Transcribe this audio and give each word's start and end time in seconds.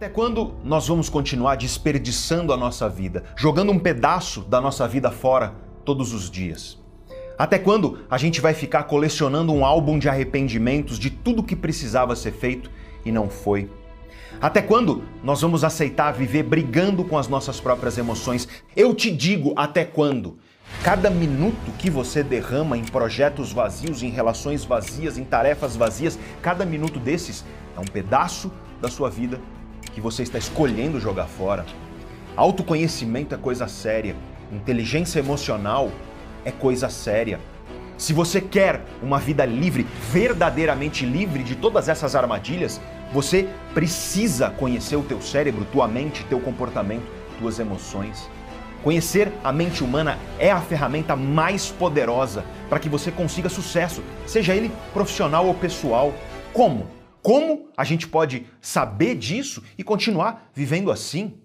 Até 0.00 0.08
quando 0.08 0.54
nós 0.64 0.88
vamos 0.88 1.10
continuar 1.10 1.56
desperdiçando 1.56 2.54
a 2.54 2.56
nossa 2.56 2.88
vida, 2.88 3.22
jogando 3.36 3.70
um 3.70 3.78
pedaço 3.78 4.40
da 4.40 4.58
nossa 4.58 4.88
vida 4.88 5.10
fora 5.10 5.52
todos 5.84 6.14
os 6.14 6.30
dias? 6.30 6.78
Até 7.36 7.58
quando 7.58 7.98
a 8.10 8.16
gente 8.16 8.40
vai 8.40 8.54
ficar 8.54 8.84
colecionando 8.84 9.52
um 9.52 9.62
álbum 9.62 9.98
de 9.98 10.08
arrependimentos 10.08 10.98
de 10.98 11.10
tudo 11.10 11.42
que 11.42 11.54
precisava 11.54 12.16
ser 12.16 12.32
feito 12.32 12.70
e 13.04 13.12
não 13.12 13.28
foi? 13.28 13.70
Até 14.40 14.62
quando 14.62 15.04
nós 15.22 15.42
vamos 15.42 15.64
aceitar 15.64 16.12
viver 16.12 16.44
brigando 16.44 17.04
com 17.04 17.18
as 17.18 17.28
nossas 17.28 17.60
próprias 17.60 17.98
emoções? 17.98 18.48
Eu 18.74 18.94
te 18.94 19.10
digo 19.10 19.52
até 19.54 19.84
quando. 19.84 20.38
Cada 20.82 21.10
minuto 21.10 21.70
que 21.78 21.90
você 21.90 22.22
derrama 22.22 22.78
em 22.78 22.84
projetos 22.84 23.52
vazios, 23.52 24.02
em 24.02 24.08
relações 24.08 24.64
vazias, 24.64 25.18
em 25.18 25.24
tarefas 25.24 25.76
vazias, 25.76 26.18
cada 26.40 26.64
minuto 26.64 26.98
desses 26.98 27.44
é 27.76 27.80
um 27.80 27.84
pedaço 27.84 28.50
da 28.80 28.88
sua 28.88 29.10
vida 29.10 29.38
que 30.00 30.02
você 30.02 30.22
está 30.22 30.38
escolhendo 30.38 30.98
jogar 30.98 31.26
fora. 31.26 31.66
Autoconhecimento 32.34 33.34
é 33.34 33.38
coisa 33.38 33.68
séria, 33.68 34.16
inteligência 34.50 35.18
emocional 35.18 35.92
é 36.42 36.50
coisa 36.50 36.88
séria. 36.88 37.38
Se 37.98 38.14
você 38.14 38.40
quer 38.40 38.80
uma 39.02 39.18
vida 39.18 39.44
livre, 39.44 39.86
verdadeiramente 40.10 41.04
livre 41.04 41.42
de 41.42 41.54
todas 41.54 41.86
essas 41.86 42.16
armadilhas, 42.16 42.80
você 43.12 43.46
precisa 43.74 44.48
conhecer 44.48 44.96
o 44.96 45.02
teu 45.02 45.20
cérebro, 45.20 45.66
tua 45.70 45.86
mente, 45.86 46.24
teu 46.24 46.40
comportamento, 46.40 47.04
tuas 47.38 47.58
emoções. 47.58 48.26
Conhecer 48.82 49.30
a 49.44 49.52
mente 49.52 49.84
humana 49.84 50.18
é 50.38 50.50
a 50.50 50.62
ferramenta 50.62 51.14
mais 51.14 51.68
poderosa 51.68 52.42
para 52.70 52.78
que 52.78 52.88
você 52.88 53.10
consiga 53.10 53.50
sucesso, 53.50 54.02
seja 54.26 54.54
ele 54.54 54.72
profissional 54.94 55.46
ou 55.46 55.52
pessoal. 55.52 56.14
Como? 56.54 56.99
Como 57.22 57.68
a 57.76 57.84
gente 57.84 58.08
pode 58.08 58.46
saber 58.60 59.14
disso 59.14 59.62
e 59.76 59.84
continuar 59.84 60.50
vivendo 60.54 60.90
assim? 60.90 61.38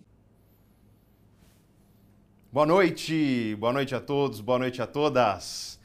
Boa 2.51 2.65
noite, 2.65 3.57
boa 3.59 3.73
noite 3.73 3.93
a 3.93 3.99
todos, 3.99 4.39
boa 4.39 4.57
noite 4.57 4.81
a 4.81 4.87
todas. 4.87 5.77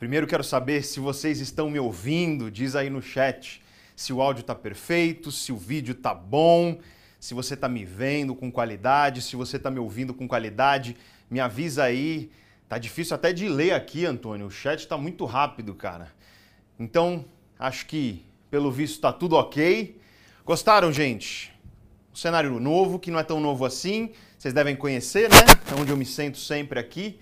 Primeiro 0.00 0.26
quero 0.26 0.42
saber 0.42 0.82
se 0.82 0.98
vocês 0.98 1.38
estão 1.38 1.70
me 1.70 1.78
ouvindo, 1.78 2.50
diz 2.50 2.74
aí 2.74 2.90
no 2.90 3.00
chat 3.00 3.62
se 3.94 4.12
o 4.12 4.20
áudio 4.20 4.40
está 4.40 4.54
perfeito, 4.54 5.30
se 5.30 5.52
o 5.52 5.56
vídeo 5.56 5.92
está 5.92 6.12
bom, 6.14 6.80
se 7.20 7.34
você 7.34 7.54
está 7.54 7.68
me 7.68 7.84
vendo 7.84 8.34
com 8.34 8.50
qualidade, 8.50 9.20
se 9.20 9.36
você 9.36 9.58
está 9.58 9.70
me 9.70 9.78
ouvindo 9.78 10.14
com 10.14 10.26
qualidade, 10.26 10.96
me 11.30 11.38
avisa 11.38 11.84
aí. 11.84 12.32
Tá 12.66 12.78
difícil 12.78 13.14
até 13.14 13.32
de 13.32 13.48
ler 13.48 13.74
aqui, 13.74 14.06
Antônio. 14.06 14.46
O 14.46 14.50
chat 14.50 14.80
está 14.80 14.96
muito 14.96 15.24
rápido, 15.26 15.74
cara. 15.74 16.10
Então, 16.78 17.26
acho 17.58 17.86
que 17.86 18.24
pelo 18.50 18.70
visto 18.70 18.96
está 18.96 19.12
tudo 19.12 19.36
ok. 19.36 19.98
Gostaram, 20.44 20.92
gente? 20.92 21.52
Um 22.12 22.16
cenário 22.16 22.58
novo, 22.58 22.98
que 22.98 23.10
não 23.10 23.20
é 23.20 23.22
tão 23.22 23.38
novo 23.40 23.64
assim. 23.64 24.10
Vocês 24.36 24.52
devem 24.52 24.74
conhecer, 24.74 25.30
né? 25.30 25.36
É 25.70 25.80
onde 25.80 25.90
eu 25.90 25.96
me 25.96 26.04
sento 26.04 26.38
sempre 26.38 26.80
aqui. 26.80 27.20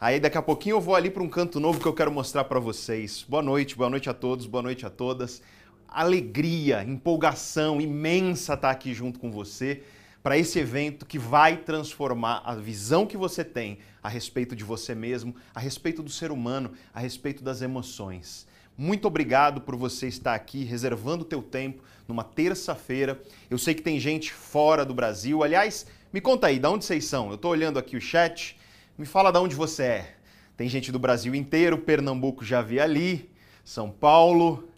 Aí 0.00 0.18
daqui 0.18 0.36
a 0.36 0.42
pouquinho 0.42 0.76
eu 0.76 0.80
vou 0.80 0.96
ali 0.96 1.08
para 1.08 1.22
um 1.22 1.28
canto 1.28 1.60
novo 1.60 1.78
que 1.78 1.86
eu 1.86 1.94
quero 1.94 2.10
mostrar 2.10 2.44
para 2.44 2.58
vocês. 2.58 3.24
Boa 3.28 3.42
noite, 3.42 3.76
boa 3.76 3.88
noite 3.88 4.10
a 4.10 4.14
todos, 4.14 4.46
boa 4.46 4.62
noite 4.62 4.84
a 4.84 4.90
todas. 4.90 5.40
Alegria, 5.88 6.82
empolgação 6.82 7.80
imensa 7.80 8.54
estar 8.54 8.68
tá 8.68 8.70
aqui 8.70 8.92
junto 8.92 9.20
com 9.20 9.30
você 9.30 9.82
para 10.24 10.36
esse 10.36 10.58
evento 10.58 11.06
que 11.06 11.18
vai 11.18 11.58
transformar 11.58 12.42
a 12.44 12.54
visão 12.54 13.06
que 13.06 13.16
você 13.16 13.44
tem 13.44 13.78
a 14.02 14.08
respeito 14.08 14.56
de 14.56 14.64
você 14.64 14.94
mesmo, 14.94 15.36
a 15.54 15.60
respeito 15.60 16.02
do 16.02 16.10
ser 16.10 16.32
humano, 16.32 16.72
a 16.92 16.98
respeito 16.98 17.44
das 17.44 17.62
emoções. 17.62 18.46
Muito 18.76 19.06
obrigado 19.06 19.60
por 19.60 19.76
você 19.76 20.08
estar 20.08 20.34
aqui 20.34 20.64
reservando 20.64 21.22
o 21.22 21.26
teu 21.26 21.40
tempo 21.40 21.84
numa 22.08 22.24
terça-feira. 22.24 23.22
Eu 23.48 23.56
sei 23.56 23.72
que 23.72 23.82
tem 23.82 24.00
gente 24.00 24.32
fora 24.32 24.84
do 24.84 24.92
Brasil. 24.92 25.44
Aliás, 25.44 25.86
me 26.12 26.20
conta 26.20 26.48
aí, 26.48 26.58
de 26.58 26.66
onde 26.66 26.84
vocês 26.84 27.04
são? 27.04 27.28
Eu 27.28 27.36
estou 27.36 27.52
olhando 27.52 27.78
aqui 27.78 27.96
o 27.96 28.00
chat. 28.00 28.56
Me 28.98 29.06
fala 29.06 29.30
de 29.30 29.38
onde 29.38 29.54
você 29.54 29.82
é. 29.84 30.16
Tem 30.56 30.68
gente 30.68 30.90
do 30.90 30.98
Brasil 30.98 31.36
inteiro, 31.36 31.78
Pernambuco 31.78 32.44
já 32.44 32.62
vi 32.62 32.80
ali, 32.80 33.30
São 33.64 33.90
Paulo. 33.90 34.68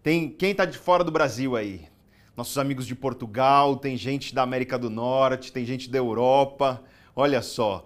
Tem 0.00 0.28
quem 0.28 0.52
está 0.52 0.64
de 0.64 0.78
fora 0.78 1.02
do 1.02 1.10
Brasil 1.10 1.56
aí? 1.56 1.88
Nossos 2.36 2.56
amigos 2.56 2.86
de 2.86 2.94
Portugal, 2.94 3.76
tem 3.76 3.96
gente 3.96 4.32
da 4.32 4.42
América 4.42 4.78
do 4.78 4.88
Norte, 4.88 5.52
tem 5.52 5.66
gente 5.66 5.90
da 5.90 5.98
Europa. 5.98 6.82
Olha 7.16 7.42
só, 7.42 7.84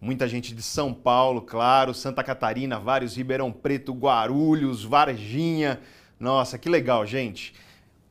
muita 0.00 0.28
gente 0.28 0.54
de 0.54 0.62
São 0.62 0.92
Paulo, 0.92 1.42
claro, 1.42 1.94
Santa 1.94 2.22
Catarina, 2.22 2.78
vários, 2.78 3.16
Ribeirão 3.16 3.50
Preto, 3.52 3.92
Guarulhos, 3.92 4.84
Varginha. 4.84 5.80
Nossa, 6.18 6.58
que 6.58 6.68
legal, 6.68 7.06
gente. 7.06 7.54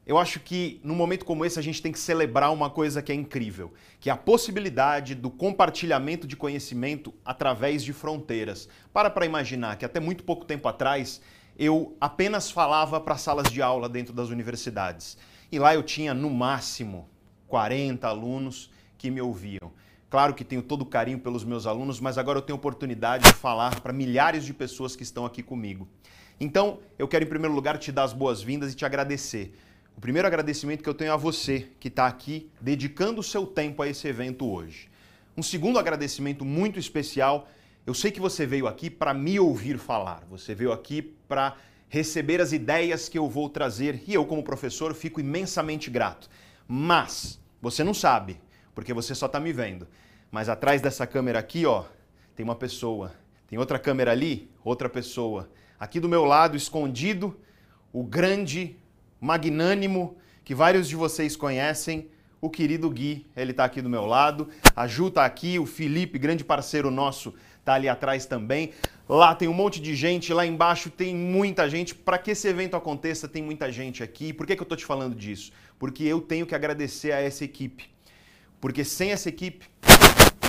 Eu 0.06 0.20
acho 0.20 0.40
que 0.40 0.80
num 0.84 0.94
momento 0.94 1.26
como 1.26 1.44
esse 1.44 1.58
a 1.58 1.64
gente 1.64 1.82
tem 1.82 1.92
que 1.92 1.98
celebrar 1.98 2.54
uma 2.54 2.70
coisa 2.70 3.02
que 3.02 3.12
é 3.12 3.16
incrível, 3.16 3.74
que 4.00 4.08
é 4.08 4.14
a 4.14 4.18
possibilidade 4.18 5.16
do 5.16 5.32
compartilhamento 5.32 6.28
de 6.28 6.36
conhecimento 6.36 7.12
através 7.26 7.84
de 7.84 7.92
fronteiras. 7.92 8.70
Para 8.94 9.10
para 9.10 9.26
imaginar 9.26 9.78
que 9.78 9.86
até 9.86 10.00
muito 10.00 10.24
pouco 10.24 10.46
tempo 10.46 10.68
atrás 10.68 11.22
eu 11.58 11.96
apenas 12.00 12.52
falava 12.52 13.00
para 13.00 13.18
salas 13.18 13.52
de 13.52 13.64
aula 13.64 13.90
dentro 13.90 14.14
das 14.14 14.30
universidades. 14.30 15.18
E 15.52 15.58
lá 15.58 15.74
eu 15.74 15.82
tinha 15.82 16.14
no 16.14 16.30
máximo 16.30 17.10
40 17.48 18.08
alunos 18.08 18.70
que 19.00 19.10
me 19.10 19.22
ouviam. 19.22 19.72
Claro 20.16 20.34
que 20.34 20.46
tenho 20.46 20.62
todo 20.62 20.84
o 20.84 20.86
carinho 20.86 21.20
pelos 21.20 21.44
meus 21.44 21.66
alunos, 21.66 22.00
mas 22.00 22.18
agora 22.18 22.38
eu 22.38 22.42
tenho 22.42 22.56
oportunidade 22.56 23.26
de 23.26 23.34
falar 23.34 23.82
para 23.82 23.92
milhares 23.92 24.46
de 24.46 24.54
pessoas 24.54 24.96
que 24.96 25.04
estão 25.04 25.26
aqui 25.26 25.44
comigo. 25.44 25.90
Então, 26.40 26.80
eu 26.98 27.06
quero 27.06 27.26
em 27.26 27.28
primeiro 27.28 27.54
lugar 27.54 27.78
te 27.78 27.92
dar 27.92 28.04
as 28.04 28.14
boas-vindas 28.14 28.72
e 28.72 28.78
te 28.78 28.86
agradecer. 28.86 29.54
O 29.94 30.00
primeiro 30.00 30.26
agradecimento 30.26 30.82
que 30.82 30.88
eu 30.88 30.94
tenho 30.94 31.12
a 31.12 31.18
você 31.18 31.68
que 31.82 31.90
está 31.90 32.08
aqui 32.08 32.50
dedicando 32.62 33.20
o 33.20 33.24
seu 33.24 33.46
tempo 33.46 33.84
a 33.84 33.90
esse 33.90 34.08
evento 34.08 34.50
hoje. 34.50 34.90
Um 35.36 35.44
segundo 35.44 35.78
agradecimento 35.78 36.46
muito 36.46 36.80
especial, 36.80 37.50
eu 37.86 37.94
sei 37.94 38.10
que 38.10 38.22
você 38.22 38.46
veio 38.46 38.68
aqui 38.68 38.90
para 38.90 39.14
me 39.14 39.38
ouvir 39.38 39.78
falar, 39.78 40.24
você 40.30 40.56
veio 40.56 40.72
aqui 40.72 41.02
para 41.28 41.58
receber 41.90 42.40
as 42.40 42.54
ideias 42.54 43.10
que 43.10 43.18
eu 43.18 43.28
vou 43.28 43.50
trazer 43.50 44.02
e 44.08 44.14
eu, 44.14 44.26
como 44.26 44.42
professor, 44.42 44.94
fico 44.94 45.20
imensamente 45.20 45.90
grato. 45.90 46.30
Mas 46.66 47.38
você 47.62 47.84
não 47.84 47.94
sabe, 47.94 48.40
porque 48.74 48.94
você 48.94 49.14
só 49.14 49.26
está 49.26 49.42
me 49.42 49.52
vendo. 49.52 49.86
Mas 50.36 50.50
atrás 50.50 50.82
dessa 50.82 51.08
câmera 51.08 51.40
aqui, 51.40 51.66
ó, 51.66 51.86
tem 52.36 52.44
uma 52.44 52.58
pessoa. 52.58 53.14
Tem 53.48 53.58
outra 53.58 53.80
câmera 53.80 54.12
ali, 54.12 54.52
outra 54.66 54.90
pessoa. 54.90 55.50
Aqui 55.80 55.98
do 55.98 56.10
meu 56.10 56.26
lado, 56.26 56.58
escondido, 56.58 57.40
o 57.94 58.04
grande, 58.04 58.76
magnânimo, 59.18 60.18
que 60.44 60.54
vários 60.54 60.90
de 60.90 60.96
vocês 60.98 61.38
conhecem, 61.38 62.10
o 62.42 62.50
querido 62.50 62.90
Gui. 62.90 63.26
Ele 63.34 63.52
está 63.52 63.64
aqui 63.64 63.82
do 63.82 63.90
meu 63.90 64.06
lado. 64.06 64.50
A 64.76 64.86
Ju 64.88 65.08
está 65.08 65.24
aqui, 65.24 65.58
o 65.58 65.66
Felipe, 65.66 66.20
grande 66.20 66.44
parceiro 66.44 66.92
nosso, 66.92 67.34
está 67.58 67.76
ali 67.76 67.88
atrás 67.88 68.26
também. 68.26 68.74
Lá 69.08 69.34
tem 69.34 69.48
um 69.48 69.54
monte 69.54 69.80
de 69.80 69.96
gente, 69.96 70.34
lá 70.34 70.46
embaixo 70.46 70.90
tem 70.90 71.16
muita 71.16 71.70
gente. 71.70 71.96
Para 71.96 72.18
que 72.18 72.32
esse 72.32 72.46
evento 72.46 72.76
aconteça, 72.76 73.26
tem 73.26 73.42
muita 73.42 73.72
gente 73.72 74.04
aqui. 74.04 74.34
Por 74.34 74.46
que, 74.46 74.54
que 74.54 74.62
eu 74.62 74.66
estou 74.66 74.78
te 74.78 74.86
falando 74.86 75.16
disso? 75.16 75.54
Porque 75.80 76.04
eu 76.04 76.20
tenho 76.20 76.46
que 76.46 76.54
agradecer 76.54 77.14
a 77.14 77.22
essa 77.22 77.46
equipe. 77.46 77.96
Porque 78.60 78.84
sem 78.84 79.12
essa 79.12 79.30
equipe, 79.30 79.70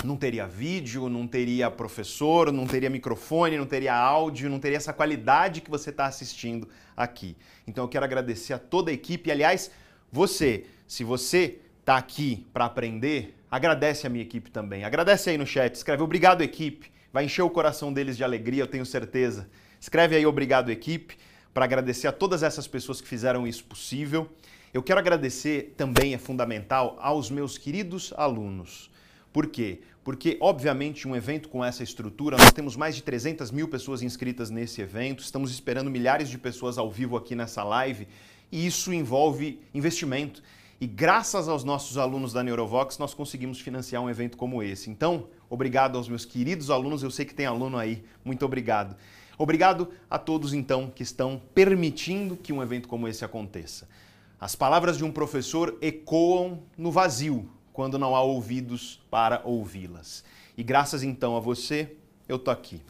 não 0.03 0.15
teria 0.15 0.47
vídeo, 0.47 1.09
não 1.09 1.27
teria 1.27 1.71
professor, 1.71 2.51
não 2.51 2.67
teria 2.67 2.89
microfone, 2.89 3.57
não 3.57 3.65
teria 3.65 3.95
áudio, 3.95 4.49
não 4.49 4.59
teria 4.59 4.77
essa 4.77 4.93
qualidade 4.93 5.61
que 5.61 5.69
você 5.69 5.89
está 5.89 6.05
assistindo 6.05 6.67
aqui. 6.95 7.35
Então 7.65 7.83
eu 7.83 7.87
quero 7.87 8.05
agradecer 8.05 8.53
a 8.53 8.59
toda 8.59 8.91
a 8.91 8.93
equipe. 8.93 9.31
Aliás, 9.31 9.71
você, 10.11 10.65
se 10.87 11.03
você 11.03 11.59
está 11.79 11.97
aqui 11.97 12.45
para 12.53 12.65
aprender, 12.65 13.35
agradece 13.49 14.05
a 14.05 14.09
minha 14.09 14.23
equipe 14.23 14.51
também. 14.51 14.83
Agradece 14.83 15.29
aí 15.29 15.37
no 15.37 15.45
chat, 15.45 15.73
escreve 15.73 16.03
obrigado 16.03 16.41
equipe. 16.41 16.91
Vai 17.11 17.25
encher 17.25 17.41
o 17.41 17.49
coração 17.49 17.91
deles 17.91 18.15
de 18.17 18.23
alegria, 18.23 18.63
eu 18.63 18.67
tenho 18.67 18.85
certeza. 18.85 19.49
Escreve 19.79 20.15
aí 20.15 20.25
obrigado 20.25 20.71
equipe 20.71 21.17
para 21.53 21.65
agradecer 21.65 22.07
a 22.07 22.11
todas 22.11 22.43
essas 22.43 22.67
pessoas 22.67 23.01
que 23.01 23.07
fizeram 23.07 23.47
isso 23.47 23.63
possível. 23.63 24.29
Eu 24.73 24.83
quero 24.83 24.99
agradecer 24.99 25.73
também, 25.77 26.13
é 26.13 26.17
fundamental, 26.17 26.97
aos 26.99 27.31
meus 27.31 27.57
queridos 27.57 28.13
alunos. 28.15 28.91
Por 29.31 29.47
quê? 29.47 29.81
Porque, 30.03 30.37
obviamente, 30.39 31.07
um 31.07 31.15
evento 31.15 31.49
com 31.49 31.63
essa 31.63 31.83
estrutura, 31.83 32.37
nós 32.37 32.51
temos 32.51 32.75
mais 32.75 32.95
de 32.95 33.03
300 33.03 33.51
mil 33.51 33.67
pessoas 33.67 34.01
inscritas 34.01 34.49
nesse 34.49 34.81
evento, 34.81 35.21
estamos 35.21 35.51
esperando 35.51 35.91
milhares 35.91 36.29
de 36.29 36.37
pessoas 36.37 36.77
ao 36.77 36.89
vivo 36.89 37.17
aqui 37.17 37.35
nessa 37.35 37.63
live, 37.63 38.07
e 38.51 38.65
isso 38.65 38.93
envolve 38.93 39.59
investimento. 39.73 40.41
E 40.79 40.87
graças 40.87 41.49
aos 41.49 41.63
nossos 41.63 41.97
alunos 41.97 42.31
da 42.31 42.43
Neurovox, 42.43 42.97
nós 42.99 43.13
conseguimos 43.13 43.59
financiar 43.59 44.01
um 44.01 44.09
evento 44.09 44.37
como 44.37 44.63
esse. 44.63 44.89
Então, 44.89 45.27
obrigado 45.49 45.97
aos 45.97 46.07
meus 46.07 46.23
queridos 46.23 46.69
alunos, 46.69 47.03
eu 47.03 47.11
sei 47.11 47.25
que 47.25 47.33
tem 47.33 47.45
aluno 47.45 47.77
aí, 47.77 48.03
muito 48.23 48.45
obrigado. 48.45 48.95
Obrigado 49.37 49.89
a 50.09 50.17
todos, 50.17 50.53
então, 50.53 50.89
que 50.89 51.03
estão 51.03 51.41
permitindo 51.53 52.37
que 52.37 52.53
um 52.53 52.61
evento 52.63 52.87
como 52.87 53.07
esse 53.07 53.25
aconteça. 53.25 53.87
As 54.39 54.55
palavras 54.55 54.97
de 54.97 55.03
um 55.03 55.11
professor 55.11 55.77
ecoam 55.81 56.63
no 56.77 56.91
vazio, 56.91 57.49
quando 57.77 57.99
não 57.99 58.15
há 58.15 58.23
ouvidos 58.23 58.99
para 59.07 59.39
ouvi-las. 59.45 60.23
E 60.57 60.63
graças 60.63 61.03
então 61.03 61.37
a 61.37 61.39
você, 61.39 61.91
eu 62.27 62.39
tô 62.39 62.49
aqui. 62.49 62.81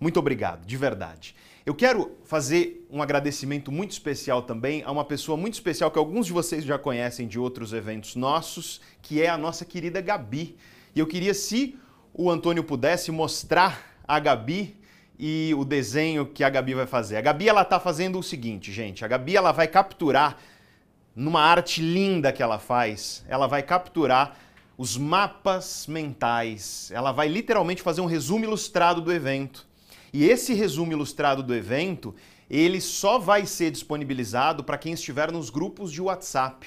Muito 0.00 0.18
obrigado, 0.18 0.64
de 0.64 0.74
verdade. 0.74 1.36
Eu 1.66 1.74
quero 1.74 2.16
fazer 2.24 2.88
um 2.90 3.02
agradecimento 3.02 3.70
muito 3.70 3.90
especial 3.90 4.40
também 4.40 4.82
a 4.84 4.90
uma 4.90 5.04
pessoa 5.04 5.36
muito 5.36 5.52
especial 5.52 5.90
que 5.90 5.98
alguns 5.98 6.24
de 6.24 6.32
vocês 6.32 6.64
já 6.64 6.78
conhecem 6.78 7.28
de 7.28 7.38
outros 7.38 7.74
eventos 7.74 8.16
nossos, 8.16 8.80
que 9.02 9.20
é 9.20 9.28
a 9.28 9.36
nossa 9.36 9.66
querida 9.66 10.00
Gabi. 10.00 10.56
E 10.94 11.00
eu 11.00 11.06
queria, 11.06 11.34
se 11.34 11.78
o 12.14 12.30
Antônio 12.30 12.64
pudesse, 12.64 13.12
mostrar 13.12 13.98
a 14.08 14.18
Gabi 14.18 14.80
e 15.18 15.54
o 15.58 15.62
desenho 15.62 16.24
que 16.24 16.42
a 16.42 16.48
Gabi 16.48 16.72
vai 16.72 16.86
fazer. 16.86 17.18
A 17.18 17.20
Gabi 17.20 17.50
ela 17.50 17.60
está 17.60 17.78
fazendo 17.78 18.18
o 18.18 18.22
seguinte, 18.22 18.72
gente. 18.72 19.04
A 19.04 19.08
Gabi 19.08 19.36
ela 19.36 19.52
vai 19.52 19.68
capturar 19.68 20.38
numa 21.14 21.40
arte 21.40 21.80
linda 21.80 22.32
que 22.32 22.42
ela 22.42 22.58
faz. 22.58 23.24
Ela 23.28 23.46
vai 23.46 23.62
capturar 23.62 24.36
os 24.76 24.96
mapas 24.96 25.86
mentais. 25.86 26.90
Ela 26.92 27.12
vai 27.12 27.28
literalmente 27.28 27.82
fazer 27.82 28.00
um 28.00 28.06
resumo 28.06 28.44
ilustrado 28.44 29.00
do 29.00 29.12
evento. 29.12 29.66
E 30.12 30.24
esse 30.24 30.52
resumo 30.52 30.92
ilustrado 30.92 31.42
do 31.42 31.54
evento, 31.54 32.14
ele 32.48 32.80
só 32.80 33.18
vai 33.18 33.46
ser 33.46 33.70
disponibilizado 33.70 34.62
para 34.62 34.76
quem 34.76 34.92
estiver 34.92 35.32
nos 35.32 35.48
grupos 35.48 35.90
de 35.90 36.02
WhatsApp. 36.02 36.66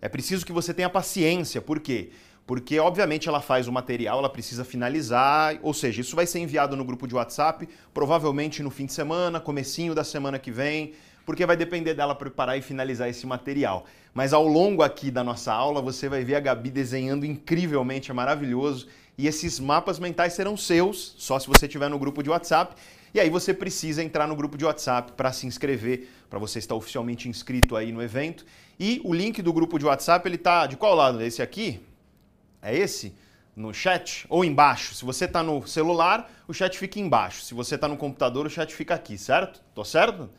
É 0.00 0.08
preciso 0.08 0.44
que 0.44 0.52
você 0.52 0.72
tenha 0.72 0.88
paciência, 0.88 1.60
por 1.60 1.78
quê? 1.80 2.10
Porque, 2.46 2.80
obviamente, 2.80 3.28
ela 3.28 3.40
faz 3.40 3.68
o 3.68 3.72
material, 3.72 4.18
ela 4.18 4.28
precisa 4.28 4.64
finalizar, 4.64 5.58
ou 5.62 5.72
seja, 5.72 6.00
isso 6.00 6.16
vai 6.16 6.26
ser 6.26 6.40
enviado 6.40 6.76
no 6.76 6.84
grupo 6.84 7.06
de 7.06 7.14
WhatsApp, 7.14 7.68
provavelmente 7.94 8.62
no 8.62 8.70
fim 8.70 8.86
de 8.86 8.92
semana, 8.92 9.38
comecinho 9.38 9.94
da 9.94 10.02
semana 10.02 10.38
que 10.38 10.50
vem, 10.50 10.92
porque 11.24 11.46
vai 11.46 11.56
depender 11.56 11.94
dela 11.94 12.14
preparar 12.14 12.58
e 12.58 12.62
finalizar 12.62 13.08
esse 13.08 13.26
material. 13.26 13.86
Mas 14.12 14.32
ao 14.32 14.46
longo 14.46 14.82
aqui 14.82 15.10
da 15.10 15.24
nossa 15.24 15.52
aula, 15.52 15.80
você 15.80 16.08
vai 16.08 16.24
ver 16.24 16.34
a 16.34 16.40
Gabi 16.40 16.70
desenhando 16.70 17.24
incrivelmente, 17.24 18.10
é 18.10 18.14
maravilhoso. 18.14 18.88
E 19.16 19.26
esses 19.26 19.60
mapas 19.60 19.98
mentais 19.98 20.32
serão 20.32 20.56
seus, 20.56 21.14
só 21.18 21.38
se 21.38 21.46
você 21.46 21.66
estiver 21.66 21.88
no 21.88 21.98
grupo 21.98 22.22
de 22.22 22.30
WhatsApp. 22.30 22.74
E 23.14 23.20
aí 23.20 23.28
você 23.28 23.52
precisa 23.52 24.02
entrar 24.02 24.26
no 24.26 24.34
grupo 24.34 24.56
de 24.56 24.64
WhatsApp 24.64 25.12
para 25.12 25.32
se 25.32 25.46
inscrever, 25.46 26.08
para 26.30 26.38
você 26.38 26.58
estar 26.58 26.74
oficialmente 26.74 27.28
inscrito 27.28 27.76
aí 27.76 27.92
no 27.92 28.02
evento. 28.02 28.44
E 28.80 29.00
o 29.04 29.12
link 29.12 29.42
do 29.42 29.52
grupo 29.52 29.78
de 29.78 29.84
WhatsApp, 29.84 30.26
ele 30.26 30.38
tá 30.38 30.66
de 30.66 30.76
qual 30.76 30.94
lado? 30.94 31.22
Esse 31.22 31.42
aqui? 31.42 31.80
É 32.62 32.74
esse? 32.74 33.14
No 33.54 33.74
chat? 33.74 34.24
Ou 34.30 34.42
embaixo? 34.44 34.94
Se 34.94 35.04
você 35.04 35.26
está 35.26 35.42
no 35.42 35.66
celular, 35.66 36.30
o 36.48 36.54
chat 36.54 36.78
fica 36.78 36.98
embaixo. 36.98 37.42
Se 37.42 37.52
você 37.52 37.74
está 37.74 37.86
no 37.86 37.98
computador, 37.98 38.46
o 38.46 38.50
chat 38.50 38.74
fica 38.74 38.94
aqui, 38.94 39.18
certo? 39.18 39.60
Tô 39.74 39.84
certo? 39.84 40.30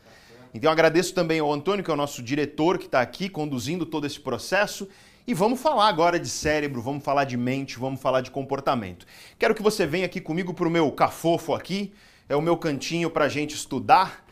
Então 0.54 0.70
agradeço 0.70 1.12
também 1.12 1.40
ao 1.40 1.52
Antônio, 1.52 1.84
que 1.84 1.90
é 1.90 1.94
o 1.94 1.96
nosso 1.96 2.22
diretor 2.22 2.78
que 2.78 2.86
está 2.86 3.00
aqui 3.00 3.28
conduzindo 3.28 3.84
todo 3.84 4.06
esse 4.06 4.20
processo. 4.20 4.88
E 5.26 5.34
vamos 5.34 5.60
falar 5.60 5.88
agora 5.88 6.20
de 6.20 6.28
cérebro, 6.28 6.80
vamos 6.80 7.02
falar 7.02 7.24
de 7.24 7.36
mente, 7.36 7.76
vamos 7.76 8.00
falar 8.00 8.20
de 8.20 8.30
comportamento. 8.30 9.04
Quero 9.36 9.52
que 9.52 9.62
você 9.62 9.84
venha 9.84 10.06
aqui 10.06 10.20
comigo 10.20 10.54
para 10.54 10.68
o 10.68 10.70
meu 10.70 10.92
cafofo 10.92 11.54
aqui, 11.54 11.92
é 12.28 12.36
o 12.36 12.40
meu 12.40 12.56
cantinho 12.56 13.10
para 13.10 13.24
a 13.24 13.28
gente 13.28 13.56
estudar, 13.56 14.24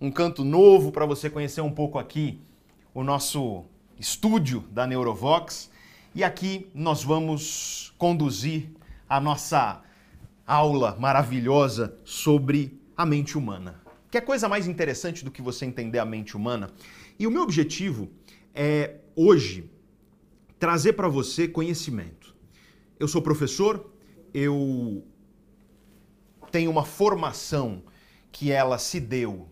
um 0.00 0.10
canto 0.10 0.44
novo 0.44 0.90
para 0.90 1.04
você 1.04 1.28
conhecer 1.28 1.60
um 1.60 1.70
pouco 1.70 1.98
aqui 1.98 2.40
o 2.94 3.04
nosso 3.04 3.64
estúdio 3.98 4.64
da 4.70 4.86
Neurovox. 4.86 5.70
E 6.14 6.24
aqui 6.24 6.70
nós 6.74 7.04
vamos 7.04 7.92
conduzir 7.98 8.70
a 9.06 9.20
nossa 9.20 9.82
aula 10.46 10.96
maravilhosa 10.98 11.94
sobre 12.02 12.80
a 12.96 13.04
mente 13.04 13.36
humana. 13.36 13.79
Que 14.10 14.18
é 14.18 14.20
coisa 14.20 14.48
mais 14.48 14.66
interessante 14.66 15.24
do 15.24 15.30
que 15.30 15.40
você 15.40 15.64
entender 15.64 15.98
a 15.98 16.04
mente 16.04 16.36
humana? 16.36 16.70
E 17.18 17.26
o 17.26 17.30
meu 17.30 17.42
objetivo 17.42 18.10
é 18.54 18.96
hoje 19.14 19.70
trazer 20.58 20.94
para 20.94 21.08
você 21.08 21.46
conhecimento. 21.46 22.34
Eu 22.98 23.06
sou 23.06 23.22
professor, 23.22 23.92
eu 24.34 25.04
tenho 26.50 26.70
uma 26.70 26.84
formação 26.84 27.82
que 28.32 28.50
ela 28.50 28.78
se 28.78 28.98
deu 28.98 29.48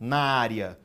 na 0.00 0.18
área 0.18 0.78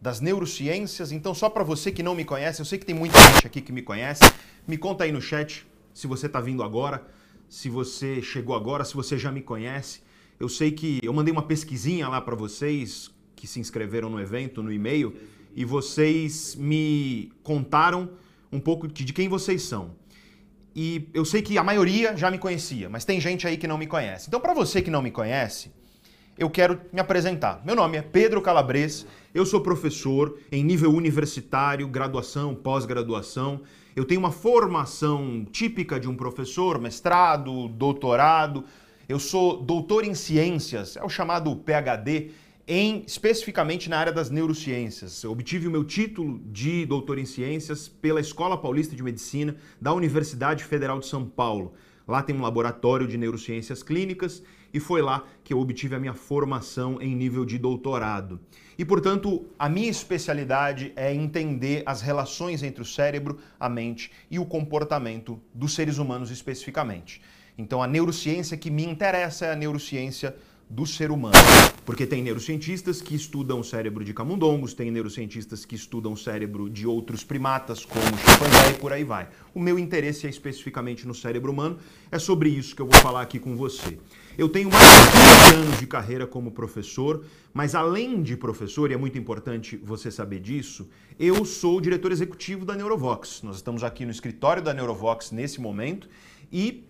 das 0.00 0.20
neurociências. 0.20 1.12
Então, 1.12 1.34
só 1.34 1.48
para 1.48 1.64
você 1.64 1.90
que 1.90 2.02
não 2.02 2.14
me 2.14 2.24
conhece, 2.24 2.60
eu 2.60 2.66
sei 2.66 2.78
que 2.78 2.86
tem 2.86 2.94
muita 2.94 3.18
gente 3.18 3.46
aqui 3.46 3.60
que 3.60 3.72
me 3.72 3.82
conhece, 3.82 4.22
me 4.66 4.76
conta 4.76 5.04
aí 5.04 5.12
no 5.12 5.20
chat 5.20 5.66
se 5.92 6.06
você 6.06 6.26
está 6.26 6.40
vindo 6.40 6.62
agora, 6.62 7.06
se 7.48 7.68
você 7.68 8.22
chegou 8.22 8.54
agora, 8.54 8.84
se 8.84 8.94
você 8.94 9.18
já 9.18 9.32
me 9.32 9.42
conhece. 9.42 10.02
Eu 10.40 10.48
sei 10.48 10.70
que 10.72 10.98
eu 11.02 11.12
mandei 11.12 11.30
uma 11.30 11.42
pesquisinha 11.42 12.08
lá 12.08 12.18
para 12.18 12.34
vocês 12.34 13.10
que 13.36 13.46
se 13.46 13.60
inscreveram 13.60 14.08
no 14.08 14.18
evento, 14.18 14.62
no 14.62 14.72
e-mail, 14.72 15.14
e 15.54 15.66
vocês 15.66 16.56
me 16.56 17.30
contaram 17.42 18.12
um 18.50 18.58
pouco 18.58 18.88
de 18.88 19.12
quem 19.12 19.28
vocês 19.28 19.60
são. 19.60 19.90
E 20.74 21.10
eu 21.12 21.26
sei 21.26 21.42
que 21.42 21.58
a 21.58 21.62
maioria 21.62 22.16
já 22.16 22.30
me 22.30 22.38
conhecia, 22.38 22.88
mas 22.88 23.04
tem 23.04 23.20
gente 23.20 23.46
aí 23.46 23.58
que 23.58 23.66
não 23.66 23.76
me 23.76 23.86
conhece. 23.86 24.28
Então, 24.28 24.40
para 24.40 24.54
você 24.54 24.80
que 24.80 24.90
não 24.90 25.02
me 25.02 25.10
conhece, 25.10 25.70
eu 26.38 26.48
quero 26.48 26.80
me 26.90 27.00
apresentar. 27.00 27.60
Meu 27.62 27.76
nome 27.76 27.98
é 27.98 28.02
Pedro 28.02 28.40
Calabres, 28.40 29.06
eu 29.34 29.44
sou 29.44 29.60
professor 29.60 30.38
em 30.50 30.64
nível 30.64 30.90
universitário, 30.90 31.86
graduação, 31.86 32.54
pós-graduação. 32.54 33.60
Eu 33.94 34.06
tenho 34.06 34.20
uma 34.20 34.32
formação 34.32 35.46
típica 35.52 36.00
de 36.00 36.08
um 36.08 36.16
professor, 36.16 36.80
mestrado, 36.80 37.68
doutorado. 37.68 38.64
Eu 39.10 39.18
sou 39.18 39.60
doutor 39.60 40.04
em 40.04 40.14
ciências, 40.14 40.96
é 40.96 41.02
o 41.02 41.08
chamado 41.08 41.56
PhD, 41.56 42.30
em 42.64 43.02
especificamente 43.04 43.90
na 43.90 43.98
área 43.98 44.12
das 44.12 44.30
neurociências. 44.30 45.24
Eu 45.24 45.32
obtive 45.32 45.66
o 45.66 45.70
meu 45.72 45.82
título 45.82 46.40
de 46.46 46.86
doutor 46.86 47.18
em 47.18 47.24
ciências 47.24 47.88
pela 47.88 48.20
Escola 48.20 48.56
Paulista 48.56 48.94
de 48.94 49.02
Medicina 49.02 49.56
da 49.80 49.92
Universidade 49.92 50.62
Federal 50.62 51.00
de 51.00 51.06
São 51.06 51.26
Paulo. 51.26 51.74
Lá 52.06 52.22
tem 52.22 52.36
um 52.36 52.40
laboratório 52.40 53.08
de 53.08 53.18
neurociências 53.18 53.82
clínicas 53.82 54.44
e 54.72 54.78
foi 54.78 55.02
lá 55.02 55.24
que 55.42 55.52
eu 55.52 55.58
obtive 55.58 55.96
a 55.96 55.98
minha 55.98 56.14
formação 56.14 57.02
em 57.02 57.12
nível 57.16 57.44
de 57.44 57.58
doutorado. 57.58 58.38
E, 58.78 58.84
portanto, 58.84 59.44
a 59.58 59.68
minha 59.68 59.90
especialidade 59.90 60.92
é 60.94 61.12
entender 61.12 61.82
as 61.84 62.00
relações 62.00 62.62
entre 62.62 62.80
o 62.80 62.86
cérebro, 62.86 63.40
a 63.58 63.68
mente 63.68 64.12
e 64.30 64.38
o 64.38 64.46
comportamento 64.46 65.40
dos 65.52 65.74
seres 65.74 65.98
humanos 65.98 66.30
especificamente. 66.30 67.20
Então 67.60 67.82
a 67.82 67.86
neurociência 67.86 68.56
que 68.56 68.70
me 68.70 68.84
interessa 68.84 69.46
é 69.46 69.52
a 69.52 69.56
neurociência 69.56 70.34
do 70.70 70.86
ser 70.86 71.10
humano. 71.10 71.34
Porque 71.84 72.06
tem 72.06 72.22
neurocientistas 72.22 73.02
que 73.02 73.16
estudam 73.16 73.58
o 73.58 73.64
cérebro 73.64 74.04
de 74.04 74.14
camundongos, 74.14 74.72
tem 74.72 74.88
neurocientistas 74.90 75.64
que 75.64 75.74
estudam 75.74 76.12
o 76.12 76.16
cérebro 76.16 76.70
de 76.70 76.86
outros 76.86 77.24
primatas, 77.24 77.84
como 77.84 78.04
chimpanzé 78.04 78.70
e 78.70 78.74
por 78.74 78.92
aí 78.92 79.02
vai. 79.02 79.28
O 79.52 79.58
meu 79.58 79.78
interesse 79.78 80.28
é 80.28 80.30
especificamente 80.30 81.08
no 81.08 81.14
cérebro 81.14 81.50
humano, 81.50 81.78
é 82.10 82.18
sobre 82.18 82.48
isso 82.48 82.76
que 82.76 82.80
eu 82.80 82.86
vou 82.86 83.00
falar 83.00 83.22
aqui 83.22 83.40
com 83.40 83.56
você. 83.56 83.98
Eu 84.38 84.48
tenho 84.48 84.70
mais 84.70 84.84
de 84.84 85.50
15 85.50 85.54
anos 85.56 85.80
de 85.80 85.86
carreira 85.88 86.26
como 86.26 86.52
professor, 86.52 87.24
mas 87.52 87.74
além 87.74 88.22
de 88.22 88.36
professor, 88.36 88.90
e 88.90 88.94
é 88.94 88.96
muito 88.96 89.18
importante 89.18 89.76
você 89.76 90.08
saber 90.10 90.38
disso, 90.38 90.88
eu 91.18 91.44
sou 91.44 91.78
o 91.78 91.80
diretor 91.80 92.12
executivo 92.12 92.64
da 92.64 92.76
Neurovox. 92.76 93.42
Nós 93.42 93.56
estamos 93.56 93.82
aqui 93.82 94.04
no 94.04 94.12
escritório 94.12 94.62
da 94.62 94.72
Neurovox 94.72 95.32
nesse 95.32 95.60
momento 95.60 96.08
e 96.52 96.84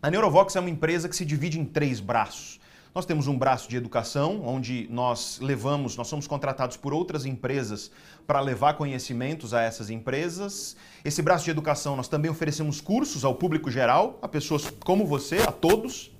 a 0.00 0.10
Neurovox 0.10 0.54
é 0.54 0.60
uma 0.60 0.70
empresa 0.70 1.08
que 1.08 1.16
se 1.16 1.24
divide 1.24 1.58
em 1.58 1.64
três 1.64 1.98
braços. 1.98 2.60
Nós 2.94 3.04
temos 3.04 3.26
um 3.26 3.36
braço 3.36 3.68
de 3.68 3.76
educação, 3.76 4.42
onde 4.44 4.86
nós 4.90 5.40
levamos, 5.40 5.96
nós 5.96 6.06
somos 6.06 6.26
contratados 6.26 6.76
por 6.76 6.94
outras 6.94 7.26
empresas 7.26 7.90
para 8.24 8.40
levar 8.40 8.74
conhecimentos 8.74 9.52
a 9.52 9.60
essas 9.60 9.90
empresas. 9.90 10.76
Esse 11.04 11.20
braço 11.20 11.44
de 11.44 11.50
educação 11.50 11.96
nós 11.96 12.06
também 12.06 12.30
oferecemos 12.30 12.80
cursos 12.80 13.24
ao 13.24 13.34
público 13.34 13.70
geral, 13.70 14.18
a 14.22 14.28
pessoas 14.28 14.70
como 14.84 15.04
você, 15.04 15.38
a 15.38 15.50
todos. 15.50 16.12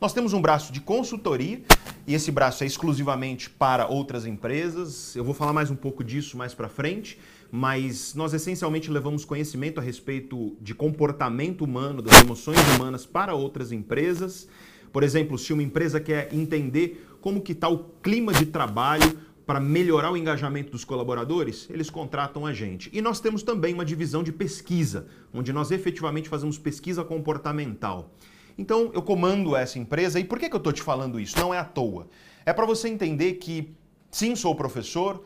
Nós 0.00 0.12
temos 0.12 0.32
um 0.32 0.40
braço 0.40 0.72
de 0.72 0.80
consultoria 0.80 1.62
e 2.06 2.14
esse 2.14 2.30
braço 2.30 2.62
é 2.62 2.66
exclusivamente 2.66 3.48
para 3.48 3.86
outras 3.86 4.26
empresas. 4.26 5.16
Eu 5.16 5.24
vou 5.24 5.34
falar 5.34 5.52
mais 5.52 5.70
um 5.70 5.76
pouco 5.76 6.04
disso 6.04 6.36
mais 6.36 6.54
para 6.54 6.68
frente 6.68 7.18
mas 7.50 8.14
nós 8.14 8.34
essencialmente 8.34 8.90
levamos 8.90 9.24
conhecimento 9.24 9.78
a 9.78 9.82
respeito 9.82 10.56
de 10.60 10.74
comportamento 10.74 11.62
humano, 11.62 12.02
das 12.02 12.20
emoções 12.20 12.58
humanas 12.74 13.06
para 13.06 13.34
outras 13.34 13.72
empresas. 13.72 14.48
Por 14.92 15.02
exemplo, 15.02 15.38
se 15.38 15.52
uma 15.52 15.62
empresa 15.62 16.00
quer 16.00 16.32
entender 16.34 17.06
como 17.20 17.40
que 17.40 17.52
está 17.52 17.68
o 17.68 17.78
clima 18.02 18.32
de 18.32 18.46
trabalho 18.46 19.18
para 19.46 19.60
melhorar 19.60 20.10
o 20.10 20.16
engajamento 20.16 20.72
dos 20.72 20.84
colaboradores, 20.84 21.68
eles 21.70 21.88
contratam 21.88 22.44
a 22.44 22.52
gente. 22.52 22.90
E 22.92 23.00
nós 23.00 23.20
temos 23.20 23.42
também 23.42 23.72
uma 23.72 23.84
divisão 23.84 24.22
de 24.22 24.32
pesquisa, 24.32 25.06
onde 25.32 25.52
nós 25.52 25.70
efetivamente 25.70 26.28
fazemos 26.28 26.58
pesquisa 26.58 27.04
comportamental. 27.04 28.10
Então, 28.58 28.90
eu 28.94 29.02
comando 29.02 29.54
essa 29.54 29.78
empresa. 29.78 30.18
E 30.18 30.24
por 30.24 30.38
que, 30.38 30.48
que 30.48 30.54
eu 30.54 30.58
estou 30.58 30.72
te 30.72 30.82
falando 30.82 31.20
isso? 31.20 31.38
Não 31.38 31.52
é 31.52 31.58
à 31.58 31.64
toa. 31.64 32.08
É 32.44 32.52
para 32.52 32.64
você 32.64 32.88
entender 32.88 33.34
que, 33.34 33.74
sim, 34.10 34.34
sou 34.34 34.54
professor, 34.54 35.24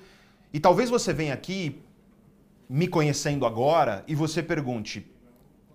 e 0.53 0.59
talvez 0.59 0.91
você 0.91 1.13
venha 1.13 1.35
aqui 1.35 1.81
me 2.69 2.89
conhecendo 2.89 3.47
agora 3.47 4.05
e 4.07 4.15
você 4.15 4.43
pergunte, 4.43 5.11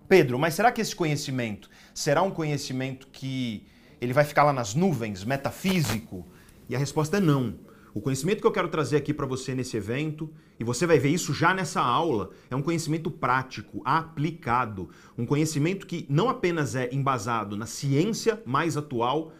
Pedro, 0.08 0.38
mas 0.38 0.54
será 0.54 0.70
que 0.70 0.80
esse 0.80 0.94
conhecimento 0.94 1.68
será 1.94 2.22
um 2.22 2.30
conhecimento 2.30 3.08
que 3.08 3.66
ele 4.00 4.12
vai 4.12 4.24
ficar 4.24 4.44
lá 4.44 4.52
nas 4.52 4.74
nuvens, 4.74 5.24
metafísico? 5.24 6.26
E 6.68 6.76
a 6.76 6.78
resposta 6.78 7.16
é 7.16 7.20
não. 7.20 7.58
O 7.94 8.00
conhecimento 8.00 8.40
que 8.40 8.46
eu 8.46 8.52
quero 8.52 8.68
trazer 8.68 8.96
aqui 8.96 9.14
para 9.14 9.26
você 9.26 9.54
nesse 9.54 9.76
evento, 9.76 10.30
e 10.58 10.64
você 10.64 10.86
vai 10.86 10.98
ver 10.98 11.10
isso 11.10 11.34
já 11.34 11.52
nessa 11.52 11.82
aula, 11.82 12.30
é 12.50 12.56
um 12.56 12.62
conhecimento 12.62 13.10
prático, 13.10 13.82
aplicado. 13.84 14.88
Um 15.16 15.26
conhecimento 15.26 15.86
que 15.86 16.06
não 16.08 16.28
apenas 16.28 16.74
é 16.74 16.88
embasado 16.92 17.56
na 17.56 17.66
ciência 17.66 18.42
mais 18.46 18.76
atual, 18.76 19.32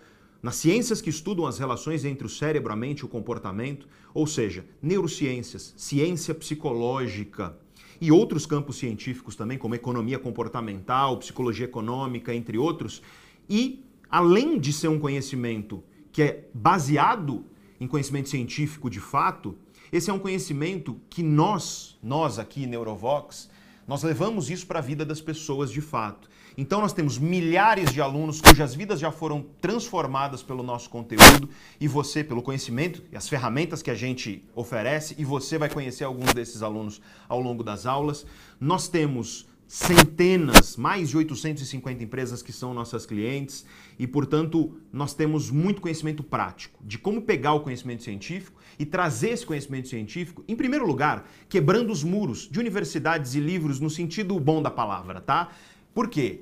nas 0.43 0.57
ciências 0.57 1.01
que 1.01 1.09
estudam 1.09 1.47
as 1.47 1.59
relações 1.59 2.05
entre 2.05 2.27
o 2.27 2.31
cérebro, 2.31 2.73
a 2.73 2.77
mente 2.77 3.01
e 3.01 3.05
o 3.05 3.09
comportamento, 3.09 3.89
ou 4.13 4.27
seja, 4.27 4.67
neurociências, 4.83 5.75
ciência 5.77 6.35
psicológica 6.35 7.57
e 7.99 8.13
outros 8.13 8.45
campos 8.45 8.77
científicos 8.77 9.35
também, 9.35 9.57
como 9.57 9.75
economia 9.75 10.19
comportamental, 10.19 11.17
psicologia 11.17 11.65
econômica, 11.65 12.35
entre 12.35 12.59
outros. 12.59 13.03
E, 13.49 13.85
além 14.11 14.59
de 14.59 14.73
ser 14.73 14.89
um 14.89 14.99
conhecimento 14.99 15.83
que 16.13 16.23
é 16.23 16.49
baseado 16.53 17.45
em 17.81 17.87
conhecimento 17.87 18.29
científico 18.29 18.91
de 18.91 19.01
fato, 19.01 19.57
esse 19.97 20.11
é 20.11 20.13
um 20.13 20.19
conhecimento 20.19 21.01
que 21.09 21.23
nós, 21.23 21.97
nós 22.03 22.39
aqui, 22.39 22.67
Neurovox, 22.67 23.49
nós 23.89 24.03
levamos 24.03 24.51
isso 24.51 24.67
para 24.67 24.79
a 24.79 24.83
vida 24.83 25.07
das 25.07 25.23
pessoas 25.23 25.71
de 25.71 25.81
fato. 25.81 26.29
Então 26.59 26.81
nós 26.81 26.93
temos 26.93 27.19
milhares 27.19 27.93
de 27.93 28.01
alunos 28.01 28.41
cujas 28.41 28.75
vidas 28.75 29.01
já 29.01 29.11
foram 29.11 29.47
transformadas 29.59 30.43
pelo 30.43 30.63
nosso 30.63 30.91
conteúdo 30.91 31.49
e 31.81 31.89
você, 31.89 32.23
pelo 32.23 32.43
conhecimento 32.43 33.03
e 33.11 33.17
as 33.17 33.27
ferramentas 33.27 33.81
que 33.81 33.91
a 33.91 33.95
gente 33.95 34.45
oferece, 34.55 35.15
e 35.19 35.25
você 35.25 35.57
vai 35.57 35.71
conhecer 35.71 36.05
alguns 36.05 36.33
desses 36.35 36.63
alunos 36.63 37.01
ao 37.27 37.41
longo 37.41 37.63
das 37.63 37.87
aulas. 37.87 38.27
Nós 38.61 38.89
temos 38.89 39.47
centenas, 39.67 40.77
mais 40.77 41.09
de 41.09 41.17
850 41.17 42.05
empresas 42.05 42.43
que 42.43 42.53
são 42.53 42.73
nossas 42.73 43.05
clientes 43.05 43.65
e, 43.99 44.07
portanto, 44.07 44.77
nós 44.93 45.15
temos 45.15 45.51
muito 45.51 45.81
conhecimento 45.81 46.23
prático 46.23 46.79
de 46.85 46.99
como 46.99 47.23
pegar 47.23 47.55
o 47.55 47.61
conhecimento 47.61 48.03
científico 48.03 48.61
e 48.79 48.85
trazer 48.85 49.31
esse 49.31 49.47
conhecimento 49.47 49.89
científico, 49.89 50.45
em 50.47 50.55
primeiro 50.55 50.87
lugar, 50.87 51.29
quebrando 51.49 51.91
os 51.91 52.05
muros 52.05 52.49
de 52.49 52.59
universidades 52.59 53.35
e 53.35 53.41
livros 53.41 53.81
no 53.81 53.89
sentido 53.89 54.39
bom 54.39 54.61
da 54.61 54.71
palavra, 54.71 55.21
tá? 55.21 55.49
Por 55.95 56.09
quê? 56.09 56.41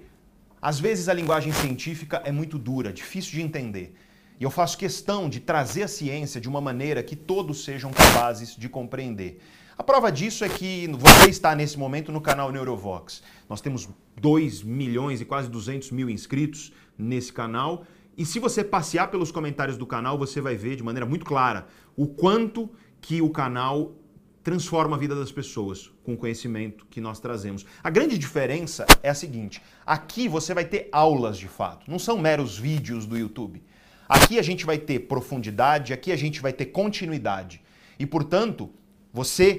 Às 0.61 0.81
vezes 0.81 1.09
a 1.09 1.15
linguagem 1.15 1.53
científica 1.53 2.23
é 2.25 2.33
muito 2.33 2.59
dura, 2.59 2.93
difícil 2.93 3.33
de 3.33 3.43
entender. 3.43 3.95
E 4.41 4.43
eu 4.43 4.51
faço 4.51 4.77
questão 4.77 5.29
de 5.29 5.39
trazer 5.39 5.85
a 5.85 5.89
ciência 5.89 6.41
de 6.41 6.49
uma 6.49 6.61
maneira 6.61 7.03
que 7.03 7.15
todos 7.15 7.65
sejam 7.65 7.93
capazes 7.93 8.57
de 8.57 8.69
compreender. 8.69 9.41
A 9.77 9.83
prova 9.83 10.11
disso 10.11 10.45
é 10.45 10.49
que 10.49 10.89
você 10.99 11.31
está 11.31 11.55
nesse 11.55 11.79
momento 11.79 12.11
no 12.11 12.21
canal 12.21 12.51
Neurovox. 12.51 13.23
Nós 13.49 13.61
temos 13.61 13.89
2 14.21 14.63
milhões 14.63 15.21
e 15.21 15.25
quase 15.25 15.51
200 15.51 15.91
mil 15.91 16.09
inscritos 16.09 16.73
nesse 16.97 17.33
canal. 17.33 17.85
E 18.17 18.25
se 18.25 18.39
você 18.39 18.63
passear 18.63 19.11
pelos 19.11 19.33
comentários 19.33 19.77
do 19.77 19.87
canal, 19.87 20.17
você 20.17 20.41
vai 20.41 20.57
ver 20.57 20.77
de 20.77 20.83
maneira 20.83 21.07
muito 21.07 21.25
clara 21.25 21.67
o 21.97 22.07
quanto 22.07 22.71
que 23.01 23.21
o 23.21 23.31
canal 23.31 23.95
transforma 24.43 24.97
a 24.97 24.99
vida 24.99 25.15
das 25.15 25.33
pessoas 25.33 25.91
com 26.05 26.13
o 26.13 26.17
conhecimento 26.17 26.87
que 26.91 27.01
nós 27.01 27.19
trazemos. 27.19 27.65
A 27.83 27.91
grande 27.91 28.19
diferença 28.19 28.87
é 29.03 29.09
a 29.09 29.15
seguinte: 29.15 29.61
aqui 29.85 30.29
você 30.29 30.55
vai 30.55 30.65
ter 30.65 30.89
aulas 30.93 31.39
de 31.39 31.49
fato, 31.49 31.91
não 31.91 31.99
são 31.99 32.19
meros 32.19 32.59
vídeos 32.59 33.07
do 33.07 33.17
YouTube. 33.17 33.63
Aqui 34.07 34.39
a 34.39 34.43
gente 34.43 34.67
vai 34.67 34.77
ter 34.77 35.01
profundidade, 35.01 35.95
aqui 35.95 36.13
a 36.13 36.17
gente 36.17 36.43
vai 36.43 36.53
ter 36.53 36.67
continuidade. 36.67 37.63
E 37.99 38.05
portanto, 38.05 38.71
você 39.13 39.59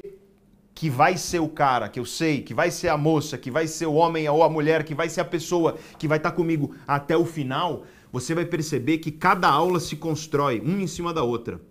que 0.76 0.90
vai 0.90 1.18
ser 1.18 1.40
o 1.40 1.48
cara, 1.48 1.88
que 1.88 1.98
eu 1.98 2.06
sei, 2.06 2.42
que 2.42 2.54
vai 2.54 2.70
ser 2.70 2.90
a 2.90 2.98
moça, 2.98 3.38
que 3.38 3.50
vai 3.50 3.66
ser 3.66 3.86
o 3.86 3.94
homem 3.94 4.28
ou 4.28 4.44
a 4.44 4.50
mulher, 4.50 4.84
que 4.84 4.94
vai 4.94 5.08
ser 5.08 5.22
a 5.22 5.26
pessoa 5.26 5.78
que 5.98 6.06
vai 6.06 6.18
estar 6.18 6.34
comigo 6.34 6.76
até 6.86 7.16
o 7.16 7.26
final, 7.26 7.86
você 8.12 8.36
vai 8.36 8.46
perceber 8.46 8.98
que 8.98 9.10
cada 9.10 9.48
aula 9.48 9.80
se 9.80 9.96
constrói 9.96 10.60
uma 10.60 10.82
em 10.82 10.88
cima 10.88 11.14
da 11.14 11.24
outra. 11.24 11.62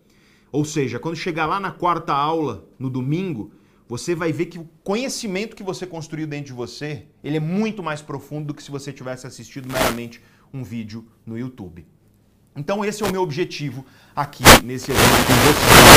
Ou 0.51 0.65
seja, 0.65 0.99
quando 0.99 1.17
chegar 1.17 1.45
lá 1.45 1.61
na 1.61 1.71
quarta 1.71 2.15
aula, 2.15 2.67
no 2.79 2.89
domingo, 2.89 3.53
você 3.87 4.15
vai 4.15 4.33
ver 4.33 4.47
que 4.47 4.59
o 4.59 4.69
conhecimento 4.83 5.55
que 5.55 5.63
você 5.63 5.87
construiu 5.87 6.27
dentro 6.27 6.47
de 6.47 6.53
você, 6.55 7.05
ele 7.23 7.37
é 7.37 7.41
muito 7.41 7.83
mais 7.83 8.01
profundo 8.01 8.47
do 8.47 8.55
que 8.55 8.63
se 8.63 8.71
você 8.71 8.91
tivesse 8.91 9.27
assistido 9.27 9.71
meramente 9.71 10.23
um 10.53 10.65
vídeo 10.65 11.07
no 11.27 11.39
YouTube. 11.39 11.87
Então 12.57 12.85
esse 12.85 13.03
é 13.03 13.07
o 13.07 13.13
meu 13.13 13.21
objetivo 13.21 13.85
aqui 14.17 14.45
nesse 14.63 14.93
evento 14.93 15.27
com. 15.27 15.94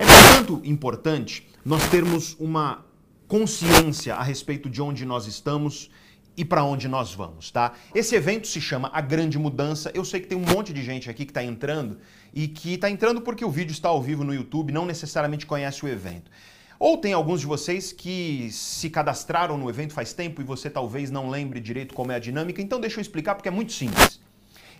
É 0.00 0.34
muito 0.34 0.62
importante 0.64 1.46
nós 1.62 1.86
termos 1.90 2.34
uma 2.40 2.86
consciência 3.28 4.14
a 4.14 4.22
respeito 4.22 4.70
de 4.70 4.80
onde 4.80 5.04
nós 5.04 5.26
estamos 5.26 5.90
e 6.34 6.42
para 6.42 6.64
onde 6.64 6.88
nós 6.88 7.12
vamos, 7.12 7.50
tá? 7.50 7.74
Esse 7.94 8.16
evento 8.16 8.48
se 8.48 8.62
chama 8.62 8.90
A 8.94 9.02
Grande 9.02 9.38
Mudança. 9.38 9.90
Eu 9.92 10.02
sei 10.02 10.20
que 10.20 10.26
tem 10.26 10.38
um 10.38 10.54
monte 10.54 10.72
de 10.72 10.82
gente 10.82 11.10
aqui 11.10 11.26
que 11.26 11.30
está 11.32 11.44
entrando 11.44 11.98
e 12.32 12.48
que 12.48 12.76
está 12.76 12.88
entrando 12.88 13.20
porque 13.20 13.44
o 13.44 13.50
vídeo 13.50 13.72
está 13.72 13.90
ao 13.90 14.00
vivo 14.00 14.24
no 14.24 14.32
YouTube, 14.32 14.72
não 14.72 14.86
necessariamente 14.86 15.44
conhece 15.44 15.84
o 15.84 15.88
evento. 15.88 16.30
Ou 16.78 16.96
tem 16.96 17.12
alguns 17.12 17.42
de 17.42 17.46
vocês 17.46 17.92
que 17.92 18.48
se 18.50 18.88
cadastraram 18.88 19.58
no 19.58 19.68
evento 19.68 19.92
faz 19.92 20.14
tempo 20.14 20.40
e 20.40 20.44
você 20.44 20.70
talvez 20.70 21.10
não 21.10 21.28
lembre 21.28 21.60
direito 21.60 21.92
como 21.92 22.10
é 22.10 22.14
a 22.14 22.18
dinâmica, 22.18 22.62
então 22.62 22.80
deixa 22.80 23.00
eu 23.00 23.02
explicar 23.02 23.34
porque 23.34 23.50
é 23.50 23.52
muito 23.52 23.74
simples. 23.74 24.18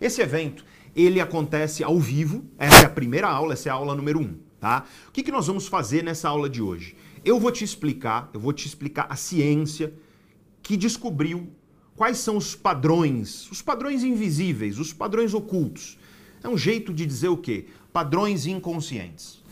Esse 0.00 0.22
evento, 0.22 0.64
ele 0.96 1.20
acontece 1.20 1.84
ao 1.84 1.98
vivo, 2.00 2.42
essa 2.56 2.84
é 2.84 2.86
a 2.86 2.90
primeira 2.90 3.28
aula, 3.28 3.52
essa 3.52 3.68
é 3.68 3.72
a 3.72 3.74
aula 3.74 3.94
número 3.94 4.18
1, 4.18 4.22
um, 4.22 4.49
tá? 4.60 4.84
O 5.08 5.12
que, 5.12 5.22
que 5.22 5.32
nós 5.32 5.46
vamos 5.46 5.66
fazer 5.66 6.04
nessa 6.04 6.28
aula 6.28 6.48
de 6.48 6.60
hoje? 6.62 6.94
Eu 7.24 7.40
vou 7.40 7.50
te 7.50 7.64
explicar, 7.64 8.30
eu 8.32 8.38
vou 8.38 8.52
te 8.52 8.66
explicar 8.66 9.06
a 9.08 9.16
ciência 9.16 9.92
que 10.62 10.76
descobriu 10.76 11.50
quais 11.96 12.18
são 12.18 12.36
os 12.36 12.54
padrões, 12.54 13.50
os 13.50 13.60
padrões 13.60 14.04
invisíveis, 14.04 14.78
os 14.78 14.92
padrões 14.92 15.34
ocultos. 15.34 15.98
É 16.42 16.48
um 16.48 16.56
jeito 16.56 16.92
de 16.92 17.04
dizer 17.04 17.28
o 17.28 17.36
quê? 17.36 17.66
Padrões 17.92 18.46
inconscientes. 18.46 19.42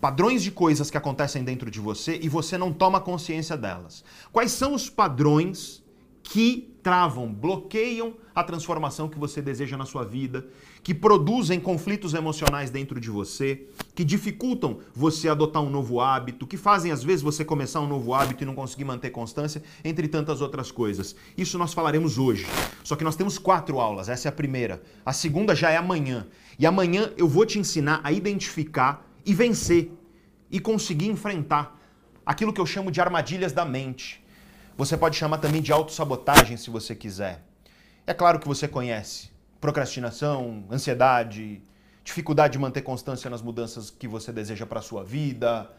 Padrões 0.00 0.42
de 0.42 0.50
coisas 0.50 0.90
que 0.90 0.96
acontecem 0.96 1.42
dentro 1.42 1.70
de 1.70 1.80
você 1.80 2.20
e 2.22 2.28
você 2.28 2.58
não 2.58 2.72
toma 2.72 3.00
consciência 3.00 3.56
delas. 3.56 4.04
Quais 4.30 4.52
são 4.52 4.74
os 4.74 4.88
padrões 4.88 5.82
que 6.22 6.75
travam, 6.86 7.34
bloqueiam 7.34 8.14
a 8.32 8.44
transformação 8.44 9.08
que 9.08 9.18
você 9.18 9.42
deseja 9.42 9.76
na 9.76 9.84
sua 9.84 10.04
vida, 10.04 10.46
que 10.84 10.94
produzem 10.94 11.58
conflitos 11.58 12.14
emocionais 12.14 12.70
dentro 12.70 13.00
de 13.00 13.10
você, 13.10 13.66
que 13.92 14.04
dificultam 14.04 14.78
você 14.94 15.28
adotar 15.28 15.60
um 15.64 15.68
novo 15.68 16.00
hábito, 16.00 16.46
que 16.46 16.56
fazem 16.56 16.92
às 16.92 17.02
vezes 17.02 17.22
você 17.22 17.44
começar 17.44 17.80
um 17.80 17.88
novo 17.88 18.14
hábito 18.14 18.44
e 18.44 18.46
não 18.46 18.54
conseguir 18.54 18.84
manter 18.84 19.10
constância, 19.10 19.64
entre 19.84 20.06
tantas 20.06 20.40
outras 20.40 20.70
coisas. 20.70 21.16
Isso 21.36 21.58
nós 21.58 21.74
falaremos 21.74 22.18
hoje. 22.18 22.46
Só 22.84 22.94
que 22.94 23.02
nós 23.02 23.16
temos 23.16 23.36
quatro 23.36 23.80
aulas, 23.80 24.08
essa 24.08 24.28
é 24.28 24.30
a 24.30 24.32
primeira. 24.32 24.80
A 25.04 25.12
segunda 25.12 25.56
já 25.56 25.70
é 25.70 25.76
amanhã. 25.76 26.28
E 26.56 26.64
amanhã 26.66 27.10
eu 27.16 27.26
vou 27.26 27.44
te 27.44 27.58
ensinar 27.58 28.00
a 28.04 28.12
identificar 28.12 29.04
e 29.24 29.34
vencer 29.34 29.90
e 30.48 30.60
conseguir 30.60 31.08
enfrentar 31.08 31.76
aquilo 32.24 32.52
que 32.52 32.60
eu 32.60 32.66
chamo 32.66 32.92
de 32.92 33.00
armadilhas 33.00 33.52
da 33.52 33.64
mente 33.64 34.24
você 34.76 34.96
pode 34.96 35.16
chamar 35.16 35.38
também 35.38 35.62
de 35.62 35.72
autossabotagem 35.72 36.56
se 36.56 36.70
você 36.70 36.94
quiser. 36.94 37.42
É 38.06 38.12
claro 38.12 38.38
que 38.38 38.46
você 38.46 38.68
conhece 38.68 39.30
procrastinação, 39.60 40.64
ansiedade, 40.70 41.62
dificuldade 42.04 42.52
de 42.52 42.58
manter 42.58 42.82
constância 42.82 43.28
nas 43.28 43.42
mudanças 43.42 43.90
que 43.90 44.06
você 44.06 44.30
deseja 44.30 44.66
para 44.66 44.78
a 44.78 44.82
sua 44.82 45.02
vida. 45.02 45.70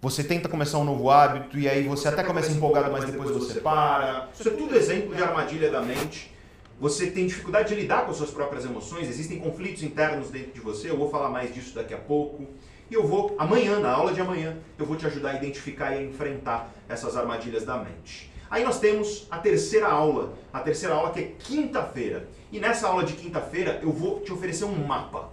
Você 0.00 0.22
tenta 0.22 0.48
começar 0.48 0.78
um 0.78 0.84
novo 0.84 1.10
hábito 1.10 1.58
e 1.58 1.68
aí 1.68 1.88
você 1.88 2.08
até 2.08 2.22
começa 2.22 2.52
empolgado, 2.52 2.92
mas 2.92 3.04
depois 3.06 3.30
você 3.30 3.60
para. 3.60 4.28
Isso 4.38 4.48
é 4.48 4.52
tudo 4.52 4.76
exemplo 4.76 5.14
de 5.14 5.22
armadilha 5.22 5.70
da 5.70 5.80
mente. 5.80 6.32
Você 6.78 7.10
tem 7.10 7.26
dificuldade 7.26 7.70
de 7.70 7.80
lidar 7.80 8.04
com 8.04 8.10
as 8.10 8.18
suas 8.18 8.30
próprias 8.30 8.66
emoções, 8.66 9.08
existem 9.08 9.40
conflitos 9.40 9.82
internos 9.82 10.28
dentro 10.30 10.52
de 10.52 10.60
você, 10.60 10.90
eu 10.90 10.96
vou 10.98 11.10
falar 11.10 11.30
mais 11.30 11.54
disso 11.54 11.74
daqui 11.74 11.94
a 11.94 11.98
pouco. 11.98 12.46
E 12.90 12.94
eu 12.94 13.06
vou, 13.06 13.34
amanhã, 13.38 13.80
na 13.80 13.90
aula 13.90 14.12
de 14.12 14.20
amanhã, 14.20 14.56
eu 14.78 14.86
vou 14.86 14.96
te 14.96 15.06
ajudar 15.06 15.30
a 15.30 15.34
identificar 15.34 15.92
e 15.92 15.98
a 15.98 16.02
enfrentar 16.02 16.72
essas 16.88 17.16
armadilhas 17.16 17.64
da 17.64 17.76
mente. 17.76 18.30
Aí 18.48 18.62
nós 18.62 18.78
temos 18.78 19.26
a 19.28 19.38
terceira 19.38 19.88
aula, 19.88 20.34
a 20.52 20.60
terceira 20.60 20.94
aula 20.94 21.10
que 21.10 21.18
é 21.18 21.32
quinta-feira. 21.38 22.28
E 22.52 22.60
nessa 22.60 22.86
aula 22.86 23.02
de 23.02 23.14
quinta-feira 23.14 23.80
eu 23.82 23.90
vou 23.90 24.20
te 24.20 24.32
oferecer 24.32 24.64
um 24.64 24.86
mapa. 24.86 25.30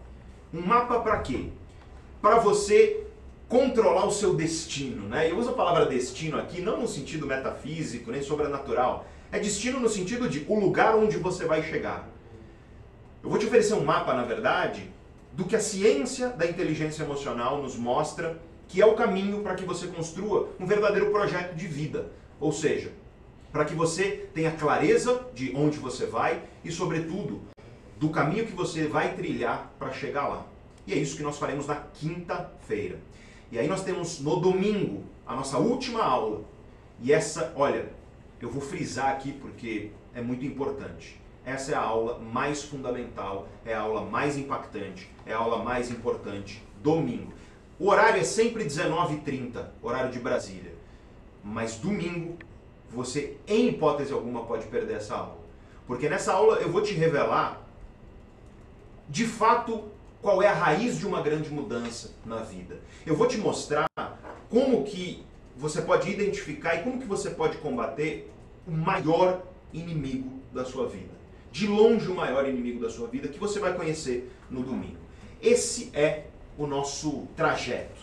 Um 0.51 0.61
mapa 0.61 0.99
para 0.99 1.19
quê? 1.19 1.49
Para 2.19 2.39
você 2.39 3.05
controlar 3.47 4.07
o 4.07 4.11
seu 4.11 4.33
destino, 4.33 5.07
né? 5.07 5.29
Eu 5.29 5.37
uso 5.37 5.51
a 5.51 5.53
palavra 5.53 5.85
destino 5.85 6.39
aqui 6.39 6.59
não 6.59 6.81
no 6.81 6.87
sentido 6.87 7.27
metafísico 7.27 8.09
nem 8.09 8.23
sobrenatural. 8.23 9.05
É 9.31 9.37
destino 9.37 9.79
no 9.79 9.89
sentido 9.89 10.27
de 10.27 10.43
o 10.47 10.59
lugar 10.59 10.95
onde 10.95 11.17
você 11.17 11.45
vai 11.45 11.61
chegar. 11.61 12.09
Eu 13.21 13.29
vou 13.29 13.37
te 13.37 13.45
oferecer 13.45 13.75
um 13.75 13.83
mapa, 13.83 14.13
na 14.15 14.23
verdade, 14.23 14.89
do 15.33 15.45
que 15.45 15.55
a 15.55 15.59
ciência 15.59 16.29
da 16.29 16.45
inteligência 16.45 17.03
emocional 17.03 17.61
nos 17.61 17.75
mostra 17.75 18.39
que 18.67 18.81
é 18.81 18.85
o 18.85 18.95
caminho 18.95 19.41
para 19.41 19.55
que 19.55 19.65
você 19.65 19.87
construa 19.87 20.49
um 20.59 20.65
verdadeiro 20.65 21.11
projeto 21.11 21.55
de 21.55 21.67
vida. 21.67 22.11
Ou 22.39 22.51
seja, 22.51 22.91
para 23.51 23.65
que 23.65 23.75
você 23.75 24.27
tenha 24.33 24.51
clareza 24.51 25.27
de 25.33 25.53
onde 25.55 25.77
você 25.77 26.05
vai 26.05 26.41
e, 26.63 26.71
sobretudo, 26.71 27.41
do 27.99 28.09
caminho 28.09 28.45
que 28.45 28.53
você 28.53 28.87
vai 28.87 29.15
trilhar 29.15 29.71
para 29.77 29.91
chegar 29.91 30.27
lá. 30.27 30.45
E 30.85 30.93
é 30.93 30.97
isso 30.97 31.17
que 31.17 31.23
nós 31.23 31.37
faremos 31.37 31.67
na 31.67 31.75
quinta-feira. 31.75 32.99
E 33.51 33.57
aí 33.57 33.67
nós 33.67 33.83
temos 33.83 34.19
no 34.19 34.37
domingo 34.37 35.03
a 35.25 35.35
nossa 35.35 35.57
última 35.57 36.03
aula. 36.03 36.43
E 36.99 37.13
essa, 37.13 37.53
olha, 37.55 37.91
eu 38.41 38.49
vou 38.49 38.61
frisar 38.61 39.09
aqui 39.09 39.31
porque 39.33 39.91
é 40.13 40.21
muito 40.21 40.45
importante. 40.45 41.19
Essa 41.45 41.73
é 41.73 41.75
a 41.75 41.81
aula 41.81 42.19
mais 42.19 42.63
fundamental, 42.63 43.47
é 43.65 43.73
a 43.73 43.81
aula 43.81 44.01
mais 44.01 44.37
impactante, 44.37 45.09
é 45.25 45.33
a 45.33 45.37
aula 45.37 45.63
mais 45.63 45.91
importante, 45.91 46.63
domingo. 46.81 47.33
O 47.77 47.89
horário 47.89 48.21
é 48.21 48.23
sempre 48.23 48.63
19h30, 48.63 49.65
horário 49.81 50.11
de 50.11 50.19
Brasília. 50.19 50.73
Mas 51.43 51.75
domingo, 51.75 52.37
você, 52.89 53.37
em 53.45 53.67
hipótese 53.67 54.13
alguma, 54.13 54.45
pode 54.45 54.67
perder 54.67 54.97
essa 54.97 55.15
aula. 55.15 55.43
Porque 55.85 56.07
nessa 56.07 56.31
aula 56.31 56.57
eu 56.57 56.71
vou 56.71 56.81
te 56.81 56.93
revelar 56.93 57.61
de 59.09 59.25
fato, 59.25 59.91
qual 60.21 60.41
é 60.41 60.47
a 60.47 60.53
raiz 60.53 60.97
de 60.97 61.05
uma 61.05 61.21
grande 61.21 61.49
mudança 61.49 62.11
na 62.25 62.37
vida. 62.37 62.79
Eu 63.05 63.15
vou 63.15 63.27
te 63.27 63.37
mostrar 63.37 63.85
como 64.49 64.83
que 64.83 65.25
você 65.57 65.81
pode 65.81 66.09
identificar 66.09 66.75
e 66.75 66.83
como 66.83 66.99
que 66.99 67.05
você 67.05 67.29
pode 67.29 67.57
combater 67.57 68.31
o 68.65 68.71
maior 68.71 69.43
inimigo 69.73 70.39
da 70.53 70.63
sua 70.63 70.87
vida. 70.87 71.22
De 71.53 71.67
longe 71.67 72.09
o 72.09 72.15
maior 72.15 72.49
inimigo 72.49 72.81
da 72.81 72.89
sua 72.89 73.07
vida 73.07 73.27
que 73.27 73.37
você 73.37 73.59
vai 73.59 73.75
conhecer 73.75 74.33
no 74.49 74.63
domingo. 74.63 74.97
Esse 75.39 75.91
é 75.93 76.23
o 76.57 76.65
nosso 76.65 77.27
trajeto. 77.35 78.01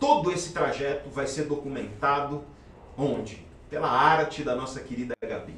Todo 0.00 0.32
esse 0.32 0.52
trajeto 0.52 1.08
vai 1.08 1.28
ser 1.28 1.44
documentado 1.44 2.42
onde? 2.98 3.46
Pela 3.70 3.88
arte 3.88 4.42
da 4.42 4.56
nossa 4.56 4.80
querida 4.80 5.14
Gabi. 5.24 5.54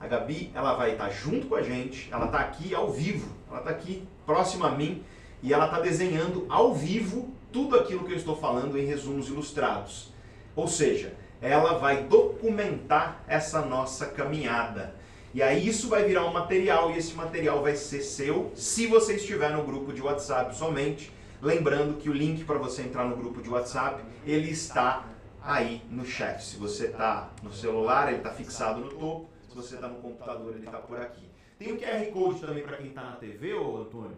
A 0.00 0.06
Gabi, 0.06 0.50
ela 0.54 0.72
vai 0.72 0.92
estar 0.92 1.10
junto 1.10 1.48
com 1.48 1.54
a 1.54 1.62
gente, 1.62 2.08
ela 2.10 2.24
está 2.24 2.38
aqui 2.38 2.74
ao 2.74 2.90
vivo, 2.90 3.30
ela 3.50 3.58
está 3.58 3.70
aqui 3.70 4.08
próxima 4.24 4.68
a 4.68 4.70
mim 4.70 5.04
e 5.42 5.52
ela 5.52 5.66
está 5.66 5.80
desenhando 5.80 6.46
ao 6.48 6.74
vivo 6.74 7.28
tudo 7.52 7.76
aquilo 7.76 8.04
que 8.06 8.12
eu 8.12 8.16
estou 8.16 8.36
falando 8.36 8.78
em 8.78 8.86
resumos 8.86 9.28
ilustrados. 9.28 10.14
Ou 10.56 10.66
seja, 10.66 11.14
ela 11.42 11.76
vai 11.76 12.04
documentar 12.04 13.22
essa 13.28 13.60
nossa 13.60 14.06
caminhada. 14.06 15.03
E 15.34 15.42
aí 15.42 15.66
isso 15.66 15.88
vai 15.88 16.04
virar 16.04 16.24
um 16.26 16.32
material 16.32 16.92
e 16.92 16.96
esse 16.96 17.12
material 17.12 17.60
vai 17.60 17.74
ser 17.74 18.02
seu 18.02 18.52
se 18.54 18.86
você 18.86 19.16
estiver 19.16 19.50
no 19.50 19.64
grupo 19.64 19.92
de 19.92 20.00
WhatsApp 20.00 20.54
somente. 20.54 21.12
Lembrando 21.42 21.98
que 21.98 22.08
o 22.08 22.12
link 22.12 22.44
para 22.44 22.56
você 22.56 22.82
entrar 22.82 23.04
no 23.04 23.16
grupo 23.16 23.42
de 23.42 23.50
WhatsApp, 23.50 24.00
ele 24.24 24.52
está 24.52 25.04
aí 25.42 25.82
no 25.90 26.06
chat. 26.06 26.40
Se 26.40 26.56
você 26.56 26.86
está 26.86 27.32
no 27.42 27.52
celular, 27.52 28.06
ele 28.10 28.18
está 28.18 28.30
fixado 28.30 28.80
no 28.80 28.90
topo. 28.90 29.28
Se 29.48 29.56
você 29.56 29.74
está 29.74 29.88
no 29.88 29.96
computador, 29.96 30.54
ele 30.54 30.66
está 30.66 30.78
por 30.78 31.00
aqui. 31.00 31.28
Tem 31.58 31.72
o 31.72 31.80
QR 31.80 32.06
Code 32.12 32.40
também 32.40 32.62
para 32.62 32.76
quem 32.76 32.86
está 32.86 33.02
na 33.02 33.16
TV, 33.16 33.54
ô 33.54 33.78
Antônio? 33.78 34.16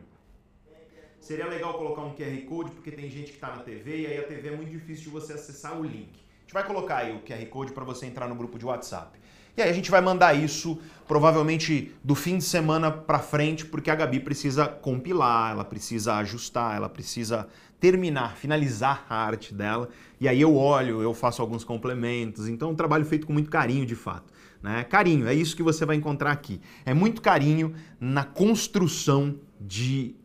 Seria 1.18 1.46
legal 1.46 1.78
colocar 1.78 2.02
um 2.02 2.14
QR 2.14 2.38
Code, 2.46 2.72
porque 2.72 2.90
tem 2.90 3.08
gente 3.08 3.30
que 3.30 3.36
está 3.36 3.56
na 3.56 3.62
TV 3.62 4.02
e 4.02 4.06
aí 4.06 4.18
a 4.18 4.24
TV 4.24 4.48
é 4.48 4.54
muito 4.54 4.70
difícil 4.70 5.04
de 5.04 5.10
você 5.10 5.32
acessar 5.32 5.80
o 5.80 5.82
link. 5.82 6.10
A 6.10 6.40
gente 6.42 6.52
vai 6.52 6.66
colocar 6.66 6.98
aí 6.98 7.16
o 7.16 7.20
QR 7.20 7.46
Code 7.46 7.72
para 7.72 7.84
você 7.84 8.04
entrar 8.04 8.28
no 8.28 8.34
grupo 8.34 8.58
de 8.58 8.66
WhatsApp. 8.66 9.18
E 9.56 9.62
aí 9.62 9.70
a 9.70 9.72
gente 9.72 9.90
vai 9.90 10.00
mandar 10.00 10.34
isso 10.34 10.78
provavelmente 11.08 11.92
do 12.04 12.14
fim 12.14 12.36
de 12.36 12.44
semana 12.44 12.90
para 12.90 13.18
frente, 13.18 13.64
porque 13.64 13.90
a 13.90 13.94
Gabi 13.94 14.20
precisa 14.20 14.66
compilar, 14.66 15.52
ela 15.52 15.64
precisa 15.64 16.16
ajustar, 16.16 16.76
ela 16.76 16.88
precisa 16.88 17.48
terminar, 17.80 18.36
finalizar 18.36 19.06
a 19.08 19.16
arte 19.16 19.54
dela. 19.54 19.88
E 20.20 20.28
aí 20.28 20.40
eu 20.40 20.54
olho, 20.56 21.00
eu 21.00 21.14
faço 21.14 21.40
alguns 21.40 21.64
complementos. 21.64 22.48
Então 22.48 22.68
é 22.68 22.72
um 22.72 22.76
trabalho 22.76 23.04
feito 23.06 23.26
com 23.26 23.32
muito 23.32 23.48
carinho, 23.48 23.86
de 23.86 23.94
fato. 23.94 24.32
Né? 24.62 24.84
Carinho, 24.84 25.26
é 25.26 25.34
isso 25.34 25.56
que 25.56 25.62
você 25.62 25.86
vai 25.86 25.96
encontrar 25.96 26.32
aqui. 26.32 26.60
É 26.84 26.92
muito 26.92 27.22
carinho 27.22 27.74
na 28.00 28.24
construção 28.24 29.38
de 29.60 30.16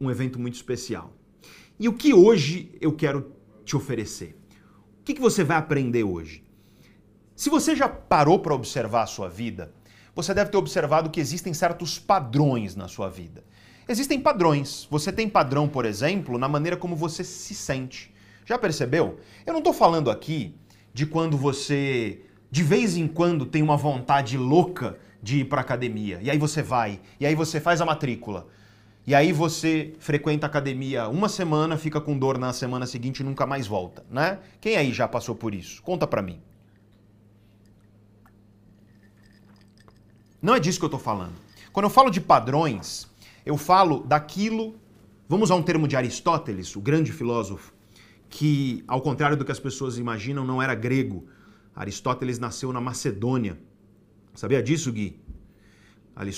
um 0.00 0.10
evento 0.10 0.38
muito 0.38 0.54
especial. 0.54 1.12
E 1.78 1.88
o 1.88 1.92
que 1.92 2.14
hoje 2.14 2.72
eu 2.80 2.92
quero 2.92 3.32
te 3.64 3.76
oferecer? 3.76 4.36
O 5.00 5.04
que, 5.04 5.14
que 5.14 5.20
você 5.20 5.42
vai 5.42 5.56
aprender 5.56 6.04
hoje? 6.04 6.42
Se 7.40 7.48
você 7.48 7.74
já 7.74 7.88
parou 7.88 8.38
para 8.38 8.54
observar 8.54 9.04
a 9.04 9.06
sua 9.06 9.26
vida, 9.26 9.72
você 10.14 10.34
deve 10.34 10.50
ter 10.50 10.58
observado 10.58 11.08
que 11.08 11.18
existem 11.18 11.54
certos 11.54 11.98
padrões 11.98 12.76
na 12.76 12.86
sua 12.86 13.08
vida. 13.08 13.42
Existem 13.88 14.20
padrões. 14.20 14.86
Você 14.90 15.10
tem 15.10 15.26
padrão, 15.26 15.66
por 15.66 15.86
exemplo, 15.86 16.36
na 16.36 16.46
maneira 16.46 16.76
como 16.76 16.94
você 16.94 17.24
se 17.24 17.54
sente. 17.54 18.12
Já 18.44 18.58
percebeu? 18.58 19.18
Eu 19.46 19.54
não 19.54 19.60
estou 19.60 19.72
falando 19.72 20.10
aqui 20.10 20.54
de 20.92 21.06
quando 21.06 21.34
você, 21.34 22.20
de 22.50 22.62
vez 22.62 22.94
em 22.98 23.08
quando, 23.08 23.46
tem 23.46 23.62
uma 23.62 23.74
vontade 23.74 24.36
louca 24.36 24.98
de 25.22 25.38
ir 25.38 25.44
para 25.46 25.62
academia. 25.62 26.18
E 26.20 26.30
aí 26.30 26.36
você 26.36 26.62
vai, 26.62 27.00
e 27.18 27.24
aí 27.24 27.34
você 27.34 27.58
faz 27.58 27.80
a 27.80 27.86
matrícula. 27.86 28.48
E 29.06 29.14
aí 29.14 29.32
você 29.32 29.94
frequenta 29.98 30.44
a 30.44 30.48
academia 30.48 31.08
uma 31.08 31.26
semana, 31.26 31.78
fica 31.78 32.02
com 32.02 32.18
dor 32.18 32.36
na 32.36 32.52
semana 32.52 32.84
seguinte 32.84 33.20
e 33.20 33.24
nunca 33.24 33.46
mais 33.46 33.66
volta, 33.66 34.04
né? 34.10 34.40
Quem 34.60 34.76
aí 34.76 34.92
já 34.92 35.08
passou 35.08 35.34
por 35.34 35.54
isso? 35.54 35.80
Conta 35.82 36.06
para 36.06 36.20
mim. 36.20 36.38
Não 40.40 40.54
é 40.54 40.60
disso 40.60 40.78
que 40.78 40.84
eu 40.84 40.88
estou 40.88 41.00
falando. 41.00 41.34
Quando 41.72 41.84
eu 41.84 41.90
falo 41.90 42.10
de 42.10 42.20
padrões, 42.20 43.08
eu 43.44 43.56
falo 43.56 44.00
daquilo. 44.00 44.74
Vamos 45.28 45.50
a 45.50 45.54
um 45.54 45.62
termo 45.62 45.86
de 45.86 45.96
Aristóteles, 45.96 46.74
o 46.74 46.80
grande 46.80 47.12
filósofo, 47.12 47.72
que, 48.28 48.82
ao 48.88 49.00
contrário 49.00 49.36
do 49.36 49.44
que 49.44 49.52
as 49.52 49.60
pessoas 49.60 49.98
imaginam, 49.98 50.44
não 50.44 50.60
era 50.60 50.74
grego. 50.74 51.26
Aristóteles 51.74 52.38
nasceu 52.38 52.72
na 52.72 52.80
Macedônia. 52.80 53.58
Sabia 54.34 54.62
disso, 54.62 54.90
Gui? 54.92 55.20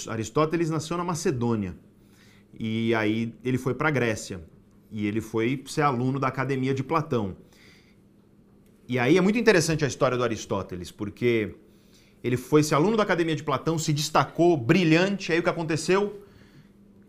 Aristóteles 0.09 0.69
nasceu 0.69 0.97
na 0.97 1.05
Macedônia. 1.05 1.75
E 2.59 2.95
aí 2.95 3.35
ele 3.43 3.57
foi 3.57 3.75
para 3.75 3.89
a 3.89 3.91
Grécia. 3.91 4.43
E 4.91 5.07
ele 5.07 5.21
foi 5.21 5.63
ser 5.67 5.83
aluno 5.83 6.21
da 6.21 6.29
Academia 6.29 6.75
de 6.75 6.83
Platão. 6.83 7.37
E 8.87 8.99
aí 8.99 9.17
é 9.17 9.21
muito 9.21 9.39
interessante 9.39 9.85
a 9.85 9.89
história 9.89 10.19
do 10.19 10.25
Aristóteles, 10.25 10.91
porque 10.91 11.55
ele 12.23 12.37
foi 12.37 12.63
ser 12.63 12.75
aluno 12.75 12.97
da 12.97 13.03
Academia 13.03 13.35
de 13.35 13.43
Platão, 13.43 13.79
se 13.79 13.93
destacou, 13.93 14.57
brilhante. 14.57 15.33
Aí 15.33 15.41
o 15.41 15.43
que 15.43 15.49
aconteceu? 15.49 16.23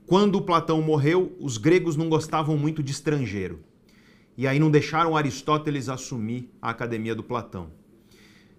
Quando 0.08 0.42
Platão 0.42 0.82
morreu, 0.82 1.36
os 1.40 1.58
gregos 1.58 1.96
não 1.96 2.10
gostavam 2.10 2.58
muito 2.58 2.82
de 2.82 2.92
estrangeiro. 2.92 3.60
E 4.36 4.48
aí 4.48 4.60
não 4.60 4.72
deixaram 4.72 5.16
Aristóteles 5.16 5.88
assumir 5.88 6.50
a 6.62 6.72
Academia 6.72 7.14
do 7.14 7.24
Platão. 7.24 7.70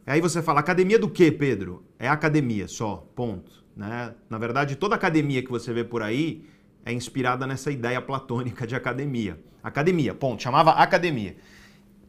Aí 0.07 0.21
você 0.21 0.43
fala, 0.43 0.61
academia 0.61 0.99
do 0.99 1.09
quê, 1.09 1.33
Pedro? 1.33 1.83
É 1.99 2.07
academia 2.07 2.69
só, 2.69 3.07
ponto. 3.17 3.65
Né? 3.75 4.15
Na 4.29 4.39
verdade, 4.39 4.77
toda 4.77 4.95
academia 4.95 5.43
que 5.43 5.51
você 5.51 5.73
vê 5.73 5.83
por 5.83 6.03
aí 6.03 6.45
é 6.85 6.93
inspirada 6.93 7.47
nessa 7.47 7.71
ideia 7.71 8.01
platônica 8.01 8.67
de 8.67 8.77
academia. 8.77 9.41
Academia, 9.63 10.15
ponto. 10.15 10.43
Chamava 10.43 10.73
academia. 10.73 11.37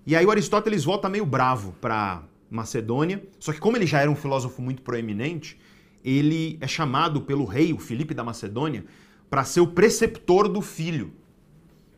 E 0.06 0.16
aí 0.16 0.26
o 0.26 0.30
Aristóteles 0.30 0.84
volta 0.84 1.10
meio 1.10 1.26
bravo 1.26 1.74
para 1.80 2.22
Macedônia. 2.50 3.24
Só 3.40 3.52
que 3.52 3.60
como 3.60 3.78
ele 3.78 3.86
já 3.86 4.02
era 4.02 4.10
um 4.10 4.16
filósofo 4.16 4.62
muito 4.62 4.82
proeminente, 4.82 5.60
ele 6.04 6.58
é 6.62 6.68
chamado 6.68 7.22
pelo 7.22 7.46
rei, 7.46 7.74
o 7.74 7.80
Filipe 7.80 8.14
da 8.14 8.24
Macedônia, 8.24 8.86
para 9.30 9.44
ser 9.44 9.62
o 9.62 9.68
preceptor 9.68 10.48
do 10.48 10.62
filho. 10.62 11.14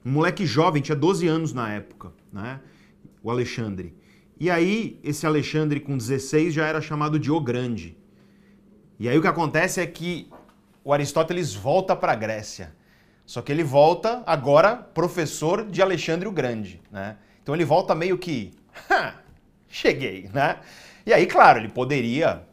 Um 0.06 0.12
moleque 0.12 0.46
jovem, 0.46 0.82
tinha 0.82 0.96
12 0.96 1.28
anos 1.28 1.54
na 1.54 1.74
época, 1.74 2.14
né? 2.32 2.62
O 3.22 3.30
Alexandre. 3.30 3.94
E 4.40 4.50
aí, 4.50 5.00
esse 5.04 5.26
Alexandre 5.26 5.80
com 5.80 5.98
16 5.98 6.54
já 6.54 6.66
era 6.66 6.80
chamado 6.80 7.20
de 7.20 7.32
O 7.32 7.42
Grande. 7.42 7.98
E 9.00 9.10
aí 9.10 9.18
o 9.18 9.22
que 9.22 9.28
acontece 9.28 9.82
é 9.82 9.86
que 9.86 10.30
o 10.84 10.94
Aristóteles 10.94 11.54
volta 11.54 11.96
para 11.96 12.14
a 12.14 12.16
Grécia. 12.16 12.76
Só 13.26 13.42
que 13.42 13.52
ele 13.52 13.64
volta 13.64 14.24
agora 14.26 14.76
professor 14.76 15.66
de 15.66 15.82
Alexandre 15.82 16.28
o 16.28 16.32
Grande, 16.32 16.82
né? 16.90 17.18
Então 17.44 17.54
ele 17.54 17.66
volta 17.66 17.94
meio 17.94 18.18
que 18.18 18.54
cheguei, 19.78 20.30
né? 20.34 20.60
E 21.06 21.14
aí, 21.14 21.26
claro, 21.26 21.60
ele 21.60 21.70
poderia 21.70 22.44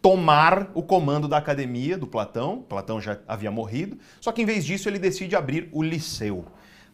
tomar 0.00 0.70
o 0.74 0.82
comando 0.82 1.26
da 1.26 1.38
academia 1.38 1.96
do 1.98 2.06
Platão, 2.06 2.64
Platão 2.68 3.00
já 3.00 3.18
havia 3.26 3.50
morrido, 3.50 3.98
só 4.20 4.32
que 4.32 4.42
em 4.42 4.44
vez 4.44 4.64
disso 4.64 4.88
ele 4.88 4.98
decide 4.98 5.34
abrir 5.34 5.68
o 5.72 5.82
Liceu, 5.82 6.44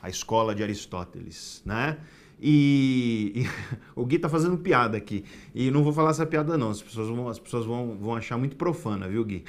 a 0.01 0.09
escola 0.09 0.55
de 0.55 0.63
Aristóteles, 0.63 1.63
né? 1.65 1.99
E, 2.41 3.33
e 3.35 3.47
o 3.95 4.07
Gui 4.07 4.19
tá 4.19 4.29
fazendo 4.29 4.57
piada 4.57 4.97
aqui. 4.97 5.25
E 5.55 5.71
não 5.71 5.85
vou 5.85 5.93
falar 5.93 6.11
essa 6.11 6.25
piada 6.25 6.57
não, 6.57 6.71
as 6.71 6.81
pessoas 6.81 7.09
vão, 7.09 7.29
as 7.29 7.39
pessoas 7.39 7.67
vão, 7.67 7.99
vão 7.99 8.15
achar 8.15 8.39
muito 8.39 8.57
profana, 8.57 9.09
viu, 9.09 9.25
Gui? 9.25 9.45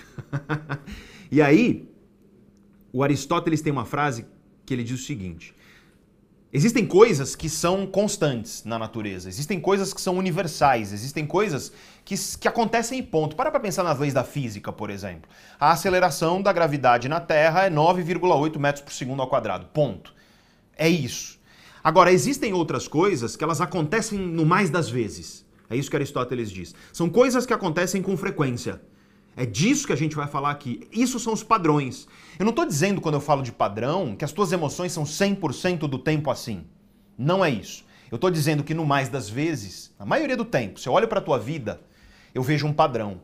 e 1.31 1.41
aí, 1.41 1.87
o 2.91 3.03
Aristóteles 3.03 3.61
tem 3.61 3.71
uma 3.71 3.85
frase 3.85 4.25
que 4.65 4.73
ele 4.73 4.83
diz 4.83 4.99
o 4.99 5.03
seguinte: 5.03 5.55
Existem 6.53 6.85
coisas 6.85 7.33
que 7.33 7.47
são 7.47 7.87
constantes 7.87 8.65
na 8.65 8.77
natureza, 8.77 9.29
existem 9.29 9.57
coisas 9.57 9.93
que 9.93 10.01
são 10.01 10.17
universais, 10.17 10.91
existem 10.91 11.25
coisas 11.25 11.71
que, 12.03 12.15
que 12.37 12.47
acontecem 12.47 12.99
em 12.99 13.03
ponto. 13.03 13.37
Para 13.37 13.49
para 13.49 13.59
pensar 13.61 13.83
nas 13.83 13.97
leis 13.97 14.13
da 14.13 14.25
física, 14.25 14.71
por 14.73 14.89
exemplo. 14.89 15.29
A 15.57 15.71
aceleração 15.71 16.41
da 16.41 16.51
gravidade 16.51 17.07
na 17.07 17.21
Terra 17.21 17.63
é 17.63 17.69
9,8 17.69 18.59
metros 18.59 18.83
por 18.83 18.91
segundo 18.91 19.21
ao 19.21 19.29
quadrado. 19.29 19.67
Ponto. 19.67 20.13
É 20.75 20.89
isso. 20.89 21.39
Agora, 21.81 22.11
existem 22.11 22.51
outras 22.51 22.85
coisas 22.85 23.37
que 23.37 23.43
elas 23.45 23.61
acontecem 23.61 24.19
no 24.19 24.45
mais 24.45 24.69
das 24.69 24.89
vezes. 24.89 25.45
É 25.69 25.77
isso 25.77 25.89
que 25.89 25.95
Aristóteles 25.95 26.51
diz. 26.51 26.75
São 26.91 27.09
coisas 27.09 27.45
que 27.45 27.53
acontecem 27.53 28.01
com 28.01 28.17
frequência. 28.17 28.81
É 29.35 29.45
disso 29.45 29.87
que 29.87 29.93
a 29.93 29.97
gente 29.97 30.15
vai 30.15 30.27
falar 30.27 30.51
aqui. 30.51 30.87
Isso 30.91 31.19
são 31.19 31.33
os 31.33 31.43
padrões. 31.43 32.07
Eu 32.37 32.43
não 32.43 32.51
estou 32.51 32.65
dizendo, 32.65 32.99
quando 32.99 33.15
eu 33.15 33.21
falo 33.21 33.41
de 33.41 33.51
padrão, 33.51 34.15
que 34.15 34.25
as 34.25 34.31
tuas 34.31 34.51
emoções 34.51 34.91
são 34.91 35.03
100% 35.03 35.79
do 35.87 35.97
tempo 35.97 36.29
assim. 36.29 36.65
Não 37.17 37.43
é 37.43 37.49
isso. 37.49 37.85
Eu 38.11 38.15
estou 38.15 38.29
dizendo 38.29 38.63
que 38.63 38.73
no 38.73 38.85
mais 38.85 39.07
das 39.07 39.29
vezes, 39.29 39.93
na 39.97 40.05
maioria 40.05 40.35
do 40.35 40.43
tempo, 40.43 40.79
se 40.79 40.89
eu 40.89 40.93
olho 40.93 41.07
para 41.07 41.19
a 41.19 41.23
tua 41.23 41.39
vida, 41.39 41.81
eu 42.35 42.43
vejo 42.43 42.67
um 42.67 42.73
padrão. 42.73 43.21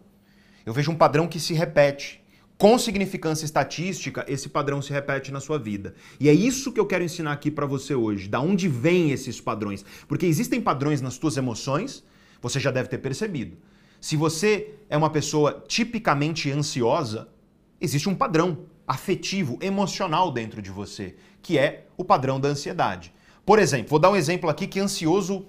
Eu 0.65 0.74
vejo 0.74 0.91
um 0.91 0.96
padrão 0.96 1.28
que 1.28 1.39
se 1.39 1.54
repete. 1.54 2.24
Com 2.58 2.80
significância 2.80 3.46
estatística, 3.46 4.26
esse 4.28 4.50
padrão 4.50 4.82
se 4.82 4.91
repete 4.91 5.32
na 5.32 5.39
sua 5.39 5.60
vida. 5.60 5.93
E 6.20 6.28
é 6.28 6.34
isso 6.34 6.72
que 6.72 6.80
eu 6.80 6.88
quero 6.88 7.04
ensinar 7.04 7.34
aqui 7.34 7.52
para 7.52 7.65
você 7.65 7.93
hoje. 7.93 8.28
Da 8.28 8.39
onde 8.39 8.67
vêm 8.67 9.12
esses 9.12 9.39
padrões? 9.39 9.86
Porque 10.08 10.26
existem 10.26 10.60
padrões 10.60 11.00
nas 11.00 11.17
tuas 11.17 11.38
emoções, 11.38 12.04
você 12.41 12.60
já 12.60 12.72
deve 12.72 12.89
ter 12.89 12.98
percebido. 12.98 13.58
Se 13.99 14.15
você 14.15 14.75
é 14.89 14.97
uma 14.97 15.10
pessoa 15.10 15.63
tipicamente 15.67 16.51
ansiosa, 16.51 17.27
existe 17.79 18.07
um 18.10 18.15
padrão. 18.15 18.65
afetivo, 18.88 19.60
emocional 19.62 20.31
dentro 20.31 20.62
de 20.62 20.71
você, 20.71 21.17
que 21.41 21.57
é 21.57 21.88
o 21.97 22.05
padrão 22.05 22.39
da 22.39 22.47
ansiedade. 22.47 23.13
Por 23.45 23.60
exemplo, 23.60 23.89
vou 23.89 23.99
dar 23.99 24.10
um 24.10 24.15
exemplo 24.15 24.49
aqui 24.49 24.65
que 24.65 24.79
ansioso. 24.79 25.45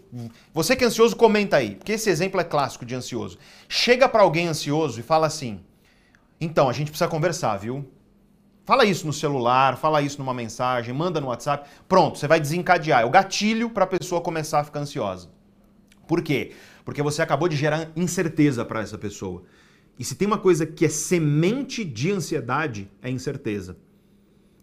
Você 0.52 0.74
que 0.74 0.82
é 0.82 0.86
ansioso, 0.88 1.14
comenta 1.14 1.56
aí, 1.56 1.76
porque 1.76 1.92
esse 1.92 2.10
exemplo 2.10 2.40
é 2.40 2.44
clássico 2.44 2.84
de 2.84 2.96
ansioso. 2.96 3.38
Chega 3.68 4.08
para 4.08 4.22
alguém 4.22 4.48
ansioso 4.48 4.98
e 4.98 5.04
fala 5.04 5.28
assim: 5.28 5.60
então, 6.40 6.68
a 6.68 6.72
gente 6.72 6.90
precisa 6.90 7.08
conversar, 7.08 7.56
viu? 7.56 7.84
Fala 8.64 8.84
isso 8.84 9.06
no 9.06 9.12
celular, 9.12 9.76
fala 9.76 10.02
isso 10.02 10.18
numa 10.18 10.34
mensagem, 10.34 10.92
manda 10.92 11.20
no 11.20 11.28
WhatsApp. 11.28 11.68
Pronto, 11.88 12.18
você 12.18 12.28
vai 12.28 12.38
desencadear. 12.38 13.02
É 13.02 13.04
o 13.04 13.10
gatilho 13.10 13.70
para 13.70 13.84
a 13.84 13.86
pessoa 13.86 14.20
começar 14.20 14.60
a 14.60 14.64
ficar 14.64 14.80
ansiosa. 14.80 15.30
Por 16.06 16.22
quê? 16.22 16.54
Porque 16.88 17.02
você 17.02 17.20
acabou 17.20 17.48
de 17.48 17.54
gerar 17.54 17.92
incerteza 17.94 18.64
para 18.64 18.80
essa 18.80 18.96
pessoa. 18.96 19.42
E 19.98 20.02
se 20.02 20.14
tem 20.14 20.26
uma 20.26 20.38
coisa 20.38 20.64
que 20.64 20.86
é 20.86 20.88
semente 20.88 21.84
de 21.84 22.10
ansiedade, 22.10 22.90
é 23.02 23.10
incerteza. 23.10 23.76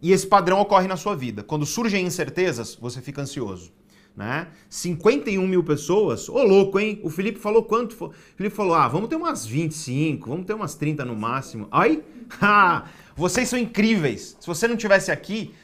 E 0.02 0.10
esse 0.10 0.26
padrão 0.26 0.58
ocorre 0.60 0.88
na 0.88 0.96
sua 0.96 1.14
vida. 1.14 1.44
Quando 1.44 1.64
surgem 1.64 2.04
incertezas, 2.04 2.74
você 2.74 3.00
fica 3.00 3.22
ansioso. 3.22 3.72
Né? 4.16 4.48
51 4.68 5.46
mil 5.46 5.62
pessoas, 5.62 6.28
ô 6.28 6.42
louco, 6.42 6.80
hein? 6.80 6.98
O 7.04 7.10
Felipe 7.10 7.38
falou 7.38 7.62
quanto? 7.62 7.92
O 7.92 8.12
Felipe 8.34 8.56
falou, 8.56 8.74
ah, 8.74 8.88
vamos 8.88 9.08
ter 9.08 9.14
umas 9.14 9.46
25, 9.46 10.28
vamos 10.28 10.46
ter 10.46 10.54
umas 10.54 10.74
30 10.74 11.04
no 11.04 11.14
máximo. 11.14 11.68
Ai, 11.70 12.02
vocês 13.14 13.48
são 13.48 13.56
incríveis. 13.56 14.36
Se 14.40 14.48
você 14.48 14.66
não 14.66 14.76
tivesse 14.76 15.12
aqui, 15.12 15.54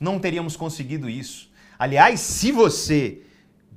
não 0.00 0.18
teríamos 0.18 0.56
conseguido 0.56 1.06
isso. 1.06 1.50
Aliás, 1.78 2.18
se 2.20 2.50
você 2.50 3.24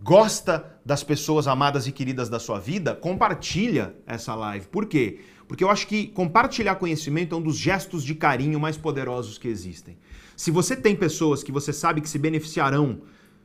gosta 0.04 0.80
das 0.86 1.04
pessoas 1.04 1.48
amadas 1.48 1.86
e 1.88 1.92
queridas 1.92 2.30
da 2.30 2.40
sua 2.40 2.60
vida, 2.60 2.96
compartilha 2.96 3.96
essa 4.06 4.34
live. 4.34 4.68
Por 4.68 4.86
quê? 4.88 5.20
Porque 5.48 5.64
eu 5.64 5.70
acho 5.70 5.88
que 5.88 6.08
compartilhar 6.08 6.76
conhecimento 6.76 7.36
é 7.36 7.38
um 7.38 7.42
dos 7.42 7.58
gestos 7.58 8.04
de 8.04 8.16
carinho 8.16 8.60
mais 8.60 8.78
poderosos 8.78 9.38
que 9.38 9.48
existem. 9.48 9.98
Se 10.36 10.50
você 10.50 10.76
tem 10.76 10.96
pessoas 10.96 11.44
que 11.44 11.52
você 11.52 11.72
sabe 11.72 12.02
que 12.02 12.10
se 12.10 12.18
beneficiarão 12.18 13.02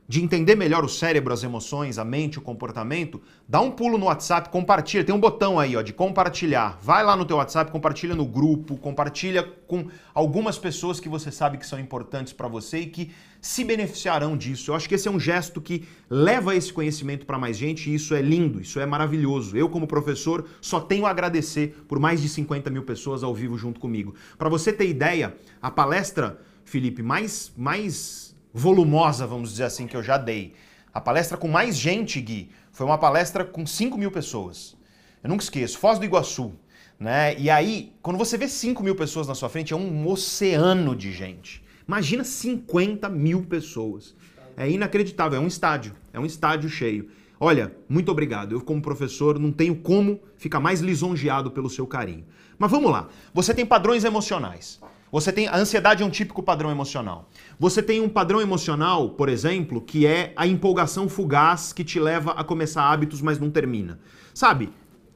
de 0.07 0.23
entender 0.23 0.55
melhor 0.55 0.85
o 0.85 0.89
cérebro, 0.89 1.33
as 1.33 1.43
emoções, 1.43 1.97
a 1.97 2.05
mente, 2.05 2.39
o 2.39 2.41
comportamento, 2.41 3.21
dá 3.47 3.59
um 3.59 3.69
pulo 3.69 3.97
no 3.97 4.05
WhatsApp, 4.05 4.49
compartilha, 4.49 5.03
tem 5.03 5.13
um 5.13 5.19
botão 5.19 5.59
aí, 5.59 5.75
ó, 5.75 5.81
de 5.81 5.91
compartilhar. 5.91 6.79
Vai 6.81 7.03
lá 7.03 7.13
no 7.13 7.25
teu 7.25 7.35
WhatsApp, 7.35 7.69
compartilha 7.71 8.15
no 8.15 8.25
grupo, 8.25 8.77
compartilha 8.77 9.43
com 9.43 9.87
algumas 10.13 10.57
pessoas 10.57 10.99
que 10.99 11.09
você 11.09 11.29
sabe 11.29 11.57
que 11.57 11.67
são 11.67 11.77
importantes 11.77 12.31
para 12.31 12.47
você 12.47 12.79
e 12.79 12.85
que 12.85 13.11
se 13.47 13.63
beneficiarão 13.63 14.35
disso. 14.35 14.71
Eu 14.71 14.75
acho 14.75 14.89
que 14.89 14.95
esse 14.95 15.07
é 15.07 15.11
um 15.11 15.19
gesto 15.19 15.61
que 15.61 15.87
leva 16.09 16.53
esse 16.53 16.71
conhecimento 16.73 17.25
para 17.25 17.39
mais 17.39 17.57
gente 17.57 17.89
e 17.89 17.95
isso 17.95 18.13
é 18.13 18.21
lindo, 18.21 18.59
isso 18.59 18.77
é 18.77 18.85
maravilhoso. 18.85 19.55
Eu, 19.55 19.69
como 19.69 19.87
professor, 19.87 20.45
só 20.59 20.81
tenho 20.81 21.05
a 21.05 21.09
agradecer 21.09 21.83
por 21.87 21.97
mais 21.97 22.21
de 22.21 22.27
50 22.27 22.69
mil 22.69 22.83
pessoas 22.83 23.23
ao 23.23 23.33
vivo 23.33 23.57
junto 23.57 23.79
comigo. 23.79 24.13
Para 24.37 24.49
você 24.49 24.73
ter 24.73 24.89
ideia, 24.89 25.33
a 25.61 25.71
palestra, 25.71 26.41
Felipe, 26.65 27.01
mais, 27.01 27.51
mais 27.55 28.35
volumosa, 28.53 29.25
vamos 29.25 29.51
dizer 29.51 29.63
assim, 29.63 29.87
que 29.87 29.95
eu 29.95 30.03
já 30.03 30.17
dei. 30.17 30.53
A 30.93 30.99
palestra 30.99 31.37
com 31.37 31.47
mais 31.47 31.77
gente, 31.77 32.19
Gui, 32.19 32.49
foi 32.71 32.85
uma 32.85 32.97
palestra 32.97 33.45
com 33.45 33.65
5 33.65 33.97
mil 33.97 34.11
pessoas. 34.11 34.75
Eu 35.23 35.29
nunca 35.29 35.43
esqueço, 35.43 35.79
Foz 35.79 35.97
do 35.97 36.05
Iguaçu. 36.05 36.53
Né? 36.99 37.39
E 37.39 37.49
aí, 37.49 37.93
quando 38.01 38.17
você 38.17 38.37
vê 38.37 38.47
5 38.47 38.83
mil 38.83 38.95
pessoas 38.95 39.25
na 39.25 39.35
sua 39.35 39.47
frente, 39.47 39.71
é 39.71 39.75
um 39.75 40.05
oceano 40.05 40.93
de 40.95 41.13
gente. 41.13 41.65
Imagina 41.87 42.23
50 42.23 43.07
mil 43.09 43.43
pessoas. 43.43 44.15
É 44.57 44.69
inacreditável, 44.69 45.39
é 45.39 45.41
um 45.41 45.47
estádio, 45.47 45.93
é 46.11 46.19
um 46.19 46.25
estádio 46.25 46.69
cheio. 46.69 47.09
Olha, 47.39 47.75
muito 47.87 48.11
obrigado. 48.11 48.53
Eu, 48.53 48.61
como 48.61 48.81
professor, 48.81 49.37
não 49.37 49.51
tenho 49.51 49.75
como 49.75 50.19
ficar 50.37 50.59
mais 50.59 50.81
lisonjeado 50.81 51.51
pelo 51.51 51.69
seu 51.69 51.85
carinho. 51.85 52.25
Mas 52.57 52.71
vamos 52.71 52.91
lá. 52.91 53.07
Você 53.33 53.53
tem 53.53 53.65
padrões 53.65 54.03
emocionais. 54.03 54.81
Você 55.11 55.31
tem 55.31 55.47
a 55.47 55.55
ansiedade 55.55 56.03
é 56.03 56.05
um 56.05 56.09
típico 56.09 56.43
padrão 56.43 56.69
emocional. 56.69 57.29
Você 57.59 57.81
tem 57.81 58.01
um 58.01 58.09
padrão 58.09 58.41
emocional, 58.41 59.11
por 59.11 59.29
exemplo, 59.29 59.79
que 59.79 60.05
é 60.05 60.33
a 60.35 60.45
empolgação 60.45 61.07
fugaz 61.07 61.71
que 61.71 61.83
te 61.83 61.99
leva 61.99 62.31
a 62.31 62.43
começar 62.43 62.91
hábitos, 62.91 63.21
mas 63.21 63.39
não 63.39 63.49
termina. 63.49 63.99
Sabe? 64.33 64.69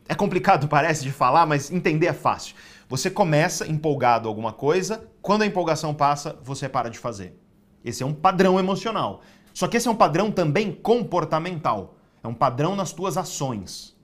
É 0.07 0.15
complicado, 0.15 0.67
parece, 0.69 1.03
de 1.03 1.11
falar, 1.11 1.45
mas 1.45 1.71
entender 1.71 2.07
é 2.07 2.13
fácil. 2.13 2.55
Você 2.91 3.09
começa 3.09 3.65
empolgado 3.65 4.27
alguma 4.27 4.51
coisa, 4.51 5.09
quando 5.21 5.43
a 5.43 5.45
empolgação 5.45 5.93
passa, 5.93 6.37
você 6.43 6.67
para 6.67 6.89
de 6.89 6.99
fazer. 6.99 7.39
Esse 7.85 8.03
é 8.03 8.05
um 8.05 8.13
padrão 8.13 8.59
emocional. 8.59 9.21
Só 9.53 9.65
que 9.69 9.77
esse 9.77 9.87
é 9.87 9.91
um 9.91 9.95
padrão 9.95 10.29
também 10.29 10.73
comportamental. 10.73 11.95
É 12.21 12.27
um 12.27 12.33
padrão 12.33 12.75
nas 12.75 12.91
tuas 12.91 13.15
ações. 13.15 13.95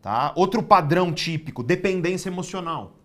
Tá? 0.00 0.32
Outro 0.34 0.62
padrão 0.62 1.12
típico, 1.12 1.62
dependência 1.62 2.30
emocional. 2.30 2.96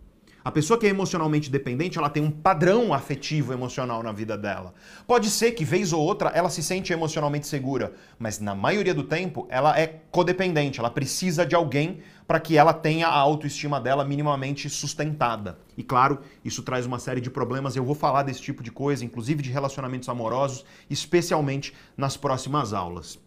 A 0.47 0.51
pessoa 0.51 0.79
que 0.79 0.87
é 0.87 0.89
emocionalmente 0.89 1.51
dependente, 1.51 1.97
ela 1.97 2.09
tem 2.09 2.23
um 2.23 2.31
padrão 2.31 2.93
afetivo 2.93 3.51
emocional 3.51 4.01
na 4.01 4.13
vida 4.13 4.37
dela. 4.37 4.73
Pode 5.05 5.29
ser 5.29 5.51
que 5.51 5.65
vez 5.65 5.91
ou 5.91 5.99
outra 5.99 6.29
ela 6.29 6.49
se 6.49 6.63
sente 6.63 6.93
emocionalmente 6.93 7.45
segura, 7.45 7.91
mas 8.17 8.39
na 8.39 8.55
maioria 8.55 8.93
do 8.93 9.03
tempo 9.03 9.45
ela 9.49 9.77
é 9.77 9.99
codependente, 10.09 10.79
ela 10.79 10.89
precisa 10.89 11.45
de 11.45 11.53
alguém 11.53 11.99
para 12.25 12.39
que 12.39 12.55
ela 12.55 12.71
tenha 12.71 13.09
a 13.09 13.17
autoestima 13.17 13.77
dela 13.77 14.05
minimamente 14.05 14.69
sustentada. 14.69 15.59
E 15.75 15.83
claro, 15.83 16.19
isso 16.45 16.63
traz 16.63 16.85
uma 16.85 16.97
série 16.97 17.19
de 17.19 17.29
problemas, 17.29 17.75
eu 17.75 17.83
vou 17.83 17.93
falar 17.93 18.23
desse 18.23 18.41
tipo 18.41 18.63
de 18.63 18.71
coisa, 18.71 19.03
inclusive 19.03 19.43
de 19.43 19.51
relacionamentos 19.51 20.07
amorosos, 20.07 20.63
especialmente 20.89 21.73
nas 21.97 22.15
próximas 22.15 22.71
aulas. 22.71 23.19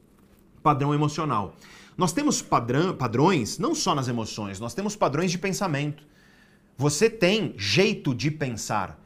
Padrão 0.62 0.94
emocional. 0.94 1.54
Nós 1.98 2.14
temos 2.14 2.40
padrão, 2.40 2.96
padrões 2.96 3.58
não 3.58 3.74
só 3.74 3.94
nas 3.94 4.08
emoções, 4.08 4.58
nós 4.58 4.72
temos 4.72 4.96
padrões 4.96 5.30
de 5.30 5.36
pensamento. 5.36 6.08
Você 6.80 7.10
tem 7.10 7.52
jeito 7.58 8.14
de 8.14 8.30
pensar. 8.30 8.98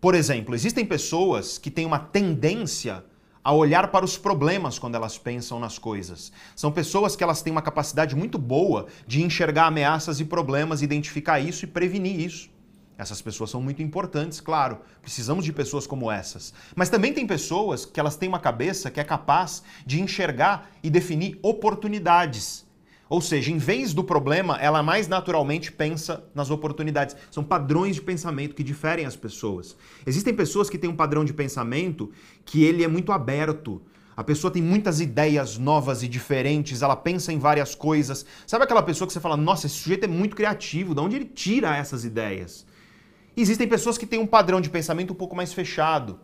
Por 0.00 0.14
exemplo, 0.14 0.54
existem 0.54 0.86
pessoas 0.86 1.58
que 1.58 1.70
têm 1.70 1.84
uma 1.84 1.98
tendência 1.98 3.04
a 3.44 3.52
olhar 3.52 3.88
para 3.88 4.06
os 4.06 4.16
problemas 4.16 4.78
quando 4.78 4.94
elas 4.94 5.18
pensam 5.18 5.60
nas 5.60 5.78
coisas. 5.78 6.32
São 6.56 6.72
pessoas 6.72 7.14
que 7.14 7.22
elas 7.22 7.42
têm 7.42 7.50
uma 7.50 7.60
capacidade 7.60 8.16
muito 8.16 8.38
boa 8.38 8.86
de 9.06 9.22
enxergar 9.22 9.66
ameaças 9.66 10.18
e 10.18 10.24
problemas, 10.24 10.80
identificar 10.80 11.38
isso 11.38 11.66
e 11.66 11.68
prevenir 11.68 12.18
isso. 12.18 12.48
Essas 12.96 13.20
pessoas 13.20 13.50
são 13.50 13.60
muito 13.60 13.82
importantes, 13.82 14.40
claro. 14.40 14.78
Precisamos 15.02 15.44
de 15.44 15.52
pessoas 15.52 15.86
como 15.86 16.10
essas. 16.10 16.54
Mas 16.74 16.88
também 16.88 17.12
tem 17.12 17.26
pessoas 17.26 17.84
que 17.84 18.00
elas 18.00 18.16
têm 18.16 18.30
uma 18.30 18.40
cabeça 18.40 18.90
que 18.90 18.98
é 18.98 19.04
capaz 19.04 19.62
de 19.84 20.00
enxergar 20.00 20.70
e 20.82 20.88
definir 20.88 21.38
oportunidades. 21.42 22.66
Ou 23.08 23.20
seja, 23.20 23.50
em 23.50 23.56
vez 23.56 23.94
do 23.94 24.04
problema, 24.04 24.58
ela 24.58 24.82
mais 24.82 25.08
naturalmente 25.08 25.72
pensa 25.72 26.24
nas 26.34 26.50
oportunidades. 26.50 27.16
São 27.30 27.42
padrões 27.42 27.96
de 27.96 28.02
pensamento 28.02 28.54
que 28.54 28.62
diferem 28.62 29.06
as 29.06 29.16
pessoas. 29.16 29.76
Existem 30.06 30.34
pessoas 30.34 30.68
que 30.68 30.76
têm 30.76 30.90
um 30.90 30.96
padrão 30.96 31.24
de 31.24 31.32
pensamento 31.32 32.10
que 32.44 32.64
ele 32.64 32.84
é 32.84 32.88
muito 32.88 33.10
aberto. 33.10 33.80
A 34.14 34.22
pessoa 34.22 34.50
tem 34.50 34.60
muitas 34.60 35.00
ideias 35.00 35.56
novas 35.56 36.02
e 36.02 36.08
diferentes, 36.08 36.82
ela 36.82 36.96
pensa 36.96 37.32
em 37.32 37.38
várias 37.38 37.74
coisas. 37.74 38.26
Sabe 38.46 38.64
aquela 38.64 38.82
pessoa 38.82 39.06
que 39.06 39.12
você 39.12 39.20
fala, 39.20 39.36
nossa, 39.36 39.66
esse 39.66 39.76
sujeito 39.76 40.04
é 40.04 40.08
muito 40.08 40.34
criativo, 40.34 40.94
de 40.94 41.00
onde 41.00 41.16
ele 41.16 41.24
tira 41.24 41.76
essas 41.76 42.04
ideias? 42.04 42.66
Existem 43.36 43.68
pessoas 43.68 43.96
que 43.96 44.04
têm 44.04 44.18
um 44.18 44.26
padrão 44.26 44.60
de 44.60 44.68
pensamento 44.68 45.12
um 45.12 45.16
pouco 45.16 45.36
mais 45.36 45.52
fechado. 45.52 46.18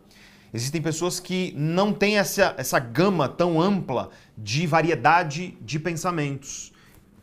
Existem 0.53 0.81
pessoas 0.81 1.19
que 1.19 1.53
não 1.57 1.93
têm 1.93 2.17
essa, 2.17 2.53
essa 2.57 2.77
gama 2.79 3.29
tão 3.29 3.61
ampla 3.61 4.09
de 4.37 4.67
variedade 4.67 5.57
de 5.61 5.79
pensamentos. 5.79 6.74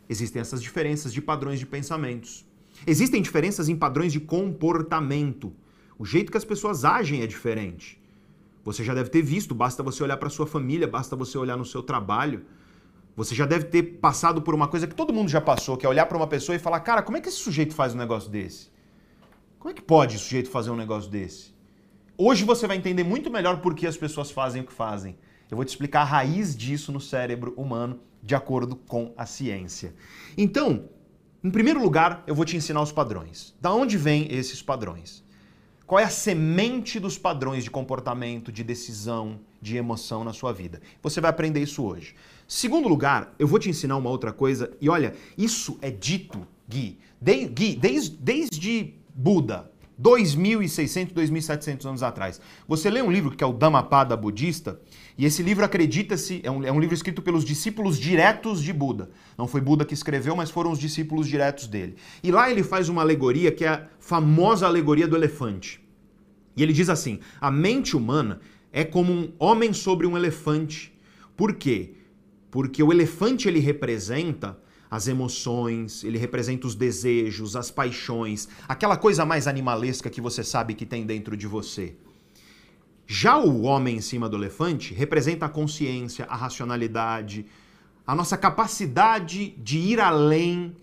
Existem 0.09 0.41
essas 0.41 0.61
diferenças 0.61 1.13
de 1.13 1.21
padrões 1.21 1.59
de 1.59 1.65
pensamentos. 1.65 2.45
Existem 2.85 3.21
diferenças 3.21 3.69
em 3.69 3.75
padrões 3.75 4.11
de 4.11 4.19
comportamento. 4.19 5.53
O 5.97 6.05
jeito 6.05 6.31
que 6.31 6.37
as 6.37 6.45
pessoas 6.45 6.83
agem 6.83 7.21
é 7.21 7.27
diferente. 7.27 8.01
Você 8.63 8.83
já 8.83 8.93
deve 8.93 9.09
ter 9.09 9.21
visto, 9.21 9.53
basta 9.53 9.83
você 9.83 10.03
olhar 10.03 10.17
para 10.17 10.29
sua 10.29 10.47
família, 10.47 10.87
basta 10.87 11.15
você 11.15 11.37
olhar 11.37 11.57
no 11.57 11.65
seu 11.65 11.83
trabalho. 11.83 12.45
Você 13.15 13.35
já 13.35 13.45
deve 13.45 13.65
ter 13.65 13.83
passado 13.83 14.41
por 14.41 14.55
uma 14.55 14.67
coisa 14.67 14.87
que 14.87 14.95
todo 14.95 15.13
mundo 15.13 15.29
já 15.29 15.39
passou, 15.39 15.77
que 15.77 15.85
é 15.85 15.89
olhar 15.89 16.05
para 16.05 16.17
uma 16.17 16.27
pessoa 16.27 16.55
e 16.55 16.59
falar: 16.59 16.79
"Cara, 16.79 17.01
como 17.01 17.17
é 17.17 17.21
que 17.21 17.29
esse 17.29 17.37
sujeito 17.37 17.75
faz 17.75 17.93
um 17.93 17.97
negócio 17.97 18.29
desse? 18.29 18.69
Como 19.59 19.71
é 19.71 19.73
que 19.73 19.81
pode 19.81 20.15
esse 20.15 20.23
sujeito 20.23 20.49
fazer 20.49 20.71
um 20.71 20.75
negócio 20.75 21.11
desse?" 21.11 21.53
Hoje 22.17 22.45
você 22.45 22.67
vai 22.67 22.77
entender 22.77 23.03
muito 23.03 23.29
melhor 23.31 23.59
por 23.59 23.73
que 23.75 23.85
as 23.85 23.97
pessoas 23.97 24.31
fazem 24.31 24.61
o 24.61 24.65
que 24.65 24.73
fazem. 24.73 25.17
Eu 25.53 25.55
vou 25.55 25.63
te 25.63 25.69
explicar 25.69 26.01
a 26.01 26.05
raiz 26.05 26.55
disso 26.55 26.91
no 26.91 26.99
cérebro 26.99 27.53
humano 27.55 27.99
de 28.23 28.33
acordo 28.33 28.75
com 28.75 29.13
a 29.15 29.27
ciência. 29.27 29.93
Então, 30.35 30.89
em 31.43 31.51
primeiro 31.51 31.79
lugar, 31.79 32.23
eu 32.25 32.33
vou 32.33 32.43
te 32.43 32.57
ensinar 32.57 32.81
os 32.81 32.91
padrões. 32.91 33.53
Da 33.61 33.71
onde 33.71 33.95
vêm 33.95 34.27
esses 34.33 34.63
padrões? 34.63 35.23
Qual 35.85 35.99
é 35.99 36.05
a 36.05 36.09
semente 36.09 36.99
dos 36.99 37.19
padrões 37.19 37.63
de 37.63 37.69
comportamento, 37.69 38.51
de 38.51 38.63
decisão, 38.63 39.41
de 39.61 39.77
emoção 39.77 40.23
na 40.23 40.33
sua 40.33 40.51
vida? 40.51 40.81
Você 41.03 41.21
vai 41.21 41.29
aprender 41.29 41.61
isso 41.61 41.83
hoje. 41.83 42.15
Segundo 42.47 42.89
lugar, 42.89 43.35
eu 43.37 43.47
vou 43.47 43.59
te 43.59 43.69
ensinar 43.69 43.95
uma 43.97 44.09
outra 44.09 44.33
coisa, 44.33 44.75
e 44.81 44.89
olha, 44.89 45.13
isso 45.37 45.77
é 45.83 45.91
dito, 45.91 46.47
Gui, 46.67 46.97
de, 47.21 47.45
Gui 47.45 47.75
desde, 47.75 48.17
desde 48.17 48.95
Buda, 49.13 49.71
2.600, 50.01 51.13
2.700 51.13 51.85
anos 51.85 52.01
atrás. 52.01 52.41
Você 52.67 52.89
lê 52.89 53.01
um 53.01 53.11
livro 53.11 53.35
que 53.35 53.43
é 53.43 53.47
o 53.47 53.53
Dhammapada 53.53 54.17
budista, 54.17 54.79
e 55.17 55.25
esse 55.25 55.43
livro 55.43 55.63
acredita-se, 55.63 56.41
é 56.43 56.49
um, 56.49 56.63
é 56.63 56.71
um 56.71 56.79
livro 56.79 56.95
escrito 56.95 57.21
pelos 57.21 57.45
discípulos 57.45 57.99
diretos 57.99 58.61
de 58.61 58.73
Buda. 58.73 59.11
Não 59.37 59.47
foi 59.47 59.61
Buda 59.61 59.85
que 59.85 59.93
escreveu, 59.93 60.35
mas 60.35 60.49
foram 60.49 60.71
os 60.71 60.79
discípulos 60.79 61.27
diretos 61.27 61.67
dele. 61.67 61.95
E 62.23 62.31
lá 62.31 62.49
ele 62.49 62.63
faz 62.63 62.89
uma 62.89 63.01
alegoria 63.01 63.51
que 63.51 63.63
é 63.63 63.69
a 63.69 63.87
famosa 63.99 64.65
alegoria 64.65 65.07
do 65.07 65.15
elefante. 65.15 65.79
E 66.57 66.63
ele 66.63 66.73
diz 66.73 66.89
assim: 66.89 67.19
a 67.39 67.51
mente 67.51 67.95
humana 67.95 68.39
é 68.71 68.83
como 68.83 69.13
um 69.13 69.31
homem 69.37 69.71
sobre 69.71 70.07
um 70.07 70.17
elefante. 70.17 70.91
Por 71.37 71.53
quê? 71.53 71.93
Porque 72.49 72.81
o 72.81 72.91
elefante 72.91 73.47
ele 73.47 73.59
representa 73.59 74.57
as 74.89 75.07
emoções, 75.07 76.03
ele 76.03 76.19
representa 76.19 76.67
os 76.67 76.75
desejos, 76.75 77.55
as 77.55 77.71
paixões, 77.71 78.47
aquela 78.67 78.95
coisa 78.95 79.25
mais 79.25 79.47
animalesca 79.47 80.09
que 80.09 80.21
você 80.21 80.43
sabe 80.43 80.75
que 80.75 80.85
tem 80.85 81.05
dentro 81.05 81.35
de 81.35 81.47
você. 81.47 81.95
Já 83.05 83.37
o 83.37 83.63
homem 83.63 83.97
em 83.97 84.01
cima 84.01 84.29
do 84.29 84.37
elefante 84.37 84.93
representa 84.93 85.45
a 85.45 85.49
consciência, 85.49 86.25
a 86.25 86.35
racionalidade, 86.35 87.45
a 88.05 88.15
nossa 88.15 88.37
capacidade 88.37 89.49
de 89.57 89.77
ir 89.77 89.99
além 89.99 90.75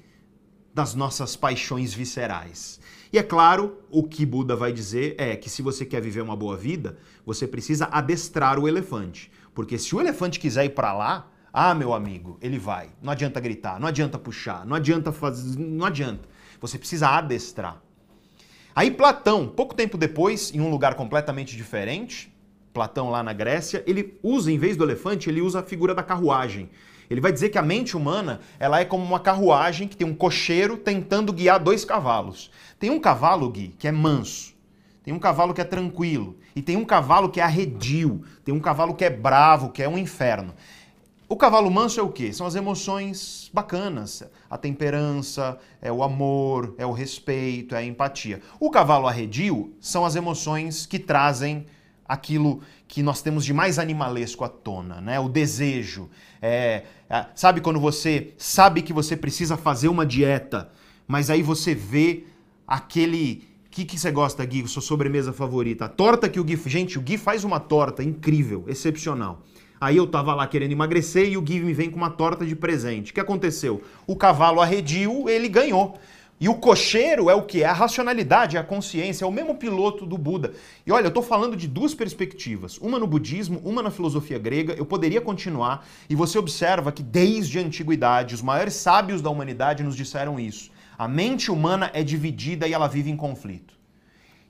das 0.75 0.95
nossas 0.95 1.35
paixões 1.37 1.93
viscerais. 1.93 2.81
E 3.13 3.19
é 3.19 3.23
claro, 3.23 3.79
o 3.91 4.05
que 4.05 4.25
Buda 4.25 4.55
vai 4.55 4.73
dizer 4.73 5.17
é 5.19 5.35
que 5.35 5.51
se 5.51 5.63
você 5.63 5.85
quer 5.85 6.01
viver 6.01 6.21
uma 6.21 6.37
boa 6.37 6.57
vida, 6.57 6.97
você 7.27 7.47
precisa 7.47 7.89
adestrar 7.91 8.59
o 8.59 8.69
elefante. 8.69 9.33
Porque 9.53 9.77
se 9.79 9.95
o 9.95 10.01
elefante 10.01 10.39
quiser 10.39 10.65
ir 10.67 10.71
para 10.71 10.93
lá, 10.93 11.29
ah, 11.53 11.75
meu 11.75 11.93
amigo, 11.93 12.39
ele 12.41 12.59
vai. 12.59 12.91
Não 13.03 13.13
adianta 13.13 13.41
gritar, 13.41 13.81
não 13.81 13.89
adianta 13.89 14.19
puxar, 14.19 14.65
não 14.65 14.77
adianta 14.77 15.11
fazer, 15.11 15.59
não 15.59 15.85
adianta. 15.85 16.29
Você 16.61 16.79
precisa 16.79 17.09
adestrar. 17.09 17.83
Aí 18.81 18.91
Platão, 18.91 19.47
pouco 19.47 19.75
tempo 19.75 19.99
depois, 19.99 20.55
em 20.55 20.61
um 20.63 20.71
lugar 20.71 20.95
completamente 20.95 21.55
diferente, 21.55 22.35
Platão 22.73 23.11
lá 23.11 23.23
na 23.23 23.35
Grécia, 23.35 23.85
ele 23.87 24.19
usa, 24.23 24.51
em 24.51 24.57
vez 24.57 24.75
do 24.75 24.83
elefante, 24.83 25.29
ele 25.29 25.43
usa 25.43 25.61
a 25.61 25.63
figura 25.63 25.95
da 25.95 26.03
carruagem. 26.03 26.71
Ele 27.11 27.21
vai 27.21 27.31
dizer 27.31 27.51
que 27.51 27.59
a 27.59 27.63
mente 27.63 27.95
humana 27.95 28.41
ela 28.59 28.81
é 28.81 28.87
como 28.87 29.05
uma 29.05 29.21
carruagem 29.21 29.87
que 29.87 29.99
tem 29.99 30.07
um 30.07 30.15
cocheiro 30.15 30.79
tentando 30.79 31.31
guiar 31.31 31.63
dois 31.63 31.85
cavalos. 31.85 32.51
Tem 32.79 32.89
um 32.89 32.99
cavalo, 32.99 33.51
Gui, 33.51 33.75
que 33.79 33.87
é 33.87 33.93
manso. 33.93 34.55
Tem 35.03 35.13
um 35.13 35.19
cavalo 35.19 35.53
que 35.53 35.61
é 35.61 35.65
tranquilo. 35.65 36.39
E 36.57 36.63
tem 36.63 36.79
um 36.79 36.85
cavalo 36.87 37.29
que 37.29 37.39
é 37.39 37.43
arredio. 37.43 38.23
Tem 38.43 38.55
um 38.55 38.61
cavalo 38.61 38.95
que 38.95 39.05
é 39.05 39.11
bravo, 39.11 39.69
que 39.69 39.83
é 39.83 39.89
um 39.91 39.99
inferno. 39.99 40.55
O 41.33 41.37
cavalo 41.37 41.71
manso 41.71 42.01
é 42.01 42.03
o 42.03 42.09
quê? 42.09 42.33
São 42.33 42.45
as 42.45 42.57
emoções 42.57 43.49
bacanas. 43.55 44.25
A 44.51 44.59
temperança, 44.59 45.57
é 45.81 45.93
o 45.93 46.03
amor, 46.03 46.75
é 46.77 46.85
o 46.85 46.91
respeito, 46.91 47.77
é 47.77 47.79
a 47.79 47.85
empatia. 47.85 48.41
O 48.59 48.69
cavalo 48.69 49.07
arredio 49.07 49.73
são 49.79 50.05
as 50.05 50.17
emoções 50.17 50.87
que 50.87 50.99
trazem 50.99 51.67
aquilo 52.05 52.63
que 52.89 53.01
nós 53.01 53.23
temos 53.23 53.45
de 53.45 53.55
mais 53.55 53.79
animalesco 53.79 54.43
à 54.43 54.49
tona, 54.49 55.01
né? 55.01 55.21
O 55.21 55.29
desejo. 55.29 56.11
É, 56.43 56.83
sabe 57.37 57.61
quando 57.61 57.79
você 57.79 58.35
sabe 58.37 58.83
que 58.83 58.93
você 58.93 59.17
precisa 59.17 59.57
fazer 59.57 59.87
uma 59.87 60.05
dieta, 60.05 60.73
mas 61.07 61.31
aí 61.31 61.45
você 61.45 61.77
vê 61.77 62.25
aquele. 62.67 63.49
O 63.67 63.71
que, 63.71 63.85
que 63.85 63.97
você 63.97 64.11
gosta, 64.11 64.45
Gui? 64.45 64.67
Sua 64.67 64.83
sobremesa 64.83 65.33
favorita? 65.33 65.85
A 65.85 65.89
torta 65.89 66.29
que 66.29 66.41
o 66.41 66.45
Gui. 66.45 66.61
Gente, 66.67 66.99
o 66.99 67.01
Gui 67.01 67.17
faz 67.17 67.45
uma 67.45 67.61
torta 67.61 68.03
incrível, 68.03 68.65
excepcional. 68.67 69.45
Aí 69.81 69.97
eu 69.97 70.07
tava 70.07 70.35
lá 70.35 70.47
querendo 70.47 70.73
emagrecer 70.73 71.31
e 71.31 71.39
o 71.39 71.41
Gui 71.41 71.61
me 71.61 71.73
vem 71.73 71.91
com 71.91 71.97
uma 71.97 72.11
torta 72.11 72.45
de 72.45 72.55
presente. 72.55 73.11
O 73.11 73.15
que 73.15 73.21
aconteceu? 73.21 73.83
O 74.07 74.15
cavalo 74.15 74.61
arredio, 74.61 75.27
ele 75.29 75.49
ganhou. 75.49 75.99
E 76.39 76.49
o 76.49 76.55
cocheiro 76.55 77.29
é 77.29 77.35
o 77.35 77.43
que? 77.43 77.63
É 77.63 77.67
a 77.67 77.73
racionalidade, 77.73 78.57
é 78.57 78.61
a 78.61 78.65
consciência, 78.65 79.25
é 79.25 79.29
o 79.29 79.33
mesmo 79.33 79.55
piloto 79.55 80.07
do 80.07 80.17
Buda. 80.17 80.55
E 80.87 80.93
olha, 80.93 81.05
eu 81.05 81.09
estou 81.09 81.23
falando 81.23 81.55
de 81.55 81.69
duas 81.69 81.95
perspectivas, 81.95 82.79
uma 82.79 82.99
no 82.99 83.07
budismo, 83.07 83.61
uma 83.63 83.83
na 83.83 83.91
filosofia 83.91 84.39
grega. 84.39 84.75
Eu 84.75 84.87
poderia 84.87 85.21
continuar 85.21 85.87
e 86.09 86.15
você 86.15 86.39
observa 86.39 86.93
que 86.93 87.03
desde 87.03 87.59
a 87.59 87.63
antiguidade 87.63 88.35
os 88.35 88.41
maiores 88.41 88.75
sábios 88.75 89.21
da 89.21 89.29
humanidade 89.29 89.83
nos 89.83 89.97
disseram 89.97 90.41
isso. 90.41 90.71
A 90.99 91.07
mente 91.07 91.51
humana 91.51 91.91
é 91.93 92.03
dividida 92.03 92.67
e 92.69 92.73
ela 92.73 92.87
vive 92.87 93.11
em 93.11 93.17
conflito. 93.17 93.75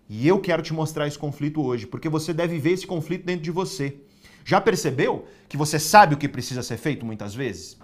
E 0.08 0.26
eu 0.26 0.40
quero 0.40 0.62
te 0.62 0.72
mostrar 0.72 1.06
esse 1.06 1.18
conflito 1.18 1.60
hoje, 1.60 1.86
porque 1.86 2.08
você 2.08 2.32
deve 2.32 2.58
ver 2.58 2.72
esse 2.72 2.86
conflito 2.86 3.24
dentro 3.24 3.42
de 3.42 3.50
você. 3.50 3.96
Já 4.44 4.60
percebeu 4.60 5.26
que 5.48 5.56
você 5.56 5.78
sabe 5.78 6.14
o 6.14 6.18
que 6.18 6.28
precisa 6.28 6.62
ser 6.62 6.76
feito 6.76 7.04
muitas 7.04 7.34
vezes? 7.34 7.78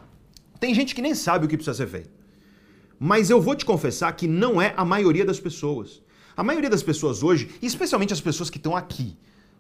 Tem 0.59 0.75
gente 0.75 0.95
que 0.95 1.03
nem 1.03 1.15
sabe 1.15 1.47
o 1.47 1.49
que 1.49 1.57
precisa 1.57 1.77
ser 1.77 1.89
feito. 1.89 2.11
Mas 2.99 3.29
eu 3.29 3.41
vou 3.41 3.55
te 3.55 3.65
confessar 3.65 4.13
que 4.13 4.27
não 4.27 4.61
é 4.61 4.73
a 4.77 4.85
maioria 4.85 5.25
das 5.25 5.39
pessoas. 5.39 6.03
A 6.37 6.43
maioria 6.43 6.71
das 6.71 6.83
pessoas 6.83 7.23
hoje, 7.23 7.51
especialmente 7.63 8.13
as 8.13 8.21
pessoas 8.21 8.51
que 8.51 8.57
estão 8.57 8.77
aqui, 8.77 9.17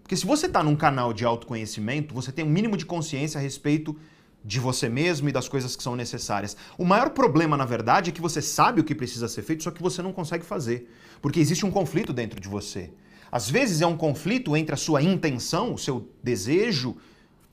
porque 0.06 0.16
se 0.16 0.24
você 0.24 0.46
está 0.46 0.62
num 0.62 0.76
canal 0.76 1.12
de 1.12 1.24
autoconhecimento, 1.24 2.14
você 2.14 2.30
tem 2.30 2.44
um 2.44 2.48
mínimo 2.48 2.76
de 2.76 2.87
consciência 2.87 3.38
a 3.38 3.42
respeito 3.42 3.96
de 4.44 4.61
você 4.61 4.88
mesmo 4.88 5.28
e 5.28 5.32
das 5.32 5.48
coisas 5.48 5.74
que 5.74 5.82
são 5.82 5.96
necessárias. 5.96 6.56
O 6.78 6.85
maior 6.85 7.11
problema, 7.11 7.56
na 7.56 7.64
verdade, 7.64 8.11
é 8.11 8.12
que 8.12 8.20
você 8.20 8.40
sabe 8.40 8.80
o 8.80 8.85
que 8.85 8.94
precisa 8.94 9.26
ser 9.26 9.42
feito, 9.42 9.64
só 9.64 9.72
que 9.72 9.82
você 9.82 10.00
não 10.00 10.12
consegue 10.12 10.46
fazer. 10.46 10.88
Porque 11.20 11.40
existe 11.40 11.66
um 11.66 11.72
conflito 11.72 12.12
dentro 12.12 12.40
de 12.40 12.48
você. 12.48 12.92
Às 13.30 13.50
vezes 13.50 13.80
é 13.80 13.86
um 13.86 13.96
conflito 13.96 14.56
entre 14.56 14.74
a 14.74 14.78
sua 14.78 15.02
intenção, 15.02 15.74
o 15.74 15.78
seu 15.78 16.10
desejo 16.22 16.96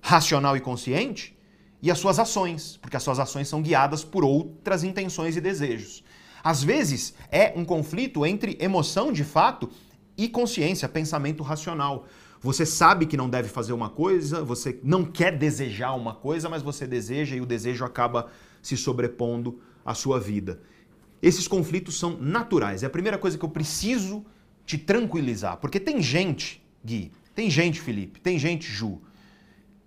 racional 0.01 0.55
e 0.55 0.59
consciente, 0.59 1.37
e 1.81 1.91
as 1.91 1.99
suas 1.99 2.19
ações, 2.19 2.77
porque 2.77 2.95
as 2.95 3.03
suas 3.03 3.19
ações 3.19 3.47
são 3.47 3.61
guiadas 3.61 4.03
por 4.03 4.23
outras 4.23 4.83
intenções 4.83 5.35
e 5.35 5.41
desejos. 5.41 6.03
Às 6.43 6.63
vezes 6.63 7.13
é 7.31 7.53
um 7.55 7.65
conflito 7.65 8.25
entre 8.25 8.57
emoção 8.59 9.11
de 9.11 9.23
fato 9.23 9.69
e 10.17 10.29
consciência, 10.29 10.87
pensamento 10.87 11.43
racional. 11.43 12.05
Você 12.39 12.65
sabe 12.65 13.05
que 13.05 13.17
não 13.17 13.29
deve 13.29 13.47
fazer 13.47 13.73
uma 13.73 13.89
coisa, 13.89 14.43
você 14.43 14.79
não 14.83 15.05
quer 15.05 15.37
desejar 15.37 15.93
uma 15.93 16.13
coisa, 16.13 16.49
mas 16.49 16.61
você 16.61 16.85
deseja 16.85 17.35
e 17.35 17.41
o 17.41 17.45
desejo 17.45 17.85
acaba 17.85 18.29
se 18.61 18.75
sobrepondo 18.75 19.59
à 19.85 19.93
sua 19.93 20.19
vida. 20.19 20.61
Esses 21.21 21.47
conflitos 21.47 21.97
são 21.97 22.17
naturais. 22.19 22.83
É 22.83 22.85
a 22.85 22.89
primeira 22.89 23.17
coisa 23.17 23.37
que 23.37 23.45
eu 23.45 23.49
preciso 23.49 24.25
te 24.65 24.77
tranquilizar, 24.77 25.57
porque 25.57 25.79
tem 25.79 26.01
gente, 26.01 26.63
Gui, 26.83 27.11
tem 27.35 27.49
gente, 27.49 27.79
Felipe, 27.79 28.19
tem 28.19 28.37
gente, 28.37 28.65
Ju, 28.71 29.01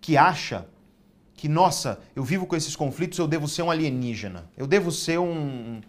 que 0.00 0.16
acha 0.16 0.68
que, 1.36 1.48
nossa, 1.48 2.00
eu 2.14 2.24
vivo 2.24 2.46
com 2.46 2.56
esses 2.56 2.74
conflitos, 2.74 3.18
eu 3.18 3.28
devo 3.28 3.46
ser 3.46 3.62
um 3.62 3.70
alienígena. 3.70 4.50
Eu 4.56 4.66
devo 4.66 4.90
ser 4.90 5.18
um. 5.18 5.80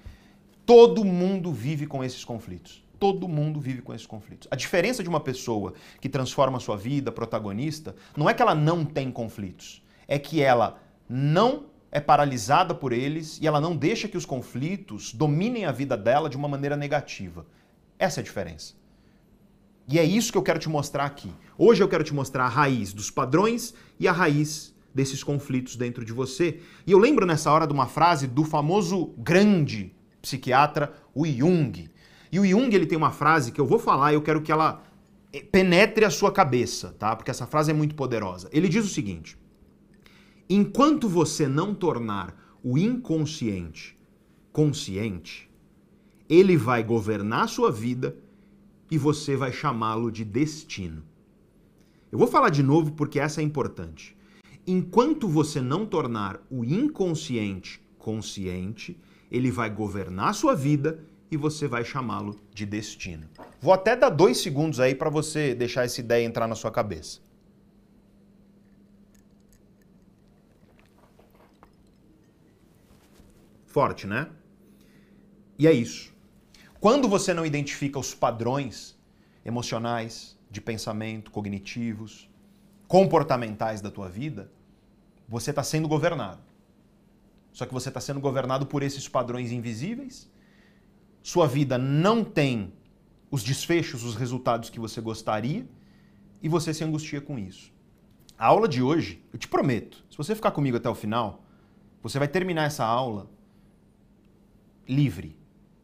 Todo 0.66 1.06
mundo 1.06 1.54
vive 1.54 1.88
com 1.88 2.04
esses 2.04 2.26
conflitos. 2.26 2.84
Todo 3.00 3.28
mundo 3.28 3.60
vive 3.60 3.82
com 3.82 3.94
esses 3.94 4.06
conflitos. 4.06 4.48
A 4.52 4.56
diferença 4.56 5.02
de 5.02 5.08
uma 5.08 5.20
pessoa 5.20 5.74
que 6.02 6.10
transforma 6.10 6.58
a 6.58 6.60
sua 6.60 6.76
vida, 6.76 7.12
protagonista, 7.12 7.96
não 8.16 8.30
é 8.30 8.34
que 8.34 8.42
ela 8.42 8.54
não 8.54 8.84
tem 8.84 9.10
conflitos. 9.10 9.82
É 10.08 10.20
que 10.20 10.42
ela 10.42 10.82
não 11.08 11.68
é 11.92 12.02
paralisada 12.02 12.76
por 12.76 12.92
eles 12.92 13.40
e 13.42 13.48
ela 13.48 13.62
não 13.62 13.76
deixa 13.76 14.08
que 14.08 14.18
os 14.18 14.26
conflitos 14.26 15.14
dominem 15.14 15.66
a 15.66 15.72
vida 15.72 15.96
dela 15.96 16.30
de 16.30 16.36
uma 16.36 16.48
maneira 16.48 16.76
negativa. 16.76 17.46
Essa 18.00 18.20
é 18.20 18.22
a 18.22 18.24
diferença. 18.24 18.76
E 19.88 19.98
é 19.98 20.04
isso 20.04 20.32
que 20.32 20.38
eu 20.38 20.44
quero 20.44 20.60
te 20.60 20.70
mostrar 20.70 21.06
aqui. 21.06 21.32
Hoje 21.58 21.82
eu 21.82 21.88
quero 21.88 22.04
te 22.04 22.14
mostrar 22.14 22.46
a 22.46 22.50
raiz 22.50 22.94
dos 22.94 23.10
padrões 23.10 23.74
e 24.00 24.08
a 24.08 24.12
raiz 24.12 24.76
desses 24.94 25.24
conflitos 25.24 25.76
dentro 25.76 26.04
de 26.04 26.12
você. 26.12 26.60
E 26.86 26.92
eu 26.92 27.00
lembro 27.00 27.26
nessa 27.26 27.52
hora 27.52 27.66
de 27.66 27.74
uma 27.74 27.88
frase 27.88 28.28
do 28.28 28.44
famoso 28.44 29.14
grande 29.18 29.96
psiquiatra, 30.22 30.94
o 31.16 31.26
Jung. 31.26 31.90
E 32.32 32.40
o 32.40 32.46
Jung 32.46 32.76
ele 32.76 32.86
tem 32.86 32.98
uma 32.98 33.12
frase 33.12 33.52
que 33.52 33.62
eu 33.62 33.66
vou 33.66 33.80
falar 33.80 34.12
e 34.12 34.16
eu 34.16 34.22
quero 34.22 34.42
que 34.42 34.52
ela 34.52 34.84
eh, 35.32 35.42
penetre 35.42 36.04
a 36.04 36.10
sua 36.10 36.32
cabeça, 36.32 36.94
tá? 37.00 37.16
Porque 37.16 37.32
essa 37.32 37.48
frase 37.48 37.72
é 37.72 37.74
muito 37.74 37.96
poderosa. 37.96 38.50
Ele 38.52 38.68
diz 38.68 38.86
o 38.86 38.90
seguinte: 38.90 39.38
Enquanto 40.50 41.08
você 41.08 41.48
não 41.48 41.74
tornar 41.74 42.36
o 42.62 42.78
inconsciente 42.78 43.98
consciente, 44.52 45.47
ele 46.30 46.58
vai 46.58 46.84
governar 46.84 47.44
a 47.44 47.48
sua 47.48 47.72
vida 47.72 48.16
e 48.90 48.98
você 48.98 49.36
vai 49.36 49.52
chamá-lo 49.52 50.12
de 50.12 50.24
destino. 50.24 51.04
Eu 52.12 52.18
vou 52.18 52.28
falar 52.28 52.50
de 52.50 52.64
novo 52.64 52.92
porque 52.94 53.20
essa 53.20 53.42
é 53.42 53.44
importante 53.44 54.18
enquanto 54.68 55.30
você 55.30 55.62
não 55.62 55.86
tornar 55.86 56.46
o 56.52 56.66
inconsciente 56.66 57.82
consciente, 57.98 59.00
ele 59.32 59.50
vai 59.50 59.70
governar 59.70 60.30
a 60.30 60.34
sua 60.34 60.54
vida 60.54 61.00
e 61.32 61.38
você 61.38 61.68
vai 61.68 61.86
chamá-lo 61.86 62.38
de 62.54 62.66
destino. 62.66 63.28
Vou 63.62 63.74
até 63.74 63.96
dar 63.96 64.10
dois 64.10 64.38
segundos 64.40 64.80
aí 64.82 64.94
para 64.94 65.10
você 65.10 65.56
deixar 65.56 65.86
essa 65.86 66.02
ideia 66.02 66.26
entrar 66.26 66.48
na 66.48 66.56
sua 66.56 66.70
cabeça. 66.70 67.22
Forte, 73.66 74.06
né? 74.06 74.30
E 75.58 75.68
é 75.68 75.72
isso. 75.72 76.14
Quando 76.88 77.10
você 77.10 77.34
não 77.34 77.46
identifica 77.46 78.00
os 78.00 78.14
padrões 78.14 78.98
emocionais, 79.44 80.38
de 80.50 80.62
pensamento, 80.62 81.32
cognitivos, 81.32 82.30
comportamentais 82.88 83.82
da 83.82 83.92
tua 83.92 84.08
vida, 84.08 84.50
você 85.28 85.50
está 85.50 85.62
sendo 85.62 85.86
governado. 85.86 86.40
Só 87.52 87.66
que 87.66 87.74
você 87.74 87.90
está 87.90 88.00
sendo 88.00 88.22
governado 88.22 88.66
por 88.66 88.84
esses 88.84 89.06
padrões 89.06 89.52
invisíveis. 89.52 90.32
Sua 91.22 91.46
vida 91.46 91.78
não 91.78 92.24
tem 92.24 92.72
os 93.30 93.44
desfechos, 93.44 94.06
os 94.06 94.16
resultados 94.16 94.70
que 94.70 94.80
você 94.80 95.02
gostaria 95.02 95.68
e 96.42 96.48
você 96.48 96.74
se 96.74 96.86
angustia 96.86 97.20
com 97.20 97.38
isso. 97.38 97.70
A 98.38 98.46
aula 98.46 98.66
de 98.66 98.82
hoje, 98.82 99.22
eu 99.34 99.38
te 99.38 99.50
prometo, 99.50 100.06
se 100.10 100.16
você 100.16 100.34
ficar 100.34 100.52
comigo 100.52 100.78
até 100.78 100.88
o 100.88 100.96
final, 100.96 101.44
você 102.02 102.18
vai 102.18 102.30
terminar 102.30 102.64
essa 102.64 102.86
aula 102.86 103.30
livre. 104.88 105.38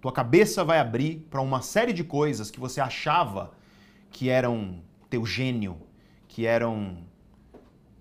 Tua 0.03 0.11
cabeça 0.11 0.65
vai 0.65 0.79
abrir 0.79 1.25
para 1.29 1.39
uma 1.39 1.61
série 1.61 1.93
de 1.93 2.03
coisas 2.03 2.51
que 2.51 2.59
você 2.59 2.81
achava 2.81 3.53
que 4.11 4.27
eram 4.27 4.83
teu 5.09 5.25
gênio, 5.25 5.77
que 6.27 6.45
eram 6.45 7.05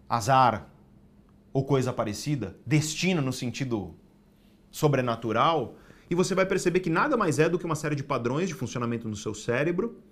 azar 0.09 0.69
ou 1.53 1.65
coisa 1.65 1.93
parecida, 1.93 2.59
destino 2.67 3.23
no 3.23 3.33
sentido 3.33 3.95
sobrenatural, 4.69 5.77
e 6.11 6.15
você 6.17 6.35
vai 6.35 6.45
perceber 6.45 6.81
que 6.81 6.91
nada 6.91 7.17
mais 7.17 7.39
é 7.39 7.49
do 7.49 7.57
que 7.57 7.65
uma 7.65 7.77
série 7.77 7.95
de 7.95 8.03
padrões 8.03 8.49
de 8.49 8.55
funcionamento 8.55 9.09
no 9.09 9.15
seu 9.15 9.33
cérebro 9.33 10.03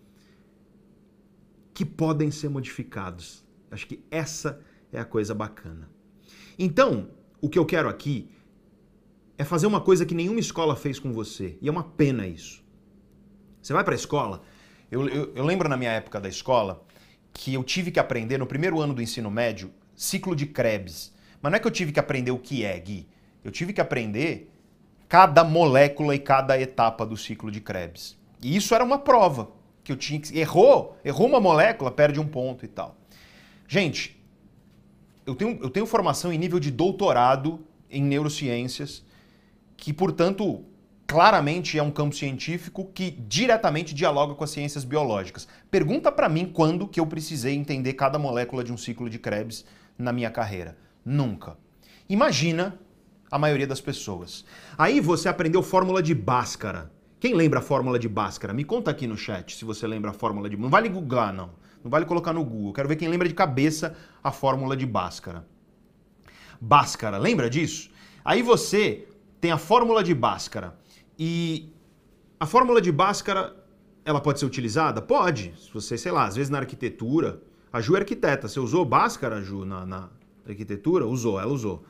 que 1.75 1.85
podem 1.85 2.31
ser 2.31 2.51
modificados. 2.51 3.45
Acho 3.69 3.89
que 3.89 4.05
essa 4.13 4.61
é 4.93 5.01
a 5.01 5.05
coisa 5.05 5.35
bacana. 5.35 5.91
Então, 6.57 7.11
o 7.41 7.49
que 7.49 7.59
eu 7.59 7.67
quero 7.67 7.89
aqui 7.89 8.31
é 9.41 9.45
fazer 9.45 9.67
uma 9.67 9.81
coisa 9.81 10.05
que 10.05 10.15
nenhuma 10.15 10.39
escola 10.39 10.77
fez 10.77 10.99
com 10.99 11.15
você. 11.15 11.57
E 11.63 11.69
é 11.69 11.71
uma 11.71 11.83
pena 11.83 12.27
isso. 12.27 12.63
Você 13.63 13.73
vai 13.73 13.83
para 13.83 13.95
a 13.95 13.97
escola. 13.97 14.43
Eu, 14.91 15.09
eu, 15.09 15.33
eu, 15.35 15.45
lembro 15.47 15.67
na 15.67 15.79
minha 15.79 15.93
época 15.93 16.21
da 16.21 16.29
escola 16.29 16.85
que 17.33 17.55
eu 17.55 17.65
tive 17.65 17.91
que 17.91 17.99
aprender, 17.99 18.37
no 18.37 18.45
primeiro 18.45 18.79
ano 18.79 18.93
do 18.93 19.01
ensino 19.01 19.31
médio, 19.31 19.73
ciclo 19.97 20.37
de 20.37 20.45
Krebs. 20.45 21.11
Mas 21.41 21.51
não 21.51 21.57
é 21.57 21.59
que 21.59 21.67
eu 21.67 21.71
tive 21.71 21.91
que 21.91 21.99
aprender 21.99 22.31
o 22.31 22.39
que 22.39 22.67
é, 22.67 22.79
Gui. 22.79 23.09
Eu 23.43 23.51
tive 23.51 23.73
que 23.73 23.81
aprender 23.81 24.53
cada 25.09 25.43
molécula 25.43 26.15
e 26.15 26.19
cada 26.19 26.61
etapa 26.61 27.07
do 27.07 27.17
ciclo 27.17 27.51
de 27.51 27.63
Krebs. 27.63 28.19
E 28.43 28.55
isso 28.55 28.75
era 28.75 28.85
uma 28.85 28.99
prova 28.99 29.53
que 29.83 29.91
eu 29.91 29.97
tinha 29.97 30.21
que. 30.21 30.39
Errou, 30.39 30.99
errou 31.03 31.27
uma 31.27 31.41
molécula, 31.41 31.91
perde 31.91 32.21
um 32.21 32.29
ponto 32.29 32.63
e 32.63 32.69
tal. 32.69 32.95
Gente, 33.67 34.23
eu 35.25 35.35
tenho, 35.35 35.59
eu 35.63 35.71
tenho 35.71 35.87
formação 35.87 36.31
em 36.31 36.37
nível 36.37 36.61
de 36.61 36.71
doutorado 36.71 37.65
em 37.91 38.03
neurociências 38.03 39.09
que, 39.81 39.93
portanto, 39.95 40.63
claramente 41.07 41.79
é 41.79 41.83
um 41.83 41.91
campo 41.91 42.15
científico 42.15 42.85
que 42.95 43.11
diretamente 43.11 43.95
dialoga 43.95 44.35
com 44.35 44.45
as 44.45 44.51
ciências 44.51 44.85
biológicas. 44.85 45.49
Pergunta 45.71 46.13
para 46.13 46.29
mim 46.29 46.51
quando 46.53 46.87
que 46.87 47.01
eu 47.01 47.07
precisei 47.07 47.55
entender 47.55 47.95
cada 47.95 48.19
molécula 48.19 48.63
de 48.63 48.73
um 48.73 48.77
ciclo 48.77 49.09
de 49.09 49.19
Krebs 49.19 49.65
na 49.99 50.13
minha 50.13 50.31
carreira. 50.31 50.77
Nunca. 51.05 51.57
Imagina 52.09 52.79
a 53.31 53.39
maioria 53.39 53.67
das 53.67 53.81
pessoas. 53.81 54.45
Aí 54.77 55.01
você 55.01 55.29
aprendeu 55.29 55.63
fórmula 55.63 56.03
de 56.03 56.15
Bhaskara. 56.15 56.93
Quem 57.19 57.35
lembra 57.35 57.61
a 57.61 57.63
fórmula 57.63 57.99
de 57.99 58.09
Bhaskara? 58.09 58.53
Me 58.53 58.65
conta 58.65 58.91
aqui 58.91 59.07
no 59.07 59.17
chat 59.17 59.57
se 59.57 59.65
você 59.65 59.87
lembra 59.87 60.11
a 60.11 60.15
fórmula 60.15 60.49
de... 60.49 60.57
Não 60.57 60.69
vale 60.69 60.89
googlar, 60.89 61.33
não. 61.33 61.51
Não 61.83 61.91
vale 61.91 62.05
colocar 62.05 62.35
no 62.35 62.45
Google. 62.45 62.75
Quero 62.75 62.89
ver 62.89 62.97
quem 62.97 63.09
lembra 63.09 63.27
de 63.27 63.35
cabeça 63.35 63.97
a 64.23 64.31
fórmula 64.31 64.77
de 64.77 64.85
Bhaskara. 64.85 65.47
Bhaskara, 66.61 67.17
lembra 67.17 67.49
disso? 67.49 67.91
Aí 68.23 68.43
você 68.43 69.09
tem 69.41 69.51
a 69.51 69.59
fórmula 69.59 70.05
de 70.05 70.15
Bhaskara. 70.15 70.79
E 71.19 71.73
a 72.39 72.47
fórmula 72.47 72.81
de 72.81 72.93
Bhaskara, 72.93 73.57
ela 74.05 74.21
pode 74.21 74.39
ser 74.39 74.47
utilizada? 74.47 75.01
Pode. 75.01 75.55
Se 75.59 75.73
você, 75.73 75.97
sei 75.97 76.13
lá, 76.13 76.25
às 76.27 76.37
vezes 76.37 76.51
na 76.51 76.59
arquitetura. 76.59 77.43
A 77.73 77.81
Ju 77.81 77.97
é 77.97 78.01
arquiteta. 78.01 78.49
Você 78.49 78.61
usou 78.61 78.85
Bhaskara, 78.85 79.43
Ju, 79.43 79.65
na, 79.65 79.87
na 79.87 80.11
arquitetura? 80.47 81.07
Usou, 81.07 81.41
ela 81.41 81.53
usou. 81.53 81.85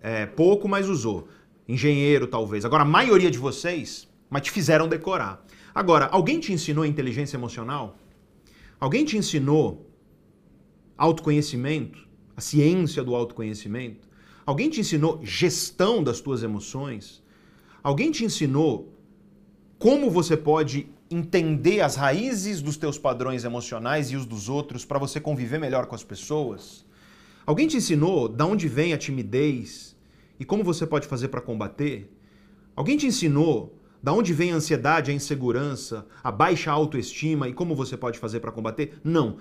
É, 0.00 0.26
pouco, 0.26 0.68
mas 0.68 0.88
usou. 0.88 1.28
Engenheiro, 1.68 2.26
talvez. 2.26 2.64
Agora, 2.64 2.82
a 2.82 2.86
maioria 2.86 3.30
de 3.30 3.38
vocês, 3.38 4.08
mas 4.28 4.42
te 4.42 4.50
fizeram 4.50 4.88
decorar. 4.88 5.44
Agora, 5.74 6.06
alguém 6.06 6.40
te 6.40 6.52
ensinou 6.52 6.84
inteligência 6.84 7.36
emocional? 7.36 7.96
Alguém 8.80 9.04
te 9.04 9.16
ensinou 9.16 9.88
autoconhecimento? 10.98 12.08
A 12.36 12.40
ciência 12.40 13.04
do 13.04 13.14
autoconhecimento? 13.14 14.08
Alguém 14.44 14.68
te 14.68 14.80
ensinou 14.80 15.20
gestão 15.22 16.02
das 16.02 16.20
tuas 16.20 16.42
emoções? 16.42 17.22
Alguém 17.82 18.10
te 18.10 18.24
ensinou 18.24 18.92
como 19.78 20.10
você 20.10 20.36
pode 20.36 20.88
entender 21.10 21.80
as 21.80 21.96
raízes 21.96 22.62
dos 22.62 22.76
teus 22.76 22.98
padrões 22.98 23.44
emocionais 23.44 24.10
e 24.10 24.16
os 24.16 24.24
dos 24.24 24.48
outros 24.48 24.84
para 24.84 24.98
você 24.98 25.20
conviver 25.20 25.58
melhor 25.58 25.86
com 25.86 25.94
as 25.94 26.04
pessoas? 26.04 26.84
Alguém 27.44 27.66
te 27.66 27.76
ensinou 27.76 28.28
de 28.28 28.42
onde 28.42 28.68
vem 28.68 28.92
a 28.92 28.98
timidez 28.98 29.96
e 30.38 30.44
como 30.44 30.64
você 30.64 30.86
pode 30.86 31.06
fazer 31.06 31.28
para 31.28 31.40
combater? 31.40 32.12
Alguém 32.74 32.96
te 32.96 33.06
ensinou 33.06 33.78
de 34.02 34.10
onde 34.10 34.32
vem 34.32 34.52
a 34.52 34.56
ansiedade, 34.56 35.10
a 35.10 35.14
insegurança, 35.14 36.06
a 36.22 36.32
baixa 36.32 36.72
autoestima 36.72 37.48
e 37.48 37.52
como 37.52 37.74
você 37.74 37.96
pode 37.96 38.18
fazer 38.18 38.40
para 38.40 38.50
combater? 38.50 38.98
Não. 39.04 39.36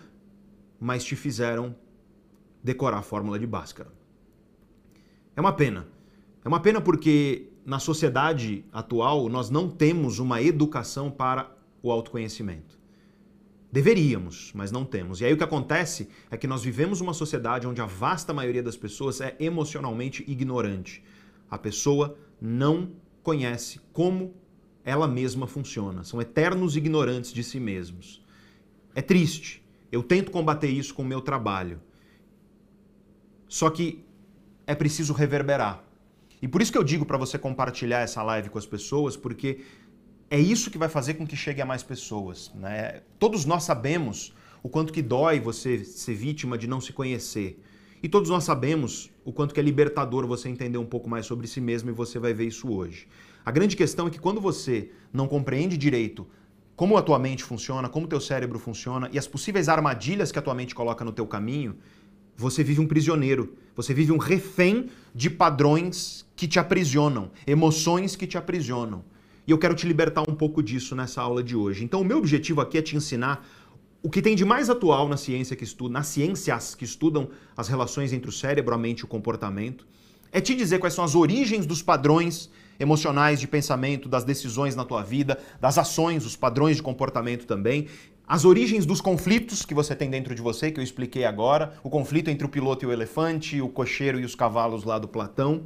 Mas 0.79 1.03
te 1.03 1.15
fizeram 1.15 1.75
decorar 2.63 2.99
a 2.99 3.03
fórmula 3.03 3.39
de 3.39 3.47
Bhaskara. 3.47 4.00
É 5.35 5.41
uma 5.41 5.53
pena. 5.53 5.87
É 6.43 6.47
uma 6.47 6.59
pena 6.59 6.81
porque 6.81 7.49
na 7.65 7.79
sociedade 7.79 8.65
atual 8.71 9.29
nós 9.29 9.49
não 9.49 9.69
temos 9.69 10.19
uma 10.19 10.41
educação 10.41 11.09
para 11.11 11.55
o 11.81 11.91
autoconhecimento. 11.91 12.79
Deveríamos, 13.71 14.51
mas 14.53 14.71
não 14.71 14.83
temos. 14.83 15.21
E 15.21 15.25
aí 15.25 15.31
o 15.31 15.37
que 15.37 15.43
acontece 15.43 16.09
é 16.29 16.35
que 16.35 16.47
nós 16.47 16.61
vivemos 16.61 16.99
uma 16.99 17.13
sociedade 17.13 17.65
onde 17.65 17.79
a 17.81 17.85
vasta 17.85 18.33
maioria 18.33 18.61
das 18.61 18.75
pessoas 18.75 19.21
é 19.21 19.35
emocionalmente 19.39 20.25
ignorante. 20.27 21.01
A 21.49 21.57
pessoa 21.57 22.17
não 22.41 22.91
conhece 23.23 23.79
como 23.93 24.33
ela 24.83 25.07
mesma 25.07 25.47
funciona. 25.47 26.03
São 26.03 26.21
eternos 26.21 26.75
ignorantes 26.75 27.31
de 27.31 27.43
si 27.43 27.59
mesmos. 27.59 28.21
É 28.93 29.01
triste. 29.01 29.63
Eu 29.91 30.03
tento 30.03 30.31
combater 30.31 30.69
isso 30.69 30.93
com 30.93 31.03
o 31.03 31.05
meu 31.05 31.21
trabalho. 31.21 31.79
Só 33.47 33.69
que 33.69 34.03
é 34.71 34.75
preciso 34.75 35.13
reverberar. 35.13 35.83
E 36.41 36.47
por 36.47 36.61
isso 36.61 36.71
que 36.71 36.77
eu 36.77 36.83
digo 36.83 37.05
para 37.05 37.17
você 37.17 37.37
compartilhar 37.37 37.99
essa 37.99 38.23
live 38.23 38.49
com 38.49 38.57
as 38.57 38.65
pessoas, 38.65 39.17
porque 39.17 39.59
é 40.29 40.39
isso 40.39 40.71
que 40.71 40.77
vai 40.77 40.87
fazer 40.87 41.15
com 41.15 41.27
que 41.27 41.35
chegue 41.35 41.61
a 41.61 41.65
mais 41.65 41.83
pessoas. 41.83 42.51
Né? 42.55 43.01
Todos 43.19 43.43
nós 43.43 43.63
sabemos 43.63 44.33
o 44.63 44.69
quanto 44.69 44.93
que 44.93 45.01
dói 45.01 45.41
você 45.41 45.83
ser 45.83 46.15
vítima 46.15 46.57
de 46.57 46.67
não 46.67 46.79
se 46.79 46.93
conhecer. 46.93 47.61
E 48.01 48.07
todos 48.07 48.29
nós 48.29 48.45
sabemos 48.45 49.11
o 49.25 49.33
quanto 49.33 49.53
que 49.53 49.59
é 49.59 49.63
libertador 49.63 50.25
você 50.25 50.47
entender 50.47 50.77
um 50.77 50.85
pouco 50.85 51.09
mais 51.09 51.25
sobre 51.25 51.47
si 51.47 51.59
mesmo 51.59 51.89
e 51.89 51.93
você 51.93 52.17
vai 52.17 52.33
ver 52.33 52.47
isso 52.47 52.71
hoje. 52.71 53.07
A 53.45 53.51
grande 53.51 53.75
questão 53.75 54.07
é 54.07 54.09
que 54.09 54.19
quando 54.19 54.39
você 54.39 54.89
não 55.11 55.27
compreende 55.27 55.75
direito 55.77 56.25
como 56.77 56.97
a 56.97 57.01
tua 57.01 57.19
mente 57.19 57.43
funciona, 57.43 57.89
como 57.89 58.05
o 58.05 58.09
teu 58.09 58.21
cérebro 58.21 58.57
funciona 58.57 59.09
e 59.11 59.19
as 59.19 59.27
possíveis 59.27 59.67
armadilhas 59.67 60.31
que 60.31 60.39
a 60.39 60.41
tua 60.41 60.55
mente 60.55 60.73
coloca 60.73 61.03
no 61.03 61.11
teu 61.11 61.27
caminho, 61.27 61.75
você 62.35 62.63
vive 62.63 62.81
um 62.81 62.87
prisioneiro, 62.87 63.55
você 63.75 63.93
vive 63.93 64.11
um 64.11 64.17
refém 64.17 64.89
de 65.13 65.29
padrões 65.29 66.25
que 66.35 66.47
te 66.47 66.59
aprisionam, 66.59 67.31
emoções 67.45 68.15
que 68.15 68.27
te 68.27 68.37
aprisionam. 68.37 69.03
E 69.47 69.51
eu 69.51 69.57
quero 69.57 69.75
te 69.75 69.87
libertar 69.87 70.21
um 70.27 70.35
pouco 70.35 70.61
disso 70.61 70.95
nessa 70.95 71.21
aula 71.21 71.43
de 71.43 71.55
hoje. 71.55 71.83
Então, 71.83 72.01
o 72.01 72.05
meu 72.05 72.17
objetivo 72.17 72.61
aqui 72.61 72.77
é 72.77 72.81
te 72.81 72.95
ensinar 72.95 73.47
o 74.03 74.09
que 74.09 74.21
tem 74.21 74.35
de 74.35 74.43
mais 74.43 74.69
atual 74.69 75.07
na 75.07 75.17
ciência 75.17 75.55
que 75.55 75.63
estuda, 75.63 75.93
nas 75.93 76.07
ciências 76.07 76.73
que 76.73 76.85
estudam 76.85 77.29
as 77.55 77.67
relações 77.67 78.13
entre 78.13 78.29
o 78.29 78.33
cérebro, 78.33 78.73
a 78.73 78.77
mente 78.77 78.99
e 78.99 79.03
o 79.05 79.07
comportamento. 79.07 79.85
É 80.31 80.41
te 80.41 80.55
dizer 80.55 80.79
quais 80.79 80.93
são 80.93 81.03
as 81.03 81.13
origens 81.13 81.65
dos 81.65 81.83
padrões 81.83 82.49
emocionais 82.79 83.39
de 83.39 83.47
pensamento, 83.47 84.09
das 84.09 84.23
decisões 84.23 84.75
na 84.75 84.83
tua 84.83 85.03
vida, 85.03 85.37
das 85.59 85.77
ações, 85.77 86.25
os 86.25 86.35
padrões 86.35 86.77
de 86.77 86.83
comportamento 86.83 87.45
também 87.45 87.87
as 88.31 88.45
origens 88.45 88.85
dos 88.85 89.01
conflitos 89.01 89.65
que 89.65 89.73
você 89.73 89.93
tem 89.93 90.09
dentro 90.09 90.33
de 90.33 90.41
você, 90.41 90.71
que 90.71 90.79
eu 90.79 90.83
expliquei 90.85 91.25
agora, 91.25 91.73
o 91.83 91.89
conflito 91.89 92.29
entre 92.29 92.45
o 92.45 92.49
piloto 92.49 92.85
e 92.85 92.87
o 92.87 92.93
elefante, 92.93 93.59
o 93.59 93.67
cocheiro 93.67 94.21
e 94.21 94.23
os 94.23 94.35
cavalos 94.35 94.85
lá 94.85 94.97
do 94.97 95.05
Platão. 95.05 95.65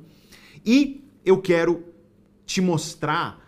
E 0.66 1.07
eu 1.24 1.39
quero 1.39 1.84
te 2.43 2.61
mostrar 2.61 3.39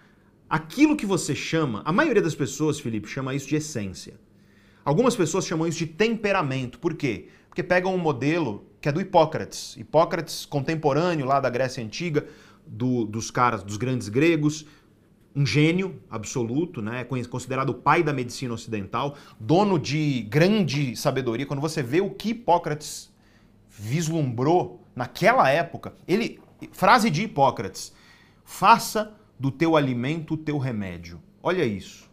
aquilo 0.48 0.96
que 0.96 1.04
você 1.04 1.34
chama, 1.34 1.82
a 1.84 1.92
maioria 1.92 2.22
das 2.22 2.36
pessoas, 2.36 2.80
Felipe, 2.80 3.08
chama 3.08 3.34
isso 3.34 3.48
de 3.48 3.56
essência. 3.56 4.14
Algumas 4.86 5.16
pessoas 5.16 5.48
chamam 5.48 5.68
isso 5.68 5.80
de 5.80 5.88
temperamento. 5.88 6.78
Por 6.78 6.94
quê? 6.94 7.30
Porque 7.50 7.64
pegam 7.64 7.96
um 7.96 7.98
modelo 7.98 8.68
que 8.80 8.88
é 8.88 8.92
do 8.92 9.02
Hipócrates. 9.02 9.76
Hipócrates, 9.78 10.46
contemporâneo 10.46 11.26
lá 11.26 11.40
da 11.40 11.50
Grécia 11.50 11.84
Antiga, 11.84 12.28
do, 12.68 13.04
dos 13.04 13.32
caras, 13.32 13.64
dos 13.64 13.78
grandes 13.78 14.10
gregos, 14.10 14.68
um 15.38 15.46
gênio 15.46 16.02
absoluto, 16.10 16.82
né? 16.82 17.06
considerado 17.30 17.70
o 17.70 17.74
pai 17.76 18.02
da 18.02 18.12
medicina 18.12 18.56
ocidental, 18.56 19.16
dono 19.40 19.78
de 19.78 20.24
grande 20.24 20.96
sabedoria. 20.96 21.46
Quando 21.46 21.62
você 21.62 21.84
vê 21.84 22.02
o 22.02 22.10
que 22.10 22.30
Hipócrates 22.30 23.14
vislumbrou 23.70 24.82
naquela 24.96 25.48
época, 25.48 25.94
ele 26.08 26.40
frase 26.72 27.12
de 27.12 27.22
Hipócrates: 27.22 27.94
faça 28.44 29.14
do 29.40 29.52
teu 29.52 29.78
alimento 29.78 30.34
o 30.34 30.38
teu 30.38 30.58
remédio. 30.58 31.22
Olha 31.44 31.64
isso. 31.64 32.10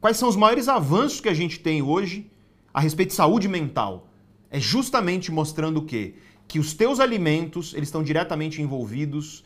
Quais 0.00 0.16
são 0.16 0.26
os 0.26 0.34
maiores 0.34 0.66
avanços 0.66 1.20
que 1.20 1.28
a 1.28 1.34
gente 1.34 1.60
tem 1.60 1.82
hoje 1.82 2.30
a 2.72 2.80
respeito 2.80 3.10
de 3.10 3.16
saúde 3.16 3.48
mental? 3.48 4.08
É 4.50 4.58
justamente 4.58 5.30
mostrando 5.30 5.76
o 5.80 5.84
quê? 5.84 6.14
Que 6.48 6.58
os 6.58 6.72
teus 6.72 7.00
alimentos, 7.00 7.74
eles 7.74 7.88
estão 7.88 8.02
diretamente 8.02 8.62
envolvidos 8.62 9.44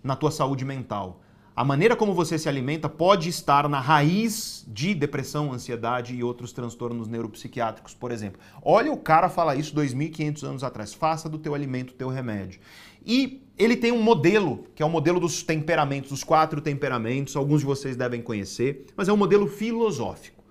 na 0.00 0.14
tua 0.14 0.30
saúde 0.30 0.64
mental. 0.64 1.20
A 1.58 1.64
maneira 1.64 1.96
como 1.96 2.14
você 2.14 2.38
se 2.38 2.48
alimenta 2.48 2.88
pode 2.88 3.28
estar 3.28 3.68
na 3.68 3.80
raiz 3.80 4.64
de 4.68 4.94
depressão, 4.94 5.52
ansiedade 5.52 6.14
e 6.14 6.22
outros 6.22 6.52
transtornos 6.52 7.08
neuropsiquiátricos, 7.08 7.92
por 7.94 8.12
exemplo. 8.12 8.40
Olha 8.62 8.92
o 8.92 8.96
cara 8.96 9.28
falar 9.28 9.56
isso 9.56 9.74
2.500 9.74 10.44
anos 10.44 10.62
atrás. 10.62 10.94
Faça 10.94 11.28
do 11.28 11.36
teu 11.36 11.56
alimento 11.56 11.94
teu 11.94 12.10
remédio. 12.10 12.60
E 13.04 13.42
ele 13.58 13.74
tem 13.74 13.90
um 13.90 14.00
modelo, 14.00 14.66
que 14.72 14.84
é 14.84 14.86
o 14.86 14.88
modelo 14.88 15.18
dos 15.18 15.42
temperamentos, 15.42 16.10
dos 16.10 16.22
quatro 16.22 16.60
temperamentos, 16.60 17.34
alguns 17.34 17.62
de 17.62 17.66
vocês 17.66 17.96
devem 17.96 18.22
conhecer, 18.22 18.86
mas 18.96 19.08
é 19.08 19.12
um 19.12 19.16
modelo 19.16 19.48
filosófico. 19.48 20.44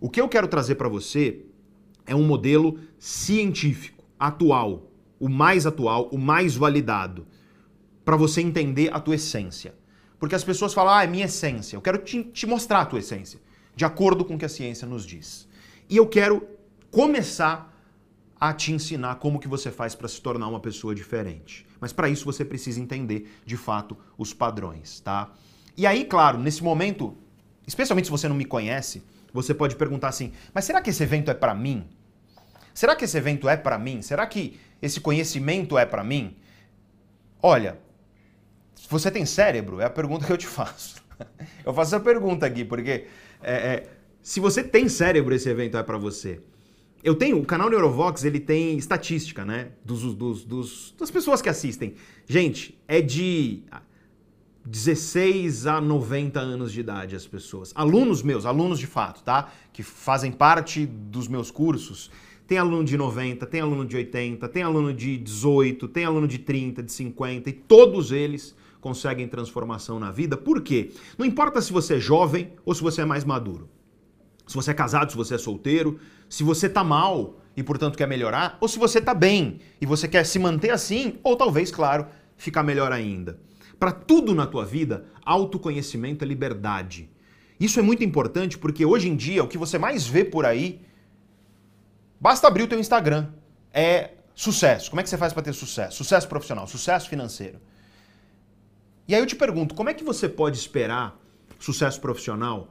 O 0.00 0.08
que 0.08 0.18
eu 0.18 0.30
quero 0.30 0.48
trazer 0.48 0.76
para 0.76 0.88
você 0.88 1.44
é 2.06 2.14
um 2.14 2.24
modelo 2.26 2.78
científico, 2.98 4.02
atual, 4.18 4.90
o 5.20 5.28
mais 5.28 5.66
atual, 5.66 6.08
o 6.10 6.16
mais 6.16 6.56
validado, 6.56 7.26
para 8.02 8.16
você 8.16 8.40
entender 8.40 8.88
a 8.94 8.98
tua 8.98 9.16
essência. 9.16 9.76
Porque 10.18 10.34
as 10.34 10.44
pessoas 10.44 10.74
falam, 10.74 10.92
ah, 10.92 11.04
é 11.04 11.06
minha 11.06 11.26
essência. 11.26 11.76
Eu 11.76 11.80
quero 11.80 11.98
te, 11.98 12.24
te 12.24 12.46
mostrar 12.46 12.80
a 12.80 12.86
tua 12.86 12.98
essência, 12.98 13.40
de 13.74 13.84
acordo 13.84 14.24
com 14.24 14.34
o 14.34 14.38
que 14.38 14.44
a 14.44 14.48
ciência 14.48 14.86
nos 14.86 15.04
diz. 15.04 15.48
E 15.88 15.96
eu 15.96 16.06
quero 16.06 16.46
começar 16.90 17.74
a 18.40 18.52
te 18.52 18.72
ensinar 18.72 19.16
como 19.16 19.40
que 19.40 19.48
você 19.48 19.70
faz 19.70 19.94
para 19.94 20.08
se 20.08 20.20
tornar 20.20 20.46
uma 20.48 20.60
pessoa 20.60 20.94
diferente. 20.94 21.66
Mas 21.80 21.92
para 21.92 22.08
isso 22.08 22.24
você 22.24 22.44
precisa 22.44 22.80
entender, 22.80 23.32
de 23.44 23.56
fato, 23.56 23.96
os 24.16 24.32
padrões, 24.32 25.00
tá? 25.00 25.32
E 25.76 25.86
aí, 25.86 26.04
claro, 26.04 26.38
nesse 26.38 26.62
momento, 26.62 27.16
especialmente 27.66 28.06
se 28.06 28.10
você 28.10 28.28
não 28.28 28.36
me 28.36 28.44
conhece, 28.44 29.02
você 29.32 29.54
pode 29.54 29.76
perguntar 29.76 30.08
assim: 30.08 30.32
"Mas 30.52 30.64
será 30.64 30.80
que 30.80 30.90
esse 30.90 31.02
evento 31.02 31.30
é 31.30 31.34
para 31.34 31.54
mim? 31.54 31.86
Será 32.72 32.94
que 32.94 33.04
esse 33.04 33.16
evento 33.16 33.48
é 33.48 33.56
para 33.56 33.78
mim? 33.78 34.02
Será 34.02 34.26
que 34.26 34.58
esse 34.80 35.00
conhecimento 35.00 35.76
é 35.76 35.84
para 35.84 36.04
mim?" 36.04 36.36
Olha, 37.42 37.78
você 38.88 39.10
tem 39.10 39.26
cérebro? 39.26 39.80
É 39.80 39.84
a 39.84 39.90
pergunta 39.90 40.26
que 40.26 40.32
eu 40.32 40.38
te 40.38 40.46
faço. 40.46 40.96
Eu 41.66 41.74
faço 41.74 41.94
essa 41.94 42.02
pergunta 42.02 42.46
aqui 42.46 42.64
porque 42.64 43.06
é, 43.42 43.52
é, 43.52 43.90
se 44.22 44.40
você 44.40 44.62
tem 44.62 44.88
cérebro, 44.88 45.34
esse 45.34 45.48
evento 45.48 45.76
é 45.76 45.82
para 45.82 45.98
você. 45.98 46.40
Eu 47.02 47.14
tenho, 47.14 47.38
o 47.38 47.44
canal 47.44 47.68
Neurovox, 47.68 48.24
ele 48.24 48.40
tem 48.40 48.76
estatística, 48.76 49.44
né? 49.44 49.70
Dos, 49.84 50.14
dos, 50.14 50.44
dos, 50.44 50.94
das 50.98 51.10
pessoas 51.10 51.42
que 51.42 51.48
assistem. 51.48 51.94
Gente, 52.26 52.78
é 52.86 53.00
de 53.00 53.62
16 54.64 55.66
a 55.66 55.80
90 55.80 56.38
anos 56.38 56.72
de 56.72 56.80
idade 56.80 57.16
as 57.16 57.26
pessoas. 57.26 57.72
Alunos 57.74 58.22
meus, 58.22 58.44
alunos 58.44 58.78
de 58.78 58.86
fato, 58.86 59.22
tá? 59.22 59.50
Que 59.72 59.82
fazem 59.82 60.30
parte 60.30 60.84
dos 60.86 61.26
meus 61.26 61.50
cursos. 61.50 62.10
Tem 62.46 62.58
aluno 62.58 62.84
de 62.84 62.96
90, 62.96 63.46
tem 63.46 63.60
aluno 63.60 63.84
de 63.84 63.96
80, 63.96 64.48
tem 64.48 64.62
aluno 64.62 64.92
de 64.92 65.18
18, 65.18 65.86
tem 65.88 66.04
aluno 66.04 66.26
de 66.26 66.38
30, 66.38 66.82
de 66.82 66.92
50 66.92 67.50
e 67.50 67.52
todos 67.52 68.10
eles 68.10 68.56
conseguem 68.80 69.28
transformação 69.28 69.98
na 69.98 70.10
vida. 70.10 70.36
Por 70.36 70.62
quê? 70.62 70.92
Não 71.16 71.26
importa 71.26 71.60
se 71.60 71.72
você 71.72 71.96
é 71.96 72.00
jovem 72.00 72.52
ou 72.64 72.74
se 72.74 72.82
você 72.82 73.02
é 73.02 73.04
mais 73.04 73.24
maduro 73.24 73.68
se 74.48 74.54
você 74.54 74.70
é 74.70 74.74
casado, 74.74 75.10
se 75.10 75.16
você 75.16 75.34
é 75.34 75.38
solteiro, 75.38 76.00
se 76.28 76.42
você 76.42 76.68
tá 76.68 76.82
mal 76.82 77.38
e 77.54 77.62
portanto 77.62 77.98
quer 77.98 78.08
melhorar, 78.08 78.56
ou 78.60 78.66
se 78.66 78.78
você 78.78 79.00
tá 79.00 79.12
bem 79.12 79.60
e 79.80 79.84
você 79.84 80.08
quer 80.08 80.24
se 80.24 80.38
manter 80.38 80.70
assim, 80.70 81.18
ou 81.22 81.36
talvez, 81.36 81.70
claro, 81.70 82.06
ficar 82.36 82.62
melhor 82.62 82.90
ainda. 82.90 83.38
Para 83.78 83.92
tudo 83.92 84.34
na 84.34 84.46
tua 84.46 84.64
vida, 84.64 85.04
autoconhecimento 85.24 86.24
é 86.24 86.26
liberdade. 86.26 87.10
Isso 87.60 87.78
é 87.78 87.82
muito 87.82 88.02
importante 88.02 88.56
porque 88.56 88.86
hoje 88.86 89.08
em 89.08 89.16
dia 89.16 89.44
o 89.44 89.48
que 89.48 89.58
você 89.58 89.76
mais 89.76 90.06
vê 90.06 90.24
por 90.24 90.46
aí, 90.46 90.80
basta 92.18 92.48
abrir 92.48 92.62
o 92.62 92.68
teu 92.68 92.80
Instagram, 92.80 93.28
é 93.72 94.12
sucesso. 94.34 94.88
Como 94.88 95.00
é 95.00 95.02
que 95.02 95.10
você 95.10 95.18
faz 95.18 95.32
para 95.32 95.42
ter 95.42 95.52
sucesso? 95.52 95.98
Sucesso 95.98 96.26
profissional, 96.26 96.66
sucesso 96.66 97.08
financeiro. 97.08 97.60
E 99.08 99.14
aí 99.14 99.22
eu 99.22 99.26
te 99.26 99.34
pergunto, 99.34 99.74
como 99.74 99.88
é 99.88 99.94
que 99.94 100.04
você 100.04 100.28
pode 100.28 100.58
esperar 100.58 101.18
sucesso 101.58 101.98
profissional 101.98 102.68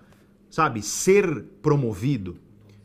sabe, 0.50 0.82
ser 0.82 1.44
promovido, 1.62 2.38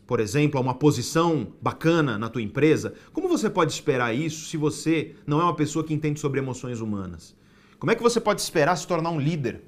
por 0.07 0.21
exemplo, 0.21 0.59
a 0.59 0.61
uma 0.61 0.75
posição 0.75 1.53
bacana 1.61 2.19
na 2.19 2.29
tua 2.29 2.43
empresa, 2.43 2.95
como 3.13 3.29
você 3.29 3.49
pode 3.49 3.73
esperar 3.73 4.15
isso 4.15 4.47
se 4.47 4.57
você 4.57 5.15
não 5.27 5.41
é 5.41 5.45
uma 5.45 5.55
pessoa 5.55 5.85
que 5.85 5.95
entende 5.95 6.19
sobre 6.19 6.41
emoções 6.41 6.81
humanas? 6.81 7.37
Como 7.79 7.93
é 7.93 7.95
que 7.95 8.03
você 8.03 8.21
pode 8.21 8.41
esperar 8.41 8.77
se 8.77 8.87
tornar 8.87 9.11
um 9.11 9.21
líder? 9.21 9.63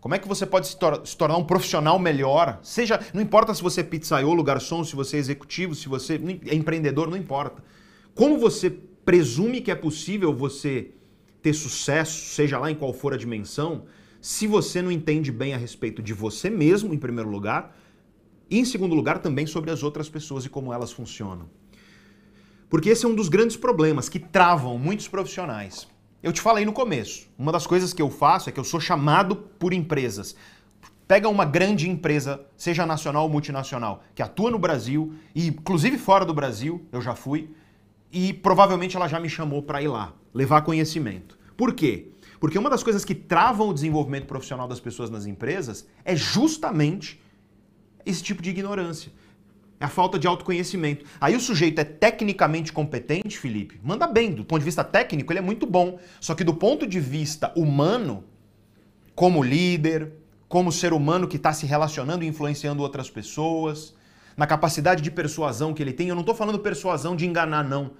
Como 0.00 0.14
é 0.14 0.18
que 0.18 0.28
você 0.28 0.46
pode 0.46 0.68
se, 0.68 0.78
tor 0.78 1.02
se 1.04 1.16
tornar 1.16 1.36
um 1.36 1.44
profissional 1.44 1.98
melhor? 1.98 2.60
Seja, 2.62 3.00
não 3.12 3.20
importa 3.20 3.54
se 3.54 3.62
você 3.62 3.80
é 3.80 3.84
pizzaiolo, 3.84 4.42
garçom, 4.44 4.84
se 4.84 4.94
você 4.94 5.16
é 5.16 5.20
executivo, 5.20 5.74
se 5.74 5.88
você 5.88 6.20
é 6.46 6.54
empreendedor, 6.54 7.08
não 7.08 7.16
importa. 7.16 7.62
Como 8.14 8.38
você 8.38 8.70
presume 8.70 9.60
que 9.60 9.70
é 9.70 9.74
possível 9.74 10.32
você 10.34 10.92
ter 11.46 11.54
sucesso, 11.54 12.34
seja 12.34 12.58
lá 12.58 12.72
em 12.72 12.74
qual 12.74 12.92
for 12.92 13.14
a 13.14 13.16
dimensão, 13.16 13.84
se 14.20 14.48
você 14.48 14.82
não 14.82 14.90
entende 14.90 15.30
bem 15.30 15.54
a 15.54 15.56
respeito 15.56 16.02
de 16.02 16.12
você 16.12 16.50
mesmo, 16.50 16.92
em 16.92 16.98
primeiro 16.98 17.30
lugar, 17.30 17.78
e 18.50 18.58
em 18.58 18.64
segundo 18.64 18.96
lugar 18.96 19.20
também 19.20 19.46
sobre 19.46 19.70
as 19.70 19.84
outras 19.84 20.08
pessoas 20.08 20.44
e 20.44 20.48
como 20.48 20.72
elas 20.72 20.90
funcionam. 20.90 21.48
Porque 22.68 22.88
esse 22.88 23.06
é 23.06 23.08
um 23.08 23.14
dos 23.14 23.28
grandes 23.28 23.56
problemas 23.56 24.08
que 24.08 24.18
travam 24.18 24.76
muitos 24.76 25.06
profissionais. 25.06 25.86
Eu 26.20 26.32
te 26.32 26.40
falei 26.40 26.64
no 26.64 26.72
começo, 26.72 27.28
uma 27.38 27.52
das 27.52 27.64
coisas 27.64 27.92
que 27.92 28.02
eu 28.02 28.10
faço 28.10 28.48
é 28.48 28.52
que 28.52 28.58
eu 28.58 28.64
sou 28.64 28.80
chamado 28.80 29.36
por 29.36 29.72
empresas. 29.72 30.34
Pega 31.06 31.28
uma 31.28 31.44
grande 31.44 31.88
empresa, 31.88 32.44
seja 32.56 32.84
nacional 32.84 33.22
ou 33.22 33.28
multinacional, 33.28 34.02
que 34.16 34.22
atua 34.22 34.50
no 34.50 34.58
Brasil, 34.58 35.14
e 35.32 35.46
inclusive 35.46 35.96
fora 35.96 36.24
do 36.24 36.34
Brasil, 36.34 36.84
eu 36.90 37.00
já 37.00 37.14
fui, 37.14 37.54
e 38.12 38.32
provavelmente 38.32 38.96
ela 38.96 39.08
já 39.08 39.18
me 39.20 39.28
chamou 39.28 39.62
para 39.62 39.82
ir 39.82 39.88
lá, 39.88 40.14
levar 40.32 40.62
conhecimento. 40.62 41.38
Por 41.56 41.74
quê? 41.74 42.08
Porque 42.38 42.58
uma 42.58 42.70
das 42.70 42.82
coisas 42.82 43.04
que 43.04 43.14
travam 43.14 43.68
o 43.68 43.74
desenvolvimento 43.74 44.26
profissional 44.26 44.68
das 44.68 44.80
pessoas 44.80 45.10
nas 45.10 45.26
empresas 45.26 45.86
é 46.04 46.14
justamente 46.14 47.20
esse 48.04 48.22
tipo 48.22 48.42
de 48.42 48.50
ignorância. 48.50 49.10
É 49.78 49.84
a 49.84 49.88
falta 49.88 50.18
de 50.18 50.26
autoconhecimento. 50.26 51.04
Aí 51.20 51.36
o 51.36 51.40
sujeito 51.40 51.80
é 51.80 51.84
tecnicamente 51.84 52.72
competente, 52.72 53.38
Felipe, 53.38 53.78
manda 53.82 54.06
bem. 54.06 54.32
Do 54.32 54.44
ponto 54.44 54.60
de 54.60 54.64
vista 54.64 54.82
técnico, 54.82 55.32
ele 55.32 55.40
é 55.40 55.42
muito 55.42 55.66
bom. 55.66 55.98
Só 56.20 56.34
que 56.34 56.44
do 56.44 56.54
ponto 56.54 56.86
de 56.86 56.98
vista 56.98 57.52
humano, 57.54 58.24
como 59.14 59.42
líder, 59.42 60.12
como 60.48 60.72
ser 60.72 60.92
humano 60.92 61.28
que 61.28 61.36
está 61.36 61.52
se 61.52 61.66
relacionando 61.66 62.24
e 62.24 62.28
influenciando 62.28 62.82
outras 62.82 63.10
pessoas, 63.10 63.94
na 64.36 64.46
capacidade 64.46 65.02
de 65.02 65.10
persuasão 65.10 65.72
que 65.72 65.82
ele 65.82 65.92
tem, 65.92 66.08
eu 66.08 66.14
não 66.14 66.20
estou 66.20 66.34
falando 66.34 66.58
persuasão 66.58 67.16
de 67.16 67.26
enganar, 67.26 67.64
não. 67.64 67.92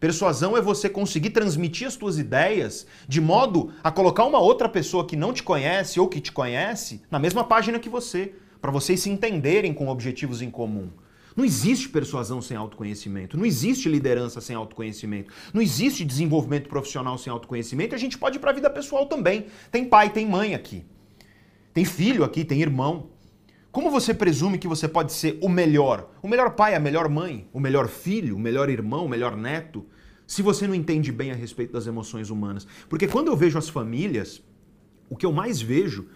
Persuasão 0.00 0.56
é 0.56 0.60
você 0.60 0.88
conseguir 0.88 1.30
transmitir 1.30 1.86
as 1.86 1.96
tuas 1.96 2.18
ideias 2.18 2.86
de 3.08 3.20
modo 3.20 3.72
a 3.82 3.90
colocar 3.90 4.24
uma 4.24 4.38
outra 4.38 4.68
pessoa 4.68 5.06
que 5.06 5.16
não 5.16 5.32
te 5.32 5.42
conhece 5.42 6.00
ou 6.00 6.08
que 6.08 6.20
te 6.20 6.32
conhece 6.32 7.00
na 7.10 7.18
mesma 7.18 7.44
página 7.44 7.78
que 7.78 7.88
você, 7.88 8.34
para 8.60 8.70
vocês 8.70 9.00
se 9.00 9.08
entenderem 9.08 9.72
com 9.72 9.88
objetivos 9.88 10.42
em 10.42 10.50
comum. 10.50 10.90
Não 11.36 11.44
existe 11.44 11.88
persuasão 11.88 12.40
sem 12.40 12.56
autoconhecimento, 12.56 13.36
não 13.36 13.44
existe 13.44 13.88
liderança 13.88 14.40
sem 14.40 14.54
autoconhecimento, 14.54 15.32
não 15.52 15.60
existe 15.60 16.04
desenvolvimento 16.04 16.68
profissional 16.68 17.18
sem 17.18 17.32
autoconhecimento. 17.32 17.94
A 17.94 17.98
gente 17.98 18.18
pode 18.18 18.36
ir 18.36 18.40
para 18.40 18.50
a 18.50 18.54
vida 18.54 18.70
pessoal 18.70 19.06
também. 19.06 19.46
Tem 19.70 19.84
pai, 19.84 20.10
tem 20.10 20.26
mãe 20.26 20.54
aqui. 20.54 20.84
Tem 21.72 21.84
filho 21.84 22.22
aqui, 22.22 22.44
tem 22.44 22.62
irmão. 22.62 23.10
Como 23.74 23.90
você 23.90 24.14
presume 24.14 24.56
que 24.56 24.68
você 24.68 24.86
pode 24.86 25.12
ser 25.12 25.36
o 25.42 25.48
melhor? 25.48 26.08
O 26.22 26.28
melhor 26.28 26.52
pai, 26.52 26.76
a 26.76 26.78
melhor 26.78 27.08
mãe, 27.08 27.48
o 27.52 27.58
melhor 27.58 27.88
filho, 27.88 28.36
o 28.36 28.38
melhor 28.38 28.70
irmão, 28.70 29.06
o 29.06 29.08
melhor 29.08 29.36
neto, 29.36 29.84
se 30.24 30.42
você 30.42 30.64
não 30.68 30.76
entende 30.76 31.10
bem 31.10 31.32
a 31.32 31.34
respeito 31.34 31.72
das 31.72 31.88
emoções 31.88 32.30
humanas. 32.30 32.68
Porque 32.88 33.08
quando 33.08 33.32
eu 33.32 33.36
vejo 33.36 33.58
as 33.58 33.68
famílias, 33.68 34.40
o 35.10 35.16
que 35.16 35.26
eu 35.26 35.32
mais 35.32 35.60
vejo 35.60 36.06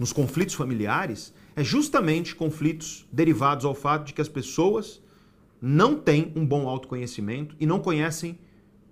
nos 0.00 0.12
conflitos 0.12 0.56
familiares 0.56 1.32
é 1.54 1.62
justamente 1.62 2.34
conflitos 2.34 3.06
derivados 3.12 3.64
ao 3.64 3.72
fato 3.72 4.06
de 4.06 4.12
que 4.12 4.20
as 4.20 4.28
pessoas 4.28 5.00
não 5.62 5.94
têm 5.94 6.32
um 6.34 6.44
bom 6.44 6.68
autoconhecimento 6.68 7.54
e 7.60 7.66
não 7.66 7.78
conhecem 7.78 8.36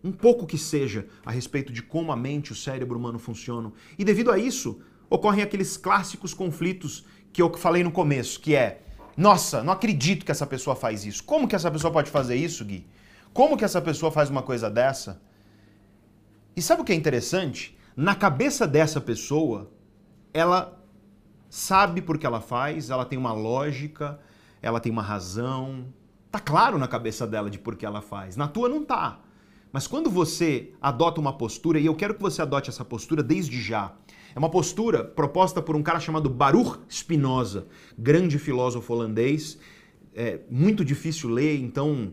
um 0.05 0.13
pouco 0.13 0.47
que 0.47 0.57
seja 0.57 1.09
a 1.27 1.33
respeito 1.33 1.73
de 1.73 1.83
como 1.83 2.13
a 2.13 2.17
mente 2.17 2.51
e 2.51 2.53
o 2.53 2.55
cérebro 2.55 2.97
humano 2.97 3.19
funcionam. 3.19 3.73
E 3.99 4.05
devido 4.05 4.31
a 4.31 4.39
isso, 4.39 4.81
ocorrem 5.11 5.43
aqueles 5.43 5.77
clássicos 5.77 6.35
conflitos 6.35 7.05
que 7.39 7.43
eu 7.43 7.57
falei 7.57 7.85
no 7.85 7.93
começo, 7.93 8.41
que 8.41 8.57
é: 8.57 8.83
nossa, 9.17 9.63
não 9.63 9.73
acredito 9.73 10.25
que 10.27 10.33
essa 10.33 10.47
pessoa 10.47 10.75
faz 10.75 11.07
isso. 11.07 11.23
Como 11.23 11.47
que 11.47 11.55
essa 11.55 11.71
pessoa 11.71 11.93
pode 11.93 12.11
fazer 12.11 12.35
isso, 12.35 12.65
Gui? 12.65 12.85
Como 13.33 13.57
que 13.57 13.65
essa 13.65 13.81
pessoa 13.81 14.11
faz 14.11 14.29
uma 14.29 14.43
coisa 14.43 14.69
dessa? 14.69 15.23
E 16.57 16.61
sabe 16.61 16.83
o 16.83 16.85
que 16.85 16.93
é 16.93 16.97
interessante? 16.97 17.79
Na 17.97 18.17
cabeça 18.17 18.67
dessa 18.67 19.01
pessoa, 19.01 19.71
ela 20.35 20.83
sabe 21.49 22.03
por 22.03 22.19
que 22.19 22.27
ela 22.27 22.41
faz, 22.41 22.91
ela 22.91 23.05
tem 23.05 23.17
uma 23.17 23.33
lógica, 23.33 24.19
ela 24.61 24.81
tem 24.81 24.91
uma 24.91 25.03
razão. 25.03 25.87
Tá 26.33 26.41
claro 26.41 26.77
na 26.77 26.89
cabeça 26.89 27.25
dela 27.25 27.49
de 27.49 27.59
por 27.59 27.77
que 27.77 27.87
ela 27.87 28.01
faz. 28.01 28.37
Na 28.37 28.49
tua 28.49 28.69
não 28.69 28.85
tá. 28.85 29.21
Mas 29.73 29.87
quando 29.87 30.11
você 30.11 30.73
adota 30.81 31.21
uma 31.21 31.33
postura, 31.33 31.79
e 31.79 31.87
eu 31.87 31.95
quero 31.95 32.15
que 32.15 32.23
você 32.23 32.43
adote 32.43 32.69
essa 32.69 32.85
postura 32.85 33.23
desde 33.23 33.61
já, 33.63 33.93
é 34.39 34.41
uma 34.41 34.49
postura 34.49 35.03
proposta 35.03 35.61
por 35.61 35.75
um 35.75 35.83
cara 35.83 35.99
chamado 35.99 36.31
Baruch 36.31 36.79
Spinoza, 36.89 37.67
grande 37.99 38.39
filósofo 38.39 38.93
holandês. 38.93 39.59
É 40.15 40.39
muito 40.49 40.85
difícil 40.85 41.29
ler, 41.29 41.59
então 41.59 42.13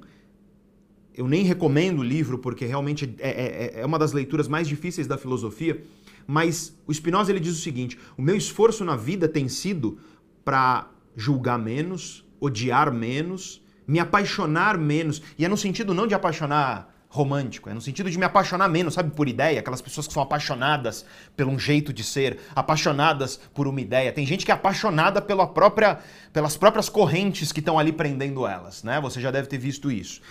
eu 1.13 1.27
nem 1.27 1.43
recomendo 1.43 1.99
o 1.99 2.03
livro 2.03 2.39
porque 2.39 2.65
realmente 2.65 3.15
é, 3.19 3.75
é, 3.75 3.81
é 3.81 3.85
uma 3.85 3.99
das 3.99 4.11
leituras 4.11 4.47
mais 4.47 4.67
difíceis 4.67 5.05
da 5.05 5.19
filosofia. 5.19 5.83
Mas 6.25 6.75
o 6.87 6.91
Spinoza 6.91 7.31
ele 7.31 7.39
diz 7.39 7.59
o 7.59 7.61
seguinte: 7.61 7.95
o 8.17 8.23
meu 8.23 8.35
esforço 8.35 8.83
na 8.83 8.95
vida 8.95 9.27
tem 9.27 9.47
sido 9.47 9.99
para 10.43 10.89
julgar 11.15 11.59
menos, 11.59 12.25
odiar 12.39 12.91
menos, 12.91 13.63
me 13.87 13.99
apaixonar 13.99 14.79
menos. 14.79 15.21
E 15.37 15.45
é 15.45 15.47
no 15.47 15.55
sentido 15.55 15.93
não 15.93 16.07
de 16.07 16.15
apaixonar 16.15 16.91
romântico, 17.15 17.69
é 17.69 17.73
no 17.73 17.79
sentido 17.79 18.11
de 18.11 18.17
me 18.19 18.25
apaixonar 18.25 18.67
menos, 18.67 18.93
sabe, 18.93 19.11
por 19.11 19.29
ideia, 19.29 19.59
aquelas 19.59 19.81
pessoas 19.81 20.05
que 20.05 20.13
são 20.13 20.21
apaixonadas 20.21 21.05
por 21.35 21.47
um 21.47 21.57
jeito 21.57 21.93
de 21.93 22.03
ser, 22.03 22.39
apaixonadas 22.53 23.39
por 23.53 23.67
uma 23.67 23.79
ideia. 23.79 24.11
Tem 24.11 24.25
gente 24.25 24.45
que 24.45 24.51
é 24.51 24.53
apaixonada 24.53 25.21
pela 25.21 25.47
própria, 25.47 25.99
pelas 26.33 26.57
próprias 26.57 26.89
correntes 26.89 27.53
que 27.53 27.61
estão 27.61 27.79
ali 27.79 27.93
prendendo 27.93 28.45
elas, 28.45 28.83
né? 28.83 28.99
Você 28.99 29.21
já 29.21 29.31
deve 29.31 29.47
ter 29.47 29.57
visto 29.57 29.89
isso. 29.89 30.21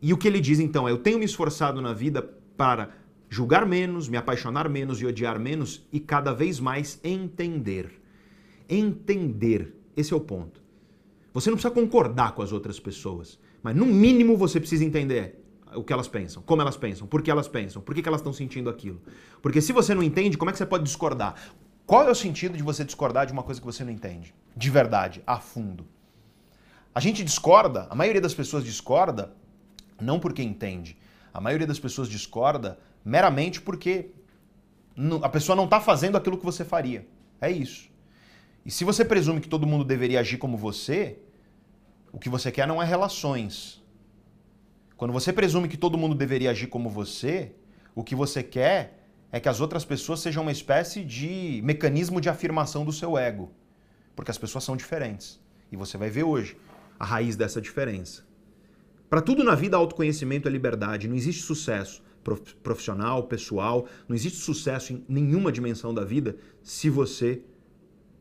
E 0.00 0.12
o 0.12 0.16
que 0.16 0.26
ele 0.26 0.40
diz 0.40 0.58
então 0.58 0.88
é: 0.88 0.90
eu 0.90 0.98
tenho 0.98 1.18
me 1.18 1.26
esforçado 1.26 1.82
na 1.82 1.92
vida 1.92 2.22
para 2.56 2.90
julgar 3.28 3.66
menos, 3.66 4.08
me 4.08 4.16
apaixonar 4.16 4.68
menos 4.70 5.02
e 5.02 5.06
odiar 5.06 5.38
menos 5.38 5.86
e 5.92 6.00
cada 6.00 6.32
vez 6.32 6.58
mais 6.58 6.98
entender. 7.04 8.02
Entender, 8.68 9.74
esse 9.94 10.14
é 10.14 10.16
o 10.16 10.20
ponto. 10.20 10.62
Você 11.34 11.50
não 11.50 11.56
precisa 11.58 11.74
concordar 11.74 12.32
com 12.32 12.40
as 12.40 12.52
outras 12.52 12.80
pessoas, 12.80 13.38
mas 13.62 13.76
no 13.76 13.84
mínimo 13.84 14.36
você 14.38 14.58
precisa 14.58 14.84
entender 14.84 15.45
o 15.76 15.84
que 15.84 15.92
elas 15.92 16.08
pensam, 16.08 16.42
como 16.42 16.62
elas 16.62 16.76
pensam, 16.76 17.06
por 17.06 17.22
que 17.22 17.30
elas 17.30 17.46
pensam, 17.46 17.82
por 17.82 17.94
que, 17.94 18.06
elas 18.06 18.20
estão 18.20 18.32
sentindo 18.32 18.68
aquilo. 18.70 19.00
Porque 19.42 19.60
se 19.60 19.72
você 19.72 19.94
não 19.94 20.02
entende, 20.02 20.36
como 20.36 20.50
é 20.50 20.52
que 20.52 20.58
você 20.58 20.66
pode 20.66 20.84
discordar? 20.84 21.34
Qual 21.86 22.06
é 22.06 22.10
o 22.10 22.14
sentido 22.14 22.56
de 22.56 22.62
você 22.62 22.84
discordar 22.84 23.26
de 23.26 23.32
uma 23.32 23.42
coisa 23.42 23.60
que 23.60 23.66
você 23.66 23.84
não 23.84 23.92
entende? 23.92 24.34
De 24.56 24.70
verdade, 24.70 25.22
a 25.26 25.38
fundo. 25.38 25.86
A 26.94 27.00
gente 27.00 27.22
discorda, 27.22 27.86
a 27.90 27.94
maioria 27.94 28.20
das 28.20 28.34
pessoas 28.34 28.64
discorda 28.64 29.32
não 30.00 30.18
porque 30.18 30.42
entende. 30.42 30.96
A 31.32 31.40
maioria 31.40 31.66
das 31.66 31.78
pessoas 31.78 32.08
discorda 32.08 32.78
meramente 33.04 33.60
porque 33.60 34.10
a 35.22 35.28
pessoa 35.28 35.54
não 35.54 35.64
está 35.64 35.80
fazendo 35.80 36.16
aquilo 36.16 36.38
que 36.38 36.44
você 36.44 36.64
faria. 36.64 37.06
É 37.40 37.50
isso. 37.50 37.88
E 38.64 38.70
se 38.70 38.82
você 38.82 39.04
presume 39.04 39.40
que 39.40 39.48
todo 39.48 39.66
mundo 39.66 39.84
deveria 39.84 40.20
agir 40.20 40.38
como 40.38 40.56
você, 40.56 41.18
o 42.12 42.18
que 42.18 42.28
você 42.28 42.50
quer 42.50 42.66
não 42.66 42.82
é 42.82 42.86
relações. 42.86 43.82
Quando 44.96 45.12
você 45.12 45.32
presume 45.32 45.68
que 45.68 45.76
todo 45.76 45.98
mundo 45.98 46.14
deveria 46.14 46.50
agir 46.50 46.68
como 46.68 46.88
você, 46.88 47.52
o 47.94 48.02
que 48.02 48.14
você 48.14 48.42
quer 48.42 49.08
é 49.30 49.38
que 49.38 49.48
as 49.48 49.60
outras 49.60 49.84
pessoas 49.84 50.20
sejam 50.20 50.42
uma 50.42 50.52
espécie 50.52 51.04
de 51.04 51.60
mecanismo 51.62 52.20
de 52.20 52.28
afirmação 52.28 52.84
do 52.84 52.92
seu 52.92 53.18
ego. 53.18 53.52
Porque 54.14 54.30
as 54.30 54.38
pessoas 54.38 54.64
são 54.64 54.76
diferentes. 54.76 55.38
E 55.70 55.76
você 55.76 55.98
vai 55.98 56.08
ver 56.08 56.22
hoje 56.22 56.56
a 56.98 57.04
raiz 57.04 57.36
dessa 57.36 57.60
diferença. 57.60 58.24
Para 59.10 59.20
tudo 59.20 59.44
na 59.44 59.54
vida, 59.54 59.76
autoconhecimento 59.76 60.48
é 60.48 60.50
liberdade. 60.50 61.08
Não 61.08 61.14
existe 61.16 61.42
sucesso 61.42 62.02
profissional, 62.62 63.24
pessoal, 63.24 63.86
não 64.08 64.16
existe 64.16 64.38
sucesso 64.38 64.92
em 64.92 65.04
nenhuma 65.08 65.52
dimensão 65.52 65.94
da 65.94 66.04
vida 66.04 66.36
se 66.60 66.90
você 66.90 67.40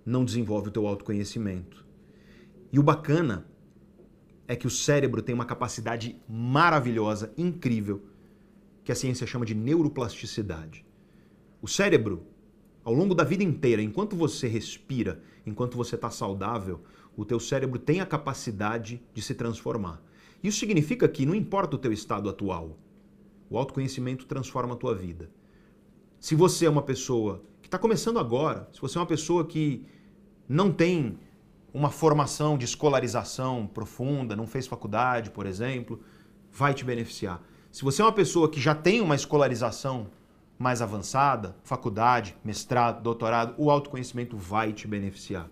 não 0.06 0.24
desenvolve 0.24 0.68
o 0.68 0.72
teu 0.72 0.86
autoconhecimento. 0.86 1.84
E 2.72 2.78
o 2.78 2.84
bacana 2.84 3.48
é 4.48 4.56
que 4.56 4.68
o 4.68 4.70
cérebro 4.70 5.22
tem 5.22 5.34
uma 5.34 5.46
capacidade 5.46 6.20
maravilhosa, 6.28 7.34
incrível, 7.38 8.04
que 8.84 8.91
a 8.91 8.96
ciência 8.96 9.26
chama 9.26 9.46
de 9.46 9.56
neuroplasticidade. 9.56 10.86
O 11.62 11.68
cérebro, 11.68 12.26
ao 12.84 12.93
longo 12.93 13.16
da 13.16 13.24
vida 13.24 13.43
inteira, 13.43 13.82
enquanto 13.82 14.16
você 14.16 14.48
respira, 14.48 15.22
enquanto 15.46 15.76
você 15.76 15.96
está 15.96 16.10
saudável, 16.12 16.84
o 17.18 17.26
teu 17.26 17.39
cérebro 17.39 17.80
tem 17.80 18.02
a 18.02 18.06
capacidade 18.06 19.02
de 19.14 19.22
se 19.22 19.34
transformar. 19.34 20.04
Isso 20.43 20.60
significa 20.60 21.08
que 21.08 21.26
não 21.26 21.34
importa 21.34 21.76
o 21.76 21.80
teu 21.80 21.91
estado 21.91 22.30
atual, 22.30 22.78
o 23.50 23.58
autoconhecimento 23.58 24.26
transforma 24.26 24.74
a 24.74 24.78
tua 24.78 24.93
vida. 24.93 25.32
Se 26.20 26.36
você 26.36 26.66
é 26.66 26.70
uma 26.70 26.82
pessoa 26.82 27.43
que 27.62 27.68
está 27.68 27.80
começando 27.80 28.20
agora, 28.20 28.70
se 28.72 28.80
você 28.80 28.98
é 28.98 29.02
uma 29.02 29.08
pessoa 29.08 29.46
que 29.46 29.86
não 30.48 30.72
tem 30.72 31.18
uma 31.76 31.92
formação 31.92 32.58
de 32.58 32.64
escolarização 32.64 33.68
profunda, 33.68 34.34
não 34.34 34.48
fez 34.48 34.66
faculdade, 34.66 35.30
por 35.30 35.46
exemplo, 35.46 36.00
vai 36.50 36.74
te 36.74 36.86
beneficiar. 36.86 37.44
Se 37.70 37.84
você 37.84 38.02
é 38.02 38.06
uma 38.06 38.14
pessoa 38.14 38.50
que 38.50 38.62
já 38.62 38.74
tem 38.74 39.02
uma 39.02 39.14
escolarização 39.14 40.08
mais 40.58 40.82
avançada, 40.82 41.54
faculdade, 41.66 42.34
mestrado, 42.46 43.04
doutorado, 43.04 43.54
o 43.58 43.70
autoconhecimento 43.70 44.38
vai 44.38 44.72
te 44.72 44.88
beneficiar. 44.88 45.50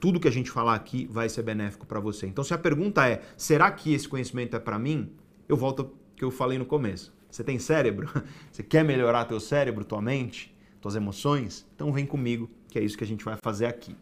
Tudo 0.00 0.18
que 0.18 0.26
a 0.26 0.32
gente 0.32 0.50
falar 0.50 0.74
aqui 0.74 1.06
vai 1.10 1.28
ser 1.28 1.42
benéfico 1.42 1.84
para 1.86 2.00
você. 2.00 2.26
Então, 2.26 2.42
se 2.42 2.54
a 2.54 2.58
pergunta 2.58 3.06
é: 3.06 3.20
será 3.36 3.70
que 3.70 3.92
esse 3.92 4.08
conhecimento 4.08 4.56
é 4.56 4.58
para 4.58 4.78
mim? 4.78 5.12
Eu 5.46 5.58
volto 5.58 5.82
ao 5.82 5.92
que 6.16 6.24
eu 6.24 6.30
falei 6.30 6.56
no 6.56 6.64
começo. 6.64 7.12
Você 7.30 7.44
tem 7.44 7.58
cérebro? 7.58 8.08
Você 8.50 8.62
quer 8.62 8.82
melhorar 8.82 9.26
teu 9.26 9.38
cérebro, 9.38 9.84
tua 9.84 10.00
mente, 10.00 10.56
tuas 10.80 10.96
emoções? 10.96 11.66
Então 11.74 11.92
vem 11.92 12.06
comigo, 12.06 12.48
que 12.70 12.78
é 12.78 12.82
isso 12.82 12.96
que 12.96 13.04
a 13.04 13.06
gente 13.06 13.22
vai 13.22 13.36
fazer 13.42 13.66
aqui. 13.66 13.94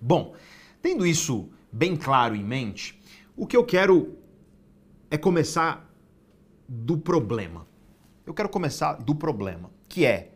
Bom, 0.00 0.34
Tendo 0.80 1.06
isso 1.06 1.50
bem 1.72 1.96
claro 1.96 2.34
em 2.34 2.44
mente, 2.44 3.00
o 3.36 3.46
que 3.46 3.56
eu 3.56 3.64
quero 3.64 4.16
é 5.10 5.18
começar 5.18 5.88
do 6.68 6.96
problema. 6.96 7.66
Eu 8.26 8.34
quero 8.34 8.48
começar 8.48 8.94
do 8.94 9.14
problema, 9.14 9.70
que 9.88 10.04
é, 10.04 10.32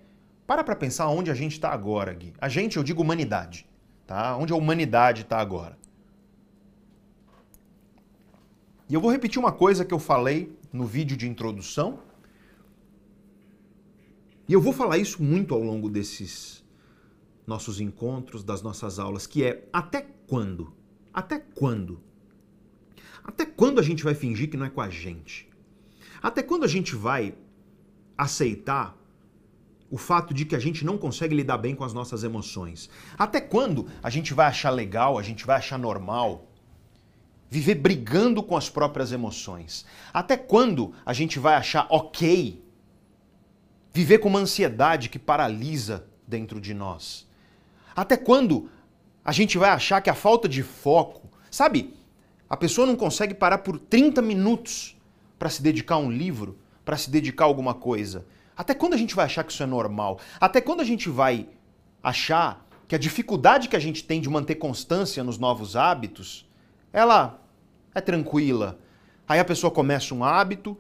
para 0.47 0.65
para 0.65 0.75
pensar 0.75 1.09
onde 1.09 1.31
a 1.31 1.35
gente 1.35 1.53
está 1.53 1.71
agora, 1.71 2.13
Gui. 2.15 2.33
A 2.41 2.49
gente, 2.49 2.77
eu 2.77 2.83
digo 2.83 3.03
humanidade, 3.03 3.69
tá? 4.07 4.37
Onde 4.37 4.53
a 4.53 4.57
humanidade 4.57 5.23
está 5.23 5.39
agora. 5.39 5.79
E 8.89 8.95
eu 8.95 9.01
vou 9.01 9.11
repetir 9.11 9.39
uma 9.39 9.53
coisa 9.53 9.85
que 9.85 9.95
eu 9.95 9.99
falei 9.99 10.57
no 10.73 10.85
vídeo 10.85 11.17
de 11.17 11.29
introdução. 11.29 12.01
E 14.49 14.53
eu 14.53 14.61
vou 14.61 14.73
falar 14.73 14.99
isso 14.99 15.23
muito 15.23 15.55
ao 15.55 15.63
longo 15.63 15.89
desses 15.89 16.63
nossos 17.47 17.81
encontros, 17.81 18.45
das 18.45 18.63
nossas 18.63 18.99
aulas, 18.99 19.27
que 19.27 19.45
é 19.45 19.67
até 19.73 20.07
quando? 20.33 20.73
Até 21.13 21.39
quando? 21.39 22.01
Até 23.23 23.45
quando 23.45 23.79
a 23.79 23.83
gente 23.83 24.03
vai 24.03 24.15
fingir 24.15 24.49
que 24.49 24.57
não 24.57 24.65
é 24.65 24.71
com 24.71 24.81
a 24.81 24.89
gente? 24.89 25.47
Até 26.23 26.43
quando 26.43 26.65
a 26.65 26.67
gente 26.67 26.97
vai 26.97 27.35
aceitar 28.17 28.97
o 29.91 29.99
fato 29.99 30.33
de 30.33 30.47
que 30.47 30.57
a 30.57 30.59
gente 30.59 30.87
não 30.87 30.97
consegue 30.97 31.35
lidar 31.35 31.59
bem 31.59 31.75
com 31.75 31.85
as 31.85 31.93
nossas 31.93 32.25
emoções? 32.25 32.89
Até 33.19 33.43
quando 33.43 33.87
a 34.03 34.09
gente 34.09 34.33
vai 34.33 34.47
achar 34.47 34.71
legal, 34.71 35.19
a 35.19 35.23
gente 35.23 35.45
vai 35.45 35.57
achar 35.57 35.79
normal 35.79 36.51
viver 37.51 37.75
brigando 37.75 38.43
com 38.43 38.57
as 38.57 38.71
próprias 38.71 39.13
emoções? 39.13 39.85
Até 40.15 40.39
quando 40.39 40.95
a 41.05 41.13
gente 41.13 41.39
vai 41.39 41.57
achar 41.57 41.87
ok 41.91 42.65
viver 43.93 44.17
com 44.17 44.31
uma 44.31 44.39
ansiedade 44.39 45.11
que 45.11 45.19
paralisa 45.19 46.07
dentro 46.27 46.59
de 46.59 46.73
nós? 46.73 47.29
Até 47.95 48.17
quando 48.17 48.71
a 49.25 49.33
gente 49.33 49.57
vai 49.59 49.71
achar 49.71 50.01
que 50.01 50.11
a 50.11 50.15
falta 50.15 50.49
de 50.49 50.63
foco, 50.63 51.29
sabe? 51.51 51.95
A 52.49 52.57
pessoa 52.57 52.87
não 52.87 52.97
consegue 52.97 53.35
parar 53.35 53.59
por 53.59 53.79
30 53.79 54.21
minutos 54.21 54.97
para 55.39 55.49
se 55.49 55.63
dedicar 55.63 55.97
a 55.97 55.99
um 55.99 56.11
livro, 56.11 56.59
para 56.85 56.97
se 56.97 57.11
dedicar 57.11 57.45
a 57.45 57.49
alguma 57.49 57.75
coisa. 57.75 58.27
Até 58.57 58.75
quando 58.75 58.95
a 58.95 58.97
gente 58.97 59.15
vai 59.15 59.25
achar 59.25 59.45
que 59.45 59.53
isso 59.53 59.63
é 59.63 59.67
normal? 59.67 60.19
Até 60.41 60.61
quando 60.61 60.81
a 60.81 60.85
gente 60.85 61.09
vai 61.09 61.49
achar 62.03 62.67
que 62.87 62.95
a 62.95 62.99
dificuldade 62.99 63.69
que 63.69 63.77
a 63.77 63.81
gente 63.81 64.05
tem 64.05 64.21
de 64.21 64.29
manter 64.29 64.57
constância 64.57 65.25
nos 65.25 65.39
novos 65.39 65.77
hábitos, 65.77 66.49
ela 66.93 67.41
é 67.95 68.01
tranquila. 68.01 68.79
Aí 69.27 69.41
a 69.41 69.45
pessoa 69.45 69.71
começa 69.71 70.15
um 70.15 70.23
hábito, 70.23 70.77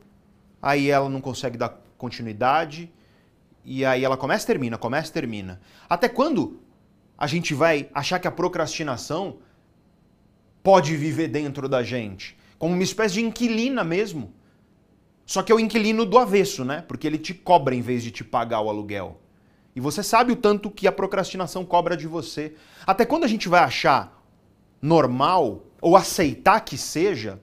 aí 0.60 0.90
ela 0.90 1.08
não 1.08 1.20
consegue 1.20 1.56
dar 1.56 1.80
continuidade, 1.96 2.92
e 3.64 3.84
aí 3.84 4.04
ela 4.04 4.16
começa 4.16 4.44
e 4.44 4.46
termina, 4.46 4.76
começa 4.76 5.08
e 5.08 5.12
termina. 5.12 5.60
Até 5.88 6.08
quando 6.08 6.60
a 7.22 7.26
gente 7.28 7.54
vai 7.54 7.88
achar 7.94 8.18
que 8.18 8.26
a 8.26 8.32
procrastinação 8.32 9.36
pode 10.60 10.96
viver 10.96 11.28
dentro 11.28 11.68
da 11.68 11.80
gente, 11.80 12.36
como 12.58 12.74
uma 12.74 12.82
espécie 12.82 13.14
de 13.14 13.24
inquilina 13.24 13.84
mesmo. 13.84 14.34
Só 15.24 15.40
que 15.40 15.52
é 15.52 15.54
o 15.54 15.60
inquilino 15.60 16.04
do 16.04 16.18
avesso, 16.18 16.64
né? 16.64 16.82
Porque 16.82 17.06
ele 17.06 17.18
te 17.18 17.32
cobra 17.32 17.76
em 17.76 17.80
vez 17.80 18.02
de 18.02 18.10
te 18.10 18.24
pagar 18.24 18.60
o 18.60 18.68
aluguel. 18.68 19.20
E 19.72 19.78
você 19.78 20.02
sabe 20.02 20.32
o 20.32 20.36
tanto 20.36 20.68
que 20.68 20.88
a 20.88 20.90
procrastinação 20.90 21.64
cobra 21.64 21.96
de 21.96 22.08
você. 22.08 22.56
Até 22.84 23.06
quando 23.06 23.22
a 23.22 23.28
gente 23.28 23.48
vai 23.48 23.60
achar 23.60 24.20
normal 24.82 25.62
ou 25.80 25.96
aceitar 25.96 26.58
que 26.62 26.76
seja, 26.76 27.40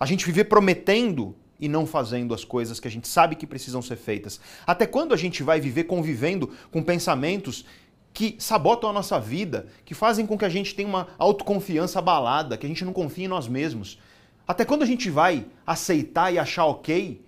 a 0.00 0.06
gente 0.06 0.24
viver 0.24 0.44
prometendo 0.44 1.36
e 1.60 1.68
não 1.68 1.86
fazendo 1.86 2.32
as 2.32 2.42
coisas 2.42 2.80
que 2.80 2.88
a 2.88 2.90
gente 2.90 3.06
sabe 3.06 3.36
que 3.36 3.46
precisam 3.46 3.82
ser 3.82 3.96
feitas? 3.96 4.40
Até 4.66 4.86
quando 4.86 5.12
a 5.12 5.16
gente 5.18 5.42
vai 5.42 5.60
viver 5.60 5.84
convivendo 5.84 6.50
com 6.70 6.82
pensamentos 6.82 7.66
que 8.14 8.36
sabotam 8.38 8.88
a 8.88 8.92
nossa 8.92 9.18
vida, 9.18 9.66
que 9.84 9.92
fazem 9.92 10.24
com 10.24 10.38
que 10.38 10.44
a 10.44 10.48
gente 10.48 10.72
tenha 10.72 10.88
uma 10.88 11.08
autoconfiança 11.18 11.98
abalada, 11.98 12.56
que 12.56 12.64
a 12.64 12.68
gente 12.68 12.84
não 12.84 12.92
confie 12.92 13.24
em 13.24 13.28
nós 13.28 13.48
mesmos. 13.48 13.98
Até 14.46 14.64
quando 14.64 14.82
a 14.82 14.86
gente 14.86 15.10
vai 15.10 15.46
aceitar 15.66 16.32
e 16.32 16.38
achar 16.38 16.64
ok, 16.66 17.20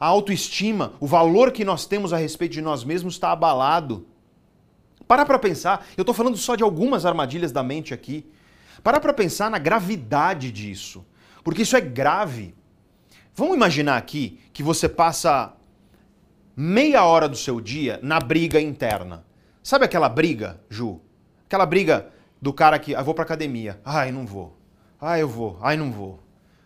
a 0.00 0.06
autoestima, 0.06 0.94
o 0.98 1.06
valor 1.06 1.52
que 1.52 1.62
nós 1.62 1.84
temos 1.84 2.12
a 2.14 2.16
respeito 2.16 2.52
de 2.52 2.62
nós 2.62 2.84
mesmos 2.84 3.14
está 3.14 3.32
abalado. 3.32 4.06
Para 5.06 5.26
para 5.26 5.38
pensar, 5.38 5.86
eu 5.94 6.02
estou 6.02 6.14
falando 6.14 6.38
só 6.38 6.56
de 6.56 6.62
algumas 6.62 7.04
armadilhas 7.04 7.52
da 7.52 7.62
mente 7.62 7.92
aqui. 7.92 8.26
Para 8.82 8.98
para 8.98 9.12
pensar 9.12 9.50
na 9.50 9.58
gravidade 9.58 10.50
disso, 10.50 11.04
porque 11.44 11.62
isso 11.62 11.76
é 11.76 11.82
grave. 11.82 12.54
Vamos 13.34 13.56
imaginar 13.56 13.98
aqui 13.98 14.40
que 14.54 14.62
você 14.62 14.88
passa 14.88 15.52
meia 16.56 17.04
hora 17.04 17.28
do 17.28 17.36
seu 17.36 17.60
dia 17.60 18.00
na 18.02 18.18
briga 18.18 18.58
interna. 18.58 19.22
Sabe 19.64 19.86
aquela 19.86 20.10
briga, 20.10 20.60
Ju? 20.68 21.00
Aquela 21.46 21.64
briga 21.64 22.10
do 22.38 22.52
cara 22.52 22.78
que, 22.78 22.94
ah, 22.94 23.00
vou 23.00 23.14
pra 23.14 23.24
academia. 23.24 23.80
Ai, 23.82 24.12
não 24.12 24.26
vou. 24.26 24.58
Ai, 25.00 25.22
eu 25.22 25.28
vou. 25.28 25.58
Ai, 25.62 25.74
não 25.74 25.90
vou. 25.90 26.20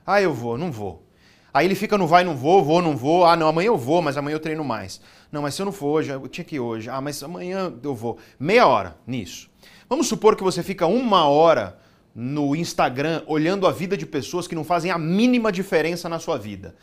Ai, 0.05 0.25
eu 0.25 0.35
vou, 0.35 0.59
não 0.59 0.73
vou. 0.73 1.07
Aí 1.55 1.65
ele 1.65 1.77
fica 1.77 1.97
no 1.97 2.09
vai, 2.09 2.25
não 2.25 2.37
vou, 2.37 2.65
vou, 2.65 2.83
não 2.83 2.97
vou. 2.97 3.25
Ah, 3.25 3.37
não, 3.37 3.47
amanhã 3.47 3.69
eu 3.69 3.79
vou, 3.79 4.03
mas 4.03 4.17
amanhã 4.17 4.35
eu 4.35 4.41
treino 4.41 4.65
mais. 4.65 5.01
Não, 5.31 5.43
mas 5.43 5.55
se 5.55 5.63
eu 5.63 5.67
não 5.67 5.73
for 5.73 5.91
hoje, 5.91 6.11
eu 6.11 6.27
tinha 6.27 6.45
que 6.45 6.57
ir 6.57 6.61
hoje. 6.61 6.91
Ah, 6.91 7.01
mas 7.01 7.23
amanhã 7.23 7.73
eu 7.85 7.95
vou. 7.95 8.19
Meia 8.37 8.67
hora 8.67 8.99
nisso. 9.07 9.49
Vamos 9.89 10.09
supor 10.09 10.35
que 10.35 10.43
você 10.43 10.61
fica 10.61 10.85
uma 10.89 11.29
hora 11.29 11.79
no 12.13 12.57
Instagram 12.57 13.23
olhando 13.29 13.65
a 13.65 13.71
vida 13.71 13.97
de 13.97 14.07
pessoas 14.07 14.49
que 14.49 14.57
não 14.57 14.65
fazem 14.65 14.91
a 14.91 14.99
mínima 14.99 15.53
diferença 15.53 16.09
na 16.09 16.19
sua 16.19 16.37
vida. 16.37 16.75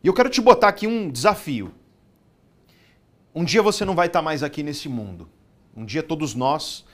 E 0.00 0.06
eu 0.06 0.14
quero 0.14 0.30
te 0.30 0.40
botar 0.40 0.68
aqui 0.68 0.86
um 0.86 1.10
desafio. 1.10 1.74
Um 3.34 3.42
dia 3.42 3.62
você 3.62 3.84
não 3.84 3.96
vai 3.96 4.06
estar 4.06 4.22
mais 4.22 4.44
aqui 4.44 4.62
nesse 4.62 4.88
mundo. 4.88 5.28
Um 5.76 5.84
dia 5.84 6.02
todos 6.02 6.34
nós 6.34 6.84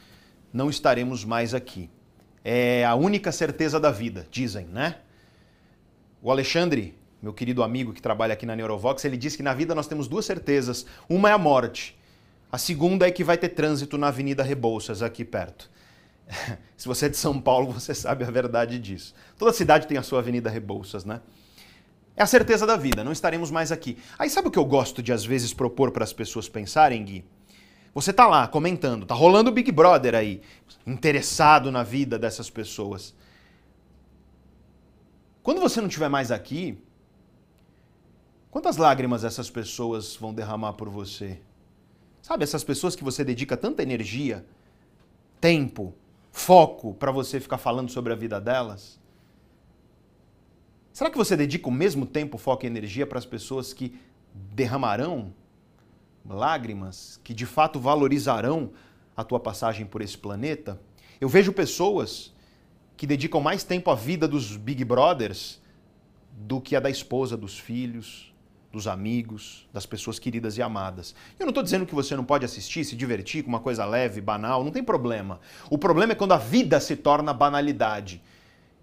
não 0.53 0.69
estaremos 0.69 1.25
mais 1.25 1.55
aqui. 1.55 1.89
É 2.45 2.85
a 2.85 2.95
única 2.97 3.31
certeza 3.31 3.79
da 3.79 3.91
vida, 3.91 4.27
dizem, 4.31 4.67
né? 4.67 4.97
O 6.21 6.31
Alexandre, 6.31 6.99
meu 7.23 7.33
querido 7.33 7.63
amigo 7.63 7.93
que 7.93 8.03
trabalha 8.03 8.33
aqui 8.33 8.45
na 8.45 8.57
Neurovox, 8.57 9.05
ele 9.05 9.17
diz 9.17 9.37
que 9.37 9.43
na 9.43 9.55
vida 9.55 9.75
nós 9.75 9.87
temos 9.87 10.09
duas 10.09 10.25
certezas. 10.25 10.85
Uma 11.09 11.31
é 11.31 11.33
a 11.33 11.39
morte. 11.39 11.97
A 12.51 12.59
segunda 12.59 13.07
é 13.07 13.11
que 13.11 13.23
vai 13.23 13.39
ter 13.39 13.51
trânsito 13.51 13.97
na 13.97 14.09
Avenida 14.09 14.43
Rebouças, 14.43 15.01
aqui 15.01 15.25
perto. 15.25 15.71
Se 16.77 16.89
você 16.89 17.07
é 17.07 17.09
de 17.09 17.17
São 17.17 17.41
Paulo, 17.41 17.73
você 17.73 17.95
sabe 17.95 18.25
a 18.25 18.31
verdade 18.31 18.79
disso. 18.79 19.15
Toda 19.39 19.53
cidade 19.53 19.87
tem 19.87 19.97
a 19.97 20.03
sua 20.03 20.19
Avenida 20.19 20.51
Rebouças, 20.51 21.05
né? 21.05 21.21
É 22.17 22.23
a 22.23 22.27
certeza 22.27 22.67
da 22.67 22.77
vida, 22.77 23.03
não 23.03 23.13
estaremos 23.13 23.51
mais 23.51 23.73
aqui. 23.73 23.97
Aí 24.19 24.29
sabe 24.29 24.49
o 24.49 24.51
que 24.51 24.59
eu 24.59 24.65
gosto 24.65 25.03
de 25.03 25.13
às 25.13 25.25
vezes 25.25 25.55
propor 25.55 25.93
para 25.93 26.05
as 26.05 26.13
pessoas 26.13 26.49
pensarem, 26.49 27.03
Gui? 27.05 27.25
Você 27.95 28.13
tá 28.13 28.27
lá 28.27 28.49
comentando, 28.49 29.05
tá 29.05 29.15
rolando 29.15 29.51
o 29.51 29.53
Big 29.53 29.71
Brother 29.71 30.15
aí, 30.15 30.41
interessado 30.87 31.71
na 31.71 31.83
vida 31.83 32.19
dessas 32.19 32.49
pessoas. 32.49 33.15
Quando 35.43 35.61
você 35.61 35.81
não 35.81 35.89
estiver 35.89 36.09
mais 36.09 36.31
aqui, 36.31 36.79
quantas 38.51 38.79
lágrimas 38.79 39.25
essas 39.25 39.51
pessoas 39.51 40.17
vão 40.17 40.33
derramar 40.33 40.73
por 40.73 40.89
você? 40.89 41.39
Sabe, 42.23 42.45
essas 42.45 42.65
pessoas 42.65 42.97
que 42.97 43.05
você 43.05 43.25
dedica 43.25 43.57
tanta 43.57 43.83
energia, 43.83 44.47
tempo, 45.41 45.93
foco 46.31 46.95
para 46.95 47.11
você 47.11 47.41
ficar 47.41 47.59
falando 47.59 47.91
sobre 47.91 48.13
a 48.13 48.17
vida 48.17 48.41
delas? 48.41 48.99
Será 50.93 51.11
que 51.11 51.19
você 51.19 51.37
dedica 51.37 51.69
o 51.69 51.73
mesmo 51.73 52.07
tempo, 52.07 52.39
foco 52.39 52.65
e 52.65 52.69
energia 52.69 53.07
para 53.07 53.19
as 53.19 53.27
pessoas 53.27 53.75
que 53.75 53.99
derramarão 54.33 55.35
lágrimas, 56.29 57.21
que 57.23 57.35
de 57.35 57.47
fato 57.47 57.79
valorizarão 57.81 58.71
a 59.17 59.25
tua 59.25 59.41
passagem 59.41 59.87
por 59.87 60.03
esse 60.03 60.17
planeta? 60.17 60.81
Eu 61.21 61.29
vejo 61.29 61.53
pessoas 61.53 62.33
que 62.97 63.07
dedicam 63.07 63.41
mais 63.41 63.65
tempo 63.65 63.91
à 63.91 63.95
vida 63.95 64.29
dos 64.29 64.57
Big 64.57 64.85
Brothers 64.85 65.61
do 66.33 66.61
que 66.61 66.75
a 66.75 66.81
da 66.81 66.91
esposa, 66.91 67.37
dos 67.37 67.59
filhos, 67.59 68.33
dos 68.73 68.87
amigos, 68.87 69.69
das 69.73 69.85
pessoas 69.85 70.19
queridas 70.19 70.57
e 70.57 70.63
amadas. 70.63 71.15
Eu 71.39 71.45
não 71.45 71.51
estou 71.51 71.63
dizendo 71.63 71.85
que 71.85 71.95
você 71.95 72.17
não 72.17 72.25
pode 72.25 72.45
assistir, 72.45 72.85
se 72.85 72.97
divertir 72.97 73.43
com 73.43 73.51
uma 73.51 73.61
coisa 73.61 73.85
leve, 73.85 74.21
banal, 74.21 74.65
não 74.65 74.71
tem 74.71 74.83
problema. 74.83 75.41
O 75.69 75.77
problema 75.77 76.13
é 76.13 76.17
quando 76.17 76.33
a 76.33 76.39
vida 76.39 76.81
se 76.81 76.97
torna 76.97 77.35
banalidade 77.35 78.23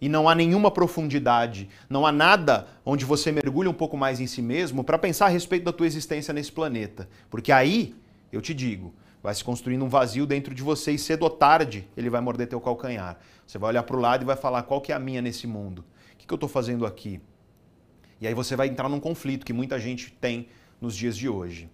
e 0.02 0.08
não 0.08 0.30
há 0.30 0.36
nenhuma 0.36 0.72
profundidade, 0.72 1.70
não 1.90 2.06
há 2.06 2.12
nada 2.12 2.68
onde 2.86 3.06
você 3.06 3.32
mergulha 3.32 3.70
um 3.70 3.74
pouco 3.74 3.98
mais 3.98 4.20
em 4.20 4.28
si 4.28 4.42
mesmo 4.42 4.84
para 4.84 4.98
pensar 4.98 5.26
a 5.26 5.30
respeito 5.30 5.66
da 5.66 5.74
tua 5.74 5.88
existência 5.88 6.34
nesse 6.34 6.52
planeta. 6.52 7.10
Porque 7.30 7.52
aí, 7.52 7.96
eu 8.32 8.42
te 8.42 8.54
digo, 8.54 8.94
vai 9.22 9.34
se 9.36 9.44
construindo 9.44 9.84
um 9.84 9.90
vazio 9.90 10.26
dentro 10.26 10.56
de 10.56 10.64
você 10.64 10.92
e 10.92 10.98
cedo 10.98 11.24
ou 11.24 11.30
tarde 11.30 11.88
ele 11.98 12.10
vai 12.10 12.22
morder 12.22 12.48
teu 12.48 12.62
calcanhar. 12.62 13.18
Você 13.46 13.58
vai 13.58 13.70
olhar 13.70 13.84
para 13.84 13.96
o 13.96 14.00
lado 14.00 14.24
e 14.24 14.26
vai 14.26 14.36
falar 14.36 14.64
qual 14.64 14.82
que 14.82 14.92
é 14.92 14.96
a 14.96 15.00
minha 15.00 15.22
nesse 15.22 15.48
mundo? 15.48 15.84
O 16.14 16.18
que, 16.18 16.26
que 16.26 16.34
eu 16.34 16.36
estou 16.36 16.50
fazendo 16.50 16.86
aqui? 16.86 17.22
E 18.22 18.28
aí 18.28 18.34
você 18.34 18.56
vai 18.56 18.68
entrar 18.68 18.90
num 18.90 19.00
conflito 19.00 19.46
que 19.46 19.54
muita 19.54 19.80
gente 19.80 20.12
tem 20.12 20.48
nos 20.80 20.96
dias 20.96 21.18
de 21.18 21.28
hoje. 21.28 21.70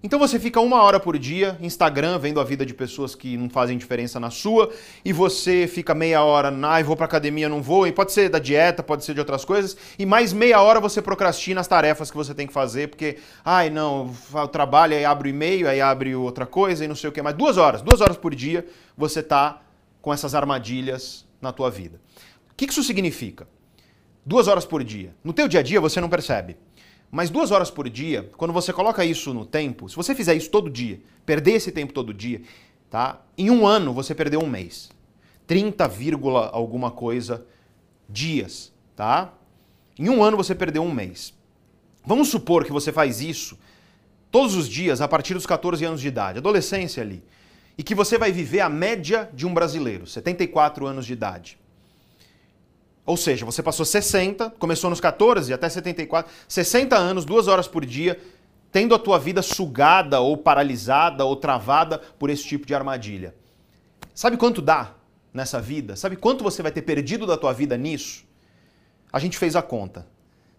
Então 0.00 0.16
você 0.16 0.38
fica 0.38 0.60
uma 0.60 0.80
hora 0.80 1.00
por 1.00 1.18
dia 1.18 1.58
Instagram 1.60 2.20
vendo 2.20 2.38
a 2.38 2.44
vida 2.44 2.64
de 2.64 2.72
pessoas 2.72 3.16
que 3.16 3.36
não 3.36 3.50
fazem 3.50 3.76
diferença 3.76 4.20
na 4.20 4.30
sua 4.30 4.70
e 5.04 5.12
você 5.12 5.66
fica 5.66 5.92
meia 5.92 6.22
hora, 6.22 6.56
ai, 6.62 6.84
vou 6.84 6.94
para 6.94 7.06
academia, 7.06 7.48
não 7.48 7.60
vou, 7.60 7.84
e 7.84 7.90
pode 7.90 8.12
ser 8.12 8.28
da 8.28 8.38
dieta, 8.38 8.80
pode 8.80 9.04
ser 9.04 9.12
de 9.12 9.18
outras 9.18 9.44
coisas, 9.44 9.76
e 9.98 10.06
mais 10.06 10.32
meia 10.32 10.62
hora 10.62 10.78
você 10.78 11.02
procrastina 11.02 11.60
as 11.60 11.66
tarefas 11.66 12.12
que 12.12 12.16
você 12.16 12.32
tem 12.32 12.46
que 12.46 12.52
fazer, 12.52 12.88
porque, 12.88 13.18
ai, 13.44 13.70
não, 13.70 14.14
eu 14.32 14.46
trabalho, 14.46 14.94
aí 14.94 15.04
abre 15.04 15.30
o 15.30 15.30
e-mail, 15.30 15.68
aí 15.68 15.80
abre 15.80 16.14
outra 16.14 16.46
coisa 16.46 16.84
e 16.84 16.88
não 16.88 16.94
sei 16.94 17.10
o 17.10 17.12
que 17.12 17.20
mais. 17.20 17.34
Duas 17.34 17.56
horas, 17.56 17.82
duas 17.82 18.00
horas 18.00 18.16
por 18.16 18.32
dia 18.36 18.64
você 18.96 19.20
tá 19.20 19.60
com 20.00 20.14
essas 20.14 20.32
armadilhas 20.32 21.26
na 21.42 21.50
tua 21.50 21.70
vida. 21.70 22.00
O 22.52 22.54
que 22.54 22.66
isso 22.66 22.84
significa? 22.84 23.48
Duas 24.24 24.46
horas 24.46 24.64
por 24.64 24.84
dia. 24.84 25.12
No 25.24 25.32
teu 25.32 25.48
dia 25.48 25.58
a 25.58 25.62
dia 25.62 25.80
você 25.80 26.00
não 26.00 26.08
percebe. 26.08 26.56
Mas 27.10 27.30
duas 27.30 27.50
horas 27.50 27.70
por 27.70 27.88
dia, 27.88 28.30
quando 28.36 28.52
você 28.52 28.72
coloca 28.72 29.04
isso 29.04 29.32
no 29.32 29.46
tempo, 29.46 29.88
se 29.88 29.96
você 29.96 30.14
fizer 30.14 30.34
isso 30.34 30.50
todo 30.50 30.68
dia, 30.68 31.00
perder 31.24 31.52
esse 31.52 31.72
tempo 31.72 31.92
todo 31.92 32.12
dia, 32.12 32.42
tá? 32.90 33.22
Em 33.36 33.50
um 33.50 33.66
ano 33.66 33.92
você 33.92 34.14
perdeu 34.14 34.40
um 34.40 34.48
mês. 34.48 34.90
30, 35.46 35.90
alguma 36.52 36.90
coisa 36.90 37.46
dias, 38.08 38.72
tá? 38.94 39.32
Em 39.98 40.08
um 40.10 40.22
ano 40.22 40.36
você 40.36 40.54
perdeu 40.54 40.82
um 40.82 40.92
mês. 40.92 41.34
Vamos 42.04 42.28
supor 42.28 42.64
que 42.64 42.72
você 42.72 42.92
faz 42.92 43.20
isso 43.20 43.58
todos 44.30 44.54
os 44.54 44.68
dias 44.68 45.00
a 45.00 45.08
partir 45.08 45.34
dos 45.34 45.46
14 45.46 45.84
anos 45.84 46.00
de 46.00 46.08
idade, 46.08 46.38
adolescência 46.38 47.02
ali, 47.02 47.24
e 47.76 47.82
que 47.82 47.94
você 47.94 48.18
vai 48.18 48.30
viver 48.30 48.60
a 48.60 48.68
média 48.68 49.30
de 49.32 49.46
um 49.46 49.54
brasileiro, 49.54 50.06
74 50.06 50.86
anos 50.86 51.06
de 51.06 51.14
idade. 51.14 51.58
Ou 53.08 53.16
seja, 53.16 53.46
você 53.46 53.62
passou 53.62 53.86
60, 53.86 54.50
começou 54.58 54.90
nos 54.90 55.00
14 55.00 55.50
até 55.50 55.66
74, 55.66 56.30
60 56.46 56.94
anos, 56.94 57.24
duas 57.24 57.48
horas 57.48 57.66
por 57.66 57.86
dia, 57.86 58.20
tendo 58.70 58.94
a 58.94 58.98
tua 58.98 59.18
vida 59.18 59.40
sugada 59.40 60.20
ou 60.20 60.36
paralisada 60.36 61.24
ou 61.24 61.34
travada 61.34 61.96
por 62.18 62.28
esse 62.28 62.44
tipo 62.44 62.66
de 62.66 62.74
armadilha. 62.74 63.34
Sabe 64.14 64.36
quanto 64.36 64.60
dá 64.60 64.94
nessa 65.32 65.58
vida? 65.58 65.96
Sabe 65.96 66.16
quanto 66.16 66.44
você 66.44 66.62
vai 66.62 66.70
ter 66.70 66.82
perdido 66.82 67.26
da 67.26 67.38
tua 67.38 67.54
vida 67.54 67.78
nisso? 67.78 68.26
A 69.10 69.18
gente 69.18 69.38
fez 69.38 69.56
a 69.56 69.62
conta. 69.62 70.06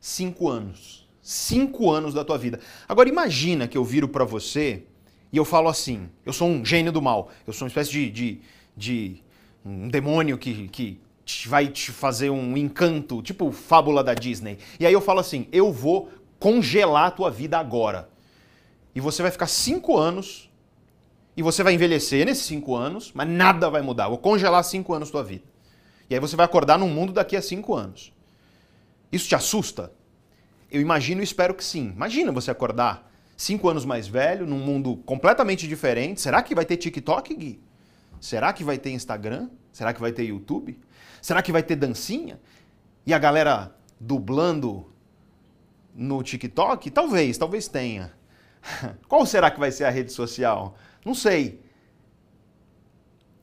Cinco 0.02 0.50
anos. 0.50 1.08
Cinco 1.22 1.92
anos 1.92 2.16
da 2.16 2.26
tua 2.26 2.40
vida. 2.40 2.60
Agora 2.88 3.08
imagina 3.08 3.68
que 3.68 3.78
eu 3.78 3.86
viro 3.86 4.08
para 4.08 4.26
você 4.26 4.86
e 5.32 5.38
eu 5.38 5.46
falo 5.46 5.70
assim: 5.70 6.10
eu 6.26 6.34
sou 6.34 6.48
um 6.48 6.66
gênio 6.66 6.92
do 6.92 7.00
mal, 7.00 7.30
eu 7.46 7.54
sou 7.54 7.68
uma 7.68 7.70
espécie 7.70 7.92
de, 7.92 8.10
de, 8.10 8.42
de 8.76 9.24
um 9.64 9.88
demônio 9.88 10.36
que, 10.36 10.68
que 10.70 11.00
vai 11.48 11.68
te 11.68 11.92
fazer 11.92 12.30
um 12.30 12.58
encanto, 12.58 13.22
tipo 13.22 13.52
fábula 13.52 14.04
da 14.04 14.14
Disney. 14.14 14.58
E 14.80 14.86
aí 14.86 14.94
eu 14.94 15.02
falo 15.02 15.20
assim: 15.20 15.48
eu 15.52 15.72
vou 15.72 16.10
congelar 16.40 17.08
a 17.08 17.12
tua 17.12 17.30
vida 17.30 17.58
agora. 17.58 18.10
E 18.96 19.00
você 19.00 19.22
vai 19.22 19.32
ficar 19.32 19.48
cinco 19.48 19.98
anos 19.98 20.50
e 21.38 21.42
você 21.42 21.64
vai 21.64 21.74
envelhecer 21.74 22.26
nesses 22.26 22.46
cinco 22.46 22.76
anos, 22.76 23.12
mas 23.14 23.28
nada 23.28 23.70
vai 23.70 23.82
mudar. 23.82 24.06
Eu 24.06 24.10
vou 24.10 24.18
congelar 24.18 24.64
cinco 24.64 24.94
anos 24.94 25.12
tua 25.12 25.24
vida. 25.24 25.44
E 26.10 26.14
aí 26.14 26.20
você 26.20 26.36
vai 26.36 26.46
acordar 26.46 26.78
num 26.78 26.90
mundo 26.90 27.14
daqui 27.14 27.36
a 27.38 27.42
cinco 27.42 27.76
anos. 27.76 28.12
Isso 29.12 29.28
te 29.28 29.36
assusta? 29.36 29.92
Eu 30.72 30.82
imagino 30.82 31.22
e 31.22 31.24
espero 31.24 31.54
que 31.54 31.64
sim. 31.64 31.94
Imagina 31.96 32.32
você 32.32 32.52
acordar 32.52 33.10
cinco 33.38 33.70
anos 33.70 33.86
mais 33.86 34.08
velho, 34.08 34.46
num 34.46 34.60
mundo 34.60 34.98
completamente 35.06 35.68
diferente. 35.68 36.20
Será 36.20 36.44
que 36.44 36.54
vai 36.54 36.66
ter 36.66 36.78
TikTok, 36.78 37.34
Gui? 37.36 37.60
Será 38.20 38.52
que 38.52 38.64
vai 38.64 38.78
ter 38.78 38.92
Instagram? 38.92 39.50
Será 39.72 39.94
que 39.94 40.02
vai 40.02 40.12
ter 40.12 40.24
YouTube? 40.24 40.78
Será 41.22 41.42
que 41.42 41.52
vai 41.52 41.64
ter 41.64 41.76
dancinha? 41.76 42.40
E 43.06 43.14
a 43.14 43.20
galera 43.20 43.76
dublando 44.00 44.92
no 45.94 46.22
TikTok? 46.24 46.90
Talvez, 46.92 47.38
talvez 47.38 47.68
tenha. 47.68 48.14
Qual 49.08 49.26
será 49.26 49.50
que 49.52 49.60
vai 49.60 49.72
ser 49.72 49.86
a 49.86 49.90
rede 49.90 50.12
social? 50.12 50.76
Não 51.06 51.14
sei. 51.14 51.62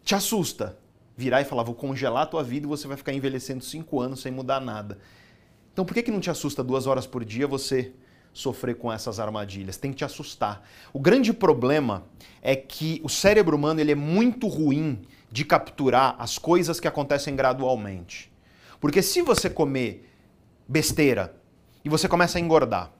Te 0.04 0.14
assusta 0.14 0.78
virar 1.16 1.40
e 1.40 1.44
falar, 1.44 1.62
vou 1.62 1.74
congelar 1.74 2.24
a 2.24 2.26
tua 2.26 2.44
vida 2.44 2.66
e 2.66 2.68
você 2.68 2.86
vai 2.86 2.96
ficar 2.96 3.12
envelhecendo 3.12 3.64
cinco 3.64 4.00
anos 4.00 4.20
sem 4.20 4.30
mudar 4.30 4.60
nada. 4.60 4.98
Então 5.72 5.84
por 5.84 5.94
que, 5.94 6.02
que 6.02 6.10
não 6.10 6.20
te 6.20 6.30
assusta 6.30 6.62
duas 6.62 6.86
horas 6.86 7.06
por 7.06 7.24
dia 7.24 7.46
você 7.46 7.92
sofrer 8.32 8.76
com 8.76 8.92
essas 8.92 9.18
armadilhas? 9.18 9.78
Tem 9.78 9.90
que 9.90 9.98
te 9.98 10.04
assustar. 10.04 10.68
O 10.92 11.00
grande 11.00 11.32
problema 11.32 12.04
é 12.42 12.54
que 12.54 13.00
o 13.02 13.08
cérebro 13.08 13.56
humano 13.56 13.80
ele 13.80 13.92
é 13.92 13.96
muito 13.96 14.46
ruim 14.46 15.02
de 15.36 15.44
capturar 15.44 16.16
as 16.18 16.38
coisas 16.38 16.80
que 16.80 16.88
acontecem 16.88 17.36
gradualmente. 17.36 18.32
Porque 18.80 19.02
se 19.02 19.20
você 19.20 19.50
comer 19.50 20.10
besteira 20.66 21.36
e 21.84 21.90
você 21.90 22.08
começa 22.08 22.38
a 22.38 22.40
engordar, 22.40 22.90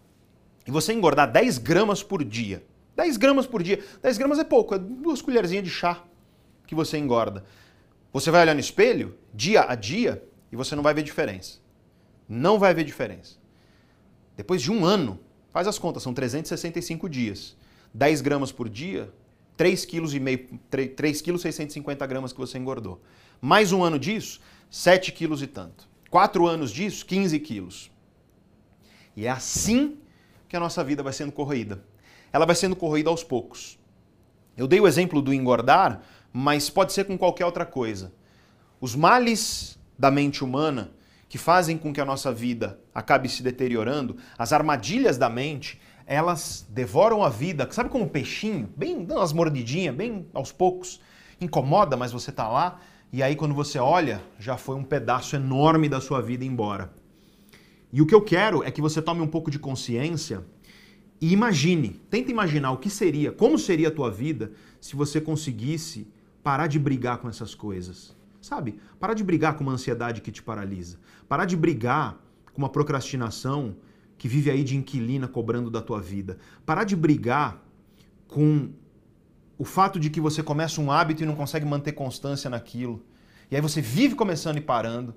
e 0.66 0.70
você 0.70 0.92
engordar 0.92 1.32
10 1.32 1.56
gramas 1.56 2.02
por 2.02 2.22
dia, 2.22 2.62
10 2.94 3.16
gramas 3.16 3.46
por 3.46 3.62
dia, 3.62 3.82
10 4.02 4.18
gramas 4.18 4.38
é 4.38 4.44
pouco, 4.44 4.74
é 4.74 4.78
duas 4.78 5.22
colherzinhas 5.22 5.64
de 5.64 5.70
chá 5.70 6.04
que 6.66 6.74
você 6.74 6.98
engorda. 6.98 7.42
Você 8.12 8.30
vai 8.30 8.42
olhar 8.42 8.52
no 8.52 8.60
espelho, 8.60 9.16
dia 9.32 9.64
a 9.66 9.74
dia, 9.74 10.22
e 10.52 10.56
você 10.56 10.76
não 10.76 10.82
vai 10.82 10.92
ver 10.92 11.04
diferença. 11.04 11.58
Não 12.28 12.58
vai 12.58 12.74
ver 12.74 12.84
diferença. 12.84 13.36
Depois 14.36 14.60
de 14.60 14.70
um 14.70 14.84
ano, 14.84 15.18
faz 15.54 15.66
as 15.66 15.78
contas, 15.78 16.02
são 16.02 16.12
365 16.12 17.08
dias. 17.08 17.56
10 17.94 18.20
gramas 18.20 18.52
por 18.52 18.68
dia, 18.68 19.10
3,5 19.56 20.58
kg, 20.70 20.88
3 20.88 21.22
kg 21.22 21.38
650 21.38 22.06
gramas 22.06 22.32
que 22.32 22.38
você 22.38 22.58
engordou. 22.58 23.00
Mais 23.40 23.72
um 23.72 23.82
ano 23.82 23.98
disso, 23.98 24.40
7 24.70 25.12
quilos 25.12 25.42
e 25.42 25.46
tanto. 25.46 25.88
Quatro 26.10 26.46
anos 26.46 26.70
disso, 26.70 27.04
15 27.06 27.38
quilos. 27.40 27.90
E 29.16 29.26
é 29.26 29.30
assim 29.30 29.96
que 30.48 30.56
a 30.56 30.60
nossa 30.60 30.84
vida 30.84 31.02
vai 31.02 31.12
sendo 31.12 31.32
corroída. 31.32 31.82
Ela 32.32 32.46
vai 32.46 32.54
sendo 32.54 32.76
corroída 32.76 33.10
aos 33.10 33.24
poucos. 33.24 33.78
Eu 34.56 34.66
dei 34.66 34.80
o 34.80 34.86
exemplo 34.86 35.20
do 35.20 35.32
engordar, 35.32 36.02
mas 36.32 36.70
pode 36.70 36.92
ser 36.92 37.04
com 37.04 37.16
qualquer 37.16 37.46
outra 37.46 37.64
coisa. 37.64 38.12
Os 38.80 38.94
males 38.94 39.78
da 39.98 40.10
mente 40.10 40.44
humana 40.44 40.92
que 41.28 41.38
fazem 41.38 41.76
com 41.76 41.92
que 41.92 42.00
a 42.00 42.04
nossa 42.04 42.32
vida 42.32 42.78
acabe 42.94 43.28
se 43.28 43.42
deteriorando, 43.42 44.16
as 44.38 44.52
armadilhas 44.52 45.18
da 45.18 45.28
mente, 45.28 45.80
elas 46.06 46.64
devoram 46.70 47.22
a 47.22 47.28
vida, 47.28 47.68
sabe 47.72 47.90
como 47.90 48.04
um 48.04 48.08
peixinho, 48.08 48.72
bem 48.76 49.04
dando 49.04 49.18
umas 49.18 49.32
mordidinhas, 49.32 49.94
bem 49.94 50.26
aos 50.32 50.52
poucos, 50.52 51.00
incomoda, 51.40 51.96
mas 51.96 52.12
você 52.12 52.30
tá 52.30 52.48
lá, 52.48 52.80
e 53.12 53.22
aí 53.22 53.34
quando 53.34 53.54
você 53.54 53.78
olha, 53.78 54.22
já 54.38 54.56
foi 54.56 54.76
um 54.76 54.84
pedaço 54.84 55.34
enorme 55.34 55.88
da 55.88 56.00
sua 56.00 56.22
vida 56.22 56.44
embora. 56.44 56.92
E 57.92 58.00
o 58.00 58.06
que 58.06 58.14
eu 58.14 58.22
quero 58.22 58.62
é 58.62 58.70
que 58.70 58.80
você 58.80 59.02
tome 59.02 59.20
um 59.20 59.26
pouco 59.26 59.50
de 59.50 59.58
consciência 59.58 60.44
e 61.20 61.32
imagine, 61.32 62.00
tenta 62.10 62.30
imaginar 62.30 62.72
o 62.72 62.76
que 62.76 62.90
seria, 62.90 63.32
como 63.32 63.58
seria 63.58 63.88
a 63.88 63.90
tua 63.90 64.10
vida 64.10 64.52
se 64.80 64.94
você 64.94 65.20
conseguisse 65.20 66.06
parar 66.42 66.66
de 66.66 66.78
brigar 66.78 67.18
com 67.18 67.28
essas 67.28 67.54
coisas. 67.54 68.14
Sabe? 68.40 68.78
Parar 69.00 69.14
de 69.14 69.24
brigar 69.24 69.56
com 69.56 69.64
uma 69.64 69.72
ansiedade 69.72 70.20
que 70.20 70.30
te 70.30 70.42
paralisa. 70.42 71.00
Parar 71.28 71.46
de 71.46 71.56
brigar 71.56 72.16
com 72.52 72.58
uma 72.58 72.68
procrastinação 72.68 73.74
que 74.18 74.28
vive 74.28 74.50
aí 74.50 74.64
de 74.64 74.76
inquilina 74.76 75.28
cobrando 75.28 75.70
da 75.70 75.80
tua 75.82 76.00
vida. 76.00 76.38
Parar 76.64 76.84
de 76.84 76.96
brigar 76.96 77.62
com 78.28 78.70
o 79.58 79.64
fato 79.64 79.98
de 79.98 80.10
que 80.10 80.20
você 80.20 80.42
começa 80.42 80.80
um 80.80 80.90
hábito 80.90 81.22
e 81.22 81.26
não 81.26 81.36
consegue 81.36 81.64
manter 81.66 81.92
constância 81.92 82.48
naquilo. 82.50 83.04
E 83.50 83.56
aí 83.56 83.62
você 83.62 83.80
vive 83.80 84.14
começando 84.14 84.58
e 84.58 84.60
parando. 84.60 85.14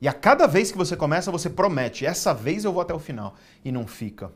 E 0.00 0.08
a 0.08 0.12
cada 0.12 0.46
vez 0.46 0.70
que 0.70 0.78
você 0.78 0.96
começa, 0.96 1.30
você 1.30 1.48
promete: 1.48 2.04
essa 2.04 2.32
vez 2.32 2.64
eu 2.64 2.72
vou 2.72 2.82
até 2.82 2.94
o 2.94 2.98
final. 2.98 3.36
E 3.64 3.72
não 3.72 3.86
fica. 3.86 4.32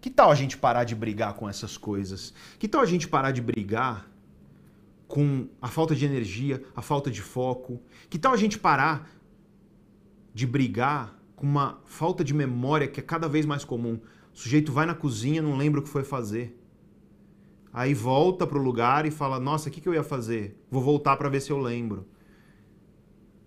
Que 0.00 0.10
tal 0.10 0.30
a 0.30 0.34
gente 0.34 0.56
parar 0.56 0.84
de 0.84 0.94
brigar 0.94 1.34
com 1.34 1.48
essas 1.48 1.76
coisas? 1.76 2.32
Que 2.58 2.68
tal 2.68 2.80
a 2.80 2.86
gente 2.86 3.08
parar 3.08 3.32
de 3.32 3.40
brigar 3.40 4.08
com 5.08 5.48
a 5.60 5.68
falta 5.68 5.94
de 5.94 6.04
energia, 6.04 6.62
a 6.76 6.82
falta 6.82 7.10
de 7.10 7.20
foco? 7.20 7.80
Que 8.08 8.18
tal 8.18 8.32
a 8.32 8.36
gente 8.36 8.58
parar 8.58 9.10
de 10.32 10.46
brigar 10.46 11.15
com 11.36 11.46
uma 11.46 11.78
falta 11.84 12.24
de 12.24 12.34
memória 12.34 12.88
que 12.88 12.98
é 12.98 13.02
cada 13.02 13.28
vez 13.28 13.46
mais 13.46 13.64
comum? 13.64 14.00
O 14.34 14.38
sujeito 14.38 14.72
vai 14.72 14.86
na 14.86 14.94
cozinha, 14.94 15.42
não 15.42 15.56
lembra 15.56 15.80
o 15.80 15.82
que 15.82 15.88
foi 15.88 16.02
fazer. 16.02 16.58
Aí 17.72 17.92
volta 17.92 18.46
para 18.46 18.58
o 18.58 18.62
lugar 18.62 19.04
e 19.04 19.10
fala: 19.10 19.38
Nossa, 19.38 19.68
o 19.68 19.72
que, 19.72 19.80
que 19.80 19.88
eu 19.88 19.94
ia 19.94 20.02
fazer? 20.02 20.58
Vou 20.70 20.82
voltar 20.82 21.16
para 21.16 21.28
ver 21.28 21.40
se 21.40 21.50
eu 21.50 21.58
lembro. 21.58 22.06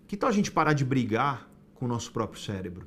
Que 0.06 0.16
tal 0.16 0.30
a 0.30 0.32
gente 0.32 0.52
parar 0.52 0.72
de 0.72 0.84
brigar 0.84 1.50
com 1.74 1.84
o 1.84 1.88
nosso 1.88 2.12
próprio 2.12 2.40
cérebro? 2.40 2.86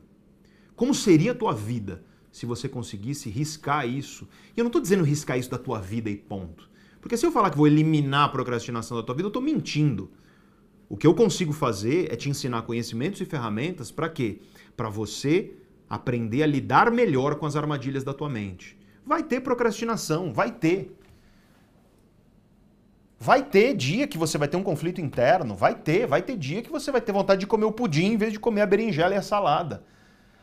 Como 0.76 0.94
seria 0.94 1.32
a 1.34 1.36
tua 1.36 1.54
vida 1.54 2.04
se 2.32 2.46
você 2.46 2.68
conseguisse 2.68 3.30
riscar 3.30 3.88
isso? 3.88 4.28
E 4.56 4.60
eu 4.60 4.64
não 4.64 4.70
estou 4.70 4.82
dizendo 4.82 5.04
riscar 5.04 5.38
isso 5.38 5.50
da 5.50 5.58
tua 5.58 5.80
vida 5.80 6.10
e 6.10 6.16
ponto. 6.16 6.70
Porque 7.00 7.18
se 7.18 7.26
eu 7.26 7.32
falar 7.32 7.52
que 7.52 7.58
vou 7.58 7.68
eliminar 7.68 8.26
a 8.26 8.30
procrastinação 8.30 8.96
da 8.96 9.04
tua 9.04 9.14
vida, 9.14 9.26
eu 9.26 9.30
estou 9.30 9.42
mentindo. 9.42 10.10
O 10.88 10.96
que 10.96 11.06
eu 11.06 11.14
consigo 11.14 11.52
fazer 11.52 12.12
é 12.12 12.16
te 12.16 12.30
ensinar 12.30 12.62
conhecimentos 12.62 13.20
e 13.20 13.26
ferramentas 13.26 13.92
para 13.92 14.08
quê? 14.08 14.40
Para 14.76 14.90
você 14.90 15.54
aprender 15.90 16.44
a 16.44 16.48
lidar 16.48 16.92
melhor 16.92 17.36
com 17.36 17.46
as 17.46 17.56
armadilhas 17.56 18.04
da 18.04 18.14
tua 18.14 18.30
mente. 18.30 18.78
Vai 19.06 19.22
ter 19.22 19.42
procrastinação, 19.42 20.34
vai 20.34 20.52
ter. 20.52 20.98
Vai 23.20 23.44
ter 23.44 23.74
dia 23.76 24.08
que 24.08 24.18
você 24.18 24.38
vai 24.38 24.48
ter 24.48 24.58
um 24.58 24.64
conflito 24.64 25.00
interno, 25.00 25.56
vai 25.56 25.76
ter, 25.76 26.08
vai 26.08 26.22
ter 26.22 26.36
dia 26.36 26.62
que 26.62 26.72
você 26.72 26.92
vai 26.92 27.00
ter 27.00 27.12
vontade 27.12 27.42
de 27.42 27.48
comer 27.48 27.66
o 27.66 27.72
pudim 27.72 28.14
em 28.14 28.18
vez 28.18 28.34
de 28.34 28.40
comer 28.40 28.62
a 28.62 28.66
berinjela 28.66 29.14
e 29.14 29.18
a 29.18 29.22
salada. 29.22 29.84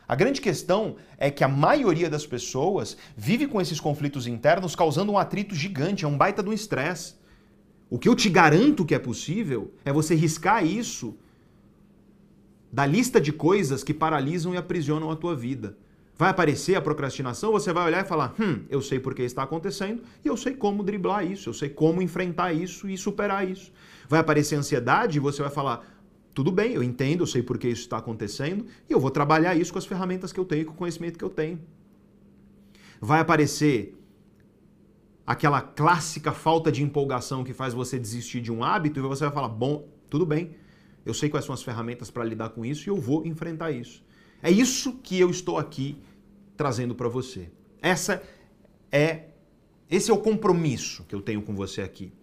A 0.07 0.15
grande 0.15 0.41
questão 0.41 0.95
é 1.17 1.29
que 1.29 1.43
a 1.43 1.47
maioria 1.47 2.09
das 2.09 2.25
pessoas 2.25 2.97
vive 3.15 3.47
com 3.47 3.61
esses 3.61 3.79
conflitos 3.79 4.27
internos 4.27 4.75
causando 4.75 5.11
um 5.11 5.17
atrito 5.17 5.53
gigante, 5.53 6.05
é 6.05 6.07
um 6.07 6.17
baita 6.17 6.41
do 6.41 6.51
estresse. 6.51 7.15
O 7.89 7.99
que 7.99 8.09
eu 8.09 8.15
te 8.15 8.29
garanto 8.29 8.85
que 8.85 8.95
é 8.95 8.99
possível 8.99 9.73
é 9.85 9.93
você 9.93 10.15
riscar 10.15 10.65
isso 10.65 11.17
da 12.71 12.85
lista 12.85 13.19
de 13.19 13.33
coisas 13.33 13.83
que 13.83 13.93
paralisam 13.93 14.53
e 14.53 14.57
aprisionam 14.57 15.11
a 15.11 15.15
tua 15.15 15.35
vida. 15.35 15.77
Vai 16.17 16.29
aparecer 16.29 16.75
a 16.75 16.81
procrastinação, 16.81 17.51
você 17.51 17.73
vai 17.73 17.85
olhar 17.85 18.05
e 18.05 18.07
falar: 18.07 18.35
hum, 18.39 18.63
eu 18.69 18.81
sei 18.81 18.99
por 18.99 19.13
que 19.15 19.23
está 19.23 19.43
acontecendo 19.43 20.03
e 20.23 20.27
eu 20.27 20.37
sei 20.37 20.53
como 20.53 20.83
driblar 20.83 21.25
isso, 21.25 21.49
eu 21.49 21.53
sei 21.53 21.67
como 21.69 22.01
enfrentar 22.01 22.53
isso 22.53 22.87
e 22.87 22.97
superar 22.97 23.49
isso. 23.49 23.71
Vai 24.07 24.19
aparecer 24.19 24.55
ansiedade 24.55 25.17
e 25.17 25.19
você 25.19 25.41
vai 25.41 25.51
falar: 25.51 25.83
tudo 26.33 26.51
bem, 26.51 26.73
eu 26.73 26.83
entendo, 26.83 27.23
eu 27.23 27.27
sei 27.27 27.41
por 27.41 27.57
que 27.57 27.67
isso 27.67 27.81
está 27.81 27.97
acontecendo 27.97 28.65
e 28.89 28.93
eu 28.93 28.99
vou 28.99 29.09
trabalhar 29.09 29.55
isso 29.55 29.73
com 29.73 29.79
as 29.79 29.85
ferramentas 29.85 30.31
que 30.31 30.39
eu 30.39 30.45
tenho, 30.45 30.65
com 30.65 30.73
o 30.73 30.75
conhecimento 30.75 31.17
que 31.17 31.25
eu 31.25 31.29
tenho. 31.29 31.59
Vai 33.01 33.19
aparecer 33.19 33.97
aquela 35.25 35.61
clássica 35.61 36.31
falta 36.31 36.71
de 36.71 36.83
empolgação 36.83 37.43
que 37.43 37.53
faz 37.53 37.73
você 37.73 37.97
desistir 37.97 38.41
de 38.41 38.51
um 38.51 38.63
hábito 38.63 38.99
e 38.99 39.01
você 39.01 39.23
vai 39.23 39.33
falar: 39.33 39.49
bom, 39.49 39.89
tudo 40.09 40.25
bem, 40.25 40.55
eu 41.05 41.13
sei 41.13 41.29
quais 41.29 41.45
são 41.45 41.53
as 41.53 41.63
ferramentas 41.63 42.11
para 42.11 42.23
lidar 42.23 42.49
com 42.49 42.65
isso 42.65 42.87
e 42.87 42.89
eu 42.89 42.97
vou 42.97 43.25
enfrentar 43.25 43.71
isso. 43.71 44.03
É 44.41 44.49
isso 44.51 44.93
que 45.03 45.19
eu 45.19 45.29
estou 45.29 45.57
aqui 45.57 45.97
trazendo 46.55 46.95
para 46.95 47.07
você. 47.07 47.49
Essa 47.81 48.21
é 48.91 49.27
esse 49.89 50.09
é 50.09 50.13
o 50.13 50.17
compromisso 50.17 51.03
que 51.03 51.13
eu 51.13 51.21
tenho 51.21 51.41
com 51.41 51.53
você 51.53 51.81
aqui. 51.81 52.13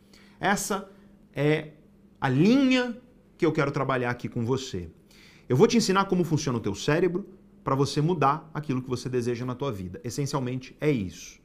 Essa 0.41 0.91
é 1.35 1.73
a 2.19 2.29
linha 2.29 2.97
que 3.37 3.45
eu 3.45 3.53
quero 3.53 3.71
trabalhar 3.71 4.11
aqui 4.11 4.27
com 4.27 4.45
você. 4.45 4.89
Eu 5.49 5.57
vou 5.57 5.67
te 5.67 5.77
ensinar 5.77 6.07
como 6.07 6.25
funciona 6.25 6.57
o 6.57 6.61
teu 6.63 6.75
cérebro 6.75 7.27
para 7.63 7.75
você 7.75 8.01
mudar 8.01 8.51
aquilo 8.55 8.81
que 8.81 8.89
você 8.89 9.09
deseja 9.09 9.45
na 9.45 9.55
tua 9.55 9.71
vida. 9.71 10.01
Essencialmente 10.03 10.75
é 10.81 10.91
isso. 10.91 11.39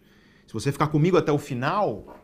Se 0.47 0.53
você 0.53 0.71
ficar 0.71 0.87
comigo 0.87 1.17
até 1.17 1.31
o 1.31 1.37
final, 1.37 2.17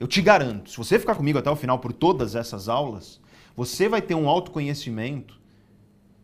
eu 0.00 0.08
te 0.08 0.20
garanto, 0.20 0.70
se 0.70 0.76
você 0.76 0.98
ficar 0.98 1.14
comigo 1.14 1.38
até 1.38 1.48
o 1.48 1.54
final 1.54 1.78
por 1.78 1.92
todas 1.92 2.34
essas 2.34 2.68
aulas, 2.68 3.20
você 3.56 3.88
vai 3.88 4.02
ter 4.02 4.14
um 4.14 4.28
autoconhecimento 4.28 5.40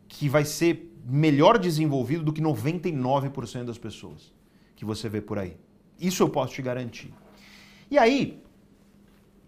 que 0.08 0.28
vai 0.28 0.44
ser 0.44 0.92
melhor 1.04 1.58
desenvolvido 1.58 2.24
do 2.24 2.32
que 2.32 2.42
99% 2.42 3.64
das 3.64 3.78
pessoas 3.78 4.32
que 4.74 4.84
você 4.84 5.08
vê 5.08 5.20
por 5.20 5.38
aí. 5.38 5.56
Isso 5.98 6.22
eu 6.22 6.28
posso 6.28 6.54
te 6.54 6.62
garantir. 6.62 7.12
E 7.90 7.98
aí, 7.98 8.42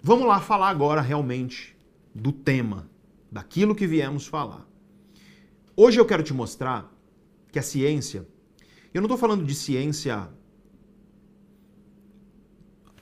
vamos 0.02 0.26
lá 0.26 0.40
falar 0.40 0.68
agora 0.68 1.00
realmente 1.00 1.76
do 2.14 2.32
tema 2.32 2.88
daquilo 3.30 3.74
que 3.74 3.86
viemos 3.86 4.26
falar. 4.26 4.66
Hoje 5.74 5.98
eu 5.98 6.04
quero 6.04 6.22
te 6.22 6.34
mostrar 6.34 6.92
que 7.50 7.58
a 7.58 7.62
ciência, 7.62 8.26
eu 8.92 9.00
não 9.00 9.06
estou 9.06 9.16
falando 9.16 9.44
de 9.44 9.54
ciência 9.54 10.28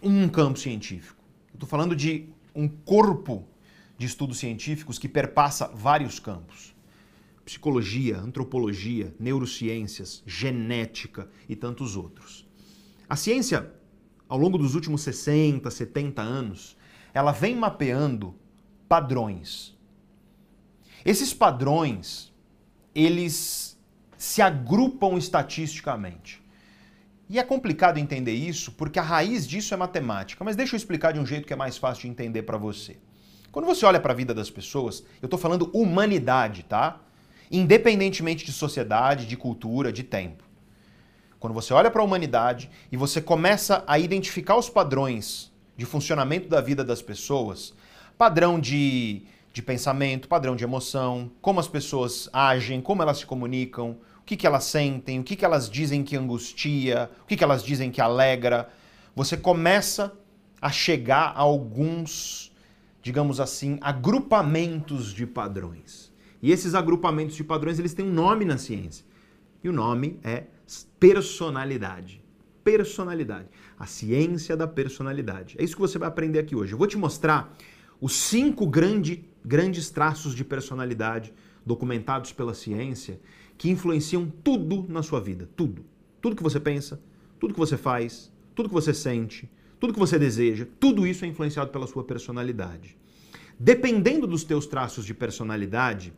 um 0.03 0.28
campo 0.28 0.59
científico. 0.59 1.22
Estou 1.53 1.68
falando 1.68 1.95
de 1.95 2.28
um 2.55 2.68
corpo 2.68 3.47
de 4.01 4.07
estudos 4.07 4.38
científicos 4.38 4.98
que 4.98 5.09
perpassa 5.09 5.68
vários 5.68 6.18
campos. 6.18 6.74
Psicologia, 7.44 8.16
antropologia, 8.18 9.14
neurociências, 9.20 10.22
genética 10.24 11.28
e 11.46 11.55
tantos 11.55 11.94
outros. 11.94 12.48
A 13.09 13.16
ciência, 13.16 13.70
ao 14.26 14.38
longo 14.38 14.57
dos 14.57 14.74
últimos 14.74 15.03
60, 15.03 15.70
70 15.70 16.22
anos, 16.22 16.76
ela 17.12 17.32
vem 17.32 17.55
mapeando 17.55 18.34
padrões 18.88 19.78
esses 21.05 21.32
padrões, 21.32 22.32
eles 22.94 23.78
se 24.16 24.42
agrupam 24.42 25.16
estatisticamente. 25.16 26.42
E 27.28 27.38
é 27.38 27.42
complicado 27.42 27.98
entender 27.98 28.34
isso 28.34 28.72
porque 28.72 28.98
a 28.98 29.03
raiz 29.03 29.46
disso 29.46 29.72
é 29.72 29.76
matemática, 29.76 30.44
mas 30.44 30.57
deixa 30.57 30.74
eu 30.74 30.76
explicar 30.76 31.12
de 31.12 31.20
um 31.20 31.26
jeito 31.26 31.46
que 31.46 31.53
é 31.53 31.57
mais 31.57 31.78
fácil 31.78 32.03
de 32.03 32.09
entender 32.09 32.42
para 32.42 32.59
você. 32.59 32.98
Quando 33.53 33.66
você 33.66 33.84
olha 33.84 34.01
para 34.01 34.12
a 34.12 34.16
vida 34.16 34.32
das 34.32 34.51
pessoas, 34.51 35.05
eu 35.20 35.26
estou 35.26 35.38
falando 35.38 35.70
humanidade, 35.72 36.62
tá? 36.62 37.01
Independentemente 37.51 38.44
de 38.44 38.53
sociedade, 38.53 39.26
de 39.26 39.36
cultura, 39.36 39.92
de 39.92 40.03
tempo. 40.03 40.44
Quando 41.38 41.55
você 41.55 41.72
olha 41.72 41.90
para 41.90 42.03
a 42.03 42.05
humanidade 42.05 42.70
e 42.92 42.96
você 42.96 43.20
começa 43.20 43.82
a 43.86 43.98
identificar 43.98 44.57
os 44.57 44.68
padrões 44.68 45.51
de 45.76 45.84
funcionamento 45.84 46.48
da 46.48 46.61
vida 46.61 46.84
das 46.84 47.03
pessoas, 47.03 47.74
padrão 48.16 48.61
de 48.61 49.26
de 49.53 49.62
pensamento, 49.62 50.28
padrão 50.28 50.55
de 50.55 50.64
emoção, 50.64 51.30
como 51.40 51.59
as 51.59 51.66
pessoas 51.66 52.28
agem, 52.32 52.80
como 52.80 53.03
elas 53.03 53.18
se 53.18 53.26
comunicam, 53.26 53.96
o 54.18 54.24
que, 54.24 54.36
que 54.36 54.46
elas 54.46 54.64
sentem, 54.64 55.18
o 55.18 55.24
que, 55.24 55.34
que 55.34 55.44
elas 55.44 55.68
dizem 55.68 56.05
que 56.05 56.16
angustia, 56.16 57.11
o 57.22 57.26
que, 57.26 57.36
que 57.36 57.42
elas 57.42 57.64
dizem 57.64 57.90
que 57.90 58.01
alegra. 58.01 58.68
Você 59.14 59.36
começa 59.36 60.12
a 60.62 60.70
chegar 60.70 61.32
a 61.34 61.40
alguns, 61.40 62.49
digamos 63.03 63.40
assim, 63.40 63.78
agrupamentos 63.80 65.12
de 65.12 65.26
padrões. 65.26 66.12
E 66.42 66.51
esses 66.51 66.74
agrupamentos 66.74 67.36
de 67.36 67.44
padrões, 67.44 67.78
eles 67.78 67.94
têm 67.94 68.07
um 68.07 68.12
nome 68.12 68.44
na 68.44 68.59
ciência. 68.59 69.05
E 69.62 69.68
o 69.68 69.72
nome 69.72 70.18
é 70.22 70.44
personalidade. 70.98 72.22
Personalidade. 72.64 73.48
A 73.78 73.86
ciência 73.86 74.57
da 74.57 74.66
personalidade. 74.66 75.57
É 75.59 75.64
isso 75.64 75.74
que 75.74 75.80
você 75.80 75.98
vai 75.98 76.09
aprender 76.09 76.38
aqui 76.38 76.55
hoje. 76.55 76.72
Eu 76.72 76.78
vou 76.78 76.86
te 76.86 76.96
mostrar 76.96 77.57
os 78.01 78.14
cinco 78.14 78.66
grande, 78.66 79.24
grandes 79.44 79.90
traços 79.90 80.34
de 80.34 80.44
personalidade 80.44 81.32
documentados 81.64 82.32
pela 82.32 82.55
ciência 82.55 83.20
que 83.59 83.68
influenciam 83.68 84.26
tudo 84.42 84.86
na 84.88 85.03
sua 85.03 85.20
vida, 85.20 85.48
tudo. 85.55 85.84
Tudo 86.20 86.36
que 86.36 86.42
você 86.42 86.59
pensa, 86.59 87.01
tudo 87.38 87.53
que 87.53 87.61
você 87.61 87.76
faz, 87.76 88.32
tudo 88.55 88.68
que 88.68 88.74
você 88.74 88.94
sente, 88.94 89.51
tudo 89.81 89.95
que 89.95 89.99
você 89.99 90.18
deseja, 90.18 90.66
tudo 90.78 91.07
isso 91.07 91.24
é 91.24 91.28
influenciado 91.28 91.70
pela 91.70 91.87
sua 91.87 92.05
personalidade. 92.05 92.97
Dependendo 93.59 94.26
dos 94.26 94.45
teus 94.45 94.66
traços 94.66 95.07
de 95.07 95.14
personalidade, 95.14 96.12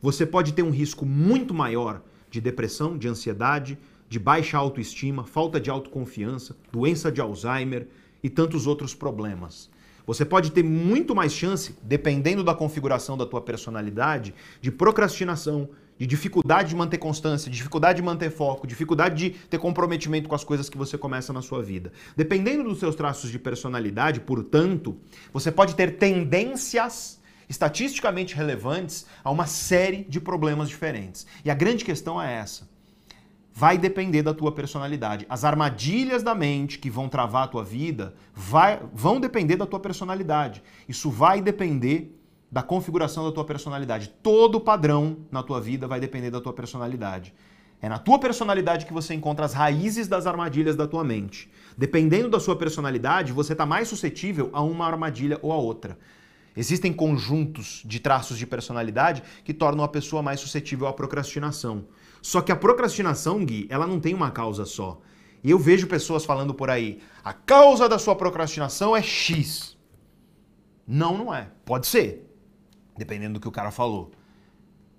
você 0.00 0.26
pode 0.26 0.52
ter 0.52 0.62
um 0.62 0.70
risco 0.70 1.06
muito 1.06 1.54
maior 1.54 2.02
de 2.30 2.40
depressão, 2.40 2.98
de 2.98 3.08
ansiedade, 3.08 3.78
de 4.08 4.18
baixa 4.18 4.58
autoestima, 4.58 5.24
falta 5.24 5.58
de 5.58 5.70
autoconfiança, 5.70 6.56
doença 6.70 7.10
de 7.10 7.20
Alzheimer 7.20 7.88
e 8.22 8.28
tantos 8.28 8.66
outros 8.66 8.94
problemas. 8.94 9.70
Você 10.06 10.24
pode 10.24 10.52
ter 10.52 10.62
muito 10.62 11.14
mais 11.14 11.32
chance, 11.32 11.74
dependendo 11.82 12.44
da 12.44 12.54
configuração 12.54 13.16
da 13.16 13.26
tua 13.26 13.40
personalidade, 13.40 14.34
de 14.60 14.70
procrastinação, 14.70 15.70
de 15.98 16.06
dificuldade 16.06 16.70
de 16.70 16.76
manter 16.76 16.98
constância, 16.98 17.50
de 17.50 17.56
dificuldade 17.56 17.96
de 17.96 18.02
manter 18.02 18.30
foco, 18.30 18.66
dificuldade 18.66 19.14
de 19.16 19.30
ter 19.30 19.58
comprometimento 19.58 20.28
com 20.28 20.34
as 20.34 20.44
coisas 20.44 20.68
que 20.68 20.76
você 20.76 20.98
começa 20.98 21.32
na 21.32 21.42
sua 21.42 21.62
vida. 21.62 21.92
Dependendo 22.16 22.64
dos 22.64 22.78
seus 22.78 22.94
traços 22.94 23.30
de 23.30 23.38
personalidade, 23.38 24.20
portanto, 24.20 24.96
você 25.32 25.50
pode 25.50 25.74
ter 25.74 25.96
tendências 25.96 27.20
estatisticamente 27.48 28.34
relevantes 28.34 29.06
a 29.22 29.30
uma 29.30 29.46
série 29.46 30.04
de 30.04 30.20
problemas 30.20 30.68
diferentes. 30.68 31.26
E 31.44 31.50
a 31.50 31.54
grande 31.54 31.84
questão 31.84 32.20
é 32.20 32.34
essa. 32.34 32.68
Vai 33.52 33.78
depender 33.78 34.22
da 34.22 34.34
tua 34.34 34.52
personalidade. 34.52 35.24
As 35.30 35.42
armadilhas 35.44 36.22
da 36.22 36.34
mente 36.34 36.78
que 36.78 36.90
vão 36.90 37.08
travar 37.08 37.44
a 37.44 37.48
tua 37.48 37.64
vida 37.64 38.14
vai, 38.34 38.82
vão 38.92 39.18
depender 39.18 39.56
da 39.56 39.64
tua 39.64 39.80
personalidade. 39.80 40.62
Isso 40.86 41.10
vai 41.10 41.40
depender 41.40 42.14
da 42.50 42.62
configuração 42.62 43.24
da 43.24 43.32
tua 43.32 43.44
personalidade. 43.44 44.08
Todo 44.22 44.60
padrão 44.60 45.18
na 45.30 45.42
tua 45.42 45.60
vida 45.60 45.86
vai 45.86 46.00
depender 46.00 46.30
da 46.30 46.40
tua 46.40 46.52
personalidade. 46.52 47.34
É 47.80 47.88
na 47.88 47.98
tua 47.98 48.18
personalidade 48.18 48.86
que 48.86 48.92
você 48.92 49.12
encontra 49.14 49.44
as 49.44 49.52
raízes 49.52 50.08
das 50.08 50.26
armadilhas 50.26 50.76
da 50.76 50.86
tua 50.86 51.04
mente. 51.04 51.50
Dependendo 51.76 52.28
da 52.28 52.40
sua 52.40 52.56
personalidade, 52.56 53.32
você 53.32 53.52
está 53.52 53.66
mais 53.66 53.88
suscetível 53.88 54.48
a 54.52 54.62
uma 54.62 54.86
armadilha 54.86 55.38
ou 55.42 55.52
a 55.52 55.56
outra. 55.56 55.98
Existem 56.56 56.90
conjuntos 56.90 57.82
de 57.84 58.00
traços 58.00 58.38
de 58.38 58.46
personalidade 58.46 59.22
que 59.44 59.52
tornam 59.52 59.84
a 59.84 59.88
pessoa 59.88 60.22
mais 60.22 60.40
suscetível 60.40 60.86
à 60.86 60.92
procrastinação. 60.92 61.84
Só 62.22 62.40
que 62.40 62.50
a 62.50 62.56
procrastinação, 62.56 63.44
Gui, 63.44 63.66
ela 63.68 63.86
não 63.86 64.00
tem 64.00 64.14
uma 64.14 64.30
causa 64.30 64.64
só. 64.64 65.00
E 65.44 65.50
eu 65.50 65.58
vejo 65.58 65.86
pessoas 65.86 66.24
falando 66.24 66.54
por 66.54 66.70
aí: 66.70 67.00
a 67.22 67.34
causa 67.34 67.86
da 67.86 67.98
sua 67.98 68.16
procrastinação 68.16 68.96
é 68.96 69.02
X. 69.02 69.76
Não, 70.88 71.18
não 71.18 71.34
é. 71.34 71.50
Pode 71.64 71.86
ser 71.86 72.25
dependendo 72.96 73.34
do 73.34 73.40
que 73.40 73.48
o 73.48 73.52
cara 73.52 73.70
falou. 73.70 74.10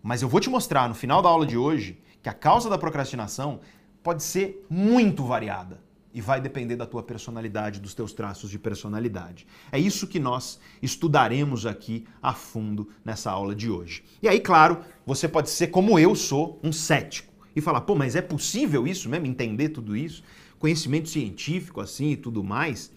Mas 0.01 0.21
eu 0.21 0.29
vou 0.29 0.39
te 0.39 0.49
mostrar 0.49 0.87
no 0.87 0.95
final 0.95 1.21
da 1.21 1.29
aula 1.29 1.45
de 1.45 1.57
hoje 1.57 1.99
que 2.21 2.29
a 2.29 2.33
causa 2.33 2.69
da 2.69 2.77
procrastinação 2.77 3.59
pode 4.03 4.23
ser 4.23 4.65
muito 4.69 5.23
variada 5.23 5.81
e 6.13 6.21
vai 6.21 6.41
depender 6.41 6.75
da 6.75 6.85
tua 6.85 7.03
personalidade, 7.03 7.79
dos 7.79 7.93
teus 7.93 8.11
traços 8.13 8.49
de 8.49 8.57
personalidade. 8.57 9.45
É 9.71 9.77
isso 9.77 10.07
que 10.07 10.19
nós 10.19 10.59
estudaremos 10.81 11.65
aqui 11.65 12.07
a 12.21 12.33
fundo 12.33 12.89
nessa 13.03 13.29
aula 13.29 13.53
de 13.53 13.69
hoje. 13.69 14.03
E 14.21 14.27
aí, 14.27 14.39
claro, 14.39 14.79
você 15.05 15.27
pode 15.27 15.49
ser 15.49 15.67
como 15.67 15.99
eu 15.99 16.15
sou, 16.15 16.59
um 16.63 16.71
cético 16.71 17.31
e 17.55 17.61
falar: 17.61 17.81
"Pô, 17.81 17.93
mas 17.93 18.15
é 18.15 18.21
possível 18.21 18.87
isso 18.87 19.07
mesmo 19.09 19.27
entender 19.27 19.69
tudo 19.69 19.95
isso? 19.95 20.23
Conhecimento 20.57 21.07
científico 21.07 21.81
assim 21.81 22.11
e 22.11 22.17
tudo 22.17 22.43
mais?" 22.43 22.91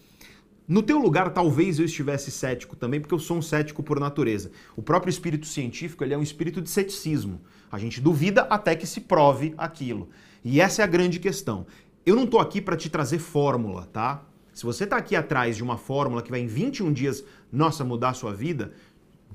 No 0.67 0.83
teu 0.83 0.99
lugar, 0.99 1.31
talvez 1.31 1.79
eu 1.79 1.85
estivesse 1.85 2.31
cético 2.31 2.75
também, 2.75 3.01
porque 3.01 3.13
eu 3.13 3.19
sou 3.19 3.37
um 3.37 3.41
cético 3.41 3.81
por 3.81 3.99
natureza. 3.99 4.51
O 4.75 4.81
próprio 4.81 5.09
espírito 5.09 5.47
científico 5.47 6.03
ele 6.03 6.13
é 6.13 6.17
um 6.17 6.21
espírito 6.23 6.61
de 6.61 6.69
ceticismo. 6.69 7.41
A 7.71 7.79
gente 7.79 7.99
duvida 7.99 8.43
até 8.43 8.75
que 8.75 8.85
se 8.85 9.01
prove 9.01 9.53
aquilo. 9.57 10.09
E 10.43 10.61
essa 10.61 10.81
é 10.81 10.85
a 10.85 10.87
grande 10.87 11.19
questão. 11.19 11.65
Eu 12.05 12.15
não 12.15 12.23
estou 12.23 12.39
aqui 12.39 12.61
para 12.61 12.77
te 12.77 12.89
trazer 12.89 13.19
fórmula, 13.19 13.85
tá? 13.91 14.23
Se 14.53 14.63
você 14.63 14.83
está 14.83 14.97
aqui 14.97 15.15
atrás 15.15 15.55
de 15.55 15.63
uma 15.63 15.77
fórmula 15.77 16.21
que 16.21 16.29
vai 16.29 16.41
em 16.41 16.47
21 16.47 16.93
dias, 16.93 17.23
nossa, 17.51 17.83
mudar 17.83 18.09
a 18.09 18.13
sua 18.13 18.33
vida, 18.33 18.73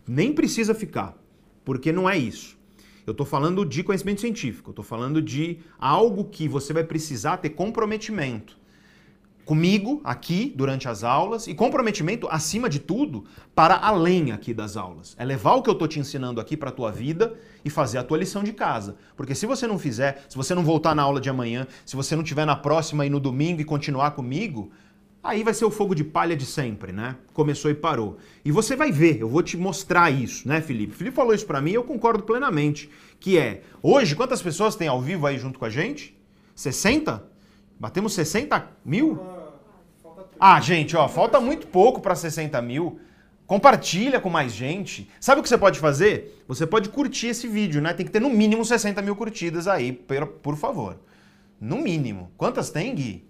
nem 0.06 0.32
precisa 0.32 0.74
ficar, 0.74 1.16
porque 1.64 1.90
não 1.90 2.08
é 2.08 2.16
isso. 2.16 2.56
Eu 3.06 3.12
estou 3.12 3.26
falando 3.26 3.64
de 3.64 3.82
conhecimento 3.82 4.20
científico, 4.20 4.70
estou 4.70 4.84
falando 4.84 5.22
de 5.22 5.58
algo 5.78 6.24
que 6.24 6.48
você 6.48 6.72
vai 6.72 6.84
precisar 6.84 7.38
ter 7.38 7.50
comprometimento 7.50 8.58
comigo 9.46 10.00
aqui 10.02 10.52
durante 10.56 10.88
as 10.88 11.04
aulas 11.04 11.46
e 11.46 11.54
comprometimento 11.54 12.26
acima 12.28 12.68
de 12.68 12.80
tudo 12.80 13.24
para 13.54 13.76
além 13.76 14.32
aqui 14.32 14.52
das 14.52 14.76
aulas. 14.76 15.14
É 15.16 15.24
levar 15.24 15.54
o 15.54 15.62
que 15.62 15.70
eu 15.70 15.72
estou 15.72 15.86
te 15.86 16.00
ensinando 16.00 16.40
aqui 16.40 16.56
para 16.56 16.70
a 16.70 16.72
tua 16.72 16.90
vida 16.90 17.32
e 17.64 17.70
fazer 17.70 17.98
a 17.98 18.02
tua 18.02 18.18
lição 18.18 18.42
de 18.42 18.52
casa. 18.52 18.96
Porque 19.16 19.36
se 19.36 19.46
você 19.46 19.64
não 19.66 19.78
fizer, 19.78 20.26
se 20.28 20.36
você 20.36 20.52
não 20.52 20.64
voltar 20.64 20.96
na 20.96 21.02
aula 21.04 21.20
de 21.20 21.30
amanhã, 21.30 21.64
se 21.86 21.94
você 21.94 22.16
não 22.16 22.24
tiver 22.24 22.44
na 22.44 22.56
próxima 22.56 23.06
e 23.06 23.08
no 23.08 23.20
domingo 23.20 23.60
e 23.60 23.64
continuar 23.64 24.10
comigo, 24.10 24.72
aí 25.22 25.44
vai 25.44 25.54
ser 25.54 25.64
o 25.64 25.70
fogo 25.70 25.94
de 25.94 26.02
palha 26.02 26.36
de 26.36 26.44
sempre, 26.44 26.90
né? 26.90 27.14
Começou 27.32 27.70
e 27.70 27.74
parou. 27.74 28.18
E 28.44 28.50
você 28.50 28.74
vai 28.74 28.90
ver, 28.90 29.20
eu 29.20 29.28
vou 29.28 29.44
te 29.44 29.56
mostrar 29.56 30.10
isso, 30.10 30.48
né, 30.48 30.60
Felipe? 30.60 30.96
Felipe 30.96 31.14
falou 31.14 31.32
isso 31.32 31.46
para 31.46 31.60
mim 31.60 31.70
e 31.70 31.74
eu 31.74 31.84
concordo 31.84 32.24
plenamente, 32.24 32.90
que 33.20 33.38
é, 33.38 33.62
hoje 33.80 34.16
quantas 34.16 34.42
pessoas 34.42 34.74
tem 34.74 34.88
ao 34.88 35.00
vivo 35.00 35.24
aí 35.24 35.38
junto 35.38 35.56
com 35.56 35.64
a 35.64 35.70
gente? 35.70 36.18
60? 36.52 37.24
Batemos 37.78 38.12
60 38.14 38.70
mil? 38.84 39.35
Ah, 40.38 40.60
gente, 40.60 40.96
ó, 40.96 41.08
falta 41.08 41.40
muito 41.40 41.66
pouco 41.66 42.00
para 42.00 42.14
60 42.14 42.60
mil. 42.62 43.00
Compartilha 43.46 44.20
com 44.20 44.28
mais 44.28 44.52
gente. 44.52 45.08
Sabe 45.20 45.40
o 45.40 45.42
que 45.42 45.48
você 45.48 45.56
pode 45.56 45.78
fazer? 45.78 46.44
Você 46.48 46.66
pode 46.66 46.88
curtir 46.88 47.28
esse 47.28 47.46
vídeo, 47.46 47.80
né? 47.80 47.92
Tem 47.92 48.04
que 48.04 48.12
ter 48.12 48.20
no 48.20 48.28
mínimo 48.28 48.64
60 48.64 49.00
mil 49.02 49.14
curtidas 49.14 49.68
aí, 49.68 49.92
por 49.92 50.56
favor. 50.56 50.98
No 51.60 51.78
mínimo. 51.78 52.32
Quantas 52.36 52.70
tem, 52.70 52.94
Gui? 52.94 53.24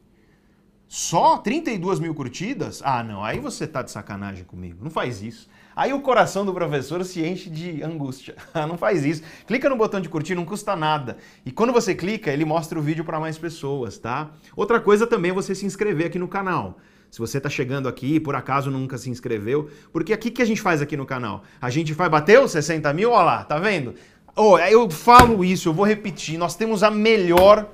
Só 0.88 1.38
32 1.38 2.00
mil 2.00 2.14
curtidas? 2.14 2.80
Ah, 2.84 3.02
não. 3.02 3.22
Aí 3.22 3.38
você 3.38 3.66
tá 3.66 3.82
de 3.82 3.90
sacanagem 3.90 4.44
comigo. 4.44 4.82
Não 4.82 4.90
faz 4.90 5.22
isso. 5.22 5.48
Aí 5.76 5.92
o 5.92 6.00
coração 6.00 6.42
do 6.46 6.54
professor 6.54 7.04
se 7.04 7.22
enche 7.22 7.50
de 7.50 7.82
angústia. 7.82 8.34
não 8.66 8.78
faz 8.78 9.04
isso. 9.04 9.22
Clica 9.46 9.68
no 9.68 9.76
botão 9.76 10.00
de 10.00 10.08
curtir, 10.08 10.34
não 10.34 10.46
custa 10.46 10.74
nada. 10.74 11.18
E 11.44 11.52
quando 11.52 11.70
você 11.70 11.94
clica, 11.94 12.32
ele 12.32 12.46
mostra 12.46 12.78
o 12.78 12.82
vídeo 12.82 13.04
para 13.04 13.20
mais 13.20 13.36
pessoas, 13.36 13.98
tá? 13.98 14.30
Outra 14.56 14.80
coisa 14.80 15.06
também 15.06 15.32
é 15.32 15.34
você 15.34 15.54
se 15.54 15.66
inscrever 15.66 16.06
aqui 16.06 16.18
no 16.18 16.28
canal. 16.28 16.78
Se 17.10 17.18
você 17.18 17.36
está 17.36 17.50
chegando 17.50 17.90
aqui 17.90 18.14
e 18.14 18.20
por 18.20 18.34
acaso 18.34 18.70
nunca 18.70 18.96
se 18.96 19.10
inscreveu, 19.10 19.68
porque 19.92 20.14
aqui 20.14 20.30
que 20.30 20.40
a 20.40 20.46
gente 20.46 20.62
faz 20.62 20.80
aqui 20.80 20.96
no 20.96 21.04
canal? 21.04 21.44
A 21.60 21.68
gente 21.68 21.92
vai 21.92 22.08
bater 22.08 22.40
os 22.40 22.52
60 22.52 22.90
mil, 22.94 23.10
olha 23.10 23.24
lá, 23.24 23.44
tá 23.44 23.58
vendo? 23.58 23.94
Oh, 24.34 24.58
eu 24.58 24.90
falo 24.90 25.44
isso, 25.44 25.68
eu 25.68 25.74
vou 25.74 25.84
repetir, 25.84 26.38
nós 26.38 26.56
temos 26.56 26.82
a 26.82 26.90
melhor 26.90 27.70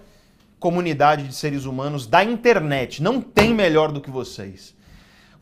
comunidade 0.59 1.29
de 1.29 1.35
seres 1.35 1.67
humanos 1.67 2.07
da 2.07 2.23
internet. 2.25 3.01
Não 3.01 3.21
tem 3.21 3.55
melhor 3.55 3.93
do 3.93 4.01
que 4.01 4.11
vocês. 4.11 4.75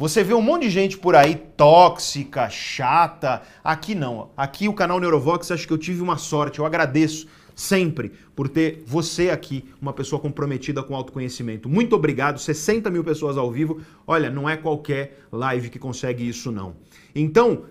Você 0.00 0.24
vê 0.24 0.32
um 0.32 0.40
monte 0.40 0.62
de 0.62 0.70
gente 0.70 0.96
por 0.96 1.14
aí 1.14 1.34
tóxica, 1.34 2.48
chata. 2.48 3.42
Aqui 3.62 3.94
não. 3.94 4.30
Aqui 4.34 4.66
o 4.66 4.72
canal 4.72 4.98
Neurovox, 4.98 5.50
acho 5.50 5.66
que 5.66 5.72
eu 5.74 5.76
tive 5.76 6.00
uma 6.00 6.16
sorte. 6.16 6.58
Eu 6.58 6.64
agradeço 6.64 7.28
sempre 7.54 8.10
por 8.34 8.48
ter 8.48 8.82
você 8.86 9.28
aqui, 9.28 9.62
uma 9.78 9.92
pessoa 9.92 10.18
comprometida 10.18 10.82
com 10.82 10.96
autoconhecimento. 10.96 11.68
Muito 11.68 11.94
obrigado, 11.94 12.38
60 12.38 12.88
mil 12.88 13.04
pessoas 13.04 13.36
ao 13.36 13.52
vivo. 13.52 13.82
Olha, 14.06 14.30
não 14.30 14.48
é 14.48 14.56
qualquer 14.56 15.18
live 15.30 15.68
que 15.68 15.78
consegue 15.78 16.26
isso, 16.26 16.50
não. 16.50 16.76
Então, 17.14 17.64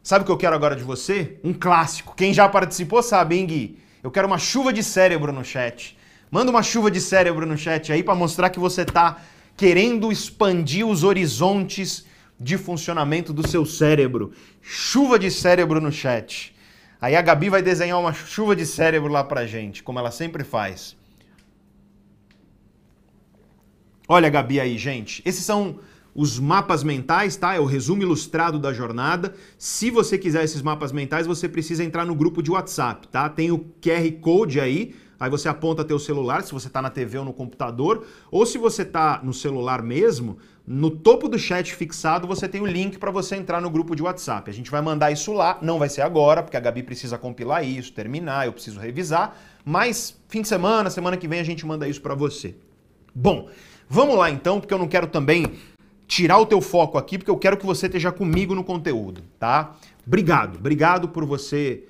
sabe 0.00 0.22
o 0.22 0.26
que 0.26 0.30
eu 0.30 0.38
quero 0.38 0.54
agora 0.54 0.76
de 0.76 0.84
você? 0.84 1.40
Um 1.42 1.52
clássico. 1.52 2.14
Quem 2.16 2.32
já 2.32 2.48
participou 2.48 3.02
sabe, 3.02 3.34
hein, 3.34 3.46
Gui? 3.46 3.78
Eu 4.00 4.12
quero 4.12 4.28
uma 4.28 4.38
chuva 4.38 4.72
de 4.72 4.84
cérebro 4.84 5.32
no 5.32 5.44
chat. 5.44 5.98
Manda 6.30 6.52
uma 6.52 6.62
chuva 6.62 6.88
de 6.88 7.00
cérebro 7.00 7.44
no 7.44 7.58
chat 7.58 7.92
aí 7.92 8.04
para 8.04 8.14
mostrar 8.14 8.50
que 8.50 8.60
você 8.60 8.84
tá 8.84 9.20
querendo 9.56 10.10
expandir 10.10 10.86
os 10.86 11.04
horizontes 11.04 12.04
de 12.38 12.58
funcionamento 12.58 13.32
do 13.32 13.46
seu 13.46 13.64
cérebro. 13.64 14.32
Chuva 14.60 15.18
de 15.18 15.30
cérebro 15.30 15.80
no 15.80 15.92
chat. 15.92 16.54
Aí 17.00 17.14
a 17.14 17.22
Gabi 17.22 17.50
vai 17.50 17.62
desenhar 17.62 18.00
uma 18.00 18.12
chuva 18.12 18.56
de 18.56 18.64
cérebro 18.64 19.12
lá 19.12 19.22
pra 19.22 19.46
gente, 19.46 19.82
como 19.82 19.98
ela 19.98 20.10
sempre 20.10 20.42
faz. 20.42 20.96
Olha, 24.08 24.28
Gabi, 24.28 24.60
aí, 24.60 24.76
gente. 24.76 25.22
Esses 25.24 25.44
são 25.44 25.78
os 26.14 26.38
mapas 26.38 26.84
mentais, 26.84 27.36
tá? 27.36 27.54
É 27.54 27.60
o 27.60 27.64
resumo 27.64 28.02
ilustrado 28.02 28.58
da 28.58 28.72
jornada. 28.72 29.34
Se 29.58 29.90
você 29.90 30.16
quiser 30.16 30.44
esses 30.44 30.62
mapas 30.62 30.92
mentais, 30.92 31.26
você 31.26 31.48
precisa 31.48 31.82
entrar 31.82 32.04
no 32.04 32.14
grupo 32.14 32.42
de 32.42 32.50
WhatsApp, 32.50 33.08
tá? 33.08 33.28
Tem 33.28 33.50
o 33.50 33.58
QR 33.58 34.12
Code 34.20 34.60
aí. 34.60 34.94
Aí 35.18 35.30
você 35.30 35.48
aponta 35.48 35.84
teu 35.84 35.98
celular, 35.98 36.42
se 36.42 36.52
você 36.52 36.66
está 36.66 36.82
na 36.82 36.90
TV 36.90 37.18
ou 37.18 37.24
no 37.24 37.32
computador, 37.32 38.06
ou 38.30 38.44
se 38.44 38.58
você 38.58 38.82
está 38.82 39.20
no 39.22 39.32
celular 39.32 39.82
mesmo, 39.82 40.38
no 40.66 40.90
topo 40.90 41.28
do 41.28 41.38
chat 41.38 41.74
fixado 41.74 42.26
você 42.26 42.48
tem 42.48 42.60
o 42.60 42.66
link 42.66 42.98
para 42.98 43.10
você 43.10 43.36
entrar 43.36 43.60
no 43.60 43.70
grupo 43.70 43.94
de 43.94 44.02
WhatsApp. 44.02 44.50
A 44.50 44.54
gente 44.54 44.70
vai 44.70 44.80
mandar 44.80 45.10
isso 45.10 45.32
lá, 45.32 45.58
não 45.60 45.78
vai 45.78 45.88
ser 45.88 46.02
agora, 46.02 46.42
porque 46.42 46.56
a 46.56 46.60
Gabi 46.60 46.82
precisa 46.82 47.18
compilar 47.18 47.64
isso, 47.64 47.92
terminar, 47.92 48.46
eu 48.46 48.52
preciso 48.52 48.80
revisar, 48.80 49.36
mas 49.64 50.18
fim 50.28 50.42
de 50.42 50.48
semana, 50.48 50.90
semana 50.90 51.16
que 51.16 51.28
vem 51.28 51.40
a 51.40 51.44
gente 51.44 51.64
manda 51.66 51.88
isso 51.88 52.00
para 52.00 52.14
você. 52.14 52.54
Bom, 53.14 53.48
vamos 53.88 54.16
lá 54.16 54.30
então, 54.30 54.58
porque 54.58 54.74
eu 54.74 54.78
não 54.78 54.88
quero 54.88 55.06
também 55.06 55.46
tirar 56.06 56.38
o 56.38 56.46
teu 56.46 56.60
foco 56.60 56.98
aqui, 56.98 57.18
porque 57.18 57.30
eu 57.30 57.38
quero 57.38 57.56
que 57.56 57.66
você 57.66 57.86
esteja 57.86 58.10
comigo 58.10 58.54
no 58.54 58.64
conteúdo, 58.64 59.22
tá? 59.38 59.76
Obrigado, 60.06 60.58
obrigado 60.58 61.08
por 61.08 61.24
você 61.24 61.84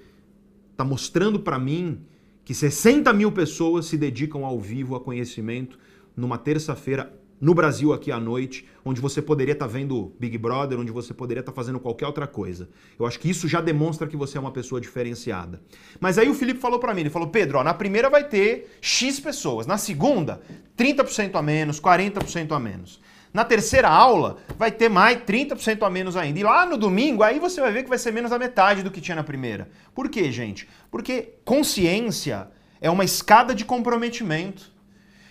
estar 0.73 0.85
tá 0.85 0.85
mostrando 0.85 1.41
para 1.41 1.59
mim 1.59 2.01
que 2.45 2.55
60 2.55 3.13
mil 3.13 3.33
pessoas 3.33 3.87
se 3.87 3.97
dedicam 3.97 4.45
ao 4.45 4.61
vivo 4.61 4.95
a 4.95 5.01
conhecimento 5.01 5.79
numa 6.17 6.39
terça-feira 6.39 7.13
no 7.41 7.55
Brasil 7.55 7.93
aqui 7.93 8.11
à 8.11 8.19
noite, 8.19 8.67
onde 8.85 9.01
você 9.01 9.21
poderia 9.21 9.53
estar 9.53 9.67
tá 9.67 9.73
vendo 9.73 10.15
Big 10.19 10.39
Brother, 10.39 10.79
onde 10.79 10.93
você 10.93 11.13
poderia 11.13 11.41
estar 11.41 11.53
tá 11.53 11.57
fazendo 11.57 11.81
qualquer 11.81 12.07
outra 12.07 12.27
coisa. 12.27 12.69
Eu 12.99 13.07
acho 13.07 13.19
que 13.19 13.29
isso 13.29 13.49
já 13.49 13.61
demonstra 13.61 14.07
que 14.07 14.17
você 14.17 14.39
é 14.39 14.41
uma 14.41 14.53
pessoa 14.53 14.81
diferenciada. 14.81 15.61
Mas 16.01 16.17
aí 16.17 16.29
o 16.29 16.35
Felipe 16.35 16.61
falou 16.61 16.79
para 16.79 16.95
mim, 16.95 17.03
ele 17.03 17.11
falou: 17.11 17.29
"Pedro, 17.29 17.59
ó, 17.59 17.65
na 17.65 17.75
primeira 17.75 18.09
vai 18.09 18.25
ter 18.25 18.77
X 18.81 19.21
pessoas, 19.21 19.67
na 19.67 19.77
segunda 19.77 20.41
30% 20.77 21.35
a 21.35 21.43
menos, 21.43 21.81
40% 21.81 22.53
a 22.53 22.61
menos. 22.61 23.01
Na 23.35 23.45
terceira 23.45 23.89
aula 23.89 24.37
vai 24.57 24.71
ter 24.71 24.89
mais 24.89 25.19
30% 25.25 25.85
a 25.85 25.91
menos 25.91 26.17
ainda. 26.17 26.39
E 26.39 26.45
lá 26.45 26.65
no 26.65 26.79
domingo, 26.79 27.25
aí 27.25 27.41
você 27.41 27.61
vai 27.61 27.73
ver 27.73 27.83
que 27.83 27.89
vai 27.89 27.99
ser 27.99 28.13
menos 28.13 28.31
da 28.31 28.39
metade 28.39 28.85
do 28.85 28.93
que 28.93 29.01
tinha 29.01 29.17
na 29.17 29.25
primeira. 29.25 29.69
Por 29.93 30.09
quê, 30.09 30.31
gente? 30.31 30.69
Porque 30.95 31.41
consciência 31.45 32.47
é 32.81 32.89
uma 32.89 33.05
escada 33.05 33.53
de 33.53 33.65
comprometimento. 33.65 34.71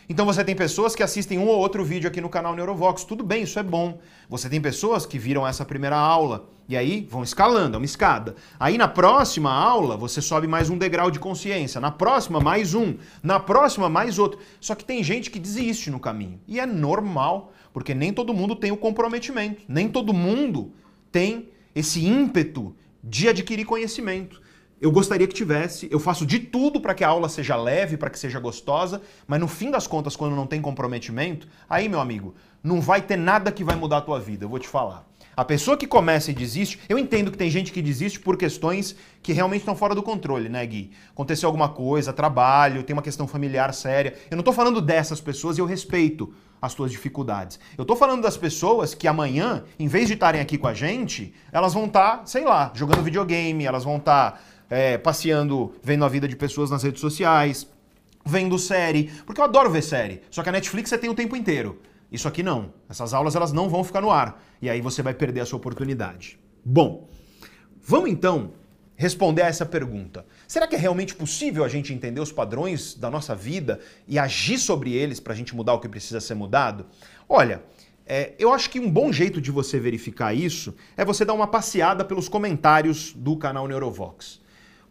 Então 0.10 0.26
você 0.26 0.44
tem 0.44 0.54
pessoas 0.54 0.94
que 0.94 1.02
assistem 1.02 1.40
um 1.40 1.48
ou 1.48 1.58
outro 1.58 1.86
vídeo 1.86 2.10
aqui 2.10 2.20
no 2.20 2.28
canal 2.28 2.54
Neurovox. 2.54 3.06
Tudo 3.06 3.24
bem, 3.24 3.44
isso 3.44 3.58
é 3.58 3.64
bom. 3.64 3.98
Você 4.28 4.50
tem 4.50 4.60
pessoas 4.60 5.06
que 5.06 5.18
viram 5.18 5.48
essa 5.48 5.64
primeira 5.64 5.96
aula 5.96 6.50
e 6.68 6.76
aí 6.76 7.08
vão 7.10 7.24
escalando, 7.24 7.76
é 7.76 7.80
uma 7.80 7.86
escada. 7.86 8.36
Aí 8.60 8.78
na 8.78 8.90
próxima 8.90 9.54
aula 9.54 9.96
você 9.96 10.22
sobe 10.22 10.48
mais 10.48 10.70
um 10.70 10.78
degrau 10.78 11.10
de 11.10 11.18
consciência. 11.18 11.80
Na 11.80 11.92
próxima, 11.92 12.42
mais 12.42 12.74
um. 12.74 12.96
Na 13.24 13.40
próxima, 13.40 13.88
mais 13.88 14.20
outro. 14.20 14.42
Só 14.60 14.76
que 14.76 14.84
tem 14.84 15.02
gente 15.02 15.32
que 15.32 15.40
desiste 15.40 15.90
no 15.90 15.98
caminho. 15.98 16.42
E 16.46 16.60
é 16.60 16.66
normal, 16.66 17.54
porque 17.72 17.94
nem 17.94 18.12
todo 18.12 18.34
mundo 18.34 18.54
tem 18.54 18.74
o 18.74 18.76
comprometimento. 18.76 19.62
Nem 19.66 19.88
todo 19.88 20.14
mundo 20.14 20.74
tem 21.10 21.48
esse 21.74 22.06
ímpeto 22.06 22.76
de 23.02 23.30
adquirir 23.30 23.64
conhecimento. 23.64 24.43
Eu 24.84 24.92
gostaria 24.92 25.26
que 25.26 25.34
tivesse, 25.34 25.88
eu 25.90 25.98
faço 25.98 26.26
de 26.26 26.38
tudo 26.40 26.82
para 26.82 26.94
que 26.94 27.06
a 27.06 27.08
aula 27.08 27.30
seja 27.30 27.56
leve, 27.56 27.96
para 27.96 28.10
que 28.10 28.20
seja 28.20 28.38
gostosa, 28.38 29.02
mas 29.26 29.40
no 29.40 29.48
fim 29.48 29.72
das 29.72 29.88
contas, 29.88 30.14
quando 30.14 30.36
não 30.36 30.46
tem 30.46 30.62
comprometimento, 30.62 31.48
aí, 31.70 31.88
meu 31.88 32.02
amigo, 32.02 32.36
não 32.62 32.82
vai 32.82 33.02
ter 33.02 33.16
nada 33.16 33.50
que 33.50 33.64
vai 33.64 33.78
mudar 33.78 34.00
a 34.00 34.02
tua 34.02 34.20
vida, 34.20 34.44
eu 34.44 34.50
vou 34.50 34.60
te 34.60 34.68
falar. 34.68 35.08
A 35.38 35.46
pessoa 35.46 35.78
que 35.78 35.88
começa 35.88 36.32
e 36.32 36.34
desiste, 36.34 36.82
eu 36.90 37.00
entendo 37.00 37.32
que 37.32 37.38
tem 37.38 37.50
gente 37.50 37.72
que 37.72 37.82
desiste 37.82 38.20
por 38.20 38.36
questões 38.36 38.94
que 39.22 39.32
realmente 39.32 39.62
estão 39.62 39.74
fora 39.74 39.96
do 39.96 40.04
controle, 40.04 40.50
né, 40.50 40.66
Gui? 40.66 40.92
Aconteceu 41.12 41.48
alguma 41.48 41.70
coisa, 41.70 42.12
trabalho, 42.12 42.84
tem 42.84 42.94
uma 42.94 43.02
questão 43.02 43.26
familiar 43.26 43.74
séria. 43.74 44.14
Eu 44.30 44.36
não 44.36 44.42
estou 44.42 44.54
falando 44.54 44.82
dessas 44.82 45.22
pessoas 45.22 45.58
e 45.58 45.62
eu 45.62 45.66
respeito 45.66 46.34
as 46.62 46.74
tuas 46.74 46.92
dificuldades. 46.92 47.58
Eu 47.78 47.82
estou 47.84 47.96
falando 47.96 48.22
das 48.22 48.38
pessoas 48.38 48.94
que 48.94 49.08
amanhã, 49.08 49.64
em 49.80 49.88
vez 49.88 50.08
de 50.08 50.14
estarem 50.14 50.40
aqui 50.40 50.58
com 50.58 50.68
a 50.68 50.74
gente, 50.74 51.34
elas 51.52 51.74
vão 51.74 51.86
estar, 51.86 52.18
tá, 52.18 52.26
sei 52.26 52.44
lá, 52.46 52.72
jogando 52.76 53.02
videogame, 53.02 53.66
elas 53.66 53.84
vão 53.84 53.98
estar 53.98 54.32
tá 54.32 54.40
é, 54.70 54.98
passeando, 54.98 55.74
vendo 55.84 56.06
a 56.06 56.10
vida 56.10 56.28
de 56.28 56.36
pessoas 56.36 56.70
nas 56.70 56.84
redes 56.84 57.02
sociais, 57.02 57.68
vendo 58.26 58.58
série, 58.58 59.12
porque 59.26 59.42
eu 59.42 59.46
adoro 59.46 59.70
ver 59.70 59.82
série. 59.82 60.22
Só 60.30 60.44
que 60.44 60.50
a 60.50 60.52
Netflix 60.52 60.90
você 60.90 60.98
tem 60.98 61.10
o 61.10 61.16
tempo 61.16 61.36
inteiro. 61.36 61.80
Isso 62.12 62.28
aqui 62.28 62.44
não. 62.44 62.74
Essas 62.90 63.14
aulas 63.14 63.36
elas 63.36 63.52
não 63.52 63.70
vão 63.70 63.84
ficar 63.84 64.02
no 64.02 64.12
ar. 64.12 64.42
E 64.62 64.70
aí 64.70 64.82
você 64.82 65.02
vai 65.02 65.14
perder 65.14 65.42
a 65.42 65.46
sua 65.46 65.58
oportunidade. 65.58 66.40
Bom, 66.64 67.10
vamos 67.82 68.10
então 68.10 68.52
responder 68.96 69.42
a 69.42 69.48
essa 69.48 69.66
pergunta. 69.66 70.26
Será 70.48 70.68
que 70.68 70.76
é 70.76 70.80
realmente 70.80 71.16
possível 71.16 71.64
a 71.64 71.68
gente 71.68 71.92
entender 71.92 72.22
os 72.22 72.32
padrões 72.32 72.94
da 72.94 73.10
nossa 73.10 73.36
vida 73.36 73.80
e 74.08 74.20
agir 74.20 74.60
sobre 74.60 74.94
eles 74.94 75.20
para 75.20 75.34
a 75.34 75.36
gente 75.36 75.56
mudar 75.56 75.74
o 75.74 75.80
que 75.80 75.90
precisa 75.90 76.22
ser 76.22 76.36
mudado? 76.36 76.86
Olha, 77.28 77.64
é, 78.06 78.34
eu 78.38 78.54
acho 78.54 78.70
que 78.70 78.80
um 78.80 78.90
bom 78.90 79.12
jeito 79.12 79.42
de 79.42 79.50
você 79.50 79.80
verificar 79.80 80.34
isso 80.34 80.76
é 80.96 81.04
você 81.04 81.26
dar 81.26 81.34
uma 81.34 81.48
passeada 81.48 82.06
pelos 82.06 82.30
comentários 82.30 83.14
do 83.14 83.36
canal 83.36 83.68
Neurovox. 83.68 84.40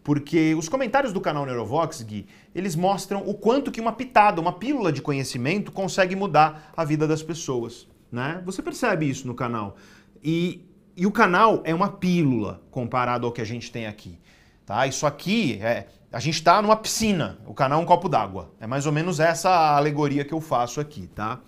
Porque 0.05 0.55
os 0.55 0.69
comentários 0.69 1.13
do 1.13 1.21
canal 1.21 1.47
Neurovox, 1.47 2.03
Gui, 2.03 2.27
eles 2.55 2.75
mostram 2.75 3.23
o 3.27 3.35
quanto 3.35 3.71
que 3.71 3.81
uma 3.81 3.93
pitada, 3.93 4.41
uma 4.41 4.53
pílula 4.53 4.93
de 4.93 5.01
conhecimento 5.01 5.71
consegue 5.71 6.17
mudar 6.17 6.73
a 6.77 6.85
vida 6.85 7.07
das 7.07 7.23
pessoas. 7.23 7.87
Né? 8.11 8.43
Você 8.45 8.63
percebe 8.63 9.09
isso 9.09 9.27
no 9.27 9.35
canal. 9.35 9.77
E, 10.23 10.67
e 10.97 11.07
o 11.07 11.13
canal 11.13 11.63
é 11.65 11.75
uma 11.75 11.89
pílula 11.89 12.61
comparado 12.71 13.27
ao 13.27 13.33
que 13.33 13.41
a 13.41 13.45
gente 13.45 13.71
tem 13.71 13.87
aqui. 13.87 14.19
Tá? 14.67 14.87
Isso 14.87 15.07
aqui, 15.07 15.59
é, 15.63 15.87
a 16.13 16.19
gente 16.19 16.35
está 16.35 16.61
numa 16.61 16.77
piscina, 16.77 17.39
o 17.47 17.55
canal 17.55 17.81
é 17.81 17.83
um 17.83 17.87
copo 17.87 18.09
d'água. 18.09 18.53
É 18.61 18.67
mais 18.67 18.87
ou 18.87 18.93
menos 18.93 19.21
essa 19.21 19.77
alegoria 19.77 20.25
que 20.25 20.35
eu 20.35 20.41
faço 20.41 20.81
aqui. 20.81 21.07
Tá? 21.07 21.41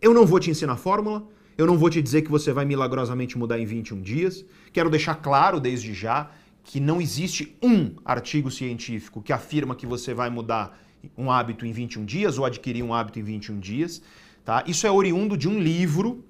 Eu 0.00 0.12
não 0.12 0.26
vou 0.26 0.38
te 0.38 0.50
ensinar 0.50 0.74
a 0.74 0.76
fórmula, 0.76 1.26
eu 1.56 1.66
não 1.66 1.78
vou 1.78 1.88
te 1.88 2.02
dizer 2.02 2.22
que 2.22 2.30
você 2.30 2.52
vai 2.52 2.66
milagrosamente 2.66 3.38
mudar 3.38 3.58
em 3.58 3.64
21 3.64 4.02
dias. 4.02 4.44
Quero 4.72 4.90
deixar 4.90 5.14
claro 5.14 5.58
desde 5.58 5.94
já 5.94 6.30
que 6.64 6.80
não 6.80 7.00
existe 7.00 7.56
um 7.62 7.94
artigo 8.04 8.50
científico 8.50 9.22
que 9.22 9.32
afirma 9.32 9.76
que 9.76 9.86
você 9.86 10.14
vai 10.14 10.30
mudar 10.30 10.80
um 11.16 11.30
hábito 11.30 11.66
em 11.66 11.72
21 11.72 12.04
dias 12.04 12.38
ou 12.38 12.44
adquirir 12.44 12.82
um 12.82 12.92
hábito 12.92 13.18
em 13.18 13.22
21 13.22 13.60
dias. 13.60 14.02
Tá? 14.44 14.64
Isso 14.66 14.86
é 14.86 14.90
oriundo 14.90 15.36
de 15.36 15.48
um 15.48 15.60
livro 15.60 16.24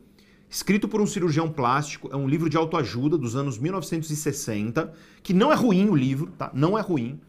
escrito 0.50 0.86
por 0.86 1.00
um 1.00 1.06
cirurgião 1.06 1.50
plástico, 1.50 2.08
é 2.12 2.16
um 2.16 2.28
livro 2.28 2.48
de 2.48 2.56
autoajuda 2.56 3.16
dos 3.16 3.34
anos 3.34 3.58
1960, 3.58 4.92
que 5.22 5.32
não 5.32 5.52
é 5.52 5.54
ruim 5.54 5.88
o 5.88 5.96
livro, 5.96 6.32
tá? 6.38 6.50
Não 6.54 6.78
é 6.78 6.80
ruim. 6.80 7.20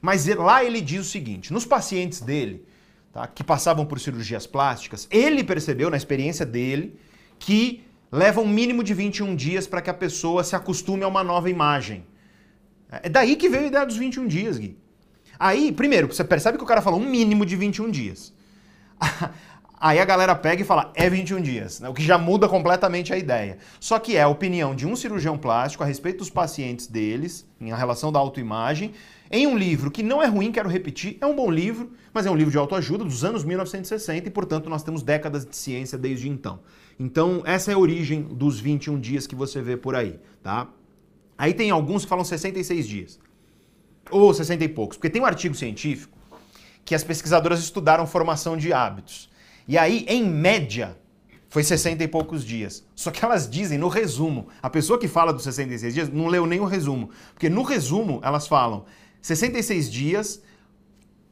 Mas 0.00 0.26
lá 0.26 0.64
ele 0.64 0.80
diz 0.80 1.00
o 1.00 1.10
seguinte: 1.10 1.52
nos 1.52 1.64
pacientes 1.64 2.20
dele, 2.20 2.64
tá, 3.12 3.26
que 3.26 3.42
passavam 3.42 3.84
por 3.84 3.98
cirurgias 3.98 4.46
plásticas, 4.46 5.08
ele 5.10 5.42
percebeu, 5.42 5.90
na 5.90 5.96
experiência 5.96 6.46
dele, 6.46 6.94
que 7.40 7.82
leva 8.10 8.40
um 8.40 8.48
mínimo 8.48 8.84
de 8.84 8.94
21 8.94 9.34
dias 9.34 9.66
para 9.66 9.82
que 9.82 9.90
a 9.90 9.94
pessoa 9.94 10.44
se 10.44 10.54
acostume 10.54 11.02
a 11.02 11.08
uma 11.08 11.24
nova 11.24 11.50
imagem. 11.50 12.04
É 12.90 13.08
daí 13.08 13.36
que 13.36 13.48
veio 13.48 13.64
a 13.64 13.66
ideia 13.66 13.86
dos 13.86 13.96
21 13.96 14.26
dias, 14.26 14.58
Gui. 14.58 14.76
Aí, 15.38 15.70
primeiro, 15.70 16.12
você 16.12 16.24
percebe 16.24 16.58
que 16.58 16.64
o 16.64 16.66
cara 16.66 16.82
falou 16.82 17.00
um 17.00 17.08
mínimo 17.08 17.46
de 17.46 17.54
21 17.54 17.90
dias. 17.90 18.32
Aí 19.80 20.00
a 20.00 20.04
galera 20.04 20.34
pega 20.34 20.60
e 20.60 20.64
fala, 20.64 20.90
é 20.96 21.08
21 21.08 21.40
dias, 21.40 21.78
né? 21.78 21.88
o 21.88 21.94
que 21.94 22.02
já 22.02 22.18
muda 22.18 22.48
completamente 22.48 23.12
a 23.12 23.16
ideia. 23.16 23.58
Só 23.78 24.00
que 24.00 24.16
é 24.16 24.22
a 24.22 24.28
opinião 24.28 24.74
de 24.74 24.84
um 24.84 24.96
cirurgião 24.96 25.38
plástico 25.38 25.84
a 25.84 25.86
respeito 25.86 26.18
dos 26.18 26.30
pacientes 26.30 26.88
deles, 26.88 27.46
em 27.60 27.68
relação 27.72 28.10
da 28.10 28.18
autoimagem, 28.18 28.92
em 29.30 29.46
um 29.46 29.56
livro 29.56 29.88
que 29.88 30.02
não 30.02 30.20
é 30.20 30.26
ruim, 30.26 30.50
quero 30.50 30.68
repetir, 30.68 31.16
é 31.20 31.26
um 31.26 31.36
bom 31.36 31.48
livro, 31.48 31.92
mas 32.12 32.26
é 32.26 32.30
um 32.30 32.34
livro 32.34 32.50
de 32.50 32.58
autoajuda 32.58 33.04
dos 33.04 33.24
anos 33.24 33.44
1960 33.44 34.26
e, 34.26 34.30
portanto, 34.32 34.68
nós 34.68 34.82
temos 34.82 35.00
décadas 35.00 35.46
de 35.46 35.54
ciência 35.54 35.96
desde 35.96 36.28
então. 36.28 36.58
Então, 36.98 37.42
essa 37.44 37.70
é 37.70 37.74
a 37.74 37.78
origem 37.78 38.22
dos 38.22 38.58
21 38.58 38.98
dias 38.98 39.28
que 39.28 39.36
você 39.36 39.62
vê 39.62 39.76
por 39.76 39.94
aí, 39.94 40.18
tá? 40.42 40.66
Aí 41.38 41.54
tem 41.54 41.70
alguns 41.70 42.02
que 42.02 42.08
falam 42.08 42.24
66 42.24 42.86
dias. 42.86 43.20
Ou 44.10 44.34
60 44.34 44.64
e 44.64 44.68
poucos. 44.68 44.96
Porque 44.96 45.08
tem 45.08 45.22
um 45.22 45.26
artigo 45.26 45.54
científico 45.54 46.18
que 46.84 46.94
as 46.94 47.04
pesquisadoras 47.04 47.60
estudaram 47.60 48.06
formação 48.06 48.56
de 48.56 48.72
hábitos. 48.72 49.30
E 49.66 49.78
aí, 49.78 50.04
em 50.08 50.24
média, 50.24 50.98
foi 51.48 51.62
60 51.62 52.02
e 52.02 52.08
poucos 52.08 52.44
dias. 52.44 52.84
Só 52.94 53.10
que 53.10 53.24
elas 53.24 53.48
dizem 53.48 53.78
no 53.78 53.88
resumo, 53.88 54.48
a 54.60 54.68
pessoa 54.68 54.98
que 54.98 55.06
fala 55.06 55.32
dos 55.32 55.44
66 55.44 55.94
dias 55.94 56.08
não 56.08 56.26
leu 56.26 56.44
nem 56.46 56.58
o 56.60 56.64
resumo. 56.64 57.10
Porque 57.32 57.48
no 57.48 57.62
resumo 57.62 58.20
elas 58.24 58.48
falam 58.48 58.84
66 59.22 59.90
dias 59.90 60.42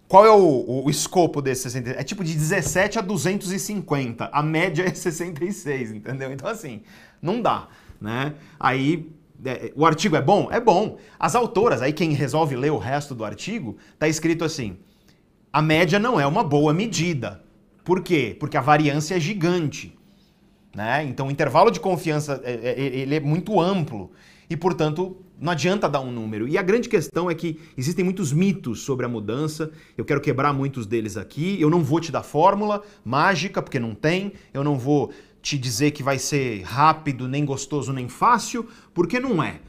qual 0.08 0.24
é 0.24 0.30
o, 0.30 0.36
o, 0.36 0.84
o 0.86 0.90
escopo 0.90 1.42
desse 1.42 1.62
66? 1.62 2.00
É 2.00 2.04
tipo 2.04 2.22
de 2.22 2.32
17 2.32 2.98
a 2.98 3.02
250. 3.02 4.30
A 4.32 4.42
média 4.42 4.84
é 4.84 4.94
66, 4.94 5.92
entendeu? 5.92 6.32
Então, 6.32 6.48
assim, 6.48 6.82
não 7.20 7.42
dá, 7.42 7.68
né? 8.00 8.34
Aí, 8.58 9.10
o 9.74 9.86
artigo 9.86 10.16
é 10.16 10.22
bom? 10.22 10.48
É 10.50 10.60
bom. 10.60 10.98
As 11.18 11.34
autoras, 11.34 11.82
aí 11.82 11.92
quem 11.92 12.12
resolve 12.12 12.56
ler 12.56 12.70
o 12.70 12.78
resto 12.78 13.14
do 13.14 13.24
artigo, 13.24 13.76
tá 13.98 14.08
escrito 14.08 14.44
assim: 14.44 14.78
a 15.52 15.62
média 15.62 15.98
não 15.98 16.18
é 16.20 16.26
uma 16.26 16.44
boa 16.44 16.72
medida. 16.72 17.42
Por 17.84 18.02
quê? 18.02 18.36
Porque 18.38 18.56
a 18.56 18.60
variância 18.60 19.14
é 19.14 19.20
gigante. 19.20 19.96
Né? 20.74 21.04
Então, 21.04 21.28
o 21.28 21.30
intervalo 21.30 21.70
de 21.70 21.80
confiança 21.80 22.40
é, 22.44 22.52
é, 22.52 22.80
ele 22.80 23.14
é 23.14 23.20
muito 23.20 23.58
amplo 23.58 24.10
e, 24.50 24.56
portanto, 24.56 25.16
não 25.40 25.52
adianta 25.52 25.88
dar 25.88 26.00
um 26.00 26.10
número. 26.10 26.46
E 26.48 26.58
a 26.58 26.62
grande 26.62 26.88
questão 26.88 27.30
é 27.30 27.34
que 27.34 27.58
existem 27.76 28.04
muitos 28.04 28.32
mitos 28.32 28.82
sobre 28.82 29.06
a 29.06 29.08
mudança. 29.08 29.70
Eu 29.96 30.04
quero 30.04 30.20
quebrar 30.20 30.52
muitos 30.52 30.86
deles 30.86 31.16
aqui. 31.16 31.60
Eu 31.60 31.70
não 31.70 31.82
vou 31.82 32.00
te 32.00 32.12
dar 32.12 32.22
fórmula 32.22 32.82
mágica, 33.04 33.62
porque 33.62 33.78
não 33.78 33.94
tem. 33.94 34.32
Eu 34.52 34.62
não 34.62 34.78
vou 34.78 35.10
te 35.46 35.56
dizer 35.56 35.92
que 35.92 36.02
vai 36.02 36.18
ser 36.18 36.62
rápido, 36.62 37.28
nem 37.28 37.44
gostoso, 37.44 37.92
nem 37.92 38.08
fácil, 38.08 38.66
porque 38.92 39.20
não 39.20 39.40
é. 39.40 39.60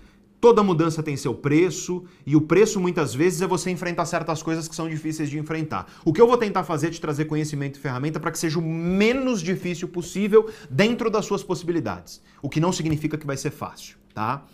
Toda 0.41 0.63
mudança 0.63 1.03
tem 1.03 1.15
seu 1.15 1.35
preço, 1.35 2.03
e 2.25 2.35
o 2.35 2.41
preço 2.41 2.79
muitas 2.79 3.13
vezes 3.13 3.43
é 3.43 3.47
você 3.47 3.69
enfrentar 3.69 4.07
certas 4.07 4.41
coisas 4.41 4.67
que 4.67 4.75
são 4.75 4.89
difíceis 4.89 5.29
de 5.29 5.37
enfrentar. 5.37 5.85
O 6.03 6.11
que 6.11 6.19
eu 6.19 6.25
vou 6.25 6.35
tentar 6.35 6.63
fazer 6.63 6.87
é 6.87 6.89
te 6.89 6.99
trazer 6.99 7.25
conhecimento 7.25 7.75
e 7.75 7.79
ferramenta 7.79 8.19
para 8.19 8.31
que 8.31 8.39
seja 8.39 8.57
o 8.57 8.61
menos 8.63 9.39
difícil 9.39 9.87
possível 9.87 10.49
dentro 10.67 11.11
das 11.11 11.25
suas 11.25 11.43
possibilidades. 11.43 12.23
O 12.41 12.49
que 12.49 12.59
não 12.59 12.71
significa 12.71 13.15
que 13.15 13.27
vai 13.27 13.37
ser 13.37 13.51
fácil, 13.51 13.97
tá? 14.15 14.45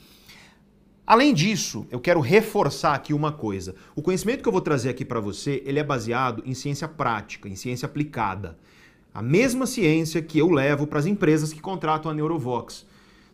Além 1.08 1.34
disso, 1.34 1.88
eu 1.90 2.02
quero 2.02 2.20
reforçar 2.20 2.96
aqui 2.96 3.14
uma 3.14 3.32
coisa. 3.32 3.76
O 3.96 4.02
conhecimento 4.02 4.42
que 4.42 4.50
eu 4.50 4.54
vou 4.54 4.62
trazer 4.62 4.90
aqui 4.90 5.06
para 5.06 5.22
você, 5.22 5.64
ele 5.66 5.80
é 5.80 5.84
baseado 5.86 6.44
em 6.46 6.54
ciência 6.54 6.88
prática, 6.88 7.48
em 7.48 7.56
ciência 7.56 7.86
aplicada. 7.86 8.58
A 9.14 9.22
mesma 9.22 9.66
ciência 9.66 10.22
que 10.22 10.40
eu 10.40 10.50
levo 10.50 10.88
para 10.88 11.00
as 11.00 11.06
empresas 11.06 11.54
que 11.54 11.62
contratam 11.62 12.10
a 12.10 12.14
Neurovox. 12.14 12.86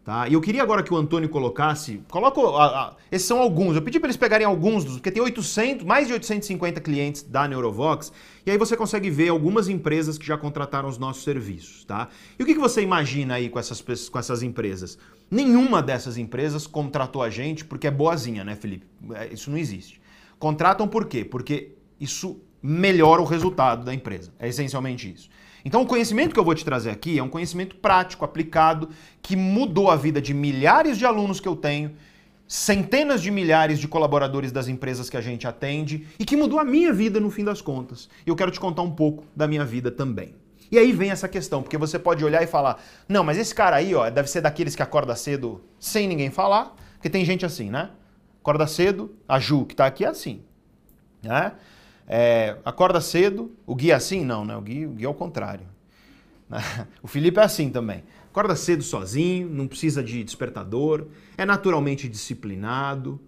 Tá? 0.04 0.28
E 0.28 0.34
eu 0.34 0.42
queria 0.42 0.64
agora 0.64 0.82
que 0.82 0.94
o 0.94 0.98
Antônio 0.98 1.30
colocasse, 1.30 2.02
coloca, 2.10 2.42
a, 2.42 2.66
a, 2.66 2.96
esses 3.12 3.28
são 3.28 3.40
alguns, 3.40 3.76
eu 3.76 3.82
pedi 3.82 4.00
para 4.00 4.08
eles 4.08 4.18
pegarem 4.18 4.46
alguns, 4.46 4.84
dos, 4.84 4.94
porque 4.96 5.12
tem 5.12 5.22
800, 5.22 5.86
mais 5.86 6.08
de 6.08 6.14
850 6.14 6.82
clientes 6.82 7.22
da 7.22 7.48
Neurovox, 7.48 8.12
e 8.44 8.50
aí 8.50 8.58
você 8.58 8.76
consegue 8.76 9.10
ver 9.10 9.30
algumas 9.30 9.70
empresas 9.70 10.18
que 10.18 10.26
já 10.26 10.36
contrataram 10.36 10.90
os 10.90 10.98
nossos 10.98 11.24
serviços. 11.24 11.86
Tá? 11.86 12.08
E 12.40 12.44
o 12.44 12.46
que, 12.46 12.56
que 12.56 12.60
você 12.60 12.82
imagina 12.82 13.36
aí 13.36 13.50
com 13.50 13.60
essas, 13.60 14.10
com 14.10 14.18
essas 14.18 14.42
empresas? 14.42 14.98
Nenhuma 15.30 15.80
dessas 15.80 16.18
empresas 16.18 16.66
contratou 16.66 17.22
a 17.22 17.30
gente 17.30 17.64
porque 17.64 17.86
é 17.86 17.92
boazinha, 17.92 18.44
né, 18.44 18.56
Felipe? 18.56 18.88
É, 19.14 19.32
isso 19.32 19.52
não 19.52 19.58
existe. 19.60 20.02
Contratam 20.40 20.88
por 20.88 21.06
quê? 21.06 21.24
Porque 21.24 21.74
isso 22.00 22.42
melhora 22.64 23.22
o 23.22 23.26
resultado 23.26 23.86
da 23.86 23.94
empresa. 23.94 24.34
É 24.40 24.48
essencialmente 24.48 25.14
isso. 25.14 25.30
Então, 25.64 25.82
o 25.82 25.86
conhecimento 25.86 26.34
que 26.34 26.40
eu 26.40 26.44
vou 26.44 26.56
te 26.56 26.64
trazer 26.64 26.90
aqui 26.90 27.20
é 27.20 27.24
um 27.24 27.30
conhecimento 27.30 27.76
prático, 27.76 28.24
aplicado, 28.24 28.90
que 29.22 29.36
mudou 29.36 29.90
a 29.92 29.96
vida 29.96 30.22
de 30.22 30.34
milhares 30.34 30.98
de 30.98 31.06
alunos 31.06 31.40
que 31.40 31.48
eu 31.48 31.56
tenho, 31.56 31.96
centenas 32.48 33.22
de 33.22 33.30
milhares 33.30 33.80
de 33.80 33.88
colaboradores 33.88 34.52
das 34.52 34.68
empresas 34.68 35.10
que 35.10 35.18
a 35.18 35.22
gente 35.22 35.48
atende 35.48 36.08
e 36.18 36.26
que 36.26 36.36
mudou 36.36 36.60
a 36.60 36.64
minha 36.64 36.92
vida 36.92 37.20
no 37.20 37.30
fim 37.30 37.44
das 37.44 37.62
contas. 37.62 38.10
E 38.26 38.30
eu 38.30 38.36
quero 38.36 38.52
te 38.52 38.60
contar 38.60 38.82
um 38.82 38.92
pouco 38.92 39.24
da 39.36 39.48
minha 39.48 39.64
vida 39.64 39.92
também. 39.92 40.34
E 40.72 40.78
aí 40.78 40.92
vem 40.92 41.12
essa 41.12 41.28
questão, 41.28 41.62
porque 41.62 41.78
você 41.78 41.98
pode 41.98 42.24
olhar 42.24 42.44
e 42.44 42.48
falar: 42.48 42.82
não, 43.08 43.24
mas 43.24 43.38
esse 43.38 43.54
cara 43.54 43.76
aí, 43.76 43.94
ó, 43.94 44.10
deve 44.10 44.30
ser 44.30 44.42
daqueles 44.42 44.76
que 44.76 44.84
acorda 44.84 45.16
cedo 45.16 45.62
sem 45.80 46.08
ninguém 46.08 46.30
falar, 46.30 46.76
porque 46.94 47.10
tem 47.10 47.26
gente 47.26 47.46
assim, 47.46 47.70
né? 47.70 47.90
Acorda 48.42 48.66
cedo, 48.68 49.16
a 49.28 49.40
Ju, 49.40 49.66
que 49.66 49.76
tá 49.76 49.86
aqui, 49.86 50.06
é 50.06 50.08
assim. 50.08 50.42
Né? 51.22 51.52
É, 52.12 52.58
acorda 52.66 53.00
cedo, 53.00 53.52
o 53.68 53.76
Gui 53.76 53.92
é 53.92 53.94
assim? 53.94 54.26
Não, 54.26 54.44
né? 54.44 54.58
O 54.58 54.62
Gui, 54.62 54.88
o 54.88 54.90
Gui 54.90 55.06
é 55.06 55.10
o 55.10 55.14
contrário. 55.14 55.68
O 57.04 57.08
Felipe 57.08 57.40
é 57.40 57.44
assim 57.44 57.70
também. 57.70 58.04
Acorda 58.32 58.56
cedo 58.56 58.82
sozinho, 58.82 59.48
não 59.48 59.68
precisa 59.68 60.04
de 60.04 60.24
despertador, 60.24 61.06
é 61.38 61.46
naturalmente 61.46 62.10
disciplinado. 62.10 63.20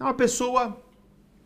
É 0.00 0.02
uma 0.02 0.14
pessoa, 0.14 0.82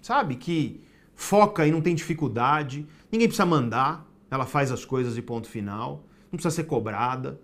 sabe, 0.00 0.36
que 0.36 0.80
foca 1.16 1.66
e 1.66 1.72
não 1.72 1.80
tem 1.80 1.94
dificuldade, 1.94 2.86
ninguém 3.10 3.26
precisa 3.26 3.44
mandar, 3.44 4.08
ela 4.30 4.46
faz 4.46 4.70
as 4.70 4.84
coisas 4.84 5.16
e 5.16 5.22
ponto 5.22 5.48
final, 5.48 6.04
não 6.30 6.36
precisa 6.36 6.54
ser 6.54 6.64
cobrada. 6.64 7.40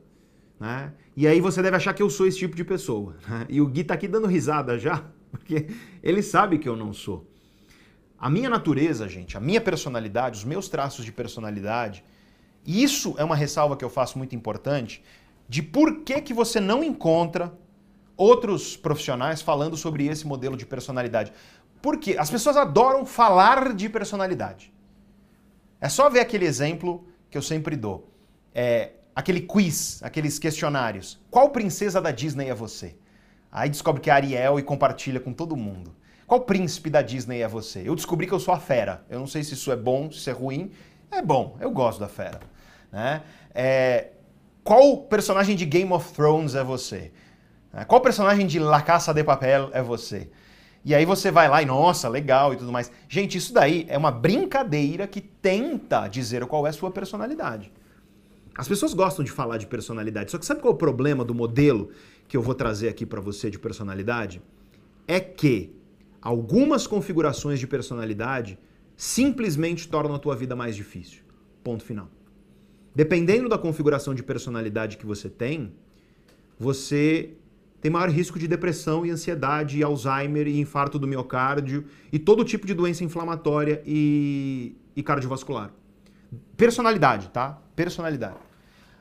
Né? 0.58 0.92
E 1.16 1.26
aí 1.26 1.40
você 1.40 1.60
deve 1.60 1.76
achar 1.76 1.92
que 1.92 2.02
eu 2.02 2.08
sou 2.08 2.26
esse 2.26 2.38
tipo 2.38 2.54
de 2.54 2.64
pessoa. 2.64 3.16
Né? 3.28 3.46
E 3.48 3.60
o 3.60 3.66
Gui 3.66 3.82
tá 3.82 3.94
aqui 3.94 4.06
dando 4.06 4.28
risada 4.28 4.78
já, 4.78 5.04
porque 5.30 5.66
ele 6.02 6.22
sabe 6.22 6.58
que 6.58 6.68
eu 6.68 6.76
não 6.76 6.92
sou. 6.92 7.26
A 8.26 8.28
minha 8.28 8.50
natureza, 8.50 9.08
gente, 9.08 9.36
a 9.36 9.40
minha 9.40 9.60
personalidade, 9.60 10.38
os 10.38 10.44
meus 10.44 10.68
traços 10.68 11.04
de 11.04 11.12
personalidade, 11.12 12.02
isso 12.66 13.14
é 13.18 13.22
uma 13.22 13.36
ressalva 13.36 13.76
que 13.76 13.84
eu 13.84 13.88
faço 13.88 14.18
muito 14.18 14.34
importante 14.34 15.00
de 15.48 15.62
por 15.62 16.00
que, 16.00 16.20
que 16.20 16.34
você 16.34 16.58
não 16.58 16.82
encontra 16.82 17.56
outros 18.16 18.76
profissionais 18.76 19.40
falando 19.40 19.76
sobre 19.76 20.08
esse 20.08 20.26
modelo 20.26 20.56
de 20.56 20.66
personalidade. 20.66 21.32
Porque 21.80 22.16
as 22.18 22.28
pessoas 22.28 22.56
adoram 22.56 23.06
falar 23.06 23.72
de 23.72 23.88
personalidade. 23.88 24.74
É 25.80 25.88
só 25.88 26.10
ver 26.10 26.18
aquele 26.18 26.46
exemplo 26.46 27.06
que 27.30 27.38
eu 27.38 27.42
sempre 27.42 27.76
dou. 27.76 28.12
É, 28.52 28.94
aquele 29.14 29.42
quiz, 29.42 30.02
aqueles 30.02 30.36
questionários. 30.36 31.24
Qual 31.30 31.50
princesa 31.50 32.00
da 32.00 32.10
Disney 32.10 32.48
é 32.48 32.54
você? 32.54 32.96
Aí 33.52 33.70
descobre 33.70 34.02
que 34.02 34.10
é 34.10 34.12
Ariel 34.12 34.58
e 34.58 34.64
compartilha 34.64 35.20
com 35.20 35.32
todo 35.32 35.54
mundo. 35.54 35.94
Qual 36.26 36.40
príncipe 36.40 36.90
da 36.90 37.02
Disney 37.02 37.40
é 37.40 37.48
você? 37.48 37.82
Eu 37.84 37.94
descobri 37.94 38.26
que 38.26 38.32
eu 38.32 38.40
sou 38.40 38.52
a 38.52 38.58
fera. 38.58 39.04
Eu 39.08 39.20
não 39.20 39.26
sei 39.26 39.44
se 39.44 39.54
isso 39.54 39.70
é 39.70 39.76
bom, 39.76 40.10
se 40.10 40.28
é 40.28 40.32
ruim. 40.32 40.72
É 41.10 41.22
bom, 41.22 41.56
eu 41.60 41.70
gosto 41.70 42.00
da 42.00 42.08
fera. 42.08 42.40
Né? 42.90 43.22
É, 43.54 44.08
qual 44.64 44.98
personagem 45.02 45.54
de 45.54 45.64
Game 45.64 45.92
of 45.92 46.12
Thrones 46.12 46.56
é 46.56 46.64
você? 46.64 47.12
É, 47.72 47.84
qual 47.84 48.00
personagem 48.00 48.46
de 48.46 48.58
La 48.58 48.82
Caça 48.82 49.14
de 49.14 49.22
Papel 49.22 49.70
é 49.72 49.80
você? 49.80 50.28
E 50.84 50.94
aí 50.94 51.04
você 51.04 51.30
vai 51.30 51.48
lá 51.48 51.62
e, 51.62 51.66
nossa, 51.66 52.08
legal 52.08 52.52
e 52.52 52.56
tudo 52.56 52.72
mais. 52.72 52.90
Gente, 53.08 53.38
isso 53.38 53.52
daí 53.52 53.86
é 53.88 53.96
uma 53.96 54.10
brincadeira 54.10 55.06
que 55.06 55.20
tenta 55.20 56.08
dizer 56.08 56.44
qual 56.46 56.66
é 56.66 56.70
a 56.70 56.72
sua 56.72 56.90
personalidade. 56.90 57.72
As 58.56 58.66
pessoas 58.66 58.94
gostam 58.94 59.24
de 59.24 59.30
falar 59.30 59.58
de 59.58 59.66
personalidade, 59.66 60.30
só 60.30 60.38
que 60.38 60.46
sabe 60.46 60.60
qual 60.60 60.72
é 60.72 60.74
o 60.74 60.78
problema 60.78 61.24
do 61.24 61.34
modelo 61.34 61.90
que 62.26 62.36
eu 62.36 62.42
vou 62.42 62.54
trazer 62.54 62.88
aqui 62.88 63.04
para 63.04 63.20
você 63.20 63.50
de 63.50 63.58
personalidade? 63.58 64.40
É 65.06 65.20
que 65.20 65.75
algumas 66.26 66.88
configurações 66.88 67.60
de 67.60 67.68
personalidade 67.68 68.58
simplesmente 68.96 69.86
tornam 69.86 70.16
a 70.16 70.18
tua 70.18 70.34
vida 70.34 70.56
mais 70.56 70.74
difícil. 70.74 71.22
Ponto 71.62 71.84
final. 71.84 72.08
Dependendo 72.92 73.48
da 73.48 73.56
configuração 73.56 74.12
de 74.12 74.24
personalidade 74.24 74.96
que 74.96 75.06
você 75.06 75.28
tem, 75.28 75.72
você 76.58 77.30
tem 77.80 77.92
maior 77.92 78.08
risco 78.08 78.40
de 78.40 78.48
depressão 78.48 79.06
e 79.06 79.10
ansiedade, 79.10 79.78
e 79.78 79.84
Alzheimer 79.84 80.48
e 80.48 80.58
infarto 80.58 80.98
do 80.98 81.06
miocárdio 81.06 81.84
e 82.12 82.18
todo 82.18 82.42
tipo 82.42 82.66
de 82.66 82.74
doença 82.74 83.04
inflamatória 83.04 83.80
e, 83.86 84.74
e 84.96 85.04
cardiovascular. 85.04 85.70
Personalidade, 86.56 87.28
tá? 87.28 87.62
Personalidade. 87.76 88.45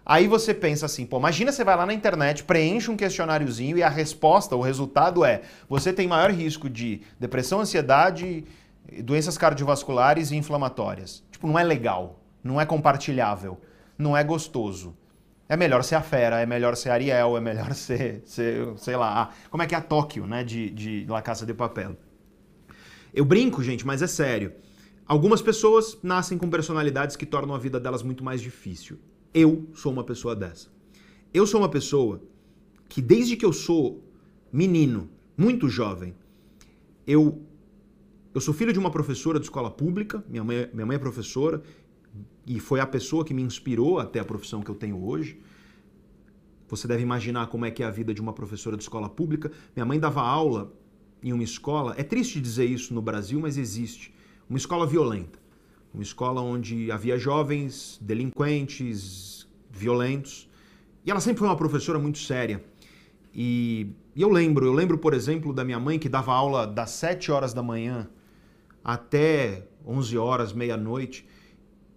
Aí 0.06 0.28
você 0.28 0.54
pensa 0.54 0.86
assim, 0.86 1.04
pô, 1.04 1.18
imagina 1.18 1.52
você 1.52 1.64
vai 1.64 1.76
lá 1.76 1.84
na 1.84 1.94
internet, 1.94 2.44
preenche 2.44 2.92
um 2.92 2.98
questionáriozinho 2.98 3.76
e 3.76 3.82
a 3.82 3.90
resposta, 3.90 4.56
o 4.56 4.62
resultado 4.62 5.26
é: 5.26 5.42
você 5.68 5.92
tem 5.92 6.08
maior 6.08 6.30
risco 6.30 6.70
de 6.70 7.02
depressão, 7.20 7.60
ansiedade, 7.60 8.46
doenças 9.04 9.36
cardiovasculares 9.36 10.30
e 10.30 10.36
inflamatórias. 10.36 11.24
Tipo, 11.32 11.48
não 11.48 11.58
é 11.58 11.64
legal, 11.64 12.20
não 12.44 12.62
é 12.62 12.66
compartilhável, 12.66 13.60
não 13.98 14.16
é 14.16 14.24
gostoso. 14.24 14.96
É 15.50 15.58
melhor 15.58 15.84
ser 15.84 15.96
a 15.96 16.02
Fera, 16.02 16.40
é 16.40 16.46
melhor 16.46 16.76
ser 16.76 16.92
Ariel, 16.92 17.36
é 17.36 17.42
melhor 17.42 17.74
ser, 17.76 18.22
ser 18.26 18.78
sei 18.78 18.96
lá, 18.96 19.32
como 19.50 19.64
é 19.64 19.66
que 19.66 19.74
é 19.74 19.78
a 19.78 19.82
Tóquio, 19.82 20.28
né, 20.28 20.44
de, 20.44 20.70
de 20.70 21.06
La 21.10 21.22
Casa 21.22 21.48
de 21.48 21.54
Papel. 21.54 21.98
Eu 23.12 23.26
brinco, 23.26 23.64
gente, 23.64 23.86
mas 23.88 24.04
é 24.04 24.08
sério. 24.08 24.54
Algumas 25.08 25.42
pessoas 25.42 25.98
nascem 26.04 26.38
com 26.38 26.50
personalidades 26.50 27.16
que 27.16 27.26
tornam 27.26 27.56
a 27.56 27.60
vida 27.60 27.80
delas 27.80 28.04
muito 28.04 28.24
mais 28.24 28.42
difícil. 28.42 29.00
Eu 29.36 29.68
sou 29.74 29.92
uma 29.92 30.06
pessoa 30.06 30.34
dessa. 30.34 30.70
Eu 31.34 31.46
sou 31.46 31.60
uma 31.60 31.68
pessoa 31.68 32.22
que 32.88 33.02
desde 33.02 33.36
que 33.36 33.44
eu 33.44 33.52
sou 33.52 34.02
menino, 34.50 35.10
muito 35.38 35.68
jovem, 35.68 36.16
eu 37.06 37.42
eu 38.34 38.40
sou 38.40 38.54
filho 38.54 38.72
de 38.72 38.80
uma 38.80 38.90
professora 38.90 39.38
de 39.38 39.46
escola 39.46 39.70
pública, 39.70 40.24
minha 40.30 40.44
mãe, 40.44 40.70
minha 40.74 40.86
mãe 40.86 40.96
é 40.96 41.00
professora 41.00 41.62
e 42.46 42.62
foi 42.62 42.80
a 42.80 42.88
pessoa 42.88 43.26
que 43.26 43.34
me 43.34 43.42
inspirou 43.42 44.00
até 44.00 44.20
a 44.20 44.26
profissão 44.26 44.62
que 44.62 44.72
eu 44.72 44.76
tenho 44.76 45.04
hoje. 45.06 45.38
Você 46.70 46.88
deve 46.88 47.04
imaginar 47.04 47.48
como 47.48 47.66
é 47.66 47.72
que 47.72 47.84
é 47.84 47.86
a 47.86 47.92
vida 47.92 48.14
de 48.14 48.22
uma 48.22 48.32
professora 48.32 48.78
de 48.78 48.84
escola 48.84 49.10
pública. 49.10 49.52
Minha 49.76 49.86
mãe 49.86 50.00
dava 50.00 50.22
aula 50.22 50.74
em 51.22 51.34
uma 51.34 51.44
escola, 51.44 51.94
é 51.98 52.04
triste 52.04 52.40
dizer 52.40 52.66
isso 52.66 52.94
no 52.94 53.02
Brasil, 53.02 53.40
mas 53.40 53.58
existe, 53.58 54.14
uma 54.50 54.58
escola 54.58 54.88
violenta. 54.88 55.45
Uma 55.96 56.04
escola 56.04 56.42
onde 56.42 56.92
havia 56.92 57.18
jovens 57.18 57.98
delinquentes, 58.02 59.48
violentos. 59.72 60.50
E 61.06 61.10
ela 61.10 61.22
sempre 61.22 61.40
foi 61.40 61.48
uma 61.48 61.56
professora 61.56 61.98
muito 61.98 62.18
séria. 62.18 62.62
E, 63.34 63.94
e, 64.14 64.22
eu 64.22 64.30
lembro, 64.30 64.66
eu 64.66 64.74
lembro, 64.74 64.98
por 64.98 65.14
exemplo, 65.14 65.54
da 65.54 65.64
minha 65.64 65.80
mãe 65.80 65.98
que 65.98 66.10
dava 66.10 66.34
aula 66.34 66.68
das 66.68 66.90
7 66.90 67.32
horas 67.32 67.54
da 67.54 67.64
manhã 67.64 68.10
até 68.84 69.70
11 69.88 70.18
horas, 70.18 70.52
meia-noite. 70.52 71.26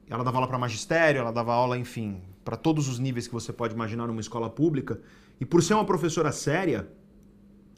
Ela 0.08 0.22
dava 0.22 0.36
aula 0.36 0.46
para 0.46 0.58
magistério, 0.58 1.18
ela 1.18 1.32
dava 1.32 1.52
aula, 1.52 1.76
enfim, 1.76 2.22
para 2.44 2.56
todos 2.56 2.86
os 2.86 3.00
níveis 3.00 3.26
que 3.26 3.34
você 3.34 3.52
pode 3.52 3.74
imaginar 3.74 4.06
numa 4.06 4.20
escola 4.20 4.48
pública. 4.48 5.00
E 5.40 5.44
por 5.44 5.60
ser 5.60 5.74
uma 5.74 5.84
professora 5.84 6.30
séria, 6.30 6.88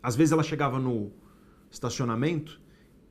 às 0.02 0.14
vezes 0.14 0.32
ela 0.32 0.42
chegava 0.42 0.78
no 0.78 1.10
estacionamento 1.70 2.59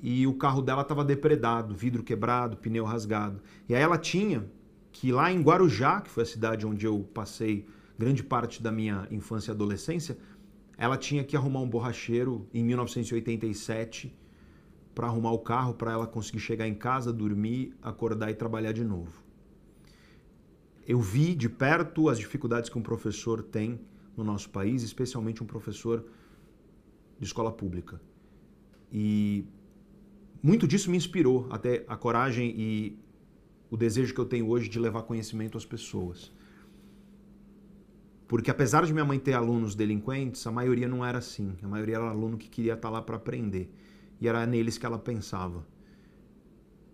e 0.01 0.25
o 0.25 0.33
carro 0.33 0.61
dela 0.61 0.81
estava 0.81 1.03
depredado, 1.03 1.75
vidro 1.75 2.03
quebrado, 2.03 2.57
pneu 2.57 2.85
rasgado. 2.85 3.41
E 3.67 3.75
aí 3.75 3.81
ela 3.81 3.97
tinha 3.97 4.49
que 4.91 5.11
lá 5.11 5.31
em 5.31 5.41
Guarujá, 5.41 6.01
que 6.01 6.09
foi 6.09 6.23
a 6.23 6.25
cidade 6.25 6.65
onde 6.65 6.85
eu 6.85 7.07
passei 7.13 7.67
grande 7.97 8.23
parte 8.23 8.63
da 8.63 8.71
minha 8.71 9.07
infância 9.11 9.51
e 9.51 9.53
adolescência, 9.53 10.17
ela 10.77 10.97
tinha 10.97 11.23
que 11.23 11.35
arrumar 11.35 11.59
um 11.59 11.69
borracheiro 11.69 12.47
em 12.53 12.63
1987 12.63 14.17
para 14.95 15.07
arrumar 15.07 15.31
o 15.31 15.39
carro 15.39 15.73
para 15.73 15.91
ela 15.91 16.07
conseguir 16.07 16.39
chegar 16.39 16.67
em 16.67 16.73
casa, 16.73 17.11
dormir, 17.11 17.75
acordar 17.81 18.31
e 18.31 18.33
trabalhar 18.33 18.71
de 18.71 18.83
novo. 18.83 19.23
Eu 20.87 20.99
vi 20.99 21.35
de 21.35 21.49
perto 21.49 22.09
as 22.09 22.17
dificuldades 22.17 22.69
que 22.69 22.77
um 22.77 22.81
professor 22.81 23.43
tem 23.43 23.79
no 24.15 24.23
nosso 24.23 24.49
país, 24.49 24.81
especialmente 24.81 25.43
um 25.43 25.45
professor 25.45 26.05
de 27.19 27.25
escola 27.25 27.51
pública. 27.51 28.01
E 28.91 29.45
muito 30.41 30.67
disso 30.67 30.89
me 30.89 30.97
inspirou 30.97 31.47
até 31.51 31.83
a 31.87 31.97
coragem 31.97 32.53
e 32.57 32.99
o 33.69 33.77
desejo 33.77 34.13
que 34.13 34.19
eu 34.19 34.25
tenho 34.25 34.47
hoje 34.47 34.69
de 34.69 34.79
levar 34.79 35.03
conhecimento 35.03 35.57
às 35.57 35.65
pessoas. 35.65 36.31
Porque 38.27 38.51
apesar 38.51 38.85
de 38.85 38.93
minha 38.93 39.03
mãe 39.03 39.19
ter 39.19 39.33
alunos 39.33 39.73
delinquentes, 39.73 40.45
a 40.45 40.51
maioria 40.51 40.87
não 40.87 41.03
era 41.03 41.17
assim. 41.17 41.55
A 41.63 41.67
maioria 41.67 41.95
era 41.95 42.09
aluno 42.09 42.37
que 42.37 42.47
queria 42.47 42.73
estar 42.73 42.89
lá 42.89 43.01
para 43.01 43.15
aprender. 43.15 43.73
E 44.21 44.27
era 44.27 44.45
neles 44.45 44.77
que 44.77 44.85
ela 44.85 44.99
pensava. 44.99 45.65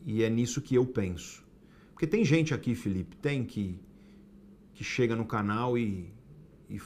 E 0.06 0.24
é 0.24 0.30
nisso 0.30 0.62
que 0.62 0.76
eu 0.76 0.86
penso. 0.86 1.44
Porque 1.92 2.08
tem 2.08 2.24
gente 2.24 2.54
aqui, 2.54 2.74
Felipe, 2.74 3.18
tem 3.18 3.44
que, 3.44 3.80
que 4.74 4.84
chega 4.84 5.16
no 5.16 5.26
canal 5.26 5.78
e, 5.78 6.14
e, 6.70 6.80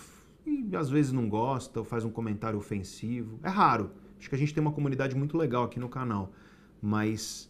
e 0.45 0.75
às 0.75 0.89
vezes 0.89 1.11
não 1.11 1.29
gosta 1.29 1.79
ou 1.79 1.85
faz 1.85 2.03
um 2.03 2.09
comentário 2.09 2.57
ofensivo. 2.57 3.39
É 3.43 3.49
raro. 3.49 3.91
Acho 4.19 4.29
que 4.29 4.35
a 4.35 4.37
gente 4.37 4.53
tem 4.53 4.61
uma 4.61 4.71
comunidade 4.71 5.15
muito 5.15 5.37
legal 5.37 5.63
aqui 5.63 5.79
no 5.79 5.89
canal, 5.89 6.33
mas 6.81 7.49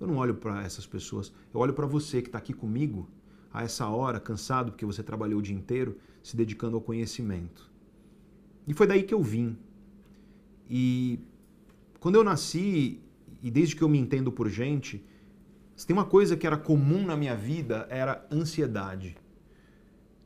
eu 0.00 0.06
não 0.06 0.16
olho 0.16 0.34
para 0.34 0.62
essas 0.62 0.86
pessoas. 0.86 1.32
Eu 1.52 1.60
olho 1.60 1.72
para 1.72 1.86
você 1.86 2.20
que 2.20 2.28
está 2.28 2.38
aqui 2.38 2.52
comigo 2.52 3.08
a 3.52 3.62
essa 3.62 3.88
hora, 3.88 4.18
cansado 4.18 4.72
porque 4.72 4.84
você 4.84 5.02
trabalhou 5.02 5.38
o 5.38 5.42
dia 5.42 5.54
inteiro, 5.54 5.96
se 6.22 6.36
dedicando 6.36 6.76
ao 6.76 6.82
conhecimento. 6.82 7.70
E 8.66 8.74
foi 8.74 8.86
daí 8.86 9.02
que 9.02 9.14
eu 9.14 9.22
vim. 9.22 9.56
E 10.68 11.20
quando 12.00 12.16
eu 12.16 12.24
nasci, 12.24 13.00
e 13.42 13.50
desde 13.50 13.76
que 13.76 13.82
eu 13.82 13.88
me 13.88 13.98
entendo 13.98 14.32
por 14.32 14.48
gente, 14.48 15.04
se 15.76 15.86
tem 15.86 15.94
uma 15.94 16.04
coisa 16.04 16.36
que 16.36 16.46
era 16.46 16.56
comum 16.56 17.04
na 17.04 17.16
minha 17.16 17.36
vida, 17.36 17.86
era 17.90 18.26
ansiedade. 18.30 19.16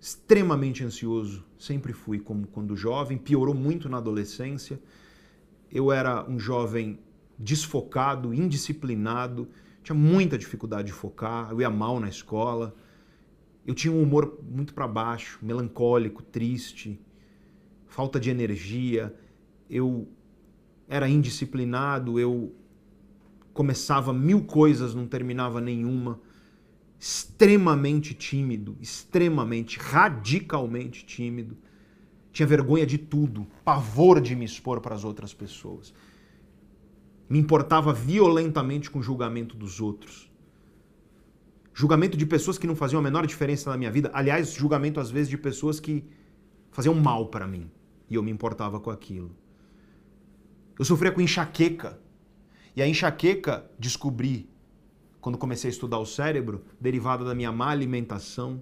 Extremamente 0.00 0.84
ansioso, 0.84 1.44
sempre 1.58 1.92
fui 1.92 2.18
como 2.20 2.46
quando 2.46 2.76
jovem, 2.76 3.18
piorou 3.18 3.54
muito 3.54 3.88
na 3.88 3.98
adolescência. 3.98 4.80
Eu 5.70 5.90
era 5.90 6.28
um 6.28 6.38
jovem 6.38 7.00
desfocado, 7.38 8.34
indisciplinado, 8.34 9.48
tinha 9.82 9.96
muita 9.96 10.36
dificuldade 10.36 10.88
de 10.88 10.92
focar, 10.92 11.50
eu 11.50 11.60
ia 11.60 11.70
mal 11.70 12.00
na 12.00 12.08
escola. 12.08 12.74
Eu 13.66 13.74
tinha 13.74 13.92
um 13.92 14.02
humor 14.02 14.38
muito 14.42 14.74
para 14.74 14.88
baixo, 14.88 15.38
melancólico, 15.42 16.22
triste, 16.22 17.00
falta 17.86 18.18
de 18.18 18.30
energia. 18.30 19.14
Eu 19.68 20.08
era 20.88 21.08
indisciplinado, 21.08 22.18
eu 22.18 22.54
começava 23.52 24.12
mil 24.12 24.44
coisas, 24.44 24.94
não 24.94 25.06
terminava 25.06 25.60
nenhuma. 25.60 26.20
Extremamente 26.98 28.14
tímido, 28.14 28.76
extremamente, 28.80 29.78
radicalmente 29.78 31.04
tímido. 31.04 31.56
Tinha 32.32 32.46
vergonha 32.46 32.86
de 32.86 32.98
tudo, 32.98 33.46
pavor 33.64 34.20
de 34.20 34.34
me 34.34 34.44
expor 34.44 34.80
para 34.80 34.94
as 34.94 35.04
outras 35.04 35.32
pessoas. 35.32 35.94
Me 37.28 37.38
importava 37.38 37.92
violentamente 37.92 38.90
com 38.90 38.98
o 38.98 39.02
julgamento 39.02 39.56
dos 39.56 39.80
outros 39.80 40.28
julgamento 41.78 42.16
de 42.16 42.26
pessoas 42.26 42.58
que 42.58 42.66
não 42.66 42.74
faziam 42.74 42.98
a 42.98 43.02
menor 43.04 43.24
diferença 43.24 43.70
na 43.70 43.76
minha 43.76 43.88
vida. 43.88 44.10
Aliás, 44.12 44.52
julgamento 44.52 44.98
às 44.98 45.12
vezes 45.12 45.28
de 45.28 45.38
pessoas 45.38 45.78
que 45.78 46.04
faziam 46.72 46.92
mal 46.92 47.28
para 47.28 47.46
mim 47.46 47.70
e 48.10 48.16
eu 48.16 48.22
me 48.22 48.32
importava 48.32 48.80
com 48.80 48.90
aquilo. 48.90 49.30
Eu 50.76 50.84
sofria 50.84 51.12
com 51.12 51.20
enxaqueca. 51.20 51.96
E 52.74 52.82
a 52.82 52.88
enxaqueca 52.88 53.70
descobri 53.78 54.50
quando 55.20 55.38
comecei 55.38 55.70
a 55.70 55.72
estudar 55.72 55.98
o 55.98 56.04
cérebro, 56.04 56.64
derivada 56.80 57.24
da 57.24 57.32
minha 57.32 57.52
má 57.52 57.70
alimentação. 57.70 58.60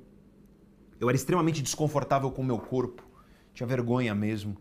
Eu 1.00 1.08
era 1.08 1.16
extremamente 1.16 1.62
desconfortável 1.62 2.30
com 2.30 2.42
o 2.42 2.44
meu 2.44 2.58
corpo, 2.58 3.02
tinha 3.54 3.66
vergonha 3.66 4.14
mesmo. 4.14 4.58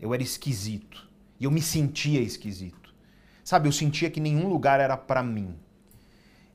Eu 0.00 0.12
era 0.12 0.22
esquisito 0.22 1.08
e 1.38 1.44
eu 1.44 1.50
me 1.52 1.62
sentia 1.62 2.20
esquisito. 2.20 2.83
Sabe, 3.44 3.68
eu 3.68 3.72
sentia 3.72 4.10
que 4.10 4.20
nenhum 4.20 4.48
lugar 4.48 4.80
era 4.80 4.96
para 4.96 5.22
mim. 5.22 5.54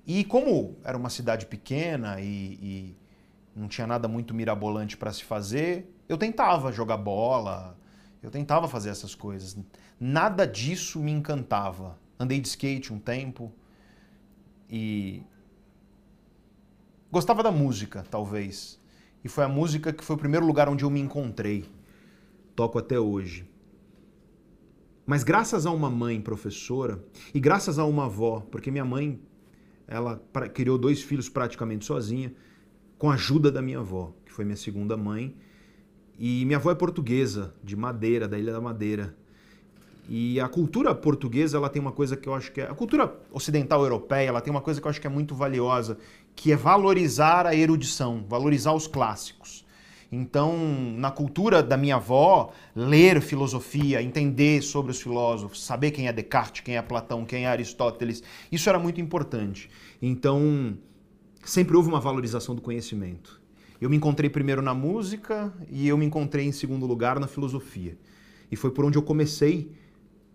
E 0.07 0.23
como 0.23 0.75
era 0.83 0.97
uma 0.97 1.09
cidade 1.09 1.45
pequena 1.45 2.19
e, 2.19 2.25
e 2.25 2.97
não 3.55 3.67
tinha 3.67 3.85
nada 3.85 4.07
muito 4.07 4.33
mirabolante 4.33 4.97
para 4.97 5.13
se 5.13 5.23
fazer, 5.23 5.95
eu 6.09 6.17
tentava 6.17 6.71
jogar 6.71 6.97
bola, 6.97 7.77
eu 8.23 8.31
tentava 8.31 8.67
fazer 8.67 8.89
essas 8.89 9.13
coisas. 9.13 9.55
Nada 9.99 10.47
disso 10.47 10.99
me 10.99 11.11
encantava. 11.11 11.97
Andei 12.19 12.39
de 12.39 12.47
skate 12.47 12.91
um 12.91 12.99
tempo 12.99 13.51
e 14.69 15.23
gostava 17.11 17.43
da 17.43 17.51
música, 17.51 18.03
talvez. 18.09 18.79
E 19.23 19.29
foi 19.29 19.43
a 19.43 19.49
música 19.49 19.91
que 19.91 20.03
foi 20.03 20.15
o 20.15 20.19
primeiro 20.19 20.45
lugar 20.45 20.69
onde 20.69 20.83
eu 20.83 20.89
me 20.89 20.99
encontrei. 20.99 21.69
Toco 22.55 22.77
até 22.77 22.99
hoje. 22.99 23.48
Mas 25.09 25.23
graças 25.23 25.65
a 25.65 25.71
uma 25.71 25.89
mãe 25.89 26.21
professora 26.21 27.03
e 27.33 27.39
graças 27.39 27.79
a 27.79 27.83
uma 27.83 28.05
avó, 28.05 28.45
porque 28.51 28.69
minha 28.69 28.85
mãe 28.85 29.19
ela 29.87 30.21
criou 30.53 30.77
dois 30.77 31.01
filhos 31.01 31.27
praticamente 31.27 31.83
sozinha, 31.83 32.31
com 32.95 33.09
a 33.09 33.15
ajuda 33.15 33.51
da 33.51 33.59
minha 33.59 33.79
avó, 33.79 34.13
que 34.23 34.31
foi 34.31 34.45
minha 34.45 34.55
segunda 34.55 34.95
mãe. 34.95 35.35
E 36.19 36.45
minha 36.45 36.59
avó 36.59 36.69
é 36.69 36.75
portuguesa, 36.75 37.55
de 37.63 37.75
Madeira, 37.75 38.27
da 38.27 38.37
Ilha 38.37 38.53
da 38.53 38.61
Madeira. 38.61 39.17
E 40.07 40.39
a 40.39 40.47
cultura 40.47 40.93
portuguesa, 40.93 41.57
ela 41.57 41.69
tem 41.69 41.81
uma 41.81 41.91
coisa 41.91 42.15
que 42.15 42.29
eu 42.29 42.35
acho 42.35 42.51
que 42.51 42.61
é. 42.61 42.65
A 42.69 42.75
cultura 42.75 43.11
ocidental 43.31 43.81
europeia, 43.81 44.27
ela 44.27 44.41
tem 44.41 44.51
uma 44.51 44.61
coisa 44.61 44.79
que 44.79 44.85
eu 44.85 44.91
acho 44.91 45.01
que 45.01 45.07
é 45.07 45.09
muito 45.09 45.33
valiosa, 45.33 45.97
que 46.35 46.51
é 46.51 46.55
valorizar 46.55 47.47
a 47.47 47.55
erudição, 47.55 48.23
valorizar 48.29 48.73
os 48.73 48.85
clássicos. 48.85 49.65
Então, 50.11 50.57
na 50.97 51.11
cultura 51.11 51.61
da 51.61 51.77
minha 51.77 51.95
avó, 51.95 52.51
ler 52.75 53.21
filosofia, 53.21 54.01
entender 54.01 54.63
sobre 54.63 54.91
os 54.91 54.99
filósofos, 54.99 55.63
saber 55.63 55.91
quem 55.91 56.07
é 56.07 56.13
Descartes, 56.13 56.61
quem 56.61 56.77
é 56.77 56.81
Platão, 56.81 57.25
quem 57.25 57.45
é 57.45 57.47
Aristóteles, 57.47 58.23
isso 58.51 58.67
era 58.69 58.79
muito 58.79 58.99
importante. 58.99 59.69
Então, 60.01 60.75
sempre 61.43 61.75
houve 61.75 61.89
uma 61.89 61.99
valorização 61.99 62.55
do 62.55 62.61
conhecimento. 62.61 63.39
Eu 63.79 63.89
me 63.89 63.97
encontrei 63.97 64.29
primeiro 64.29 64.61
na 64.61 64.73
música 64.73 65.53
e 65.69 65.87
eu 65.87 65.97
me 65.97 66.05
encontrei 66.05 66.45
em 66.45 66.51
segundo 66.51 66.87
lugar 66.87 67.19
na 67.19 67.27
filosofia. 67.27 67.97
E 68.51 68.55
foi 68.55 68.71
por 68.71 68.85
onde 68.85 68.97
eu 68.97 69.03
comecei 69.03 69.71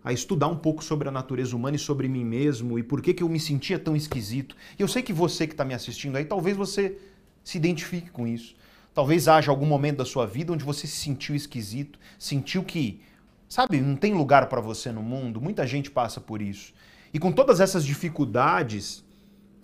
a 0.03 0.13
estudar 0.13 0.47
um 0.47 0.55
pouco 0.55 0.83
sobre 0.83 1.09
a 1.09 1.11
natureza 1.11 1.55
humana 1.55 1.75
e 1.75 1.79
sobre 1.79 2.07
mim 2.07 2.23
mesmo 2.23 2.79
e 2.79 2.83
por 2.83 3.01
que, 3.01 3.13
que 3.13 3.23
eu 3.23 3.29
me 3.29 3.39
sentia 3.39 3.77
tão 3.77 3.95
esquisito. 3.95 4.55
E 4.79 4.81
eu 4.81 4.87
sei 4.87 5.01
que 5.03 5.11
você 5.11 5.45
que 5.45 5.53
está 5.53 5.65
me 5.65 5.73
assistindo 5.73 6.15
aí, 6.15 6.23
talvez 6.23 6.55
você 6.55 6.97
se 7.43 7.57
identifique 7.57 8.09
com 8.09 8.25
isso. 8.25 8.55
Talvez 8.95 9.27
haja 9.27 9.51
algum 9.51 9.65
momento 9.65 9.97
da 9.97 10.05
sua 10.05 10.25
vida 10.25 10.53
onde 10.53 10.63
você 10.63 10.87
se 10.87 10.95
sentiu 10.95 11.35
esquisito, 11.35 11.99
sentiu 12.17 12.63
que, 12.63 13.01
sabe, 13.49 13.81
não 13.81 13.97
tem 13.97 14.13
lugar 14.13 14.47
para 14.47 14.61
você 14.61 14.89
no 14.89 15.03
mundo. 15.03 15.41
Muita 15.41 15.67
gente 15.67 15.91
passa 15.91 16.21
por 16.21 16.41
isso. 16.41 16.73
E 17.13 17.19
com 17.19 17.29
todas 17.29 17.59
essas 17.59 17.85
dificuldades, 17.85 19.03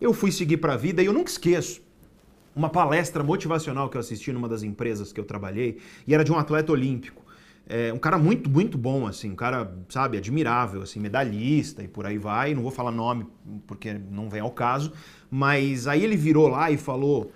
eu 0.01 0.13
fui 0.13 0.33
seguir 0.33 0.57
para 0.57 0.73
a 0.73 0.77
vida 0.77 1.01
e 1.01 1.05
eu 1.05 1.13
nunca 1.13 1.31
esqueço 1.31 1.81
uma 2.53 2.69
palestra 2.69 3.23
motivacional 3.23 3.89
que 3.89 3.95
eu 3.95 4.01
assisti 4.01 4.33
numa 4.33 4.49
das 4.49 4.63
empresas 4.63 5.13
que 5.13 5.19
eu 5.21 5.23
trabalhei 5.23 5.79
e 6.05 6.13
era 6.13 6.25
de 6.25 6.31
um 6.33 6.37
atleta 6.37 6.73
olímpico. 6.73 7.23
É, 7.65 7.93
um 7.93 7.97
cara 7.97 8.17
muito, 8.17 8.49
muito 8.49 8.77
bom, 8.77 9.07
assim, 9.07 9.31
um 9.31 9.35
cara, 9.35 9.73
sabe, 9.87 10.17
admirável, 10.17 10.81
assim, 10.81 10.99
medalhista 10.99 11.81
e 11.81 11.87
por 11.87 12.05
aí 12.05 12.17
vai. 12.17 12.53
Não 12.53 12.61
vou 12.61 12.71
falar 12.71 12.91
nome 12.91 13.25
porque 13.65 13.93
não 13.93 14.29
vem 14.29 14.41
ao 14.41 14.51
caso, 14.51 14.91
mas 15.29 15.87
aí 15.87 16.03
ele 16.03 16.17
virou 16.17 16.49
lá 16.49 16.69
e 16.69 16.75
falou 16.75 17.31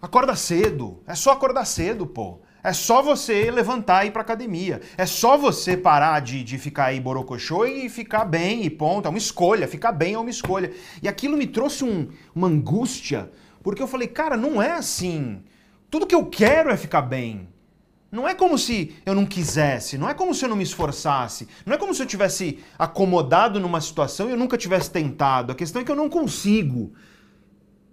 Acorda 0.00 0.34
cedo. 0.34 1.02
É 1.06 1.14
só 1.14 1.32
acordar 1.32 1.64
cedo, 1.64 2.06
pô. 2.06 2.40
É 2.62 2.72
só 2.72 3.02
você 3.02 3.50
levantar 3.50 4.04
e 4.04 4.08
ir 4.08 4.10
pra 4.10 4.22
academia. 4.22 4.80
É 4.96 5.06
só 5.06 5.36
você 5.36 5.76
parar 5.76 6.20
de, 6.20 6.42
de 6.44 6.58
ficar 6.58 6.86
aí 6.86 7.00
borocochô 7.00 7.64
e 7.64 7.88
ficar 7.88 8.24
bem 8.24 8.64
e 8.64 8.70
ponto. 8.70 9.06
É 9.06 9.08
uma 9.08 9.18
escolha. 9.18 9.68
Ficar 9.68 9.92
bem 9.92 10.14
é 10.14 10.18
uma 10.18 10.30
escolha. 10.30 10.72
E 11.02 11.08
aquilo 11.08 11.36
me 11.36 11.46
trouxe 11.46 11.84
um, 11.84 12.08
uma 12.34 12.48
angústia, 12.48 13.30
porque 13.62 13.82
eu 13.82 13.88
falei, 13.88 14.08
cara, 14.08 14.36
não 14.36 14.60
é 14.60 14.72
assim. 14.72 15.42
Tudo 15.90 16.06
que 16.06 16.14
eu 16.14 16.26
quero 16.26 16.70
é 16.70 16.76
ficar 16.76 17.02
bem. 17.02 17.48
Não 18.12 18.28
é 18.28 18.34
como 18.34 18.58
se 18.58 18.96
eu 19.06 19.14
não 19.14 19.24
quisesse, 19.24 19.96
não 19.96 20.08
é 20.08 20.14
como 20.14 20.34
se 20.34 20.44
eu 20.44 20.48
não 20.48 20.56
me 20.56 20.64
esforçasse, 20.64 21.46
não 21.64 21.74
é 21.74 21.78
como 21.78 21.94
se 21.94 22.02
eu 22.02 22.06
tivesse 22.06 22.58
acomodado 22.76 23.60
numa 23.60 23.80
situação 23.80 24.28
e 24.28 24.32
eu 24.32 24.36
nunca 24.36 24.58
tivesse 24.58 24.90
tentado. 24.90 25.52
A 25.52 25.54
questão 25.54 25.80
é 25.80 25.84
que 25.84 25.90
eu 25.90 25.96
não 25.96 26.08
consigo. 26.08 26.92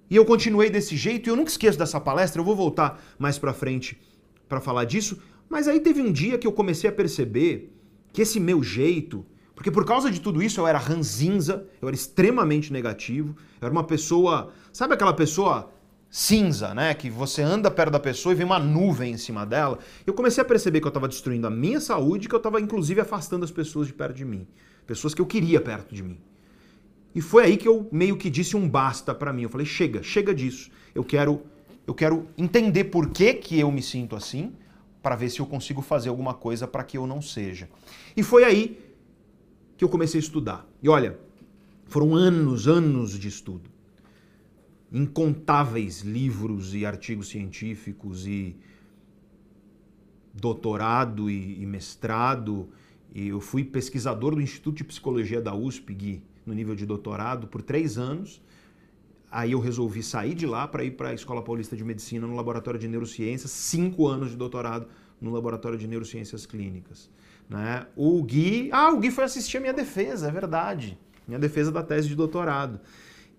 E 0.09 0.15
eu 0.15 0.25
continuei 0.25 0.69
desse 0.69 0.95
jeito 0.95 1.27
e 1.27 1.29
eu 1.29 1.35
nunca 1.35 1.51
esqueço 1.51 1.77
dessa 1.77 1.99
palestra, 1.99 2.39
eu 2.39 2.45
vou 2.45 2.55
voltar 2.55 3.01
mais 3.19 3.38
para 3.38 3.53
frente 3.53 3.99
para 4.47 4.61
falar 4.61 4.85
disso, 4.85 5.21
mas 5.49 5.67
aí 5.67 5.79
teve 5.79 6.01
um 6.01 6.11
dia 6.11 6.38
que 6.38 6.47
eu 6.47 6.51
comecei 6.51 6.89
a 6.89 6.93
perceber 6.93 7.73
que 8.13 8.21
esse 8.21 8.39
meu 8.39 8.63
jeito, 8.63 9.25
porque 9.53 9.69
por 9.69 9.85
causa 9.85 10.09
de 10.09 10.21
tudo 10.21 10.41
isso 10.41 10.59
eu 10.59 10.67
era 10.67 10.77
ranzinza, 10.77 11.67
eu 11.81 11.88
era 11.88 11.95
extremamente 11.95 12.71
negativo, 12.71 13.35
eu 13.61 13.65
era 13.65 13.71
uma 13.71 13.84
pessoa, 13.84 14.51
sabe 14.71 14.93
aquela 14.93 15.13
pessoa 15.13 15.71
cinza, 16.09 16.73
né, 16.73 16.93
que 16.93 17.09
você 17.09 17.41
anda 17.41 17.69
perto 17.69 17.91
da 17.91 17.99
pessoa 17.99 18.31
e 18.31 18.35
vem 18.35 18.45
uma 18.45 18.59
nuvem 18.59 19.13
em 19.13 19.17
cima 19.17 19.45
dela. 19.45 19.77
Eu 20.05 20.13
comecei 20.13 20.41
a 20.41 20.45
perceber 20.45 20.79
que 20.79 20.88
eu 20.88 20.89
estava 20.89 21.07
destruindo 21.07 21.47
a 21.47 21.49
minha 21.49 21.81
saúde, 21.81 22.29
que 22.29 22.35
eu 22.35 22.38
estava 22.38 22.61
inclusive 22.61 23.01
afastando 23.01 23.43
as 23.43 23.51
pessoas 23.51 23.88
de 23.88 23.93
perto 23.93 24.15
de 24.15 24.23
mim, 24.23 24.47
pessoas 24.85 25.13
que 25.13 25.21
eu 25.21 25.25
queria 25.25 25.59
perto 25.59 25.93
de 25.93 26.01
mim. 26.01 26.17
E 27.18 27.22
foi 27.22 27.45
aí 27.45 27.57
que 27.57 27.68
eu 27.68 27.89
meio 27.91 28.15
que 28.15 28.30
disse 28.30 28.56
um 28.56 28.69
basta 28.69 29.15
para 29.15 29.34
mim. 29.34 29.41
Eu 29.41 29.49
falei: 29.49 29.65
"Chega, 29.65 30.03
chega 30.03 30.35
disso. 30.35 30.69
Eu 30.94 31.03
quero 31.03 31.41
eu 31.88 31.95
quero 31.95 32.27
entender 32.38 32.84
por 32.84 33.10
que 33.10 33.34
que 33.34 33.60
eu 33.60 33.72
me 33.72 33.81
sinto 33.81 34.15
assim, 34.15 34.53
para 35.02 35.15
ver 35.15 35.31
se 35.31 35.39
eu 35.39 35.48
consigo 35.48 35.81
fazer 35.81 36.10
alguma 36.10 36.35
coisa 36.35 36.68
para 36.68 36.84
que 36.84 36.95
eu 36.95 37.07
não 37.07 37.19
seja". 37.19 37.68
E 38.15 38.22
foi 38.22 38.44
aí 38.44 38.80
que 39.76 39.84
eu 39.84 39.89
comecei 39.89 40.19
a 40.19 40.23
estudar. 40.23 40.64
E 40.80 40.88
olha, 40.88 41.19
foram 41.85 42.14
anos, 42.14 42.68
anos 42.68 43.18
de 43.18 43.30
estudo. 43.30 43.68
Incontáveis 44.91 46.02
livros 46.02 46.76
e 46.76 46.85
artigos 46.85 47.30
científicos 47.30 48.27
e 48.27 48.56
doutorado 50.31 51.31
e, 51.31 51.65
mestrado. 51.65 52.69
E 53.11 53.30
eu 53.30 53.41
fui 53.41 53.64
pesquisador 53.64 54.35
do 54.35 54.41
Instituto 54.41 54.77
de 54.77 54.84
Psicologia 54.84 55.41
da 55.41 55.56
USP, 55.56 55.95
Gui 55.95 56.26
no 56.47 56.53
nível 56.53 56.73
de 56.73 56.85
doutorado 56.85 57.47
por 57.47 57.61
três 57.61 57.97
anos. 57.97 58.41
aí 59.29 59.51
eu 59.51 59.59
resolvi 59.59 60.01
sair 60.01 60.33
de 60.33 60.47
lá 60.47 60.65
para 60.67 60.83
ir 60.83 60.91
para 60.91 61.09
a 61.09 61.13
Escola 61.13 61.43
Paulista 61.43 61.75
de 61.75 61.83
Medicina 61.83 62.25
no 62.25 62.35
Laboratório 62.35 62.79
de 62.79 62.87
Neurociências, 62.87 63.51
cinco 63.51 64.07
anos 64.07 64.31
de 64.31 64.37
doutorado 64.37 64.87
no 65.19 65.31
Laboratório 65.31 65.77
de 65.77 65.85
Neurociências 65.85 66.45
Clínicas. 66.45 67.09
Né? 67.49 67.85
O 67.95 68.23
Gui, 68.23 68.69
ah, 68.71 68.91
o 68.91 68.99
Gui 68.99 69.11
foi 69.11 69.25
assistir 69.25 69.57
a 69.57 69.59
minha 69.59 69.73
defesa, 69.73 70.29
é 70.29 70.31
verdade, 70.31 70.97
minha 71.27 71.39
defesa 71.39 71.71
da 71.71 71.83
tese 71.83 72.07
de 72.07 72.15
doutorado. 72.15 72.79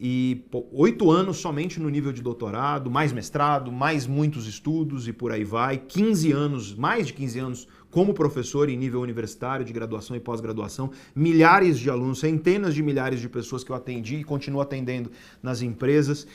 E 0.00 0.44
oito 0.72 1.10
anos 1.10 1.38
somente 1.38 1.80
no 1.80 1.88
nível 1.88 2.12
de 2.12 2.22
doutorado, 2.22 2.88
mais 2.88 3.12
mestrado, 3.12 3.72
mais 3.72 4.06
muitos 4.06 4.46
estudos 4.46 5.08
e 5.08 5.12
por 5.12 5.32
aí 5.32 5.42
vai. 5.42 5.78
15 5.78 6.30
anos, 6.30 6.74
mais 6.74 7.08
de 7.08 7.14
15 7.14 7.38
anos 7.40 7.68
como 7.90 8.12
professor 8.12 8.68
em 8.68 8.76
nível 8.76 9.00
universitário, 9.00 9.64
de 9.64 9.72
graduação 9.72 10.14
e 10.14 10.20
pós-graduação, 10.20 10.90
milhares 11.14 11.78
de 11.78 11.88
alunos, 11.88 12.20
centenas 12.20 12.74
de 12.74 12.82
milhares 12.82 13.20
de 13.20 13.28
pessoas 13.28 13.64
que 13.64 13.70
eu 13.70 13.76
atendi 13.76 14.16
e 14.16 14.24
continuo 14.24 14.60
atendendo 14.60 15.10
nas 15.42 15.62
empresas. 15.62 16.26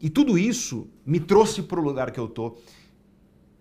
E 0.00 0.10
tudo 0.10 0.36
isso 0.36 0.88
me 1.04 1.20
trouxe 1.20 1.62
para 1.62 1.80
o 1.80 1.82
lugar 1.82 2.10
que 2.10 2.20
eu 2.20 2.28
tô. 2.28 2.56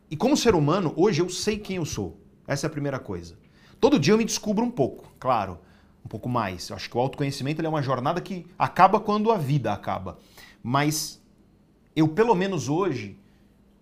E 0.10 0.18
como 0.18 0.36
ser 0.36 0.56
humano, 0.56 0.94
hoje 0.96 1.22
eu 1.22 1.30
sei 1.30 1.58
quem 1.58 1.78
eu 1.78 1.86
sou. 1.86 2.20
Essa 2.48 2.66
é 2.66 2.68
a 2.68 2.72
primeira 2.72 3.00
coisa. 3.00 3.36
Todo 3.80 4.00
dia 4.00 4.14
eu 4.14 4.18
me 4.18 4.26
descubro 4.26 4.64
um 4.64 4.72
pouco, 4.72 5.12
claro, 5.20 5.60
um 6.04 6.08
pouco 6.08 6.30
mais. 6.30 6.70
Eu 6.70 6.76
acho 6.76 6.90
que 6.90 6.98
o 6.98 7.00
autoconhecimento 7.00 7.62
é 7.62 7.70
uma 7.70 7.82
jornada 7.82 8.22
que 8.22 8.46
acaba 8.58 9.00
quando 9.00 9.32
a 9.32 9.38
vida 9.38 9.72
acaba. 9.72 10.18
Mas 10.64 11.22
eu, 11.96 12.08
pelo 12.08 12.36
menos 12.36 12.70
hoje, 12.70 13.18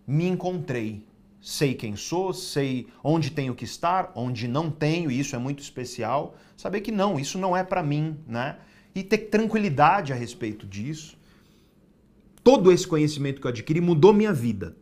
me 0.05 0.27
encontrei 0.27 1.05
sei 1.44 1.74
quem 1.74 1.98
sou, 1.98 2.34
sei 2.34 2.88
onde 3.03 3.30
tenho 3.30 3.53
que 3.53 3.65
estar, 3.65 4.14
onde 4.15 4.48
não 4.48 4.72
tenho, 4.72 5.11
e 5.11 5.20
isso 5.20 5.36
é 5.36 5.40
muito 5.40 5.61
especial. 5.61 6.38
Saber 6.56 6.80
que 6.80 6.90
não, 6.90 7.20
isso 7.20 7.38
não 7.38 7.56
é 7.56 7.61
para 7.61 7.84
mim, 7.84 8.18
né? 8.26 8.60
E 8.95 9.03
ter 9.03 9.18
tranquilidade 9.18 10.14
a 10.14 10.15
respeito 10.15 10.65
disso. 10.65 11.18
Todo 12.41 12.72
esse 12.72 12.88
conhecimento 12.88 13.41
que 13.41 13.48
eu 13.48 13.49
adquiri 13.49 13.82
mudou 13.82 14.14
minha 14.14 14.32
vida. 14.32 14.78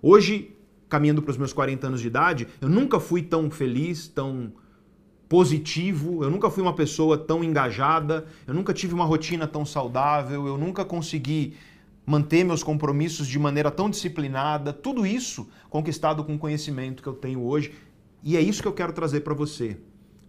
Hoje, 0.00 0.54
caminhando 0.88 1.20
para 1.20 1.32
os 1.32 1.36
meus 1.36 1.52
40 1.52 1.88
anos 1.88 2.00
de 2.00 2.06
idade, 2.06 2.46
eu 2.60 2.68
nunca 2.68 3.00
fui 3.00 3.20
tão 3.20 3.50
feliz, 3.50 4.06
tão 4.06 4.52
positivo, 5.28 6.22
eu 6.22 6.30
nunca 6.30 6.48
fui 6.48 6.62
uma 6.62 6.76
pessoa 6.76 7.18
tão 7.18 7.42
engajada, 7.42 8.24
eu 8.46 8.54
nunca 8.54 8.72
tive 8.72 8.94
uma 8.94 9.04
rotina 9.04 9.48
tão 9.48 9.66
saudável, 9.66 10.46
eu 10.46 10.56
nunca 10.56 10.84
consegui 10.84 11.56
manter 12.08 12.42
meus 12.42 12.62
compromissos 12.62 13.28
de 13.28 13.38
maneira 13.38 13.70
tão 13.70 13.90
disciplinada, 13.90 14.72
tudo 14.72 15.06
isso 15.06 15.46
conquistado 15.68 16.24
com 16.24 16.36
o 16.36 16.38
conhecimento 16.38 17.02
que 17.02 17.08
eu 17.08 17.12
tenho 17.12 17.42
hoje. 17.42 17.70
E 18.24 18.34
é 18.34 18.40
isso 18.40 18.62
que 18.62 18.68
eu 18.68 18.72
quero 18.72 18.94
trazer 18.94 19.20
para 19.20 19.34
você. 19.34 19.76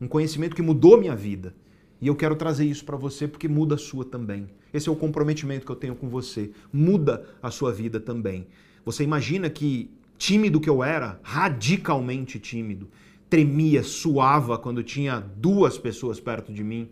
Um 0.01 0.05
conhecimento 0.05 0.57
que 0.57 0.61
mudou 0.61 0.99
minha 0.99 1.15
vida. 1.15 1.55
E 2.01 2.07
eu 2.07 2.17
quero 2.17 2.35
trazer 2.35 2.65
isso 2.65 2.83
para 2.83 2.97
você 2.97 3.29
porque 3.29 3.47
muda 3.47 3.75
a 3.75 3.77
sua 3.77 4.03
também. 4.03 4.49
Esse 4.73 4.89
é 4.89 4.91
o 4.91 4.95
comprometimento 4.95 5.65
que 5.65 5.71
eu 5.71 5.75
tenho 5.75 5.95
com 5.95 6.09
você. 6.09 6.51
Muda 6.71 7.25
a 7.41 7.49
sua 7.49 7.71
vida 7.71 7.97
também. 7.97 8.47
Você 8.83 9.05
imagina 9.05 9.49
que 9.49 9.89
tímido 10.17 10.59
que 10.59 10.69
eu 10.69 10.83
era, 10.83 11.17
radicalmente 11.23 12.39
tímido, 12.39 12.89
tremia, 13.29 13.83
suava 13.83 14.57
quando 14.57 14.83
tinha 14.83 15.21
duas 15.37 15.77
pessoas 15.77 16.19
perto 16.19 16.51
de 16.51 16.61
mim 16.61 16.89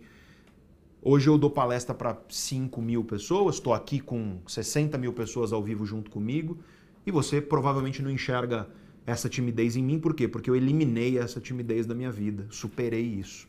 Hoje 1.00 1.28
eu 1.30 1.38
dou 1.38 1.48
palestra 1.48 1.94
para 1.94 2.18
5 2.28 2.82
mil 2.82 3.04
pessoas, 3.04 3.54
estou 3.54 3.72
aqui 3.72 4.00
com 4.00 4.40
60 4.48 4.98
mil 4.98 5.12
pessoas 5.12 5.52
ao 5.52 5.62
vivo 5.62 5.86
junto 5.86 6.10
comigo 6.10 6.58
e 7.06 7.12
você 7.12 7.40
provavelmente 7.40 8.02
não 8.02 8.10
enxerga 8.10 8.68
essa 9.06 9.28
timidez 9.28 9.76
em 9.76 9.82
mim, 9.82 10.00
por 10.00 10.12
quê? 10.12 10.26
Porque 10.26 10.50
eu 10.50 10.56
eliminei 10.56 11.16
essa 11.16 11.40
timidez 11.40 11.86
da 11.86 11.94
minha 11.94 12.10
vida, 12.10 12.48
superei 12.50 13.04
isso. 13.04 13.46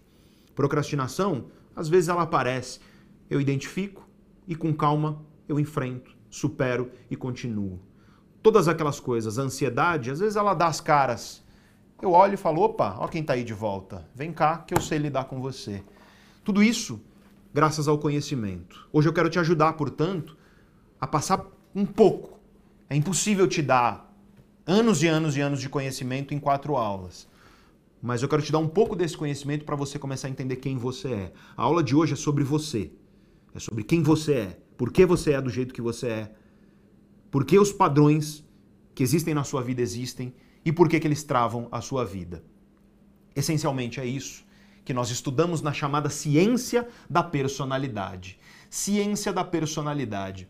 Procrastinação, 0.53 1.45
às 1.75 1.89
vezes 1.89 2.07
ela 2.07 2.21
aparece, 2.21 2.81
eu 3.27 3.41
identifico 3.41 4.07
e 4.47 4.55
com 4.55 4.71
calma 4.71 5.19
eu 5.47 5.59
enfrento, 5.59 6.15
supero 6.29 6.91
e 7.09 7.15
continuo. 7.15 7.79
Todas 8.43 8.67
aquelas 8.67 8.99
coisas, 8.99 9.39
ansiedade, 9.39 10.11
às 10.11 10.19
vezes 10.19 10.35
ela 10.35 10.53
dá 10.53 10.67
as 10.67 10.79
caras. 10.79 11.43
Eu 11.99 12.11
olho 12.11 12.35
e 12.35 12.37
falo, 12.37 12.61
opa, 12.61 12.95
ó 12.99 13.07
quem 13.07 13.21
está 13.21 13.33
aí 13.33 13.43
de 13.43 13.55
volta, 13.55 14.07
vem 14.13 14.31
cá 14.31 14.59
que 14.59 14.75
eu 14.75 14.79
sei 14.79 14.99
lidar 14.99 15.23
com 15.23 15.41
você. 15.41 15.83
Tudo 16.43 16.61
isso 16.61 17.01
graças 17.53 17.87
ao 17.87 17.97
conhecimento. 17.97 18.87
Hoje 18.91 19.09
eu 19.09 19.13
quero 19.13 19.29
te 19.29 19.39
ajudar, 19.39 19.73
portanto, 19.73 20.37
a 20.99 21.07
passar 21.07 21.45
um 21.75 21.85
pouco. 21.85 22.39
É 22.89 22.95
impossível 22.95 23.47
te 23.47 23.61
dar 23.61 24.15
anos 24.65 25.01
e 25.03 25.07
anos 25.07 25.35
e 25.35 25.41
anos 25.41 25.59
de 25.59 25.69
conhecimento 25.69 26.33
em 26.33 26.39
quatro 26.39 26.75
aulas. 26.75 27.27
Mas 28.01 28.21
eu 28.21 28.29
quero 28.29 28.41
te 28.41 28.51
dar 28.51 28.59
um 28.59 28.67
pouco 28.67 28.95
desse 28.95 29.17
conhecimento 29.17 29.65
para 29.65 29.75
você 29.75 29.99
começar 29.99 30.27
a 30.27 30.31
entender 30.31 30.57
quem 30.57 30.77
você 30.77 31.09
é. 31.09 31.33
A 31.57 31.63
aula 31.63 31.83
de 31.83 31.95
hoje 31.95 32.13
é 32.13 32.15
sobre 32.15 32.43
você. 32.43 32.91
É 33.53 33.59
sobre 33.59 33.83
quem 33.83 34.01
você 34.01 34.33
é. 34.33 34.59
Por 34.77 34.91
que 34.91 35.05
você 35.05 35.33
é 35.33 35.41
do 35.41 35.49
jeito 35.49 35.73
que 35.73 35.81
você 35.81 36.07
é. 36.07 36.31
Por 37.29 37.45
que 37.45 37.59
os 37.59 37.71
padrões 37.71 38.45
que 38.95 39.03
existem 39.03 39.33
na 39.33 39.43
sua 39.43 39.61
vida 39.61 39.81
existem 39.81 40.33
e 40.63 40.71
por 40.71 40.87
que, 40.87 40.99
que 40.99 41.07
eles 41.07 41.23
travam 41.23 41.67
a 41.71 41.81
sua 41.81 42.05
vida. 42.05 42.43
Essencialmente 43.35 43.99
é 43.99 44.05
isso 44.05 44.45
que 44.89 44.93
nós 44.93 45.11
estudamos 45.11 45.61
na 45.61 45.71
chamada 45.71 46.09
ciência 46.09 46.87
da 47.07 47.21
personalidade. 47.21 48.39
Ciência 48.71 49.31
da 49.31 49.43
personalidade. 49.43 50.49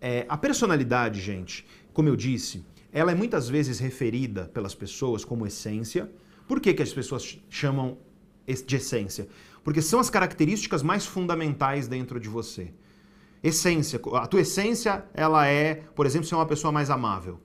É, 0.00 0.24
a 0.26 0.38
personalidade, 0.38 1.20
gente, 1.20 1.66
como 1.92 2.08
eu 2.08 2.16
disse, 2.16 2.64
ela 2.90 3.12
é 3.12 3.14
muitas 3.14 3.46
vezes 3.46 3.78
referida 3.78 4.50
pelas 4.54 4.74
pessoas 4.74 5.22
como 5.22 5.46
essência. 5.46 6.10
Por 6.48 6.60
que, 6.60 6.72
que 6.72 6.82
as 6.82 6.94
pessoas 6.94 7.38
chamam 7.50 7.98
de 8.46 8.76
essência? 8.76 9.28
Porque 9.62 9.82
são 9.82 10.00
as 10.00 10.08
características 10.08 10.82
mais 10.82 11.04
fundamentais 11.04 11.86
dentro 11.86 12.18
de 12.18 12.30
você. 12.30 12.72
Essência, 13.42 14.00
a 14.14 14.26
tua 14.26 14.40
essência, 14.40 15.04
ela 15.12 15.46
é, 15.46 15.74
por 15.94 16.06
exemplo, 16.06 16.26
ser 16.26 16.36
uma 16.36 16.46
pessoa 16.46 16.72
mais 16.72 16.88
amável. 16.88 17.38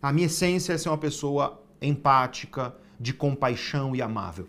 A 0.00 0.12
minha 0.12 0.26
essência 0.26 0.72
é 0.72 0.78
ser 0.78 0.88
uma 0.88 0.98
pessoa 0.98 1.60
empática, 1.82 2.76
de 3.00 3.12
compaixão 3.12 3.96
e 3.96 4.00
amável. 4.00 4.46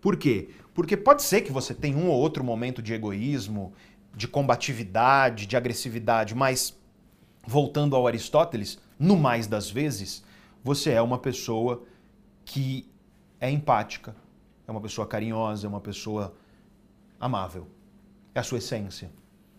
Por 0.00 0.16
quê? 0.16 0.48
Porque 0.78 0.96
pode 0.96 1.24
ser 1.24 1.40
que 1.40 1.50
você 1.50 1.74
tenha 1.74 1.96
um 1.96 2.08
ou 2.08 2.16
outro 2.16 2.44
momento 2.44 2.80
de 2.80 2.94
egoísmo, 2.94 3.72
de 4.14 4.28
combatividade, 4.28 5.44
de 5.44 5.56
agressividade, 5.56 6.36
mas 6.36 6.78
voltando 7.44 7.96
ao 7.96 8.06
Aristóteles, 8.06 8.78
no 8.96 9.16
mais 9.16 9.48
das 9.48 9.68
vezes, 9.68 10.22
você 10.62 10.92
é 10.92 11.02
uma 11.02 11.18
pessoa 11.18 11.82
que 12.44 12.88
é 13.40 13.50
empática, 13.50 14.14
é 14.68 14.70
uma 14.70 14.80
pessoa 14.80 15.04
carinhosa, 15.04 15.66
é 15.66 15.68
uma 15.68 15.80
pessoa 15.80 16.32
amável. 17.18 17.66
É 18.32 18.38
a 18.38 18.44
sua 18.44 18.58
essência. 18.58 19.10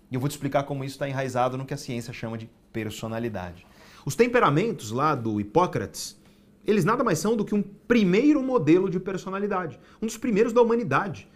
E 0.09 0.15
eu 0.15 0.21
vou 0.21 0.29
te 0.29 0.35
explicar 0.35 0.63
como 0.63 0.85
isso 0.85 0.95
está 0.95 1.09
enraizado 1.09 1.57
no 1.57 1.65
que 1.65 1.73
a 1.73 1.77
ciência 1.77 2.13
chama 2.13 2.37
de 2.37 2.49
personalidade. 2.71 3.67
Os 4.05 4.15
temperamentos 4.15 4.89
lá 4.89 5.15
do 5.15 5.41
Hipócrates 5.41 6.17
eles 6.65 6.85
nada 6.85 7.03
mais 7.03 7.19
são 7.19 7.35
do 7.35 7.45
que 7.45 7.55
um 7.55 7.61
primeiro 7.61 8.41
modelo 8.43 8.89
de 8.89 8.99
personalidade, 8.99 9.79
um 10.01 10.05
dos 10.05 10.17
primeiros 10.17 10.53
da 10.53 10.61
humanidade, 10.61 11.27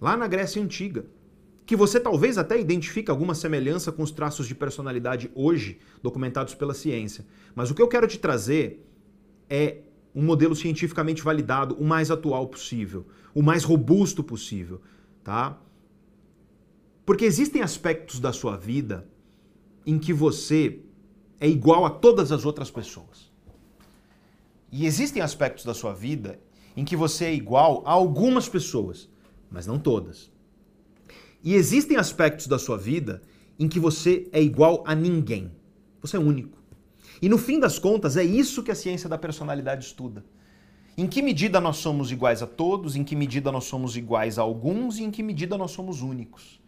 lá 0.00 0.16
na 0.16 0.26
Grécia 0.26 0.62
Antiga. 0.62 1.06
Que 1.66 1.76
você 1.76 2.00
talvez 2.00 2.36
até 2.36 2.58
identifique 2.58 3.10
alguma 3.10 3.34
semelhança 3.34 3.92
com 3.92 4.02
os 4.02 4.10
traços 4.10 4.48
de 4.48 4.54
personalidade 4.54 5.30
hoje 5.34 5.78
documentados 6.02 6.54
pela 6.54 6.74
ciência. 6.74 7.24
Mas 7.54 7.70
o 7.70 7.74
que 7.74 7.82
eu 7.82 7.86
quero 7.88 8.08
te 8.08 8.18
trazer 8.18 8.84
é 9.48 9.78
um 10.14 10.22
modelo 10.22 10.56
cientificamente 10.56 11.22
validado, 11.22 11.76
o 11.76 11.84
mais 11.84 12.10
atual 12.10 12.48
possível, 12.48 13.06
o 13.32 13.42
mais 13.42 13.62
robusto 13.62 14.24
possível, 14.24 14.80
tá? 15.22 15.60
Porque 17.06 17.24
existem 17.24 17.62
aspectos 17.62 18.18
da 18.18 18.32
sua 18.32 18.56
vida 18.56 19.08
em 19.86 19.98
que 19.98 20.12
você 20.12 20.80
é 21.38 21.48
igual 21.48 21.84
a 21.84 21.90
todas 21.90 22.32
as 22.32 22.44
outras 22.44 22.70
pessoas. 22.70 23.29
E 24.72 24.86
existem 24.86 25.22
aspectos 25.22 25.64
da 25.64 25.74
sua 25.74 25.92
vida 25.92 26.38
em 26.76 26.84
que 26.84 26.96
você 26.96 27.26
é 27.26 27.34
igual 27.34 27.82
a 27.84 27.90
algumas 27.90 28.48
pessoas, 28.48 29.08
mas 29.50 29.66
não 29.66 29.78
todas. 29.78 30.30
E 31.42 31.54
existem 31.54 31.96
aspectos 31.96 32.46
da 32.46 32.58
sua 32.58 32.76
vida 32.76 33.22
em 33.58 33.68
que 33.68 33.80
você 33.80 34.28
é 34.32 34.40
igual 34.40 34.84
a 34.86 34.94
ninguém. 34.94 35.50
Você 36.00 36.16
é 36.16 36.20
único. 36.20 36.58
E 37.20 37.28
no 37.28 37.36
fim 37.36 37.58
das 37.58 37.78
contas, 37.78 38.16
é 38.16 38.24
isso 38.24 38.62
que 38.62 38.70
a 38.70 38.74
ciência 38.74 39.08
da 39.08 39.18
personalidade 39.18 39.84
estuda. 39.84 40.24
Em 40.96 41.06
que 41.06 41.22
medida 41.22 41.60
nós 41.60 41.76
somos 41.76 42.10
iguais 42.10 42.42
a 42.42 42.46
todos, 42.46 42.96
em 42.96 43.04
que 43.04 43.16
medida 43.16 43.50
nós 43.50 43.64
somos 43.64 43.96
iguais 43.96 44.38
a 44.38 44.42
alguns 44.42 44.98
e 44.98 45.02
em 45.02 45.10
que 45.10 45.22
medida 45.22 45.56
nós 45.58 45.70
somos 45.70 46.02
únicos. 46.02 46.60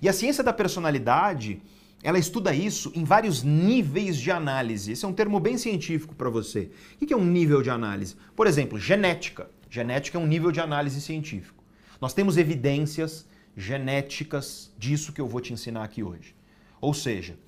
E 0.00 0.08
a 0.08 0.12
ciência 0.12 0.42
da 0.42 0.52
personalidade 0.52 1.62
ela 2.02 2.18
estuda 2.18 2.54
isso 2.54 2.90
em 2.94 3.04
vários 3.04 3.42
níveis 3.42 4.16
de 4.16 4.30
análise. 4.30 4.92
Esse 4.92 5.04
é 5.04 5.08
um 5.08 5.12
termo 5.12 5.38
bem 5.38 5.58
científico 5.58 6.14
para 6.14 6.30
você. 6.30 6.70
O 7.00 7.06
que 7.06 7.12
é 7.12 7.16
um 7.16 7.24
nível 7.24 7.62
de 7.62 7.70
análise? 7.70 8.16
Por 8.34 8.46
exemplo, 8.46 8.78
genética. 8.78 9.50
Genética 9.68 10.16
é 10.16 10.20
um 10.20 10.26
nível 10.26 10.50
de 10.50 10.60
análise 10.60 11.00
científico. 11.00 11.62
Nós 12.00 12.14
temos 12.14 12.38
evidências 12.38 13.26
genéticas 13.56 14.72
disso 14.78 15.12
que 15.12 15.20
eu 15.20 15.26
vou 15.26 15.40
te 15.40 15.52
ensinar 15.52 15.84
aqui 15.84 16.02
hoje. 16.02 16.34
Ou 16.80 16.94
seja, 16.94 17.38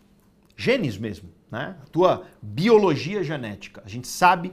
genes 0.54 0.98
mesmo, 0.98 1.30
né? 1.50 1.76
A 1.82 1.86
tua 1.86 2.26
biologia 2.42 3.24
genética. 3.24 3.82
A 3.84 3.88
gente 3.88 4.06
sabe 4.06 4.52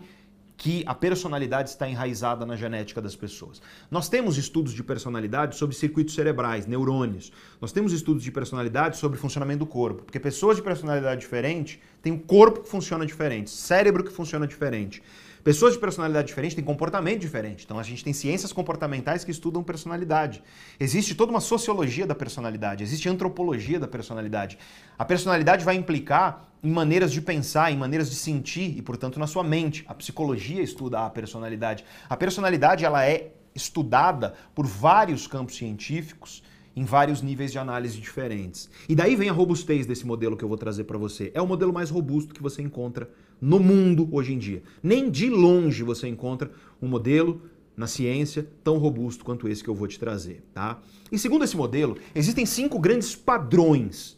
que 0.59 0.83
a 0.85 0.93
personalidade 0.93 1.69
está 1.69 1.89
enraizada 1.89 2.45
na 2.45 2.57
genética 2.57 3.01
das 3.01 3.15
pessoas. 3.15 3.61
Nós 3.89 4.09
temos 4.09 4.37
estudos 4.37 4.73
de 4.73 4.83
personalidade 4.83 5.55
sobre 5.55 5.73
circuitos 5.73 6.13
cerebrais, 6.13 6.67
neurônios. 6.67 7.31
Nós 7.61 7.71
temos 7.71 7.93
estudos 7.93 8.23
de 8.23 8.29
personalidade 8.29 8.97
sobre 8.97 9.17
funcionamento 9.17 9.59
do 9.59 9.65
corpo, 9.65 10.03
porque 10.03 10.19
pessoas 10.19 10.57
de 10.57 10.61
personalidade 10.61 11.21
diferente 11.21 11.79
têm 12.01 12.11
um 12.11 12.19
corpo 12.19 12.59
que 12.59 12.67
funciona 12.67 13.05
diferente, 13.05 13.49
cérebro 13.49 14.03
que 14.03 14.11
funciona 14.11 14.45
diferente. 14.45 15.01
Pessoas 15.43 15.73
de 15.73 15.79
personalidade 15.79 16.27
diferente 16.27 16.55
têm 16.55 16.63
comportamento 16.63 17.19
diferente. 17.19 17.63
Então 17.65 17.79
a 17.79 17.83
gente 17.83 18.03
tem 18.03 18.13
ciências 18.13 18.51
comportamentais 18.51 19.23
que 19.23 19.31
estudam 19.31 19.63
personalidade. 19.63 20.43
Existe 20.79 21.15
toda 21.15 21.31
uma 21.31 21.39
sociologia 21.39 22.05
da 22.05 22.15
personalidade, 22.15 22.83
existe 22.83 23.07
antropologia 23.07 23.79
da 23.79 23.87
personalidade. 23.87 24.57
A 24.97 25.05
personalidade 25.05 25.63
vai 25.63 25.75
implicar 25.75 26.49
em 26.61 26.71
maneiras 26.71 27.11
de 27.11 27.21
pensar, 27.21 27.71
em 27.71 27.77
maneiras 27.77 28.09
de 28.09 28.15
sentir 28.15 28.77
e, 28.77 28.81
portanto, 28.81 29.19
na 29.19 29.27
sua 29.27 29.43
mente. 29.43 29.85
A 29.87 29.93
psicologia 29.93 30.61
estuda 30.61 31.05
a 31.05 31.09
personalidade. 31.09 31.85
A 32.09 32.17
personalidade 32.17 32.83
ela 32.83 33.05
é 33.05 33.31
estudada 33.55 34.33
por 34.53 34.65
vários 34.65 35.25
campos 35.25 35.55
científicos 35.55 36.43
em 36.75 36.83
vários 36.83 37.21
níveis 37.21 37.51
de 37.51 37.59
análise 37.59 37.99
diferentes. 37.99 38.69
E 38.87 38.95
daí 38.95 39.15
vem 39.15 39.29
a 39.29 39.33
robustez 39.33 39.85
desse 39.85 40.05
modelo 40.05 40.37
que 40.37 40.43
eu 40.43 40.47
vou 40.47 40.57
trazer 40.57 40.83
para 40.83 40.97
você. 40.97 41.31
É 41.33 41.41
o 41.41 41.47
modelo 41.47 41.73
mais 41.73 41.89
robusto 41.89 42.33
que 42.33 42.41
você 42.41 42.61
encontra 42.61 43.09
no 43.41 43.59
mundo 43.59 44.07
hoje 44.11 44.33
em 44.33 44.37
dia. 44.37 44.63
Nem 44.81 45.09
de 45.09 45.29
longe 45.29 45.83
você 45.83 46.07
encontra 46.07 46.51
um 46.81 46.87
modelo 46.87 47.41
na 47.75 47.87
ciência 47.87 48.47
tão 48.63 48.77
robusto 48.77 49.23
quanto 49.23 49.47
esse 49.47 49.63
que 49.63 49.69
eu 49.69 49.75
vou 49.75 49.87
te 49.87 49.97
trazer, 49.97 50.43
tá? 50.53 50.81
E 51.11 51.17
segundo 51.17 51.45
esse 51.45 51.55
modelo, 51.55 51.97
existem 52.13 52.45
cinco 52.45 52.77
grandes 52.77 53.15
padrões 53.15 54.17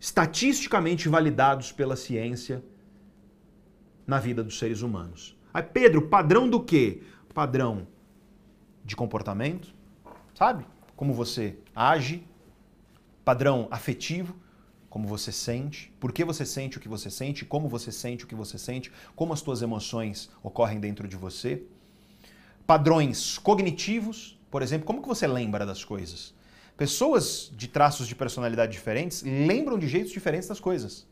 estatisticamente 0.00 1.08
validados 1.08 1.70
pela 1.72 1.96
ciência 1.96 2.64
na 4.06 4.18
vida 4.18 4.42
dos 4.42 4.58
seres 4.58 4.80
humanos. 4.80 5.36
Aí, 5.52 5.62
Pedro, 5.62 6.08
padrão 6.08 6.48
do 6.48 6.60
quê? 6.60 7.02
Padrão 7.34 7.86
de 8.84 8.96
comportamento, 8.96 9.68
sabe? 10.34 10.64
Como 10.96 11.12
você 11.12 11.58
age, 11.74 12.26
padrão 13.22 13.68
afetivo, 13.70 14.34
como 14.88 15.06
você 15.06 15.30
sente, 15.30 15.92
por 16.00 16.12
que 16.12 16.24
você 16.24 16.46
sente 16.46 16.78
o 16.78 16.80
que 16.80 16.88
você 16.88 17.10
sente, 17.10 17.44
como 17.44 17.68
você 17.68 17.92
sente 17.92 18.24
o 18.24 18.26
que 18.26 18.34
você 18.34 18.58
sente, 18.58 18.90
como 19.14 19.32
as 19.32 19.40
suas 19.40 19.62
emoções 19.62 20.30
ocorrem 20.42 20.80
dentro 20.80 21.06
de 21.06 21.16
você. 21.16 21.62
Padrões 22.66 23.38
cognitivos, 23.38 24.38
por 24.50 24.62
exemplo, 24.62 24.86
como 24.86 25.02
que 25.02 25.08
você 25.08 25.26
lembra 25.26 25.66
das 25.66 25.84
coisas? 25.84 26.34
Pessoas 26.76 27.50
de 27.54 27.66
traços 27.66 28.06
de 28.06 28.14
personalidade 28.14 28.72
diferentes 28.72 29.22
lembram 29.22 29.78
de 29.78 29.88
jeitos 29.88 30.12
diferentes 30.12 30.48
das 30.48 30.60
coisas. 30.60 31.06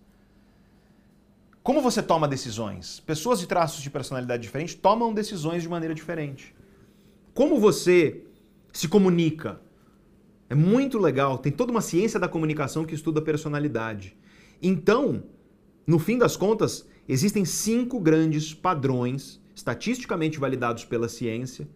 Como 1.63 1.83
você 1.83 2.01
toma 2.01 2.29
decisões? 2.29 3.01
Pessoas 3.01 3.41
de 3.41 3.47
traços 3.49 3.83
de 3.83 3.91
personalidade 3.91 4.43
diferentes 4.43 4.77
tomam 4.77 5.13
decisões 5.13 5.63
de 5.63 5.69
maneira 5.69 5.93
diferente. 5.95 6.55
Como 7.35 7.59
você 7.59 8.23
se 8.73 8.87
comunica? 8.87 9.61
É 10.49 10.55
muito 10.55 10.99
legal, 10.99 11.39
tem 11.39 11.51
toda 11.51 11.73
uma 11.73 11.81
ciência 11.81 12.21
da 12.21 12.29
comunicação 12.29 12.85
que 12.85 12.95
estuda 12.95 13.21
personalidade. 13.21 14.17
Então, 14.63 15.25
no 15.87 15.99
fim 15.99 16.17
das 16.17 16.37
contas, 16.37 16.87
existem 17.09 17.45
cinco 17.45 17.99
grandes 17.99 18.55
padrões, 18.55 19.41
estatisticamente 19.55 20.39
validados 20.39 20.85
pela 20.85 21.09
ciência, 21.09 21.69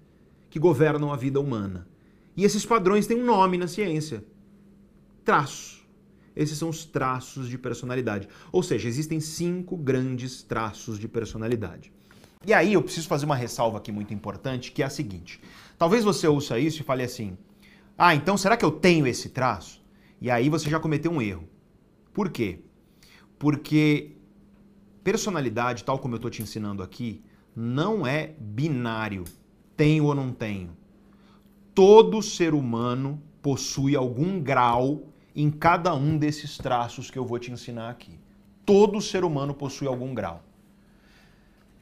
que 0.49 0.59
governam 0.59 1.13
a 1.13 1.17
vida 1.17 1.41
humana. 1.41 1.89
E 2.37 2.45
esses 2.45 2.65
padrões 2.65 3.07
têm 3.07 3.21
um 3.21 3.25
nome 3.25 3.59
na 3.59 3.67
ciência: 3.67 4.25
traço. 5.25 5.81
Esses 6.35 6.57
são 6.57 6.69
os 6.69 6.85
traços 6.85 7.49
de 7.49 7.59
personalidade. 7.59 8.29
Ou 8.53 8.63
seja, 8.63 8.89
existem 8.89 9.19
cinco 9.19 9.77
grandes 9.77 10.43
traços 10.43 10.99
de 10.99 11.09
personalidade. 11.09 11.93
E 12.47 12.55
aí 12.55 12.73
eu 12.73 12.83
preciso 12.83 13.09
fazer 13.09 13.27
uma 13.27 13.37
ressalva 13.37 13.79
aqui 13.79 13.93
muito 13.93 14.15
importante, 14.15 14.73
que 14.73 14.83
é 14.83 14.87
a 14.87 14.91
seguinte. 14.91 15.41
Talvez 15.77 16.05
você 16.05 16.27
ouça 16.27 16.59
isso 16.59 16.81
e 16.81 16.85
fale 16.85 17.03
assim: 17.03 17.37
"Ah, 18.03 18.15
então 18.15 18.37
será 18.37 18.57
que 18.57 18.65
eu 18.65 18.71
tenho 18.71 19.07
esse 19.07 19.29
traço?" 19.29 19.83
E 20.21 20.31
aí 20.31 20.49
você 20.49 20.71
já 20.71 20.81
cometeu 20.81 21.13
um 21.13 21.21
erro. 21.23 21.49
Por 22.13 22.31
quê? 22.31 22.61
Porque 23.39 24.17
personalidade, 25.05 25.85
tal 25.85 25.99
como 25.99 26.15
eu 26.15 26.17
estou 26.17 26.31
te 26.31 26.43
ensinando 26.43 26.83
aqui, 26.83 27.23
não 27.55 28.07
é 28.07 28.35
binário, 28.39 29.25
tenho 29.77 30.05
ou 30.05 30.15
não 30.15 30.33
tenho 30.33 30.81
todo 31.81 32.21
ser 32.21 32.53
humano 32.53 33.23
possui 33.41 33.97
algum 33.97 34.39
grau 34.39 35.05
em 35.35 35.51
cada 35.51 35.95
um 35.95 36.19
desses 36.19 36.59
traços 36.59 37.11
que 37.11 37.19
eu 37.19 37.25
vou 37.25 37.39
te 37.39 37.51
ensinar 37.51 37.89
aqui. 37.89 38.19
Todo 38.67 39.01
ser 39.01 39.25
humano 39.25 39.55
possui 39.55 39.87
algum 39.87 40.13
grau. 40.13 40.45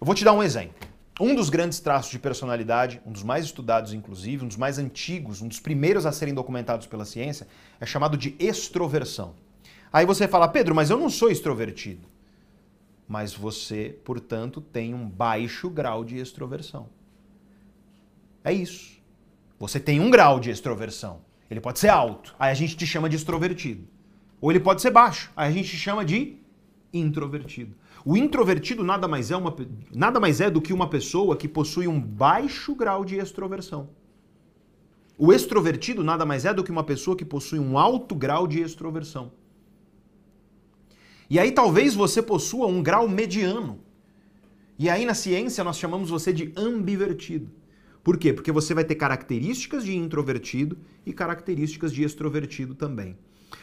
Eu 0.01 0.07
vou 0.07 0.15
te 0.15 0.25
dar 0.25 0.33
um 0.35 0.41
exemplo. 0.41 0.89
Um 1.21 1.35
dos 1.35 1.51
grandes 1.51 1.81
traços 1.81 2.11
de 2.11 2.19
personalidade, 2.19 3.01
um 3.05 3.11
dos 3.11 3.25
mais 3.25 3.45
estudados 3.45 3.93
inclusive, 3.93 4.45
um 4.45 4.49
dos 4.49 4.57
mais 4.57 4.79
antigos, 4.79 5.43
um 5.43 5.49
dos 5.49 5.59
primeiros 5.59 6.07
a 6.07 6.13
serem 6.13 6.33
documentados 6.33 6.87
pela 6.87 7.05
ciência, 7.05 7.49
é 7.81 7.87
chamado 7.87 8.17
de 8.17 8.37
extroversão. 8.39 9.35
Aí 9.93 10.07
você 10.07 10.29
fala, 10.29 10.47
Pedro, 10.47 10.75
mas 10.75 10.91
eu 10.91 10.99
não 10.99 11.11
sou 11.11 11.31
extrovertido. 11.31 12.07
Mas 13.09 13.35
você, 13.35 13.99
portanto, 14.05 14.61
tem 14.61 14.95
um 14.95 15.09
baixo 15.09 15.69
grau 15.71 16.05
de 16.05 16.19
extroversão. 16.19 16.89
É 18.45 18.53
isso. 18.53 18.99
Você 19.59 19.81
tem 19.81 19.99
um 19.99 20.11
grau 20.11 20.39
de 20.39 20.51
extroversão. 20.51 21.21
Ele 21.51 21.61
pode 21.61 21.79
ser 21.79 21.89
alto, 21.89 22.37
aí 22.39 22.53
a 22.53 22.55
gente 22.55 22.77
te 22.77 22.87
chama 22.87 23.09
de 23.09 23.17
extrovertido. 23.17 23.89
Ou 24.41 24.53
ele 24.53 24.61
pode 24.61 24.83
ser 24.83 24.91
baixo, 24.91 25.33
aí 25.35 25.49
a 25.49 25.53
gente 25.53 25.71
te 25.71 25.77
chama 25.77 26.05
de 26.05 26.37
introvertido. 26.93 27.75
O 28.05 28.17
introvertido 28.17 28.85
nada 28.85 29.09
mais 29.09 29.31
é, 29.31 29.37
uma, 29.37 29.55
nada 29.95 30.21
mais 30.21 30.41
é 30.41 30.51
do 30.51 30.61
que 30.61 30.73
uma 30.73 30.89
pessoa 30.89 31.37
que 31.37 31.49
possui 31.49 31.89
um 31.89 32.01
baixo 32.01 32.75
grau 32.75 33.05
de 33.05 33.17
extroversão. 33.17 33.91
O 35.17 35.33
extrovertido 35.33 36.05
nada 36.05 36.25
mais 36.25 36.45
é 36.45 36.55
do 36.55 36.63
que 36.63 36.71
uma 36.71 36.85
pessoa 36.85 37.17
que 37.17 37.25
possui 37.25 37.59
um 37.59 37.77
alto 37.77 38.15
grau 38.15 38.47
de 38.47 38.61
extroversão. 38.61 39.33
E 41.29 41.39
aí 41.39 41.51
talvez 41.51 41.95
você 41.95 42.23
possua 42.23 42.67
um 42.69 42.83
grau 42.83 43.09
mediano. 43.09 43.81
E 44.79 44.89
aí 44.89 45.05
na 45.05 45.15
ciência 45.15 45.65
nós 45.65 45.77
chamamos 45.77 46.09
você 46.09 46.33
de 46.33 46.53
ambivertido. 46.57 47.51
Por 48.03 48.17
quê? 48.17 48.33
Porque 48.33 48.53
você 48.53 48.73
vai 48.73 48.85
ter 48.85 48.95
características 48.95 49.85
de 49.85 49.95
introvertido 49.95 50.79
e 51.05 51.13
características 51.13 51.93
de 51.93 52.05
extrovertido 52.05 52.75
também. 52.75 53.19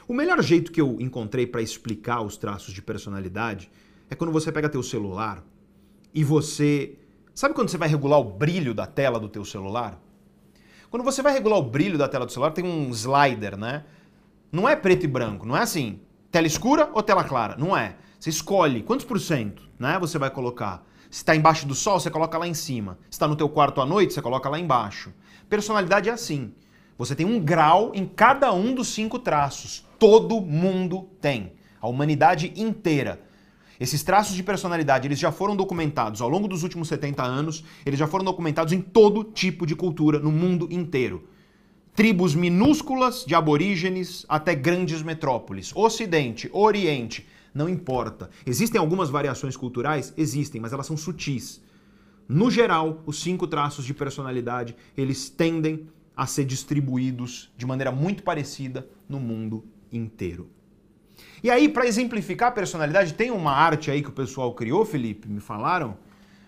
O 0.07 0.13
melhor 0.13 0.41
jeito 0.43 0.71
que 0.71 0.81
eu 0.81 0.97
encontrei 0.99 1.47
para 1.47 1.61
explicar 1.61 2.21
os 2.21 2.37
traços 2.37 2.73
de 2.73 2.81
personalidade 2.81 3.71
é 4.09 4.15
quando 4.15 4.31
você 4.31 4.51
pega 4.51 4.69
teu 4.69 4.83
celular 4.83 5.43
e 6.13 6.23
você... 6.23 6.97
Sabe 7.33 7.53
quando 7.53 7.69
você 7.69 7.77
vai 7.77 7.89
regular 7.89 8.19
o 8.19 8.23
brilho 8.23 8.73
da 8.73 8.85
tela 8.85 9.19
do 9.19 9.27
teu 9.27 9.43
celular? 9.43 10.01
Quando 10.89 11.03
você 11.03 11.21
vai 11.21 11.33
regular 11.33 11.59
o 11.59 11.63
brilho 11.63 11.97
da 11.97 12.07
tela 12.07 12.25
do 12.25 12.31
celular, 12.31 12.51
tem 12.51 12.63
um 12.63 12.89
slider, 12.91 13.57
né? 13.57 13.83
Não 14.51 14.69
é 14.69 14.75
preto 14.75 15.03
e 15.03 15.07
branco, 15.07 15.45
não 15.45 15.57
é 15.57 15.61
assim, 15.61 15.99
tela 16.31 16.47
escura 16.47 16.89
ou 16.93 17.03
tela 17.03 17.23
clara, 17.23 17.57
não 17.57 17.75
é. 17.75 17.97
Você 18.17 18.29
escolhe 18.29 18.81
quantos 18.81 19.05
por 19.05 19.19
cento, 19.19 19.69
né, 19.77 19.99
você 19.99 20.17
vai 20.17 20.29
colocar. 20.29 20.85
Se 21.09 21.17
está 21.17 21.35
embaixo 21.35 21.67
do 21.67 21.75
sol, 21.75 21.99
você 21.99 22.09
coloca 22.09 22.37
lá 22.37 22.47
em 22.47 22.53
cima. 22.53 22.97
Se 23.03 23.11
está 23.11 23.27
no 23.27 23.35
teu 23.35 23.47
quarto 23.49 23.81
à 23.81 23.85
noite, 23.85 24.13
você 24.13 24.21
coloca 24.21 24.49
lá 24.49 24.59
embaixo. 24.59 25.13
Personalidade 25.49 26.09
é 26.09 26.13
assim. 26.13 26.53
Você 26.97 27.15
tem 27.15 27.25
um 27.25 27.39
grau 27.39 27.91
em 27.93 28.05
cada 28.05 28.51
um 28.53 28.73
dos 28.73 28.87
cinco 28.87 29.19
traços. 29.19 29.85
Todo 29.99 30.41
mundo 30.41 31.09
tem. 31.21 31.53
A 31.81 31.87
humanidade 31.87 32.53
inteira. 32.55 33.21
Esses 33.79 34.03
traços 34.03 34.35
de 34.35 34.43
personalidade, 34.43 35.07
eles 35.07 35.19
já 35.19 35.31
foram 35.31 35.55
documentados 35.55 36.21
ao 36.21 36.29
longo 36.29 36.47
dos 36.47 36.63
últimos 36.63 36.87
70 36.87 37.23
anos, 37.23 37.63
eles 37.85 37.99
já 37.99 38.07
foram 38.07 38.23
documentados 38.23 38.71
em 38.71 38.81
todo 38.81 39.23
tipo 39.23 39.65
de 39.65 39.75
cultura 39.75 40.19
no 40.19 40.31
mundo 40.31 40.67
inteiro. 40.71 41.27
Tribos 41.93 42.35
minúsculas 42.35 43.23
de 43.25 43.35
aborígenes 43.35 44.25
até 44.27 44.53
grandes 44.53 45.01
metrópoles, 45.01 45.71
Ocidente, 45.75 46.49
Oriente, 46.51 47.25
não 47.53 47.69
importa. 47.69 48.29
Existem 48.45 48.79
algumas 48.79 49.09
variações 49.09 49.55
culturais? 49.55 50.13
Existem, 50.17 50.59
mas 50.59 50.73
elas 50.73 50.85
são 50.85 50.97
sutis. 50.97 51.61
No 52.27 52.51
geral, 52.51 53.01
os 53.05 53.21
cinco 53.21 53.47
traços 53.47 53.85
de 53.85 53.93
personalidade, 53.93 54.75
eles 54.97 55.29
tendem 55.29 55.87
a 56.17 56.25
ser 56.25 56.45
distribuídos 56.45 57.51
de 57.57 57.65
maneira 57.65 57.91
muito 57.91 58.23
parecida 58.23 58.87
no 59.07 59.19
mundo 59.19 59.63
inteiro. 59.91 60.49
E 61.43 61.49
aí, 61.49 61.69
para 61.69 61.85
exemplificar 61.85 62.49
a 62.49 62.51
personalidade, 62.51 63.13
tem 63.13 63.31
uma 63.31 63.51
arte 63.51 63.91
aí 63.91 64.01
que 64.01 64.09
o 64.09 64.13
pessoal 64.13 64.53
criou, 64.53 64.85
Felipe, 64.85 65.27
me 65.27 65.39
falaram, 65.39 65.97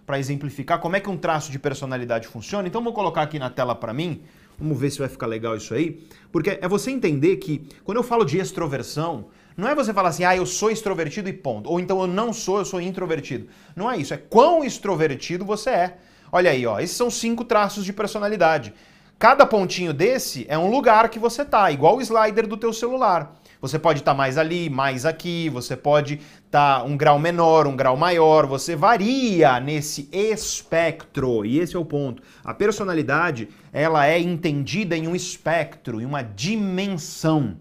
para 0.05 0.17
exemplificar 0.19 0.79
como 0.79 0.95
é 0.95 0.99
que 0.99 1.09
um 1.09 1.17
traço 1.17 1.51
de 1.51 1.59
personalidade 1.59 2.27
funciona. 2.27 2.67
Então, 2.67 2.83
vou 2.83 2.93
colocar 2.93 3.21
aqui 3.21 3.37
na 3.37 3.49
tela 3.49 3.75
para 3.75 3.93
mim. 3.93 4.21
Vamos 4.57 4.79
ver 4.79 4.89
se 4.89 4.99
vai 4.99 5.07
ficar 5.07 5.27
legal 5.27 5.55
isso 5.55 5.73
aí. 5.73 6.03
Porque 6.31 6.57
é 6.61 6.67
você 6.67 6.89
entender 6.89 7.37
que, 7.37 7.67
quando 7.83 7.97
eu 7.97 8.03
falo 8.03 8.25
de 8.25 8.37
extroversão, 8.37 9.25
não 9.55 9.67
é 9.67 9.75
você 9.75 9.93
falar 9.93 10.09
assim, 10.09 10.23
ah, 10.23 10.35
eu 10.35 10.45
sou 10.45 10.71
extrovertido 10.71 11.27
e 11.29 11.33
ponto. 11.33 11.69
Ou 11.69 11.79
então 11.79 11.99
eu 12.01 12.07
não 12.07 12.31
sou, 12.31 12.59
eu 12.59 12.65
sou 12.65 12.79
introvertido. 12.79 13.47
Não 13.75 13.91
é 13.91 13.97
isso. 13.97 14.13
É 14.13 14.17
quão 14.17 14.63
extrovertido 14.63 15.43
você 15.43 15.69
é. 15.69 15.97
Olha 16.31 16.51
aí, 16.51 16.65
ó. 16.65 16.79
Esses 16.79 16.95
são 16.95 17.09
cinco 17.09 17.43
traços 17.43 17.85
de 17.85 17.93
personalidade. 17.93 18.73
Cada 19.19 19.45
pontinho 19.47 19.93
desse 19.93 20.45
é 20.47 20.57
um 20.57 20.69
lugar 20.69 21.09
que 21.09 21.17
você 21.17 21.43
tá, 21.43 21.71
igual 21.71 21.97
o 21.97 22.01
slider 22.01 22.45
do 22.45 22.55
teu 22.55 22.71
celular. 22.71 23.35
Você 23.61 23.79
pode 23.79 23.99
estar 23.99 24.11
tá 24.11 24.17
mais 24.17 24.37
ali, 24.37 24.69
mais 24.69 25.05
aqui, 25.05 25.49
você 25.49 25.75
pode 25.75 26.15
estar 26.45 26.79
tá 26.79 26.83
um 26.83 26.95
grau 26.95 27.17
menor, 27.17 27.67
um 27.67 27.75
grau 27.75 27.97
maior, 27.97 28.45
você 28.45 28.75
varia 28.75 29.59
nesse 29.59 30.07
espectro. 30.11 31.45
E 31.45 31.59
esse 31.59 31.75
é 31.75 31.79
o 31.79 31.85
ponto. 31.85 32.21
A 32.43 32.53
personalidade, 32.53 33.49
ela 33.73 34.05
é 34.07 34.19
entendida 34.19 34.95
em 34.95 35.07
um 35.07 35.15
espectro, 35.15 35.99
em 35.99 36.05
uma 36.05 36.21
dimensão. 36.21 37.57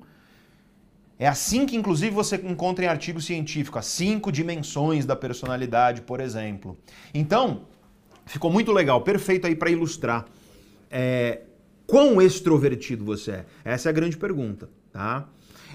É 1.19 1.27
assim 1.27 1.65
que, 1.65 1.77
inclusive, 1.77 2.15
você 2.15 2.37
encontra 2.37 2.85
em 2.85 2.89
artigo 2.89 3.21
científico, 3.21 3.79
as 3.79 3.87
cinco 3.87 4.31
dimensões 4.31 5.07
da 5.07 5.17
personalidade, 5.17 6.03
por 6.03 6.21
exemplo. 6.21 6.77
Então, 7.15 7.63
ficou 8.27 8.51
muito 8.51 8.71
legal, 8.71 9.01
perfeito 9.01 9.47
aí 9.47 9.57
para 9.57 9.71
ilustrar 9.71 10.27
é, 10.91 11.41
quão 11.87 12.21
extrovertido 12.21 13.05
você 13.05 13.31
é. 13.31 13.47
Essa 13.65 13.89
é 13.89 13.91
a 13.91 13.93
grande 13.93 14.17
pergunta, 14.19 14.69
tá? 14.93 15.27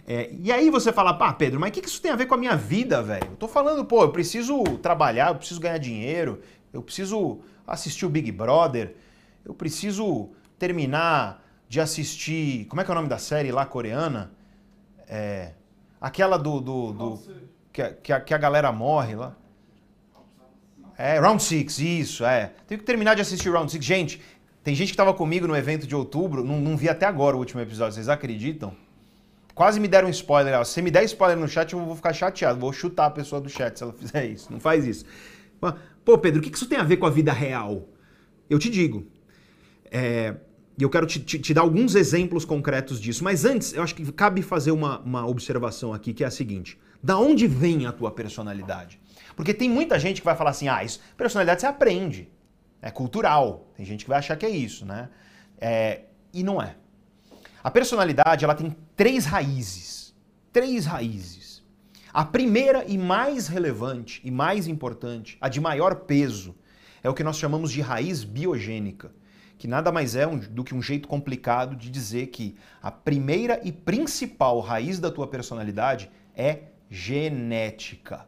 É, 0.08 0.30
e 0.32 0.52
aí 0.52 0.70
você 0.70 0.92
fala, 0.92 1.14
pá, 1.14 1.34
Pedro, 1.34 1.60
mas 1.60 1.70
o 1.70 1.74
que, 1.74 1.82
que 1.82 1.88
isso 1.88 2.02
tem 2.02 2.12
a 2.12 2.16
ver 2.16 2.26
com 2.26 2.36
a 2.36 2.38
minha 2.38 2.56
vida, 2.56 3.02
velho? 3.02 3.28
Eu 3.30 3.36
tô 3.36 3.48
falando, 3.48 3.86
pô, 3.86 4.04
eu 4.04 4.12
preciso 4.12 4.64
trabalhar, 4.82 5.30
eu 5.30 5.36
preciso 5.36 5.60
ganhar 5.60 5.78
dinheiro, 5.78 6.42
eu 6.74 6.82
preciso 6.82 7.40
assistir 7.66 8.06
o 8.06 8.10
Big 8.10 8.32
Brother, 8.32 8.96
eu 9.46 9.54
preciso 9.54 10.32
terminar 10.58 11.44
de 11.68 11.80
assistir. 11.80 12.66
Como 12.66 12.82
é 12.82 12.84
que 12.84 12.92
é 12.92 12.94
o 12.94 12.96
nome 12.96 13.10
da 13.10 13.18
série 13.18 13.52
lá 13.52 13.66
coreana? 13.66 14.32
É, 15.08 15.54
aquela 16.00 16.38
do. 16.38 16.60
do, 16.60 16.92
do 16.92 17.20
que, 17.72 17.82
a, 17.82 17.94
que, 17.94 18.14
a, 18.14 18.20
que 18.20 18.34
a 18.34 18.38
galera 18.38 18.72
morre 18.72 19.16
lá. 19.16 19.36
É, 20.98 21.20
Round 21.20 21.42
Six, 21.42 21.80
isso, 21.80 22.26
é. 22.26 22.54
Tenho 22.68 22.80
que 22.80 22.86
terminar 22.86 23.16
de 23.16 23.22
assistir 23.22 23.50
Round 23.50 23.72
Six. 23.72 23.84
Gente, 23.84 24.22
tem 24.64 24.76
gente 24.76 24.90
que 24.90 24.94
estava 24.94 25.14
comigo 25.14 25.48
no 25.48 25.56
evento 25.56 25.88
de 25.88 25.96
outubro, 25.96 26.44
não, 26.44 26.60
não 26.60 26.78
vi 26.78 26.88
até 26.88 27.06
agora 27.06 27.36
o 27.36 27.40
último 27.40 27.62
episódio, 27.62 27.94
vocês 27.94 28.10
acreditam? 28.10 28.76
Quase 29.54 29.80
me 29.80 29.88
deram 29.88 30.08
um 30.08 30.12
spoiler. 30.12 30.66
Se 30.66 30.74
você 30.74 30.82
me 30.82 30.92
der 30.92 31.04
spoiler 31.04 31.38
no 31.38 31.48
chat, 31.48 31.74
eu 31.74 31.86
vou 31.86 31.96
ficar 31.96 32.14
chateado. 32.14 32.60
Vou 32.60 32.72
chutar 32.72 33.08
a 33.08 33.12
pessoa 33.12 33.42
do 33.42 33.50
chat 33.50 33.78
se 33.78 33.84
ela 33.84 33.94
fizer 33.98 34.26
isso. 34.26 34.52
Não 34.52 34.60
faz 34.60 34.86
isso. 34.86 35.06
Pô, 36.04 36.18
Pedro, 36.18 36.40
o 36.40 36.44
que 36.44 36.56
isso 36.56 36.68
tem 36.68 36.78
a 36.78 36.84
ver 36.84 36.98
com 36.98 37.06
a 37.06 37.10
vida 37.10 37.32
real? 37.32 37.88
Eu 38.50 38.58
te 38.58 38.70
digo. 38.70 39.08
É, 39.92 40.36
e 40.78 40.84
eu 40.84 40.90
quero 40.90 41.06
te, 41.06 41.20
te, 41.20 41.38
te, 41.38 41.54
dar 41.54 41.62
alguns 41.62 41.96
exemplos 41.96 42.44
concretos 42.46 43.00
disso. 43.00 43.24
Mas 43.24 43.46
antes, 43.46 43.74
eu 43.74 43.84
acho 43.84 43.94
que 43.94 44.12
cabe 44.12 44.42
fazer 44.42 44.72
uma, 44.72 45.00
uma 45.00 45.28
observação 45.28 45.94
aqui, 45.94 46.14
que 46.14 46.24
é 46.24 46.28
a 46.28 46.32
seguinte. 46.32 46.80
Da 47.04 47.18
onde 47.18 47.46
vem 47.46 47.86
a 47.86 47.92
tua 47.92 48.12
personalidade? 48.12 49.00
Porque 49.36 49.54
tem 49.54 49.70
muita 49.70 50.00
gente 50.00 50.22
que 50.22 50.26
vai 50.26 50.36
falar 50.36 50.52
assim, 50.52 50.68
ah, 50.68 50.84
isso, 50.84 51.00
personalidade 51.18 51.62
você 51.62 51.68
aprende. 51.68 52.30
É 52.82 52.90
cultural. 52.90 53.72
Tem 53.76 53.86
gente 53.86 54.06
que 54.06 54.10
vai 54.10 54.20
achar 54.20 54.36
que 54.36 54.46
é 54.46 54.50
isso, 54.50 54.86
né? 54.86 55.10
É, 55.60 56.02
e 56.34 56.44
não 56.44 56.62
é. 56.62 56.76
A 57.64 57.70
personalidade 57.70 58.44
ela 58.44 58.56
tem 58.56 58.76
três 59.02 59.26
raízes. 59.26 60.14
Três 60.54 60.86
raízes. 60.86 61.64
A 62.14 62.24
primeira 62.24 62.86
e 62.86 63.00
mais 63.00 63.48
relevante 63.48 64.22
e 64.24 64.30
mais 64.30 64.68
importante, 64.68 65.40
a 65.42 65.50
de 65.50 65.60
maior 65.60 66.02
peso, 66.02 66.56
é 67.02 67.10
o 67.10 67.14
que 67.16 67.24
nós 67.24 67.40
chamamos 67.40 67.72
de 67.72 67.82
raiz 67.82 68.24
biogênica, 68.24 69.12
que 69.58 69.68
nada 69.68 69.92
mais 69.92 70.16
é 70.16 70.28
um, 70.28 70.38
do 70.38 70.64
que 70.64 70.76
um 70.76 70.84
jeito 70.84 71.08
complicado 71.08 71.76
de 71.76 71.90
dizer 71.90 72.28
que 72.28 72.56
a 72.80 72.92
primeira 72.92 73.60
e 73.64 73.72
principal 73.72 74.60
raiz 74.60 75.00
da 75.00 75.10
tua 75.10 75.26
personalidade 75.26 76.12
é 76.36 76.66
genética. 76.88 78.28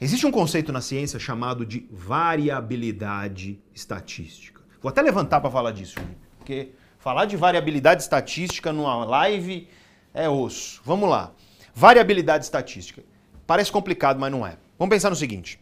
Existe 0.00 0.26
um 0.26 0.32
conceito 0.32 0.72
na 0.72 0.80
ciência 0.80 1.20
chamado 1.20 1.64
de 1.64 1.86
variabilidade 1.92 3.62
estatística. 3.72 4.60
Vou 4.82 4.90
até 4.90 5.00
levantar 5.00 5.40
para 5.40 5.48
falar 5.48 5.70
disso, 5.70 5.94
porque 6.38 6.72
Falar 7.00 7.24
de 7.24 7.34
variabilidade 7.34 8.02
estatística 8.02 8.70
numa 8.74 9.06
live 9.06 9.66
é 10.12 10.28
osso. 10.28 10.82
Vamos 10.84 11.08
lá. 11.08 11.32
Variabilidade 11.74 12.44
estatística. 12.44 13.02
Parece 13.46 13.72
complicado, 13.72 14.20
mas 14.20 14.30
não 14.30 14.46
é. 14.46 14.58
Vamos 14.78 14.94
pensar 14.94 15.08
no 15.08 15.16
seguinte: 15.16 15.58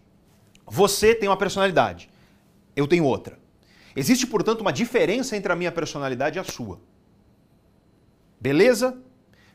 você 0.67 1.15
tem 1.15 1.29
uma 1.29 1.37
personalidade, 1.37 2.11
eu 2.75 2.89
tenho 2.89 3.05
outra. 3.05 3.39
Existe, 3.95 4.27
portanto, 4.27 4.63
uma 4.63 4.73
diferença 4.73 5.37
entre 5.37 5.53
a 5.53 5.55
minha 5.55 5.71
personalidade 5.71 6.39
e 6.39 6.41
a 6.41 6.45
sua. 6.45 6.81
Beleza? 8.41 9.01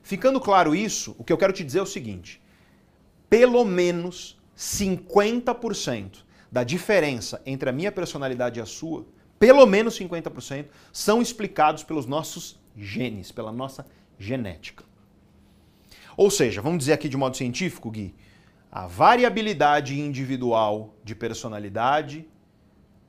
Ficando 0.02 0.40
claro 0.40 0.74
isso, 0.74 1.14
o 1.20 1.24
que 1.24 1.34
eu 1.34 1.38
quero 1.38 1.52
te 1.52 1.66
dizer 1.66 1.80
é 1.80 1.84
o 1.84 1.86
seguinte: 1.86 2.42
pelo 3.30 3.66
menos 3.66 4.42
50% 4.58 6.24
da 6.50 6.64
diferença 6.64 7.42
entre 7.46 7.70
a 7.70 7.74
minha 7.74 7.92
personalidade 7.92 8.58
e 8.58 8.64
a 8.64 8.66
sua 8.66 9.06
pelo 9.44 9.66
menos 9.66 10.00
50%, 10.00 10.68
são 10.94 11.22
explicados 11.22 11.84
pelos 11.84 12.06
nossos 12.06 12.58
genes, 12.78 13.30
pela 13.30 13.52
nossa 13.52 13.86
genética. 14.18 14.86
Ou 16.16 16.32
seja, 16.32 16.62
vamos 16.62 16.80
dizer 16.80 16.94
aqui 16.94 17.10
de 17.10 17.18
modo 17.18 17.36
científico, 17.36 17.92
Gui, 17.92 18.16
a 18.72 18.88
variabilidade 18.88 20.00
individual 20.00 20.96
de 21.04 21.14
personalidade, 21.14 22.26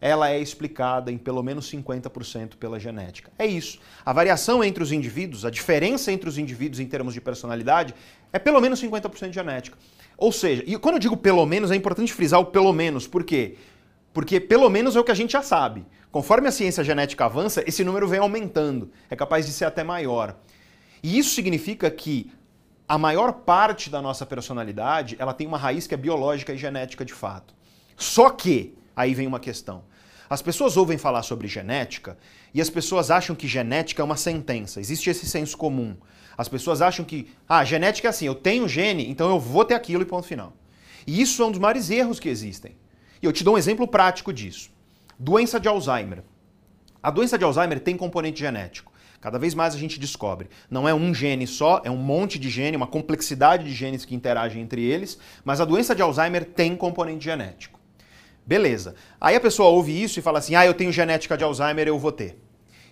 ela 0.01 0.29
é 0.29 0.41
explicada 0.41 1.13
em 1.13 1.17
pelo 1.17 1.41
menos 1.41 1.71
50% 1.71 2.57
pela 2.57 2.81
genética. 2.81 3.31
É 3.39 3.47
isso. 3.47 3.79
A 4.05 4.13
variação 4.13 4.65
entre 4.65 4.83
os 4.83 4.91
indivíduos, 4.91 5.45
a 5.45 5.51
diferença 5.51 6.11
entre 6.11 6.29
os 6.29 6.37
indivíduos 6.37 6.81
em 6.81 6.87
termos 6.87 7.15
de 7.15 7.21
personalidade, 7.21 7.95
é 8.33 8.41
pelo 8.41 8.61
menos 8.61 8.83
50% 8.83 9.33
genética. 9.33 9.79
Ou 10.19 10.33
seja, 10.33 10.65
e 10.67 10.77
quando 10.79 10.97
eu 10.97 11.01
digo 11.01 11.17
pelo 11.17 11.47
menos, 11.47 11.71
é 11.71 11.77
importante 11.77 12.13
frisar 12.13 12.41
o 12.41 12.47
pelo 12.47 12.73
menos, 12.73 13.07
por 13.07 13.23
quê? 13.23 13.57
Porque 14.15 14.39
pelo 14.39 14.71
menos 14.71 14.95
é 14.95 15.01
o 15.01 15.05
que 15.05 15.11
a 15.11 15.15
gente 15.15 15.33
já 15.33 15.43
sabe. 15.43 15.85
Conforme 16.11 16.47
a 16.47 16.53
ciência 16.53 16.85
genética 16.85 17.25
avança, 17.25 17.65
esse 17.67 17.83
número 17.83 18.07
vem 18.07 18.21
aumentando, 18.21 18.93
é 19.11 19.17
capaz 19.17 19.45
de 19.45 19.53
ser 19.53 19.65
até 19.65 19.83
maior. 19.83 20.37
E 21.03 21.19
isso 21.19 21.35
significa 21.35 21.91
que 21.91 22.33
a 22.89 22.97
maior 22.97 23.33
parte 23.33 23.91
da 23.91 24.01
nossa 24.01 24.25
personalidade, 24.25 25.17
ela 25.19 25.35
tem 25.35 25.49
uma 25.49 25.59
raiz 25.59 25.89
que 25.89 25.95
é 25.95 25.97
biológica 25.97 26.53
e 26.53 26.57
genética 26.57 27.05
de 27.05 27.13
fato. 27.13 27.53
Só 27.97 28.31
que, 28.31 28.79
aí 28.95 29.15
vem 29.15 29.27
uma 29.27 29.41
questão. 29.41 29.83
As 30.31 30.41
pessoas 30.41 30.77
ouvem 30.77 30.97
falar 30.97 31.25
sobre 31.25 31.49
genética 31.49 32.17
e 32.55 32.61
as 32.61 32.71
pessoas 32.71 33.11
acham 33.11 33.35
que 33.35 33.49
genética 33.49 34.01
é 34.01 34.05
uma 34.05 34.17
sentença. 34.17 34.79
Existe 34.79 35.11
esse 35.11 35.27
senso 35.27 35.57
comum. 35.57 35.97
As 36.39 36.49
pessoas 36.49 36.81
acham 36.81 37.05
que, 37.05 37.33
ah, 37.49 37.65
genética 37.65 38.09
é 38.09 38.11
assim, 38.11 38.27
eu 38.27 38.35
tenho 38.35 38.69
gene, 38.69 39.11
então 39.11 39.29
eu 39.29 39.41
vou 39.41 39.65
ter 39.65 39.75
aquilo 39.75 40.03
e 40.03 40.07
ponto 40.07 40.27
final. 40.27 40.53
E 41.05 41.21
isso 41.21 41.43
é 41.43 41.47
um 41.47 41.51
dos 41.51 41.61
maiores 41.61 41.91
erros 41.91 42.21
que 42.21 42.29
existem. 42.29 42.77
E 43.25 43.27
eu 43.27 43.33
te 43.33 43.43
dou 43.43 43.55
um 43.55 43.59
exemplo 43.59 43.89
prático 43.89 44.35
disso. 44.35 44.69
Doença 45.19 45.59
de 45.59 45.67
Alzheimer. 45.67 46.23
A 47.03 47.11
doença 47.11 47.39
de 47.39 47.45
Alzheimer 47.45 47.81
tem 47.81 47.97
componente 47.97 48.41
genético. 48.41 48.93
Cada 49.19 49.39
vez 49.39 49.55
mais 49.55 49.75
a 49.75 49.79
gente 49.79 49.99
descobre. 49.99 50.51
Não 50.71 50.87
é 50.87 50.93
um 50.93 51.15
gene 51.15 51.47
só, 51.47 51.81
é 51.85 51.91
um 51.91 51.97
monte 51.97 52.39
de 52.39 52.51
gene, 52.51 52.77
uma 52.77 52.87
complexidade 52.87 53.65
de 53.65 53.73
genes 53.73 54.05
que 54.05 54.15
interagem 54.15 54.61
entre 54.61 54.83
eles, 54.85 55.19
mas 55.43 55.59
a 55.59 55.65
doença 55.65 55.95
de 55.95 56.03
Alzheimer 56.03 56.45
tem 56.45 56.77
componente 56.77 57.25
genético. 57.25 57.81
Beleza. 58.47 58.95
Aí 59.19 59.35
a 59.35 59.41
pessoa 59.41 59.71
ouve 59.71 60.03
isso 60.03 60.19
e 60.19 60.23
fala 60.23 60.39
assim: 60.39 60.55
ah, 60.55 60.67
eu 60.67 60.75
tenho 60.75 60.93
genética 60.93 61.35
de 61.35 61.45
Alzheimer, 61.45 61.89
eu 61.89 61.99
vou 61.99 62.13
ter. 62.13 62.39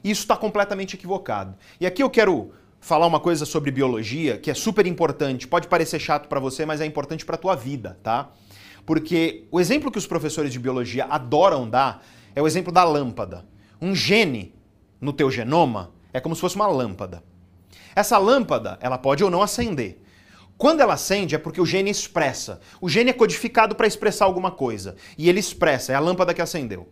Isso 0.03 0.23
está 0.23 0.35
completamente 0.35 0.97
equivocado. 0.97 1.59
E 1.79 1.85
aqui 1.85 2.03
eu 2.03 2.09
quero 2.09 2.53
falar 2.81 3.07
uma 3.07 3.21
coisa 3.21 3.45
sobre 3.45 3.71
biologia 3.71 4.39
que 4.39 4.51
é 4.51 4.55
super 4.55 4.87
importante. 4.87 5.47
Pode 5.47 5.69
parecer 5.69 6.01
chato 6.01 6.27
para 6.27 6.41
você, 6.41 6.65
mas 6.65 6.81
é 6.81 6.87
importante 6.87 7.25
para 7.27 7.35
a 7.35 7.39
tua 7.39 7.55
vida, 7.55 7.99
tá? 8.03 8.33
Porque 8.85 9.47
o 9.51 9.61
exemplo 9.61 9.91
que 9.91 9.99
os 9.99 10.07
professores 10.07 10.53
de 10.53 10.59
biologia 10.59 11.05
adoram 11.05 11.69
dar 11.69 12.05
é 12.35 12.43
o 12.43 12.47
exemplo 12.47 12.73
da 12.73 12.85
lâmpada. 12.85 13.47
Um 13.81 13.95
gene 13.95 14.55
no 15.01 15.13
teu 15.13 15.31
genoma 15.31 15.93
é 16.13 16.21
como 16.21 16.35
se 16.35 16.41
fosse 16.41 16.57
uma 16.57 16.67
lâmpada. 16.67 17.23
Essa 17.95 18.19
lâmpada, 18.19 18.79
ela 18.81 18.99
pode 18.99 19.23
ou 19.23 19.31
não 19.31 19.43
acender. 19.43 20.03
Quando 20.57 20.81
ela 20.81 20.95
acende 20.95 21.35
é 21.35 21.39
porque 21.39 21.61
o 21.61 21.67
gene 21.67 21.91
expressa. 21.91 22.61
O 22.81 22.89
gene 22.89 23.11
é 23.11 23.13
codificado 23.13 23.75
para 23.75 23.87
expressar 23.87 24.27
alguma 24.27 24.51
coisa. 24.51 24.97
E 25.19 25.29
ele 25.29 25.41
expressa, 25.41 25.93
é 25.93 25.95
a 25.95 26.01
lâmpada 26.01 26.33
que 26.33 26.43
acendeu. 26.43 26.89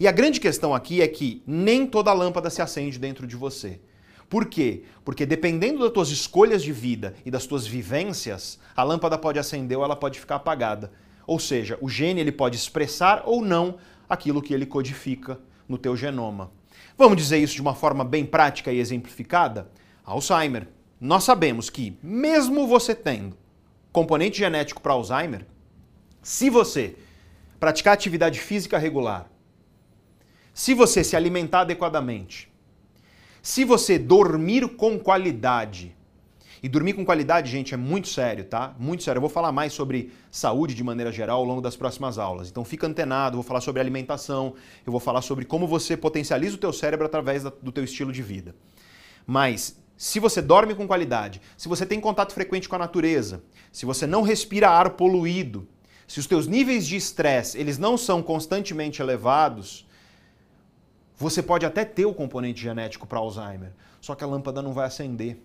E 0.00 0.06
a 0.06 0.12
grande 0.12 0.40
questão 0.40 0.74
aqui 0.74 1.00
é 1.00 1.08
que 1.08 1.42
nem 1.46 1.86
toda 1.86 2.12
lâmpada 2.12 2.50
se 2.50 2.62
acende 2.62 2.98
dentro 2.98 3.26
de 3.26 3.36
você. 3.36 3.80
Por 4.28 4.46
quê? 4.46 4.82
Porque 5.04 5.24
dependendo 5.24 5.80
das 5.80 5.92
tuas 5.92 6.10
escolhas 6.10 6.62
de 6.62 6.72
vida 6.72 7.14
e 7.24 7.30
das 7.30 7.46
tuas 7.46 7.66
vivências, 7.66 8.58
a 8.76 8.82
lâmpada 8.82 9.16
pode 9.16 9.38
acender 9.38 9.78
ou 9.78 9.84
ela 9.84 9.96
pode 9.96 10.20
ficar 10.20 10.36
apagada. 10.36 10.92
Ou 11.28 11.38
seja, 11.38 11.76
o 11.82 11.90
gene 11.90 12.22
ele 12.22 12.32
pode 12.32 12.56
expressar 12.56 13.24
ou 13.26 13.44
não 13.44 13.76
aquilo 14.08 14.40
que 14.40 14.54
ele 14.54 14.64
codifica 14.64 15.38
no 15.68 15.76
teu 15.76 15.94
genoma. 15.94 16.50
Vamos 16.96 17.18
dizer 17.18 17.36
isso 17.36 17.54
de 17.54 17.60
uma 17.60 17.74
forma 17.74 18.02
bem 18.02 18.24
prática 18.24 18.72
e 18.72 18.78
exemplificada? 18.78 19.70
Alzheimer. 20.02 20.66
Nós 20.98 21.24
sabemos 21.24 21.68
que, 21.68 21.98
mesmo 22.02 22.66
você 22.66 22.94
tendo 22.94 23.36
componente 23.92 24.38
genético 24.38 24.80
para 24.80 24.94
Alzheimer, 24.94 25.46
se 26.22 26.48
você 26.48 26.96
praticar 27.60 27.92
atividade 27.92 28.40
física 28.40 28.78
regular, 28.78 29.30
se 30.54 30.72
você 30.72 31.04
se 31.04 31.14
alimentar 31.14 31.60
adequadamente, 31.60 32.50
se 33.42 33.66
você 33.66 33.98
dormir 33.98 34.66
com 34.76 34.98
qualidade, 34.98 35.94
e 36.62 36.68
dormir 36.68 36.94
com 36.94 37.04
qualidade, 37.04 37.50
gente, 37.50 37.74
é 37.74 37.76
muito 37.76 38.08
sério, 38.08 38.44
tá? 38.44 38.74
Muito 38.78 39.02
sério. 39.02 39.18
Eu 39.18 39.22
vou 39.22 39.30
falar 39.30 39.52
mais 39.52 39.72
sobre 39.72 40.12
saúde 40.30 40.74
de 40.74 40.82
maneira 40.82 41.12
geral 41.12 41.38
ao 41.38 41.44
longo 41.44 41.60
das 41.60 41.76
próximas 41.76 42.18
aulas. 42.18 42.48
Então 42.48 42.64
fica 42.64 42.86
antenado, 42.86 43.36
vou 43.36 43.44
falar 43.44 43.60
sobre 43.60 43.80
alimentação, 43.80 44.54
eu 44.86 44.90
vou 44.90 45.00
falar 45.00 45.22
sobre 45.22 45.44
como 45.44 45.66
você 45.66 45.96
potencializa 45.96 46.56
o 46.56 46.58
teu 46.58 46.72
cérebro 46.72 47.06
através 47.06 47.42
do 47.44 47.72
teu 47.72 47.84
estilo 47.84 48.12
de 48.12 48.22
vida. 48.22 48.54
Mas 49.26 49.78
se 49.96 50.20
você 50.20 50.40
dorme 50.40 50.74
com 50.74 50.86
qualidade, 50.86 51.40
se 51.56 51.68
você 51.68 51.84
tem 51.84 52.00
contato 52.00 52.32
frequente 52.32 52.68
com 52.68 52.76
a 52.76 52.78
natureza, 52.78 53.42
se 53.72 53.84
você 53.84 54.06
não 54.06 54.22
respira 54.22 54.70
ar 54.70 54.90
poluído, 54.90 55.66
se 56.06 56.20
os 56.20 56.26
teus 56.26 56.46
níveis 56.46 56.86
de 56.86 56.96
estresse 56.96 57.58
eles 57.58 57.78
não 57.78 57.98
são 57.98 58.22
constantemente 58.22 59.02
elevados, 59.02 59.86
você 61.16 61.42
pode 61.42 61.66
até 61.66 61.84
ter 61.84 62.06
o 62.06 62.14
componente 62.14 62.62
genético 62.62 63.06
para 63.06 63.18
Alzheimer, 63.18 63.72
só 64.00 64.14
que 64.14 64.22
a 64.22 64.26
lâmpada 64.26 64.62
não 64.62 64.72
vai 64.72 64.86
acender. 64.86 65.42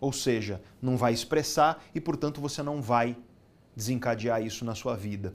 Ou 0.00 0.12
seja, 0.12 0.60
não 0.80 0.96
vai 0.96 1.12
expressar 1.12 1.84
e, 1.94 2.00
portanto, 2.00 2.40
você 2.40 2.62
não 2.62 2.80
vai 2.80 3.16
desencadear 3.74 4.42
isso 4.42 4.64
na 4.64 4.74
sua 4.74 4.96
vida. 4.96 5.34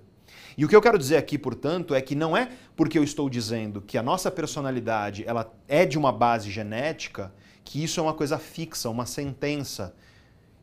E 0.57 0.65
o 0.65 0.69
que 0.69 0.75
eu 0.75 0.81
quero 0.81 0.97
dizer 0.97 1.17
aqui, 1.17 1.37
portanto, 1.37 1.93
é 1.93 2.01
que 2.01 2.15
não 2.15 2.35
é 2.35 2.49
porque 2.75 2.97
eu 2.97 3.03
estou 3.03 3.29
dizendo 3.29 3.81
que 3.81 3.97
a 3.97 4.03
nossa 4.03 4.31
personalidade 4.31 5.23
ela 5.25 5.53
é 5.67 5.85
de 5.85 5.97
uma 5.97 6.11
base 6.11 6.49
genética 6.49 7.33
que 7.63 7.83
isso 7.83 7.99
é 7.99 8.03
uma 8.03 8.13
coisa 8.13 8.37
fixa, 8.37 8.89
uma 8.89 9.05
sentença 9.05 9.95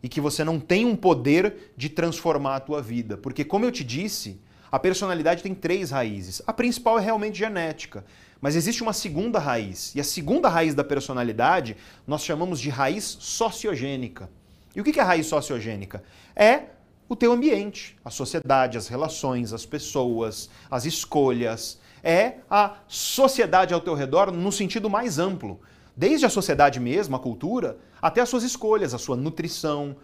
e 0.02 0.08
que 0.08 0.20
você 0.20 0.44
não 0.44 0.58
tem 0.58 0.84
um 0.84 0.96
poder 0.96 1.72
de 1.76 1.88
transformar 1.88 2.56
a 2.56 2.60
tua 2.60 2.80
vida, 2.80 3.16
porque 3.16 3.44
como 3.44 3.64
eu 3.64 3.72
te 3.72 3.84
disse, 3.84 4.40
a 4.70 4.78
personalidade 4.78 5.42
tem 5.42 5.54
três 5.54 5.90
raízes. 5.90 6.40
A 6.46 6.52
principal 6.52 6.98
é 6.98 7.02
realmente 7.02 7.38
genética, 7.38 8.04
mas 8.40 8.56
existe 8.56 8.82
uma 8.82 8.92
segunda 8.92 9.38
raiz. 9.38 9.94
E 9.94 10.00
a 10.00 10.04
segunda 10.04 10.48
raiz 10.48 10.74
da 10.74 10.84
personalidade 10.84 11.76
nós 12.06 12.22
chamamos 12.22 12.60
de 12.60 12.70
raiz 12.70 13.04
sociogênica. 13.20 14.30
E 14.74 14.80
o 14.80 14.84
que 14.84 14.98
é 14.98 15.02
a 15.02 15.06
raiz 15.06 15.26
sociogênica? 15.26 16.02
É 16.36 16.64
o 17.08 17.16
teu 17.16 17.32
ambiente, 17.32 17.96
a 18.04 18.10
sociedade, 18.10 18.78
as 18.78 18.86
relações, 18.86 19.52
as 19.52 19.66
pessoas, 19.66 20.48
as 20.70 20.84
escolhas. 20.84 21.80
É 22.02 22.36
a 22.48 22.76
sociedade 22.86 23.74
ao 23.74 23.80
teu 23.80 23.94
redor 23.94 24.30
no 24.30 24.52
sentido 24.52 24.88
mais 24.88 25.18
amplo. 25.18 25.60
Desde 25.96 26.24
a 26.24 26.30
sociedade 26.30 26.78
mesmo, 26.78 27.16
a 27.16 27.18
cultura, 27.18 27.76
até 28.00 28.20
as 28.20 28.28
suas 28.28 28.44
escolhas, 28.44 28.94
a 28.94 28.98
sua 28.98 29.16
nutrição, 29.16 29.96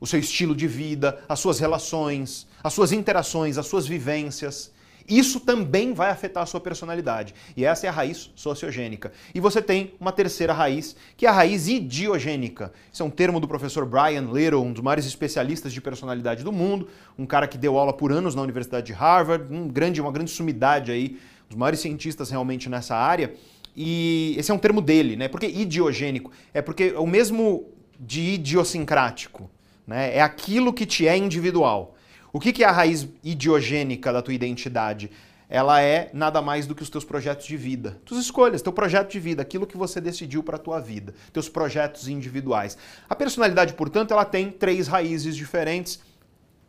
o 0.00 0.06
seu 0.06 0.18
estilo 0.18 0.56
de 0.56 0.66
vida, 0.66 1.22
as 1.28 1.38
suas 1.38 1.60
relações, 1.60 2.46
as 2.64 2.72
suas 2.72 2.90
interações, 2.90 3.58
as 3.58 3.66
suas 3.66 3.86
vivências. 3.86 4.72
Isso 5.08 5.40
também 5.40 5.92
vai 5.92 6.10
afetar 6.10 6.44
a 6.44 6.46
sua 6.46 6.60
personalidade. 6.60 7.34
E 7.56 7.64
essa 7.64 7.86
é 7.86 7.88
a 7.88 7.92
raiz 7.92 8.30
sociogênica. 8.36 9.12
E 9.34 9.40
você 9.40 9.60
tem 9.60 9.92
uma 9.98 10.12
terceira 10.12 10.52
raiz, 10.52 10.94
que 11.16 11.26
é 11.26 11.28
a 11.28 11.32
raiz 11.32 11.66
idiogênica. 11.66 12.72
Isso 12.92 13.02
é 13.02 13.06
um 13.06 13.10
termo 13.10 13.40
do 13.40 13.48
professor 13.48 13.84
Brian 13.84 14.28
Little, 14.32 14.62
um 14.62 14.72
dos 14.72 14.82
maiores 14.82 15.04
especialistas 15.06 15.72
de 15.72 15.80
personalidade 15.80 16.44
do 16.44 16.52
mundo, 16.52 16.88
um 17.18 17.26
cara 17.26 17.48
que 17.48 17.58
deu 17.58 17.76
aula 17.76 17.92
por 17.92 18.12
anos 18.12 18.36
na 18.36 18.42
Universidade 18.42 18.86
de 18.86 18.92
Harvard, 18.92 19.52
um 19.52 19.66
grande, 19.66 20.00
uma 20.00 20.12
grande 20.12 20.30
sumidade 20.30 20.92
aí, 20.92 21.18
um 21.46 21.48
dos 21.48 21.56
maiores 21.56 21.80
cientistas 21.80 22.30
realmente 22.30 22.68
nessa 22.68 22.94
área. 22.94 23.34
E 23.76 24.34
esse 24.38 24.50
é 24.50 24.54
um 24.54 24.58
termo 24.58 24.80
dele, 24.80 25.16
né? 25.16 25.26
Por 25.26 25.40
que 25.40 25.46
idiogênico? 25.46 26.30
É 26.54 26.62
porque 26.62 26.92
é 26.94 26.98
o 26.98 27.06
mesmo 27.06 27.66
de 27.98 28.34
idiosincrático. 28.34 29.50
Né? 29.86 30.16
É 30.16 30.22
aquilo 30.22 30.72
que 30.72 30.86
te 30.86 31.06
é 31.06 31.16
individual. 31.16 31.96
O 32.32 32.38
que 32.38 32.62
é 32.62 32.66
a 32.66 32.70
raiz 32.70 33.08
idiogênica 33.24 34.12
da 34.12 34.22
tua 34.22 34.34
identidade? 34.34 35.10
Ela 35.48 35.82
é 35.82 36.10
nada 36.12 36.40
mais 36.40 36.64
do 36.64 36.76
que 36.76 36.82
os 36.82 36.88
teus 36.88 37.04
projetos 37.04 37.44
de 37.44 37.56
vida. 37.56 38.00
Tuas 38.04 38.20
escolhas, 38.20 38.62
teu 38.62 38.72
projeto 38.72 39.10
de 39.10 39.18
vida, 39.18 39.42
aquilo 39.42 39.66
que 39.66 39.76
você 39.76 40.00
decidiu 40.00 40.44
para 40.44 40.54
a 40.54 40.60
tua 40.60 40.78
vida, 40.78 41.12
teus 41.32 41.48
projetos 41.48 42.06
individuais. 42.06 42.78
A 43.08 43.16
personalidade, 43.16 43.74
portanto, 43.74 44.12
ela 44.12 44.24
tem 44.24 44.48
três 44.52 44.86
raízes 44.86 45.34
diferentes, 45.34 46.00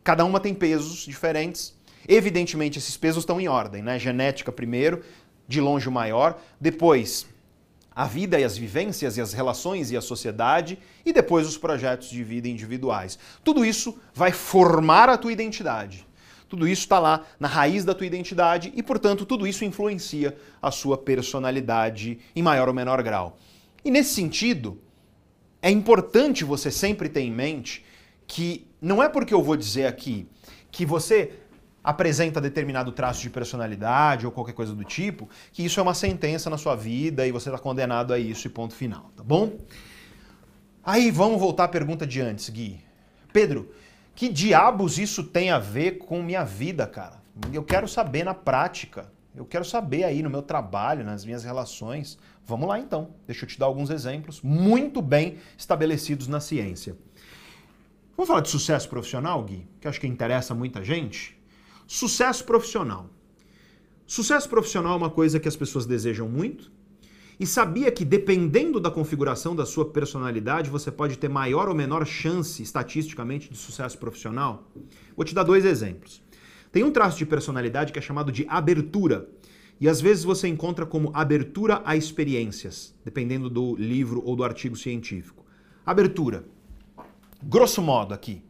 cada 0.02 0.24
uma 0.24 0.40
tem 0.40 0.52
pesos 0.52 1.06
diferentes. 1.06 1.78
Evidentemente, 2.08 2.80
esses 2.80 2.96
pesos 2.96 3.22
estão 3.22 3.40
em 3.40 3.46
ordem, 3.46 3.82
né? 3.82 4.00
Genética 4.00 4.50
primeiro, 4.50 5.04
de 5.46 5.60
longe 5.60 5.88
o 5.88 5.92
maior, 5.92 6.40
depois 6.60 7.26
a 7.94 8.06
vida 8.06 8.38
e 8.40 8.44
as 8.44 8.56
vivências 8.56 9.16
e 9.16 9.20
as 9.20 9.32
relações 9.32 9.90
e 9.90 9.96
a 9.96 10.00
sociedade 10.00 10.78
e 11.04 11.12
depois 11.12 11.46
os 11.46 11.58
projetos 11.58 12.08
de 12.08 12.22
vida 12.24 12.48
individuais. 12.48 13.18
Tudo 13.44 13.64
isso 13.64 13.98
vai 14.14 14.32
formar 14.32 15.08
a 15.08 15.16
tua 15.16 15.32
identidade. 15.32 16.06
Tudo 16.48 16.68
isso 16.68 16.82
está 16.82 16.98
lá 16.98 17.24
na 17.40 17.48
raiz 17.48 17.84
da 17.84 17.94
tua 17.94 18.06
identidade 18.06 18.72
e, 18.76 18.82
portanto, 18.82 19.24
tudo 19.24 19.46
isso 19.46 19.64
influencia 19.64 20.36
a 20.60 20.70
sua 20.70 20.98
personalidade 20.98 22.18
em 22.36 22.42
maior 22.42 22.68
ou 22.68 22.74
menor 22.74 23.02
grau. 23.02 23.38
E 23.84 23.90
nesse 23.90 24.14
sentido, 24.14 24.78
é 25.62 25.70
importante 25.70 26.44
você 26.44 26.70
sempre 26.70 27.08
ter 27.08 27.20
em 27.20 27.30
mente 27.30 27.84
que 28.26 28.66
não 28.80 29.02
é 29.02 29.08
porque 29.08 29.32
eu 29.32 29.42
vou 29.42 29.56
dizer 29.56 29.86
aqui 29.86 30.26
que 30.70 30.84
você 30.84 31.32
apresenta 31.82 32.40
determinado 32.40 32.92
traço 32.92 33.22
de 33.22 33.30
personalidade 33.30 34.26
ou 34.26 34.32
qualquer 34.32 34.52
coisa 34.52 34.74
do 34.74 34.84
tipo, 34.84 35.28
que 35.52 35.64
isso 35.64 35.80
é 35.80 35.82
uma 35.82 35.94
sentença 35.94 36.48
na 36.48 36.56
sua 36.56 36.76
vida 36.76 37.26
e 37.26 37.32
você 37.32 37.48
está 37.48 37.58
condenado 37.58 38.12
a 38.12 38.18
isso 38.18 38.46
e 38.46 38.50
ponto 38.50 38.74
final, 38.74 39.10
tá 39.16 39.22
bom? 39.22 39.58
Aí 40.84 41.10
vamos 41.10 41.40
voltar 41.40 41.64
à 41.64 41.68
pergunta 41.68 42.06
de 42.06 42.20
antes, 42.20 42.48
Gui. 42.48 42.80
Pedro, 43.32 43.70
que 44.14 44.28
diabos 44.28 44.98
isso 44.98 45.24
tem 45.24 45.50
a 45.50 45.58
ver 45.58 45.98
com 45.98 46.22
minha 46.22 46.44
vida, 46.44 46.86
cara? 46.86 47.22
Eu 47.52 47.64
quero 47.64 47.88
saber 47.88 48.24
na 48.24 48.34
prática. 48.34 49.10
Eu 49.34 49.46
quero 49.46 49.64
saber 49.64 50.04
aí 50.04 50.22
no 50.22 50.28
meu 50.28 50.42
trabalho, 50.42 51.04
nas 51.04 51.24
minhas 51.24 51.42
relações. 51.42 52.18
Vamos 52.44 52.68
lá 52.68 52.78
então. 52.78 53.14
Deixa 53.26 53.44
eu 53.44 53.48
te 53.48 53.58
dar 53.58 53.66
alguns 53.66 53.88
exemplos 53.88 54.42
muito 54.42 55.00
bem 55.00 55.38
estabelecidos 55.56 56.28
na 56.28 56.40
ciência. 56.40 56.96
Vamos 58.14 58.28
falar 58.28 58.40
de 58.40 58.50
sucesso 58.50 58.88
profissional, 58.88 59.42
Gui? 59.42 59.66
Que 59.80 59.88
acho 59.88 60.00
que 60.00 60.06
interessa 60.06 60.54
muita 60.54 60.84
gente. 60.84 61.40
Sucesso 61.92 62.42
profissional. 62.46 63.10
Sucesso 64.06 64.48
profissional 64.48 64.94
é 64.94 64.96
uma 64.96 65.10
coisa 65.10 65.38
que 65.38 65.46
as 65.46 65.54
pessoas 65.54 65.84
desejam 65.84 66.26
muito. 66.26 66.72
E 67.38 67.46
sabia 67.46 67.92
que, 67.92 68.02
dependendo 68.02 68.80
da 68.80 68.90
configuração 68.90 69.54
da 69.54 69.66
sua 69.66 69.84
personalidade, 69.84 70.70
você 70.70 70.90
pode 70.90 71.18
ter 71.18 71.28
maior 71.28 71.68
ou 71.68 71.74
menor 71.74 72.06
chance, 72.06 72.62
estatisticamente, 72.62 73.50
de 73.50 73.58
sucesso 73.58 73.98
profissional? 73.98 74.70
Vou 75.14 75.22
te 75.22 75.34
dar 75.34 75.42
dois 75.42 75.66
exemplos. 75.66 76.22
Tem 76.72 76.82
um 76.82 76.90
traço 76.90 77.18
de 77.18 77.26
personalidade 77.26 77.92
que 77.92 77.98
é 77.98 78.02
chamado 78.02 78.32
de 78.32 78.46
abertura. 78.48 79.28
E 79.78 79.86
às 79.86 80.00
vezes 80.00 80.24
você 80.24 80.48
encontra 80.48 80.86
como 80.86 81.10
abertura 81.12 81.82
a 81.84 81.94
experiências, 81.94 82.94
dependendo 83.04 83.50
do 83.50 83.76
livro 83.76 84.22
ou 84.24 84.34
do 84.34 84.44
artigo 84.44 84.76
científico. 84.76 85.44
Abertura. 85.84 86.42
Grosso 87.42 87.82
modo 87.82 88.14
aqui, 88.14 88.42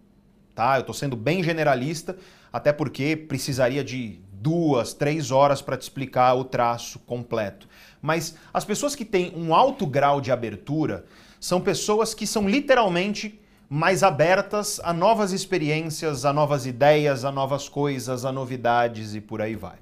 tá? 0.55 0.77
Eu 0.77 0.83
estou 0.83 0.95
sendo 0.95 1.17
bem 1.17 1.43
generalista, 1.43 2.17
até 2.53 2.73
porque 2.73 3.17
precisaria 3.17 3.83
de 3.83 4.21
duas, 4.31 4.93
três 4.93 5.31
horas 5.31 5.63
para 5.63 5.77
te 5.77 5.83
explicar 5.83 6.35
o 6.35 6.45
traço 6.45 6.99
completo. 7.01 7.69
Mas 8.01 8.37
as 8.53 8.65
pessoas 8.65 8.95
que 8.95 9.05
têm 9.05 9.33
um 9.37 9.55
alto 9.55 9.87
grau 9.87 10.21
de 10.21 10.33
abertura 10.33 11.05
são 11.41 11.61
pessoas 11.61 12.13
que 12.13 12.27
são 12.27 12.49
literalmente 12.49 13.41
mais 13.69 14.03
abertas 14.03 14.81
a 14.85 14.93
novas 14.93 15.33
experiências, 15.33 16.25
a 16.25 16.33
novas 16.33 16.67
ideias, 16.67 17.25
a 17.25 17.33
novas 17.33 17.69
coisas, 17.69 18.25
a 18.25 18.31
novidades 18.31 19.15
e 19.15 19.21
por 19.21 19.41
aí 19.41 19.57
vai. 19.57 19.79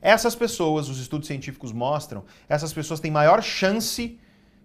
Essas 0.00 0.34
pessoas, 0.34 0.88
os 0.88 0.98
estudos 0.98 1.28
científicos 1.28 1.70
mostram, 1.70 2.24
essas 2.48 2.72
pessoas 2.72 2.98
têm 2.98 3.10
maior 3.10 3.40
chance 3.40 4.18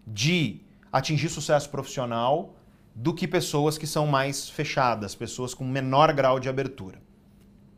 de 0.08 0.62
atingir 0.92 1.30
sucesso 1.30 1.70
profissional 1.70 2.56
do 2.96 3.14
que 3.14 3.28
pessoas 3.28 3.78
que 3.78 3.86
são 3.86 4.08
mais 4.08 4.50
fechadas, 4.50 5.14
pessoas 5.14 5.54
com 5.54 5.64
menor 5.64 6.12
grau 6.14 6.40
de 6.40 6.50
abertura. 6.50 7.00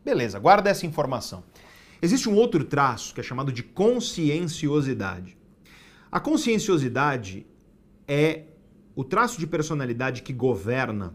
Beleza, 0.04 0.38
guarda 0.38 0.70
essa 0.70 0.86
informação. 0.86 1.44
Existe 2.02 2.28
um 2.28 2.34
outro 2.34 2.64
traço 2.64 3.14
que 3.14 3.20
é 3.20 3.22
chamado 3.22 3.52
de 3.52 3.62
conscienciosidade. 3.62 5.36
A 6.10 6.18
conscienciosidade 6.18 7.46
é 8.08 8.44
o 8.96 9.04
traço 9.04 9.38
de 9.38 9.46
personalidade 9.46 10.22
que 10.22 10.32
governa 10.32 11.14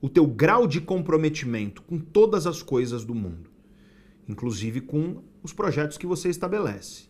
o 0.00 0.08
teu 0.08 0.26
grau 0.26 0.66
de 0.66 0.80
comprometimento 0.80 1.82
com 1.82 1.98
todas 1.98 2.46
as 2.46 2.62
coisas 2.62 3.04
do 3.04 3.14
mundo, 3.14 3.50
inclusive 4.28 4.80
com 4.80 5.22
os 5.42 5.52
projetos 5.52 5.96
que 5.98 6.06
você 6.06 6.28
estabelece. 6.28 7.04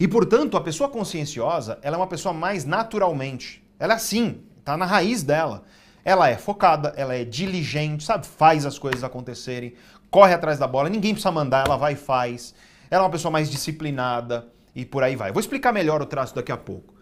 E, 0.00 0.08
portanto, 0.08 0.56
a 0.56 0.60
pessoa 0.60 0.88
conscienciosa, 0.88 1.78
ela 1.82 1.96
é 1.96 2.00
uma 2.00 2.06
pessoa 2.06 2.32
mais 2.32 2.64
naturalmente. 2.64 3.62
Ela 3.78 3.92
é 3.92 3.96
assim, 3.96 4.42
está 4.58 4.76
na 4.76 4.86
raiz 4.86 5.22
dela. 5.22 5.64
Ela 6.04 6.28
é 6.28 6.36
focada, 6.36 6.92
ela 6.96 7.14
é 7.14 7.24
diligente, 7.24 8.02
sabe? 8.02 8.26
Faz 8.26 8.66
as 8.66 8.78
coisas 8.78 9.04
acontecerem, 9.04 9.74
corre 10.12 10.34
atrás 10.34 10.58
da 10.58 10.66
bola, 10.68 10.90
ninguém 10.90 11.14
precisa 11.14 11.32
mandar, 11.32 11.64
ela 11.66 11.76
vai 11.78 11.94
e 11.94 11.96
faz. 11.96 12.54
Ela 12.90 13.02
é 13.02 13.04
uma 13.06 13.10
pessoa 13.10 13.32
mais 13.32 13.50
disciplinada 13.50 14.46
e 14.76 14.84
por 14.84 15.02
aí 15.02 15.16
vai. 15.16 15.32
vou 15.32 15.40
explicar 15.40 15.72
melhor 15.72 16.02
o 16.02 16.06
traço 16.06 16.34
daqui 16.34 16.52
a 16.52 16.56
pouco. 16.56 16.92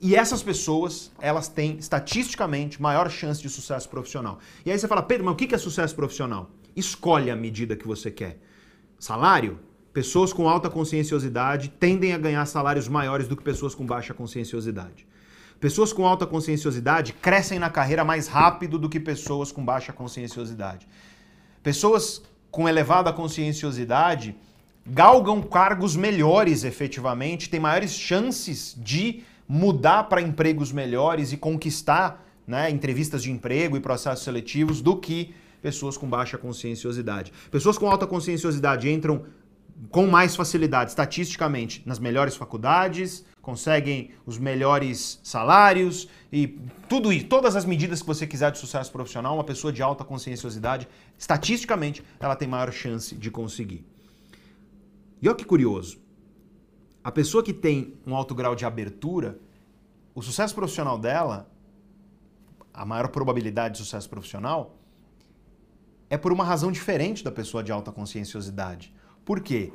E 0.00 0.14
essas 0.14 0.42
pessoas, 0.42 1.10
elas 1.18 1.48
têm 1.48 1.78
estatisticamente 1.78 2.80
maior 2.80 3.10
chance 3.10 3.40
de 3.40 3.48
sucesso 3.48 3.88
profissional. 3.88 4.38
E 4.66 4.70
aí 4.70 4.78
você 4.78 4.86
fala, 4.86 5.02
Pedro, 5.02 5.24
mas 5.24 5.32
o 5.32 5.36
que 5.36 5.52
é 5.52 5.58
sucesso 5.58 5.96
profissional? 5.96 6.50
Escolhe 6.76 7.30
a 7.30 7.36
medida 7.36 7.74
que 7.74 7.88
você 7.88 8.10
quer. 8.10 8.38
Salário? 8.98 9.58
Pessoas 9.92 10.32
com 10.32 10.46
alta 10.46 10.68
conscienciosidade 10.68 11.70
tendem 11.70 12.12
a 12.12 12.18
ganhar 12.18 12.44
salários 12.44 12.86
maiores 12.86 13.26
do 13.26 13.36
que 13.36 13.42
pessoas 13.42 13.74
com 13.74 13.86
baixa 13.86 14.12
conscienciosidade. 14.12 15.06
Pessoas 15.58 15.90
com 15.90 16.06
alta 16.06 16.26
conscienciosidade 16.26 17.14
crescem 17.14 17.58
na 17.58 17.70
carreira 17.70 18.04
mais 18.04 18.28
rápido 18.28 18.78
do 18.78 18.90
que 18.90 19.00
pessoas 19.00 19.50
com 19.50 19.64
baixa 19.64 19.92
conscienciosidade. 19.92 20.86
Pessoas 21.62 22.22
com 22.50 22.68
elevada 22.68 23.12
conscienciosidade 23.12 24.34
galgam 24.90 25.42
cargos 25.42 25.94
melhores 25.94 26.64
efetivamente, 26.64 27.50
têm 27.50 27.60
maiores 27.60 27.92
chances 27.92 28.74
de 28.78 29.22
mudar 29.46 30.04
para 30.04 30.22
empregos 30.22 30.72
melhores 30.72 31.32
e 31.32 31.36
conquistar 31.36 32.24
né, 32.46 32.70
entrevistas 32.70 33.22
de 33.22 33.30
emprego 33.30 33.76
e 33.76 33.80
processos 33.80 34.24
seletivos 34.24 34.80
do 34.80 34.96
que 34.96 35.34
pessoas 35.60 35.96
com 35.96 36.08
baixa 36.08 36.38
conscienciosidade. 36.38 37.32
Pessoas 37.50 37.76
com 37.76 37.90
alta 37.90 38.06
conscienciosidade 38.06 38.90
entram 38.90 39.24
com 39.90 40.06
mais 40.06 40.34
facilidade, 40.34 40.90
estatisticamente, 40.90 41.82
nas 41.86 41.98
melhores 41.98 42.34
faculdades, 42.34 43.24
conseguem 43.48 44.10
os 44.26 44.36
melhores 44.36 45.18
salários 45.24 46.06
e 46.30 46.58
tudo 46.86 47.10
isso, 47.10 47.28
todas 47.28 47.56
as 47.56 47.64
medidas 47.64 48.02
que 48.02 48.06
você 48.06 48.26
quiser 48.26 48.52
de 48.52 48.58
sucesso 48.58 48.92
profissional, 48.92 49.34
uma 49.36 49.42
pessoa 49.42 49.72
de 49.72 49.82
alta 49.82 50.04
conscienciosidade, 50.04 50.86
estatisticamente, 51.16 52.04
ela 52.20 52.36
tem 52.36 52.46
maior 52.46 52.70
chance 52.70 53.14
de 53.14 53.30
conseguir. 53.30 53.86
E 55.22 55.26
olha 55.26 55.34
que 55.34 55.46
curioso. 55.46 55.98
A 57.02 57.10
pessoa 57.10 57.42
que 57.42 57.54
tem 57.54 57.94
um 58.06 58.14
alto 58.14 58.34
grau 58.34 58.54
de 58.54 58.66
abertura, 58.66 59.38
o 60.14 60.20
sucesso 60.20 60.54
profissional 60.54 60.98
dela, 60.98 61.50
a 62.74 62.84
maior 62.84 63.08
probabilidade 63.08 63.76
de 63.76 63.78
sucesso 63.78 64.10
profissional, 64.10 64.76
é 66.10 66.18
por 66.18 66.34
uma 66.34 66.44
razão 66.44 66.70
diferente 66.70 67.24
da 67.24 67.32
pessoa 67.32 67.62
de 67.62 67.72
alta 67.72 67.90
conscienciosidade. 67.90 68.92
Por 69.24 69.40
quê? 69.40 69.72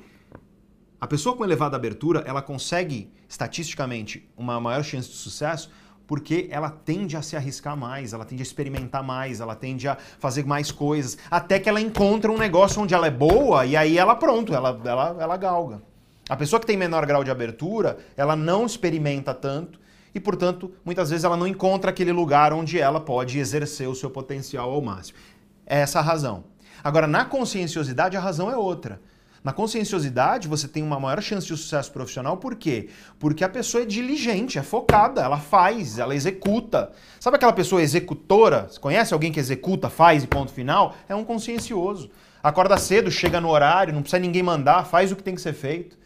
A 1.04 1.08
pessoa 1.08 1.36
com 1.36 1.44
elevada 1.44 1.76
abertura, 1.76 2.24
ela 2.26 2.42
consegue, 2.42 3.12
estatisticamente, 3.28 4.26
uma 4.38 4.58
maior 4.62 4.82
chance 4.86 5.10
de 5.10 5.16
sucesso 5.16 5.70
porque 6.08 6.48
ela 6.50 6.70
tende 6.70 7.18
a 7.18 7.22
se 7.22 7.36
arriscar 7.36 7.76
mais, 7.76 8.14
ela 8.14 8.24
tende 8.24 8.42
a 8.42 8.46
experimentar 8.46 9.04
mais, 9.04 9.42
ela 9.42 9.54
tende 9.54 9.86
a 9.86 9.98
fazer 10.18 10.46
mais 10.46 10.72
coisas, 10.72 11.18
até 11.30 11.60
que 11.60 11.68
ela 11.68 11.82
encontra 11.82 12.32
um 12.32 12.38
negócio 12.38 12.82
onde 12.82 12.94
ela 12.94 13.06
é 13.06 13.12
boa 13.12 13.66
e 13.66 13.76
aí 13.76 13.98
ela 13.98 14.16
pronto, 14.16 14.54
ela, 14.56 14.80
ela, 14.86 15.18
ela 15.20 15.36
galga. 15.36 15.82
A 16.30 16.38
pessoa 16.38 16.58
que 16.58 16.68
tem 16.68 16.78
menor 16.78 17.06
grau 17.06 17.22
de 17.22 17.30
abertura, 17.30 17.98
ela 18.16 18.34
não 18.34 18.66
experimenta 18.66 19.34
tanto 19.34 19.82
e, 20.16 20.22
portanto, 20.22 20.72
muitas 20.86 21.10
vezes 21.10 21.26
ela 21.26 21.36
não 21.36 21.46
encontra 21.46 21.92
aquele 21.92 22.14
lugar 22.14 22.54
onde 22.54 22.80
ela 22.80 23.02
pode 23.02 23.40
exercer 23.40 23.90
o 23.90 23.96
seu 23.96 24.10
potencial 24.10 24.72
ao 24.72 24.82
máximo. 24.82 25.18
É 25.66 25.82
essa 25.82 26.00
a 26.00 26.02
razão. 26.02 26.46
Agora, 26.82 27.08
na 27.08 27.26
conscienciosidade, 27.26 28.16
a 28.16 28.22
razão 28.22 28.50
é 28.50 28.56
outra. 28.56 29.02
Na 29.44 29.52
conscienciosidade, 29.52 30.48
você 30.48 30.70
tem 30.70 30.82
uma 30.82 30.98
maior 30.98 31.22
chance 31.22 31.46
de 31.46 31.58
sucesso 31.58 31.92
profissional, 31.92 32.38
por 32.38 32.56
quê? 32.56 32.90
Porque 33.20 33.44
a 33.44 33.50
pessoa 33.50 33.84
é 33.84 33.86
diligente, 33.86 34.58
é 34.58 34.64
focada, 34.64 35.22
ela 35.22 35.38
faz, 35.38 36.00
ela 36.00 36.16
executa. 36.16 36.94
Sabe 37.20 37.36
aquela 37.36 37.52
pessoa 37.52 37.82
executora? 37.82 38.68
Você 38.70 38.80
conhece 38.80 39.14
alguém 39.14 39.34
que 39.34 39.40
executa, 39.42 39.90
faz 39.90 40.24
e 40.24 40.28
ponto 40.28 40.54
final? 40.54 40.96
É 41.10 41.16
um 41.16 41.26
consciencioso. 41.26 42.10
Acorda 42.42 42.78
cedo, 42.78 43.12
chega 43.12 43.42
no 43.42 43.50
horário, 43.50 43.94
não 43.94 44.02
precisa 44.02 44.20
ninguém 44.20 44.42
mandar, 44.42 44.86
faz 44.86 45.12
o 45.12 45.16
que 45.16 45.24
tem 45.24 45.36
que 45.36 45.42
ser 45.42 45.54
feito. 45.54 45.98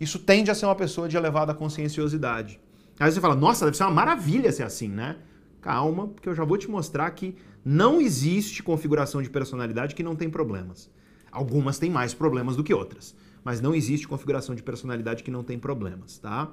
Isso 0.00 0.18
tende 0.18 0.50
a 0.50 0.54
ser 0.54 0.66
uma 0.66 0.74
pessoa 0.74 1.08
de 1.08 1.16
elevada 1.16 1.54
conscienciosidade. 1.54 2.58
Aí 2.98 3.12
você 3.12 3.20
fala, 3.20 3.36
nossa, 3.36 3.64
deve 3.64 3.76
ser 3.76 3.84
uma 3.84 3.92
maravilha 3.92 4.50
ser 4.50 4.64
assim, 4.64 4.88
né? 4.88 5.16
Calma, 5.60 6.08
porque 6.08 6.28
eu 6.28 6.34
já 6.34 6.44
vou 6.44 6.58
te 6.58 6.68
mostrar 6.68 7.08
que 7.12 7.36
não 7.64 8.00
existe 8.00 8.60
configuração 8.60 9.22
de 9.22 9.30
personalidade 9.30 9.94
que 9.94 10.02
não 10.02 10.16
tem 10.16 10.28
problemas. 10.28 10.90
Algumas 11.32 11.78
têm 11.78 11.90
mais 11.90 12.12
problemas 12.12 12.54
do 12.54 12.62
que 12.62 12.74
outras, 12.74 13.16
mas 13.42 13.60
não 13.60 13.74
existe 13.74 14.06
configuração 14.06 14.54
de 14.54 14.62
personalidade 14.62 15.22
que 15.22 15.30
não 15.30 15.42
tem 15.42 15.58
problemas, 15.58 16.18
tá? 16.18 16.50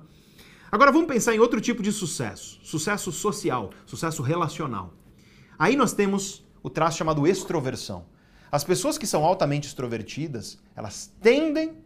Agora 0.71 0.91
vamos 0.91 1.07
pensar 1.07 1.35
em 1.35 1.39
outro 1.39 1.59
tipo 1.59 1.83
de 1.83 1.91
sucesso, 1.91 2.59
sucesso 2.63 3.11
social, 3.11 3.71
sucesso 3.85 4.23
relacional. 4.23 4.93
Aí 5.57 5.75
nós 5.75 5.91
temos 5.91 6.45
o 6.63 6.69
traço 6.69 6.97
chamado 6.97 7.27
extroversão. 7.27 8.05
As 8.51 8.63
pessoas 8.63 8.97
que 8.97 9.05
são 9.05 9.25
altamente 9.25 9.67
extrovertidas, 9.67 10.57
elas 10.75 11.13
tendem 11.21 11.77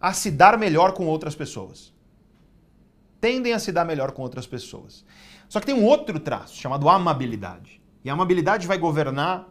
a 0.00 0.12
se 0.12 0.30
dar 0.30 0.56
melhor 0.56 0.92
com 0.92 1.06
outras 1.06 1.34
pessoas. 1.34 1.92
Tendem 3.20 3.52
a 3.52 3.58
se 3.58 3.72
dar 3.72 3.84
melhor 3.84 4.12
com 4.12 4.22
outras 4.22 4.46
pessoas. 4.46 5.04
Só 5.48 5.58
que 5.58 5.66
tem 5.66 5.74
um 5.74 5.84
outro 5.84 6.20
traço 6.20 6.54
chamado 6.54 6.88
amabilidade. 6.88 7.82
E 8.04 8.10
a 8.10 8.12
amabilidade 8.12 8.66
vai 8.66 8.78
governar. 8.78 9.48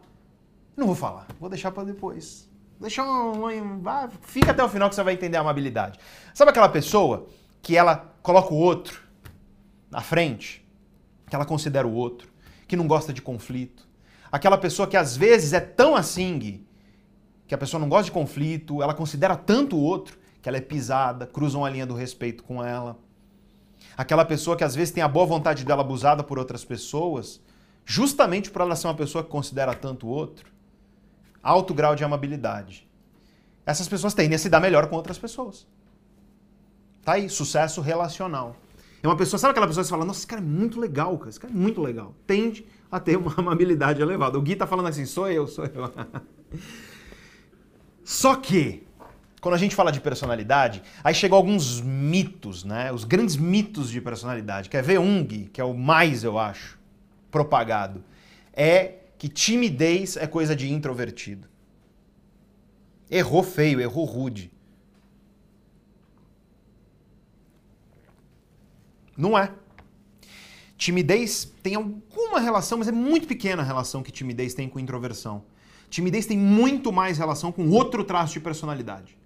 Não 0.76 0.86
vou 0.86 0.94
falar, 0.94 1.26
vou 1.38 1.50
deixar 1.50 1.70
para 1.70 1.84
depois. 1.84 2.47
Deixa 2.80 3.02
um, 3.02 3.46
um, 3.46 3.82
fica 4.22 4.52
até 4.52 4.62
o 4.62 4.68
final 4.68 4.88
que 4.88 4.94
você 4.94 5.02
vai 5.02 5.14
entender 5.14 5.36
a 5.36 5.40
amabilidade. 5.40 5.98
Sabe 6.32 6.50
aquela 6.50 6.68
pessoa 6.68 7.26
que 7.60 7.76
ela 7.76 8.14
coloca 8.22 8.54
o 8.54 8.56
outro 8.56 9.02
na 9.90 10.00
frente, 10.00 10.64
que 11.28 11.34
ela 11.34 11.44
considera 11.44 11.88
o 11.88 11.92
outro, 11.92 12.28
que 12.68 12.76
não 12.76 12.86
gosta 12.86 13.12
de 13.12 13.20
conflito? 13.20 13.88
Aquela 14.30 14.56
pessoa 14.56 14.86
que 14.86 14.96
às 14.96 15.16
vezes 15.16 15.52
é 15.52 15.60
tão 15.60 15.96
assim, 15.96 16.64
que 17.48 17.54
a 17.54 17.58
pessoa 17.58 17.80
não 17.80 17.88
gosta 17.88 18.04
de 18.04 18.12
conflito, 18.12 18.80
ela 18.80 18.94
considera 18.94 19.34
tanto 19.34 19.76
o 19.76 19.80
outro, 19.80 20.16
que 20.40 20.48
ela 20.48 20.58
é 20.58 20.60
pisada, 20.60 21.26
cruzam 21.26 21.64
a 21.64 21.70
linha 21.70 21.86
do 21.86 21.94
respeito 21.94 22.44
com 22.44 22.62
ela. 22.62 22.96
Aquela 23.96 24.24
pessoa 24.24 24.56
que 24.56 24.62
às 24.62 24.76
vezes 24.76 24.92
tem 24.92 25.02
a 25.02 25.08
boa 25.08 25.26
vontade 25.26 25.64
dela 25.64 25.80
abusada 25.80 26.22
por 26.22 26.38
outras 26.38 26.64
pessoas, 26.64 27.40
justamente 27.84 28.50
por 28.50 28.62
ela 28.62 28.76
ser 28.76 28.86
uma 28.86 28.94
pessoa 28.94 29.24
que 29.24 29.30
considera 29.30 29.74
tanto 29.74 30.06
o 30.06 30.10
outro 30.10 30.57
alto 31.42 31.74
grau 31.74 31.94
de 31.94 32.04
amabilidade. 32.04 32.88
Essas 33.64 33.88
pessoas 33.88 34.14
tendem 34.14 34.34
a 34.34 34.38
se 34.38 34.48
dar 34.48 34.60
melhor 34.60 34.88
com 34.88 34.96
outras 34.96 35.18
pessoas. 35.18 35.66
Tá 37.04 37.12
aí, 37.12 37.28
sucesso 37.28 37.80
relacional. 37.80 38.56
É 39.02 39.06
uma 39.06 39.16
pessoa, 39.16 39.38
sabe 39.38 39.52
aquela 39.52 39.66
pessoa 39.66 39.84
que 39.84 39.90
fala, 39.90 40.04
nossa, 40.04 40.20
esse 40.20 40.26
cara 40.26 40.42
é 40.42 40.44
muito 40.44 40.80
legal, 40.80 41.16
cara, 41.18 41.30
esse 41.30 41.38
cara 41.38 41.52
é 41.52 41.56
muito 41.56 41.80
legal. 41.80 42.14
Tende 42.26 42.66
a 42.90 42.98
ter 42.98 43.16
uma 43.16 43.34
amabilidade 43.38 44.00
elevada. 44.00 44.38
O 44.38 44.42
Gui 44.42 44.56
tá 44.56 44.66
falando 44.66 44.88
assim, 44.88 45.06
sou 45.06 45.30
eu, 45.30 45.46
sou 45.46 45.64
eu. 45.66 45.92
Só 48.02 48.34
que, 48.36 48.86
quando 49.40 49.54
a 49.54 49.58
gente 49.58 49.74
fala 49.74 49.92
de 49.92 50.00
personalidade, 50.00 50.82
aí 51.04 51.14
chegam 51.14 51.36
alguns 51.36 51.80
mitos, 51.80 52.64
né? 52.64 52.90
Os 52.90 53.04
grandes 53.04 53.36
mitos 53.36 53.90
de 53.90 54.00
personalidade. 54.00 54.68
Quer 54.68 54.82
ver 54.82 54.98
um, 54.98 55.22
Gui, 55.22 55.50
que 55.52 55.60
é 55.60 55.64
o 55.64 55.74
mais, 55.74 56.24
eu 56.24 56.38
acho, 56.38 56.78
propagado? 57.30 58.02
É 58.52 58.94
que 59.18 59.28
timidez 59.28 60.16
é 60.16 60.26
coisa 60.26 60.54
de 60.54 60.72
introvertido. 60.72 61.48
Errou 63.10 63.42
feio, 63.42 63.80
errou 63.80 64.04
rude. 64.04 64.52
Não 69.16 69.36
é. 69.36 69.52
Timidez 70.76 71.52
tem 71.60 71.74
alguma 71.74 72.38
relação, 72.38 72.78
mas 72.78 72.86
é 72.86 72.92
muito 72.92 73.26
pequena 73.26 73.62
a 73.62 73.64
relação 73.64 74.02
que 74.02 74.12
timidez 74.12 74.54
tem 74.54 74.68
com 74.68 74.78
introversão. 74.78 75.44
Timidez 75.90 76.24
tem 76.24 76.38
muito 76.38 76.92
mais 76.92 77.18
relação 77.18 77.50
com 77.50 77.68
outro 77.70 78.04
traço 78.04 78.34
de 78.34 78.40
personalidade. 78.40 79.18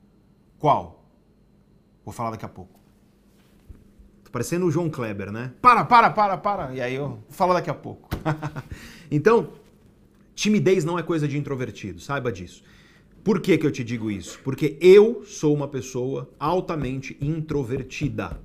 Qual? 0.59 1.05
Vou 2.05 2.14
falar 2.14 2.31
daqui 2.31 2.47
a 2.47 2.48
pouco. 2.48 2.81
Tô 4.24 4.31
parecendo 4.31 4.64
o 4.64 4.70
João 4.70 4.89
Kleber, 4.89 5.31
né? 5.31 5.52
Para, 5.60 5.85
para, 5.85 6.09
para, 6.09 6.39
para. 6.39 6.73
E 6.73 6.81
aí 6.81 6.94
eu 6.94 7.23
falar 7.28 7.55
daqui 7.55 7.69
a 7.69 7.74
pouco. 7.74 8.09
então, 9.10 9.52
Timidez 10.43 10.85
não 10.85 10.98
é 10.98 11.05
coisa 11.05 11.28
de 11.28 11.39
introvertido, 11.39 12.01
saiba 12.01 12.32
disso. 12.32 12.64
Por 13.23 13.40
que, 13.40 13.56
que 13.56 13.64
eu 13.64 13.70
te 13.70 13.85
digo 13.85 14.10
isso? 14.10 14.40
Porque 14.43 14.77
eu 14.81 15.23
sou 15.24 15.55
uma 15.55 15.69
pessoa 15.69 16.28
altamente 16.36 17.16
introvertida. 17.20 18.40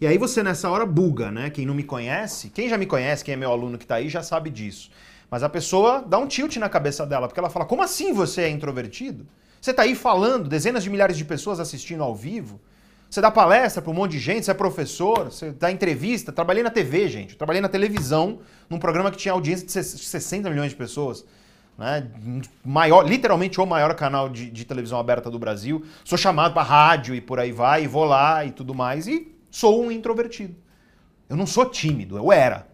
E 0.00 0.06
aí 0.06 0.16
você 0.16 0.42
nessa 0.42 0.70
hora 0.70 0.86
buga, 0.86 1.30
né? 1.30 1.50
Quem 1.50 1.66
não 1.66 1.74
me 1.74 1.82
conhece, 1.82 2.48
quem 2.48 2.70
já 2.70 2.78
me 2.78 2.86
conhece, 2.86 3.22
quem 3.22 3.34
é 3.34 3.36
meu 3.36 3.50
aluno 3.50 3.76
que 3.76 3.84
está 3.84 3.96
aí, 3.96 4.08
já 4.08 4.22
sabe 4.22 4.48
disso. 4.48 4.90
Mas 5.30 5.42
a 5.42 5.48
pessoa 5.50 6.00
dá 6.00 6.16
um 6.16 6.26
tilt 6.26 6.56
na 6.56 6.70
cabeça 6.70 7.04
dela, 7.04 7.28
porque 7.28 7.38
ela 7.38 7.50
fala: 7.50 7.66
como 7.66 7.82
assim 7.82 8.14
você 8.14 8.40
é 8.44 8.48
introvertido? 8.48 9.26
Você 9.60 9.72
está 9.72 9.82
aí 9.82 9.94
falando, 9.94 10.48
dezenas 10.48 10.84
de 10.84 10.88
milhares 10.88 11.18
de 11.18 11.24
pessoas 11.26 11.60
assistindo 11.60 12.02
ao 12.02 12.16
vivo. 12.16 12.58
Você 13.08 13.20
dá 13.20 13.30
palestra 13.30 13.80
para 13.80 13.90
um 13.90 13.94
monte 13.94 14.12
de 14.12 14.18
gente, 14.18 14.44
você 14.44 14.50
é 14.50 14.54
professor, 14.54 15.30
você 15.30 15.52
dá 15.52 15.70
entrevista. 15.70 16.32
Trabalhei 16.32 16.62
na 16.62 16.70
TV, 16.70 17.08
gente. 17.08 17.32
Eu 17.32 17.38
trabalhei 17.38 17.62
na 17.62 17.68
televisão, 17.68 18.40
num 18.68 18.78
programa 18.78 19.10
que 19.10 19.16
tinha 19.16 19.32
audiência 19.32 19.66
de 19.66 19.72
60 19.72 20.50
milhões 20.50 20.70
de 20.70 20.76
pessoas. 20.76 21.24
Né? 21.78 22.10
Maior, 22.64 23.06
literalmente 23.06 23.60
o 23.60 23.66
maior 23.66 23.94
canal 23.94 24.28
de, 24.28 24.50
de 24.50 24.64
televisão 24.64 24.98
aberta 24.98 25.30
do 25.30 25.38
Brasil. 25.38 25.84
Sou 26.04 26.18
chamado 26.18 26.52
para 26.52 26.62
rádio 26.62 27.14
e 27.14 27.20
por 27.20 27.38
aí 27.38 27.52
vai, 27.52 27.84
e 27.84 27.86
vou 27.86 28.04
lá 28.04 28.44
e 28.44 28.50
tudo 28.50 28.74
mais. 28.74 29.06
E 29.06 29.34
sou 29.50 29.84
um 29.84 29.90
introvertido. 29.90 30.56
Eu 31.28 31.36
não 31.36 31.46
sou 31.46 31.66
tímido, 31.66 32.16
eu 32.16 32.32
era. 32.32 32.66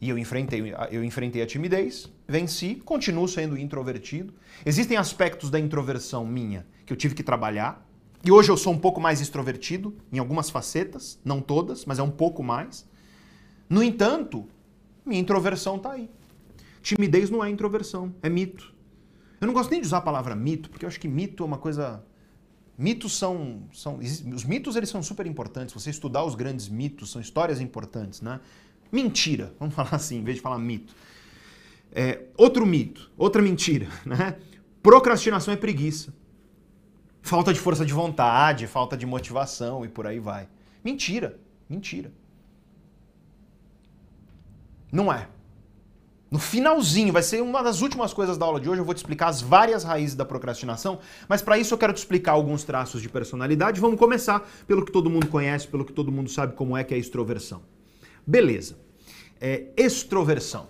E 0.00 0.08
eu 0.08 0.16
enfrentei, 0.16 0.74
eu 0.90 1.02
enfrentei 1.02 1.42
a 1.42 1.46
timidez, 1.46 2.08
venci, 2.26 2.76
continuo 2.76 3.26
sendo 3.26 3.58
introvertido. 3.58 4.32
Existem 4.64 4.96
aspectos 4.96 5.50
da 5.50 5.58
introversão 5.58 6.24
minha 6.24 6.64
que 6.86 6.92
eu 6.92 6.96
tive 6.96 7.16
que 7.16 7.22
trabalhar, 7.22 7.84
e 8.24 8.32
hoje 8.32 8.50
eu 8.50 8.56
sou 8.56 8.72
um 8.72 8.78
pouco 8.78 9.00
mais 9.00 9.20
extrovertido 9.20 9.96
em 10.12 10.18
algumas 10.18 10.50
facetas, 10.50 11.18
não 11.24 11.40
todas, 11.40 11.84
mas 11.84 11.98
é 11.98 12.02
um 12.02 12.10
pouco 12.10 12.42
mais. 12.42 12.88
No 13.68 13.82
entanto, 13.82 14.46
minha 15.04 15.20
introversão 15.20 15.76
está 15.76 15.92
aí. 15.92 16.10
Timidez 16.82 17.30
não 17.30 17.44
é 17.44 17.50
introversão, 17.50 18.14
é 18.22 18.28
mito. 18.28 18.74
Eu 19.40 19.46
não 19.46 19.54
gosto 19.54 19.70
nem 19.70 19.80
de 19.80 19.86
usar 19.86 19.98
a 19.98 20.02
palavra 20.02 20.34
mito, 20.34 20.68
porque 20.68 20.84
eu 20.84 20.88
acho 20.88 20.98
que 20.98 21.06
mito 21.06 21.42
é 21.42 21.46
uma 21.46 21.58
coisa. 21.58 22.04
Mitos 22.76 23.16
são, 23.16 23.62
são. 23.72 23.98
Os 23.98 24.44
mitos 24.44 24.74
eles 24.74 24.88
são 24.88 25.02
super 25.02 25.26
importantes. 25.26 25.74
Você 25.74 25.90
estudar 25.90 26.24
os 26.24 26.34
grandes 26.34 26.68
mitos, 26.68 27.10
são 27.10 27.20
histórias 27.20 27.60
importantes, 27.60 28.20
né? 28.20 28.40
Mentira, 28.90 29.54
vamos 29.60 29.74
falar 29.74 29.94
assim, 29.94 30.18
em 30.18 30.24
vez 30.24 30.36
de 30.36 30.42
falar 30.42 30.58
mito. 30.58 30.94
É, 31.92 32.24
outro 32.36 32.66
mito, 32.66 33.10
outra 33.16 33.40
mentira, 33.40 33.88
né? 34.04 34.36
Procrastinação 34.82 35.54
é 35.54 35.56
preguiça. 35.56 36.12
Falta 37.28 37.52
de 37.52 37.60
força 37.60 37.84
de 37.84 37.92
vontade, 37.92 38.66
falta 38.66 38.96
de 38.96 39.04
motivação 39.04 39.84
e 39.84 39.88
por 39.88 40.06
aí 40.06 40.18
vai. 40.18 40.48
Mentira, 40.82 41.38
mentira. 41.68 42.10
Não 44.90 45.12
é. 45.12 45.28
No 46.30 46.38
finalzinho, 46.38 47.12
vai 47.12 47.22
ser 47.22 47.42
uma 47.42 47.62
das 47.62 47.82
últimas 47.82 48.14
coisas 48.14 48.38
da 48.38 48.46
aula 48.46 48.58
de 48.58 48.70
hoje, 48.70 48.80
eu 48.80 48.84
vou 48.84 48.94
te 48.94 48.98
explicar 48.98 49.28
as 49.28 49.42
várias 49.42 49.84
raízes 49.84 50.16
da 50.16 50.24
procrastinação, 50.24 51.00
mas 51.28 51.42
para 51.42 51.58
isso 51.58 51.74
eu 51.74 51.76
quero 51.76 51.92
te 51.92 51.98
explicar 51.98 52.32
alguns 52.32 52.64
traços 52.64 53.02
de 53.02 53.10
personalidade. 53.10 53.78
Vamos 53.78 53.98
começar 53.98 54.48
pelo 54.66 54.82
que 54.82 54.90
todo 54.90 55.10
mundo 55.10 55.26
conhece, 55.26 55.68
pelo 55.68 55.84
que 55.84 55.92
todo 55.92 56.10
mundo 56.10 56.30
sabe 56.30 56.54
como 56.54 56.78
é 56.78 56.82
que 56.82 56.94
é 56.94 56.96
a 56.96 57.00
extroversão. 57.00 57.60
Beleza. 58.26 58.78
É, 59.38 59.66
extroversão. 59.76 60.66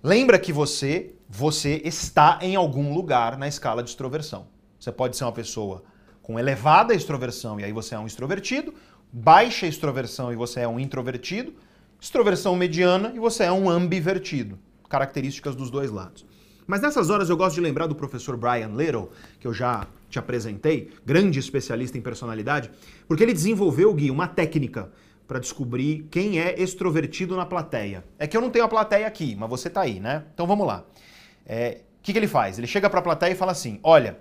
Lembra 0.00 0.38
que 0.38 0.52
você, 0.52 1.16
você 1.28 1.82
está 1.84 2.38
em 2.42 2.54
algum 2.54 2.94
lugar 2.94 3.36
na 3.36 3.48
escala 3.48 3.82
de 3.82 3.90
extroversão. 3.90 4.53
Você 4.84 4.92
pode 4.92 5.16
ser 5.16 5.24
uma 5.24 5.32
pessoa 5.32 5.82
com 6.20 6.38
elevada 6.38 6.94
extroversão 6.94 7.58
e 7.58 7.64
aí 7.64 7.72
você 7.72 7.94
é 7.94 7.98
um 7.98 8.06
extrovertido, 8.06 8.74
baixa 9.10 9.66
extroversão 9.66 10.30
e 10.30 10.36
você 10.36 10.60
é 10.60 10.68
um 10.68 10.78
introvertido, 10.78 11.54
extroversão 11.98 12.54
mediana 12.54 13.10
e 13.14 13.18
você 13.18 13.44
é 13.44 13.52
um 13.52 13.70
ambivertido. 13.70 14.58
Características 14.86 15.56
dos 15.56 15.70
dois 15.70 15.90
lados. 15.90 16.26
Mas 16.66 16.82
nessas 16.82 17.08
horas 17.08 17.30
eu 17.30 17.36
gosto 17.36 17.54
de 17.54 17.62
lembrar 17.62 17.86
do 17.86 17.94
professor 17.94 18.36
Brian 18.36 18.72
Little, 18.76 19.08
que 19.40 19.46
eu 19.46 19.54
já 19.54 19.86
te 20.10 20.18
apresentei, 20.18 20.90
grande 21.02 21.38
especialista 21.38 21.96
em 21.96 22.02
personalidade, 22.02 22.70
porque 23.08 23.22
ele 23.22 23.32
desenvolveu, 23.32 23.94
Gui, 23.94 24.10
uma 24.10 24.28
técnica 24.28 24.92
para 25.26 25.38
descobrir 25.38 26.06
quem 26.10 26.38
é 26.38 26.60
extrovertido 26.60 27.34
na 27.34 27.46
plateia. 27.46 28.04
É 28.18 28.26
que 28.26 28.36
eu 28.36 28.40
não 28.42 28.50
tenho 28.50 28.66
a 28.66 28.68
plateia 28.68 29.06
aqui, 29.06 29.34
mas 29.34 29.48
você 29.48 29.70
tá 29.70 29.80
aí, 29.80 29.98
né? 29.98 30.24
Então 30.34 30.46
vamos 30.46 30.66
lá. 30.66 30.84
É, 31.46 31.80
o 32.00 32.02
que, 32.04 32.12
que 32.12 32.18
ele 32.18 32.28
faz? 32.28 32.58
Ele 32.58 32.66
chega 32.66 32.90
para 32.90 33.00
a 33.00 33.02
plateia 33.02 33.32
e 33.32 33.34
fala 33.34 33.52
assim: 33.52 33.80
Olha, 33.82 34.18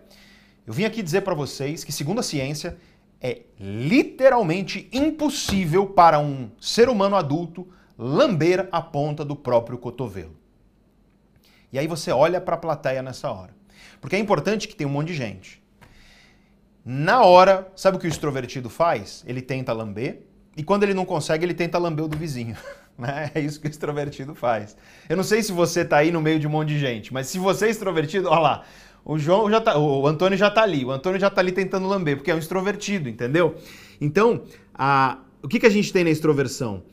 eu 0.65 0.73
vim 0.73 0.85
aqui 0.85 1.01
dizer 1.01 1.21
para 1.21 1.33
vocês 1.33 1.83
que, 1.83 1.91
segundo 1.91 2.19
a 2.19 2.23
ciência, 2.23 2.77
é 3.21 3.43
literalmente 3.59 4.89
impossível 4.91 5.85
para 5.87 6.19
um 6.19 6.51
ser 6.59 6.89
humano 6.89 7.15
adulto 7.15 7.67
lamber 7.97 8.67
a 8.71 8.81
ponta 8.81 9.23
do 9.23 9.35
próprio 9.35 9.77
cotovelo. 9.77 10.35
E 11.71 11.79
aí 11.79 11.87
você 11.87 12.11
olha 12.11 12.39
para 12.39 12.55
a 12.55 12.57
plateia 12.57 13.01
nessa 13.01 13.31
hora. 13.31 13.55
Porque 13.99 14.15
é 14.15 14.19
importante 14.19 14.67
que 14.67 14.75
tenha 14.75 14.87
um 14.87 14.91
monte 14.91 15.07
de 15.07 15.13
gente. 15.15 15.63
Na 16.85 17.23
hora, 17.23 17.71
sabe 17.75 17.97
o 17.97 17.99
que 17.99 18.05
o 18.05 18.09
extrovertido 18.09 18.69
faz? 18.69 19.23
Ele 19.25 19.41
tenta 19.41 19.71
lamber, 19.71 20.23
e 20.55 20.63
quando 20.63 20.83
ele 20.83 20.93
não 20.93 21.05
consegue, 21.05 21.45
ele 21.45 21.53
tenta 21.53 21.77
lamber 21.77 22.05
o 22.05 22.07
do 22.07 22.17
vizinho. 22.17 22.55
Né? 22.95 23.31
É 23.33 23.39
isso 23.39 23.59
que 23.59 23.67
o 23.67 23.71
extrovertido 23.71 24.35
faz. 24.35 24.77
Eu 25.09 25.17
não 25.17 25.23
sei 25.23 25.41
se 25.41 25.51
você 25.51 25.81
está 25.81 25.97
aí 25.97 26.11
no 26.11 26.21
meio 26.21 26.39
de 26.39 26.45
um 26.45 26.49
monte 26.51 26.67
de 26.67 26.77
gente, 26.77 27.11
mas 27.11 27.25
se 27.25 27.39
você 27.39 27.65
é 27.65 27.69
extrovertido, 27.71 28.29
olha 28.29 28.39
lá, 28.39 28.65
o 29.05 29.17
João 29.17 29.49
já 29.49 29.59
tá, 29.59 29.77
o 29.77 30.07
Antônio 30.07 30.37
já 30.37 30.49
tá 30.49 30.63
ali, 30.63 30.85
o 30.85 30.91
Antônio 30.91 31.19
já 31.19 31.29
tá 31.29 31.41
ali 31.41 31.51
tentando 31.51 31.87
lamber, 31.87 32.17
porque 32.17 32.31
é 32.31 32.35
um 32.35 32.39
extrovertido, 32.39 33.09
entendeu? 33.09 33.55
Então, 33.99 34.43
a, 34.73 35.19
o 35.41 35.47
que, 35.47 35.59
que 35.59 35.65
a 35.65 35.69
gente 35.69 35.91
tem 35.91 36.03
na 36.03 36.09
extroversão? 36.09 36.83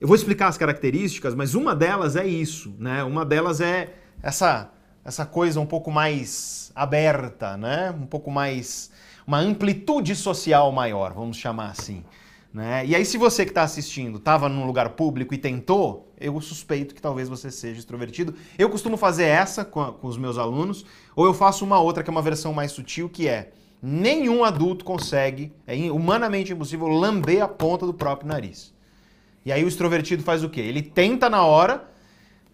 Eu 0.00 0.08
vou 0.08 0.16
explicar 0.16 0.48
as 0.48 0.56
características, 0.56 1.34
mas 1.34 1.54
uma 1.54 1.74
delas 1.74 2.16
é 2.16 2.26
isso, 2.26 2.74
né? 2.78 3.04
Uma 3.04 3.24
delas 3.24 3.60
é 3.60 3.94
essa 4.22 4.70
essa 5.04 5.24
coisa 5.24 5.58
um 5.60 5.66
pouco 5.66 5.90
mais 5.90 6.70
aberta, 6.74 7.56
né? 7.56 7.90
Um 7.90 8.06
pouco 8.06 8.30
mais 8.30 8.90
uma 9.26 9.38
amplitude 9.38 10.14
social 10.14 10.70
maior, 10.72 11.12
vamos 11.12 11.36
chamar 11.36 11.70
assim. 11.70 12.04
Né? 12.52 12.84
E 12.84 12.96
aí, 12.96 13.04
se 13.04 13.16
você 13.16 13.44
que 13.44 13.52
está 13.52 13.62
assistindo 13.62 14.18
estava 14.18 14.48
num 14.48 14.66
lugar 14.66 14.90
público 14.90 15.32
e 15.32 15.38
tentou, 15.38 16.12
eu 16.20 16.40
suspeito 16.40 16.94
que 16.94 17.00
talvez 17.00 17.28
você 17.28 17.50
seja 17.50 17.78
extrovertido. 17.78 18.34
Eu 18.58 18.68
costumo 18.68 18.96
fazer 18.96 19.24
essa 19.24 19.64
com, 19.64 19.80
a, 19.80 19.92
com 19.92 20.08
os 20.08 20.18
meus 20.18 20.36
alunos, 20.36 20.84
ou 21.14 21.26
eu 21.26 21.32
faço 21.32 21.64
uma 21.64 21.78
outra 21.78 22.02
que 22.02 22.10
é 22.10 22.12
uma 22.12 22.22
versão 22.22 22.52
mais 22.52 22.72
sutil, 22.72 23.08
que 23.08 23.28
é 23.28 23.52
nenhum 23.82 24.44
adulto 24.44 24.84
consegue, 24.84 25.52
é 25.66 25.74
humanamente 25.90 26.52
impossível, 26.52 26.88
lamber 26.88 27.42
a 27.42 27.48
ponta 27.48 27.86
do 27.86 27.94
próprio 27.94 28.28
nariz. 28.28 28.74
E 29.44 29.50
aí 29.52 29.64
o 29.64 29.68
extrovertido 29.68 30.22
faz 30.22 30.44
o 30.44 30.50
quê? 30.50 30.60
Ele 30.60 30.82
tenta 30.82 31.30
na 31.30 31.44
hora, 31.44 31.88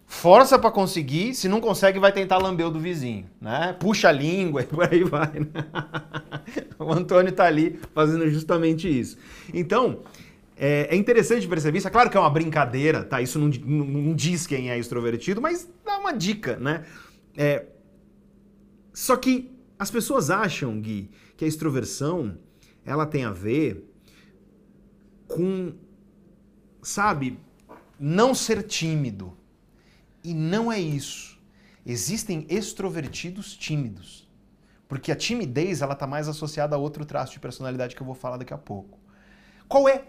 força 0.07 0.59
para 0.59 0.71
conseguir, 0.71 1.35
se 1.35 1.49
não 1.49 1.61
consegue 1.61 1.99
vai 1.99 2.13
tentar 2.13 2.39
lamber 2.39 2.67
o 2.67 2.71
do 2.71 2.79
vizinho, 2.79 3.29
né? 3.41 3.77
Puxa 3.79 4.09
a 4.09 4.13
língua 4.13 4.63
e 4.63 4.65
por 4.65 4.91
aí 4.91 5.03
vai. 5.03 5.33
Né? 5.41 5.67
o 6.79 6.93
Antônio 6.93 7.31
está 7.31 7.45
ali 7.45 7.79
fazendo 7.93 8.29
justamente 8.31 8.89
isso. 8.89 9.19
Então, 9.53 10.01
é, 10.57 10.89
é, 10.91 10.97
interessante 10.97 11.47
perceber 11.47 11.79
isso. 11.79 11.89
É 11.89 11.91
claro 11.91 12.09
que 12.09 12.17
é 12.17 12.21
uma 12.21 12.31
brincadeira, 12.31 13.03
tá? 13.03 13.21
Isso 13.21 13.39
não, 13.39 13.49
não, 13.49 13.85
não 13.85 14.15
diz 14.15 14.47
quem 14.47 14.71
é 14.71 14.79
extrovertido, 14.79 15.43
mas 15.43 15.69
dá 15.85 15.99
uma 15.99 16.13
dica, 16.13 16.57
né? 16.57 16.85
É, 17.37 17.67
só 18.93 19.17
que 19.17 19.51
as 19.79 19.91
pessoas 19.91 20.31
acham, 20.31 20.81
Gui, 20.81 21.11
que 21.37 21.45
a 21.45 21.49
extroversão 21.49 22.39
ela 22.85 23.05
tem 23.05 23.25
a 23.25 23.33
ver 23.33 23.85
com, 25.27 25.75
sabe, 26.81 27.39
não 27.99 28.35
ser 28.35 28.63
tímido. 28.63 29.36
E 30.27 30.35
não 30.35 30.73
é 30.73 30.81
isso. 30.81 31.39
Existem 31.87 32.45
extrovertidos 32.51 33.57
tímidos. 33.57 34.29
Porque 34.89 35.13
a 35.13 35.17
timidez 35.17 35.83
ela 35.83 35.93
está 35.93 36.05
mais 36.05 36.27
associada 36.27 36.75
a 36.75 36.79
outro 36.81 37.05
traço 37.05 37.35
de 37.35 37.39
personalidade 37.39 37.95
que 37.95 38.03
eu 38.03 38.07
vou 38.07 38.15
falar 38.15 38.37
daqui 38.37 38.53
a 38.53 38.59
pouco. 38.59 38.99
Qual 39.69 39.89
é 39.89 40.03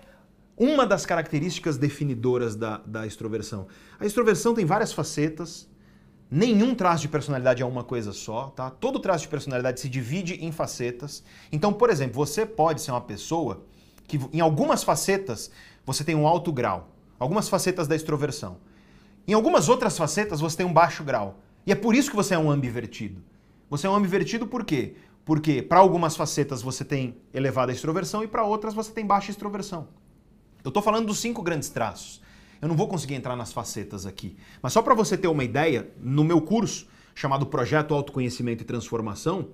uma 0.58 0.88
das 0.88 1.06
características 1.06 1.78
definidoras 1.78 2.56
da, 2.56 2.78
da 2.78 3.06
extroversão? 3.06 3.68
A 4.00 4.08
extroversão 4.08 4.56
tem 4.56 4.66
várias 4.66 4.92
facetas, 4.92 5.70
nenhum 6.32 6.74
traço 6.74 7.04
de 7.04 7.10
personalidade 7.10 7.62
é 7.62 7.66
uma 7.66 7.84
coisa 7.84 8.12
só, 8.12 8.48
tá? 8.48 8.72
Todo 8.72 9.00
traço 9.00 9.26
de 9.26 9.30
personalidade 9.30 9.80
se 9.80 9.88
divide 9.88 10.34
em 10.44 10.52
facetas. 10.52 11.24
Então, 11.52 11.72
por 11.72 11.92
exemplo, 11.92 12.16
você 12.16 12.44
pode 12.44 12.82
ser 12.82 12.90
uma 12.90 13.02
pessoa 13.02 13.68
que 14.08 14.20
em 14.34 14.40
algumas 14.40 14.84
facetas 14.84 15.52
você 15.86 16.04
tem 16.04 16.16
um 16.16 16.28
alto 16.28 16.52
grau, 16.52 16.90
algumas 17.20 17.48
facetas 17.48 17.88
da 17.88 17.96
extroversão. 17.96 18.58
Em 19.28 19.34
algumas 19.34 19.68
outras 19.68 19.98
facetas 19.98 20.40
você 20.40 20.58
tem 20.58 20.66
um 20.66 20.72
baixo 20.72 21.04
grau. 21.04 21.40
E 21.66 21.72
é 21.72 21.76
por 21.76 21.94
isso 21.94 22.10
que 22.10 22.16
você 22.16 22.34
é 22.34 22.40
um 22.40 22.50
ambivertido. 22.50 23.22
Você 23.70 23.86
é 23.86 23.90
um 23.90 23.96
ambivertido 23.96 24.48
por 24.48 24.64
quê? 24.64 24.96
Porque 25.26 25.62
para 25.62 25.80
algumas 25.80 26.16
facetas 26.16 26.62
você 26.62 26.86
tem 26.86 27.18
elevada 27.34 27.74
extroversão 27.74 28.24
e 28.24 28.28
para 28.28 28.46
outras 28.46 28.74
você 28.74 28.90
tem 28.94 29.06
baixa 29.06 29.30
extroversão. 29.30 29.90
Eu 30.64 30.70
estou 30.70 30.82
falando 30.82 31.08
dos 31.08 31.20
cinco 31.20 31.42
grandes 31.42 31.68
traços. 31.68 32.22
Eu 32.62 32.70
não 32.70 32.76
vou 32.76 32.88
conseguir 32.88 33.16
entrar 33.16 33.36
nas 33.36 33.52
facetas 33.52 34.06
aqui. 34.06 34.38
Mas 34.62 34.72
só 34.72 34.82
para 34.82 34.96
você 34.96 35.18
ter 35.18 35.28
uma 35.28 35.44
ideia, 35.44 35.92
no 36.00 36.24
meu 36.24 36.40
curso 36.40 36.88
chamado 37.14 37.46
Projeto 37.46 37.94
Autoconhecimento 37.94 38.64
e 38.64 38.66
Transformação, 38.66 39.50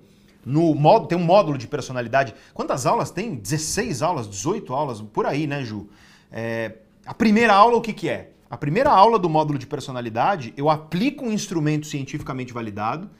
no 0.46 0.74
módulo, 0.74 1.08
tem 1.08 1.18
um 1.18 1.24
módulo 1.24 1.58
de 1.58 1.66
personalidade. 1.66 2.34
Quantas 2.52 2.86
aulas 2.86 3.10
tem? 3.10 3.34
16 3.34 4.02
aulas, 4.02 4.28
18 4.28 4.72
aulas, 4.72 5.00
por 5.00 5.26
aí, 5.26 5.46
né, 5.46 5.64
Ju? 5.64 5.88
É, 6.30 6.76
a 7.04 7.14
primeira 7.14 7.54
aula, 7.54 7.76
o 7.76 7.80
que, 7.80 7.92
que 7.92 8.08
é? 8.08 8.33
A 8.54 8.56
primeira 8.56 8.88
aula 8.88 9.18
do 9.18 9.28
módulo 9.28 9.58
de 9.58 9.66
personalidade, 9.66 10.54
eu 10.56 10.70
aplico 10.70 11.24
um 11.24 11.32
instrumento 11.32 11.88
cientificamente 11.88 12.52
validado, 12.52 13.10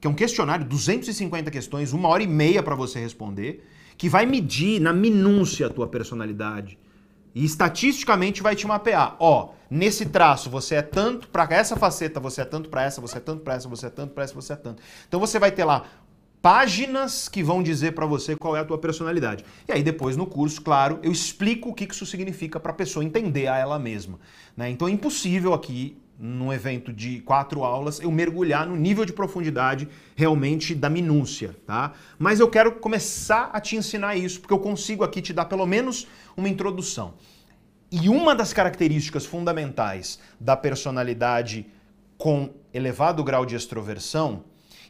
que 0.00 0.06
é 0.08 0.10
um 0.10 0.14
questionário, 0.14 0.64
250 0.64 1.48
questões, 1.48 1.92
uma 1.92 2.08
hora 2.08 2.24
e 2.24 2.26
meia 2.26 2.60
para 2.60 2.74
você 2.74 2.98
responder, 2.98 3.64
que 3.96 4.08
vai 4.08 4.26
medir 4.26 4.80
na 4.80 4.92
minúcia 4.92 5.68
a 5.68 5.70
tua 5.70 5.86
personalidade. 5.86 6.76
E 7.32 7.44
estatisticamente 7.44 8.42
vai 8.42 8.56
te 8.56 8.66
mapear. 8.66 9.14
Ó, 9.20 9.50
nesse 9.70 10.06
traço 10.06 10.50
você 10.50 10.74
é 10.74 10.82
tanto 10.82 11.28
para 11.28 11.46
essa 11.54 11.76
faceta, 11.76 12.18
você 12.18 12.40
é 12.40 12.44
tanto 12.44 12.68
para 12.68 12.82
essa, 12.82 13.00
você 13.00 13.18
é 13.18 13.20
tanto 13.20 13.44
para 13.44 13.54
essa, 13.54 13.68
você 13.68 13.86
é 13.86 13.90
tanto 13.90 14.12
para 14.12 14.24
essa, 14.24 14.34
você 14.34 14.52
é 14.54 14.56
tanto. 14.56 14.82
Então 15.06 15.20
você 15.20 15.38
vai 15.38 15.52
ter 15.52 15.62
lá 15.62 15.84
páginas 16.40 17.28
que 17.28 17.42
vão 17.42 17.62
dizer 17.62 17.92
para 17.92 18.06
você 18.06 18.36
qual 18.36 18.56
é 18.56 18.60
a 18.60 18.64
tua 18.64 18.78
personalidade. 18.78 19.44
E 19.66 19.72
aí 19.72 19.82
depois 19.82 20.16
no 20.16 20.26
curso, 20.26 20.62
claro, 20.62 20.98
eu 21.02 21.10
explico 21.10 21.70
o 21.70 21.74
que 21.74 21.84
isso 21.84 22.06
significa 22.06 22.60
para 22.60 22.72
a 22.72 22.74
pessoa 22.74 23.04
entender 23.04 23.48
a 23.48 23.56
ela 23.56 23.78
mesma. 23.78 24.18
Né? 24.56 24.70
Então 24.70 24.88
é 24.88 24.90
impossível 24.90 25.52
aqui 25.52 25.96
num 26.18 26.52
evento 26.52 26.92
de 26.92 27.20
quatro 27.20 27.62
aulas, 27.62 28.00
eu 28.00 28.10
mergulhar 28.10 28.66
no 28.66 28.74
nível 28.74 29.04
de 29.04 29.12
profundidade 29.12 29.88
realmente 30.16 30.74
da 30.74 30.90
minúcia, 30.90 31.54
tá? 31.64 31.92
Mas 32.18 32.40
eu 32.40 32.50
quero 32.50 32.72
começar 32.72 33.50
a 33.52 33.60
te 33.60 33.76
ensinar 33.76 34.16
isso, 34.16 34.40
porque 34.40 34.52
eu 34.52 34.58
consigo 34.58 35.04
aqui 35.04 35.22
te 35.22 35.32
dar 35.32 35.44
pelo 35.44 35.64
menos 35.64 36.08
uma 36.36 36.48
introdução. 36.48 37.14
E 37.90 38.08
uma 38.08 38.34
das 38.34 38.52
características 38.52 39.24
fundamentais 39.24 40.18
da 40.40 40.56
personalidade 40.56 41.66
com 42.18 42.50
elevado 42.74 43.22
grau 43.22 43.46
de 43.46 43.54
extroversão, 43.54 44.42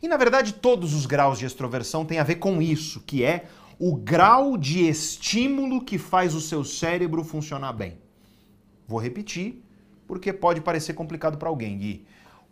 e 0.03 0.09
na 0.09 0.17
verdade 0.17 0.55
todos 0.55 0.95
os 0.95 1.07
graus 1.07 1.39
de 1.39 1.47
extroversão 1.47 2.05
têm 2.05 2.19
a 2.19 2.25
ver 2.25 2.37
com 2.37 2.61
isso, 2.63 3.01
que 3.01 3.25
é 3.25 3.49
o 3.79 3.95
grau 3.97 4.57
de 4.57 4.89
estímulo 4.89 5.85
que 5.85 5.99
faz 5.99 6.35
o 6.35 6.41
seu 6.41 6.65
cérebro 6.65 7.23
funcionar 7.23 7.73
bem. 7.73 7.99
Vou 8.87 8.99
repetir 8.99 9.63
porque 10.07 10.33
pode 10.33 10.61
parecer 10.61 10.95
complicado 10.95 11.39
para 11.39 11.49
alguém, 11.49 11.79
Gui. 11.79 12.07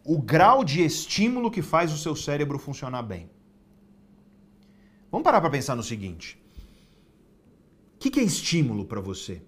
O 0.05 0.21
grau 0.21 0.63
de 0.63 0.85
estímulo 0.85 1.51
que 1.51 1.63
faz 1.63 1.93
o 1.93 1.99
seu 1.99 2.15
cérebro 2.15 2.59
funcionar 2.59 3.03
bem. 3.03 3.31
Vamos 5.11 5.25
parar 5.25 5.41
para 5.41 5.51
pensar 5.51 5.75
no 5.75 5.83
seguinte. 5.83 6.41
O 7.95 7.99
que, 7.99 8.11
que 8.11 8.21
é 8.21 8.23
estímulo 8.23 8.85
para 8.85 9.01
você, 9.01 9.43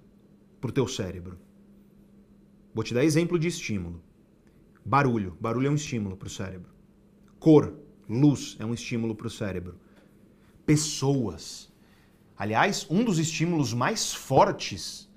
para 0.61 0.71
o 0.71 0.73
teu 0.73 0.89
cérebro? 0.89 1.39
Vou 2.75 2.83
te 2.83 2.95
dar 2.95 3.05
exemplo 3.05 3.39
de 3.39 3.47
estímulo. 3.47 4.03
Barulho. 4.85 5.37
Barulho 5.39 5.69
é 5.69 5.71
um 5.71 5.75
estímulo 5.75 6.17
para 6.17 6.29
o 6.29 6.31
cérebro. 6.31 6.73
Cor, 7.39 7.75
luz 8.09 8.57
é 8.59 8.65
um 8.65 8.73
estímulo 8.73 9.15
para 9.15 9.27
o 9.27 9.31
cérebro. 9.31 9.77
Pessoas. 10.65 11.71
Aliás, 12.37 12.87
um 12.89 13.05
dos 13.05 13.19
estímulos 13.19 13.75
mais 13.75 14.15
fortes 14.15 15.09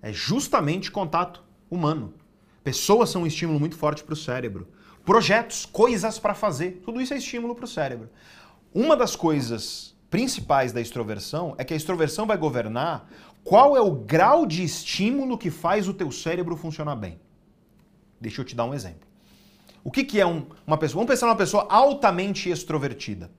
é 0.00 0.12
justamente 0.12 0.90
contato 0.90 1.44
humano. 1.70 2.14
Pessoas 2.64 3.10
são 3.10 3.22
um 3.22 3.26
estímulo 3.26 3.60
muito 3.60 3.76
forte 3.76 4.02
para 4.02 4.14
o 4.14 4.16
cérebro. 4.16 4.66
Projetos, 5.04 5.66
coisas 5.66 6.18
para 6.18 6.34
fazer, 6.34 6.82
tudo 6.84 7.00
isso 7.00 7.12
é 7.12 7.18
estímulo 7.18 7.54
para 7.54 7.64
o 7.64 7.68
cérebro. 7.68 8.08
Uma 8.72 8.96
das 8.96 9.16
coisas 9.16 9.96
principais 10.08 10.72
da 10.72 10.80
extroversão 10.80 11.54
é 11.58 11.64
que 11.64 11.74
a 11.74 11.76
extroversão 11.76 12.26
vai 12.26 12.36
governar 12.36 13.08
qual 13.42 13.76
é 13.76 13.80
o 13.80 13.90
grau 13.92 14.46
de 14.46 14.62
estímulo 14.62 15.36
que 15.36 15.50
faz 15.50 15.88
o 15.88 15.94
teu 15.94 16.10
cérebro 16.10 16.56
funcionar 16.56 16.96
bem. 16.96 17.20
Deixa 18.20 18.40
eu 18.40 18.44
te 18.44 18.54
dar 18.54 18.64
um 18.64 18.74
exemplo. 18.74 19.11
O 19.84 19.90
que, 19.90 20.04
que 20.04 20.20
é 20.20 20.26
um, 20.26 20.46
uma 20.66 20.76
pessoa? 20.76 21.00
Vamos 21.00 21.12
pensar 21.12 21.26
numa 21.26 21.36
pessoa 21.36 21.66
altamente 21.68 22.48
extrovertida. 22.50 23.30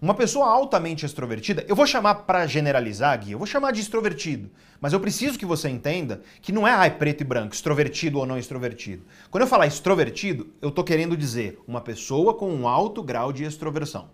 Uma 0.00 0.14
pessoa 0.14 0.46
altamente 0.48 1.06
extrovertida, 1.06 1.64
eu 1.66 1.74
vou 1.74 1.86
chamar 1.86 2.16
para 2.16 2.46
generalizar, 2.46 3.18
Gui, 3.18 3.32
eu 3.32 3.38
vou 3.38 3.46
chamar 3.46 3.72
de 3.72 3.80
extrovertido, 3.80 4.50
mas 4.78 4.92
eu 4.92 5.00
preciso 5.00 5.38
que 5.38 5.46
você 5.46 5.70
entenda 5.70 6.20
que 6.42 6.52
não 6.52 6.68
é 6.68 6.70
ai, 6.70 6.90
preto 6.90 7.22
e 7.22 7.24
branco, 7.24 7.54
extrovertido 7.54 8.18
ou 8.18 8.26
não 8.26 8.36
extrovertido. 8.36 9.04
Quando 9.30 9.42
eu 9.42 9.48
falar 9.48 9.66
extrovertido, 9.66 10.48
eu 10.60 10.68
estou 10.68 10.84
querendo 10.84 11.16
dizer 11.16 11.58
uma 11.66 11.80
pessoa 11.80 12.34
com 12.34 12.52
um 12.52 12.68
alto 12.68 13.02
grau 13.02 13.32
de 13.32 13.44
extroversão. 13.44 14.10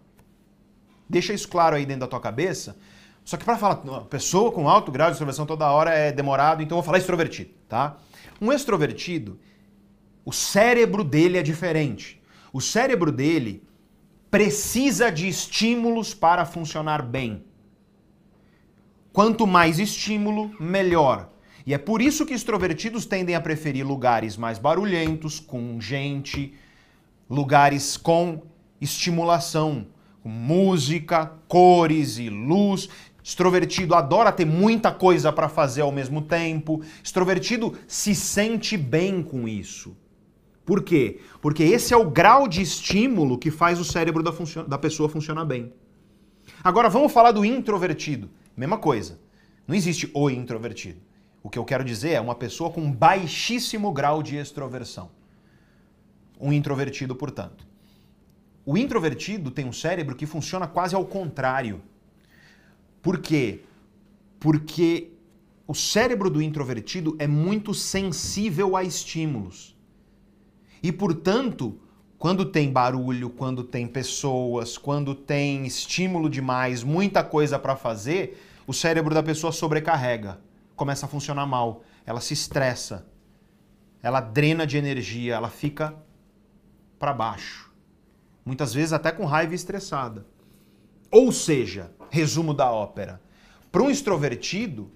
Deixa 1.08 1.32
isso 1.32 1.48
claro 1.48 1.74
aí 1.74 1.84
dentro 1.84 2.02
da 2.02 2.06
tua 2.06 2.20
cabeça. 2.20 2.76
Só 3.24 3.36
que 3.36 3.44
para 3.44 3.58
falar 3.58 3.76
pessoa 4.04 4.52
com 4.52 4.68
alto 4.68 4.90
grau 4.92 5.08
de 5.08 5.14
extroversão 5.14 5.46
toda 5.46 5.70
hora 5.70 5.92
é 5.92 6.12
demorado, 6.12 6.62
então 6.62 6.76
eu 6.76 6.82
vou 6.82 6.86
falar 6.86 6.98
extrovertido, 6.98 7.50
tá? 7.68 7.96
Um 8.40 8.52
extrovertido, 8.52 9.38
o 10.24 10.32
cérebro 10.32 11.02
dele 11.02 11.38
é 11.38 11.42
diferente. 11.42 12.20
O 12.52 12.60
cérebro 12.60 13.10
dele 13.10 13.62
precisa 14.30 15.10
de 15.10 15.28
estímulos 15.28 16.14
para 16.14 16.44
funcionar 16.44 17.02
bem. 17.02 17.44
Quanto 19.12 19.46
mais 19.46 19.78
estímulo, 19.78 20.54
melhor. 20.58 21.30
E 21.66 21.74
é 21.74 21.78
por 21.78 22.00
isso 22.00 22.24
que 22.24 22.34
extrovertidos 22.34 23.04
tendem 23.04 23.34
a 23.34 23.40
preferir 23.40 23.86
lugares 23.86 24.36
mais 24.36 24.58
barulhentos, 24.58 25.38
com 25.38 25.80
gente, 25.80 26.54
lugares 27.28 27.96
com 27.96 28.42
estimulação, 28.80 29.86
com 30.22 30.28
música, 30.28 31.32
cores 31.46 32.18
e 32.18 32.30
luz. 32.30 32.88
Extrovertido 33.22 33.94
adora 33.94 34.32
ter 34.32 34.44
muita 34.44 34.90
coisa 34.90 35.30
para 35.30 35.48
fazer 35.48 35.82
ao 35.82 35.92
mesmo 35.92 36.22
tempo. 36.22 36.82
Extrovertido 37.04 37.76
se 37.86 38.14
sente 38.14 38.76
bem 38.76 39.22
com 39.22 39.46
isso. 39.46 39.96
Por 40.64 40.82
quê? 40.82 41.20
Porque 41.40 41.62
esse 41.62 41.92
é 41.92 41.96
o 41.96 42.10
grau 42.10 42.46
de 42.46 42.62
estímulo 42.62 43.38
que 43.38 43.50
faz 43.50 43.80
o 43.80 43.84
cérebro 43.84 44.22
da, 44.22 44.32
da 44.66 44.78
pessoa 44.78 45.08
funcionar 45.08 45.44
bem. 45.44 45.72
Agora 46.62 46.88
vamos 46.88 47.12
falar 47.12 47.32
do 47.32 47.44
introvertido. 47.44 48.30
Mesma 48.56 48.78
coisa. 48.78 49.18
Não 49.66 49.74
existe 49.74 50.10
o 50.14 50.30
introvertido. 50.30 51.00
O 51.42 51.50
que 51.50 51.58
eu 51.58 51.64
quero 51.64 51.84
dizer 51.84 52.10
é 52.10 52.20
uma 52.20 52.34
pessoa 52.34 52.70
com 52.70 52.90
baixíssimo 52.90 53.92
grau 53.92 54.22
de 54.22 54.36
extroversão. 54.36 55.10
Um 56.40 56.52
introvertido, 56.52 57.16
portanto. 57.16 57.66
O 58.64 58.78
introvertido 58.78 59.50
tem 59.50 59.64
um 59.64 59.72
cérebro 59.72 60.14
que 60.14 60.26
funciona 60.26 60.68
quase 60.68 60.94
ao 60.94 61.04
contrário. 61.04 61.82
Por 63.00 63.18
quê? 63.18 63.62
Porque 64.38 65.10
o 65.66 65.74
cérebro 65.74 66.30
do 66.30 66.40
introvertido 66.40 67.16
é 67.18 67.26
muito 67.26 67.74
sensível 67.74 68.76
a 68.76 68.84
estímulos. 68.84 69.71
E, 70.82 70.90
portanto, 70.90 71.78
quando 72.18 72.44
tem 72.44 72.70
barulho, 72.70 73.30
quando 73.30 73.62
tem 73.62 73.86
pessoas, 73.86 74.76
quando 74.76 75.14
tem 75.14 75.66
estímulo 75.66 76.28
demais, 76.28 76.82
muita 76.82 77.22
coisa 77.22 77.58
para 77.58 77.76
fazer, 77.76 78.40
o 78.66 78.72
cérebro 78.72 79.14
da 79.14 79.22
pessoa 79.22 79.52
sobrecarrega, 79.52 80.40
começa 80.74 81.06
a 81.06 81.08
funcionar 81.08 81.46
mal, 81.46 81.82
ela 82.04 82.20
se 82.20 82.34
estressa, 82.34 83.06
ela 84.02 84.20
drena 84.20 84.66
de 84.66 84.76
energia, 84.76 85.34
ela 85.34 85.48
fica 85.48 85.94
para 86.98 87.12
baixo. 87.12 87.70
Muitas 88.44 88.74
vezes 88.74 88.92
até 88.92 89.12
com 89.12 89.24
raiva 89.24 89.54
estressada. 89.54 90.26
Ou 91.10 91.30
seja, 91.30 91.92
resumo 92.10 92.54
da 92.54 92.70
ópera, 92.70 93.20
para 93.70 93.82
um 93.82 93.90
extrovertido, 93.90 94.90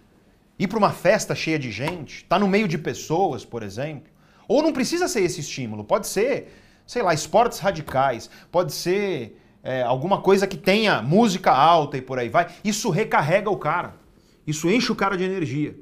ir 0.58 0.66
para 0.66 0.78
uma 0.78 0.90
festa 0.90 1.34
cheia 1.34 1.58
de 1.58 1.70
gente, 1.70 2.18
estar 2.18 2.36
tá 2.36 2.38
no 2.38 2.48
meio 2.48 2.66
de 2.66 2.78
pessoas, 2.78 3.44
por 3.44 3.62
exemplo, 3.62 4.10
ou 4.48 4.62
não 4.62 4.72
precisa 4.72 5.08
ser 5.08 5.22
esse 5.22 5.40
estímulo, 5.40 5.84
pode 5.84 6.06
ser, 6.06 6.52
sei 6.86 7.02
lá, 7.02 7.12
esportes 7.12 7.58
radicais, 7.58 8.30
pode 8.50 8.72
ser 8.72 9.40
é, 9.62 9.82
alguma 9.82 10.20
coisa 10.20 10.46
que 10.46 10.56
tenha 10.56 11.02
música 11.02 11.50
alta 11.50 11.96
e 11.96 12.02
por 12.02 12.18
aí 12.18 12.28
vai. 12.28 12.54
Isso 12.64 12.88
recarrega 12.90 13.50
o 13.50 13.56
cara. 13.56 13.96
Isso 14.46 14.70
enche 14.70 14.92
o 14.92 14.94
cara 14.94 15.16
de 15.16 15.24
energia. 15.24 15.76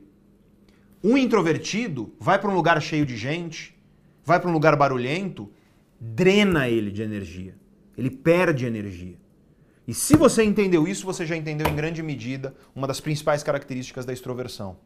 Um 1.02 1.18
introvertido 1.18 2.14
vai 2.18 2.38
para 2.38 2.50
um 2.50 2.54
lugar 2.54 2.80
cheio 2.80 3.04
de 3.04 3.14
gente, 3.14 3.78
vai 4.24 4.40
para 4.40 4.48
um 4.48 4.52
lugar 4.54 4.74
barulhento, 4.74 5.52
drena 6.00 6.66
ele 6.66 6.90
de 6.90 7.02
energia. 7.02 7.54
Ele 7.96 8.10
perde 8.10 8.64
energia. 8.64 9.16
E 9.86 9.92
se 9.92 10.16
você 10.16 10.42
entendeu 10.42 10.88
isso, 10.88 11.04
você 11.04 11.26
já 11.26 11.36
entendeu 11.36 11.68
em 11.68 11.76
grande 11.76 12.02
medida 12.02 12.54
uma 12.74 12.86
das 12.86 13.00
principais 13.00 13.42
características 13.42 14.06
da 14.06 14.14
extroversão. 14.14 14.78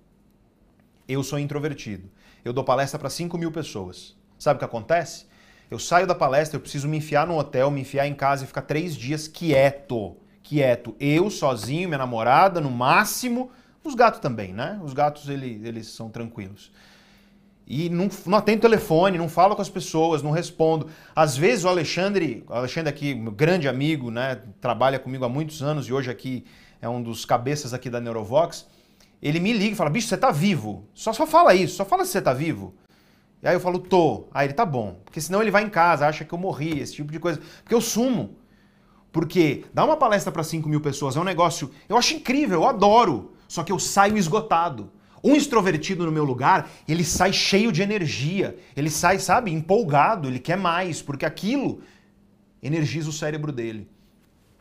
Eu 1.06 1.22
sou 1.22 1.38
introvertido 1.38 2.10
eu 2.44 2.52
dou 2.52 2.64
palestra 2.64 2.98
para 2.98 3.10
5 3.10 3.36
mil 3.36 3.50
pessoas. 3.52 4.16
Sabe 4.38 4.56
o 4.56 4.58
que 4.58 4.64
acontece? 4.64 5.26
Eu 5.70 5.78
saio 5.78 6.06
da 6.06 6.14
palestra, 6.14 6.56
eu 6.56 6.60
preciso 6.60 6.88
me 6.88 6.96
enfiar 6.96 7.26
no 7.26 7.36
hotel, 7.36 7.70
me 7.70 7.82
enfiar 7.82 8.06
em 8.06 8.14
casa 8.14 8.44
e 8.44 8.46
ficar 8.46 8.62
três 8.62 8.96
dias 8.96 9.28
quieto. 9.28 10.16
Quieto. 10.42 10.96
Eu, 10.98 11.28
sozinho, 11.28 11.88
minha 11.88 11.98
namorada, 11.98 12.60
no 12.60 12.70
máximo. 12.70 13.50
Os 13.84 13.94
gatos 13.94 14.20
também, 14.20 14.52
né? 14.52 14.80
Os 14.82 14.94
gatos, 14.94 15.28
eles, 15.28 15.62
eles 15.62 15.86
são 15.88 16.08
tranquilos. 16.08 16.72
E 17.66 17.90
não, 17.90 18.08
não 18.24 18.38
atendo 18.38 18.62
telefone, 18.62 19.18
não 19.18 19.28
falo 19.28 19.54
com 19.54 19.60
as 19.60 19.68
pessoas, 19.68 20.22
não 20.22 20.30
respondo. 20.30 20.88
Às 21.14 21.36
vezes 21.36 21.66
o 21.66 21.68
Alexandre, 21.68 22.42
o 22.48 22.54
Alexandre 22.54 22.88
aqui, 22.88 23.14
meu 23.14 23.30
grande 23.30 23.68
amigo, 23.68 24.10
né? 24.10 24.40
Trabalha 24.58 24.98
comigo 24.98 25.22
há 25.26 25.28
muitos 25.28 25.62
anos 25.62 25.86
e 25.86 25.92
hoje 25.92 26.10
aqui 26.10 26.46
é 26.80 26.88
um 26.88 27.02
dos 27.02 27.26
cabeças 27.26 27.74
aqui 27.74 27.90
da 27.90 28.00
Neurovox 28.00 28.66
ele 29.22 29.40
me 29.40 29.52
liga 29.52 29.72
e 29.72 29.76
fala, 29.76 29.90
bicho, 29.90 30.08
você 30.08 30.16
tá 30.16 30.30
vivo. 30.30 30.86
Só, 30.94 31.12
só 31.12 31.26
fala 31.26 31.54
isso, 31.54 31.76
só 31.76 31.84
fala 31.84 32.04
se 32.04 32.12
você 32.12 32.22
tá 32.22 32.32
vivo. 32.32 32.74
E 33.42 33.48
aí 33.48 33.54
eu 33.54 33.60
falo, 33.60 33.78
tô. 33.78 34.28
Aí 34.32 34.46
ele 34.46 34.54
tá 34.54 34.64
bom. 34.64 35.00
Porque 35.04 35.20
senão 35.20 35.40
ele 35.40 35.50
vai 35.50 35.64
em 35.64 35.70
casa, 35.70 36.06
acha 36.06 36.24
que 36.24 36.32
eu 36.32 36.38
morri, 36.38 36.78
esse 36.78 36.94
tipo 36.94 37.12
de 37.12 37.18
coisa. 37.18 37.40
Porque 37.62 37.74
eu 37.74 37.80
sumo. 37.80 38.36
Porque 39.12 39.64
dar 39.72 39.84
uma 39.84 39.96
palestra 39.96 40.30
para 40.30 40.42
5 40.42 40.68
mil 40.68 40.80
pessoas 40.80 41.16
é 41.16 41.20
um 41.20 41.24
negócio. 41.24 41.70
Eu 41.88 41.96
acho 41.96 42.14
incrível, 42.14 42.62
eu 42.62 42.68
adoro. 42.68 43.32
Só 43.46 43.62
que 43.62 43.72
eu 43.72 43.78
saio 43.78 44.16
esgotado. 44.16 44.90
Um 45.22 45.34
extrovertido 45.34 46.04
no 46.04 46.12
meu 46.12 46.24
lugar, 46.24 46.70
ele 46.86 47.02
sai 47.04 47.32
cheio 47.32 47.72
de 47.72 47.82
energia. 47.82 48.56
Ele 48.76 48.90
sai, 48.90 49.18
sabe, 49.18 49.52
empolgado, 49.52 50.28
ele 50.28 50.38
quer 50.38 50.56
mais, 50.56 51.02
porque 51.02 51.26
aquilo 51.26 51.80
energiza 52.62 53.08
o 53.08 53.12
cérebro 53.12 53.50
dele. 53.50 53.88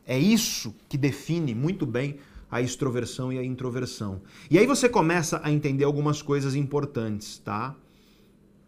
É 0.06 0.18
isso 0.18 0.74
que 0.88 0.98
define 0.98 1.54
muito 1.54 1.86
bem 1.86 2.18
a 2.50 2.62
extroversão 2.62 3.32
e 3.32 3.38
a 3.38 3.44
introversão. 3.44 4.22
E 4.50 4.58
aí 4.58 4.66
você 4.66 4.88
começa 4.88 5.40
a 5.44 5.52
entender 5.52 5.84
algumas 5.84 6.22
coisas 6.22 6.56
importantes, 6.56 7.38
tá? 7.40 7.76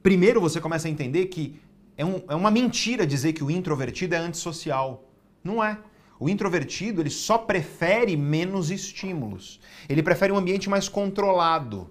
Primeiro 0.04 0.42
você 0.42 0.60
começa 0.60 0.88
a 0.88 0.92
entender 0.92 1.28
que 1.28 1.60
é, 1.98 2.06
um, 2.06 2.22
é 2.28 2.36
uma 2.36 2.52
mentira 2.52 3.06
dizer 3.06 3.34
que 3.34 3.44
o 3.44 3.52
introvertido 3.52 4.16
é 4.16 4.18
antissocial. 4.18 5.10
Não 5.44 5.64
é. 5.64 5.78
O 6.20 6.28
introvertido 6.30 7.02
ele 7.02 7.10
só 7.10 7.38
prefere 7.38 8.18
menos 8.18 8.70
estímulos. 8.72 9.60
Ele 9.88 10.04
prefere 10.04 10.34
um 10.34 10.38
ambiente 10.38 10.70
mais 10.70 10.90
controlado. 10.90 11.90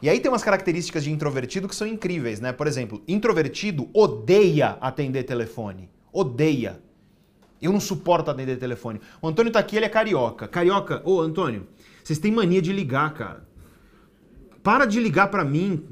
E 0.00 0.08
aí 0.08 0.20
tem 0.20 0.30
umas 0.30 0.44
características 0.44 1.02
de 1.02 1.10
introvertido 1.10 1.68
que 1.68 1.74
são 1.74 1.86
incríveis, 1.86 2.40
né? 2.40 2.52
Por 2.52 2.68
exemplo, 2.68 3.02
introvertido 3.08 3.88
odeia 3.92 4.78
atender 4.80 5.24
telefone. 5.24 5.90
Odeia. 6.12 6.80
Eu 7.60 7.72
não 7.72 7.80
suporto 7.80 8.30
atender 8.30 8.56
telefone. 8.56 9.00
O 9.20 9.28
Antônio 9.28 9.52
tá 9.52 9.58
aqui, 9.58 9.76
ele 9.76 9.86
é 9.86 9.88
carioca. 9.88 10.46
Carioca, 10.46 11.02
ô 11.04 11.20
Antônio, 11.20 11.66
vocês 12.02 12.18
têm 12.18 12.30
mania 12.30 12.62
de 12.62 12.72
ligar, 12.72 13.12
cara. 13.14 13.46
Para 14.62 14.86
de 14.86 15.00
ligar 15.00 15.28
para 15.28 15.44
mim. 15.44 15.86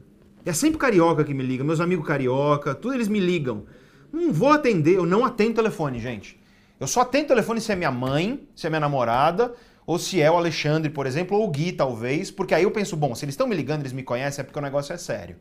É 0.45 0.53
sempre 0.53 0.79
carioca 0.79 1.25
que 1.25 1.35
me 1.35 1.43
liga, 1.43 1.65
meus 1.65 1.81
amigos 1.81 2.07
carioca, 2.07 2.75
tudo 2.75 2.95
eles 2.95 3.09
me 3.09 3.19
ligam. 3.19 3.65
Não 4.13 4.33
vou 4.33 4.51
atender, 4.51 4.97
eu 4.97 5.05
não 5.05 5.25
atendo 5.25 5.55
telefone, 5.55 5.99
gente. 5.99 6.39
Eu 6.79 6.87
só 6.87 7.01
atendo 7.01 7.29
telefone 7.29 7.61
se 7.61 7.73
é 7.73 7.77
minha 7.77 7.91
mãe, 7.91 8.47
se 8.55 8.67
é 8.67 8.71
minha 8.71 8.81
namorada, 8.81 9.53
ou 9.85 9.99
se 9.99 10.21
é 10.21 10.31
o 10.31 10.37
Alexandre, 10.37 10.91
por 10.91 11.07
exemplo, 11.07 11.37
ou 11.37 11.47
o 11.47 11.51
Gui, 11.51 11.73
talvez, 11.73 12.31
porque 12.31 12.55
aí 12.55 12.63
eu 12.63 12.71
penso, 12.71 12.97
bom, 12.97 13.15
se 13.15 13.25
eles 13.25 13.33
estão 13.33 13.49
me 13.49 13.57
ligando, 13.57 13.81
eles 13.81 13.93
me 13.93 14.03
conhecem, 14.03 14.43
é 14.43 14.45
porque 14.45 14.59
o 14.59 14.63
negócio 14.63 14.93
é 14.93 14.97
sério. 14.97 15.37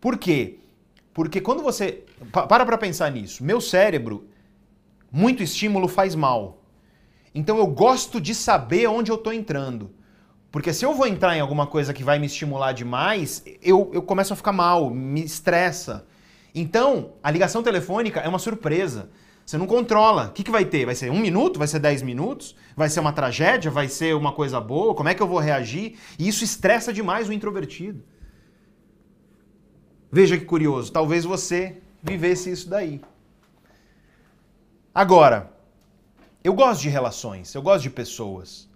Por 0.00 0.18
quê? 0.18 0.58
Porque 1.14 1.40
quando 1.40 1.62
você. 1.62 2.04
Para 2.30 2.66
pra 2.66 2.76
pensar 2.76 3.10
nisso. 3.10 3.42
Meu 3.42 3.60
cérebro, 3.60 4.28
muito 5.14 5.44
estímulo 5.44 5.86
faz 5.86 6.16
mal. 6.16 6.64
Então 7.32 7.56
eu 7.56 7.68
gosto 7.68 8.20
de 8.20 8.34
saber 8.34 8.88
onde 8.88 9.12
eu 9.12 9.14
estou 9.14 9.32
entrando. 9.32 9.92
Porque 10.50 10.72
se 10.72 10.84
eu 10.84 10.92
vou 10.92 11.06
entrar 11.06 11.36
em 11.36 11.40
alguma 11.40 11.68
coisa 11.68 11.94
que 11.94 12.02
vai 12.02 12.18
me 12.18 12.26
estimular 12.26 12.72
demais, 12.72 13.44
eu, 13.62 13.92
eu 13.94 14.02
começo 14.02 14.32
a 14.32 14.36
ficar 14.36 14.52
mal, 14.52 14.90
me 14.90 15.22
estressa. 15.22 16.04
Então, 16.52 17.12
a 17.22 17.30
ligação 17.30 17.62
telefônica 17.62 18.18
é 18.18 18.28
uma 18.28 18.40
surpresa. 18.40 19.08
Você 19.46 19.56
não 19.56 19.68
controla. 19.68 20.26
O 20.26 20.32
que, 20.32 20.42
que 20.42 20.50
vai 20.50 20.64
ter? 20.64 20.84
Vai 20.84 20.96
ser 20.96 21.12
um 21.12 21.20
minuto? 21.20 21.60
Vai 21.60 21.68
ser 21.68 21.78
dez 21.78 22.02
minutos? 22.02 22.56
Vai 22.76 22.88
ser 22.88 22.98
uma 22.98 23.12
tragédia? 23.12 23.70
Vai 23.70 23.88
ser 23.88 24.16
uma 24.16 24.32
coisa 24.32 24.60
boa? 24.60 24.96
Como 24.96 25.08
é 25.08 25.14
que 25.14 25.22
eu 25.22 25.28
vou 25.28 25.38
reagir? 25.38 25.96
E 26.18 26.26
isso 26.26 26.42
estressa 26.42 26.92
demais 26.92 27.28
o 27.28 27.32
introvertido. 27.32 28.02
Veja 30.10 30.36
que 30.36 30.44
curioso, 30.44 30.90
talvez 30.90 31.24
você 31.24 31.78
vivesse 32.02 32.50
isso 32.50 32.68
daí. 32.68 33.00
Agora, 34.94 35.52
eu 36.44 36.54
gosto 36.54 36.82
de 36.82 36.88
relações, 36.88 37.52
eu 37.52 37.60
gosto 37.62 37.82
de 37.82 37.90
pessoas. 37.90 38.68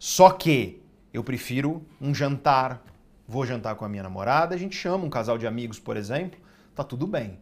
Só 0.00 0.30
que 0.30 0.82
eu 1.14 1.22
prefiro 1.22 1.86
um 2.00 2.12
jantar. 2.12 2.82
Vou 3.28 3.46
jantar 3.46 3.76
com 3.76 3.84
a 3.84 3.88
minha 3.88 4.02
namorada, 4.02 4.54
a 4.54 4.58
gente 4.58 4.74
chama 4.74 5.04
um 5.04 5.10
casal 5.10 5.38
de 5.38 5.46
amigos, 5.46 5.78
por 5.78 5.96
exemplo, 5.96 6.40
tá 6.74 6.82
tudo 6.82 7.06
bem. 7.06 7.38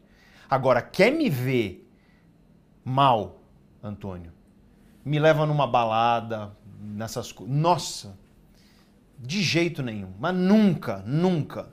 Agora, 0.50 0.82
quer 0.82 1.10
me 1.10 1.30
ver 1.30 1.90
mal, 2.84 3.40
Antônio? 3.82 4.32
Me 5.02 5.18
leva 5.18 5.46
numa 5.46 5.66
balada, 5.66 6.54
nessas 6.78 7.32
coisas. 7.32 7.56
Nossa, 7.56 8.18
de 9.18 9.42
jeito 9.42 9.82
nenhum. 9.82 10.12
Mas 10.18 10.34
nunca, 10.34 11.02
nunca. 11.06 11.70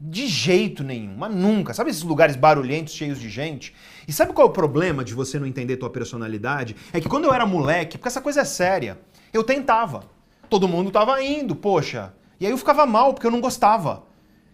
De 0.00 0.26
jeito 0.26 0.82
nenhum, 0.82 1.16
mas 1.16 1.34
nunca. 1.34 1.74
Sabe 1.74 1.90
esses 1.90 2.02
lugares 2.02 2.36
barulhentos, 2.36 2.94
cheios 2.94 3.20
de 3.20 3.28
gente? 3.28 3.74
E 4.06 4.12
sabe 4.12 4.32
qual 4.32 4.46
é 4.46 4.50
o 4.50 4.52
problema 4.52 5.04
de 5.04 5.14
você 5.14 5.38
não 5.38 5.46
entender 5.46 5.76
tua 5.76 5.90
personalidade? 5.90 6.76
É 6.92 7.00
que 7.00 7.08
quando 7.08 7.24
eu 7.24 7.34
era 7.34 7.44
moleque, 7.44 7.98
porque 7.98 8.08
essa 8.08 8.20
coisa 8.20 8.42
é 8.42 8.44
séria, 8.44 8.98
eu 9.32 9.42
tentava. 9.42 10.04
Todo 10.48 10.68
mundo 10.68 10.90
tava 10.90 11.22
indo, 11.22 11.56
poxa. 11.56 12.14
E 12.38 12.46
aí 12.46 12.52
eu 12.52 12.58
ficava 12.58 12.86
mal, 12.86 13.12
porque 13.12 13.26
eu 13.26 13.30
não 13.30 13.40
gostava. 13.40 14.04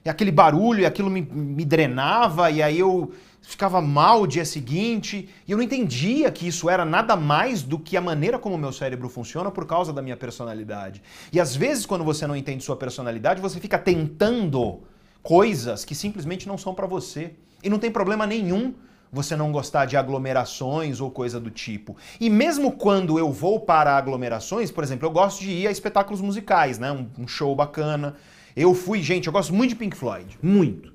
E 0.05 0.09
aquele 0.09 0.33
barulho, 0.33 0.81
e 0.81 0.87
aquilo 0.87 1.11
me, 1.11 1.21
me 1.21 1.65
drenava, 1.65 2.51
e 2.51 2.63
aí 2.63 2.79
eu 2.79 3.13
ficava 3.43 3.81
mal 3.81 4.23
o 4.23 4.27
dia 4.27 4.45
seguinte, 4.45 5.29
e 5.47 5.53
eu 5.53 5.57
não 5.57 5.65
entendia 5.65 6.31
que 6.31 6.47
isso 6.47 6.71
era 6.71 6.85
nada 6.85 7.15
mais 7.17 7.63
do 7.63 7.79
que 7.79 7.97
a 7.97 8.01
maneira 8.01 8.39
como 8.39 8.55
o 8.55 8.59
meu 8.59 8.73
cérebro 8.73 9.09
funciona 9.09 9.51
por 9.51 9.67
causa 9.67 9.93
da 9.93 10.01
minha 10.01 10.17
personalidade. 10.17 11.03
E 11.33 11.39
às 11.39 11.55
vezes, 11.55 11.85
quando 11.85 12.05
você 12.05 12.27
não 12.27 12.37
entende 12.37 12.65
sua 12.65 12.77
personalidade, 12.77 13.41
você 13.41 13.61
fica 13.61 13.79
tentando 13.79 14.81
coisas 15.23 15.85
que 15.85 15.95
simplesmente 15.95 16.49
não 16.49 16.57
são 16.57 16.75
para 16.75 16.87
você. 16.87 17.35
E 17.63 17.71
não 17.71 17.79
tem 17.79 17.91
problema 17.91 18.27
nenhum 18.27 18.75
você 19.13 19.37
não 19.37 19.53
gostar 19.53 19.85
de 19.85 19.95
aglomerações 19.95 20.99
ou 20.99 21.11
coisa 21.11 21.39
do 21.39 21.51
tipo. 21.51 21.95
E 22.19 22.31
mesmo 22.31 22.73
quando 22.73 23.19
eu 23.19 23.31
vou 23.31 23.61
para 23.61 23.97
aglomerações, 23.97 24.71
por 24.71 24.83
exemplo, 24.83 25.07
eu 25.07 25.13
gosto 25.13 25.41
de 25.41 25.51
ir 25.51 25.67
a 25.67 25.71
espetáculos 25.71 26.23
musicais, 26.23 26.79
né? 26.79 26.91
Um, 26.91 27.07
um 27.19 27.29
show 27.29 27.55
bacana. 27.55 28.17
Eu 28.57 28.73
fui, 28.75 29.03
gente, 29.03 29.27
eu 29.27 29.33
gosto 29.33 29.53
muito 29.53 29.71
de 29.71 29.77
Pink 29.77 29.95
Floyd. 29.95 30.39
Muito. 30.43 30.91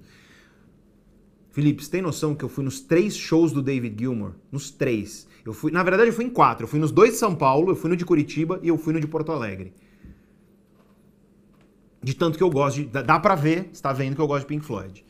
Felipe, 1.52 1.84
você 1.84 1.92
tem 1.92 2.02
noção 2.02 2.34
que 2.34 2.44
eu 2.44 2.50
fui 2.50 2.64
nos 2.64 2.80
três 2.80 3.16
shows 3.16 3.52
do 3.52 3.62
David 3.62 3.96
Gilmour? 4.00 4.34
Nos 4.52 4.72
três. 4.72 5.28
Eu 5.46 5.54
fui, 5.54 5.72
na 5.72 5.84
verdade, 5.84 6.10
eu 6.10 6.14
fui 6.14 6.26
em 6.26 6.30
quatro. 6.30 6.64
Eu 6.64 6.68
fui 6.68 6.80
nos 6.80 6.92
dois 6.92 7.12
de 7.12 7.18
São 7.18 7.36
Paulo, 7.36 7.72
eu 7.72 7.76
fui 7.76 7.90
no 7.90 7.96
de 7.96 8.06
Curitiba 8.06 8.60
e 8.64 8.68
eu 8.68 8.78
fui 8.80 8.94
no 8.94 9.00
de 9.00 9.08
Porto 9.08 9.32
Alegre. 9.32 9.74
De 12.02 12.16
tanto 12.16 12.38
que 12.38 12.44
eu 12.44 12.50
gosto 12.50 12.78
de. 12.78 12.86
Dá 12.86 13.20
pra 13.20 13.36
ver, 13.36 13.70
você 13.72 13.82
tá 13.82 13.94
vendo 13.94 14.16
que 14.16 14.22
eu 14.22 14.28
gosto 14.28 14.42
de 14.42 14.48
Pink 14.48 14.66
Floyd. 14.66 15.06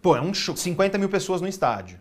Pô, 0.00 0.16
é 0.16 0.22
um 0.22 0.32
show, 0.32 0.56
50 0.56 0.96
mil 0.96 1.08
pessoas 1.08 1.40
no 1.40 1.48
estádio. 1.48 1.98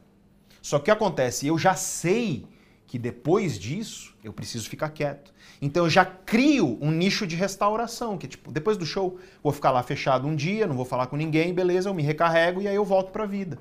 Só 0.65 0.79
que 0.79 0.81
o 0.81 0.85
que 0.85 0.91
acontece? 0.91 1.45
Eu 1.45 1.59
já 1.59 1.75
sei 1.75 2.43
que 2.87 2.97
depois 2.97 3.59
disso 3.59 4.15
eu 4.23 4.33
preciso 4.33 4.67
ficar 4.67 4.89
quieto. 4.89 5.31
Então 5.61 5.83
eu 5.83 5.91
já 5.91 6.03
crio 6.03 6.79
um 6.81 6.89
nicho 6.89 7.27
de 7.27 7.35
restauração, 7.35 8.17
que 8.17 8.27
tipo, 8.27 8.51
depois 8.51 8.75
do 8.75 8.83
show, 8.83 9.19
vou 9.43 9.53
ficar 9.53 9.69
lá 9.69 9.83
fechado 9.83 10.27
um 10.27 10.35
dia, 10.35 10.65
não 10.65 10.75
vou 10.75 10.83
falar 10.83 11.05
com 11.05 11.15
ninguém, 11.15 11.53
beleza, 11.53 11.87
eu 11.87 11.93
me 11.93 12.01
recarrego 12.01 12.63
e 12.63 12.67
aí 12.67 12.73
eu 12.73 12.83
volto 12.83 13.11
pra 13.11 13.27
vida. 13.27 13.59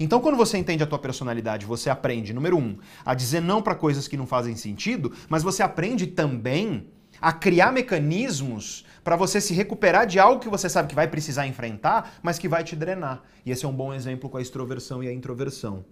Então, 0.00 0.22
quando 0.22 0.38
você 0.38 0.56
entende 0.56 0.82
a 0.82 0.86
tua 0.86 0.98
personalidade, 0.98 1.66
você 1.66 1.90
aprende, 1.90 2.32
número 2.32 2.56
um, 2.56 2.78
a 3.04 3.12
dizer 3.12 3.42
não 3.42 3.60
para 3.60 3.74
coisas 3.74 4.08
que 4.08 4.16
não 4.16 4.26
fazem 4.26 4.56
sentido, 4.56 5.12
mas 5.28 5.42
você 5.42 5.62
aprende 5.62 6.06
também 6.06 6.88
a 7.20 7.30
criar 7.30 7.72
mecanismos 7.72 8.86
para 9.04 9.16
você 9.16 9.38
se 9.38 9.52
recuperar 9.52 10.06
de 10.06 10.18
algo 10.18 10.40
que 10.40 10.48
você 10.48 10.70
sabe 10.70 10.88
que 10.88 10.94
vai 10.94 11.08
precisar 11.08 11.46
enfrentar, 11.46 12.14
mas 12.22 12.38
que 12.38 12.48
vai 12.48 12.64
te 12.64 12.74
drenar. 12.74 13.22
E 13.44 13.50
esse 13.50 13.66
é 13.66 13.68
um 13.68 13.74
bom 13.74 13.92
exemplo 13.92 14.30
com 14.30 14.38
a 14.38 14.42
extroversão 14.42 15.04
e 15.04 15.08
a 15.08 15.12
introversão. 15.12 15.84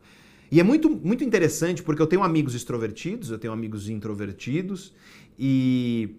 E 0.50 0.58
é 0.58 0.62
muito, 0.62 0.90
muito 0.90 1.22
interessante 1.22 1.82
porque 1.82 2.02
eu 2.02 2.06
tenho 2.06 2.22
amigos 2.22 2.54
extrovertidos, 2.54 3.30
eu 3.30 3.38
tenho 3.38 3.52
amigos 3.52 3.88
introvertidos 3.88 4.92
e 5.38 6.16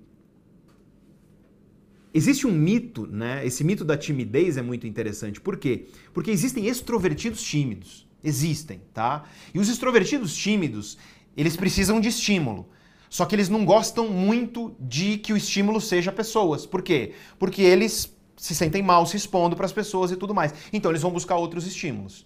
existe 2.14 2.48
um 2.48 2.52
mito, 2.52 3.06
né? 3.08 3.46
Esse 3.46 3.64
mito 3.64 3.84
da 3.84 3.98
timidez 3.98 4.56
é 4.56 4.62
muito 4.62 4.88
interessante. 4.88 5.42
Por 5.42 5.58
quê? 5.58 5.88
Porque 6.14 6.32
existem 6.32 6.68
extrovertidos 6.68 7.42
tímidos. 7.42 8.08
Existem, 8.24 8.82
tá? 8.94 9.26
E 9.54 9.60
os 9.60 9.68
extrovertidos 9.68 10.36
tímidos, 10.36 10.98
eles 11.36 11.58
precisam 11.58 12.00
de 12.00 12.08
estímulo. 12.08 12.70
Só 13.10 13.26
que 13.26 13.36
eles 13.36 13.50
não 13.50 13.66
gostam 13.66 14.08
muito 14.08 14.74
de 14.80 15.18
que 15.18 15.34
o 15.34 15.38
estímulo 15.38 15.82
seja 15.82 16.12
pessoas. 16.12 16.66
Por 16.66 16.82
quê? 16.82 17.14
Porque 17.38 17.62
eles 17.62 18.16
se 18.38 18.56
sentem 18.56 18.82
mal 18.82 19.06
se 19.06 19.18
expondo 19.18 19.56
para 19.56 19.66
as 19.66 19.74
pessoas 19.74 20.12
e 20.12 20.16
tudo 20.16 20.34
mais. 20.34 20.54
Então 20.72 20.90
eles 20.90 21.02
vão 21.02 21.12
buscar 21.12 21.36
outros 21.36 21.68
estímulos. 21.68 22.26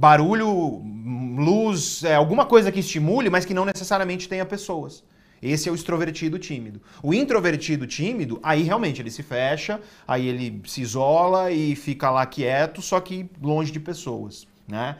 Barulho, 0.00 0.82
luz, 1.36 2.02
é, 2.04 2.14
alguma 2.14 2.46
coisa 2.46 2.72
que 2.72 2.80
estimule, 2.80 3.28
mas 3.28 3.44
que 3.44 3.52
não 3.52 3.66
necessariamente 3.66 4.30
tenha 4.30 4.46
pessoas. 4.46 5.04
Esse 5.42 5.68
é 5.68 5.72
o 5.72 5.74
extrovertido 5.74 6.38
tímido. 6.38 6.80
O 7.02 7.12
introvertido 7.12 7.86
tímido, 7.86 8.40
aí 8.42 8.62
realmente 8.62 9.02
ele 9.02 9.10
se 9.10 9.22
fecha, 9.22 9.78
aí 10.08 10.26
ele 10.26 10.62
se 10.64 10.80
isola 10.80 11.52
e 11.52 11.76
fica 11.76 12.10
lá 12.10 12.24
quieto, 12.24 12.80
só 12.80 12.98
que 12.98 13.28
longe 13.42 13.70
de 13.70 13.78
pessoas, 13.78 14.48
né? 14.66 14.96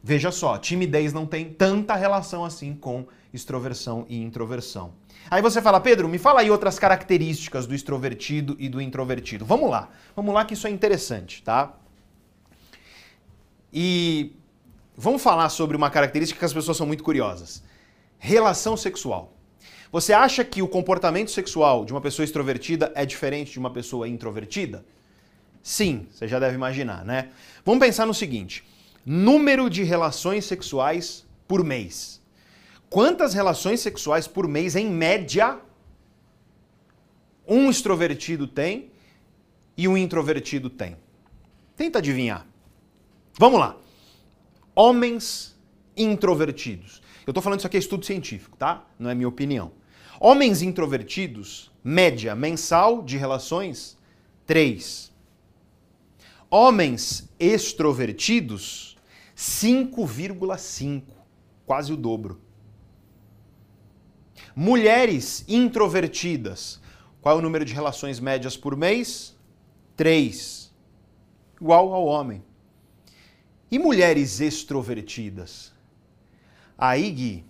Veja 0.00 0.30
só, 0.30 0.56
timidez 0.56 1.12
não 1.12 1.26
tem 1.26 1.46
tanta 1.46 1.96
relação 1.96 2.44
assim 2.44 2.76
com 2.76 3.04
extroversão 3.34 4.06
e 4.08 4.22
introversão. 4.22 4.92
Aí 5.28 5.42
você 5.42 5.60
fala, 5.60 5.80
Pedro, 5.80 6.08
me 6.08 6.18
fala 6.18 6.42
aí 6.42 6.50
outras 6.50 6.78
características 6.78 7.66
do 7.66 7.74
extrovertido 7.74 8.54
e 8.60 8.68
do 8.68 8.80
introvertido. 8.80 9.44
Vamos 9.44 9.68
lá, 9.68 9.88
vamos 10.14 10.32
lá 10.32 10.44
que 10.44 10.54
isso 10.54 10.68
é 10.68 10.70
interessante, 10.70 11.42
tá? 11.42 11.74
E 13.72 14.32
vamos 14.96 15.22
falar 15.22 15.48
sobre 15.48 15.76
uma 15.76 15.90
característica 15.90 16.38
que 16.38 16.44
as 16.44 16.52
pessoas 16.52 16.76
são 16.76 16.86
muito 16.86 17.02
curiosas: 17.02 17.62
relação 18.18 18.76
sexual. 18.76 19.32
Você 19.90 20.12
acha 20.12 20.44
que 20.44 20.62
o 20.62 20.68
comportamento 20.68 21.30
sexual 21.30 21.84
de 21.84 21.92
uma 21.92 22.00
pessoa 22.00 22.24
extrovertida 22.24 22.90
é 22.94 23.04
diferente 23.04 23.52
de 23.52 23.58
uma 23.58 23.70
pessoa 23.70 24.08
introvertida? 24.08 24.84
Sim, 25.62 26.06
você 26.10 26.26
já 26.26 26.38
deve 26.38 26.54
imaginar, 26.54 27.04
né? 27.04 27.30
Vamos 27.64 27.84
pensar 27.84 28.06
no 28.06 28.14
seguinte: 28.14 28.64
número 29.04 29.70
de 29.70 29.82
relações 29.82 30.44
sexuais 30.44 31.24
por 31.46 31.62
mês 31.62 32.22
quantas 32.92 33.32
relações 33.32 33.80
sexuais 33.80 34.28
por 34.28 34.46
mês, 34.46 34.76
em 34.76 34.86
média, 34.86 35.58
um 37.48 37.70
extrovertido 37.70 38.46
tem 38.46 38.90
e 39.74 39.88
um 39.88 39.96
introvertido 39.96 40.68
tem. 40.68 40.98
Tenta 41.74 42.00
adivinhar. 42.00 42.46
Vamos 43.38 43.58
lá. 43.58 43.76
Homens 44.74 45.56
introvertidos. 45.96 47.02
Eu 47.26 47.30
estou 47.30 47.42
falando 47.42 47.60
isso 47.60 47.66
aqui 47.66 47.76
é 47.76 47.80
estudo 47.80 48.04
científico, 48.04 48.56
tá? 48.56 48.86
Não 48.98 49.10
é 49.10 49.14
minha 49.14 49.28
opinião. 49.28 49.72
Homens 50.18 50.62
introvertidos, 50.62 51.70
média 51.82 52.34
mensal 52.34 53.02
de 53.02 53.16
relações, 53.16 53.96
3. 54.46 55.12
Homens 56.50 57.28
extrovertidos, 57.38 58.96
5,5. 59.36 61.02
Quase 61.64 61.92
o 61.92 61.96
dobro. 61.96 62.40
Mulheres 64.54 65.44
introvertidas. 65.48 66.80
Qual 67.20 67.36
é 67.36 67.38
o 67.38 67.42
número 67.42 67.64
de 67.64 67.72
relações 67.72 68.20
médias 68.20 68.56
por 68.56 68.76
mês? 68.76 69.36
Três. 69.96 70.74
Igual 71.60 71.94
ao 71.94 72.04
homem. 72.04 72.42
E 73.72 73.78
mulheres 73.78 74.38
extrovertidas? 74.38 75.72
Aí, 76.76 77.10
Gui, 77.10 77.44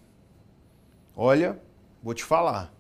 olha, 1.17 1.61
vou 2.01 2.15
te 2.15 2.23
falar. 2.23 2.73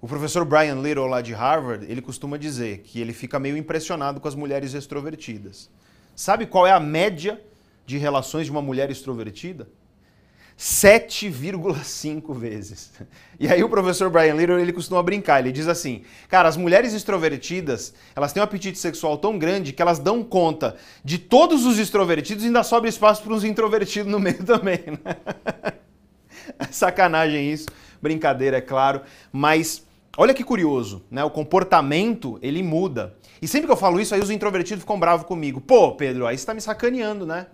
O 0.00 0.08
professor 0.08 0.42
Brian 0.42 0.76
Little, 0.76 1.04
lá 1.08 1.20
de 1.20 1.34
Harvard, 1.34 1.84
ele 1.92 2.00
costuma 2.00 2.38
dizer 2.38 2.78
que 2.78 2.98
ele 2.98 3.12
fica 3.12 3.38
meio 3.38 3.54
impressionado 3.54 4.18
com 4.18 4.26
as 4.26 4.34
mulheres 4.34 4.72
extrovertidas. 4.72 5.68
Sabe 6.16 6.46
qual 6.46 6.66
é 6.66 6.72
a 6.72 6.80
média 6.80 7.38
de 7.84 7.98
relações 7.98 8.46
de 8.46 8.50
uma 8.50 8.62
mulher 8.62 8.90
extrovertida? 8.90 9.68
7,5 10.58 12.34
vezes. 12.34 12.92
E 13.38 13.48
aí 13.48 13.62
o 13.64 13.68
professor 13.68 14.08
Brian 14.10 14.34
Little, 14.34 14.58
ele 14.58 14.72
costuma 14.72 15.02
brincar, 15.02 15.40
ele 15.40 15.50
diz 15.50 15.66
assim, 15.66 16.02
cara, 16.28 16.48
as 16.48 16.56
mulheres 16.56 16.92
extrovertidas, 16.92 17.92
elas 18.14 18.32
têm 18.32 18.40
um 18.40 18.44
apetite 18.44 18.78
sexual 18.78 19.18
tão 19.18 19.38
grande 19.38 19.72
que 19.72 19.82
elas 19.82 19.98
dão 19.98 20.22
conta 20.22 20.76
de 21.04 21.18
todos 21.18 21.66
os 21.66 21.78
extrovertidos 21.78 22.44
e 22.44 22.46
ainda 22.46 22.62
sobra 22.62 22.88
espaço 22.88 23.22
para 23.22 23.32
uns 23.32 23.44
introvertidos 23.44 24.10
no 24.10 24.20
meio 24.20 24.42
também, 24.46 24.78
né? 24.86 25.16
Sacanagem 26.70 27.52
isso, 27.52 27.66
brincadeira, 28.00 28.58
é 28.58 28.60
claro, 28.60 29.02
mas 29.32 29.84
olha 30.16 30.34
que 30.34 30.44
curioso, 30.44 31.02
né? 31.10 31.24
O 31.24 31.30
comportamento, 31.30 32.38
ele 32.42 32.62
muda. 32.62 33.14
E 33.40 33.48
sempre 33.48 33.66
que 33.66 33.72
eu 33.72 33.76
falo 33.76 34.00
isso, 34.00 34.14
aí 34.14 34.20
os 34.20 34.30
introvertidos 34.30 34.82
ficam 34.82 35.00
bravos 35.00 35.26
comigo. 35.26 35.60
Pô, 35.60 35.92
Pedro, 35.92 36.26
aí 36.26 36.38
você 36.38 36.46
tá 36.46 36.54
me 36.54 36.60
sacaneando, 36.60 37.26
né? 37.26 37.46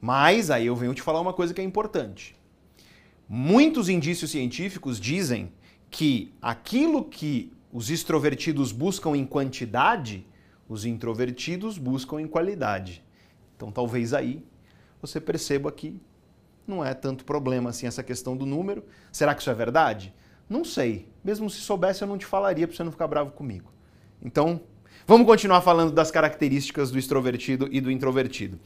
Mas 0.00 0.50
aí 0.50 0.66
eu 0.66 0.76
venho 0.76 0.94
te 0.94 1.02
falar 1.02 1.20
uma 1.20 1.32
coisa 1.32 1.52
que 1.52 1.60
é 1.60 1.64
importante. 1.64 2.36
Muitos 3.28 3.88
indícios 3.88 4.30
científicos 4.30 4.98
dizem 4.98 5.52
que 5.90 6.32
aquilo 6.40 7.04
que 7.04 7.52
os 7.72 7.90
extrovertidos 7.90 8.72
buscam 8.72 9.16
em 9.16 9.26
quantidade, 9.26 10.26
Os 10.68 10.84
introvertidos 10.84 11.78
buscam 11.78 12.20
em 12.20 12.26
qualidade. 12.26 13.02
Então 13.56 13.72
talvez 13.72 14.12
aí 14.12 14.44
você 15.00 15.18
perceba 15.18 15.72
que 15.72 15.98
não 16.66 16.84
é 16.84 16.92
tanto 16.92 17.24
problema 17.24 17.70
assim 17.70 17.86
essa 17.86 18.02
questão 18.02 18.36
do 18.36 18.44
número. 18.44 18.84
Será 19.10 19.34
que 19.34 19.40
isso 19.40 19.48
é 19.48 19.54
verdade? 19.54 20.12
Não 20.46 20.64
sei. 20.64 21.08
Mesmo 21.24 21.48
se 21.48 21.60
soubesse, 21.60 22.02
eu 22.02 22.08
não 22.08 22.18
te 22.18 22.26
falaria 22.26 22.66
para 22.66 22.76
você 22.76 22.84
não 22.84 22.92
ficar 22.92 23.08
bravo 23.08 23.30
comigo. 23.30 23.72
Então, 24.20 24.60
vamos 25.06 25.26
continuar 25.26 25.62
falando 25.62 25.92
das 25.92 26.10
características 26.10 26.90
do 26.90 26.98
extrovertido 26.98 27.68
e 27.72 27.80
do 27.80 27.90
introvertido. 27.90 28.60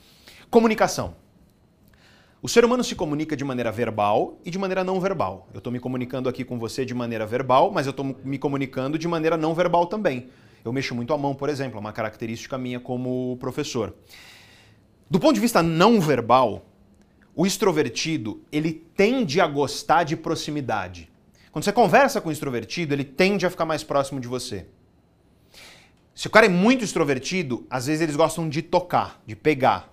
Comunicação. 0.51 1.15
O 2.45 2.49
ser 2.49 2.65
humano 2.65 2.83
se 2.83 2.97
comunica 2.97 3.37
de 3.37 3.45
maneira 3.45 3.71
verbal 3.71 4.41
e 4.45 4.51
de 4.51 4.59
maneira 4.59 4.83
não 4.83 4.99
verbal. 4.99 5.49
Eu 5.55 5.59
estou 5.59 5.73
me 5.73 5.79
comunicando 5.79 6.29
aqui 6.29 6.45
com 6.45 6.59
você 6.59 6.85
de 6.85 6.93
maneira 6.93 7.25
verbal, 7.25 7.71
mas 7.71 7.87
eu 7.87 7.91
estou 7.91 8.17
me 8.25 8.37
comunicando 8.37 8.99
de 8.99 9.07
maneira 9.07 9.37
não 9.37 9.55
verbal 9.55 9.87
também. 9.87 10.29
Eu 10.65 10.73
mexo 10.73 10.93
muito 10.93 11.15
a 11.15 11.19
mão, 11.19 11.37
por 11.37 11.49
exemplo, 11.49 11.77
é 11.77 11.81
uma 11.81 11.93
característica 11.93 12.59
minha 12.59 12.81
como 12.81 13.37
professor. 13.37 13.95
Do 15.09 15.21
ponto 15.21 15.35
de 15.35 15.41
vista 15.41 15.63
não 15.63 16.01
verbal, 16.01 16.67
o 17.33 17.47
extrovertido 17.47 18.43
ele 18.51 18.73
tende 18.73 19.41
a 19.41 19.47
gostar 19.47 20.03
de 20.03 20.17
proximidade. 20.17 21.09
Quando 21.53 21.65
você 21.65 21.73
conversa 21.73 22.21
com 22.21 22.29
o 22.29 22.33
extrovertido, 22.33 22.93
ele 22.93 23.05
tende 23.05 23.47
a 23.47 23.51
ficar 23.51 23.67
mais 23.67 23.85
próximo 23.85 24.19
de 24.19 24.27
você. 24.27 24.67
Se 26.13 26.27
o 26.27 26.31
cara 26.31 26.47
é 26.47 26.49
muito 26.49 26.85
extrovertido, 26.85 27.65
às 27.71 27.87
vezes 27.87 28.03
eles 28.03 28.17
gostam 28.17 28.49
de 28.49 28.63
tocar, 28.63 29.23
de 29.25 29.37
pegar 29.37 29.92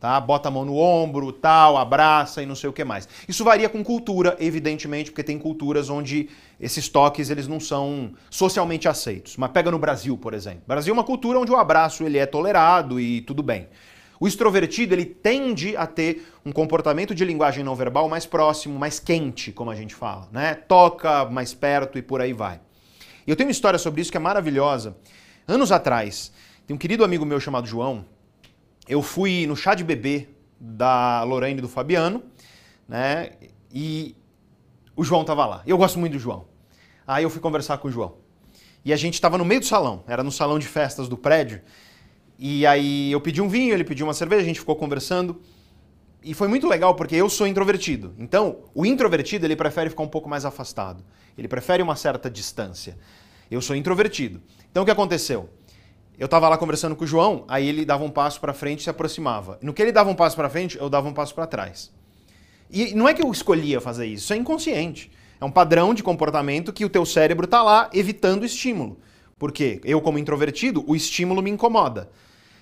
tá? 0.00 0.18
Bota 0.18 0.48
a 0.48 0.50
mão 0.50 0.64
no 0.64 0.76
ombro, 0.76 1.30
tal, 1.30 1.76
abraça 1.76 2.42
e 2.42 2.46
não 2.46 2.56
sei 2.56 2.70
o 2.70 2.72
que 2.72 2.82
mais. 2.82 3.06
Isso 3.28 3.44
varia 3.44 3.68
com 3.68 3.84
cultura, 3.84 4.36
evidentemente, 4.40 5.10
porque 5.10 5.22
tem 5.22 5.38
culturas 5.38 5.90
onde 5.90 6.30
esses 6.58 6.88
toques 6.88 7.28
eles 7.28 7.46
não 7.46 7.60
são 7.60 8.12
socialmente 8.30 8.88
aceitos. 8.88 9.36
Mas 9.36 9.50
pega 9.50 9.70
no 9.70 9.78
Brasil, 9.78 10.16
por 10.16 10.32
exemplo. 10.32 10.62
Brasil 10.66 10.92
é 10.92 10.94
uma 10.94 11.04
cultura 11.04 11.38
onde 11.38 11.52
o 11.52 11.56
abraço 11.56 12.02
ele 12.02 12.16
é 12.18 12.24
tolerado 12.24 12.98
e 12.98 13.20
tudo 13.20 13.42
bem. 13.42 13.68
O 14.18 14.26
extrovertido 14.26 14.94
ele 14.94 15.06
tende 15.06 15.76
a 15.76 15.86
ter 15.86 16.26
um 16.44 16.52
comportamento 16.52 17.14
de 17.14 17.24
linguagem 17.24 17.64
não 17.64 17.74
verbal 17.74 18.08
mais 18.08 18.26
próximo, 18.26 18.78
mais 18.78 18.98
quente, 18.98 19.52
como 19.52 19.70
a 19.70 19.74
gente 19.74 19.94
fala, 19.94 20.28
né? 20.30 20.54
Toca 20.54 21.24
mais 21.26 21.54
perto 21.54 21.98
e 21.98 22.02
por 22.02 22.20
aí 22.20 22.32
vai. 22.32 22.60
Eu 23.26 23.36
tenho 23.36 23.48
uma 23.48 23.52
história 23.52 23.78
sobre 23.78 24.02
isso 24.02 24.10
que 24.10 24.16
é 24.18 24.20
maravilhosa. 24.20 24.96
Anos 25.48 25.72
atrás, 25.72 26.32
tem 26.66 26.74
um 26.74 26.78
querido 26.78 27.02
amigo 27.02 27.24
meu 27.24 27.40
chamado 27.40 27.66
João, 27.66 28.04
eu 28.90 29.00
fui 29.00 29.46
no 29.46 29.54
chá 29.54 29.72
de 29.76 29.84
bebê 29.84 30.28
da 30.58 31.22
Lorraine 31.22 31.60
e 31.60 31.62
do 31.62 31.68
Fabiano, 31.68 32.24
né? 32.88 33.30
E 33.72 34.16
o 34.96 35.04
João 35.04 35.24
tava 35.24 35.46
lá. 35.46 35.62
Eu 35.64 35.78
gosto 35.78 35.96
muito 35.96 36.14
do 36.14 36.18
João. 36.18 36.44
Aí 37.06 37.22
eu 37.22 37.30
fui 37.30 37.40
conversar 37.40 37.78
com 37.78 37.86
o 37.86 37.90
João. 37.90 38.16
E 38.84 38.92
a 38.92 38.96
gente 38.96 39.14
estava 39.14 39.38
no 39.38 39.44
meio 39.44 39.60
do 39.60 39.66
salão, 39.66 40.02
era 40.08 40.24
no 40.24 40.32
salão 40.32 40.58
de 40.58 40.66
festas 40.66 41.08
do 41.08 41.16
prédio. 41.16 41.62
E 42.36 42.66
aí 42.66 43.12
eu 43.12 43.20
pedi 43.20 43.40
um 43.40 43.48
vinho, 43.48 43.72
ele 43.72 43.84
pediu 43.84 44.04
uma 44.04 44.12
cerveja, 44.12 44.42
a 44.42 44.46
gente 44.46 44.58
ficou 44.58 44.74
conversando. 44.74 45.40
E 46.20 46.34
foi 46.34 46.48
muito 46.48 46.66
legal 46.66 46.96
porque 46.96 47.14
eu 47.14 47.30
sou 47.30 47.46
introvertido. 47.46 48.12
Então, 48.18 48.64
o 48.74 48.84
introvertido 48.84 49.46
ele 49.46 49.54
prefere 49.54 49.88
ficar 49.88 50.02
um 50.02 50.08
pouco 50.08 50.28
mais 50.28 50.44
afastado. 50.44 51.04
Ele 51.38 51.46
prefere 51.46 51.80
uma 51.80 51.94
certa 51.94 52.28
distância. 52.28 52.98
Eu 53.48 53.62
sou 53.62 53.76
introvertido. 53.76 54.42
Então 54.68 54.82
o 54.82 54.86
que 54.86 54.92
aconteceu? 54.92 55.48
Eu 56.20 56.28
tava 56.28 56.50
lá 56.50 56.58
conversando 56.58 56.94
com 56.94 57.02
o 57.02 57.06
João, 57.06 57.46
aí 57.48 57.66
ele 57.66 57.82
dava 57.82 58.04
um 58.04 58.10
passo 58.10 58.38
para 58.42 58.52
frente 58.52 58.80
e 58.80 58.82
se 58.82 58.90
aproximava. 58.90 59.58
No 59.62 59.72
que 59.72 59.80
ele 59.80 59.90
dava 59.90 60.10
um 60.10 60.14
passo 60.14 60.36
para 60.36 60.50
frente, 60.50 60.76
eu 60.76 60.90
dava 60.90 61.08
um 61.08 61.14
passo 61.14 61.34
para 61.34 61.46
trás. 61.46 61.90
E 62.70 62.94
não 62.94 63.08
é 63.08 63.14
que 63.14 63.22
eu 63.22 63.32
escolhia 63.32 63.80
fazer 63.80 64.04
isso, 64.04 64.24
isso 64.24 64.32
é 64.34 64.36
inconsciente. 64.36 65.10
É 65.40 65.44
um 65.46 65.50
padrão 65.50 65.94
de 65.94 66.02
comportamento 66.02 66.74
que 66.74 66.84
o 66.84 66.90
teu 66.90 67.06
cérebro 67.06 67.46
tá 67.46 67.62
lá 67.62 67.88
evitando 67.94 68.44
estímulo. 68.44 68.98
Porque 69.38 69.80
eu 69.82 69.98
como 70.02 70.18
introvertido, 70.18 70.84
o 70.86 70.94
estímulo 70.94 71.40
me 71.40 71.50
incomoda. 71.50 72.10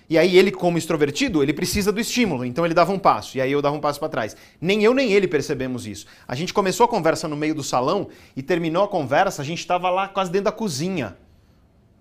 E 0.09 0.17
aí 0.17 0.39
ele 0.39 0.53
como 0.53 0.79
extrovertido, 0.79 1.43
ele 1.43 1.53
precisa 1.53 1.91
do 1.91 1.99
estímulo, 1.99 2.45
então 2.45 2.65
ele 2.65 2.75
dava 2.75 2.93
um 2.93 2.99
passo, 2.99 3.37
e 3.37 3.41
aí 3.41 3.51
eu 3.51 3.61
dava 3.61 3.75
um 3.75 3.81
passo 3.81 3.99
para 3.99 4.09
trás. 4.09 4.37
Nem 4.61 4.85
eu 4.85 4.95
nem 4.95 5.13
ele 5.13 5.27
percebemos 5.27 5.85
isso. 5.85 6.07
A 6.29 6.37
gente 6.37 6.55
começou 6.55 6.85
a 6.85 6.89
conversa 6.89 7.27
no 7.27 7.37
meio 7.37 7.57
do 7.57 7.65
salão 7.65 8.07
e 8.37 8.41
terminou 8.41 8.85
a 8.85 8.89
conversa, 8.89 9.43
a 9.43 9.45
gente 9.45 9.59
estava 9.59 9.91
lá 9.91 10.07
quase 10.07 10.31
dentro 10.31 10.45
da 10.45 10.53
cozinha. 10.53 11.17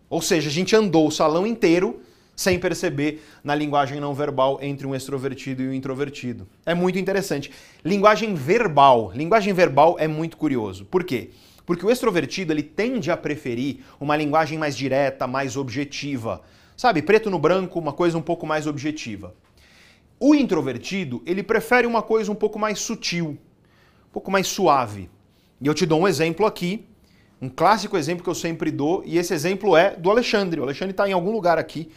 Ou 0.09 0.21
seja, 0.21 0.49
a 0.49 0.51
gente 0.51 0.75
andou 0.75 1.07
o 1.07 1.11
salão 1.11 1.45
inteiro 1.45 2.01
sem 2.35 2.59
perceber 2.59 3.23
na 3.43 3.55
linguagem 3.55 3.99
não 3.99 4.13
verbal 4.13 4.59
entre 4.61 4.85
um 4.85 4.93
extrovertido 4.93 5.63
e 5.63 5.69
um 5.69 5.73
introvertido. 5.73 6.47
É 6.65 6.75
muito 6.75 6.99
interessante. 6.99 7.51
Linguagem 7.83 8.35
verbal. 8.35 9.11
Linguagem 9.15 9.53
verbal 9.53 9.95
é 9.99 10.07
muito 10.07 10.37
curioso. 10.37 10.85
Por 10.85 11.03
quê? 11.03 11.31
Porque 11.65 11.85
o 11.85 11.89
extrovertido 11.89 12.53
ele 12.53 12.61
tende 12.61 13.09
a 13.09 13.17
preferir 13.17 13.79
uma 13.99 14.15
linguagem 14.15 14.57
mais 14.57 14.77
direta, 14.77 15.25
mais 15.25 15.57
objetiva. 15.57 16.41
Sabe, 16.77 17.01
preto 17.01 17.31
no 17.31 17.39
branco, 17.39 17.79
uma 17.79 17.91
coisa 17.91 18.17
um 18.17 18.21
pouco 18.21 18.45
mais 18.45 18.67
objetiva. 18.67 19.33
O 20.19 20.35
introvertido, 20.35 21.23
ele 21.25 21.41
prefere 21.41 21.87
uma 21.87 22.03
coisa 22.03 22.31
um 22.31 22.35
pouco 22.35 22.57
mais 22.59 22.79
sutil, 22.79 23.29
um 23.29 24.11
pouco 24.13 24.29
mais 24.29 24.47
suave. 24.47 25.09
E 25.59 25.65
eu 25.65 25.73
te 25.73 25.87
dou 25.87 26.01
um 26.01 26.07
exemplo 26.07 26.45
aqui 26.45 26.85
um 27.41 27.49
clássico 27.49 27.97
exemplo 27.97 28.23
que 28.23 28.29
eu 28.29 28.35
sempre 28.35 28.71
dou, 28.71 29.03
e 29.05 29.17
esse 29.17 29.33
exemplo 29.33 29.77
é 29.77 29.95
do 29.95 30.09
Alexandre. 30.09 30.59
O 30.59 30.63
Alexandre 30.63 30.91
está 30.91 31.07
em 31.07 31.13
algum 31.13 31.31
lugar 31.31 31.57
aqui, 31.57 31.91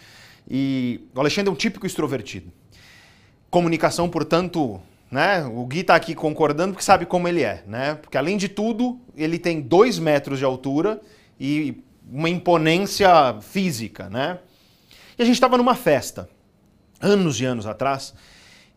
e 0.49 1.01
o 1.15 1.21
Alexandre 1.21 1.49
é 1.49 1.53
um 1.53 1.57
típico 1.57 1.87
extrovertido. 1.87 2.53
Comunicação, 3.51 4.09
portanto, 4.09 4.81
né? 5.11 5.45
O 5.45 5.65
Gui 5.67 5.81
está 5.81 5.95
aqui 5.95 6.15
concordando 6.15 6.73
porque 6.73 6.85
sabe 6.85 7.05
como 7.05 7.27
ele 7.27 7.43
é, 7.43 7.65
né? 7.67 7.97
Porque 7.97 8.17
além 8.17 8.37
de 8.37 8.49
tudo, 8.49 9.01
ele 9.17 9.39
tem 9.39 9.61
dois 9.61 9.99
metros 9.99 10.39
de 10.39 10.45
altura 10.45 11.01
e 11.39 11.83
uma 12.09 12.29
imponência 12.29 13.37
física, 13.41 14.09
né? 14.09 14.39
E 15.19 15.23
a 15.23 15.25
gente 15.25 15.35
estava 15.35 15.57
numa 15.57 15.75
festa, 15.75 16.29
anos 17.01 17.41
e 17.41 17.45
anos 17.45 17.67
atrás, 17.67 18.15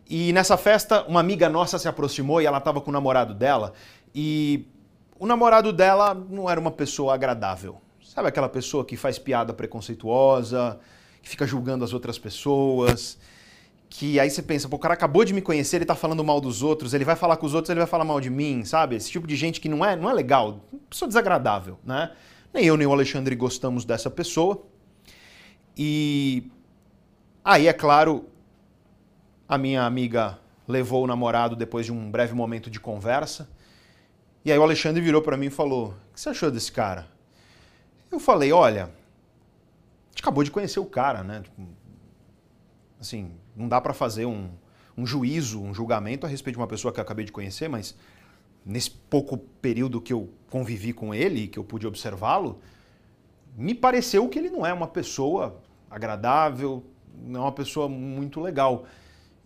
e 0.08 0.32
nessa 0.32 0.56
festa 0.56 1.04
uma 1.04 1.20
amiga 1.20 1.48
nossa 1.48 1.78
se 1.78 1.88
aproximou 1.88 2.40
e 2.40 2.46
ela 2.46 2.58
estava 2.58 2.80
com 2.80 2.90
o 2.90 2.92
namorado 2.92 3.34
dela, 3.34 3.72
e 4.14 4.66
o 5.18 5.26
namorado 5.26 5.72
dela 5.72 6.14
não 6.14 6.50
era 6.50 6.58
uma 6.58 6.70
pessoa 6.70 7.14
agradável. 7.14 7.80
Sabe 8.02 8.28
aquela 8.28 8.48
pessoa 8.48 8.84
que 8.84 8.96
faz 8.96 9.18
piada 9.18 9.52
preconceituosa, 9.52 10.78
que 11.22 11.28
fica 11.28 11.46
julgando 11.46 11.84
as 11.84 11.92
outras 11.92 12.18
pessoas, 12.18 13.18
que 13.88 14.18
aí 14.18 14.28
você 14.28 14.42
pensa, 14.42 14.68
pô, 14.68 14.76
o 14.76 14.78
cara 14.78 14.94
acabou 14.94 15.24
de 15.24 15.32
me 15.32 15.40
conhecer, 15.40 15.76
ele 15.76 15.84
tá 15.84 15.94
falando 15.94 16.22
mal 16.24 16.40
dos 16.40 16.62
outros, 16.62 16.94
ele 16.94 17.04
vai 17.04 17.16
falar 17.16 17.36
com 17.36 17.46
os 17.46 17.54
outros, 17.54 17.70
ele 17.70 17.80
vai 17.80 17.86
falar 17.86 18.04
mal 18.04 18.20
de 18.20 18.28
mim, 18.28 18.64
sabe? 18.64 18.96
Esse 18.96 19.10
tipo 19.10 19.26
de 19.26 19.36
gente 19.36 19.60
que 19.60 19.68
não 19.68 19.84
é, 19.84 19.96
não 19.96 20.10
é 20.10 20.12
legal, 20.12 20.60
pessoa 20.90 21.08
desagradável, 21.08 21.78
né? 21.84 22.10
Nem 22.52 22.64
eu 22.66 22.76
nem 22.76 22.86
o 22.86 22.92
Alexandre 22.92 23.34
gostamos 23.34 23.84
dessa 23.84 24.10
pessoa. 24.10 24.62
E 25.76 26.50
aí, 27.44 27.66
é 27.66 27.72
claro, 27.72 28.26
a 29.48 29.56
minha 29.56 29.84
amiga 29.84 30.38
levou 30.66 31.04
o 31.04 31.06
namorado 31.06 31.56
depois 31.56 31.86
de 31.86 31.92
um 31.92 32.10
breve 32.10 32.34
momento 32.34 32.70
de 32.70 32.78
conversa 32.78 33.48
e 34.44 34.52
aí 34.52 34.58
o 34.58 34.62
Alexandre 34.62 35.00
virou 35.00 35.22
para 35.22 35.36
mim 35.36 35.46
e 35.46 35.50
falou: 35.50 35.94
O 36.10 36.14
que 36.14 36.20
você 36.20 36.28
achou 36.28 36.50
desse 36.50 36.70
cara? 36.70 37.08
Eu 38.10 38.20
falei: 38.20 38.52
Olha, 38.52 38.84
a 38.84 40.10
gente 40.10 40.20
acabou 40.20 40.44
de 40.44 40.50
conhecer 40.50 40.80
o 40.80 40.86
cara, 40.86 41.22
né? 41.22 41.40
Tipo, 41.42 41.62
assim, 43.00 43.32
não 43.56 43.68
dá 43.68 43.80
para 43.80 43.94
fazer 43.94 44.26
um, 44.26 44.50
um 44.96 45.06
juízo, 45.06 45.62
um 45.62 45.72
julgamento 45.72 46.26
a 46.26 46.28
respeito 46.28 46.56
de 46.56 46.60
uma 46.60 46.66
pessoa 46.66 46.92
que 46.92 47.00
eu 47.00 47.02
acabei 47.02 47.24
de 47.24 47.32
conhecer, 47.32 47.68
mas 47.68 47.96
nesse 48.64 48.90
pouco 48.90 49.36
período 49.36 50.00
que 50.00 50.12
eu 50.12 50.30
convivi 50.50 50.92
com 50.92 51.14
ele, 51.14 51.48
que 51.48 51.58
eu 51.58 51.64
pude 51.64 51.86
observá-lo, 51.86 52.60
me 53.56 53.74
pareceu 53.74 54.28
que 54.28 54.38
ele 54.38 54.50
não 54.50 54.64
é 54.64 54.72
uma 54.72 54.86
pessoa 54.86 55.60
agradável, 55.90 56.84
não 57.22 57.40
é 57.40 57.44
uma 57.44 57.52
pessoa 57.52 57.88
muito 57.88 58.40
legal. 58.40 58.84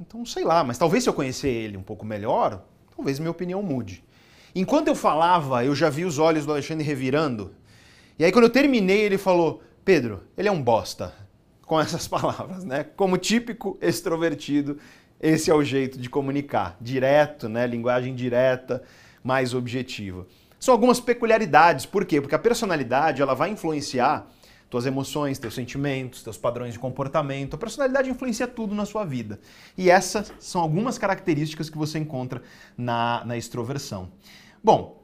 Então, 0.00 0.24
sei 0.24 0.44
lá, 0.44 0.62
mas 0.62 0.78
talvez 0.78 1.02
se 1.02 1.10
eu 1.10 1.14
conhecer 1.14 1.48
ele 1.48 1.76
um 1.76 1.82
pouco 1.82 2.06
melhor, 2.06 2.64
talvez 2.94 3.18
minha 3.18 3.30
opinião 3.30 3.62
mude. 3.62 4.04
Enquanto 4.58 4.88
eu 4.88 4.96
falava, 4.96 5.64
eu 5.64 5.72
já 5.72 5.88
vi 5.88 6.04
os 6.04 6.18
olhos 6.18 6.44
do 6.44 6.50
Alexandre 6.50 6.84
revirando. 6.84 7.54
E 8.18 8.24
aí, 8.24 8.32
quando 8.32 8.46
eu 8.46 8.50
terminei, 8.50 9.02
ele 9.02 9.16
falou: 9.16 9.62
Pedro, 9.84 10.24
ele 10.36 10.48
é 10.48 10.52
um 10.52 10.60
bosta. 10.60 11.14
Com 11.62 11.80
essas 11.80 12.08
palavras, 12.08 12.64
né? 12.64 12.82
Como 12.82 13.16
típico 13.16 13.78
extrovertido, 13.80 14.76
esse 15.20 15.48
é 15.48 15.54
o 15.54 15.62
jeito 15.62 15.96
de 15.96 16.10
comunicar. 16.10 16.76
Direto, 16.80 17.48
né? 17.48 17.68
Linguagem 17.68 18.16
direta, 18.16 18.82
mais 19.22 19.54
objetiva. 19.54 20.26
São 20.58 20.74
algumas 20.74 20.98
peculiaridades. 20.98 21.86
Por 21.86 22.04
quê? 22.04 22.20
Porque 22.20 22.34
a 22.34 22.38
personalidade 22.38 23.22
ela 23.22 23.34
vai 23.34 23.50
influenciar 23.50 24.26
tuas 24.68 24.86
emoções, 24.86 25.38
teus 25.38 25.54
sentimentos, 25.54 26.24
teus 26.24 26.36
padrões 26.36 26.72
de 26.72 26.80
comportamento. 26.80 27.54
A 27.54 27.58
personalidade 27.58 28.10
influencia 28.10 28.48
tudo 28.48 28.74
na 28.74 28.84
sua 28.84 29.04
vida. 29.04 29.38
E 29.76 29.88
essas 29.88 30.32
são 30.40 30.60
algumas 30.60 30.98
características 30.98 31.70
que 31.70 31.78
você 31.78 31.98
encontra 31.98 32.42
na, 32.76 33.22
na 33.24 33.36
extroversão. 33.36 34.10
Bom, 34.62 35.02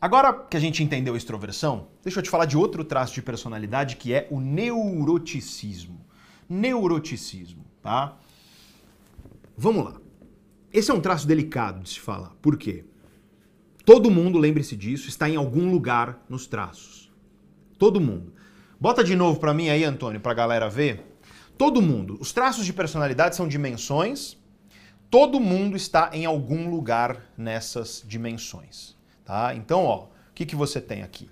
agora 0.00 0.32
que 0.32 0.56
a 0.56 0.60
gente 0.60 0.82
entendeu 0.82 1.14
a 1.14 1.16
extroversão, 1.16 1.88
deixa 2.02 2.18
eu 2.18 2.22
te 2.22 2.30
falar 2.30 2.44
de 2.44 2.56
outro 2.56 2.84
traço 2.84 3.14
de 3.14 3.22
personalidade 3.22 3.96
que 3.96 4.12
é 4.12 4.28
o 4.30 4.40
neuroticismo. 4.40 6.04
Neuroticismo, 6.48 7.64
tá? 7.82 8.16
Vamos 9.56 9.84
lá. 9.84 10.00
Esse 10.72 10.90
é 10.90 10.94
um 10.94 11.00
traço 11.00 11.26
delicado 11.26 11.82
de 11.82 11.90
se 11.90 12.00
falar. 12.00 12.32
Por 12.42 12.56
quê? 12.56 12.84
Todo 13.84 14.10
mundo, 14.10 14.38
lembre-se 14.38 14.76
disso, 14.76 15.08
está 15.08 15.28
em 15.28 15.36
algum 15.36 15.70
lugar 15.70 16.24
nos 16.28 16.46
traços. 16.46 17.12
Todo 17.78 18.00
mundo. 18.00 18.32
Bota 18.80 19.04
de 19.04 19.14
novo 19.14 19.38
para 19.38 19.54
mim 19.54 19.68
aí, 19.68 19.84
Antônio, 19.84 20.20
para 20.20 20.32
a 20.32 20.34
galera 20.34 20.68
ver. 20.68 21.04
Todo 21.56 21.82
mundo, 21.82 22.16
os 22.20 22.32
traços 22.32 22.64
de 22.64 22.72
personalidade 22.72 23.36
são 23.36 23.46
dimensões. 23.46 24.36
Todo 25.14 25.38
mundo 25.38 25.76
está 25.76 26.10
em 26.12 26.26
algum 26.26 26.68
lugar 26.68 27.32
nessas 27.38 28.02
dimensões, 28.04 28.96
tá? 29.24 29.54
Então, 29.54 29.84
ó, 29.84 30.06
o 30.06 30.08
que, 30.34 30.44
que 30.44 30.56
você 30.56 30.80
tem 30.80 31.04
aqui? 31.04 31.30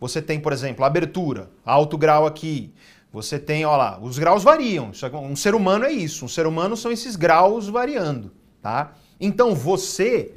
Você 0.00 0.20
tem, 0.20 0.40
por 0.40 0.52
exemplo, 0.52 0.84
abertura, 0.84 1.48
alto 1.64 1.96
grau 1.96 2.26
aqui. 2.26 2.74
Você 3.12 3.38
tem, 3.38 3.64
ó 3.64 3.76
lá, 3.76 4.00
os 4.02 4.18
graus 4.18 4.42
variam. 4.42 4.90
Um 5.22 5.36
ser 5.36 5.54
humano 5.54 5.84
é 5.84 5.92
isso. 5.92 6.24
Um 6.24 6.28
ser 6.28 6.44
humano 6.44 6.76
são 6.76 6.90
esses 6.90 7.14
graus 7.14 7.68
variando, 7.68 8.32
tá? 8.60 8.94
Então 9.20 9.54
você 9.54 10.34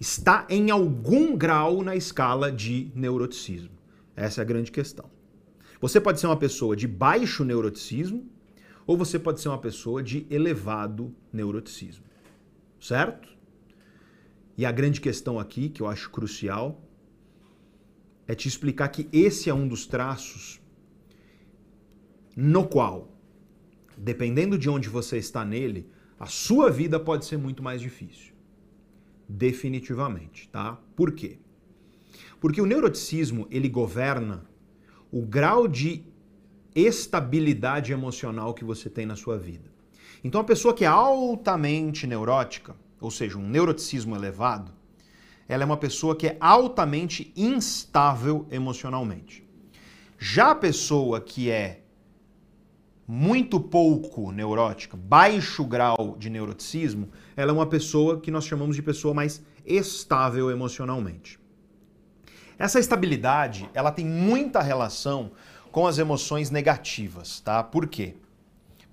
está 0.00 0.44
em 0.48 0.72
algum 0.72 1.36
grau 1.36 1.84
na 1.84 1.94
escala 1.94 2.50
de 2.50 2.90
neuroticismo. 2.96 3.78
Essa 4.16 4.40
é 4.40 4.42
a 4.42 4.44
grande 4.44 4.72
questão. 4.72 5.08
Você 5.80 6.00
pode 6.00 6.18
ser 6.18 6.26
uma 6.26 6.36
pessoa 6.36 6.74
de 6.74 6.88
baixo 6.88 7.44
neuroticismo 7.44 8.28
ou 8.86 8.96
você 8.96 9.18
pode 9.18 9.40
ser 9.40 9.48
uma 9.48 9.58
pessoa 9.58 10.02
de 10.02 10.26
elevado 10.30 11.14
neuroticismo. 11.32 12.04
Certo? 12.80 13.28
E 14.56 14.64
a 14.64 14.72
grande 14.72 15.00
questão 15.00 15.38
aqui, 15.38 15.68
que 15.68 15.82
eu 15.82 15.86
acho 15.86 16.10
crucial, 16.10 16.82
é 18.26 18.34
te 18.34 18.48
explicar 18.48 18.88
que 18.88 19.08
esse 19.12 19.50
é 19.50 19.54
um 19.54 19.66
dos 19.66 19.86
traços 19.86 20.60
no 22.36 22.66
qual, 22.66 23.16
dependendo 23.96 24.58
de 24.58 24.68
onde 24.68 24.88
você 24.88 25.16
está 25.18 25.44
nele, 25.44 25.88
a 26.18 26.26
sua 26.26 26.70
vida 26.70 26.98
pode 26.98 27.24
ser 27.24 27.36
muito 27.36 27.62
mais 27.62 27.80
difícil. 27.80 28.34
Definitivamente, 29.28 30.48
tá? 30.48 30.80
Por 30.94 31.12
quê? 31.12 31.38
Porque 32.40 32.60
o 32.60 32.66
neuroticismo, 32.66 33.46
ele 33.50 33.68
governa 33.68 34.48
o 35.10 35.22
grau 35.22 35.66
de 35.66 36.04
estabilidade 36.76 37.92
emocional 37.92 38.52
que 38.52 38.64
você 38.64 38.90
tem 38.90 39.06
na 39.06 39.16
sua 39.16 39.38
vida. 39.38 39.70
Então, 40.22 40.40
a 40.40 40.44
pessoa 40.44 40.74
que 40.74 40.84
é 40.84 40.88
altamente 40.88 42.06
neurótica, 42.06 42.76
ou 43.00 43.10
seja, 43.10 43.38
um 43.38 43.48
neuroticismo 43.48 44.14
elevado, 44.14 44.72
ela 45.48 45.62
é 45.62 45.66
uma 45.66 45.76
pessoa 45.76 46.14
que 46.14 46.26
é 46.26 46.36
altamente 46.38 47.32
instável 47.36 48.46
emocionalmente. 48.50 49.46
Já 50.18 50.50
a 50.50 50.54
pessoa 50.54 51.20
que 51.20 51.50
é 51.50 51.82
muito 53.06 53.60
pouco 53.60 54.32
neurótica, 54.32 54.96
baixo 54.96 55.64
grau 55.64 56.16
de 56.18 56.28
neuroticismo, 56.28 57.08
ela 57.36 57.52
é 57.52 57.54
uma 57.54 57.66
pessoa 57.66 58.20
que 58.20 58.30
nós 58.30 58.44
chamamos 58.44 58.74
de 58.74 58.82
pessoa 58.82 59.14
mais 59.14 59.42
estável 59.64 60.50
emocionalmente. 60.50 61.38
Essa 62.58 62.80
estabilidade, 62.80 63.68
ela 63.74 63.92
tem 63.92 64.04
muita 64.04 64.62
relação 64.62 65.30
com 65.76 65.86
as 65.86 65.98
emoções 65.98 66.48
negativas, 66.48 67.38
tá? 67.40 67.62
Por 67.62 67.86
quê? 67.86 68.14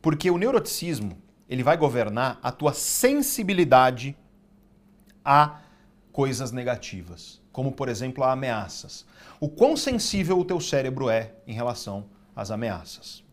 Porque 0.02 0.30
o 0.30 0.38
neuroticismo, 0.38 1.18
ele 1.48 1.64
vai 1.64 1.78
governar 1.78 2.38
a 2.44 2.52
tua 2.52 2.74
sensibilidade 2.74 4.18
a 5.24 5.62
coisas 6.12 6.52
negativas, 6.52 7.42
como 7.54 7.72
por 7.72 7.88
exemplo 7.88 8.22
a 8.22 8.34
ameaças. 8.34 9.06
O 9.40 9.48
quão 9.48 9.78
sensível 9.78 10.38
o 10.38 10.44
teu 10.44 10.60
cérebro 10.60 11.10
é 11.10 11.36
em 11.48 11.54
relação 11.54 12.08
às 12.36 12.52
ameaças. 12.52 13.24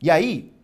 E 0.00 0.10
aí, 0.10 0.54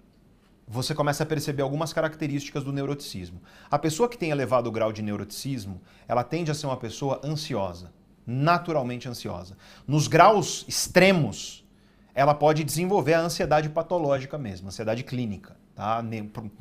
você 0.66 0.94
começa 0.94 1.24
a 1.24 1.26
perceber 1.26 1.60
algumas 1.60 1.92
características 1.92 2.64
do 2.64 2.72
neuroticismo. 2.72 3.42
A 3.70 3.78
pessoa 3.78 4.08
que 4.08 4.16
tem 4.16 4.30
elevado 4.30 4.72
grau 4.72 4.90
de 4.90 5.02
neuroticismo, 5.02 5.78
ela 6.08 6.24
tende 6.24 6.50
a 6.50 6.54
ser 6.54 6.64
uma 6.64 6.78
pessoa 6.78 7.20
ansiosa, 7.22 7.92
naturalmente 8.26 9.08
ansiosa. 9.08 9.56
Nos 9.86 10.08
graus 10.08 10.64
extremos, 10.68 11.64
ela 12.14 12.34
pode 12.34 12.64
desenvolver 12.64 13.14
a 13.14 13.20
ansiedade 13.20 13.68
patológica 13.68 14.38
mesmo, 14.38 14.68
ansiedade 14.68 15.02
clínica, 15.02 15.56
tá? 15.74 16.04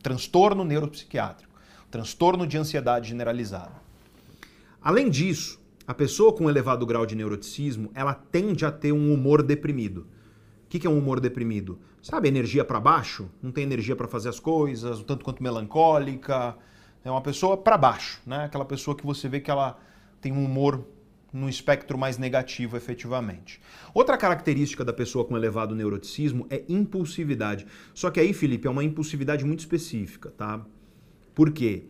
transtorno 0.02 0.64
neuropsiquiátrico, 0.64 1.54
transtorno 1.90 2.48
de 2.48 2.58
ansiedade 2.58 3.10
generalizada. 3.10 3.82
Além 4.82 5.10
disso, 5.10 5.60
a 5.86 5.94
pessoa 5.94 6.34
com 6.34 6.50
elevado 6.50 6.86
grau 6.86 7.06
de 7.06 7.16
neuroticismo, 7.16 7.92
ela 7.94 8.14
tende 8.14 8.66
a 8.66 8.72
ter 8.72 8.92
um 8.92 9.14
humor 9.14 9.44
deprimido 9.44 10.08
que, 10.72 10.80
que 10.80 10.88
é 10.88 10.90
um 10.90 10.98
humor 10.98 11.20
deprimido? 11.20 11.80
Sabe, 12.02 12.30
energia 12.30 12.64
para 12.64 12.80
baixo, 12.80 13.30
não 13.44 13.52
tem 13.52 13.66
energia 13.66 13.94
para 13.94 14.08
fazer 14.08 14.30
as 14.30 14.40
coisas, 14.40 15.02
um 15.02 15.04
tanto 15.04 15.26
quanto 15.26 15.44
melancólica. 15.44 16.56
É 17.04 17.12
uma 17.12 17.20
pessoa 17.20 17.58
para 17.58 17.78
baixo, 17.78 18.22
né? 18.26 18.46
Aquela 18.46 18.64
pessoa 18.64 18.96
que 18.96 19.06
você 19.06 19.28
vê 19.28 19.42
que 19.42 19.52
ela 19.52 19.78
tem 20.22 20.32
um 20.32 20.46
humor 20.46 20.82
no 21.32 21.48
espectro 21.48 21.98
mais 21.98 22.18
negativo, 22.18 22.76
efetivamente. 22.76 23.62
Outra 23.94 24.18
característica 24.18 24.84
da 24.84 24.92
pessoa 24.92 25.26
com 25.26 25.38
elevado 25.38 25.76
neuroticismo 25.76 26.46
é 26.50 26.64
impulsividade. 26.68 27.66
Só 27.94 28.10
que 28.12 28.20
aí, 28.20 28.34
Felipe, 28.34 28.68
é 28.68 28.70
uma 28.70 28.84
impulsividade 28.84 29.46
muito 29.46 29.60
específica, 29.60 30.32
tá? 30.32 30.66
Por 31.34 31.52
quê? 31.52 31.86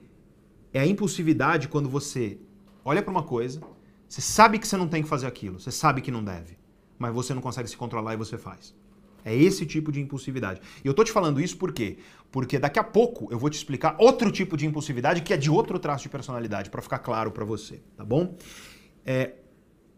É 0.74 0.80
a 0.80 0.86
impulsividade 0.86 1.68
quando 1.68 1.90
você 1.90 2.38
olha 2.86 3.02
para 3.02 3.12
uma 3.12 3.24
coisa, 3.24 3.62
você 4.08 4.22
sabe 4.22 4.60
que 4.60 4.68
você 4.68 4.78
não 4.78 4.88
tem 4.88 5.04
que 5.04 5.10
fazer 5.10 5.28
aquilo, 5.28 5.60
você 5.60 5.72
sabe 5.72 6.02
que 6.02 6.12
não 6.12 6.24
deve 6.24 6.62
mas 7.02 7.12
você 7.12 7.34
não 7.34 7.42
consegue 7.42 7.68
se 7.68 7.76
controlar 7.76 8.14
e 8.14 8.18
você 8.18 8.38
faz. 8.38 8.76
É 9.26 9.36
esse 9.36 9.66
tipo 9.66 9.92
de 9.92 10.00
impulsividade. 10.00 10.62
E 10.84 10.88
eu 10.88 10.94
tô 10.94 11.04
te 11.04 11.12
falando 11.12 11.42
isso 11.42 11.58
por 11.58 11.74
quê? 11.74 11.98
Porque 12.32 12.60
daqui 12.60 12.78
a 12.78 12.84
pouco 12.84 13.28
eu 13.32 13.40
vou 13.40 13.50
te 13.50 13.56
explicar 13.56 13.96
outro 13.98 14.32
tipo 14.32 14.56
de 14.56 14.68
impulsividade 14.68 15.22
que 15.22 15.34
é 15.34 15.38
de 15.38 15.50
outro 15.50 15.80
traço 15.80 16.04
de 16.04 16.10
personalidade, 16.10 16.70
para 16.70 16.82
ficar 16.82 17.00
claro 17.00 17.32
para 17.32 17.44
você, 17.44 17.82
tá 17.98 18.06
bom? 18.06 18.36
É, 19.06 19.32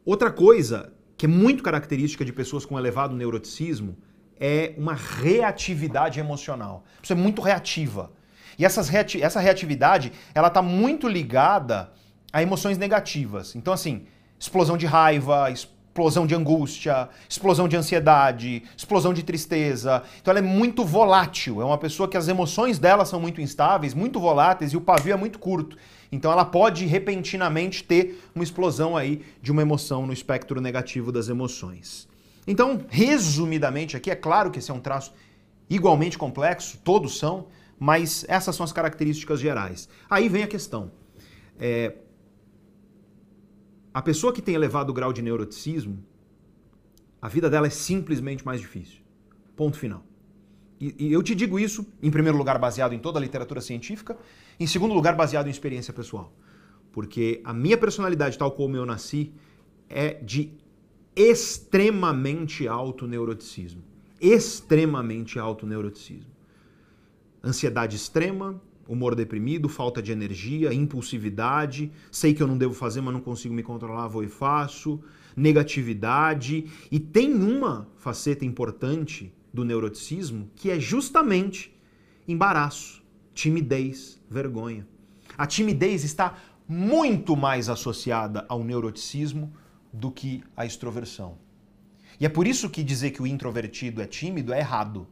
outra 0.05 0.31
coisa 0.31 0.93
que 1.17 1.25
é 1.25 1.29
muito 1.29 1.63
característica 1.63 2.25
de 2.25 2.33
pessoas 2.33 2.65
com 2.65 2.77
elevado 2.77 3.15
neuroticismo 3.15 3.97
é 4.39 4.73
uma 4.77 4.93
reatividade 4.93 6.19
emocional. 6.19 6.83
Você 7.01 7.13
é 7.13 7.15
muito 7.15 7.41
reativa. 7.41 8.11
E 8.57 8.65
essas 8.65 8.89
reati 8.89 9.21
essa 9.21 9.39
reatividade, 9.39 10.11
ela 10.33 10.49
tá 10.49 10.61
muito 10.61 11.07
ligada 11.07 11.91
a 12.31 12.41
emoções 12.41 12.77
negativas. 12.77 13.55
Então, 13.55 13.73
assim, 13.73 14.05
explosão 14.39 14.75
de 14.75 14.85
raiva, 14.85 15.49
explosão 15.51 16.25
de 16.25 16.33
angústia, 16.33 17.07
explosão 17.29 17.67
de 17.67 17.77
ansiedade, 17.77 18.63
explosão 18.75 19.13
de 19.13 19.23
tristeza. 19.23 20.01
Então 20.19 20.31
ela 20.31 20.39
é 20.39 20.41
muito 20.41 20.83
volátil, 20.83 21.61
é 21.61 21.65
uma 21.65 21.77
pessoa 21.77 22.09
que 22.09 22.17
as 22.17 22.27
emoções 22.27 22.79
dela 22.79 23.05
são 23.05 23.19
muito 23.19 23.39
instáveis, 23.39 23.93
muito 23.93 24.19
voláteis 24.19 24.73
e 24.73 24.77
o 24.77 24.81
pavio 24.81 25.13
é 25.13 25.15
muito 25.15 25.37
curto. 25.37 25.77
Então 26.13 26.31
ela 26.31 26.45
pode 26.45 26.85
repentinamente 26.85 27.83
ter 27.83 28.21
uma 28.35 28.43
explosão 28.43 28.95
aí 28.95 29.25
de 29.41 29.51
uma 29.51 29.63
emoção 29.63 30.05
no 30.05 30.13
espectro 30.13 30.61
negativo 30.61 31.11
das 31.11 31.27
emoções. 31.27 32.07
Então, 32.45 32.85
resumidamente 32.87 33.97
aqui, 33.97 34.11
é 34.11 34.15
claro 34.15 34.51
que 34.51 34.59
esse 34.59 34.69
é 34.69 34.73
um 34.75 34.79
traço 34.79 35.11
igualmente 35.67 36.15
complexo, 36.15 36.77
todos 36.83 37.17
são, 37.17 37.47
mas 37.79 38.23
essas 38.27 38.55
são 38.55 38.63
as 38.63 38.71
características 38.71 39.39
gerais. 39.39 39.89
Aí 40.07 40.29
vem 40.29 40.43
a 40.43 40.47
questão. 40.47 40.91
É, 41.59 41.95
a 43.91 44.01
pessoa 44.01 44.31
que 44.31 44.41
tem 44.41 44.53
elevado 44.53 44.93
grau 44.93 45.11
de 45.11 45.23
neuroticismo, 45.23 45.97
a 47.19 47.27
vida 47.27 47.49
dela 47.49 47.65
é 47.65 47.71
simplesmente 47.71 48.45
mais 48.45 48.61
difícil. 48.61 48.99
Ponto 49.55 49.79
final. 49.79 50.03
E, 50.79 50.93
e, 50.99 51.11
eu 51.11 51.23
te 51.23 51.33
digo 51.33 51.59
isso, 51.59 51.87
em 52.03 52.11
primeiro 52.11 52.37
lugar, 52.37 52.59
baseado 52.59 52.93
em 52.93 52.99
toda 52.99 53.17
a 53.17 53.21
literatura 53.21 53.61
científica, 53.61 54.15
em 54.63 54.67
segundo 54.67 54.93
lugar, 54.93 55.13
baseado 55.15 55.47
em 55.47 55.49
experiência 55.49 55.93
pessoal. 55.93 56.33
Porque 56.93 57.41
a 57.43 57.53
minha 57.53 57.77
personalidade, 57.77 58.37
tal 58.37 58.51
como 58.51 58.77
eu 58.77 58.85
nasci, 58.85 59.33
é 59.89 60.13
de 60.13 60.53
extremamente 61.13 62.65
alto 62.65 63.05
neuroticismo. 63.05 63.83
Extremamente 64.21 65.37
alto 65.37 65.67
neuroticismo. 65.67 66.31
Ansiedade 67.43 67.97
extrema, 67.97 68.61
humor 68.87 69.15
deprimido, 69.15 69.67
falta 69.67 70.01
de 70.01 70.13
energia, 70.13 70.73
impulsividade, 70.73 71.91
sei 72.09 72.33
que 72.33 72.41
eu 72.41 72.47
não 72.47 72.57
devo 72.57 72.73
fazer, 72.73 73.01
mas 73.01 73.13
não 73.13 73.19
consigo 73.19 73.53
me 73.53 73.63
controlar, 73.63 74.07
vou 74.07 74.23
e 74.23 74.29
faço, 74.29 75.01
negatividade. 75.35 76.71
E 76.89 76.99
tem 77.01 77.33
uma 77.33 77.89
faceta 77.97 78.45
importante 78.45 79.33
do 79.53 79.65
neuroticismo 79.65 80.49
que 80.55 80.71
é 80.71 80.79
justamente 80.79 81.77
embaraço, 82.25 83.02
timidez, 83.33 84.21
vergonha. 84.29 84.87
A 85.37 85.45
timidez 85.45 86.03
está 86.03 86.37
muito 86.67 87.35
mais 87.35 87.69
associada 87.69 88.45
ao 88.47 88.63
neuroticismo 88.63 89.53
do 89.91 90.11
que 90.11 90.43
à 90.55 90.65
extroversão. 90.65 91.37
E 92.19 92.25
é 92.25 92.29
por 92.29 92.47
isso 92.47 92.69
que 92.69 92.83
dizer 92.83 93.11
que 93.11 93.21
o 93.21 93.27
introvertido 93.27 94.01
é 94.01 94.05
tímido 94.05 94.53
é 94.53 94.59
errado 94.59 95.07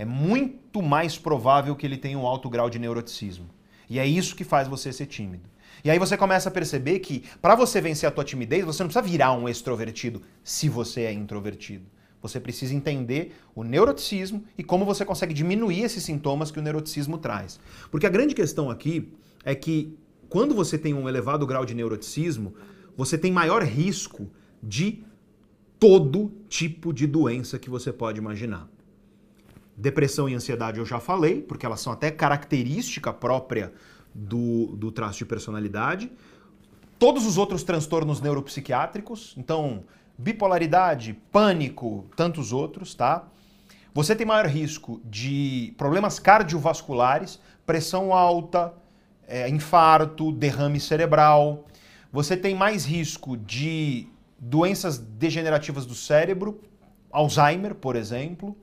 é 0.00 0.04
muito 0.06 0.80
mais 0.80 1.18
provável 1.18 1.76
que 1.76 1.86
ele 1.86 1.98
tenha 1.98 2.18
um 2.18 2.26
alto 2.26 2.48
grau 2.48 2.70
de 2.70 2.78
neuroticismo. 2.78 3.50
E 3.86 3.98
é 3.98 4.06
isso 4.06 4.34
que 4.34 4.44
faz 4.44 4.66
você 4.66 4.90
ser 4.94 5.04
tímido. 5.04 5.46
E 5.84 5.90
aí 5.90 5.98
você 5.98 6.16
começa 6.16 6.48
a 6.48 6.52
perceber 6.52 7.00
que 7.00 7.22
para 7.42 7.54
você 7.54 7.82
vencer 7.82 8.08
a 8.08 8.10
tua 8.10 8.24
timidez, 8.24 8.64
você 8.64 8.82
não 8.82 8.88
precisa 8.88 9.06
virar 9.06 9.34
um 9.34 9.46
extrovertido 9.46 10.22
se 10.42 10.70
você 10.70 11.02
é 11.02 11.12
introvertido. 11.12 11.84
Você 12.22 12.38
precisa 12.38 12.74
entender 12.74 13.34
o 13.54 13.64
neuroticismo 13.64 14.44
e 14.56 14.62
como 14.62 14.84
você 14.84 15.04
consegue 15.04 15.32
diminuir 15.32 15.82
esses 15.82 16.02
sintomas 16.02 16.50
que 16.50 16.58
o 16.58 16.62
neuroticismo 16.62 17.18
traz. 17.18 17.58
Porque 17.90 18.06
a 18.06 18.10
grande 18.10 18.34
questão 18.34 18.70
aqui 18.70 19.12
é 19.44 19.54
que 19.54 19.96
quando 20.28 20.54
você 20.54 20.78
tem 20.78 20.94
um 20.94 21.08
elevado 21.08 21.46
grau 21.46 21.64
de 21.64 21.74
neuroticismo, 21.74 22.54
você 22.96 23.16
tem 23.16 23.32
maior 23.32 23.62
risco 23.62 24.30
de 24.62 25.02
todo 25.78 26.30
tipo 26.48 26.92
de 26.92 27.06
doença 27.06 27.58
que 27.58 27.70
você 27.70 27.92
pode 27.92 28.18
imaginar. 28.18 28.68
Depressão 29.76 30.28
e 30.28 30.34
ansiedade 30.34 30.78
eu 30.78 30.84
já 30.84 31.00
falei, 31.00 31.40
porque 31.40 31.64
elas 31.64 31.80
são 31.80 31.90
até 31.90 32.10
característica 32.10 33.12
própria 33.12 33.72
do, 34.14 34.76
do 34.76 34.92
traço 34.92 35.18
de 35.18 35.24
personalidade. 35.24 36.12
Todos 36.98 37.24
os 37.24 37.38
outros 37.38 37.62
transtornos 37.62 38.20
neuropsiquiátricos, 38.20 39.34
então 39.38 39.84
bipolaridade, 40.20 41.14
pânico, 41.32 42.04
tantos 42.14 42.52
outros, 42.52 42.94
tá? 42.94 43.24
Você 43.94 44.14
tem 44.14 44.26
maior 44.26 44.46
risco 44.46 45.00
de 45.04 45.74
problemas 45.76 46.18
cardiovasculares, 46.18 47.40
pressão 47.66 48.12
alta, 48.12 48.72
é, 49.26 49.48
infarto, 49.48 50.30
derrame 50.30 50.78
cerebral. 50.78 51.64
Você 52.12 52.36
tem 52.36 52.54
mais 52.54 52.84
risco 52.84 53.36
de 53.36 54.06
doenças 54.38 54.98
degenerativas 54.98 55.86
do 55.86 55.94
cérebro, 55.94 56.60
Alzheimer, 57.10 57.74
por 57.74 57.96
exemplo. 57.96 58.56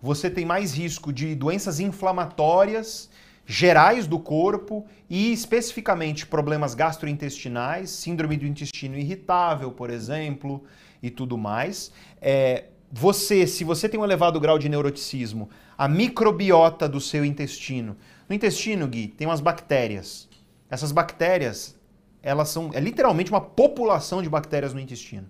Você 0.00 0.28
tem 0.30 0.44
mais 0.44 0.74
risco 0.74 1.12
de 1.12 1.34
doenças 1.34 1.80
inflamatórias 1.80 3.10
gerais 3.46 4.06
do 4.06 4.18
corpo 4.18 4.86
e 5.08 5.32
especificamente 5.32 6.26
problemas 6.26 6.74
gastrointestinais, 6.74 7.90
síndrome 7.90 8.36
do 8.36 8.46
intestino 8.46 8.96
irritável, 8.96 9.70
por 9.70 9.90
exemplo, 9.90 10.64
e 11.04 11.10
tudo 11.10 11.36
mais. 11.36 11.92
É, 12.20 12.64
você, 12.90 13.46
se 13.46 13.62
você 13.62 13.88
tem 13.88 14.00
um 14.00 14.04
elevado 14.04 14.40
grau 14.40 14.58
de 14.58 14.70
neuroticismo, 14.70 15.50
a 15.76 15.86
microbiota 15.86 16.88
do 16.88 16.98
seu 16.98 17.24
intestino. 17.24 17.94
No 18.26 18.34
intestino, 18.34 18.88
Gui, 18.88 19.08
tem 19.08 19.26
umas 19.26 19.42
bactérias. 19.42 20.28
Essas 20.70 20.92
bactérias, 20.92 21.78
elas 22.22 22.48
são 22.48 22.70
é 22.72 22.80
literalmente 22.80 23.30
uma 23.30 23.40
população 23.40 24.22
de 24.22 24.30
bactérias 24.30 24.72
no 24.72 24.80
intestino. 24.80 25.28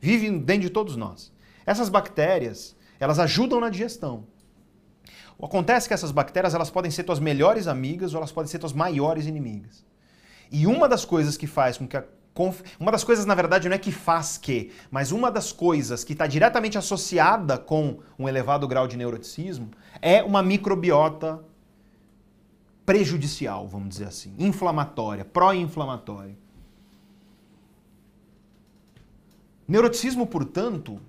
Vive 0.00 0.28
dentro 0.40 0.62
de 0.62 0.70
todos 0.70 0.96
nós. 0.96 1.32
Essas 1.64 1.88
bactérias, 1.88 2.74
elas 2.98 3.20
ajudam 3.20 3.60
na 3.60 3.70
digestão. 3.70 4.26
Acontece 5.40 5.86
que 5.86 5.94
essas 5.94 6.10
bactérias, 6.10 6.54
elas 6.54 6.70
podem 6.70 6.90
ser 6.90 7.04
tuas 7.04 7.20
melhores 7.20 7.68
amigas 7.68 8.12
ou 8.12 8.18
elas 8.18 8.32
podem 8.32 8.50
ser 8.50 8.58
tuas 8.58 8.72
maiores 8.72 9.26
inimigas. 9.26 9.84
E 10.50 10.66
uma 10.66 10.88
das 10.88 11.04
coisas 11.04 11.36
que 11.36 11.46
faz 11.46 11.76
com 11.76 11.86
que 11.86 11.96
a 11.96 12.04
uma 12.78 12.92
das 12.92 13.02
coisas, 13.02 13.24
na 13.24 13.34
verdade, 13.34 13.68
não 13.68 13.74
é 13.74 13.78
que 13.78 13.90
faz 13.90 14.36
que, 14.36 14.72
mas 14.90 15.10
uma 15.12 15.30
das 15.30 15.52
coisas 15.52 16.04
que 16.04 16.12
está 16.12 16.26
diretamente 16.26 16.76
associada 16.76 17.56
com 17.56 17.98
um 18.18 18.28
elevado 18.28 18.68
grau 18.68 18.86
de 18.86 18.96
neuroticismo 18.96 19.70
é 20.02 20.22
uma 20.22 20.42
microbiota 20.42 21.42
prejudicial, 22.84 23.66
vamos 23.66 23.88
dizer 23.88 24.06
assim, 24.06 24.34
inflamatória, 24.38 25.24
pró-inflamatória. 25.24 26.36
Neuroticismo, 29.66 30.26
portanto, 30.26 31.00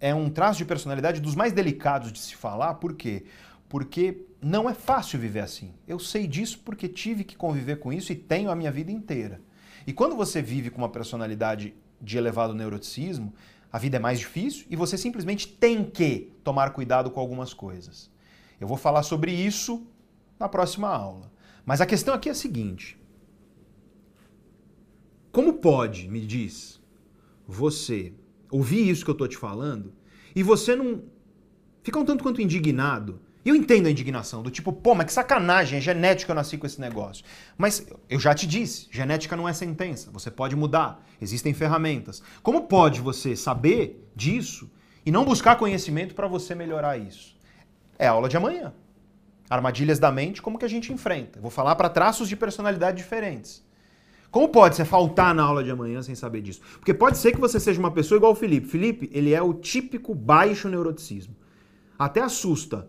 é 0.00 0.14
um 0.14 0.30
traço 0.30 0.58
de 0.58 0.64
personalidade 0.64 1.20
dos 1.20 1.34
mais 1.34 1.52
delicados 1.52 2.12
de 2.12 2.18
se 2.18 2.34
falar, 2.34 2.74
por 2.74 2.94
quê? 2.94 3.24
Porque 3.68 4.22
não 4.40 4.68
é 4.68 4.74
fácil 4.74 5.18
viver 5.18 5.40
assim. 5.40 5.74
Eu 5.86 5.98
sei 5.98 6.26
disso 6.26 6.60
porque 6.64 6.88
tive 6.88 7.24
que 7.24 7.36
conviver 7.36 7.76
com 7.76 7.92
isso 7.92 8.12
e 8.12 8.16
tenho 8.16 8.50
a 8.50 8.54
minha 8.54 8.70
vida 8.70 8.92
inteira. 8.92 9.40
E 9.86 9.92
quando 9.92 10.16
você 10.16 10.40
vive 10.40 10.70
com 10.70 10.78
uma 10.78 10.88
personalidade 10.88 11.74
de 12.00 12.18
elevado 12.18 12.54
neuroticismo, 12.54 13.34
a 13.72 13.78
vida 13.78 13.96
é 13.96 14.00
mais 14.00 14.18
difícil 14.18 14.66
e 14.70 14.76
você 14.76 14.96
simplesmente 14.96 15.48
tem 15.48 15.84
que 15.84 16.32
tomar 16.42 16.70
cuidado 16.70 17.10
com 17.10 17.20
algumas 17.20 17.52
coisas. 17.52 18.10
Eu 18.60 18.68
vou 18.68 18.76
falar 18.76 19.02
sobre 19.02 19.32
isso 19.32 19.86
na 20.38 20.48
próxima 20.48 20.88
aula. 20.88 21.32
Mas 21.66 21.80
a 21.80 21.86
questão 21.86 22.14
aqui 22.14 22.28
é 22.28 22.32
a 22.32 22.36
seguinte: 22.36 22.98
como 25.32 25.54
pode, 25.54 26.08
me 26.08 26.24
diz, 26.24 26.80
você 27.46 28.12
ouvir 28.50 28.88
isso 28.88 29.04
que 29.04 29.10
eu 29.10 29.14
estou 29.14 29.26
te 29.26 29.36
falando 29.36 29.92
e 30.36 30.42
você 30.42 30.76
não 30.76 31.02
ficar 31.82 31.98
um 31.98 32.04
tanto 32.04 32.22
quanto 32.22 32.40
indignado 32.40 33.20
e 33.44 33.50
eu 33.50 33.54
entendo 33.54 33.86
a 33.86 33.90
indignação, 33.90 34.42
do 34.42 34.50
tipo, 34.50 34.72
pô, 34.72 34.94
mas 34.94 35.06
que 35.06 35.12
sacanagem, 35.12 35.78
é 35.78 35.80
genética 35.80 36.32
eu 36.32 36.34
nasci 36.36 36.56
com 36.56 36.66
esse 36.66 36.80
negócio. 36.80 37.24
Mas 37.58 37.86
eu 38.08 38.18
já 38.18 38.34
te 38.34 38.46
disse, 38.46 38.88
genética 38.90 39.36
não 39.36 39.46
é 39.46 39.52
sentença, 39.52 40.10
você 40.10 40.30
pode 40.30 40.56
mudar, 40.56 41.04
existem 41.20 41.52
ferramentas. 41.52 42.22
Como 42.42 42.62
pode 42.62 43.02
você 43.02 43.36
saber 43.36 44.10
disso 44.16 44.70
e 45.04 45.10
não 45.10 45.26
buscar 45.26 45.56
conhecimento 45.56 46.14
para 46.14 46.26
você 46.26 46.54
melhorar 46.54 46.96
isso? 46.96 47.36
É 47.98 48.06
a 48.06 48.12
aula 48.12 48.30
de 48.30 48.36
amanhã. 48.36 48.72
Armadilhas 49.50 49.98
da 49.98 50.10
mente, 50.10 50.40
como 50.40 50.58
que 50.58 50.64
a 50.64 50.68
gente 50.68 50.90
enfrenta? 50.90 51.38
vou 51.38 51.50
falar 51.50 51.76
para 51.76 51.90
traços 51.90 52.30
de 52.30 52.36
personalidade 52.36 52.96
diferentes. 52.96 53.62
Como 54.30 54.48
pode 54.48 54.74
você 54.74 54.86
faltar 54.86 55.34
na 55.34 55.44
aula 55.44 55.62
de 55.62 55.70
amanhã 55.70 56.02
sem 56.02 56.14
saber 56.14 56.40
disso? 56.40 56.60
Porque 56.78 56.94
pode 56.94 57.18
ser 57.18 57.32
que 57.32 57.40
você 57.40 57.60
seja 57.60 57.78
uma 57.78 57.90
pessoa 57.90 58.16
igual 58.16 58.32
o 58.32 58.34
Felipe. 58.34 58.66
Felipe, 58.66 59.10
ele 59.12 59.32
é 59.32 59.40
o 59.40 59.52
típico 59.52 60.14
baixo 60.14 60.68
neuroticismo. 60.68 61.36
Até 61.96 62.20
assusta 62.20 62.88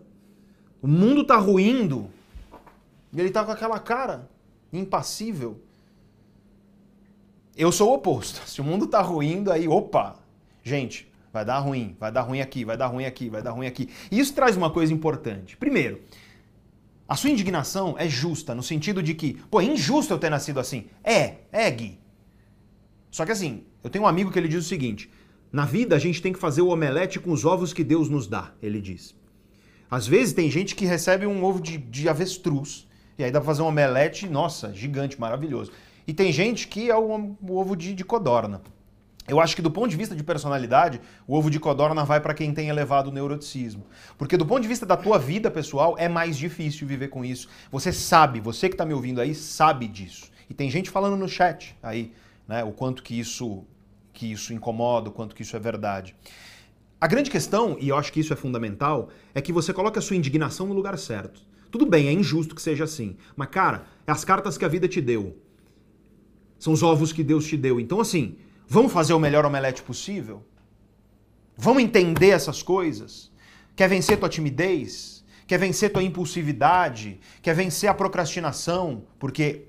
o 0.86 0.88
mundo 0.88 1.24
tá 1.24 1.36
ruindo. 1.36 2.08
E 3.12 3.18
ele 3.18 3.30
tá 3.30 3.44
com 3.44 3.50
aquela 3.50 3.80
cara 3.80 4.30
impassível. 4.72 5.60
Eu 7.56 7.72
sou 7.72 7.90
o 7.90 7.94
oposto. 7.94 8.40
Se 8.48 8.60
o 8.60 8.64
mundo 8.64 8.86
tá 8.86 9.02
ruindo, 9.02 9.50
aí, 9.50 9.66
opa, 9.66 10.16
gente, 10.62 11.10
vai 11.32 11.44
dar 11.44 11.58
ruim, 11.58 11.96
vai 11.98 12.12
dar 12.12 12.22
ruim 12.22 12.40
aqui, 12.40 12.64
vai 12.64 12.76
dar 12.76 12.86
ruim 12.86 13.04
aqui, 13.04 13.28
vai 13.28 13.42
dar 13.42 13.50
ruim 13.50 13.66
aqui. 13.66 13.88
E 14.12 14.20
isso 14.20 14.32
traz 14.32 14.56
uma 14.56 14.70
coisa 14.70 14.92
importante. 14.92 15.56
Primeiro, 15.56 16.02
a 17.08 17.16
sua 17.16 17.30
indignação 17.30 17.96
é 17.98 18.08
justa, 18.08 18.54
no 18.54 18.62
sentido 18.62 19.02
de 19.02 19.12
que, 19.12 19.34
pô, 19.50 19.60
é 19.60 19.64
injusto 19.64 20.14
eu 20.14 20.18
ter 20.20 20.30
nascido 20.30 20.60
assim. 20.60 20.86
É, 21.02 21.38
é, 21.50 21.68
Gui. 21.68 21.98
Só 23.10 23.26
que 23.26 23.32
assim, 23.32 23.64
eu 23.82 23.90
tenho 23.90 24.04
um 24.04 24.08
amigo 24.08 24.30
que 24.30 24.38
ele 24.38 24.46
diz 24.46 24.64
o 24.64 24.68
seguinte: 24.68 25.10
na 25.50 25.64
vida 25.64 25.96
a 25.96 25.98
gente 25.98 26.22
tem 26.22 26.32
que 26.32 26.38
fazer 26.38 26.62
o 26.62 26.68
omelete 26.68 27.18
com 27.18 27.32
os 27.32 27.44
ovos 27.44 27.72
que 27.72 27.82
Deus 27.82 28.08
nos 28.08 28.28
dá, 28.28 28.52
ele 28.62 28.80
diz. 28.80 29.16
Às 29.90 30.06
vezes 30.06 30.34
tem 30.34 30.50
gente 30.50 30.74
que 30.74 30.84
recebe 30.84 31.26
um 31.26 31.44
ovo 31.44 31.60
de, 31.60 31.78
de 31.78 32.08
avestruz, 32.08 32.86
e 33.18 33.24
aí 33.24 33.30
dá 33.30 33.40
pra 33.40 33.46
fazer 33.46 33.62
um 33.62 33.66
omelete, 33.66 34.28
nossa, 34.28 34.72
gigante, 34.72 35.18
maravilhoso. 35.20 35.72
E 36.06 36.12
tem 36.12 36.32
gente 36.32 36.68
que 36.68 36.90
é 36.90 36.96
o, 36.96 37.36
o 37.40 37.56
ovo 37.56 37.76
de, 37.76 37.94
de 37.94 38.04
codorna. 38.04 38.62
Eu 39.28 39.40
acho 39.40 39.56
que 39.56 39.62
do 39.62 39.70
ponto 39.70 39.88
de 39.88 39.96
vista 39.96 40.14
de 40.14 40.22
personalidade, 40.22 41.00
o 41.26 41.34
ovo 41.36 41.50
de 41.50 41.58
codorna 41.58 42.04
vai 42.04 42.20
para 42.20 42.32
quem 42.32 42.54
tem 42.54 42.68
elevado 42.68 43.10
neuroticismo. 43.10 43.84
Porque 44.16 44.36
do 44.36 44.46
ponto 44.46 44.62
de 44.62 44.68
vista 44.68 44.86
da 44.86 44.96
tua 44.96 45.18
vida 45.18 45.50
pessoal, 45.50 45.96
é 45.98 46.08
mais 46.08 46.38
difícil 46.38 46.86
viver 46.86 47.08
com 47.08 47.24
isso. 47.24 47.48
Você 47.72 47.92
sabe, 47.92 48.38
você 48.38 48.68
que 48.68 48.74
está 48.74 48.84
me 48.84 48.94
ouvindo 48.94 49.20
aí, 49.20 49.34
sabe 49.34 49.88
disso. 49.88 50.30
E 50.48 50.54
tem 50.54 50.70
gente 50.70 50.90
falando 50.90 51.16
no 51.16 51.28
chat 51.28 51.76
aí, 51.82 52.12
né, 52.46 52.62
o 52.62 52.70
quanto 52.70 53.02
que 53.02 53.18
isso 53.18 53.64
que 54.12 54.32
isso 54.32 54.54
incomoda, 54.54 55.10
o 55.10 55.12
quanto 55.12 55.34
que 55.34 55.42
isso 55.42 55.54
é 55.56 55.58
verdade. 55.58 56.14
A 56.98 57.06
grande 57.06 57.30
questão, 57.30 57.76
e 57.78 57.88
eu 57.90 57.96
acho 57.96 58.12
que 58.12 58.20
isso 58.20 58.32
é 58.32 58.36
fundamental, 58.36 59.10
é 59.34 59.40
que 59.40 59.52
você 59.52 59.72
coloque 59.72 59.98
a 59.98 60.02
sua 60.02 60.16
indignação 60.16 60.66
no 60.66 60.74
lugar 60.74 60.96
certo. 60.98 61.42
Tudo 61.70 61.84
bem, 61.84 62.08
é 62.08 62.12
injusto 62.12 62.54
que 62.54 62.62
seja 62.62 62.84
assim. 62.84 63.16
Mas, 63.36 63.48
cara, 63.48 63.84
é 64.06 64.12
as 64.12 64.24
cartas 64.24 64.56
que 64.56 64.64
a 64.64 64.68
vida 64.68 64.88
te 64.88 65.00
deu. 65.00 65.36
São 66.58 66.72
os 66.72 66.82
ovos 66.82 67.12
que 67.12 67.22
Deus 67.22 67.46
te 67.46 67.56
deu. 67.56 67.78
Então, 67.78 68.00
assim, 68.00 68.36
vamos 68.66 68.92
fazer 68.92 69.12
o 69.12 69.18
melhor 69.18 69.44
omelete 69.44 69.82
possível? 69.82 70.42
Vamos 71.54 71.82
entender 71.82 72.30
essas 72.30 72.62
coisas? 72.62 73.30
Quer 73.74 73.88
vencer 73.88 74.18
tua 74.18 74.28
timidez? 74.28 75.22
Quer 75.46 75.58
vencer 75.58 75.92
tua 75.92 76.02
impulsividade? 76.02 77.20
Quer 77.42 77.54
vencer 77.54 77.90
a 77.90 77.94
procrastinação? 77.94 79.04
Porque 79.18 79.68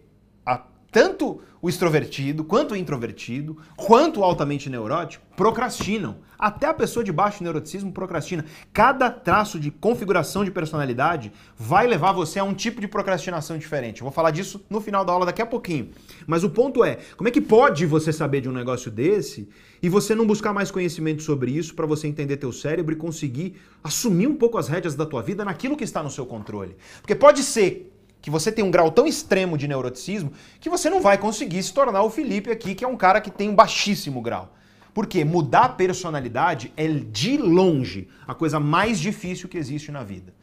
tanto 0.92 1.42
o 1.62 1.70
extrovertido, 1.70 2.44
quanto 2.44 2.74
o 2.74 2.78
introvertido, 2.78 3.58
quanto 3.76 4.20
o 4.20 4.24
altamente 4.24 4.70
neurótico, 4.70 5.26
procrastinam. 5.36 6.18
Até 6.38 6.68
a 6.68 6.74
pessoa 6.74 7.04
de 7.04 7.12
baixo 7.12 7.44
neuroticismo 7.44 7.92
procrastina. 7.92 8.46
Cada 8.72 9.10
traço 9.10 9.60
de 9.60 9.72
configuração 9.72 10.46
de 10.46 10.52
personalidade 10.52 11.32
vai 11.58 11.88
levar 11.88 12.12
você 12.12 12.38
a 12.38 12.44
um 12.44 12.54
tipo 12.54 12.80
de 12.80 12.88
procrastinação 12.88 13.58
diferente. 13.58 14.02
Eu 14.02 14.06
vou 14.06 14.12
falar 14.12 14.30
disso 14.30 14.64
no 14.70 14.80
final 14.80 15.04
da 15.04 15.12
aula 15.12 15.26
daqui 15.26 15.42
a 15.42 15.48
pouquinho. 15.48 15.90
Mas 16.28 16.44
o 16.44 16.50
ponto 16.50 16.84
é, 16.84 17.00
como 17.16 17.28
é 17.28 17.32
que 17.32 17.42
pode 17.42 17.88
você 17.88 18.14
saber 18.14 18.42
de 18.42 18.50
um 18.50 18.54
negócio 18.54 18.92
desse 18.92 19.50
e 19.82 19.90
você 19.90 20.14
não 20.14 20.28
buscar 20.28 20.54
mais 20.54 20.70
conhecimento 20.70 21.24
sobre 21.24 21.52
isso 21.52 21.74
para 21.74 21.88
você 21.88 22.08
entender 22.08 22.38
teu 22.38 22.52
cérebro 22.52 22.94
e 22.94 22.98
conseguir 22.98 23.56
assumir 23.84 24.28
um 24.28 24.36
pouco 24.36 24.60
as 24.60 24.68
rédeas 24.68 24.94
da 24.94 25.08
tua 25.08 25.24
vida 25.24 25.44
naquilo 25.44 25.76
que 25.76 25.84
está 25.84 26.04
no 26.04 26.12
seu 26.12 26.26
controle? 26.26 26.78
Porque 27.02 27.16
pode 27.16 27.42
ser 27.42 27.97
que 28.28 28.32
você 28.32 28.52
tem 28.52 28.66
um 28.66 28.70
grau 28.70 28.92
tão 28.92 29.08
extremo 29.08 29.58
de 29.58 29.70
neuroticismo 29.70 30.34
que 30.60 30.70
você 30.70 30.90
não 30.90 31.00
vai 31.00 31.18
conseguir 31.18 31.64
se 31.64 31.74
tornar 31.74 32.04
o 32.04 32.10
Felipe 32.10 32.52
aqui, 32.52 32.76
que 32.76 32.84
é 32.84 32.88
um 32.88 32.98
cara 32.98 33.22
que 33.22 33.32
tem 33.32 33.48
um 33.48 33.56
baixíssimo 33.56 34.22
grau. 34.22 34.54
Porque 34.94 35.24
mudar 35.24 35.62
a 35.62 35.70
personalidade 35.70 36.74
é 36.76 36.86
de 36.90 37.38
longe 37.38 38.10
a 38.28 38.36
coisa 38.36 38.60
mais 38.60 39.00
difícil 39.00 39.48
que 39.48 39.58
existe 39.58 39.94
na 39.94 40.04
vida. 40.04 40.34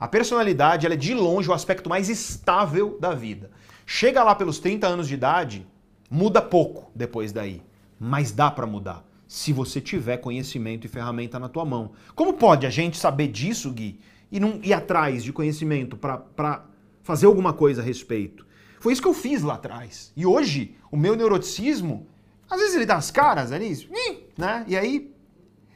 A 0.00 0.08
personalidade 0.08 0.86
é 0.86 0.96
de 0.96 1.12
longe 1.12 1.50
o 1.50 1.52
aspecto 1.52 1.86
mais 1.86 2.08
estável 2.08 2.96
da 2.98 3.12
vida. 3.12 3.50
Chega 3.84 4.24
lá 4.24 4.34
pelos 4.34 4.58
30 4.58 4.86
anos 4.86 5.06
de 5.06 5.12
idade, 5.12 5.66
muda 6.10 6.40
pouco 6.40 6.90
depois 6.94 7.30
daí, 7.30 7.60
mas 8.00 8.32
dá 8.32 8.50
para 8.50 8.66
mudar 8.66 9.04
se 9.28 9.52
você 9.52 9.82
tiver 9.82 10.16
conhecimento 10.16 10.86
e 10.86 10.88
ferramenta 10.88 11.38
na 11.38 11.50
tua 11.50 11.66
mão. 11.66 11.90
Como 12.14 12.32
pode 12.32 12.66
a 12.66 12.70
gente 12.70 12.96
saber 12.96 13.28
disso, 13.28 13.70
Gui, 13.70 14.00
e 14.32 14.40
não 14.40 14.60
ir 14.62 14.72
atrás 14.72 15.22
de 15.22 15.30
conhecimento 15.30 15.94
para 15.94 16.64
fazer 17.04 17.26
alguma 17.26 17.52
coisa 17.52 17.80
a 17.80 17.84
respeito. 17.84 18.44
Foi 18.80 18.92
isso 18.92 19.00
que 19.00 19.06
eu 19.06 19.14
fiz 19.14 19.42
lá 19.42 19.54
atrás. 19.54 20.12
E 20.16 20.26
hoje, 20.26 20.76
o 20.90 20.96
meu 20.96 21.14
neuroticismo, 21.14 22.08
às 22.50 22.58
vezes 22.58 22.74
ele 22.74 22.86
dá 22.86 22.96
as 22.96 23.10
caras 23.10 23.52
ali, 23.52 23.88
né? 24.36 24.64
E 24.66 24.76
aí 24.76 25.14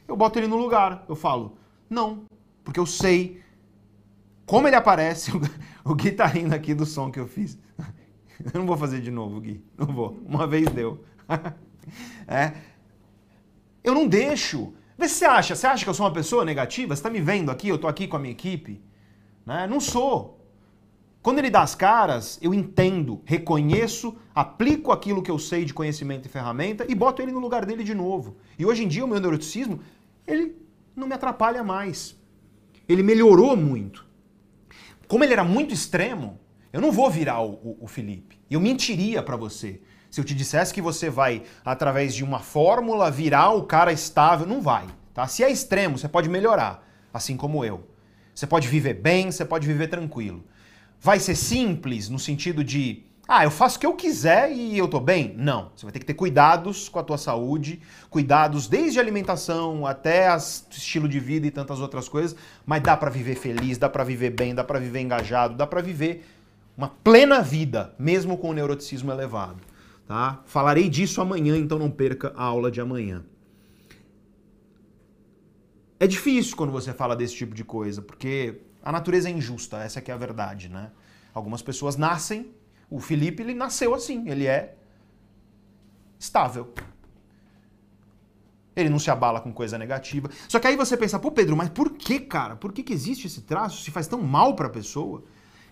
eu 0.07 0.17
boto 0.17 0.37
ele 0.37 0.47
no 0.47 0.57
lugar. 0.57 1.05
Eu 1.07 1.15
falo, 1.15 1.57
não, 1.89 2.25
porque 2.63 2.79
eu 2.79 2.85
sei 2.85 3.41
como 4.45 4.67
ele 4.67 4.75
aparece. 4.75 5.31
O 5.81 5.95
Gui 5.95 6.11
tá 6.11 6.27
rindo 6.27 6.53
aqui 6.53 6.75
do 6.75 6.85
som 6.85 7.09
que 7.09 7.19
eu 7.19 7.25
fiz. 7.25 7.57
Eu 8.53 8.59
não 8.59 8.67
vou 8.67 8.77
fazer 8.77 9.01
de 9.01 9.09
novo, 9.09 9.41
Gui. 9.41 9.63
Não 9.75 9.87
vou. 9.87 10.19
Uma 10.23 10.45
vez 10.45 10.69
deu. 10.69 11.03
É. 12.27 12.53
Eu 13.83 13.95
não 13.95 14.07
deixo. 14.07 14.71
Vê 14.95 15.09
se 15.09 15.15
você 15.15 15.25
acha. 15.25 15.55
Você 15.55 15.65
acha 15.65 15.83
que 15.83 15.89
eu 15.89 15.93
sou 15.95 16.05
uma 16.05 16.13
pessoa 16.13 16.45
negativa? 16.45 16.95
Você 16.95 17.01
tá 17.01 17.09
me 17.09 17.19
vendo 17.19 17.49
aqui? 17.49 17.69
Eu 17.69 17.79
tô 17.79 17.87
aqui 17.87 18.07
com 18.07 18.17
a 18.17 18.19
minha 18.19 18.31
equipe? 18.31 18.83
Né? 19.43 19.65
Não 19.65 19.79
sou. 19.79 20.38
Quando 21.21 21.39
ele 21.39 21.49
dá 21.49 21.61
as 21.61 21.75
caras, 21.75 22.39
eu 22.41 22.53
entendo, 22.53 23.21
reconheço, 23.25 24.15
aplico 24.33 24.91
aquilo 24.91 25.21
que 25.21 25.29
eu 25.29 25.37
sei 25.37 25.65
de 25.65 25.73
conhecimento 25.73 26.27
e 26.27 26.29
ferramenta 26.29 26.85
e 26.87 26.95
boto 26.95 27.21
ele 27.21 27.31
no 27.31 27.39
lugar 27.39 27.65
dele 27.65 27.83
de 27.83 27.93
novo. 27.93 28.37
E 28.57 28.65
hoje 28.65 28.85
em 28.85 28.87
dia 28.87 29.03
o 29.03 29.07
meu 29.07 29.19
neuroticismo, 29.19 29.81
ele 30.25 30.55
não 30.95 31.07
me 31.07 31.13
atrapalha 31.13 31.61
mais. 31.61 32.15
Ele 32.87 33.03
melhorou 33.03 33.55
muito. 33.57 34.07
Como 35.07 35.23
ele 35.23 35.33
era 35.33 35.43
muito 35.43 35.73
extremo, 35.73 36.39
eu 36.71 36.79
não 36.79 36.91
vou 36.91 37.09
virar 37.09 37.41
o, 37.41 37.51
o, 37.51 37.77
o 37.81 37.87
Felipe. 37.87 38.39
Eu 38.49 38.61
mentiria 38.61 39.21
para 39.21 39.35
você. 39.35 39.81
Se 40.09 40.21
eu 40.21 40.25
te 40.25 40.33
dissesse 40.33 40.73
que 40.73 40.81
você 40.81 41.09
vai, 41.09 41.43
através 41.65 42.15
de 42.15 42.23
uma 42.23 42.39
fórmula, 42.39 43.11
virar 43.11 43.51
o 43.51 43.63
cara 43.63 43.91
estável, 43.91 44.47
não 44.47 44.61
vai. 44.61 44.87
Tá? 45.13 45.27
Se 45.27 45.43
é 45.43 45.51
extremo, 45.51 45.97
você 45.97 46.07
pode 46.07 46.29
melhorar, 46.29 46.87
assim 47.13 47.35
como 47.35 47.65
eu. 47.65 47.87
Você 48.33 48.47
pode 48.47 48.67
viver 48.67 48.93
bem, 48.93 49.31
você 49.31 49.43
pode 49.43 49.67
viver 49.67 49.87
tranquilo. 49.87 50.45
Vai 51.01 51.19
ser 51.19 51.35
simples 51.35 52.09
no 52.09 52.19
sentido 52.19 52.63
de, 52.63 53.03
ah, 53.25 53.45
eu 53.45 53.51
faço 53.51 53.77
o 53.77 53.79
que 53.79 53.85
eu 53.85 53.93
quiser 53.93 54.51
e 54.51 54.77
eu 54.77 54.87
tô 54.87 54.99
bem? 54.99 55.33
Não. 55.37 55.71
Você 55.73 55.85
vai 55.85 55.93
ter 55.93 55.99
que 55.99 56.05
ter 56.05 56.13
cuidados 56.13 56.89
com 56.89 56.99
a 56.99 57.03
tua 57.03 57.17
saúde, 57.17 57.79
cuidados 58.09 58.67
desde 58.67 58.99
alimentação 58.99 59.85
até 59.85 60.27
as, 60.27 60.67
estilo 60.71 61.07
de 61.07 61.19
vida 61.19 61.47
e 61.47 61.51
tantas 61.51 61.79
outras 61.79 62.09
coisas, 62.09 62.35
mas 62.65 62.83
dá 62.83 62.97
para 62.97 63.09
viver 63.09 63.35
feliz, 63.35 63.77
dá 63.77 63.87
para 63.87 64.03
viver 64.03 64.31
bem, 64.31 64.53
dá 64.53 64.63
para 64.63 64.79
viver 64.79 64.99
engajado, 64.99 65.55
dá 65.55 65.65
para 65.65 65.81
viver 65.81 66.25
uma 66.75 66.89
plena 66.89 67.41
vida, 67.41 67.93
mesmo 67.97 68.37
com 68.37 68.49
o 68.49 68.53
neuroticismo 68.53 69.11
elevado. 69.11 69.59
Tá? 70.05 70.41
Falarei 70.45 70.89
disso 70.89 71.21
amanhã, 71.21 71.55
então 71.55 71.79
não 71.79 71.89
perca 71.89 72.33
a 72.35 72.43
aula 72.43 72.69
de 72.69 72.81
amanhã. 72.81 73.23
É 75.99 76.07
difícil 76.07 76.57
quando 76.57 76.71
você 76.71 76.93
fala 76.93 77.15
desse 77.15 77.35
tipo 77.35 77.53
de 77.53 77.63
coisa, 77.63 78.01
porque 78.01 78.61
a 78.83 78.91
natureza 78.91 79.29
é 79.29 79.31
injusta, 79.31 79.77
essa 79.77 79.99
é 79.99 80.11
a 80.11 80.17
verdade, 80.17 80.69
né? 80.69 80.91
Algumas 81.33 81.61
pessoas 81.61 81.95
nascem, 81.95 82.53
o 82.89 82.99
Felipe 82.99 83.43
ele 83.43 83.53
nasceu 83.53 83.93
assim, 83.93 84.29
ele 84.29 84.47
é 84.47 84.75
estável. 86.17 86.73
Ele 88.75 88.89
não 88.89 88.99
se 88.99 89.11
abala 89.11 89.41
com 89.41 89.51
coisa 89.51 89.77
negativa. 89.77 90.29
Só 90.47 90.59
que 90.59 90.67
aí 90.67 90.75
você 90.75 90.95
pensa, 90.95 91.19
pô 91.19 91.31
Pedro, 91.31 91.55
mas 91.55 91.69
por 91.69 91.91
que, 91.91 92.19
cara? 92.19 92.55
Por 92.55 92.71
que, 92.71 92.81
que 92.81 92.93
existe 92.93 93.27
esse 93.27 93.41
traço? 93.41 93.83
Se 93.83 93.91
faz 93.91 94.07
tão 94.07 94.21
mal 94.21 94.55
para 94.55 94.67
a 94.67 94.69
pessoa? 94.71 95.23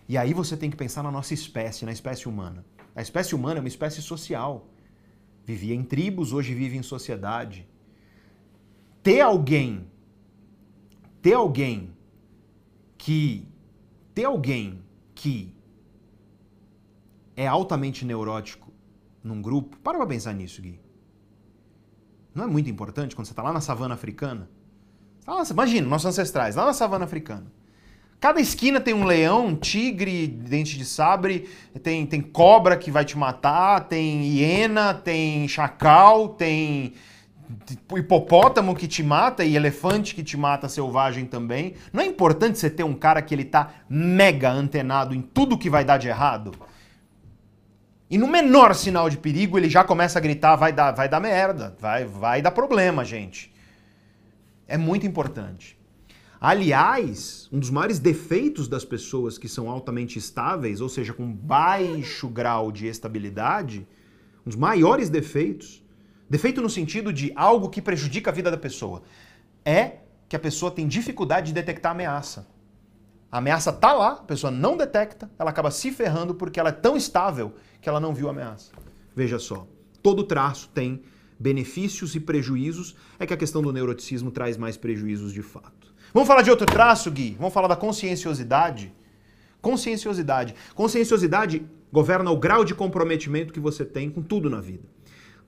E 0.09 0.17
aí 0.17 0.33
você 0.33 0.55
tem 0.55 0.69
que 0.69 0.77
pensar 0.77 1.03
na 1.03 1.11
nossa 1.11 1.33
espécie, 1.33 1.85
na 1.85 1.91
espécie 1.91 2.27
humana. 2.27 2.65
A 2.95 3.01
espécie 3.01 3.35
humana 3.35 3.59
é 3.59 3.61
uma 3.61 3.67
espécie 3.67 4.01
social. 4.01 4.67
Vivia 5.45 5.73
em 5.73 5.83
tribos, 5.83 6.33
hoje 6.33 6.53
vive 6.53 6.77
em 6.77 6.83
sociedade. 6.83 7.67
Ter 9.01 9.21
alguém, 9.21 9.89
ter 11.21 11.33
alguém 11.33 11.96
que, 12.97 13.47
ter 14.13 14.25
alguém 14.25 14.81
que 15.13 15.55
é 17.35 17.47
altamente 17.47 18.03
neurótico 18.03 18.71
num 19.23 19.41
grupo, 19.41 19.77
para 19.77 19.97
pra 19.97 20.07
pensar 20.07 20.33
nisso, 20.33 20.61
Gui. 20.61 20.79
Não 22.33 22.43
é 22.43 22.47
muito 22.47 22.69
importante 22.69 23.15
quando 23.15 23.25
você 23.25 23.31
está 23.31 23.43
lá 23.43 23.51
na 23.51 23.61
savana 23.61 23.95
africana? 23.95 24.49
Tá 25.25 25.43
imagina, 25.49 25.87
nossos 25.87 26.05
ancestrais, 26.05 26.55
lá 26.55 26.65
na 26.65 26.73
savana 26.73 27.05
africana. 27.05 27.51
Cada 28.19 28.41
esquina 28.41 28.79
tem 28.79 28.93
um 28.93 29.03
leão, 29.03 29.47
um 29.47 29.55
tigre, 29.55 30.27
dente 30.27 30.77
de 30.77 30.85
sabre, 30.85 31.47
tem, 31.83 32.05
tem 32.05 32.21
cobra 32.21 32.75
que 32.75 32.89
vai 32.89 33.05
te 33.05 33.17
matar, 33.17 33.87
tem 33.87 34.23
hiena, 34.23 34.93
tem 34.93 35.47
chacal, 35.47 36.29
tem 36.29 36.93
hipopótamo 37.95 38.75
que 38.75 38.87
te 38.87 39.01
mata 39.01 39.43
e 39.43 39.55
elefante 39.55 40.13
que 40.13 40.23
te 40.23 40.35
mata 40.37 40.69
selvagem 40.69 41.25
também. 41.25 41.75
Não 41.93 42.01
é 42.01 42.05
importante 42.05 42.59
você 42.59 42.69
ter 42.69 42.83
um 42.83 42.93
cara 42.93 43.21
que 43.21 43.33
ele 43.33 43.45
tá 43.45 43.71
mega 43.89 44.51
antenado 44.51 45.15
em 45.15 45.21
tudo 45.21 45.57
que 45.57 45.69
vai 45.69 45.85
dar 45.85 45.97
de 45.97 46.07
errado? 46.07 46.51
E 48.09 48.17
no 48.17 48.27
menor 48.27 48.73
sinal 48.73 49.09
de 49.09 49.17
perigo 49.17 49.57
ele 49.57 49.69
já 49.69 49.83
começa 49.83 50.17
a 50.17 50.21
gritar, 50.21 50.55
vai 50.55 50.71
dar, 50.71 50.91
vai 50.91 51.09
dar 51.09 51.19
merda, 51.19 51.75
vai, 51.79 52.05
vai 52.05 52.41
dar 52.41 52.51
problema, 52.51 53.03
gente. 53.03 53.53
É 54.67 54.77
muito 54.77 55.05
importante. 55.05 55.77
Aliás, 56.39 57.49
um 57.51 57.59
dos 57.59 57.69
maiores 57.69 57.97
defeitos 57.97 58.67
das 58.67 58.85
pessoas 58.85 59.37
que 59.37 59.47
são 59.47 59.69
altamente 59.69 60.19
estáveis, 60.19 60.81
ou 60.81 60.87
seja, 60.87 61.11
com 61.11 61.31
baixo 61.31 62.27
grau 62.27 62.71
de 62.71 62.85
estabilidade, 62.85 63.87
um 64.45 64.49
dos 64.49 64.55
maiores 64.55 65.09
defeitos, 65.09 65.83
defeito 66.29 66.61
no 66.61 66.69
sentido 66.69 67.11
de 67.11 67.31
algo 67.35 67.69
que 67.69 67.81
prejudica 67.81 68.29
a 68.29 68.33
vida 68.33 68.51
da 68.51 68.57
pessoa, 68.57 69.03
é 69.63 69.97
que 70.27 70.35
a 70.35 70.39
pessoa 70.39 70.71
tem 70.71 70.87
dificuldade 70.87 71.47
de 71.47 71.53
detectar 71.53 71.91
a 71.91 71.95
ameaça. 71.95 72.47
A 73.31 73.39
ameaça 73.39 73.73
tá 73.73 73.93
lá, 73.93 74.11
a 74.13 74.23
pessoa 74.23 74.51
não 74.51 74.77
detecta, 74.77 75.29
ela 75.37 75.49
acaba 75.49 75.71
se 75.71 75.91
ferrando 75.91 76.33
porque 76.33 76.59
ela 76.59 76.69
é 76.69 76.73
tão 76.73 76.95
estável 76.95 77.53
que 77.81 77.89
ela 77.89 77.99
não 77.99 78.13
viu 78.13 78.27
a 78.27 78.31
ameaça. 78.31 78.71
Veja 79.15 79.39
só, 79.39 79.67
todo 80.01 80.23
traço 80.23 80.69
tem 80.73 81.01
benefícios 81.39 82.15
e 82.15 82.19
prejuízos, 82.19 82.95
é 83.19 83.25
que 83.25 83.33
a 83.33 83.37
questão 83.37 83.61
do 83.61 83.71
neuroticismo 83.71 84.31
traz 84.31 84.57
mais 84.57 84.77
prejuízos 84.77 85.33
de 85.33 85.41
fato. 85.41 85.93
Vamos 86.13 86.27
falar 86.27 86.41
de 86.41 86.49
outro 86.49 86.65
traço, 86.65 87.11
Gui? 87.11 87.35
Vamos 87.37 87.53
falar 87.53 87.67
da 87.67 87.75
conscienciosidade? 87.75 88.93
Conscienciosidade. 89.61 90.55
Conscienciosidade 90.73 91.65
governa 91.91 92.31
o 92.31 92.37
grau 92.37 92.63
de 92.63 92.73
comprometimento 92.73 93.53
que 93.53 93.59
você 93.59 93.85
tem 93.85 94.09
com 94.09 94.21
tudo 94.21 94.49
na 94.49 94.61
vida. 94.61 94.87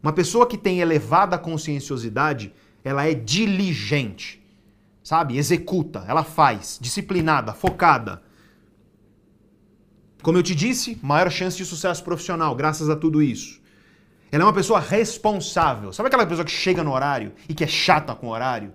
Uma 0.01 0.13
pessoa 0.13 0.47
que 0.47 0.57
tem 0.57 0.79
elevada 0.79 1.37
conscienciosidade, 1.37 2.53
ela 2.83 3.05
é 3.05 3.13
diligente, 3.13 4.41
sabe? 5.03 5.37
Executa, 5.37 6.05
ela 6.07 6.23
faz, 6.23 6.77
disciplinada, 6.81 7.53
focada. 7.53 8.21
Como 10.21 10.37
eu 10.37 10.43
te 10.43 10.55
disse, 10.55 10.97
maior 11.01 11.29
chance 11.29 11.57
de 11.57 11.65
sucesso 11.65 12.03
profissional, 12.03 12.55
graças 12.55 12.89
a 12.89 12.95
tudo 12.95 13.21
isso. 13.21 13.59
Ela 14.31 14.43
é 14.43 14.45
uma 14.45 14.53
pessoa 14.53 14.79
responsável. 14.79 15.91
Sabe 15.91 16.07
aquela 16.07 16.25
pessoa 16.25 16.45
que 16.45 16.51
chega 16.51 16.83
no 16.83 16.93
horário 16.93 17.33
e 17.47 17.53
que 17.53 17.63
é 17.63 17.67
chata 17.67 18.13
com 18.13 18.27
o 18.27 18.31
horário? 18.31 18.73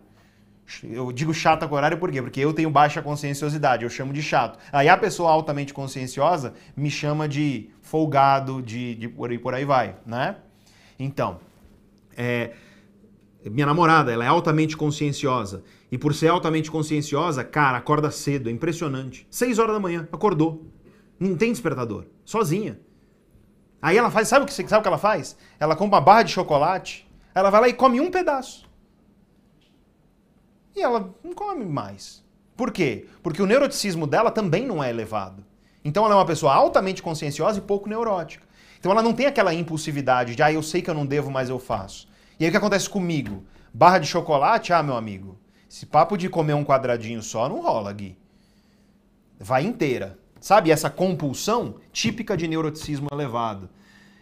Eu 0.82 1.12
digo 1.12 1.32
chata 1.32 1.68
com 1.68 1.74
horário 1.74 1.98
por 1.98 2.10
quê? 2.10 2.22
Porque 2.22 2.40
eu 2.40 2.52
tenho 2.52 2.70
baixa 2.70 3.02
conscienciosidade, 3.02 3.84
eu 3.84 3.90
chamo 3.90 4.12
de 4.12 4.22
chato. 4.22 4.58
Aí 4.72 4.88
a 4.88 4.96
pessoa 4.96 5.30
altamente 5.30 5.74
conscienciosa 5.74 6.54
me 6.74 6.90
chama 6.90 7.28
de 7.28 7.70
folgado, 7.82 8.62
de, 8.62 8.94
de 8.94 9.08
por, 9.08 9.30
aí, 9.30 9.38
por 9.38 9.54
aí 9.54 9.64
vai, 9.64 9.96
né? 10.06 10.36
Então, 10.98 11.40
é, 12.16 12.52
minha 13.44 13.66
namorada, 13.66 14.12
ela 14.12 14.24
é 14.24 14.28
altamente 14.28 14.76
conscienciosa. 14.76 15.62
E 15.90 15.98
por 15.98 16.14
ser 16.14 16.28
altamente 16.28 16.70
conscienciosa, 16.70 17.44
cara, 17.44 17.78
acorda 17.78 18.10
cedo, 18.10 18.48
é 18.48 18.52
impressionante. 18.52 19.26
Seis 19.30 19.58
horas 19.58 19.74
da 19.74 19.80
manhã, 19.80 20.08
acordou. 20.12 20.66
Não 21.18 21.36
tem 21.36 21.52
despertador, 21.52 22.06
sozinha. 22.24 22.80
Aí 23.80 23.96
ela 23.96 24.10
faz, 24.10 24.28
sabe 24.28 24.44
o 24.44 24.48
que, 24.48 24.52
sabe 24.52 24.78
o 24.78 24.82
que 24.82 24.88
ela 24.88 24.98
faz? 24.98 25.36
Ela 25.60 25.76
compra 25.76 25.98
uma 25.98 26.04
barra 26.04 26.22
de 26.22 26.32
chocolate, 26.32 27.06
ela 27.34 27.50
vai 27.50 27.60
lá 27.60 27.68
e 27.68 27.74
come 27.74 28.00
um 28.00 28.10
pedaço 28.10 28.64
e 30.74 30.82
ela 30.82 31.14
não 31.22 31.32
come 31.32 31.64
mais. 31.64 32.22
Por 32.56 32.70
quê? 32.70 33.06
Porque 33.22 33.42
o 33.42 33.46
neuroticismo 33.46 34.06
dela 34.06 34.30
também 34.30 34.66
não 34.66 34.82
é 34.82 34.90
elevado. 34.90 35.44
Então 35.84 36.04
ela 36.04 36.14
é 36.14 36.18
uma 36.18 36.26
pessoa 36.26 36.54
altamente 36.54 37.02
conscienciosa 37.02 37.58
e 37.58 37.62
pouco 37.62 37.88
neurótica. 37.88 38.43
Então 38.84 38.92
ela 38.92 39.02
não 39.02 39.14
tem 39.14 39.24
aquela 39.24 39.54
impulsividade 39.54 40.36
de, 40.36 40.42
ah, 40.42 40.52
eu 40.52 40.62
sei 40.62 40.82
que 40.82 40.90
eu 40.90 40.94
não 40.94 41.06
devo, 41.06 41.30
mas 41.30 41.48
eu 41.48 41.58
faço. 41.58 42.06
E 42.38 42.44
aí 42.44 42.50
o 42.50 42.52
que 42.52 42.58
acontece 42.58 42.86
comigo? 42.86 43.42
Barra 43.72 43.96
de 43.96 44.06
chocolate, 44.06 44.74
ah, 44.74 44.82
meu 44.82 44.94
amigo, 44.94 45.38
esse 45.70 45.86
papo 45.86 46.18
de 46.18 46.28
comer 46.28 46.52
um 46.52 46.62
quadradinho 46.62 47.22
só 47.22 47.48
não 47.48 47.62
rola, 47.62 47.90
Gui. 47.94 48.18
Vai 49.40 49.64
inteira. 49.64 50.18
Sabe 50.38 50.70
essa 50.70 50.90
compulsão 50.90 51.76
típica 51.92 52.36
de 52.36 52.46
neuroticismo 52.46 53.08
elevado? 53.10 53.70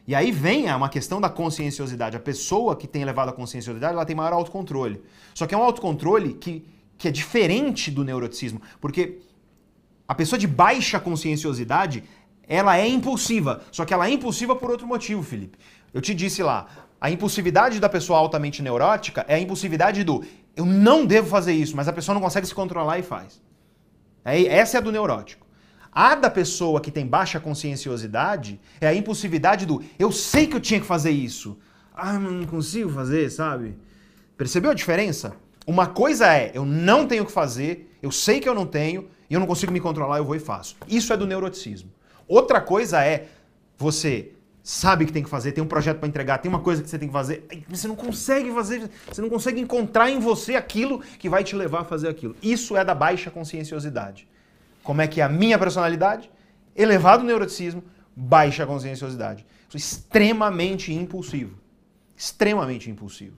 E 0.07 0.15
aí 0.15 0.31
vem 0.31 0.73
uma 0.73 0.89
questão 0.89 1.21
da 1.21 1.29
conscienciosidade. 1.29 2.17
A 2.17 2.21
pessoa 2.21 2.77
que 2.77 2.87
tem 2.87 3.03
elevada 3.03 3.33
conscienciosidade, 3.33 3.95
ela 3.95 4.05
tem 4.05 4.15
maior 4.15 4.33
autocontrole. 4.33 5.03
Só 5.35 5.45
que 5.45 5.57
é 5.57 5.59
um 5.59 5.63
autocontrole 5.65 6.35
que, 6.35 6.65
que 6.97 7.09
é 7.09 7.11
diferente 7.11 7.91
do 7.91 8.05
neuroticismo, 8.05 8.63
porque 8.81 9.19
a 10.07 10.15
pessoa 10.15 10.39
de 10.39 10.47
baixa 10.47 11.01
conscienciosidade, 11.01 12.05
ela 12.49 12.77
é 12.79 12.87
impulsiva. 12.87 13.63
Só 13.71 13.85
que 13.85 13.95
ela 13.95 14.07
é 14.07 14.11
impulsiva 14.11 14.55
por 14.57 14.71
outro 14.71 14.87
motivo, 14.87 15.23
Felipe. 15.23 15.59
Eu 15.93 16.01
te 16.01 16.15
disse 16.15 16.43
lá, 16.43 16.67
a 17.01 17.11
impulsividade 17.11 17.81
da 17.81 17.89
pessoa 17.89 18.19
altamente 18.19 18.63
neurótica 18.63 19.25
é 19.29 19.35
a 19.35 19.41
impulsividade 19.41 20.05
do 20.05 20.25
eu 20.55 20.67
não 20.67 21.07
devo 21.07 21.29
fazer 21.29 21.53
isso, 21.53 21.75
mas 21.77 21.89
a 21.89 21.93
pessoa 21.93 22.15
não 22.15 22.21
consegue 22.21 22.47
se 22.47 22.55
controlar 22.55 22.99
e 22.99 23.03
faz. 23.03 23.41
É, 24.25 24.45
essa 24.45 24.77
é 24.77 24.79
a 24.79 24.83
do 24.83 24.93
neurótico. 24.93 25.47
A 25.91 26.15
da 26.15 26.31
pessoa 26.31 26.81
que 26.81 26.91
tem 26.91 27.07
baixa 27.07 27.41
conscienciosidade 27.41 28.61
é 28.81 28.87
a 28.87 28.95
impulsividade 28.95 29.67
do 29.67 29.83
eu 29.99 30.11
sei 30.11 30.47
que 30.47 30.57
eu 30.57 30.61
tinha 30.61 30.81
que 30.81 30.87
fazer 30.87 31.11
isso. 31.11 31.59
Ah, 31.95 32.19
não 32.19 32.47
consigo 32.47 32.91
fazer, 32.91 33.31
sabe? 33.31 33.77
Percebeu 34.37 34.71
a 34.71 34.75
diferença? 34.75 35.37
Uma 35.67 35.87
coisa 35.87 36.33
é, 36.33 36.51
eu 36.55 36.65
não 36.65 37.07
tenho 37.07 37.27
que 37.27 37.33
fazer, 37.33 37.97
eu 38.03 38.11
sei 38.11 38.41
que 38.41 38.49
eu 38.49 38.55
não 38.55 38.67
tenho, 38.67 39.09
e 39.29 39.35
eu 39.35 39.41
não 39.41 39.47
consigo 39.47 39.73
me 39.73 39.81
controlar, 39.81 40.19
eu 40.19 40.25
vou 40.25 40.35
e 40.35 40.41
faço. 40.41 40.77
Isso 40.89 41.13
é 41.13 41.17
do 41.17 41.27
neuroticismo. 41.27 41.91
Outra 42.33 42.63
coisa 42.63 43.05
é, 43.05 43.29
você 43.77 44.33
sabe 44.63 45.05
que 45.05 45.13
tem 45.13 45.23
que 45.23 45.29
fazer, 45.29 45.53
tem 45.53 45.63
um 45.63 45.67
projeto 45.67 45.99
para 45.99 46.09
entregar, 46.09 46.39
tem 46.39 46.49
uma 46.49 46.61
coisa 46.61 46.83
que 46.83 46.89
você 46.89 46.99
tem 46.99 47.07
que 47.07 47.13
fazer, 47.13 47.47
você 47.69 47.87
não 47.87 47.95
consegue 47.95 48.51
fazer, 48.51 48.91
você 49.07 49.21
não 49.21 49.29
consegue 49.29 49.61
encontrar 49.61 50.09
em 50.09 50.19
você 50.19 50.57
aquilo 50.57 51.01
que 51.19 51.29
vai 51.29 51.45
te 51.45 51.55
levar 51.55 51.81
a 51.81 51.85
fazer 51.85 52.09
aquilo. 52.09 52.35
Isso 52.43 52.75
é 52.75 52.83
da 52.83 52.95
baixa 52.95 53.31
conscienciosidade. 53.31 54.27
Como 54.83 55.03
é 55.03 55.07
que 55.07 55.21
é 55.21 55.25
a 55.25 55.29
minha 55.29 55.59
personalidade? 55.59 56.31
Elevado 56.75 57.23
neuroticismo, 57.23 57.85
baixa 58.17 58.65
conscienciosidade. 58.65 59.45
Sou 59.69 59.77
extremamente 59.77 60.91
impulsivo. 60.91 61.59
Extremamente 62.17 62.91
impulsivo. 62.91 63.37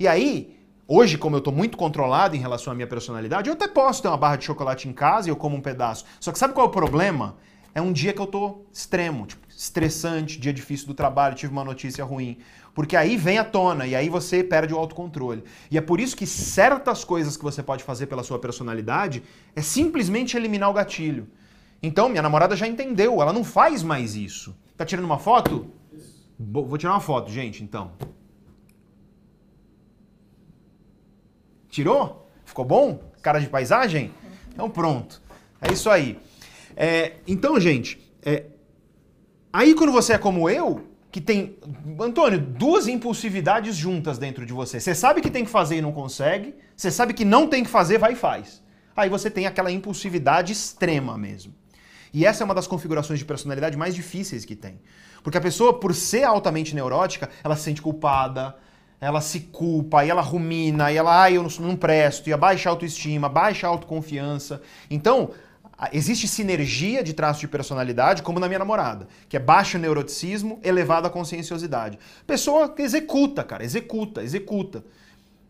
E 0.00 0.08
aí, 0.08 0.58
hoje, 0.88 1.16
como 1.16 1.36
eu 1.36 1.38
estou 1.38 1.52
muito 1.52 1.76
controlado 1.76 2.34
em 2.34 2.40
relação 2.40 2.72
à 2.72 2.74
minha 2.74 2.88
personalidade, 2.88 3.48
eu 3.48 3.54
até 3.54 3.68
posso 3.68 4.02
ter 4.02 4.08
uma 4.08 4.16
barra 4.16 4.34
de 4.34 4.46
chocolate 4.46 4.88
em 4.88 4.92
casa 4.92 5.28
e 5.28 5.30
eu 5.30 5.36
como 5.36 5.56
um 5.56 5.60
pedaço. 5.60 6.04
Só 6.18 6.32
que 6.32 6.40
sabe 6.40 6.54
qual 6.54 6.66
é 6.66 6.68
o 6.68 6.72
problema? 6.72 7.36
É 7.74 7.80
um 7.80 7.92
dia 7.92 8.12
que 8.12 8.20
eu 8.20 8.26
tô 8.26 8.62
extremo, 8.72 9.26
tipo, 9.26 9.46
estressante, 9.48 10.38
dia 10.38 10.52
difícil 10.52 10.86
do 10.86 10.94
trabalho, 10.94 11.34
tive 11.34 11.52
uma 11.52 11.64
notícia 11.64 12.04
ruim. 12.04 12.38
Porque 12.74 12.96
aí 12.96 13.16
vem 13.16 13.38
à 13.38 13.44
tona 13.44 13.86
e 13.86 13.94
aí 13.94 14.08
você 14.08 14.42
perde 14.42 14.72
o 14.72 14.78
autocontrole. 14.78 15.44
E 15.70 15.76
é 15.76 15.80
por 15.80 16.00
isso 16.00 16.16
que 16.16 16.26
certas 16.26 17.04
coisas 17.04 17.36
que 17.36 17.44
você 17.44 17.62
pode 17.62 17.84
fazer 17.84 18.06
pela 18.06 18.22
sua 18.22 18.38
personalidade 18.38 19.22
é 19.54 19.62
simplesmente 19.62 20.36
eliminar 20.36 20.70
o 20.70 20.72
gatilho. 20.72 21.28
Então, 21.82 22.08
minha 22.08 22.22
namorada 22.22 22.56
já 22.56 22.66
entendeu, 22.66 23.20
ela 23.20 23.32
não 23.32 23.44
faz 23.44 23.82
mais 23.82 24.14
isso. 24.14 24.56
Tá 24.76 24.84
tirando 24.84 25.04
uma 25.04 25.18
foto? 25.18 25.70
Vou 26.38 26.78
tirar 26.78 26.92
uma 26.92 27.00
foto, 27.00 27.30
gente, 27.30 27.62
então. 27.62 27.92
Tirou? 31.68 32.30
Ficou 32.44 32.64
bom? 32.64 33.00
Cara 33.22 33.38
de 33.38 33.48
paisagem? 33.48 34.12
Então 34.52 34.68
pronto. 34.68 35.22
É 35.60 35.72
isso 35.72 35.88
aí. 35.88 36.18
É, 36.76 37.12
então, 37.26 37.58
gente, 37.60 38.00
é, 38.24 38.44
aí 39.52 39.74
quando 39.74 39.92
você 39.92 40.14
é 40.14 40.18
como 40.18 40.48
eu, 40.48 40.86
que 41.10 41.20
tem, 41.20 41.58
Antônio, 42.00 42.38
duas 42.40 42.88
impulsividades 42.88 43.76
juntas 43.76 44.16
dentro 44.18 44.46
de 44.46 44.52
você. 44.52 44.80
Você 44.80 44.94
sabe 44.94 45.20
que 45.20 45.30
tem 45.30 45.44
que 45.44 45.50
fazer 45.50 45.76
e 45.76 45.82
não 45.82 45.92
consegue, 45.92 46.54
você 46.74 46.90
sabe 46.90 47.12
que 47.12 47.24
não 47.24 47.46
tem 47.46 47.62
que 47.62 47.68
fazer, 47.68 47.98
vai 47.98 48.14
e 48.14 48.16
faz. 48.16 48.62
Aí 48.96 49.10
você 49.10 49.30
tem 49.30 49.46
aquela 49.46 49.70
impulsividade 49.70 50.52
extrema 50.52 51.18
mesmo. 51.18 51.54
E 52.14 52.24
essa 52.24 52.42
é 52.42 52.44
uma 52.44 52.54
das 52.54 52.66
configurações 52.66 53.18
de 53.18 53.24
personalidade 53.24 53.76
mais 53.76 53.94
difíceis 53.94 54.44
que 54.44 54.56
tem. 54.56 54.80
Porque 55.22 55.38
a 55.38 55.40
pessoa, 55.40 55.78
por 55.78 55.94
ser 55.94 56.24
altamente 56.24 56.74
neurótica, 56.74 57.28
ela 57.44 57.56
se 57.56 57.62
sente 57.62 57.80
culpada, 57.80 58.56
ela 59.00 59.20
se 59.20 59.40
culpa, 59.40 60.04
e 60.04 60.10
ela 60.10 60.22
rumina, 60.22 60.92
e 60.92 60.96
ela, 60.96 61.24
ah, 61.24 61.30
eu 61.30 61.46
não, 61.58 61.76
presto, 61.76 62.28
e 62.28 62.32
a 62.32 62.38
autoestima, 62.68 63.28
baixa 63.28 63.66
autoconfiança. 63.66 64.62
Então, 64.90 65.30
existe 65.92 66.28
sinergia 66.28 67.02
de 67.02 67.12
traços 67.12 67.40
de 67.40 67.48
personalidade, 67.48 68.22
como 68.22 68.38
na 68.38 68.46
minha 68.46 68.58
namorada, 68.58 69.08
que 69.28 69.36
é 69.36 69.40
baixo 69.40 69.78
neuroticismo, 69.78 70.60
elevada 70.62 71.10
conscienciosidade. 71.10 71.98
Pessoa 72.26 72.68
que 72.68 72.82
executa, 72.82 73.42
cara, 73.42 73.64
executa, 73.64 74.22
executa. 74.22 74.84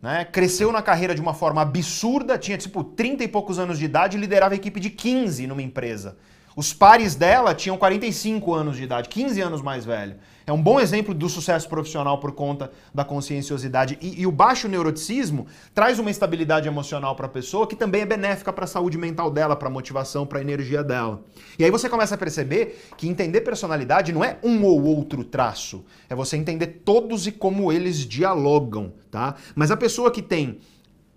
Né? 0.01 0.25
Cresceu 0.25 0.71
na 0.71 0.81
carreira 0.81 1.15
de 1.15 1.21
uma 1.21 1.33
forma 1.33 1.61
absurda, 1.61 2.37
tinha 2.37 2.57
tipo 2.57 2.83
30 2.83 3.23
e 3.23 3.27
poucos 3.27 3.59
anos 3.59 3.79
de 3.79 3.85
idade 3.85 4.17
e 4.17 4.19
liderava 4.19 4.53
a 4.53 4.57
equipe 4.57 4.79
de 4.79 4.89
15 4.89 5.47
numa 5.47 5.61
empresa. 5.61 6.17
Os 6.55 6.71
pares 6.71 7.15
dela 7.15 7.55
tinham 7.55 7.77
45 7.77 8.53
anos 8.53 8.77
de 8.77 8.83
idade, 8.83 9.09
15 9.09 9.41
anos 9.41 9.61
mais 9.61 9.85
velho. 9.85 10.15
É 10.45 10.51
um 10.51 10.61
bom 10.61 10.79
exemplo 10.79 11.13
do 11.13 11.29
sucesso 11.29 11.69
profissional 11.69 12.19
por 12.19 12.33
conta 12.33 12.69
da 12.93 13.05
conscienciosidade. 13.05 13.97
E, 14.01 14.21
e 14.21 14.27
o 14.27 14.31
baixo 14.31 14.67
neuroticismo 14.67 15.47
traz 15.73 15.99
uma 15.99 16.11
estabilidade 16.11 16.67
emocional 16.67 17.15
para 17.15 17.27
a 17.27 17.29
pessoa 17.29 17.65
que 17.65 17.75
também 17.75 18.01
é 18.01 18.05
benéfica 18.05 18.51
para 18.51 18.65
a 18.65 18.67
saúde 18.67 18.97
mental 18.97 19.31
dela, 19.31 19.55
para 19.55 19.69
a 19.69 19.71
motivação, 19.71 20.25
para 20.25 20.39
a 20.39 20.41
energia 20.41 20.83
dela. 20.83 21.23
E 21.57 21.63
aí 21.63 21.71
você 21.71 21.89
começa 21.89 22.15
a 22.15 22.17
perceber 22.17 22.87
que 22.97 23.07
entender 23.07 23.41
personalidade 23.41 24.11
não 24.11 24.23
é 24.23 24.37
um 24.43 24.63
ou 24.65 24.83
outro 24.83 25.23
traço, 25.23 25.85
é 26.09 26.15
você 26.15 26.35
entender 26.35 26.81
todos 26.83 27.25
e 27.25 27.31
como 27.31 27.71
eles 27.71 27.99
dialogam, 27.99 28.93
tá? 29.09 29.35
Mas 29.55 29.71
a 29.71 29.77
pessoa 29.77 30.11
que 30.11 30.21
tem 30.21 30.59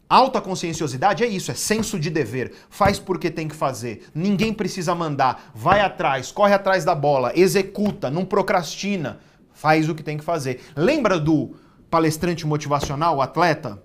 Alta 0.09 0.41
conscienciosidade 0.41 1.25
é 1.25 1.27
isso, 1.27 1.51
é 1.51 1.55
senso 1.55 1.99
de 1.99 2.11
dever. 2.11 2.53
Faz 2.71 2.99
porque 2.99 3.29
tem 3.29 3.49
que 3.49 3.57
fazer. 3.57 4.07
Ninguém 4.15 4.53
precisa 4.53 4.95
mandar. 4.95 5.51
Vai 5.53 5.81
atrás, 5.81 6.31
corre 6.31 6.55
atrás 6.55 6.85
da 6.85 6.95
bola, 6.95 7.33
executa, 7.35 8.09
não 8.09 8.25
procrastina. 8.25 9.19
Faz 9.53 9.89
o 9.89 9.95
que 9.95 10.05
tem 10.05 10.17
que 10.17 10.25
fazer. 10.25 10.61
Lembra 10.77 11.19
do 11.19 11.57
palestrante 11.91 12.47
motivacional, 12.47 13.17
o 13.17 13.23
atleta? 13.23 13.83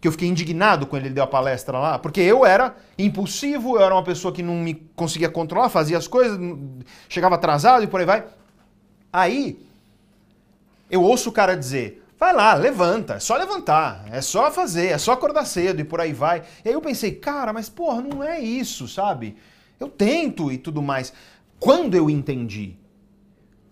Que 0.00 0.08
eu 0.08 0.12
fiquei 0.12 0.28
indignado 0.28 0.86
quando 0.86 1.06
ele 1.06 1.14
deu 1.14 1.24
a 1.24 1.26
palestra 1.26 1.78
lá, 1.78 1.98
porque 1.98 2.20
eu 2.20 2.44
era 2.44 2.76
impulsivo, 2.98 3.76
eu 3.76 3.82
era 3.82 3.94
uma 3.94 4.04
pessoa 4.04 4.34
que 4.34 4.42
não 4.42 4.56
me 4.56 4.74
conseguia 4.94 5.30
controlar, 5.30 5.70
fazia 5.70 5.96
as 5.96 6.06
coisas, 6.06 6.38
chegava 7.08 7.36
atrasado 7.36 7.84
e 7.84 7.86
por 7.86 8.00
aí 8.00 8.06
vai. 8.06 8.24
Aí, 9.10 9.58
eu 10.90 11.02
ouço 11.02 11.30
o 11.30 11.32
cara 11.32 11.56
dizer: 11.56 12.03
Vai 12.18 12.32
lá, 12.32 12.54
levanta, 12.54 13.14
é 13.14 13.20
só 13.20 13.36
levantar, 13.36 14.04
é 14.10 14.20
só 14.20 14.50
fazer, 14.50 14.86
é 14.86 14.98
só 14.98 15.12
acordar 15.12 15.44
cedo 15.44 15.80
e 15.80 15.84
por 15.84 16.00
aí 16.00 16.12
vai. 16.12 16.44
E 16.64 16.68
aí 16.68 16.74
eu 16.74 16.80
pensei, 16.80 17.12
cara, 17.12 17.52
mas 17.52 17.68
porra, 17.68 18.00
não 18.00 18.22
é 18.22 18.40
isso, 18.40 18.86
sabe? 18.86 19.36
Eu 19.80 19.88
tento 19.88 20.50
e 20.52 20.56
tudo 20.56 20.80
mais. 20.80 21.12
Quando 21.58 21.94
eu 21.94 22.08
entendi 22.08 22.76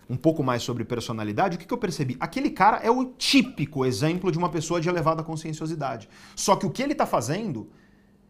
um 0.09 0.17
pouco 0.17 0.43
mais 0.43 0.61
sobre 0.61 0.83
personalidade, 0.83 1.55
o 1.55 1.59
que, 1.59 1.65
que 1.65 1.73
eu 1.73 1.77
percebi? 1.77 2.17
Aquele 2.19 2.49
cara 2.49 2.77
é 2.77 2.91
o 2.91 3.05
típico 3.05 3.85
exemplo 3.85 4.31
de 4.31 4.37
uma 4.37 4.49
pessoa 4.49 4.81
de 4.81 4.89
elevada 4.89 5.23
conscienciosidade. 5.23 6.09
Só 6.35 6.55
que 6.55 6.65
o 6.65 6.69
que 6.69 6.83
ele 6.83 6.91
está 6.91 7.05
fazendo 7.05 7.69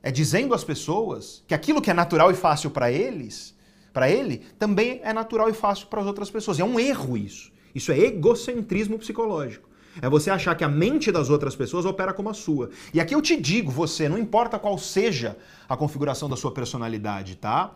é 0.01 0.11
dizendo 0.11 0.53
às 0.53 0.64
pessoas 0.64 1.43
que 1.48 1.53
aquilo 1.53 1.82
que 1.82 1.90
é 1.90 1.93
natural 1.93 2.30
e 2.30 2.35
fácil 2.35 2.69
para 2.69 2.92
eles, 2.92 3.56
para 3.92 4.09
ele, 4.09 4.45
também 4.59 5.01
é 5.03 5.11
natural 5.11 5.50
e 5.50 5.53
fácil 5.53 5.88
para 5.88 6.01
as 6.01 6.08
outras 6.08 6.30
pessoas. 6.30 6.59
É 6.59 6.64
um 6.64 6.80
erro 6.80 7.17
isso. 7.17 7.51
Isso 7.74 7.92
é 7.92 7.98
egocentrismo 7.98 9.00
psicológico. 9.00 9.73
É 10.01 10.09
você 10.09 10.30
achar 10.30 10.55
que 10.55 10.63
a 10.63 10.69
mente 10.69 11.11
das 11.11 11.30
outras 11.30 11.55
pessoas 11.55 11.85
opera 11.85 12.13
como 12.13 12.30
a 12.30 12.33
sua. 12.33 12.69
E 12.93 12.99
aqui 12.99 13.15
eu 13.15 13.22
te 13.22 13.39
digo, 13.39 13.72
você, 13.72 14.09
não 14.09 14.17
importa 14.17 14.59
qual 14.59 14.77
seja 14.77 15.38
a 15.67 15.77
configuração 15.77 16.30
da 16.30 16.35
sua 16.35 16.51
personalidade, 16.51 17.35
tá? 17.35 17.72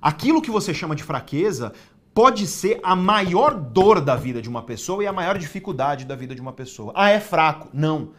Aquilo 0.00 0.42
que 0.42 0.50
você 0.50 0.74
chama 0.74 0.94
de 0.94 1.02
fraqueza 1.02 1.72
pode 2.14 2.46
ser 2.46 2.78
a 2.82 2.94
maior 2.94 3.54
dor 3.54 4.00
da 4.00 4.14
vida 4.14 4.40
de 4.40 4.48
uma 4.48 4.62
pessoa 4.62 5.02
e 5.02 5.06
a 5.06 5.12
maior 5.12 5.36
dificuldade 5.36 6.04
da 6.04 6.14
vida 6.14 6.34
de 6.34 6.40
uma 6.40 6.52
pessoa. 6.52 6.92
Ah, 6.94 7.10
é 7.10 7.18
fraco. 7.18 7.68
Não. 7.72 8.10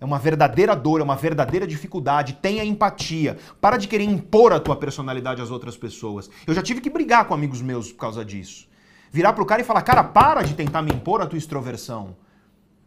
É 0.00 0.04
uma 0.04 0.18
verdadeira 0.18 0.74
dor, 0.74 1.00
é 1.00 1.04
uma 1.04 1.14
verdadeira 1.14 1.66
dificuldade. 1.66 2.32
Tenha 2.40 2.64
empatia. 2.64 3.38
Para 3.60 3.76
de 3.76 3.86
querer 3.86 4.04
impor 4.04 4.52
a 4.52 4.58
tua 4.58 4.74
personalidade 4.74 5.42
às 5.42 5.50
outras 5.50 5.76
pessoas. 5.76 6.30
Eu 6.46 6.54
já 6.54 6.62
tive 6.62 6.80
que 6.80 6.90
brigar 6.90 7.26
com 7.26 7.34
amigos 7.34 7.62
meus 7.62 7.92
por 7.92 7.98
causa 7.98 8.24
disso. 8.24 8.66
Virar 9.12 9.32
pro 9.32 9.46
cara 9.46 9.60
e 9.60 9.64
falar: 9.64 9.82
"Cara, 9.82 10.02
para 10.02 10.42
de 10.42 10.54
tentar 10.54 10.82
me 10.82 10.92
impor 10.92 11.20
a 11.20 11.26
tua 11.26 11.38
extroversão. 11.38 12.16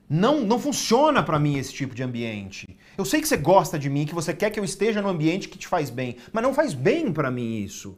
Não, 0.10 0.42
não 0.42 0.60
funciona 0.60 1.24
para 1.24 1.40
mim 1.40 1.58
esse 1.58 1.74
tipo 1.74 1.96
de 1.96 2.04
ambiente. 2.04 2.78
Eu 2.98 3.04
sei 3.04 3.20
que 3.20 3.28
você 3.28 3.38
gosta 3.38 3.78
de 3.78 3.90
mim, 3.90 4.06
que 4.06 4.14
você 4.14 4.34
quer 4.34 4.52
que 4.52 4.60
eu 4.60 4.64
esteja 4.64 5.02
no 5.02 5.10
ambiente 5.10 5.50
que 5.50 5.58
te 5.58 5.68
faz 5.68 5.90
bem, 5.90 6.18
mas 6.32 6.44
não 6.44 6.54
faz 6.54 6.74
bem 6.74 7.12
para 7.12 7.32
mim 7.32 7.58
isso. 7.64 7.98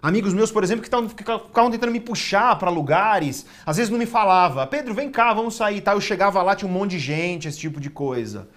Amigos 0.00 0.32
meus, 0.32 0.52
por 0.52 0.62
exemplo, 0.62 0.82
que 0.82 0.90
ficavam 1.16 1.70
tentando 1.70 1.90
me 1.90 2.00
puxar 2.00 2.56
para 2.56 2.70
lugares, 2.70 3.46
às 3.66 3.76
vezes 3.76 3.90
não 3.90 3.98
me 3.98 4.06
falava, 4.06 4.66
Pedro, 4.66 4.94
vem 4.94 5.10
cá, 5.10 5.34
vamos 5.34 5.54
sair, 5.56 5.80
tá? 5.80 5.92
Eu 5.92 6.00
chegava 6.00 6.40
lá, 6.42 6.54
tinha 6.54 6.68
um 6.68 6.72
monte 6.72 6.92
de 6.92 6.98
gente, 7.00 7.48
esse 7.48 7.58
tipo 7.58 7.80
de 7.80 7.90
coisa. 7.90 8.48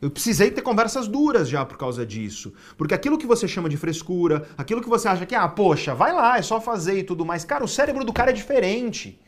Eu 0.00 0.10
precisei 0.10 0.50
ter 0.50 0.62
conversas 0.62 1.08
duras 1.08 1.48
já 1.48 1.64
por 1.64 1.76
causa 1.76 2.04
disso. 2.04 2.52
Porque 2.76 2.94
aquilo 2.94 3.18
que 3.18 3.26
você 3.26 3.48
chama 3.48 3.68
de 3.68 3.76
frescura, 3.76 4.46
aquilo 4.56 4.80
que 4.82 4.88
você 4.88 5.08
acha 5.08 5.26
que, 5.26 5.34
ah, 5.34 5.48
poxa, 5.48 5.94
vai 5.94 6.12
lá, 6.12 6.38
é 6.38 6.42
só 6.42 6.60
fazer 6.60 6.98
e 6.98 7.02
tudo 7.02 7.24
mais. 7.24 7.44
Cara, 7.44 7.64
o 7.64 7.68
cérebro 7.68 8.04
do 8.04 8.12
cara 8.12 8.30
é 8.30 8.34
diferente. 8.34 9.18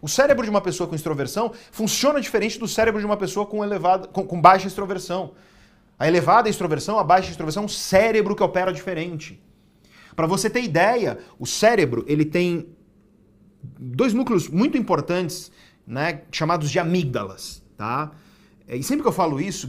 O 0.00 0.08
cérebro 0.08 0.44
de 0.44 0.50
uma 0.50 0.60
pessoa 0.60 0.88
com 0.88 0.94
extroversão 0.94 1.52
funciona 1.70 2.20
diferente 2.20 2.58
do 2.58 2.68
cérebro 2.68 3.00
de 3.00 3.06
uma 3.06 3.16
pessoa 3.16 3.46
com, 3.46 3.64
elevada, 3.64 4.08
com, 4.08 4.24
com 4.24 4.40
baixa 4.40 4.66
extroversão. 4.66 5.32
A 5.98 6.06
elevada 6.06 6.48
extroversão, 6.48 6.98
a 6.98 7.04
baixa 7.04 7.30
extroversão, 7.30 7.64
é 7.64 7.66
um 7.66 7.68
cérebro 7.68 8.36
que 8.36 8.42
opera 8.42 8.72
diferente. 8.72 9.42
Para 10.14 10.26
você 10.26 10.48
ter 10.48 10.62
ideia, 10.62 11.18
o 11.38 11.46
cérebro 11.46 12.04
ele 12.06 12.24
tem 12.24 12.68
dois 13.78 14.14
núcleos 14.14 14.48
muito 14.48 14.78
importantes, 14.78 15.50
né, 15.86 16.22
chamados 16.30 16.70
de 16.70 16.78
amígdalas, 16.78 17.62
tá? 17.76 18.12
E 18.68 18.82
sempre 18.82 19.02
que 19.02 19.08
eu 19.08 19.12
falo 19.12 19.40
isso, 19.40 19.68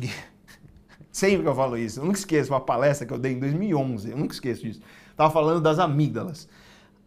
sempre 1.11 1.41
que 1.41 1.47
eu 1.47 1.55
falo 1.55 1.77
isso, 1.77 1.99
eu 1.99 2.05
nunca 2.05 2.19
esqueço 2.19 2.51
uma 2.51 2.59
palestra 2.59 3.07
que 3.07 3.13
eu 3.13 3.17
dei 3.17 3.33
em 3.33 3.39
2011, 3.39 4.11
eu 4.11 4.17
nunca 4.17 4.33
esqueço 4.33 4.63
disso. 4.63 4.81
Tava 5.15 5.31
falando 5.31 5.61
das 5.61 5.79
amígdalas. 5.79 6.47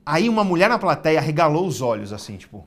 Aí 0.05 0.29
uma 0.29 0.43
mulher 0.43 0.69
na 0.69 0.79
plateia 0.79 1.21
regalou 1.21 1.67
os 1.67 1.81
olhos 1.81 2.13
assim, 2.13 2.37
tipo, 2.37 2.67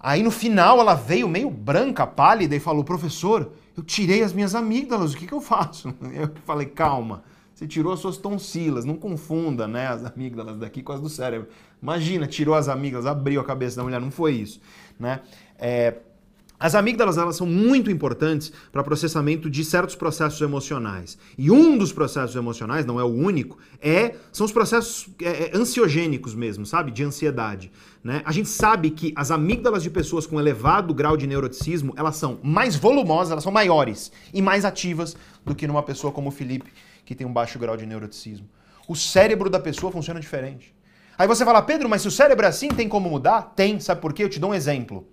Aí 0.00 0.22
no 0.22 0.30
final 0.30 0.80
ela 0.80 0.94
veio 0.94 1.28
meio 1.28 1.50
branca, 1.50 2.06
pálida 2.06 2.56
e 2.56 2.60
falou: 2.60 2.82
professor, 2.82 3.52
eu 3.76 3.82
tirei 3.82 4.22
as 4.22 4.32
minhas 4.32 4.54
amígdalas, 4.54 5.12
o 5.12 5.16
que, 5.16 5.26
que 5.26 5.34
eu 5.34 5.40
faço? 5.40 5.94
Eu 6.12 6.30
falei: 6.46 6.66
calma, 6.66 7.22
você 7.54 7.66
tirou 7.66 7.92
as 7.92 8.00
suas 8.00 8.16
tonsilas, 8.16 8.86
não 8.86 8.96
confunda 8.96 9.68
né, 9.68 9.86
as 9.88 10.02
amígdalas 10.04 10.58
daqui 10.58 10.82
com 10.82 10.92
as 10.92 11.00
do 11.00 11.10
cérebro. 11.10 11.48
Imagina, 11.82 12.26
tirou 12.26 12.54
as 12.54 12.68
amígdalas, 12.68 13.06
abriu 13.06 13.40
a 13.40 13.44
cabeça 13.44 13.76
da 13.76 13.82
mulher, 13.82 14.00
não 14.00 14.10
foi 14.10 14.32
isso. 14.32 14.60
Né? 14.98 15.20
É, 15.58 15.96
As 16.58 16.74
amígdalas 16.74 17.16
elas 17.16 17.36
são 17.36 17.46
muito 17.46 17.90
importantes 17.90 18.52
para 18.70 18.82
processamento 18.82 19.48
de 19.48 19.64
certos 19.64 19.94
processos 19.94 20.40
emocionais. 20.42 21.18
E 21.38 21.50
um 21.50 21.78
dos 21.78 21.90
processos 21.90 22.36
emocionais, 22.36 22.84
não 22.84 23.00
é 23.00 23.04
o 23.04 23.06
único, 23.08 23.58
é 23.80 24.14
são 24.30 24.44
os 24.44 24.52
processos 24.52 25.08
é, 25.22 25.44
é, 25.44 25.56
ansiogênicos 25.56 26.34
mesmo, 26.34 26.66
sabe? 26.66 26.90
De 26.90 27.02
ansiedade. 27.02 27.70
Né? 28.02 28.22
A 28.24 28.32
gente 28.32 28.48
sabe 28.48 28.90
que 28.90 29.12
as 29.14 29.30
amígdalas 29.30 29.82
de 29.82 29.90
pessoas 29.90 30.26
com 30.26 30.40
elevado 30.40 30.94
grau 30.94 31.16
de 31.16 31.26
neuroticismo, 31.26 31.92
elas 31.96 32.16
são 32.16 32.38
mais 32.42 32.76
volumosas, 32.76 33.32
elas 33.32 33.44
são 33.44 33.52
maiores 33.52 34.10
e 34.32 34.40
mais 34.40 34.64
ativas 34.64 35.16
do 35.44 35.54
que 35.54 35.66
numa 35.66 35.82
pessoa 35.82 36.12
como 36.12 36.28
o 36.28 36.32
Felipe, 36.32 36.72
que 37.04 37.14
tem 37.14 37.26
um 37.26 37.32
baixo 37.32 37.58
grau 37.58 37.76
de 37.76 37.84
neuroticismo. 37.84 38.48
O 38.88 38.96
cérebro 38.96 39.50
da 39.50 39.60
pessoa 39.60 39.92
funciona 39.92 40.18
diferente. 40.18 40.74
Aí 41.18 41.28
você 41.28 41.44
fala, 41.44 41.60
Pedro, 41.60 41.88
mas 41.88 42.02
se 42.02 42.08
o 42.08 42.10
cérebro 42.10 42.46
é 42.46 42.48
assim, 42.48 42.68
tem 42.68 42.88
como 42.88 43.10
mudar? 43.10 43.52
Tem, 43.54 43.78
sabe 43.78 44.00
por 44.00 44.12
quê? 44.14 44.24
Eu 44.24 44.30
te 44.30 44.40
dou 44.40 44.50
um 44.50 44.54
exemplo. 44.54 45.06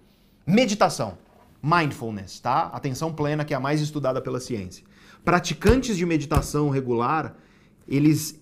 Meditação 0.46 1.18
mindfulness, 1.62 2.40
tá? 2.40 2.70
Atenção 2.74 3.12
plena, 3.12 3.44
que 3.44 3.54
é 3.54 3.58
a 3.58 3.60
mais 3.60 3.82
estudada 3.82 4.22
pela 4.22 4.40
ciência. 4.40 4.86
Praticantes 5.24 5.98
de 5.98 6.06
meditação 6.06 6.70
regular, 6.70 7.36
eles 7.88 8.40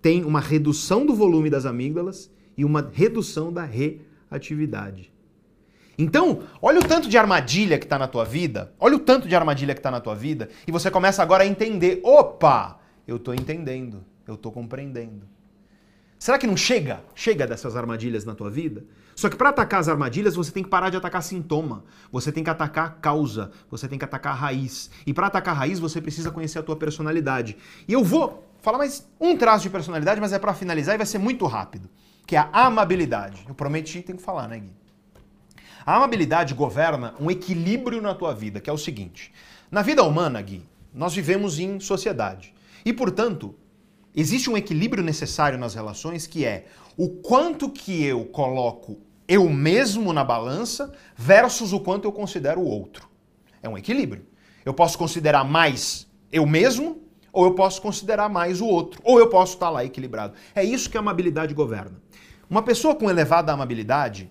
têm 0.00 0.24
uma 0.24 0.40
redução 0.40 1.04
do 1.04 1.14
volume 1.14 1.50
das 1.50 1.66
amígdalas 1.66 2.30
e 2.56 2.64
uma 2.64 2.90
redução 2.92 3.52
da 3.52 3.64
reatividade. 3.64 5.12
Então, 5.98 6.42
olha 6.60 6.80
o 6.80 6.84
tanto 6.84 7.08
de 7.08 7.16
armadilha 7.16 7.78
que 7.78 7.86
está 7.86 7.98
na 7.98 8.06
tua 8.06 8.24
vida, 8.24 8.72
olha 8.78 8.96
o 8.96 8.98
tanto 8.98 9.26
de 9.26 9.34
armadilha 9.34 9.74
que 9.74 9.80
está 9.80 9.90
na 9.90 10.00
tua 10.00 10.14
vida, 10.14 10.50
e 10.66 10.72
você 10.72 10.90
começa 10.90 11.22
agora 11.22 11.42
a 11.42 11.46
entender, 11.46 12.00
opa, 12.02 12.78
eu 13.08 13.16
estou 13.16 13.34
entendendo, 13.34 14.04
eu 14.26 14.34
estou 14.34 14.52
compreendendo. 14.52 15.26
Será 16.18 16.38
que 16.38 16.46
não 16.46 16.56
chega? 16.56 17.02
Chega 17.14 17.46
dessas 17.46 17.76
armadilhas 17.76 18.24
na 18.24 18.34
tua 18.34 18.50
vida? 18.50 18.84
Só 19.14 19.28
que 19.28 19.36
para 19.36 19.50
atacar 19.50 19.80
as 19.80 19.88
armadilhas, 19.88 20.34
você 20.34 20.50
tem 20.50 20.62
que 20.62 20.68
parar 20.68 20.90
de 20.90 20.96
atacar 20.96 21.22
sintoma. 21.22 21.84
Você 22.10 22.32
tem 22.32 22.42
que 22.42 22.50
atacar 22.50 22.86
a 22.86 22.90
causa. 22.90 23.50
Você 23.70 23.86
tem 23.88 23.98
que 23.98 24.04
atacar 24.04 24.32
a 24.32 24.36
raiz. 24.36 24.90
E 25.06 25.12
para 25.12 25.26
atacar 25.26 25.54
a 25.54 25.58
raiz, 25.58 25.78
você 25.78 26.00
precisa 26.00 26.30
conhecer 26.30 26.58
a 26.58 26.62
tua 26.62 26.76
personalidade. 26.76 27.56
E 27.86 27.92
eu 27.92 28.02
vou 28.02 28.46
falar 28.60 28.78
mais 28.78 29.06
um 29.20 29.36
traço 29.36 29.62
de 29.62 29.70
personalidade, 29.70 30.20
mas 30.20 30.32
é 30.32 30.38
para 30.38 30.52
finalizar 30.52 30.94
e 30.94 30.98
vai 30.98 31.06
ser 31.06 31.18
muito 31.18 31.46
rápido. 31.46 31.88
Que 32.26 32.36
é 32.36 32.38
a 32.38 32.66
amabilidade. 32.66 33.44
Eu 33.48 33.54
prometi, 33.54 34.02
tem 34.02 34.16
que 34.16 34.22
falar, 34.22 34.48
né, 34.48 34.58
Gui? 34.58 34.72
A 35.84 35.96
amabilidade 35.96 36.52
governa 36.52 37.14
um 37.20 37.30
equilíbrio 37.30 38.02
na 38.02 38.14
tua 38.14 38.34
vida, 38.34 38.60
que 38.60 38.68
é 38.68 38.72
o 38.72 38.78
seguinte. 38.78 39.32
Na 39.70 39.82
vida 39.82 40.02
humana, 40.02 40.42
Gui, 40.42 40.64
nós 40.92 41.14
vivemos 41.14 41.58
em 41.60 41.78
sociedade. 41.78 42.52
E, 42.84 42.92
portanto, 42.92 43.54
existe 44.14 44.50
um 44.50 44.56
equilíbrio 44.56 45.04
necessário 45.04 45.58
nas 45.58 45.74
relações 45.74 46.26
que 46.26 46.44
é 46.44 46.66
o 46.96 47.08
quanto 47.08 47.70
que 47.70 48.02
eu 48.04 48.24
coloco 48.24 48.98
eu 49.28 49.48
mesmo 49.48 50.12
na 50.12 50.24
balança 50.24 50.92
versus 51.16 51.72
o 51.72 51.80
quanto 51.80 52.04
eu 52.04 52.12
considero 52.12 52.60
o 52.60 52.66
outro. 52.66 53.08
É 53.62 53.68
um 53.68 53.76
equilíbrio. 53.76 54.24
Eu 54.64 54.72
posso 54.74 54.96
considerar 54.96 55.44
mais 55.44 56.06
eu 56.32 56.46
mesmo 56.46 57.02
ou 57.32 57.44
eu 57.44 57.54
posso 57.54 57.82
considerar 57.82 58.30
mais 58.30 58.62
o 58.62 58.66
outro, 58.66 58.98
ou 59.04 59.18
eu 59.18 59.28
posso 59.28 59.52
estar 59.52 59.68
lá 59.68 59.84
equilibrado. 59.84 60.32
É 60.54 60.64
isso 60.64 60.88
que 60.88 60.96
a 60.96 61.00
amabilidade 61.00 61.52
governa. 61.52 62.00
Uma 62.48 62.62
pessoa 62.62 62.94
com 62.94 63.10
elevada 63.10 63.52
amabilidade, 63.52 64.30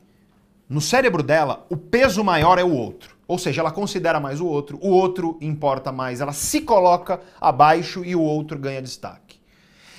no 0.69 0.79
cérebro 0.79 1.21
dela, 1.21 1.65
o 1.69 1.75
peso 1.75 2.23
maior 2.23 2.57
é 2.57 2.63
o 2.63 2.71
outro. 2.71 3.15
Ou 3.27 3.37
seja, 3.37 3.61
ela 3.61 3.71
considera 3.71 4.21
mais 4.21 4.39
o 4.39 4.45
outro, 4.45 4.79
o 4.81 4.89
outro 4.89 5.37
importa 5.41 5.91
mais, 5.91 6.21
ela 6.21 6.31
se 6.31 6.61
coloca 6.61 7.19
abaixo 7.41 8.05
e 8.05 8.15
o 8.15 8.21
outro 8.21 8.57
ganha 8.57 8.81
destaque. 8.81 9.37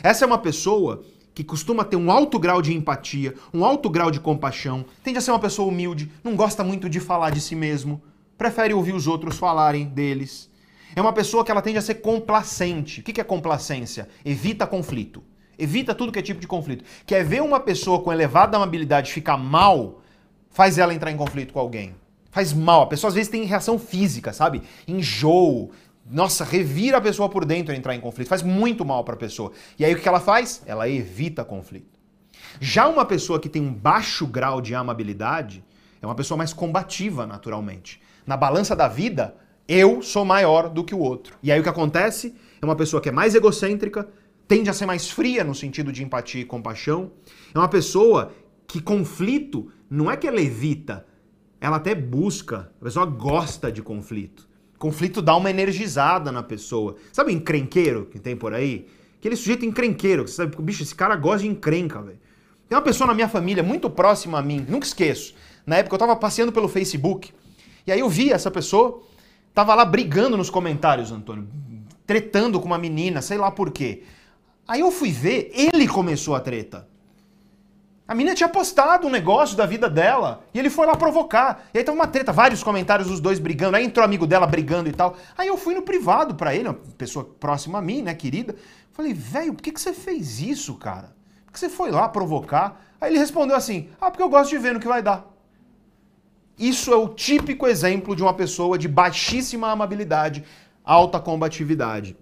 Essa 0.03 0.25
é 0.25 0.27
uma 0.27 0.39
pessoa 0.39 1.03
que 1.35 1.45
costuma 1.45 1.85
ter 1.85 1.97
um 1.97 2.11
alto 2.11 2.39
grau 2.39 2.63
de 2.63 2.73
empatia, 2.75 3.35
um 3.53 3.65
alto 3.65 3.91
grau 3.91 4.11
de 4.11 4.19
compaixão, 4.19 4.87
tende 5.03 5.19
a 5.19 5.21
ser 5.21 5.33
uma 5.33 5.39
pessoa 5.39 5.69
humilde, 5.69 6.11
não 6.25 6.35
gosta 6.35 6.65
muito 6.65 6.89
de 6.89 7.01
falar 7.01 7.31
de 7.31 7.41
si 7.43 7.55
mesmo, 7.55 8.01
prefere 8.39 8.73
ouvir 8.73 8.95
os 8.95 9.07
outros 9.07 9.37
falarem 9.37 9.85
deles. 9.85 10.49
É 10.95 11.03
uma 11.03 11.13
pessoa 11.13 11.45
que 11.45 11.51
ela 11.51 11.61
tende 11.61 11.77
a 11.77 11.83
ser 11.83 11.97
complacente. 11.97 13.01
O 13.01 13.03
que 13.03 13.21
é 13.21 13.25
complacência? 13.25 14.09
Evita 14.25 14.67
conflito. 14.67 15.23
Evita 15.59 15.95
tudo 15.95 16.13
que 16.13 16.19
é 16.19 16.23
tipo 16.23 16.41
de 16.41 16.47
conflito. 16.47 16.85
Quer 17.07 17.25
ver 17.25 17.43
uma 17.43 17.61
pessoa 17.61 18.03
com 18.03 18.13
elevada 18.13 18.57
amabilidade 18.57 19.13
ficar 19.13 19.37
mal, 19.37 20.03
faz 20.51 20.79
ela 20.79 20.95
entrar 20.95 21.11
em 21.11 21.17
conflito 21.17 21.53
com 21.53 21.61
alguém. 21.61 21.95
Faz 22.31 22.53
mal. 22.53 22.83
A 22.83 22.87
pessoa 22.87 23.09
às 23.09 23.15
vezes 23.15 23.31
tem 23.31 23.45
reação 23.45 23.79
física, 23.79 24.33
sabe? 24.33 24.63
Enjoo, 24.87 25.71
nossa, 26.09 26.45
revira 26.45 26.99
a 26.99 27.01
pessoa 27.01 27.29
por 27.29 27.45
dentro 27.45 27.75
entrar 27.75 27.95
em 27.95 28.01
conflito. 28.01 28.29
Faz 28.29 28.43
muito 28.43 28.85
mal 28.85 29.03
para 29.03 29.15
a 29.15 29.19
pessoa. 29.19 29.53
E 29.79 29.85
aí 29.85 29.95
o 29.95 29.99
que 29.99 30.09
ela 30.09 30.21
faz? 30.21 30.63
Ela 30.67 30.89
evita 30.89 31.45
conflito. 31.45 31.99
Já 32.61 32.89
uma 32.89 33.05
pessoa 33.05 33.41
que 33.41 33.49
tem 33.49 33.63
um 33.63 33.73
baixo 33.73 34.27
grau 34.27 34.61
de 34.61 34.75
amabilidade 34.75 35.65
é 36.01 36.07
uma 36.07 36.15
pessoa 36.15 36.39
mais 36.39 36.53
combativa, 36.53 37.27
naturalmente. 37.27 38.01
Na 38.27 38.37
balança 38.37 38.77
da 38.77 38.87
vida, 38.87 39.35
eu 39.69 40.01
sou 40.03 40.25
maior 40.25 40.69
do 40.69 40.85
que 40.85 40.95
o 40.95 40.99
outro. 40.99 41.37
E 41.43 41.51
aí 41.51 41.59
o 41.59 41.63
que 41.63 41.69
acontece? 41.69 42.35
É 42.61 42.65
uma 42.65 42.77
pessoa 42.77 43.01
que 43.01 43.09
é 43.09 43.13
mais 43.13 43.35
egocêntrica, 43.35 44.09
tende 44.49 44.71
a 44.71 44.73
ser 44.73 44.87
mais 44.87 45.11
fria 45.11 45.45
no 45.45 45.55
sentido 45.55 45.93
de 45.93 46.03
empatia 46.03 46.41
e 46.41 46.45
compaixão. 46.45 47.11
É 47.55 47.59
uma 47.59 47.69
pessoa 47.69 48.33
que 48.67 48.81
conflito 48.81 49.71
não 49.89 50.11
é 50.11 50.17
que 50.17 50.27
ela 50.27 50.41
evita, 50.41 51.07
ela 51.61 51.77
até 51.77 51.95
busca. 51.95 52.73
A 52.81 52.85
pessoa 52.85 53.07
gosta 53.07 53.71
de 53.71 53.83
conflito. 53.83 54.49
Conflito 54.79 55.23
dá 55.23 55.37
uma 55.37 55.51
energizada 55.51 56.31
na 56.31 56.43
pessoa. 56.43 56.97
Sabe 57.13 57.33
encrenqueiro 57.33 58.07
que 58.07 58.19
tem 58.19 58.37
por 58.37 58.53
aí? 58.53 58.87
Aquele 59.19 59.37
sujeito 59.37 59.65
encrenqueiro, 59.65 60.25
que 60.25 60.31
você 60.31 60.37
sabe, 60.37 60.57
bicho, 60.63 60.83
esse 60.83 60.95
cara 60.95 61.17
gosta 61.17 61.41
de 61.41 61.49
encrenca, 61.49 62.03
velho. 62.03 62.19
Tem 62.69 62.77
uma 62.77 62.83
pessoa 62.83 63.07
na 63.07 63.15
minha 63.15 63.29
família 63.29 63.63
muito 63.63 63.89
próxima 63.89 64.39
a 64.39 64.43
mim, 64.43 64.65
nunca 64.69 64.87
esqueço. 64.87 65.35
Na 65.65 65.77
época 65.77 65.95
eu 65.95 65.99
tava 65.99 66.15
passeando 66.17 66.53
pelo 66.53 66.69
Facebook, 66.69 67.33
e 67.87 67.93
aí 67.93 68.01
eu 68.01 68.09
vi 68.09 68.31
essa 68.31 68.51
pessoa, 68.51 69.03
tava 69.55 69.75
lá 69.75 69.85
brigando 69.85 70.37
nos 70.37 70.51
comentários, 70.51 71.11
Antônio, 71.11 71.49
tretando 72.07 72.61
com 72.61 72.67
uma 72.67 72.79
menina, 72.79 73.23
sei 73.23 73.39
lá 73.39 73.51
por 73.51 73.71
quê. 73.71 74.03
Aí 74.67 74.81
eu 74.81 74.91
fui 74.91 75.13
ver, 75.13 75.51
ele 75.55 75.87
começou 75.87 76.35
a 76.35 76.41
treta. 76.41 76.89
A 78.09 78.15
menina 78.15 78.37
tinha 78.37 78.49
postado 78.49 79.07
um 79.07 79.11
negócio 79.11 79.57
da 79.57 79.67
vida 79.67 79.91
dela 79.91 80.45
e 80.55 80.59
ele 80.59 80.71
foi 80.71 80.87
lá 80.87 80.95
provocar. 80.95 81.67
E 81.75 81.79
aí 81.79 81.85
tava 81.85 81.97
uma 81.97 82.07
treta, 82.07 82.33
vários 82.33 82.63
comentários 82.63 83.09
dos 83.09 83.19
dois 83.19 83.41
brigando. 83.41 83.77
Aí 83.77 83.85
entrou 83.85 84.05
amigo 84.05 84.27
dela 84.27 84.47
brigando 84.47 84.89
e 84.89 84.93
tal. 84.93 85.17
Aí 85.37 85.49
eu 85.49 85.57
fui 85.57 85.75
no 85.75 85.83
privado 85.83 86.37
para 86.37 86.55
ele, 86.55 86.69
uma 86.69 86.79
pessoa 86.97 87.25
próxima 87.25 87.79
a 87.79 87.83
mim, 87.83 88.03
né, 88.03 88.15
querida. 88.15 88.55
Falei, 88.93 89.13
velho, 89.13 89.55
por 89.55 89.63
que, 89.63 89.73
que 89.73 89.81
você 89.81 89.93
fez 89.93 90.41
isso, 90.41 90.75
cara? 90.75 91.17
Por 91.45 91.53
que 91.53 91.59
você 91.59 91.69
foi 91.69 91.91
lá 91.91 92.09
provocar? 92.09 92.81
Aí 93.01 93.11
ele 93.11 93.19
respondeu 93.19 93.57
assim: 93.57 93.89
ah, 94.01 94.09
porque 94.09 94.23
eu 94.23 94.29
gosto 94.29 94.51
de 94.51 94.59
ver 94.59 94.73
no 94.73 94.81
que 94.81 94.87
vai 94.87 95.03
dar. 95.03 95.27
Isso 96.57 96.93
é 96.93 96.97
o 96.97 97.09
típico 97.09 97.67
exemplo 97.67 98.15
de 98.15 98.23
uma 98.23 98.33
pessoa 98.33 98.79
de 98.79 98.87
baixíssima 98.89 99.69
amabilidade, 99.71 100.45
alta 100.85 101.19
combatividade. 101.19 102.17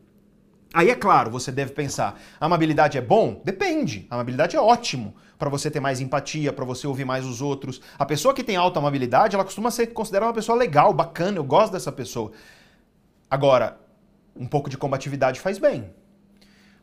Aí 0.74 0.90
é 0.90 0.94
claro, 0.96 1.30
você 1.30 1.52
deve 1.52 1.72
pensar, 1.72 2.20
amabilidade 2.40 2.98
é 2.98 3.00
bom? 3.00 3.40
Depende. 3.44 4.08
amabilidade 4.10 4.56
é 4.56 4.60
ótimo 4.60 5.14
para 5.38 5.48
você 5.48 5.70
ter 5.70 5.78
mais 5.78 6.00
empatia, 6.00 6.52
para 6.52 6.64
você 6.64 6.84
ouvir 6.84 7.04
mais 7.04 7.24
os 7.24 7.40
outros. 7.40 7.80
A 7.96 8.04
pessoa 8.04 8.34
que 8.34 8.42
tem 8.42 8.56
alta 8.56 8.80
amabilidade, 8.80 9.36
ela 9.36 9.44
costuma 9.44 9.70
ser 9.70 9.86
considerada 9.88 10.26
uma 10.26 10.34
pessoa 10.34 10.58
legal, 10.58 10.92
bacana, 10.92 11.38
eu 11.38 11.44
gosto 11.44 11.72
dessa 11.72 11.92
pessoa. 11.92 12.32
Agora, 13.30 13.78
um 14.34 14.48
pouco 14.48 14.68
de 14.68 14.76
combatividade 14.76 15.38
faz 15.38 15.58
bem. 15.58 15.90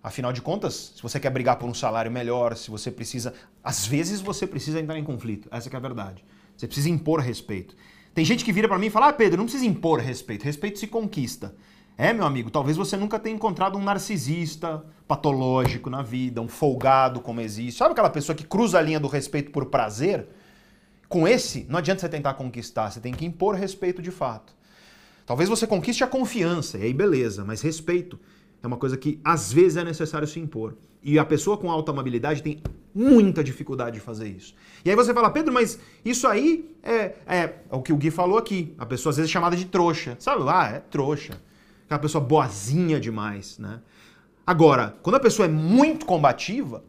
Afinal 0.02 0.32
de 0.32 0.42
contas, 0.42 0.94
se 0.96 1.04
você 1.04 1.20
quer 1.20 1.30
brigar 1.30 1.58
por 1.58 1.68
um 1.68 1.74
salário 1.74 2.10
melhor, 2.10 2.56
se 2.56 2.72
você 2.72 2.90
precisa, 2.90 3.34
às 3.62 3.86
vezes 3.86 4.22
você 4.22 4.48
precisa 4.48 4.80
entrar 4.80 4.98
em 4.98 5.04
conflito. 5.04 5.50
Essa 5.52 5.70
é 5.70 5.76
a 5.76 5.80
verdade. 5.82 6.24
Você 6.56 6.66
precisa 6.66 6.90
impor 6.90 7.20
respeito. 7.20 7.76
Tem 8.14 8.24
gente 8.24 8.46
que 8.46 8.54
vira 8.54 8.70
para 8.70 8.80
mim 8.80 8.88
e 8.88 8.90
fala: 8.90 9.10
"Ah, 9.10 9.14
Pedro, 9.14 9.38
não 9.38 9.46
precisa 9.46 9.66
impor 9.66 10.00
respeito. 10.00 10.44
Respeito 10.46 10.80
se 10.80 10.88
conquista". 10.88 11.54
É, 11.98 12.14
meu 12.14 12.26
amigo, 12.26 12.50
talvez 12.50 12.78
você 12.78 12.98
nunca 12.98 13.20
tenha 13.20 13.36
encontrado 13.36 13.78
um 13.78 13.84
narcisista 13.84 14.84
patológico 15.08 15.90
na 15.90 16.02
vida, 16.02 16.42
um 16.42 16.48
folgado 16.48 17.20
como 17.20 17.42
existe. 17.42 17.78
Sabe 17.78 17.92
aquela 17.92 18.10
pessoa 18.10 18.36
que 18.36 18.46
cruza 18.46 18.80
a 18.80 18.82
linha 18.82 19.00
do 19.00 19.08
respeito 19.08 19.52
por 19.52 19.66
prazer? 19.66 20.28
Com 21.08 21.28
esse, 21.28 21.66
não 21.70 21.78
adianta 21.78 22.02
você 22.02 22.10
tentar 22.10 22.34
conquistar, 22.36 22.90
você 22.90 23.00
tem 23.00 23.14
que 23.14 23.26
impor 23.26 23.56
respeito 23.56 24.02
de 24.02 24.10
fato. 24.10 24.54
Talvez 25.26 25.50
você 25.50 25.68
conquiste 25.68 26.04
a 26.04 26.08
confiança, 26.08 26.78
e 26.78 26.84
aí 26.84 26.94
beleza, 26.94 27.44
mas 27.44 27.62
respeito 27.62 28.18
é 28.64 28.68
uma 28.68 28.78
coisa 28.78 28.96
que 28.98 29.20
às 29.24 29.52
vezes 29.52 29.78
é 29.78 29.84
necessário 29.84 30.28
se 30.28 30.40
impor. 30.40 30.76
E 31.04 31.20
a 31.20 31.26
pessoa 31.26 31.58
com 31.58 31.70
alta 31.70 31.92
amabilidade 31.92 32.42
tem 32.42 32.62
muita 32.94 33.44
dificuldade 33.44 33.96
de 33.96 34.00
fazer 34.00 34.30
isso. 34.30 34.56
E 34.86 34.90
aí 34.90 34.96
você 34.96 35.14
fala, 35.14 35.30
Pedro, 35.30 35.54
mas 35.54 35.78
isso 36.06 36.28
aí 36.28 36.74
é, 36.84 37.16
é, 37.28 37.38
é 37.38 37.56
o 37.72 37.82
que 37.82 37.92
o 37.92 37.98
Gui 37.98 38.12
falou 38.12 38.38
aqui. 38.38 38.74
A 38.78 38.86
pessoa 38.86 39.12
às 39.12 39.18
vezes 39.18 39.30
é 39.30 39.34
chamada 39.34 39.56
de 39.56 39.66
trouxa. 39.66 40.16
Sabe 40.20 40.44
lá, 40.44 40.70
é 40.70 40.80
trouxa 40.80 41.40
aquela 41.92 42.00
pessoa 42.00 42.24
boazinha 42.24 43.00
demais, 43.00 43.58
né? 43.60 43.82
Agora, 44.48 44.96
quando 45.04 45.16
a 45.16 45.20
pessoa 45.20 45.46
é 45.46 45.52
muito 45.52 46.06
combativa, 46.06 46.86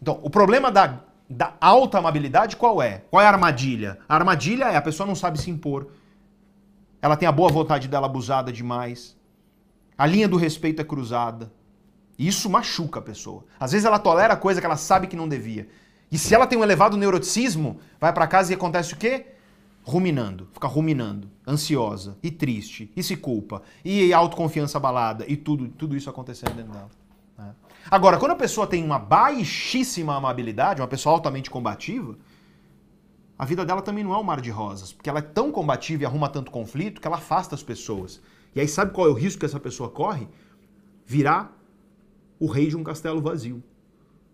então, 0.00 0.20
o 0.22 0.28
problema 0.28 0.70
da, 0.70 1.00
da 1.28 1.54
alta 1.58 1.98
amabilidade 1.98 2.56
qual 2.56 2.82
é? 2.82 3.02
Qual 3.10 3.22
é 3.22 3.26
a 3.26 3.30
armadilha? 3.30 3.98
A 4.06 4.14
armadilha 4.14 4.66
é 4.66 4.76
a 4.76 4.82
pessoa 4.82 5.06
não 5.06 5.14
sabe 5.14 5.40
se 5.40 5.50
impor. 5.50 5.88
Ela 7.00 7.16
tem 7.16 7.26
a 7.26 7.32
boa 7.32 7.50
vontade 7.50 7.88
dela 7.88 8.06
abusada 8.06 8.52
demais. 8.52 9.16
A 9.96 10.06
linha 10.06 10.28
do 10.28 10.36
respeito 10.36 10.82
é 10.82 10.84
cruzada. 10.84 11.50
E 12.18 12.28
isso 12.28 12.50
machuca 12.50 12.98
a 12.98 13.02
pessoa. 13.02 13.44
Às 13.58 13.72
vezes 13.72 13.86
ela 13.86 13.98
tolera 13.98 14.36
coisa 14.36 14.60
que 14.60 14.66
ela 14.66 14.76
sabe 14.76 15.06
que 15.06 15.16
não 15.16 15.28
devia. 15.28 15.66
E 16.12 16.18
se 16.18 16.34
ela 16.34 16.46
tem 16.46 16.58
um 16.58 16.62
elevado 16.62 16.96
neuroticismo, 16.96 17.80
vai 17.98 18.12
para 18.12 18.26
casa 18.26 18.52
e 18.52 18.54
acontece 18.54 18.92
o 18.92 18.96
quê? 18.98 19.34
Ruminando, 19.90 20.48
fica 20.52 20.68
ruminando, 20.68 21.28
ansiosa 21.46 22.16
e 22.22 22.30
triste, 22.30 22.90
e 22.94 23.02
se 23.02 23.16
culpa, 23.16 23.62
e 23.84 24.12
autoconfiança 24.12 24.78
abalada, 24.78 25.24
e 25.26 25.36
tudo, 25.36 25.68
tudo 25.68 25.96
isso 25.96 26.08
acontecendo 26.08 26.54
dentro 26.54 26.72
dela. 26.72 26.90
Né? 27.36 27.54
Agora, 27.90 28.16
quando 28.18 28.32
a 28.32 28.36
pessoa 28.36 28.66
tem 28.66 28.84
uma 28.84 28.98
baixíssima 28.98 30.14
amabilidade, 30.14 30.80
uma 30.80 30.88
pessoa 30.88 31.14
altamente 31.14 31.50
combativa, 31.50 32.16
a 33.38 33.44
vida 33.44 33.64
dela 33.64 33.82
também 33.82 34.04
não 34.04 34.14
é 34.14 34.18
um 34.18 34.22
mar 34.22 34.40
de 34.40 34.50
rosas, 34.50 34.92
porque 34.92 35.08
ela 35.08 35.18
é 35.18 35.22
tão 35.22 35.50
combativa 35.50 36.02
e 36.02 36.06
arruma 36.06 36.28
tanto 36.28 36.50
conflito 36.50 37.00
que 37.00 37.06
ela 37.06 37.16
afasta 37.16 37.54
as 37.54 37.62
pessoas. 37.62 38.20
E 38.54 38.60
aí 38.60 38.68
sabe 38.68 38.92
qual 38.92 39.06
é 39.06 39.10
o 39.10 39.14
risco 39.14 39.40
que 39.40 39.46
essa 39.46 39.58
pessoa 39.58 39.88
corre? 39.88 40.28
Virar 41.06 41.56
o 42.38 42.46
rei 42.46 42.68
de 42.68 42.76
um 42.76 42.84
castelo 42.84 43.20
vazio. 43.20 43.62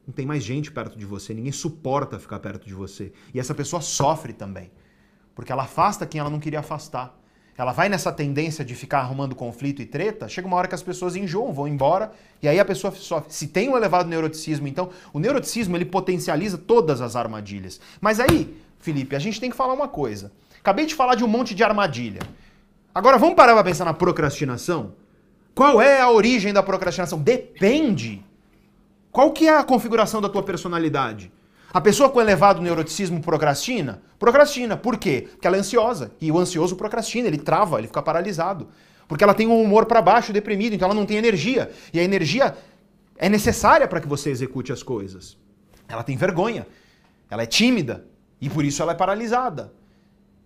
Não 0.06 0.12
tem 0.12 0.26
mais 0.26 0.42
gente 0.44 0.70
perto 0.70 0.98
de 0.98 1.06
você, 1.06 1.32
ninguém 1.32 1.52
suporta 1.52 2.18
ficar 2.18 2.40
perto 2.40 2.66
de 2.66 2.74
você. 2.74 3.12
E 3.32 3.40
essa 3.40 3.54
pessoa 3.54 3.80
sofre 3.80 4.32
também, 4.32 4.70
porque 5.36 5.52
ela 5.52 5.64
afasta 5.64 6.06
quem 6.06 6.18
ela 6.18 6.30
não 6.30 6.40
queria 6.40 6.60
afastar. 6.60 7.14
Ela 7.58 7.72
vai 7.72 7.88
nessa 7.88 8.10
tendência 8.10 8.64
de 8.64 8.74
ficar 8.74 9.00
arrumando 9.00 9.34
conflito 9.34 9.80
e 9.80 9.86
treta, 9.86 10.28
chega 10.28 10.46
uma 10.46 10.56
hora 10.56 10.66
que 10.66 10.74
as 10.74 10.82
pessoas 10.82 11.14
enjoam, 11.14 11.52
vão 11.52 11.68
embora, 11.68 12.10
e 12.42 12.48
aí 12.48 12.58
a 12.58 12.64
pessoa 12.64 12.92
sofre. 12.92 13.32
Se 13.32 13.46
tem 13.46 13.68
um 13.68 13.76
elevado 13.76 14.08
neuroticismo, 14.08 14.66
então, 14.66 14.90
o 15.12 15.18
neuroticismo 15.18 15.76
ele 15.76 15.84
potencializa 15.84 16.58
todas 16.58 17.00
as 17.00 17.14
armadilhas. 17.16 17.80
Mas 18.00 18.18
aí, 18.18 18.56
Felipe, 18.78 19.14
a 19.14 19.18
gente 19.18 19.40
tem 19.40 19.50
que 19.50 19.56
falar 19.56 19.74
uma 19.74 19.88
coisa. 19.88 20.32
Acabei 20.58 20.84
de 20.84 20.94
falar 20.94 21.14
de 21.14 21.24
um 21.24 21.28
monte 21.28 21.54
de 21.54 21.62
armadilha. 21.62 22.20
Agora 22.94 23.18
vamos 23.18 23.36
parar 23.36 23.54
para 23.54 23.64
pensar 23.64 23.84
na 23.84 23.94
procrastinação? 23.94 24.94
Qual 25.54 25.80
é 25.80 26.00
a 26.00 26.10
origem 26.10 26.52
da 26.52 26.62
procrastinação? 26.62 27.18
Depende. 27.18 28.22
Qual 29.10 29.32
que 29.32 29.48
é 29.48 29.56
a 29.56 29.64
configuração 29.64 30.20
da 30.20 30.28
tua 30.28 30.42
personalidade? 30.42 31.32
A 31.72 31.80
pessoa 31.80 32.08
com 32.08 32.20
elevado 32.20 32.62
neuroticismo 32.62 33.20
procrastina? 33.20 34.02
Procrastina. 34.18 34.76
Por 34.76 34.96
quê? 34.96 35.28
Porque 35.30 35.46
ela 35.46 35.56
é 35.56 35.60
ansiosa. 35.60 36.12
E 36.20 36.30
o 36.30 36.38
ansioso 36.38 36.76
procrastina, 36.76 37.26
ele 37.28 37.38
trava, 37.38 37.78
ele 37.78 37.86
fica 37.86 38.02
paralisado. 38.02 38.68
Porque 39.08 39.22
ela 39.22 39.34
tem 39.34 39.46
um 39.46 39.60
humor 39.60 39.86
para 39.86 40.02
baixo, 40.02 40.32
deprimido, 40.32 40.74
então 40.74 40.86
ela 40.86 40.94
não 40.94 41.06
tem 41.06 41.16
energia. 41.16 41.70
E 41.92 42.00
a 42.00 42.02
energia 42.02 42.56
é 43.16 43.28
necessária 43.28 43.86
para 43.86 44.00
que 44.00 44.08
você 44.08 44.30
execute 44.30 44.72
as 44.72 44.82
coisas. 44.82 45.36
Ela 45.88 46.02
tem 46.02 46.16
vergonha. 46.16 46.66
Ela 47.30 47.42
é 47.42 47.46
tímida. 47.46 48.04
E 48.40 48.48
por 48.50 48.64
isso 48.64 48.82
ela 48.82 48.92
é 48.92 48.94
paralisada. 48.94 49.72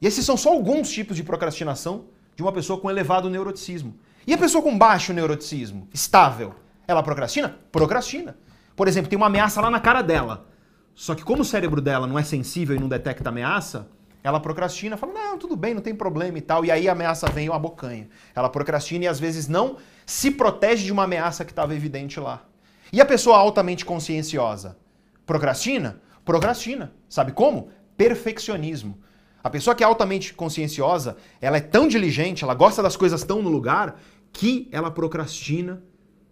E 0.01 0.07
esses 0.07 0.25
são 0.25 0.37
só 0.37 0.53
alguns 0.53 0.91
tipos 0.91 1.17
de 1.17 1.23
procrastinação 1.23 2.07
de 2.35 2.43
uma 2.43 2.53
pessoa 2.53 2.81
com 2.81 2.91
elevado 2.91 3.29
neuroticismo. 3.29 3.95
E 4.27 4.33
a 4.33 4.39
pessoa 4.39 4.63
com 4.63 4.77
baixo 4.77 5.13
neuroticismo, 5.13 5.89
estável, 5.93 6.55
ela 6.87 7.03
procrastina? 7.03 7.57
Procrastina. 7.73 8.37
Por 8.77 8.89
exemplo, 8.89 9.11
tem 9.11 9.17
uma 9.17 9.27
ameaça 9.27 9.61
lá 9.61 9.71
na 9.71 9.81
cara 9.81 10.03
dela. 10.03 10.47
Só 10.94 11.15
que 11.15 11.25
como 11.25 11.43
o 11.43 11.44
cérebro 11.44 11.81
dela 11.81 12.07
não 12.07 12.19
é 12.19 12.23
sensível 12.23 12.77
e 12.77 12.78
não 12.78 12.89
detecta 12.89 13.28
ameaça, 13.28 13.89
ela 14.23 14.39
procrastina, 14.39 14.97
fala, 14.97 15.12
não, 15.12 15.39
tudo 15.39 15.57
bem, 15.57 15.73
não 15.73 15.81
tem 15.81 15.94
problema 15.94 16.36
e 16.36 16.43
tal. 16.43 16.65
E 16.65 16.70
aí 16.70 16.89
a 16.89 16.93
ameaça 16.93 17.27
vem 17.31 17.49
uma 17.49 17.59
bocanha. 17.59 18.09
Ela 18.35 18.49
procrastina 18.49 19.05
e 19.05 19.09
às 19.09 19.19
vezes 19.19 19.49
não 19.49 19.77
se 20.05 20.31
protege 20.31 20.85
de 20.85 20.93
uma 20.93 21.05
ameaça 21.05 21.44
que 21.44 21.52
estava 21.52 21.75
evidente 21.75 22.20
lá. 22.20 22.44
E 22.93 23.01
a 23.01 23.07
pessoa 23.07 23.39
altamente 23.39 23.85
conscienciosa? 23.85 24.77
Procrastina? 25.25 26.02
Procrastina. 26.25 26.93
Sabe 27.09 27.33
como? 27.33 27.70
Perfeccionismo. 27.97 28.99
A 29.43 29.49
pessoa 29.49 29.75
que 29.75 29.83
é 29.83 29.86
altamente 29.86 30.35
conscienciosa, 30.35 31.17
ela 31.41 31.57
é 31.57 31.60
tão 31.60 31.89
diligente, 31.89 32.44
ela 32.44 32.55
gosta 32.55 32.83
das 32.83 32.97
coisas 32.97 33.25
tão 33.25 33.41
no 33.41 33.49
lugar, 33.49 33.99
que 34.33 34.69
ela 34.70 34.91
procrastina 34.91 35.83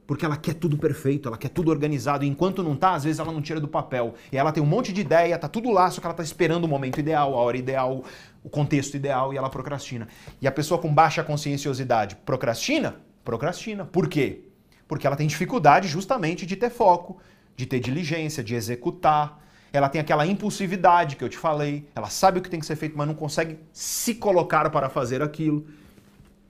porque 0.09 0.25
ela 0.25 0.39
quer 0.39 0.55
tudo 0.55 0.79
perfeito, 0.79 1.29
ela 1.29 1.37
quer 1.37 1.51
tudo 1.51 1.71
organizado, 1.71 2.25
e 2.25 2.29
enquanto 2.29 2.63
não 2.63 2.75
tá, 2.75 2.95
às 2.95 3.05
vezes 3.05 3.21
ela 3.21 3.31
não 3.31 3.43
tira 3.43 3.61
do 3.61 3.69
papel. 3.69 4.15
E 4.33 4.39
ela 4.39 4.51
tem 4.51 4.63
um 4.63 4.67
monte 4.67 4.91
de 4.91 5.03
ideia, 5.03 5.39
tá 5.39 5.49
tudo 5.49 5.71
lá, 5.71 5.91
só 5.91 6.01
que 6.01 6.07
ela 6.07 6.15
tá 6.15 6.23
esperando 6.23 6.65
o 6.65 6.69
momento 6.69 6.99
ideal, 6.99 7.35
a 7.35 7.37
hora 7.37 7.59
ideal, 7.59 8.03
o 8.43 8.49
contexto 8.49 8.95
ideal, 8.95 9.35
e 9.35 9.37
ela 9.37 9.51
procrastina. 9.51 10.09
E 10.41 10.49
a 10.49 10.51
pessoa 10.51 10.81
com 10.81 10.93
baixa 10.95 11.23
conscienciosidade 11.23 12.17
procrastina? 12.25 12.97
Procrastina. 13.23 13.85
Por 13.85 14.09
quê? 14.09 14.45
Porque 14.89 15.07
ela 15.07 15.15
tem 15.15 15.27
dificuldade 15.27 15.89
justamente 15.89 16.47
de 16.47 16.57
ter 16.57 16.71
foco, 16.71 17.19
de 17.55 17.67
ter 17.67 17.79
diligência, 17.79 18.43
de 18.43 18.55
executar. 18.55 19.45
Ela 19.71 19.91
tem 19.91 20.01
aquela 20.01 20.27
impulsividade 20.27 21.17
que 21.17 21.23
eu 21.23 21.29
te 21.29 21.37
falei, 21.37 21.87
ela 21.95 22.09
sabe 22.09 22.39
o 22.39 22.43
que 22.43 22.49
tem 22.49 22.61
que 22.61 22.65
ser 22.65 22.77
feito, 22.77 22.97
mas 22.97 23.07
não 23.07 23.15
consegue 23.15 23.59
se 23.75 24.15
colocar 24.15 24.71
para 24.71 24.89
fazer 24.89 25.23
aquilo. 25.23 25.67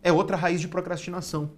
É 0.00 0.12
outra 0.12 0.36
raiz 0.36 0.60
de 0.60 0.68
procrastinação. 0.68 1.50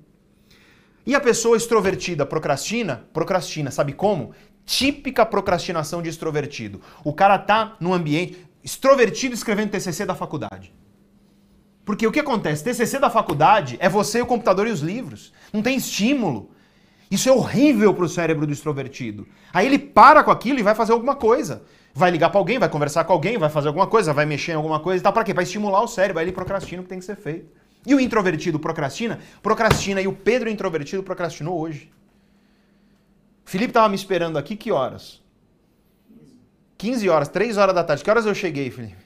E 1.07 1.15
a 1.15 1.21
pessoa 1.21 1.57
extrovertida 1.57 2.27
procrastina? 2.27 3.09
Procrastina, 3.13 3.71
sabe 3.71 3.93
como? 3.93 4.33
Típica 4.67 5.25
procrastinação 5.25 6.03
de 6.03 6.09
extrovertido. 6.09 6.81
O 7.03 7.13
cara 7.13 7.39
tá 7.39 7.77
num 7.81 7.95
ambiente 7.95 8.47
extrovertido 8.63 9.35
escrevendo 9.35 9.71
TCC 9.71 10.05
da 10.05 10.15
faculdade. 10.15 10.73
Porque 11.85 12.07
o 12.07 12.13
que 12.13 12.21
acontece? 12.21 12.63
TCC 12.63 12.99
da 12.99 13.11
faculdade 13.11 13.77
é 13.81 13.89
você, 13.89 14.21
o 14.21 14.27
computador 14.27 14.69
e 14.69 14.71
os 14.71 14.81
livros. 14.81 15.33
Não 15.53 15.63
tem 15.63 15.77
estímulo. 15.77 16.51
Isso 17.11 17.29
é 17.29 17.33
horrível 17.33 17.93
para 17.93 18.05
o 18.05 18.09
cérebro 18.09 18.47
do 18.47 18.53
extrovertido. 18.53 19.27
Aí 19.53 19.67
ele 19.67 19.79
para 19.79 20.23
com 20.23 20.31
aquilo 20.31 20.61
e 20.61 20.63
vai 20.63 20.75
fazer 20.75 20.93
alguma 20.93 21.17
coisa. 21.17 21.65
Vai 21.93 22.11
ligar 22.11 22.31
para 22.31 22.39
alguém, 22.39 22.59
vai 22.59 22.69
conversar 22.69 23.03
com 23.03 23.13
alguém, 23.13 23.37
vai 23.37 23.51
fazer 23.51 23.67
alguma 23.67 23.89
coisa, 23.89 24.13
vai 24.13 24.25
mexer 24.25 24.53
em 24.53 24.55
alguma 24.55 24.79
coisa 24.79 25.03
e. 25.03 25.13
Para 25.13 25.25
quê? 25.25 25.35
Para 25.35 25.43
estimular 25.43 25.83
o 25.83 25.89
cérebro. 25.89 26.21
Aí 26.21 26.27
ele 26.27 26.33
procrastina 26.33 26.81
o 26.81 26.85
que 26.85 26.91
tem 26.91 27.01
que 27.01 27.05
ser 27.05 27.17
feito. 27.17 27.51
E 27.87 27.95
o 27.95 28.01
introvertido 28.01 28.59
procrastina? 28.59 29.19
Procrastina. 29.43 30.01
E 30.01 30.07
o 30.07 30.13
Pedro 30.13 30.51
introvertido 30.51 31.03
procrastinou 31.03 31.59
hoje. 31.59 31.91
Felipe 33.45 33.71
estava 33.71 33.89
me 33.89 33.97
esperando 33.97 34.39
aqui 34.39 34.55
que 34.55 34.71
horas? 34.71 35.23
15 36.79 37.09
horas, 37.09 37.29
3 37.29 37.57
horas 37.57 37.75
da 37.75 37.85
tarde. 37.85 38.05
Que 38.05 38.11
horas 38.11 38.27
eu 38.27 38.35
cheguei, 38.35 38.71
Felipe? 38.71 38.97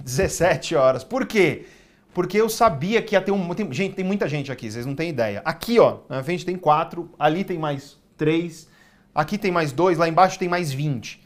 17 0.00 0.74
horas. 0.74 1.02
Por 1.04 1.26
quê? 1.26 1.66
Porque 2.12 2.40
eu 2.40 2.48
sabia 2.48 3.02
que 3.02 3.14
ia 3.14 3.20
ter 3.20 3.32
um. 3.32 3.54
Tem, 3.54 3.72
gente, 3.72 3.94
tem 3.94 4.04
muita 4.04 4.28
gente 4.28 4.52
aqui, 4.52 4.70
vocês 4.70 4.86
não 4.86 4.94
têm 4.94 5.10
ideia. 5.10 5.42
Aqui, 5.44 5.80
ó, 5.80 6.00
na 6.08 6.22
frente 6.22 6.44
tem 6.44 6.56
quatro, 6.56 7.10
ali 7.18 7.42
tem 7.42 7.58
mais 7.58 7.98
três, 8.16 8.68
aqui 9.12 9.36
tem 9.36 9.50
mais 9.50 9.72
dois, 9.72 9.98
lá 9.98 10.08
embaixo 10.08 10.38
tem 10.38 10.48
mais 10.48 10.72
20. 10.72 11.20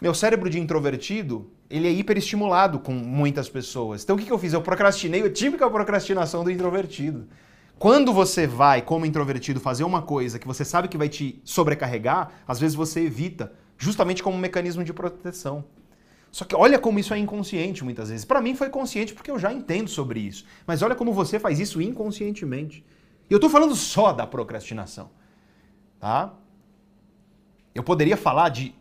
Meu 0.00 0.14
cérebro 0.14 0.48
de 0.48 0.60
introvertido, 0.60 1.50
ele 1.70 1.86
é 1.86 1.92
hiperestimulado 1.92 2.80
com 2.80 2.92
muitas 2.92 3.48
pessoas. 3.48 4.02
Então 4.02 4.16
o 4.16 4.18
que, 4.18 4.30
eu 4.30 4.38
fiz? 4.38 4.52
Eu 4.52 4.60
procrastinei, 4.60 5.22
a 5.22 5.30
típica 5.30 5.70
procrastinação 5.70 6.42
do 6.42 6.50
introvertido. 6.50 7.28
Quando 7.78 8.12
você 8.12 8.46
vai, 8.46 8.82
como 8.82 9.06
introvertido, 9.06 9.60
fazer 9.60 9.84
uma 9.84 10.02
coisa 10.02 10.38
que 10.38 10.46
você 10.46 10.64
sabe 10.64 10.88
que 10.88 10.98
vai 10.98 11.08
te 11.08 11.40
sobrecarregar, 11.44 12.32
às 12.46 12.58
vezes 12.58 12.74
você 12.74 13.00
evita, 13.02 13.52
justamente 13.78 14.22
como 14.22 14.36
um 14.36 14.40
mecanismo 14.40 14.82
de 14.82 14.92
proteção. 14.92 15.64
Só 16.30 16.44
que 16.44 16.54
olha 16.54 16.78
como 16.78 16.98
isso 16.98 17.14
é 17.14 17.18
inconsciente 17.18 17.84
muitas 17.84 18.10
vezes. 18.10 18.24
Para 18.24 18.40
mim 18.40 18.54
foi 18.54 18.68
consciente 18.68 19.14
porque 19.14 19.30
eu 19.30 19.38
já 19.38 19.52
entendo 19.52 19.88
sobre 19.88 20.20
isso. 20.20 20.44
Mas 20.66 20.82
olha 20.82 20.94
como 20.94 21.12
você 21.12 21.38
faz 21.38 21.58
isso 21.58 21.80
inconscientemente. 21.80 22.84
E 23.28 23.32
eu 23.32 23.36
estou 23.36 23.48
falando 23.48 23.74
só 23.74 24.12
da 24.12 24.26
procrastinação. 24.26 25.10
Tá? 25.98 26.34
Eu 27.74 27.82
poderia 27.82 28.16
falar 28.16 28.48
de 28.48 28.74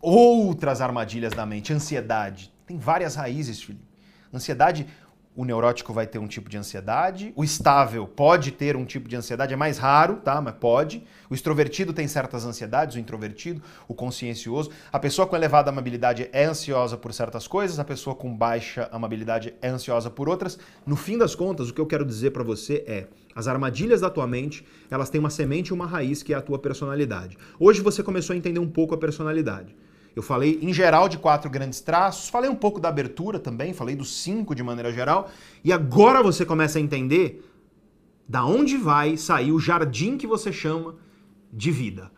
outras 0.00 0.80
armadilhas 0.80 1.32
da 1.32 1.44
mente. 1.44 1.72
Ansiedade. 1.72 2.52
Tem 2.66 2.78
várias 2.78 3.14
raízes, 3.14 3.62
Felipe. 3.62 3.84
Ansiedade, 4.32 4.86
o 5.34 5.44
neurótico 5.44 5.92
vai 5.92 6.06
ter 6.06 6.18
um 6.18 6.26
tipo 6.26 6.50
de 6.50 6.56
ansiedade. 6.56 7.32
O 7.36 7.44
estável 7.44 8.06
pode 8.06 8.50
ter 8.50 8.76
um 8.76 8.84
tipo 8.84 9.08
de 9.08 9.16
ansiedade, 9.16 9.54
é 9.54 9.56
mais 9.56 9.78
raro, 9.78 10.16
tá? 10.16 10.40
Mas 10.40 10.54
pode. 10.54 11.04
O 11.30 11.34
extrovertido 11.34 11.92
tem 11.92 12.06
certas 12.08 12.44
ansiedades, 12.44 12.96
o 12.96 12.98
introvertido, 12.98 13.62
o 13.86 13.94
consciencioso. 13.94 14.70
A 14.92 14.98
pessoa 14.98 15.26
com 15.26 15.36
elevada 15.36 15.70
amabilidade 15.70 16.28
é 16.32 16.44
ansiosa 16.44 16.96
por 16.96 17.14
certas 17.14 17.46
coisas, 17.46 17.78
a 17.78 17.84
pessoa 17.84 18.14
com 18.14 18.36
baixa 18.36 18.88
amabilidade 18.92 19.54
é 19.62 19.68
ansiosa 19.68 20.10
por 20.10 20.28
outras. 20.28 20.58
No 20.84 20.96
fim 20.96 21.16
das 21.16 21.34
contas, 21.34 21.70
o 21.70 21.74
que 21.74 21.80
eu 21.80 21.86
quero 21.86 22.04
dizer 22.04 22.32
para 22.32 22.42
você 22.42 22.84
é: 22.86 23.06
as 23.34 23.46
armadilhas 23.46 24.00
da 24.00 24.10
tua 24.10 24.26
mente, 24.26 24.66
elas 24.90 25.10
têm 25.10 25.20
uma 25.20 25.30
semente 25.30 25.68
e 25.68 25.72
uma 25.72 25.86
raiz 25.86 26.22
que 26.22 26.34
é 26.34 26.36
a 26.36 26.42
tua 26.42 26.58
personalidade. 26.58 27.38
Hoje 27.58 27.80
você 27.80 28.02
começou 28.02 28.34
a 28.34 28.36
entender 28.36 28.60
um 28.60 28.68
pouco 28.68 28.94
a 28.94 28.98
personalidade. 28.98 29.74
Eu 30.14 30.22
falei 30.22 30.58
em 30.60 30.72
geral 30.72 31.08
de 31.08 31.18
quatro 31.18 31.48
grandes 31.48 31.80
traços, 31.80 32.28
falei 32.28 32.50
um 32.50 32.54
pouco 32.54 32.80
da 32.80 32.88
abertura 32.88 33.38
também, 33.38 33.72
falei 33.72 33.94
dos 33.94 34.22
cinco 34.22 34.54
de 34.54 34.62
maneira 34.62 34.92
geral, 34.92 35.30
e 35.62 35.72
agora 35.72 36.22
você 36.22 36.44
começa 36.44 36.78
a 36.78 36.82
entender 36.82 37.48
da 38.28 38.44
onde 38.44 38.76
vai 38.76 39.16
sair 39.16 39.52
o 39.52 39.58
jardim 39.58 40.16
que 40.16 40.26
você 40.26 40.52
chama 40.52 40.96
de 41.52 41.70
vida. 41.70 42.10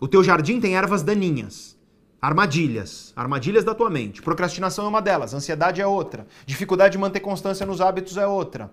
O 0.00 0.08
teu 0.08 0.22
jardim 0.22 0.60
tem 0.60 0.76
ervas 0.76 1.02
daninhas, 1.02 1.78
armadilhas, 2.20 3.12
armadilhas 3.16 3.64
da 3.64 3.74
tua 3.74 3.90
mente. 3.90 4.22
Procrastinação 4.22 4.86
é 4.86 4.88
uma 4.88 5.02
delas, 5.02 5.34
ansiedade 5.34 5.80
é 5.80 5.86
outra, 5.86 6.26
dificuldade 6.46 6.92
de 6.92 6.98
manter 6.98 7.20
constância 7.20 7.66
nos 7.66 7.80
hábitos 7.80 8.16
é 8.16 8.26
outra. 8.26 8.72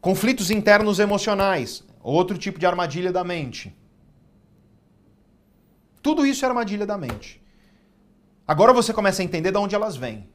Conflitos 0.00 0.50
internos 0.50 0.98
emocionais, 0.98 1.82
outro 2.02 2.36
tipo 2.36 2.58
de 2.58 2.66
armadilha 2.66 3.10
da 3.10 3.24
mente. 3.24 3.74
Tudo 6.04 6.26
isso 6.26 6.44
é 6.44 6.48
armadilha 6.48 6.84
da 6.84 6.98
mente. 6.98 7.42
Agora 8.46 8.74
você 8.74 8.92
começa 8.92 9.22
a 9.22 9.24
entender 9.24 9.50
de 9.50 9.56
onde 9.56 9.74
elas 9.74 9.96
vêm. 9.96 10.28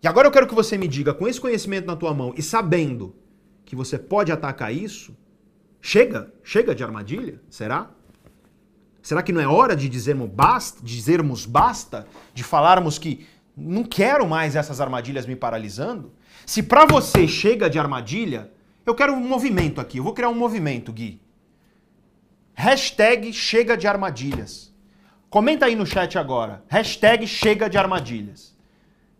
E 0.00 0.06
agora 0.06 0.28
eu 0.28 0.30
quero 0.30 0.46
que 0.46 0.54
você 0.54 0.78
me 0.78 0.86
diga, 0.86 1.12
com 1.12 1.26
esse 1.26 1.40
conhecimento 1.40 1.86
na 1.88 1.96
tua 1.96 2.14
mão 2.14 2.32
e 2.36 2.40
sabendo 2.40 3.16
que 3.64 3.74
você 3.74 3.98
pode 3.98 4.30
atacar 4.30 4.72
isso, 4.72 5.16
chega? 5.80 6.32
Chega 6.44 6.72
de 6.72 6.84
armadilha? 6.84 7.42
Será? 7.50 7.90
Será 9.02 9.24
que 9.24 9.32
não 9.32 9.40
é 9.40 9.48
hora 9.48 9.74
de 9.74 9.88
dizermos 9.88 10.30
basta, 10.30 10.80
dizermos 10.84 11.44
basta, 11.44 12.06
de 12.32 12.44
falarmos 12.44 13.00
que 13.00 13.26
Não 13.56 13.82
quero 13.82 14.26
mais 14.26 14.54
essas 14.54 14.80
armadilhas 14.80 15.26
me 15.26 15.34
paralisando. 15.34 16.12
Se 16.46 16.62
para 16.62 16.86
você 16.86 17.26
chega 17.26 17.68
de 17.68 17.78
armadilha, 17.78 18.50
eu 18.86 18.94
quero 18.94 19.12
um 19.12 19.28
movimento 19.28 19.80
aqui. 19.80 19.98
Eu 19.98 20.04
vou 20.04 20.14
criar 20.14 20.30
um 20.30 20.34
movimento, 20.34 20.92
Gui. 20.92 21.20
Hashtag 22.54 23.32
chega 23.32 23.76
de 23.76 23.86
armadilhas. 23.86 24.72
Comenta 25.30 25.66
aí 25.66 25.74
no 25.74 25.86
chat 25.86 26.18
agora. 26.18 26.62
Hashtag 26.68 27.26
chega 27.26 27.68
de 27.68 27.78
armadilhas. 27.78 28.56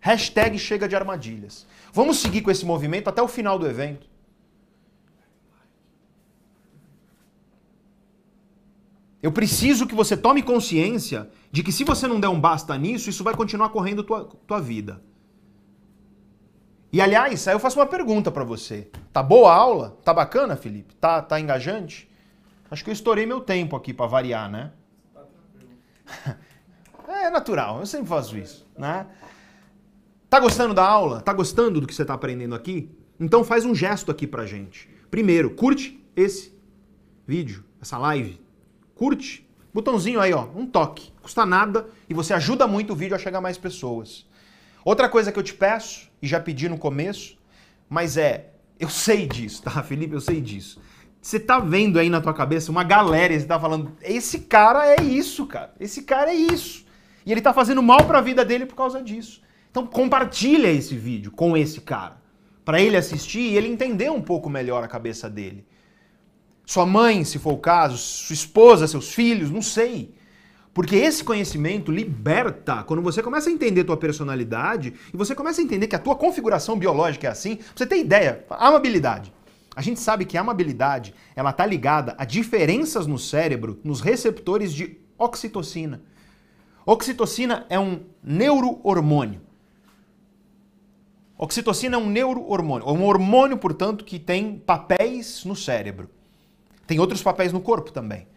Hashtag 0.00 0.58
chega 0.58 0.88
de 0.88 0.94
armadilhas. 0.94 1.66
Vamos 1.92 2.18
seguir 2.18 2.42
com 2.42 2.50
esse 2.50 2.66
movimento 2.66 3.08
até 3.08 3.22
o 3.22 3.28
final 3.28 3.58
do 3.58 3.66
evento. 3.66 4.06
Eu 9.22 9.30
preciso 9.30 9.86
que 9.86 9.94
você 9.94 10.16
tome 10.16 10.42
consciência 10.42 11.30
de 11.52 11.62
que 11.62 11.70
se 11.70 11.84
você 11.84 12.08
não 12.08 12.18
der 12.18 12.28
um 12.28 12.40
basta 12.40 12.76
nisso, 12.76 13.08
isso 13.08 13.22
vai 13.22 13.34
continuar 13.34 13.68
correndo 13.68 14.02
tua, 14.02 14.24
tua 14.46 14.60
vida. 14.60 15.00
E 16.92 17.00
aliás, 17.00 17.46
aí 17.46 17.54
eu 17.54 17.60
faço 17.60 17.78
uma 17.78 17.86
pergunta 17.86 18.30
para 18.30 18.44
você. 18.44 18.90
Tá 19.12 19.22
boa 19.22 19.52
a 19.52 19.54
aula? 19.54 19.98
Tá 20.04 20.12
bacana, 20.12 20.56
Felipe? 20.56 20.94
Tá, 20.96 21.22
tá 21.22 21.40
engajante? 21.40 22.10
Acho 22.72 22.82
que 22.82 22.88
eu 22.88 22.94
estourei 22.94 23.26
meu 23.26 23.38
tempo 23.38 23.76
aqui 23.76 23.92
para 23.92 24.06
variar, 24.06 24.50
né? 24.50 24.72
É 27.06 27.28
natural, 27.28 27.78
eu 27.78 27.86
sempre 27.86 28.06
faço 28.06 28.36
isso, 28.38 28.66
né? 28.76 29.06
Tá 30.30 30.40
gostando 30.40 30.72
da 30.72 30.84
aula? 30.84 31.20
Tá 31.20 31.32
gostando 31.32 31.80
do 31.80 31.86
que 31.86 31.94
você 31.94 32.04
tá 32.04 32.14
aprendendo 32.14 32.54
aqui? 32.54 32.90
Então 33.20 33.44
faz 33.44 33.66
um 33.66 33.74
gesto 33.74 34.10
aqui 34.10 34.26
pra 34.26 34.46
gente. 34.46 34.88
Primeiro, 35.10 35.50
curte 35.50 36.02
esse 36.16 36.56
vídeo, 37.26 37.64
essa 37.80 37.98
live. 37.98 38.40
Curte. 38.94 39.46
Botãozinho 39.74 40.20
aí, 40.20 40.32
ó, 40.32 40.46
um 40.56 40.66
toque. 40.66 41.12
Custa 41.20 41.44
nada 41.44 41.86
e 42.08 42.14
você 42.14 42.32
ajuda 42.32 42.66
muito 42.66 42.94
o 42.94 42.96
vídeo 42.96 43.14
a 43.14 43.18
chegar 43.18 43.38
a 43.38 43.42
mais 43.42 43.58
pessoas. 43.58 44.26
Outra 44.84 45.08
coisa 45.08 45.30
que 45.30 45.38
eu 45.38 45.42
te 45.44 45.54
peço, 45.54 46.10
e 46.20 46.26
já 46.26 46.40
pedi 46.40 46.68
no 46.68 46.78
começo, 46.78 47.36
mas 47.88 48.16
é, 48.16 48.54
eu 48.80 48.88
sei 48.88 49.26
disso, 49.26 49.62
tá, 49.62 49.70
Felipe? 49.84 50.14
Eu 50.14 50.20
sei 50.20 50.40
disso. 50.40 50.80
Você 51.22 51.38
tá 51.38 51.60
vendo 51.60 52.00
aí 52.00 52.10
na 52.10 52.20
tua 52.20 52.34
cabeça 52.34 52.72
uma 52.72 52.82
galera, 52.82 53.32
e 53.32 53.38
você 53.38 53.46
tá 53.46 53.58
falando, 53.58 53.92
esse 54.02 54.40
cara 54.40 54.84
é 54.84 55.00
isso, 55.00 55.46
cara. 55.46 55.72
Esse 55.78 56.02
cara 56.02 56.32
é 56.32 56.34
isso. 56.34 56.84
E 57.24 57.30
ele 57.30 57.40
tá 57.40 57.54
fazendo 57.54 57.80
mal 57.80 58.04
para 58.04 58.18
a 58.18 58.20
vida 58.20 58.44
dele 58.44 58.66
por 58.66 58.74
causa 58.74 59.00
disso. 59.00 59.40
Então 59.70 59.86
compartilha 59.86 60.66
esse 60.66 60.96
vídeo 60.96 61.30
com 61.30 61.56
esse 61.56 61.80
cara, 61.80 62.20
para 62.64 62.80
ele 62.80 62.96
assistir 62.96 63.38
e 63.38 63.56
ele 63.56 63.68
entender 63.68 64.10
um 64.10 64.20
pouco 64.20 64.50
melhor 64.50 64.82
a 64.82 64.88
cabeça 64.88 65.30
dele. 65.30 65.64
Sua 66.66 66.84
mãe, 66.84 67.22
se 67.22 67.38
for 67.38 67.52
o 67.52 67.58
caso, 67.58 67.96
sua 67.96 68.34
esposa, 68.34 68.88
seus 68.88 69.14
filhos, 69.14 69.48
não 69.48 69.62
sei. 69.62 70.12
Porque 70.74 70.96
esse 70.96 71.22
conhecimento 71.22 71.92
liberta 71.92 72.82
quando 72.82 73.02
você 73.02 73.22
começa 73.22 73.48
a 73.48 73.52
entender 73.52 73.84
tua 73.84 73.96
personalidade 73.96 74.92
e 75.14 75.16
você 75.16 75.36
começa 75.36 75.60
a 75.60 75.64
entender 75.64 75.86
que 75.86 75.94
a 75.94 76.00
tua 76.00 76.16
configuração 76.16 76.76
biológica 76.76 77.28
é 77.28 77.30
assim. 77.30 77.58
Você 77.76 77.86
ter 77.86 77.98
ideia, 77.98 78.44
amabilidade. 78.50 79.32
A 79.74 79.80
gente 79.80 80.00
sabe 80.00 80.24
que 80.24 80.36
a 80.36 80.40
amabilidade 80.42 81.14
ela 81.34 81.50
está 81.50 81.64
ligada 81.64 82.14
a 82.18 82.24
diferenças 82.24 83.06
no 83.06 83.18
cérebro 83.18 83.80
nos 83.82 84.00
receptores 84.00 84.72
de 84.72 84.98
oxitocina. 85.18 86.02
Oxitocina 86.84 87.66
é 87.70 87.78
um 87.78 88.04
neurohormônio. 88.22 89.40
Oxitocina 91.38 91.96
é 91.96 91.98
um 91.98 92.08
neurohormônio, 92.08 92.86
um 92.88 93.04
hormônio, 93.04 93.56
portanto, 93.56 94.04
que 94.04 94.18
tem 94.18 94.58
papéis 94.58 95.44
no 95.44 95.56
cérebro. 95.56 96.10
Tem 96.86 97.00
outros 97.00 97.22
papéis 97.22 97.52
no 97.52 97.60
corpo 97.60 97.90
também. 97.90 98.28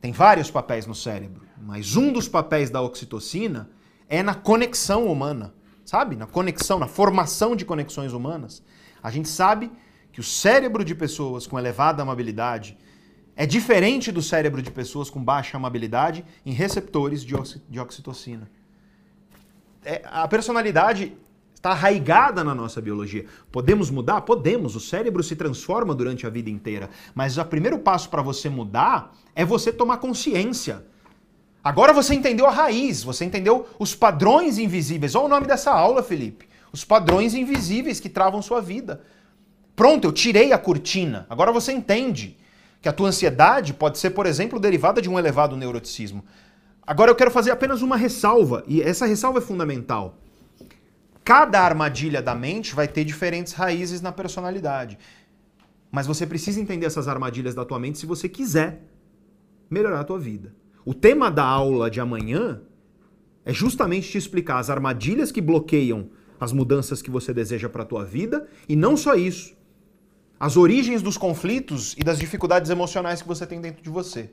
Tem 0.00 0.12
vários 0.12 0.50
papéis 0.50 0.86
no 0.86 0.94
cérebro, 0.94 1.46
mas 1.60 1.96
um 1.96 2.12
dos 2.12 2.26
papéis 2.28 2.70
da 2.70 2.82
oxitocina 2.82 3.70
é 4.08 4.22
na 4.22 4.34
conexão 4.34 5.06
humana, 5.06 5.54
sabe? 5.84 6.16
Na 6.16 6.26
conexão, 6.26 6.78
na 6.78 6.88
formação 6.88 7.54
de 7.54 7.64
conexões 7.64 8.12
humanas. 8.12 8.62
A 9.02 9.10
gente 9.10 9.28
sabe 9.28 9.70
que 10.12 10.20
o 10.20 10.24
cérebro 10.24 10.84
de 10.84 10.94
pessoas 10.94 11.46
com 11.46 11.58
elevada 11.58 12.02
amabilidade 12.02 12.76
é 13.36 13.46
diferente 13.46 14.12
do 14.12 14.20
cérebro 14.20 14.60
de 14.60 14.70
pessoas 14.70 15.08
com 15.08 15.22
baixa 15.22 15.56
amabilidade 15.56 16.24
em 16.44 16.52
receptores 16.52 17.24
de, 17.24 17.34
oxi 17.34 17.62
de 17.68 17.80
oxitocina. 17.80 18.50
É, 19.84 20.02
a 20.04 20.28
personalidade 20.28 21.16
está 21.54 21.70
arraigada 21.70 22.42
na 22.42 22.54
nossa 22.54 22.80
biologia. 22.80 23.26
Podemos 23.52 23.90
mudar? 23.90 24.22
Podemos. 24.22 24.74
O 24.76 24.80
cérebro 24.80 25.22
se 25.22 25.36
transforma 25.36 25.94
durante 25.94 26.26
a 26.26 26.30
vida 26.30 26.50
inteira. 26.50 26.90
Mas 27.14 27.38
o 27.38 27.44
primeiro 27.44 27.78
passo 27.78 28.08
para 28.08 28.22
você 28.22 28.48
mudar 28.48 29.14
é 29.34 29.44
você 29.44 29.72
tomar 29.72 29.98
consciência. 29.98 30.84
Agora 31.62 31.92
você 31.92 32.14
entendeu 32.14 32.46
a 32.46 32.50
raiz, 32.50 33.02
você 33.02 33.26
entendeu 33.26 33.68
os 33.78 33.94
padrões 33.94 34.58
invisíveis. 34.58 35.14
Olha 35.14 35.26
o 35.26 35.28
nome 35.28 35.46
dessa 35.46 35.70
aula, 35.70 36.02
Felipe. 36.02 36.48
Os 36.72 36.84
padrões 36.84 37.34
invisíveis 37.34 38.00
que 38.00 38.08
travam 38.08 38.40
sua 38.40 38.62
vida. 38.62 39.02
Pronto, 39.74 40.06
eu 40.06 40.12
tirei 40.12 40.52
a 40.52 40.58
cortina. 40.58 41.26
Agora 41.28 41.52
você 41.52 41.72
entende 41.72 42.36
que 42.80 42.88
a 42.88 42.92
tua 42.92 43.08
ansiedade 43.08 43.74
pode 43.74 43.98
ser, 43.98 44.10
por 44.10 44.26
exemplo, 44.26 44.58
derivada 44.58 45.02
de 45.02 45.08
um 45.08 45.18
elevado 45.18 45.56
neuroticismo. 45.56 46.24
Agora 46.86 47.10
eu 47.10 47.14
quero 47.14 47.30
fazer 47.30 47.50
apenas 47.50 47.82
uma 47.82 47.96
ressalva, 47.96 48.64
e 48.66 48.82
essa 48.82 49.06
ressalva 49.06 49.38
é 49.38 49.42
fundamental. 49.42 50.18
Cada 51.22 51.60
armadilha 51.60 52.20
da 52.20 52.34
mente 52.34 52.74
vai 52.74 52.88
ter 52.88 53.04
diferentes 53.04 53.52
raízes 53.52 54.00
na 54.00 54.10
personalidade. 54.10 54.98
Mas 55.92 56.06
você 56.06 56.26
precisa 56.26 56.60
entender 56.60 56.86
essas 56.86 57.06
armadilhas 57.06 57.54
da 57.54 57.64
tua 57.64 57.78
mente 57.78 57.98
se 57.98 58.06
você 58.06 58.28
quiser 58.28 58.82
melhorar 59.68 60.00
a 60.00 60.04
tua 60.04 60.18
vida. 60.18 60.54
O 60.84 60.94
tema 60.94 61.30
da 61.30 61.44
aula 61.44 61.90
de 61.90 62.00
amanhã 62.00 62.62
é 63.44 63.52
justamente 63.52 64.10
te 64.10 64.18
explicar 64.18 64.58
as 64.58 64.70
armadilhas 64.70 65.30
que 65.30 65.40
bloqueiam 65.40 66.10
as 66.38 66.52
mudanças 66.52 67.02
que 67.02 67.10
você 67.10 67.34
deseja 67.34 67.68
para 67.68 67.82
a 67.82 67.86
tua 67.86 68.04
vida 68.04 68.48
e 68.68 68.74
não 68.74 68.96
só 68.96 69.14
isso, 69.14 69.54
as 70.40 70.56
origens 70.56 71.02
dos 71.02 71.18
conflitos 71.18 71.94
e 71.98 72.02
das 72.02 72.18
dificuldades 72.18 72.70
emocionais 72.70 73.20
que 73.20 73.28
você 73.28 73.46
tem 73.46 73.60
dentro 73.60 73.82
de 73.82 73.90
você. 73.90 74.30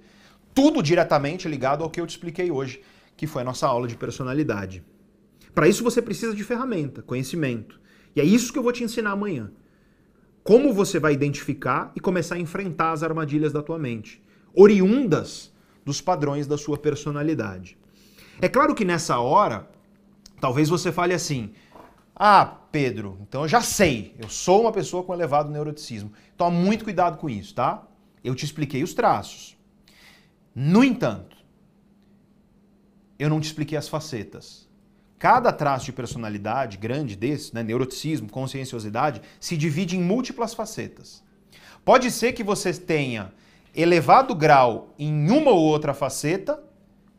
Tudo 0.55 0.81
diretamente 0.81 1.49
ligado 1.49 1.83
ao 1.83 1.89
que 1.89 1.99
eu 1.99 2.07
te 2.07 2.11
expliquei 2.11 2.49
hoje, 2.49 2.81
que 3.17 3.27
foi 3.27 3.41
a 3.41 3.45
nossa 3.45 3.67
aula 3.67 3.89
de 3.89 3.97
personalidade. 3.97 4.81
Para 5.53 5.67
isso 5.67 5.83
você 5.83 6.01
precisa 6.01 6.33
de 6.33 6.45
ferramenta, 6.45 7.01
conhecimento. 7.01 7.77
E 8.15 8.21
é 8.21 8.23
isso 8.23 8.53
que 8.53 8.57
eu 8.57 8.63
vou 8.63 8.71
te 8.71 8.85
ensinar 8.85 9.11
amanhã. 9.11 9.51
Como 10.43 10.73
você 10.73 10.97
vai 10.97 11.11
identificar 11.11 11.91
e 11.93 11.99
começar 11.99 12.35
a 12.35 12.39
enfrentar 12.39 12.93
as 12.93 13.03
armadilhas 13.03 13.51
da 13.51 13.61
tua 13.61 13.77
mente, 13.77 14.23
oriundas 14.53 15.53
dos 15.83 15.99
padrões 15.99 16.47
da 16.47 16.57
sua 16.57 16.77
personalidade. 16.77 17.77
É 18.41 18.47
claro 18.47 18.73
que 18.73 18.85
nessa 18.85 19.19
hora, 19.19 19.69
talvez 20.39 20.69
você 20.69 20.89
fale 20.89 21.13
assim: 21.13 21.51
"Ah, 22.19 22.45
Pedro, 22.71 23.19
então 23.21 23.43
eu 23.43 23.47
já 23.47 23.61
sei, 23.61 24.15
eu 24.17 24.27
sou 24.27 24.61
uma 24.61 24.71
pessoa 24.71 25.03
com 25.03 25.13
elevado 25.13 25.51
neuroticismo. 25.51 26.11
Toma 26.35 26.51
muito 26.51 26.83
cuidado 26.83 27.17
com 27.17 27.29
isso, 27.29 27.53
tá? 27.53 27.87
Eu 28.23 28.33
te 28.33 28.43
expliquei 28.43 28.81
os 28.81 28.93
traços. 28.93 29.55
No 30.53 30.83
entanto, 30.83 31.37
eu 33.19 33.29
não 33.29 33.39
te 33.39 33.45
expliquei 33.45 33.77
as 33.77 33.87
facetas. 33.87 34.67
Cada 35.19 35.51
traço 35.51 35.85
de 35.85 35.93
personalidade 35.93 36.77
grande 36.77 37.15
desse, 37.15 37.53
né, 37.53 37.63
neuroticismo, 37.63 38.29
conscienciosidade, 38.29 39.21
se 39.39 39.55
divide 39.55 39.95
em 39.95 40.01
múltiplas 40.01 40.53
facetas. 40.53 41.23
Pode 41.85 42.09
ser 42.11 42.33
que 42.33 42.43
você 42.43 42.73
tenha 42.73 43.31
elevado 43.73 44.35
grau 44.35 44.93
em 44.97 45.29
uma 45.29 45.51
ou 45.51 45.59
outra 45.59 45.93
faceta, 45.93 46.61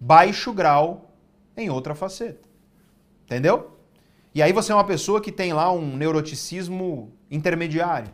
baixo 0.01 0.53
grau 0.53 1.13
em 1.57 1.71
outra 1.71 1.95
faceta. 1.95 2.49
Entendeu? 3.25 3.78
E 4.39 4.43
aí 4.43 4.53
você 4.53 4.71
é 4.71 4.75
uma 4.77 4.85
pessoa 4.85 5.21
que 5.21 5.33
tem 5.33 5.53
lá 5.53 5.73
um 5.73 5.97
neuroticismo 5.97 7.13
intermediário. 7.29 8.09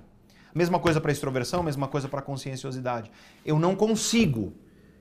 Mesma 0.55 0.79
coisa 0.79 0.99
para 0.99 1.13
extroversão, 1.13 1.63
mesma 1.63 1.87
coisa 1.87 2.09
para 2.09 2.23
conscienciosidade. 2.23 3.11
Eu 3.45 3.59
não 3.59 3.77
consigo, 3.77 4.55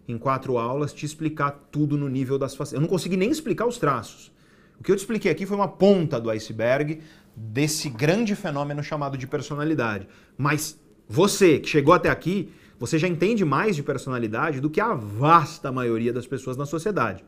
em 0.05 0.17
quatro 0.17 0.57
aulas, 0.57 0.91
te 0.91 1.05
explicar 1.05 1.51
tudo 1.71 1.97
no 1.97 2.09
nível 2.09 2.37
das 2.37 2.53
facetas. 2.57 2.73
Eu 2.73 2.81
não 2.81 2.89
consegui 2.89 3.15
nem 3.15 3.31
explicar 3.31 3.65
os 3.65 3.77
traços. 3.77 4.33
O 4.77 4.83
que 4.83 4.91
eu 4.91 4.97
te 4.97 4.99
expliquei 4.99 5.31
aqui 5.31 5.45
foi 5.45 5.55
uma 5.55 5.69
ponta 5.69 6.19
do 6.19 6.29
iceberg 6.29 6.99
desse 7.33 7.89
grande 7.89 8.35
fenômeno 8.35 8.83
chamado 8.83 9.17
de 9.17 9.25
personalidade. 9.25 10.09
Mas 10.37 10.77
você 11.07 11.57
que 11.57 11.69
chegou 11.69 11.93
até 11.93 12.09
aqui, 12.09 12.51
você 12.77 12.99
já 12.99 13.07
entende 13.07 13.45
mais 13.45 13.77
de 13.77 13.81
personalidade 13.81 14.59
do 14.59 14.69
que 14.69 14.81
a 14.81 14.93
vasta 14.93 15.71
maioria 15.71 16.11
das 16.11 16.27
pessoas 16.27 16.57
na 16.57 16.65
sociedade. 16.65 17.23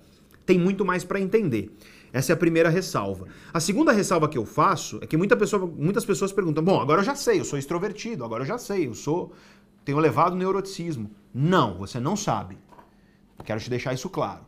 Tem 0.45 0.59
muito 0.59 0.83
mais 0.83 1.05
para 1.05 1.17
entender. 1.17 1.73
Essa 2.15 2.31
é 2.31 2.33
a 2.33 2.37
primeira 2.37 2.69
ressalva. 2.69 3.27
A 3.53 3.59
segunda 3.59 3.91
ressalva 3.91 4.29
que 4.29 4.37
eu 4.37 4.45
faço 4.45 4.99
é 5.01 5.05
que 5.05 5.17
muita 5.17 5.35
pessoa, 5.35 5.67
muitas 5.67 6.05
pessoas 6.05 6.31
perguntam: 6.31 6.63
bom, 6.63 6.79
agora 6.79 7.01
eu 7.01 7.05
já 7.05 7.13
sei, 7.13 7.41
eu 7.41 7.43
sou 7.43 7.59
extrovertido, 7.59 8.23
agora 8.23 8.43
eu 8.43 8.47
já 8.47 8.57
sei, 8.57 8.87
eu 8.87 8.95
sou 8.95 9.33
tenho 9.83 9.99
elevado 9.99 10.33
neuroticismo. 10.33 11.11
Não, 11.33 11.77
você 11.77 11.99
não 11.99 12.15
sabe. 12.15 12.57
Quero 13.43 13.59
te 13.59 13.69
deixar 13.69 13.93
isso 13.93 14.09
claro. 14.09 14.45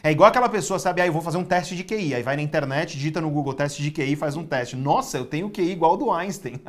É 0.00 0.12
igual 0.12 0.28
aquela 0.28 0.48
pessoa, 0.48 0.78
sabe, 0.78 1.00
ah, 1.00 1.08
eu 1.08 1.12
vou 1.12 1.20
fazer 1.20 1.38
um 1.38 1.44
teste 1.44 1.74
de 1.74 1.82
QI, 1.82 2.14
aí 2.14 2.22
vai 2.22 2.36
na 2.36 2.42
internet, 2.42 2.96
digita 2.96 3.20
no 3.20 3.28
Google 3.28 3.52
teste 3.52 3.82
de 3.82 3.90
QI, 3.90 4.14
faz 4.14 4.36
um 4.36 4.44
teste. 4.44 4.76
Nossa, 4.76 5.18
eu 5.18 5.26
tenho 5.26 5.50
QI 5.50 5.72
igual 5.72 5.96
do 5.96 6.12
Einstein. 6.12 6.60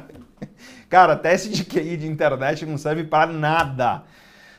Cara, 0.88 1.14
teste 1.16 1.50
de 1.50 1.66
QI 1.66 1.98
de 1.98 2.06
internet 2.06 2.64
não 2.64 2.78
serve 2.78 3.04
para 3.04 3.30
nada, 3.30 4.04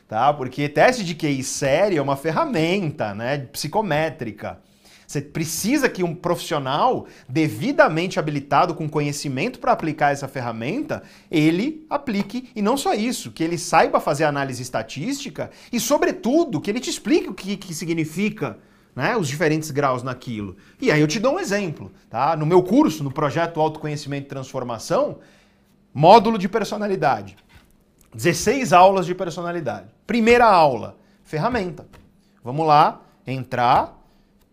tá? 0.06 0.32
Porque 0.32 0.68
teste 0.68 1.02
de 1.02 1.16
QI 1.16 1.42
sério 1.42 1.98
é 1.98 2.00
uma 2.00 2.16
ferramenta, 2.16 3.12
né, 3.16 3.38
psicométrica. 3.38 4.60
Você 5.08 5.22
precisa 5.22 5.88
que 5.88 6.04
um 6.04 6.14
profissional 6.14 7.06
devidamente 7.26 8.18
habilitado 8.18 8.74
com 8.74 8.86
conhecimento 8.86 9.58
para 9.58 9.72
aplicar 9.72 10.12
essa 10.12 10.28
ferramenta, 10.28 11.02
ele 11.30 11.86
aplique 11.88 12.50
e 12.54 12.60
não 12.60 12.76
só 12.76 12.92
isso, 12.92 13.32
que 13.32 13.42
ele 13.42 13.56
saiba 13.56 14.00
fazer 14.00 14.24
análise 14.24 14.60
estatística 14.60 15.50
e, 15.72 15.80
sobretudo, 15.80 16.60
que 16.60 16.70
ele 16.70 16.78
te 16.78 16.90
explique 16.90 17.26
o 17.26 17.32
que, 17.32 17.56
que 17.56 17.72
significa 17.72 18.58
né, 18.94 19.16
os 19.16 19.26
diferentes 19.28 19.70
graus 19.70 20.02
naquilo. 20.02 20.58
E 20.78 20.90
aí 20.90 21.00
eu 21.00 21.08
te 21.08 21.18
dou 21.18 21.36
um 21.36 21.40
exemplo. 21.40 21.90
Tá? 22.10 22.36
No 22.36 22.44
meu 22.44 22.62
curso, 22.62 23.02
no 23.02 23.10
projeto 23.10 23.62
Autoconhecimento 23.62 24.26
e 24.26 24.28
Transformação, 24.28 25.20
módulo 25.94 26.36
de 26.36 26.50
personalidade. 26.50 27.34
16 28.12 28.74
aulas 28.74 29.06
de 29.06 29.14
personalidade. 29.14 29.86
Primeira 30.06 30.44
aula, 30.44 30.98
ferramenta. 31.24 31.86
Vamos 32.44 32.66
lá, 32.66 33.00
entrar 33.26 33.97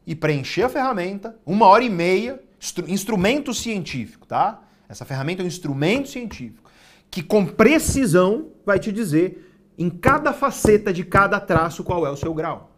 e 0.06 0.16
preencher 0.16 0.64
a 0.64 0.69
ferramenta, 0.69 1.38
uma 1.45 1.66
hora 1.67 1.84
e 1.84 1.90
meia, 1.90 2.40
instru 2.59 2.88
instrumento 2.88 3.53
científico, 3.53 4.27
tá? 4.27 4.61
Essa 4.88 5.06
ferramenta 5.06 5.42
é 5.42 5.45
um 5.45 5.48
instrumento 5.48 6.09
científico 6.09 6.69
que 7.09 7.24
com 7.24 7.45
precisão 7.45 8.50
vai 8.66 8.77
te 8.77 8.92
dizer 8.92 9.74
em 9.77 9.90
cada 9.90 10.34
faceta 10.34 10.92
de 10.92 11.03
cada 11.03 11.40
traço 11.40 11.84
qual 11.84 12.06
é 12.06 12.09
o 12.09 12.16
seu 12.17 12.34
grau. 12.34 12.72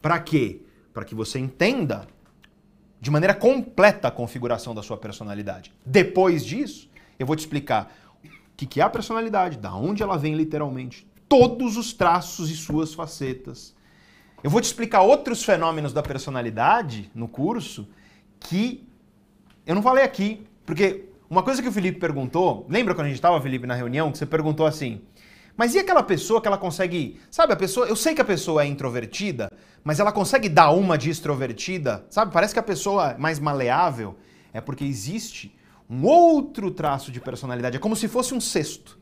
Para 0.00 0.18
quê? 0.18 0.62
Para 0.92 1.04
que 1.04 1.14
você 1.14 1.38
entenda 1.38 2.06
de 3.00 3.10
maneira 3.10 3.34
completa 3.34 4.08
a 4.08 4.10
configuração 4.10 4.74
da 4.74 4.82
sua 4.82 4.96
personalidade. 4.96 5.72
Depois 5.84 6.46
disso, 6.46 6.88
eu 7.18 7.26
vou 7.26 7.36
te 7.36 7.40
explicar 7.40 7.92
o 8.24 8.54
que 8.54 8.80
é 8.80 8.84
a 8.84 8.88
personalidade, 8.88 9.58
da 9.58 9.74
onde 9.74 10.02
ela 10.02 10.16
vem 10.16 10.34
literalmente, 10.34 11.06
todos 11.28 11.76
os 11.76 11.92
traços 11.92 12.48
e 12.48 12.56
suas 12.56 12.94
facetas, 12.94 13.74
eu 14.42 14.50
vou 14.50 14.60
te 14.60 14.64
explicar 14.64 15.02
outros 15.02 15.44
fenômenos 15.44 15.92
da 15.92 16.02
personalidade 16.02 17.10
no 17.14 17.28
curso 17.28 17.88
que 18.40 18.86
eu 19.64 19.74
não 19.74 19.82
falei 19.82 20.02
aqui, 20.02 20.44
porque 20.66 21.04
uma 21.30 21.42
coisa 21.42 21.62
que 21.62 21.68
o 21.68 21.72
Felipe 21.72 22.00
perguntou, 22.00 22.66
lembra 22.68 22.94
quando 22.94 23.06
a 23.06 23.08
gente 23.08 23.18
estava, 23.18 23.40
Felipe, 23.40 23.66
na 23.66 23.74
reunião, 23.74 24.10
que 24.10 24.18
você 24.18 24.26
perguntou 24.26 24.66
assim, 24.66 25.00
mas 25.56 25.74
e 25.74 25.78
aquela 25.78 26.02
pessoa 26.02 26.40
que 26.40 26.48
ela 26.48 26.58
consegue, 26.58 27.20
sabe, 27.30 27.52
a 27.52 27.56
pessoa, 27.56 27.86
eu 27.86 27.94
sei 27.94 28.14
que 28.14 28.20
a 28.20 28.24
pessoa 28.24 28.64
é 28.64 28.66
introvertida, 28.66 29.50
mas 29.84 30.00
ela 30.00 30.10
consegue 30.10 30.48
dar 30.48 30.70
uma 30.72 30.98
de 30.98 31.10
extrovertida, 31.10 32.04
sabe? 32.10 32.32
Parece 32.32 32.52
que 32.52 32.58
a 32.58 32.62
pessoa 32.62 33.12
é 33.12 33.18
mais 33.18 33.38
maleável, 33.38 34.16
é 34.52 34.60
porque 34.60 34.84
existe 34.84 35.54
um 35.88 36.04
outro 36.04 36.70
traço 36.70 37.12
de 37.12 37.20
personalidade, 37.20 37.76
é 37.76 37.80
como 37.80 37.94
se 37.94 38.08
fosse 38.08 38.34
um 38.34 38.40
cesto, 38.40 38.98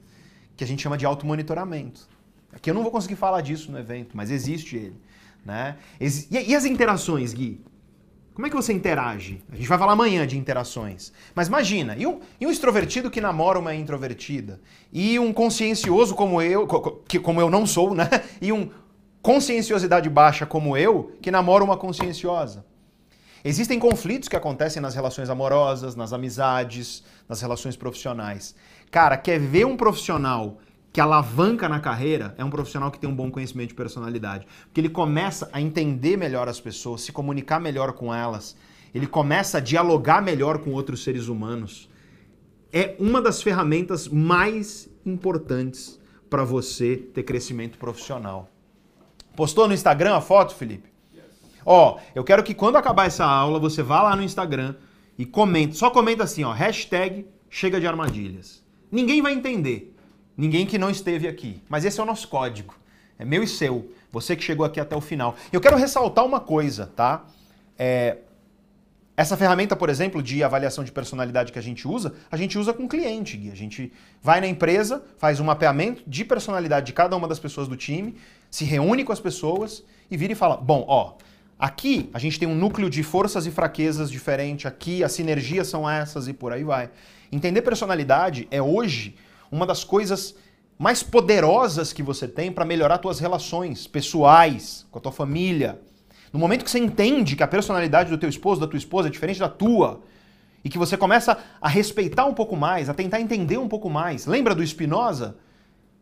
que 0.56 0.64
a 0.64 0.66
gente 0.66 0.82
chama 0.82 0.98
de 0.98 1.06
automonitoramento. 1.06 2.08
Aqui 2.52 2.68
eu 2.68 2.74
não 2.74 2.82
vou 2.82 2.90
conseguir 2.90 3.16
falar 3.16 3.40
disso 3.40 3.70
no 3.70 3.78
evento, 3.78 4.16
mas 4.16 4.30
existe 4.30 4.76
ele. 4.76 4.96
Né? 5.44 5.76
E 6.00 6.54
as 6.54 6.64
interações, 6.64 7.32
Gui? 7.32 7.60
Como 8.34 8.46
é 8.46 8.50
que 8.50 8.56
você 8.56 8.72
interage? 8.72 9.42
A 9.52 9.56
gente 9.56 9.68
vai 9.68 9.78
falar 9.78 9.92
amanhã 9.92 10.26
de 10.26 10.38
interações. 10.38 11.12
Mas 11.34 11.48
imagina, 11.48 11.96
e 11.96 12.06
um, 12.06 12.20
e 12.40 12.46
um 12.46 12.50
extrovertido 12.50 13.10
que 13.10 13.20
namora 13.20 13.58
uma 13.58 13.74
introvertida? 13.74 14.60
E 14.92 15.18
um 15.18 15.32
consciencioso 15.32 16.14
como 16.14 16.40
eu, 16.40 16.66
que 17.06 17.18
como 17.18 17.40
eu 17.40 17.50
não 17.50 17.66
sou, 17.66 17.94
né? 17.94 18.08
E 18.40 18.52
um 18.52 18.70
conscienciosidade 19.20 20.08
baixa 20.08 20.46
como 20.46 20.76
eu, 20.76 21.18
que 21.20 21.30
namora 21.30 21.62
uma 21.62 21.76
conscienciosa? 21.76 22.64
Existem 23.44 23.78
conflitos 23.78 24.28
que 24.28 24.36
acontecem 24.36 24.80
nas 24.80 24.94
relações 24.94 25.28
amorosas, 25.28 25.96
nas 25.96 26.12
amizades, 26.12 27.02
nas 27.28 27.40
relações 27.40 27.76
profissionais. 27.76 28.54
Cara, 28.90 29.16
quer 29.16 29.38
ver 29.38 29.66
um 29.66 29.76
profissional 29.76 30.58
que 30.92 31.00
alavanca 31.00 31.68
na 31.68 31.78
carreira 31.78 32.34
é 32.36 32.44
um 32.44 32.50
profissional 32.50 32.90
que 32.90 32.98
tem 32.98 33.08
um 33.08 33.14
bom 33.14 33.30
conhecimento 33.30 33.68
de 33.68 33.74
personalidade. 33.74 34.46
Porque 34.64 34.80
ele 34.80 34.88
começa 34.88 35.48
a 35.52 35.60
entender 35.60 36.16
melhor 36.16 36.48
as 36.48 36.60
pessoas, 36.60 37.02
se 37.02 37.12
comunicar 37.12 37.60
melhor 37.60 37.92
com 37.92 38.12
elas, 38.12 38.56
ele 38.94 39.06
começa 39.06 39.58
a 39.58 39.60
dialogar 39.60 40.20
melhor 40.20 40.58
com 40.58 40.72
outros 40.72 41.04
seres 41.04 41.28
humanos. 41.28 41.88
É 42.72 42.96
uma 42.98 43.22
das 43.22 43.42
ferramentas 43.42 44.08
mais 44.08 44.88
importantes 45.06 45.98
para 46.28 46.44
você 46.44 46.96
ter 46.96 47.22
crescimento 47.22 47.78
profissional. 47.78 48.48
Postou 49.36 49.68
no 49.68 49.74
Instagram 49.74 50.16
a 50.16 50.20
foto, 50.20 50.54
Felipe? 50.54 50.90
Ó, 51.64 51.98
eu 52.14 52.24
quero 52.24 52.42
que 52.42 52.54
quando 52.54 52.76
acabar 52.76 53.06
essa 53.06 53.24
aula 53.24 53.58
você 53.58 53.82
vá 53.82 54.02
lá 54.02 54.16
no 54.16 54.22
Instagram 54.22 54.74
e 55.18 55.24
comente. 55.24 55.76
Só 55.76 55.90
comenta 55.90 56.24
assim, 56.24 56.42
ó, 56.42 56.52
hashtag 56.52 57.26
chega 57.48 57.80
de 57.80 57.86
armadilhas. 57.86 58.64
Ninguém 58.90 59.22
vai 59.22 59.32
entender. 59.32 59.94
Ninguém 60.40 60.64
que 60.64 60.78
não 60.78 60.88
esteve 60.88 61.28
aqui. 61.28 61.62
Mas 61.68 61.84
esse 61.84 62.00
é 62.00 62.02
o 62.02 62.06
nosso 62.06 62.26
código. 62.26 62.74
É 63.18 63.26
meu 63.26 63.42
e 63.42 63.46
seu. 63.46 63.92
Você 64.10 64.34
que 64.34 64.42
chegou 64.42 64.64
aqui 64.64 64.80
até 64.80 64.96
o 64.96 65.00
final. 65.00 65.36
Eu 65.52 65.60
quero 65.60 65.76
ressaltar 65.76 66.24
uma 66.24 66.40
coisa, 66.40 66.86
tá? 66.86 67.26
É, 67.78 68.16
essa 69.14 69.36
ferramenta, 69.36 69.76
por 69.76 69.90
exemplo, 69.90 70.22
de 70.22 70.42
avaliação 70.42 70.82
de 70.82 70.90
personalidade 70.90 71.52
que 71.52 71.58
a 71.58 71.62
gente 71.62 71.86
usa, 71.86 72.14
a 72.30 72.38
gente 72.38 72.58
usa 72.58 72.72
com 72.72 72.88
cliente, 72.88 73.36
Gui. 73.36 73.50
A 73.50 73.54
gente 73.54 73.92
vai 74.22 74.40
na 74.40 74.46
empresa, 74.46 75.04
faz 75.18 75.40
um 75.40 75.44
mapeamento 75.44 76.02
de 76.06 76.24
personalidade 76.24 76.86
de 76.86 76.94
cada 76.94 77.14
uma 77.14 77.28
das 77.28 77.38
pessoas 77.38 77.68
do 77.68 77.76
time, 77.76 78.16
se 78.50 78.64
reúne 78.64 79.04
com 79.04 79.12
as 79.12 79.20
pessoas 79.20 79.84
e 80.10 80.16
vira 80.16 80.32
e 80.32 80.36
fala: 80.36 80.56
bom, 80.56 80.86
ó, 80.88 81.16
aqui 81.58 82.08
a 82.14 82.18
gente 82.18 82.38
tem 82.38 82.48
um 82.48 82.54
núcleo 82.54 82.88
de 82.88 83.02
forças 83.02 83.44
e 83.44 83.50
fraquezas 83.50 84.10
diferente, 84.10 84.66
aqui 84.66 85.04
as 85.04 85.12
sinergias 85.12 85.68
são 85.68 85.88
essas 85.88 86.28
e 86.28 86.32
por 86.32 86.50
aí 86.50 86.64
vai. 86.64 86.88
Entender 87.30 87.60
personalidade 87.60 88.48
é 88.50 88.62
hoje 88.62 89.14
uma 89.50 89.66
das 89.66 89.84
coisas 89.84 90.34
mais 90.78 91.02
poderosas 91.02 91.92
que 91.92 92.02
você 92.02 92.26
tem 92.26 92.50
para 92.50 92.64
melhorar 92.64 93.00
suas 93.02 93.20
relações 93.20 93.86
pessoais, 93.86 94.86
com 94.90 94.98
a 94.98 95.02
tua 95.02 95.12
família. 95.12 95.80
No 96.32 96.38
momento 96.38 96.64
que 96.64 96.70
você 96.70 96.78
entende 96.78 97.36
que 97.36 97.42
a 97.42 97.48
personalidade 97.48 98.10
do 98.10 98.16
teu 98.16 98.28
esposo, 98.28 98.60
da 98.60 98.66
tua 98.66 98.78
esposa 98.78 99.08
é 99.08 99.10
diferente 99.10 99.40
da 99.40 99.48
tua, 99.48 100.00
e 100.64 100.68
que 100.68 100.78
você 100.78 100.96
começa 100.96 101.38
a 101.60 101.68
respeitar 101.68 102.26
um 102.26 102.34
pouco 102.34 102.56
mais, 102.56 102.88
a 102.88 102.94
tentar 102.94 103.20
entender 103.20 103.58
um 103.58 103.68
pouco 103.68 103.88
mais. 103.90 104.26
Lembra 104.26 104.54
do 104.54 104.66
Spinoza? 104.66 105.36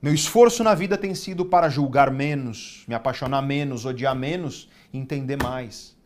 Meu 0.00 0.14
esforço 0.14 0.62
na 0.62 0.74
vida 0.74 0.96
tem 0.96 1.14
sido 1.14 1.44
para 1.44 1.68
julgar 1.68 2.10
menos, 2.10 2.84
me 2.86 2.94
apaixonar 2.94 3.42
menos, 3.42 3.84
odiar 3.84 4.14
menos 4.14 4.68
entender 4.92 5.36
mais. 5.42 5.96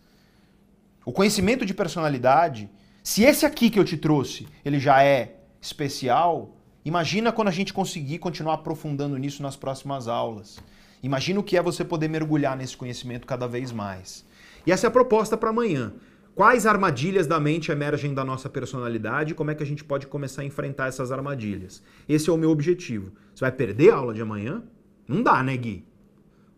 O 1.05 1.13
conhecimento 1.13 1.67
de 1.67 1.75
personalidade, 1.75 2.71
se 3.03 3.23
esse 3.23 3.45
aqui 3.45 3.69
que 3.69 3.79
eu 3.79 3.85
te 3.85 3.97
trouxe, 3.97 4.49
ele 4.65 4.79
já 4.79 5.03
é 5.03 5.37
especial, 5.61 6.57
Imagina 6.85 7.31
quando 7.31 7.49
a 7.49 7.53
gente 7.53 7.73
conseguir 7.73 8.19
continuar 8.19 8.55
aprofundando 8.55 9.17
nisso 9.17 9.43
nas 9.43 9.55
próximas 9.55 10.09
aulas. 10.09 10.59
Imagina 11.03 11.41
o 11.41 11.43
que 11.43 11.57
é 11.57 11.63
você 11.63 11.85
poder 11.85 12.09
mergulhar 12.09 12.57
nesse 12.57 12.77
conhecimento 12.77 13.27
cada 13.27 13.47
vez 13.47 13.71
mais. 13.71 14.25
E 14.67 14.73
essa 14.73 14.87
é 14.87 14.89
a 14.89 14.91
proposta 14.91 15.37
para 15.37 15.51
amanhã. 15.51 15.93
Quais 16.35 16.65
armadilhas 16.67 17.27
da 17.27 17.39
mente 17.39 17.71
emergem 17.71 18.15
da 18.15 18.25
nossa 18.25 18.49
personalidade 18.49 19.35
como 19.35 19.51
é 19.51 19.55
que 19.55 19.63
a 19.63 19.67
gente 19.67 19.85
pode 19.85 20.07
começar 20.07 20.43
a 20.43 20.45
enfrentar 20.45 20.89
essas 20.89 21.13
armadilhas? 21.13 21.83
Esse 22.09 22.31
é 22.31 22.33
o 22.33 22.39
meu 22.39 22.51
objetivo. 22.51 23.13
Você 23.35 23.45
vai 23.45 23.53
perder 23.53 23.93
a 23.93 23.97
aula 23.97 24.15
de 24.15 24.23
amanhã? 24.23 24.63
Não 25.07 25.23
dá, 25.23 25.43
né, 25.43 25.57
Gui? 25.57 25.85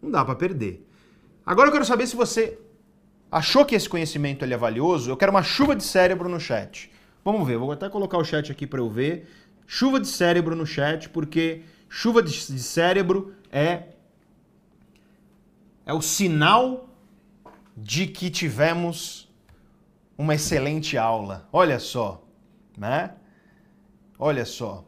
Não 0.00 0.10
dá 0.10 0.24
para 0.24 0.36
perder. 0.36 0.86
Agora 1.44 1.68
eu 1.68 1.72
quero 1.72 1.84
saber 1.84 2.06
se 2.06 2.14
você 2.14 2.58
achou 3.30 3.64
que 3.64 3.74
esse 3.74 3.88
conhecimento 3.88 4.44
ele 4.44 4.54
é 4.54 4.56
valioso. 4.56 5.10
Eu 5.10 5.16
quero 5.16 5.32
uma 5.32 5.42
chuva 5.42 5.74
de 5.74 5.82
cérebro 5.82 6.28
no 6.28 6.38
chat. 6.38 6.90
Vamos 7.24 7.46
ver, 7.46 7.56
vou 7.56 7.72
até 7.72 7.88
colocar 7.88 8.18
o 8.18 8.24
chat 8.24 8.52
aqui 8.52 8.66
para 8.66 8.80
eu 8.80 8.88
ver. 8.88 9.26
Chuva 9.66 9.98
de 9.98 10.08
cérebro 10.08 10.54
no 10.54 10.66
chat, 10.66 11.08
porque 11.08 11.62
chuva 11.88 12.22
de, 12.22 12.32
cérebro 12.32 13.34
é 13.50 13.94
é 15.86 15.92
o 15.92 16.00
sinal 16.00 16.88
de 17.76 18.06
que 18.06 18.30
tivemos 18.30 19.30
uma 20.16 20.34
excelente 20.34 20.96
aula. 20.96 21.48
Olha 21.52 21.78
só, 21.78 22.24
né? 22.76 23.14
Olha 24.18 24.44
só. 24.44 24.84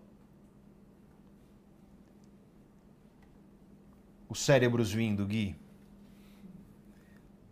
Os 4.28 4.40
cérebros 4.40 4.92
vindo, 4.92 5.26
Gui. 5.26 5.56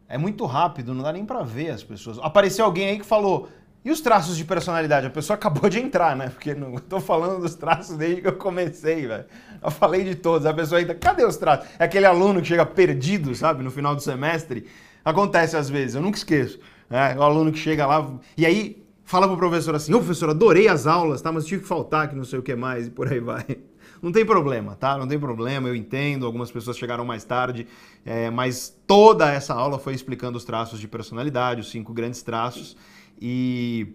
É 0.08 0.18
muito 0.18 0.44
rápido, 0.46 0.94
não 0.94 1.02
dá 1.02 1.12
nem 1.12 1.24
para 1.24 1.42
ver 1.42 1.70
as 1.70 1.82
pessoas. 1.82 2.18
Apareceu 2.18 2.64
alguém 2.64 2.88
aí 2.88 2.98
que 2.98 3.04
falou: 3.04 3.48
e 3.84 3.90
os 3.90 4.00
traços 4.00 4.36
de 4.36 4.44
personalidade? 4.44 5.06
A 5.06 5.10
pessoa 5.10 5.34
acabou 5.36 5.68
de 5.68 5.78
entrar, 5.78 6.16
né? 6.16 6.30
Porque 6.30 6.54
não 6.54 6.76
estou 6.76 7.00
falando 7.00 7.42
dos 7.42 7.54
traços 7.54 7.96
desde 7.96 8.22
que 8.22 8.28
eu 8.28 8.32
comecei, 8.32 9.06
velho. 9.06 9.26
Eu 9.62 9.70
falei 9.70 10.02
de 10.02 10.14
todos. 10.14 10.46
A 10.46 10.54
pessoa 10.54 10.78
ainda, 10.78 10.94
cadê 10.94 11.24
os 11.24 11.36
traços? 11.36 11.66
É 11.78 11.84
aquele 11.84 12.06
aluno 12.06 12.40
que 12.40 12.48
chega 12.48 12.64
perdido, 12.64 13.34
sabe, 13.34 13.62
no 13.62 13.70
final 13.70 13.94
do 13.94 14.00
semestre. 14.00 14.66
Acontece 15.04 15.56
às 15.56 15.68
vezes, 15.68 15.94
eu 15.94 16.00
nunca 16.00 16.16
esqueço. 16.16 16.58
É, 16.90 17.16
o 17.18 17.22
aluno 17.22 17.52
que 17.52 17.58
chega 17.58 17.86
lá 17.86 18.10
e 18.36 18.46
aí 18.46 18.82
fala 19.04 19.26
pro 19.26 19.36
professor 19.36 19.74
assim: 19.74 19.92
Ô 19.92 19.98
professor, 19.98 20.30
adorei 20.30 20.68
as 20.68 20.86
aulas, 20.86 21.20
tá? 21.20 21.30
Mas 21.30 21.44
tive 21.44 21.62
que 21.62 21.68
faltar, 21.68 22.08
que 22.08 22.14
não 22.14 22.24
sei 22.24 22.38
o 22.38 22.42
que 22.42 22.54
mais, 22.54 22.86
e 22.86 22.90
por 22.90 23.12
aí 23.12 23.20
vai. 23.20 23.44
Não 24.02 24.12
tem 24.12 24.26
problema, 24.26 24.76
tá? 24.76 24.98
Não 24.98 25.08
tem 25.08 25.18
problema, 25.18 25.66
eu 25.66 25.74
entendo. 25.74 26.26
Algumas 26.26 26.50
pessoas 26.50 26.76
chegaram 26.76 27.06
mais 27.06 27.24
tarde, 27.24 27.66
é, 28.04 28.28
mas 28.28 28.76
toda 28.86 29.32
essa 29.32 29.54
aula 29.54 29.78
foi 29.78 29.94
explicando 29.94 30.36
os 30.36 30.44
traços 30.44 30.78
de 30.78 30.86
personalidade, 30.86 31.62
os 31.62 31.70
cinco 31.70 31.90
grandes 31.94 32.22
traços 32.22 32.76
e 33.20 33.94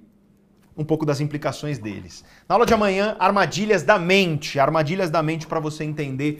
um 0.76 0.84
pouco 0.86 1.06
das 1.06 1.20
implicações 1.20 1.78
deles. 1.78 2.24
Na 2.48 2.56
aula 2.56 2.66
de 2.66 2.74
amanhã, 2.74 3.16
armadilhas 3.20 3.84
da 3.84 4.00
mente. 4.00 4.60
Armadilhas 4.60 5.10
da 5.10 5.22
mente 5.22 5.46
para 5.46 5.60
você 5.60 5.84
entender 5.84 6.38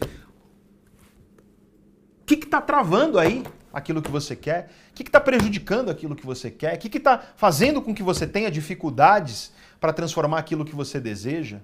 o 2.22 2.24
que 2.24 2.34
está 2.34 2.60
travando 2.60 3.18
aí 3.18 3.42
aquilo 3.72 4.00
que 4.00 4.10
você 4.10 4.34
quer? 4.34 4.70
O 4.90 4.94
que 4.94 5.02
está 5.02 5.20
prejudicando 5.20 5.90
aquilo 5.90 6.16
que 6.16 6.24
você 6.24 6.50
quer? 6.50 6.74
O 6.74 6.78
que 6.78 6.96
está 6.96 7.18
fazendo 7.36 7.82
com 7.82 7.94
que 7.94 8.02
você 8.02 8.26
tenha 8.26 8.50
dificuldades 8.50 9.52
para 9.78 9.92
transformar 9.92 10.38
aquilo 10.38 10.64
que 10.64 10.74
você 10.74 11.00
deseja? 11.00 11.58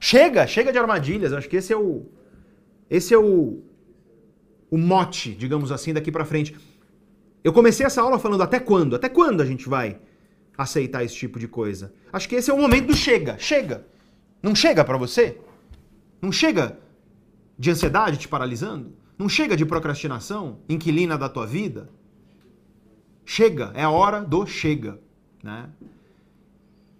Chega, 0.00 0.46
chega 0.46 0.72
de 0.72 0.78
armadilhas. 0.78 1.32
Acho 1.32 1.48
que 1.48 1.56
esse 1.56 1.72
é 1.72 1.76
o 1.76 2.06
esse 2.90 3.12
é 3.12 3.18
o 3.18 3.62
o 4.70 4.76
mote, 4.76 5.34
digamos 5.34 5.72
assim, 5.72 5.94
daqui 5.94 6.12
para 6.12 6.24
frente. 6.24 6.54
Eu 7.42 7.52
comecei 7.52 7.86
essa 7.86 8.02
aula 8.02 8.18
falando 8.18 8.42
até 8.42 8.60
quando? 8.60 8.94
Até 8.94 9.08
quando 9.08 9.40
a 9.40 9.46
gente 9.46 9.68
vai 9.68 9.98
aceitar 10.58 11.04
esse 11.04 11.14
tipo 11.14 11.38
de 11.38 11.46
coisa? 11.46 11.94
Acho 12.12 12.28
que 12.28 12.34
esse 12.34 12.50
é 12.50 12.54
o 12.54 12.58
momento 12.60 12.88
do 12.88 12.96
chega. 12.96 13.38
Chega. 13.38 13.86
Não 14.42 14.54
chega 14.54 14.84
para 14.84 14.98
você? 14.98 15.38
Não 16.20 16.32
chega 16.32 16.76
de 17.56 17.70
ansiedade 17.70 18.18
te 18.18 18.26
paralisando? 18.26 18.92
Não 19.16 19.28
chega 19.28 19.56
de 19.56 19.64
procrastinação, 19.64 20.58
inquilina 20.68 21.16
da 21.16 21.28
tua 21.28 21.46
vida? 21.46 21.88
Chega, 23.24 23.72
é 23.74 23.82
a 23.82 23.90
hora 23.90 24.20
do 24.20 24.46
chega, 24.46 25.00
né? 25.42 25.68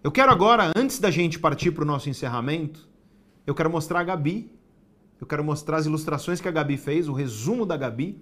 Eu 0.02 0.12
quero 0.12 0.30
agora, 0.30 0.72
antes 0.76 0.98
da 0.98 1.10
gente 1.10 1.38
partir 1.38 1.72
para 1.72 1.82
o 1.82 1.86
nosso 1.86 2.08
encerramento, 2.08 2.88
eu 3.46 3.54
quero 3.54 3.70
mostrar 3.70 4.00
a 4.00 4.04
Gabi. 4.04 4.50
Eu 5.20 5.26
quero 5.26 5.42
mostrar 5.42 5.78
as 5.78 5.86
ilustrações 5.86 6.40
que 6.40 6.46
a 6.46 6.50
Gabi 6.52 6.76
fez, 6.76 7.08
o 7.08 7.12
resumo 7.12 7.66
da 7.66 7.76
Gabi. 7.76 8.20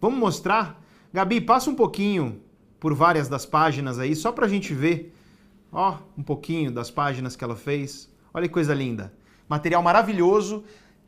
Vamos 0.00 0.18
mostrar? 0.18 0.82
Gabi, 1.12 1.40
passa 1.40 1.70
um 1.70 1.74
pouquinho 1.74 2.42
por 2.80 2.94
várias 2.94 3.28
das 3.28 3.44
páginas 3.44 3.98
aí, 3.98 4.16
só 4.16 4.32
para 4.32 4.46
a 4.46 4.48
gente 4.48 4.72
ver, 4.72 5.14
ó, 5.70 5.98
um 6.16 6.22
pouquinho 6.22 6.72
das 6.72 6.90
páginas 6.90 7.36
que 7.36 7.44
ela 7.44 7.54
fez. 7.54 8.10
Olha 8.32 8.48
que 8.48 8.54
coisa 8.54 8.74
linda. 8.74 9.12
Material 9.46 9.82
maravilhoso. 9.82 10.64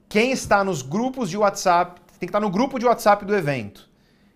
Quem 0.09 0.31
está 0.33 0.62
nos 0.62 0.83
grupos 0.83 1.31
de 1.31 1.39
WhatsApp, 1.39 2.01
tem 2.18 2.20
que 2.20 2.26
estar 2.26 2.41
no 2.41 2.51
grupo 2.51 2.78
de 2.78 2.84
WhatsApp 2.84 3.25
do 3.25 3.34
evento. 3.34 3.91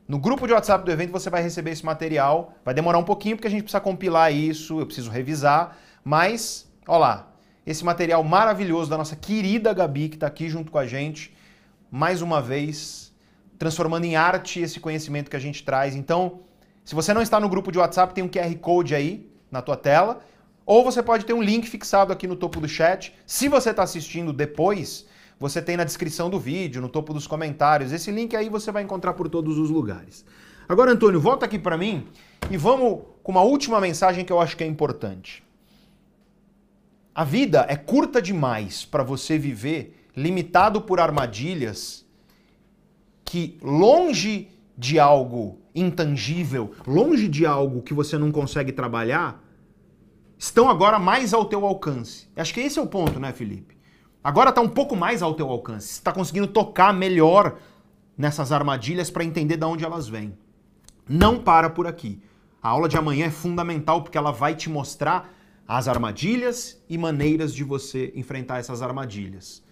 No 0.08 0.18
grupo 0.18 0.46
de 0.46 0.54
WhatsApp 0.54 0.84
do 0.84 0.90
evento 0.90 1.12
você 1.12 1.28
vai 1.28 1.42
receber 1.42 1.72
esse 1.72 1.84
material. 1.84 2.54
Vai 2.64 2.72
demorar 2.72 2.98
um 2.98 3.04
pouquinho 3.04 3.36
porque 3.36 3.48
a 3.48 3.50
gente 3.50 3.62
precisa 3.62 3.80
compilar 3.80 4.32
isso, 4.32 4.80
eu 4.80 4.86
preciso 4.86 5.10
revisar, 5.10 5.76
mas, 6.02 6.72
ó 6.86 6.96
lá, 6.96 7.32
esse 7.66 7.84
material 7.84 8.22
maravilhoso 8.24 8.88
da 8.88 8.96
nossa 8.96 9.14
querida 9.14 9.74
Gabi, 9.74 10.08
que 10.08 10.16
está 10.16 10.28
aqui 10.28 10.48
junto 10.48 10.72
com 10.72 10.78
a 10.78 10.86
gente, 10.86 11.36
mais 11.90 12.22
uma 12.22 12.40
vez, 12.40 13.12
transformando 13.58 14.04
em 14.04 14.16
arte 14.16 14.60
esse 14.60 14.80
conhecimento 14.80 15.28
que 15.28 15.36
a 15.36 15.40
gente 15.40 15.64
traz. 15.64 15.94
Então, 15.94 16.45
se 16.86 16.94
você 16.94 17.12
não 17.12 17.20
está 17.20 17.40
no 17.40 17.48
grupo 17.48 17.72
de 17.72 17.78
WhatsApp, 17.78 18.14
tem 18.14 18.22
um 18.22 18.28
QR 18.28 18.54
Code 18.58 18.94
aí 18.94 19.28
na 19.50 19.60
tua 19.60 19.76
tela, 19.76 20.20
ou 20.64 20.84
você 20.84 21.02
pode 21.02 21.26
ter 21.26 21.32
um 21.32 21.42
link 21.42 21.68
fixado 21.68 22.12
aqui 22.12 22.28
no 22.28 22.36
topo 22.36 22.60
do 22.60 22.68
chat. 22.68 23.12
Se 23.26 23.48
você 23.48 23.70
está 23.70 23.82
assistindo 23.82 24.32
depois, 24.32 25.04
você 25.36 25.60
tem 25.60 25.76
na 25.76 25.82
descrição 25.82 26.30
do 26.30 26.38
vídeo, 26.38 26.80
no 26.80 26.88
topo 26.88 27.12
dos 27.12 27.26
comentários. 27.26 27.90
Esse 27.90 28.12
link 28.12 28.36
aí 28.36 28.48
você 28.48 28.70
vai 28.70 28.84
encontrar 28.84 29.14
por 29.14 29.28
todos 29.28 29.58
os 29.58 29.68
lugares. 29.68 30.24
Agora, 30.68 30.92
Antônio, 30.92 31.20
volta 31.20 31.44
aqui 31.44 31.58
para 31.58 31.76
mim 31.76 32.06
e 32.48 32.56
vamos 32.56 33.02
com 33.20 33.32
uma 33.32 33.42
última 33.42 33.80
mensagem 33.80 34.24
que 34.24 34.32
eu 34.32 34.40
acho 34.40 34.56
que 34.56 34.62
é 34.62 34.66
importante. 34.68 35.42
A 37.12 37.24
vida 37.24 37.66
é 37.68 37.74
curta 37.74 38.22
demais 38.22 38.84
para 38.84 39.02
você 39.02 39.36
viver 39.36 40.06
limitado 40.14 40.80
por 40.82 41.00
armadilhas 41.00 42.06
que, 43.24 43.58
longe 43.60 44.55
de 44.76 44.98
algo 44.98 45.60
intangível, 45.74 46.72
longe 46.86 47.28
de 47.28 47.46
algo 47.46 47.82
que 47.82 47.94
você 47.94 48.18
não 48.18 48.30
consegue 48.30 48.72
trabalhar, 48.72 49.42
estão 50.38 50.68
agora 50.68 50.98
mais 50.98 51.32
ao 51.32 51.44
teu 51.44 51.64
alcance. 51.64 52.28
Acho 52.36 52.52
que 52.52 52.60
esse 52.60 52.78
é 52.78 52.82
o 52.82 52.86
ponto, 52.86 53.18
né, 53.18 53.32
Felipe? 53.32 53.76
Agora 54.22 54.50
está 54.50 54.60
um 54.60 54.68
pouco 54.68 54.96
mais 54.96 55.22
ao 55.22 55.34
teu 55.34 55.48
alcance. 55.48 55.86
Você 55.86 56.00
está 56.00 56.12
conseguindo 56.12 56.48
tocar 56.48 56.92
melhor 56.92 57.58
nessas 58.18 58.50
armadilhas 58.50 59.10
para 59.10 59.24
entender 59.24 59.56
de 59.56 59.64
onde 59.64 59.84
elas 59.84 60.08
vêm. 60.08 60.36
Não 61.08 61.38
para 61.38 61.70
por 61.70 61.86
aqui. 61.86 62.20
A 62.60 62.70
aula 62.70 62.88
de 62.88 62.96
amanhã 62.96 63.26
é 63.26 63.30
fundamental 63.30 64.02
porque 64.02 64.18
ela 64.18 64.32
vai 64.32 64.54
te 64.54 64.68
mostrar 64.68 65.32
as 65.68 65.86
armadilhas 65.86 66.82
e 66.88 66.98
maneiras 66.98 67.54
de 67.54 67.62
você 67.62 68.12
enfrentar 68.14 68.58
essas 68.58 68.82
armadilhas. 68.82 69.64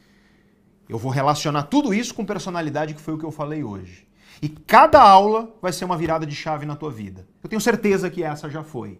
Eu 0.88 0.98
vou 0.98 1.10
relacionar 1.10 1.64
tudo 1.64 1.94
isso 1.94 2.14
com 2.14 2.24
personalidade, 2.24 2.94
que 2.94 3.00
foi 3.00 3.14
o 3.14 3.18
que 3.18 3.24
eu 3.24 3.30
falei 3.30 3.64
hoje. 3.64 4.06
E 4.42 4.48
cada 4.48 5.00
aula 5.00 5.54
vai 5.60 5.72
ser 5.72 5.84
uma 5.84 5.96
virada 5.96 6.26
de 6.26 6.34
chave 6.34 6.66
na 6.66 6.76
tua 6.76 6.90
vida. 6.90 7.26
Eu 7.42 7.48
tenho 7.48 7.60
certeza 7.60 8.10
que 8.10 8.22
essa 8.22 8.48
já 8.48 8.62
foi. 8.62 8.98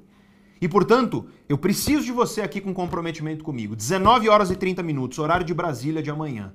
E 0.60 0.68
portanto, 0.68 1.26
eu 1.48 1.58
preciso 1.58 2.04
de 2.04 2.12
você 2.12 2.40
aqui 2.40 2.60
com 2.60 2.72
comprometimento 2.72 3.44
comigo. 3.44 3.76
19 3.76 4.28
horas 4.28 4.50
e 4.50 4.56
30 4.56 4.82
minutos, 4.82 5.18
horário 5.18 5.44
de 5.44 5.52
Brasília 5.52 6.02
de 6.02 6.10
amanhã. 6.10 6.54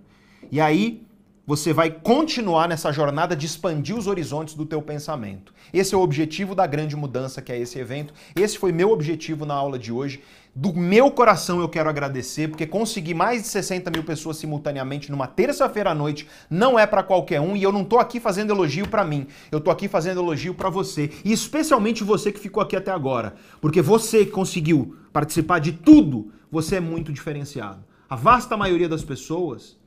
E 0.51 0.59
aí 0.59 1.06
você 1.50 1.74
vai 1.74 1.90
continuar 1.90 2.69
nessa 2.69 2.92
jornada 2.92 3.36
de 3.36 3.48
expandir 3.48 3.98
os 3.98 4.06
horizontes 4.06 4.53
do 4.53 4.68
teu 4.68 4.84
pensamento. 4.84 5.52
Esse 5.74 5.95
é 5.95 5.98
o 5.98 6.02
objetivo 6.02 6.53
da 6.53 6.68
grande 6.68 6.95
mudança 6.95 7.42
que 7.42 7.52
é 7.52 7.58
esse 7.58 7.80
evento. 7.80 8.14
Esse 8.36 8.56
foi 8.56 8.72
meu 8.72 8.92
objetivo 8.92 9.48
na 9.48 9.56
aula 9.56 9.80
de 9.80 9.92
hoje. 9.92 10.22
Do 10.53 10.72
meu 10.76 11.10
coração 11.10 11.60
eu 11.60 11.68
quero 11.68 11.90
agradecer, 11.90 12.50
porque 12.50 12.68
conseguir 12.68 13.16
mais 13.16 13.42
de 13.42 13.48
60 13.48 13.90
mil 13.90 14.03
pessoas 14.03 14.38
simultaneamente 14.38 15.10
numa 15.10 15.26
terça-feira 15.26 15.90
à 15.90 15.95
noite 15.95 16.28
não 16.52 16.78
é 16.78 16.86
para 16.86 17.02
qualquer 17.02 17.42
um 17.42 17.56
e 17.56 17.64
eu 17.64 17.72
não 17.72 17.84
tô 17.84 17.98
aqui 17.98 18.19
fazendo 18.19 18.53
elogio 18.53 18.88
para 18.88 19.03
mim, 19.03 19.26
eu 19.52 19.60
tô 19.60 19.72
aqui 19.72 19.88
fazendo 19.88 20.22
elogio 20.22 20.53
para 20.53 20.69
você 20.69 21.10
e 21.26 21.32
especialmente 21.32 22.03
você 22.03 22.32
que 22.32 22.40
ficou 22.40 22.61
aqui 22.61 22.76
até 22.76 22.92
agora, 22.92 23.34
porque 23.60 23.82
você 23.82 24.24
que 24.24 24.32
conseguiu 24.32 24.95
participar 25.11 25.58
de 25.58 25.72
tudo, 25.72 26.32
você 26.52 26.76
é 26.76 26.80
muito 26.80 27.11
diferenciado. 27.11 27.84
A 28.08 28.16
vasta 28.16 28.56
maioria 28.56 28.88
das 28.88 29.03
pessoas 29.03 29.78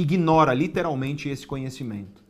ignora 0.00 0.54
literalmente 0.54 1.28
esse 1.28 1.46
conhecimento. 1.46 2.22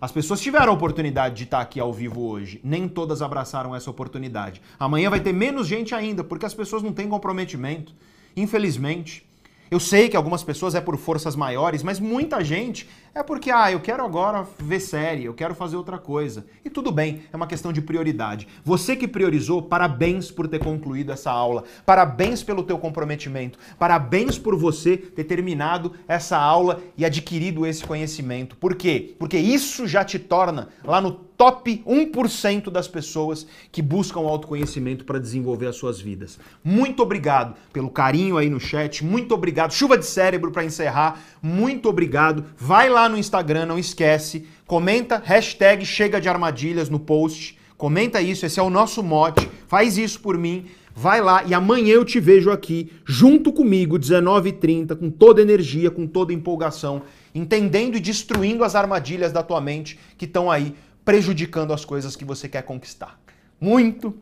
As 0.00 0.12
pessoas 0.12 0.40
tiveram 0.40 0.72
a 0.72 0.76
oportunidade 0.76 1.34
de 1.34 1.44
estar 1.44 1.60
aqui 1.60 1.80
ao 1.80 1.92
vivo 1.92 2.22
hoje, 2.22 2.60
nem 2.62 2.86
todas 2.86 3.20
abraçaram 3.20 3.74
essa 3.74 3.90
oportunidade. 3.90 4.62
Amanhã 4.78 5.10
vai 5.10 5.18
ter 5.18 5.32
menos 5.32 5.66
gente 5.66 5.92
ainda, 5.92 6.22
porque 6.22 6.46
as 6.46 6.54
pessoas 6.54 6.82
não 6.82 6.92
têm 6.92 7.08
comprometimento. 7.08 7.92
Infelizmente. 8.36 9.26
Eu 9.70 9.78
sei 9.78 10.08
que 10.08 10.16
algumas 10.16 10.42
pessoas 10.42 10.74
é 10.74 10.80
por 10.80 10.96
forças 10.96 11.36
maiores, 11.36 11.82
mas 11.82 12.00
muita 12.00 12.42
gente 12.42 12.88
é 13.18 13.22
porque, 13.24 13.50
ah, 13.50 13.70
eu 13.72 13.80
quero 13.80 14.04
agora 14.04 14.46
ver 14.60 14.78
série, 14.78 15.24
eu 15.24 15.34
quero 15.34 15.52
fazer 15.52 15.76
outra 15.76 15.98
coisa. 15.98 16.46
E 16.64 16.70
tudo 16.70 16.92
bem, 16.92 17.22
é 17.32 17.36
uma 17.36 17.48
questão 17.48 17.72
de 17.72 17.82
prioridade. 17.82 18.46
Você 18.64 18.94
que 18.94 19.08
priorizou, 19.08 19.60
parabéns 19.60 20.30
por 20.30 20.46
ter 20.46 20.60
concluído 20.60 21.10
essa 21.10 21.28
aula. 21.28 21.64
Parabéns 21.84 22.44
pelo 22.44 22.62
teu 22.62 22.78
comprometimento. 22.78 23.58
Parabéns 23.76 24.38
por 24.38 24.56
você 24.56 24.96
ter 24.96 25.24
terminado 25.24 25.94
essa 26.06 26.38
aula 26.38 26.80
e 26.96 27.04
adquirido 27.04 27.66
esse 27.66 27.84
conhecimento. 27.84 28.56
Por 28.56 28.76
quê? 28.76 29.16
Porque 29.18 29.36
isso 29.36 29.88
já 29.88 30.04
te 30.04 30.18
torna 30.20 30.68
lá 30.84 31.00
no 31.00 31.28
top 31.38 31.84
1% 31.86 32.68
das 32.68 32.88
pessoas 32.88 33.46
que 33.70 33.80
buscam 33.80 34.20
autoconhecimento 34.20 35.04
para 35.04 35.20
desenvolver 35.20 35.68
as 35.68 35.76
suas 35.76 36.00
vidas. 36.00 36.38
Muito 36.64 37.00
obrigado 37.00 37.54
pelo 37.72 37.88
carinho 37.88 38.36
aí 38.36 38.50
no 38.50 38.58
chat, 38.58 39.04
muito 39.04 39.32
obrigado. 39.32 39.72
Chuva 39.72 39.96
de 39.96 40.04
cérebro 40.04 40.50
para 40.50 40.64
encerrar, 40.64 41.20
muito 41.40 41.88
obrigado. 41.88 42.44
Vai 42.58 42.88
no 43.08 43.18
Instagram, 43.18 43.66
não 43.66 43.78
esquece, 43.78 44.46
comenta 44.66 45.22
hashtag 45.24 45.84
chega 45.84 46.20
de 46.20 46.28
armadilhas 46.28 46.88
no 46.88 46.98
post, 46.98 47.58
comenta 47.76 48.20
isso, 48.20 48.44
esse 48.44 48.60
é 48.60 48.62
o 48.62 48.70
nosso 48.70 49.02
mote, 49.02 49.48
faz 49.66 49.96
isso 49.96 50.20
por 50.20 50.36
mim. 50.36 50.66
Vai 50.94 51.20
lá 51.20 51.44
e 51.44 51.54
amanhã 51.54 51.94
eu 51.94 52.04
te 52.04 52.18
vejo 52.18 52.50
aqui, 52.50 52.92
junto 53.06 53.52
comigo, 53.52 53.96
19h30, 53.96 54.96
com 54.96 55.08
toda 55.08 55.40
energia, 55.40 55.92
com 55.92 56.08
toda 56.08 56.32
empolgação, 56.32 57.02
entendendo 57.32 57.96
e 57.96 58.00
destruindo 58.00 58.64
as 58.64 58.74
armadilhas 58.74 59.30
da 59.30 59.44
tua 59.44 59.60
mente 59.60 59.96
que 60.16 60.24
estão 60.24 60.50
aí 60.50 60.74
prejudicando 61.04 61.72
as 61.72 61.84
coisas 61.84 62.16
que 62.16 62.24
você 62.24 62.48
quer 62.48 62.62
conquistar. 62.62 63.18
Muito, 63.60 64.14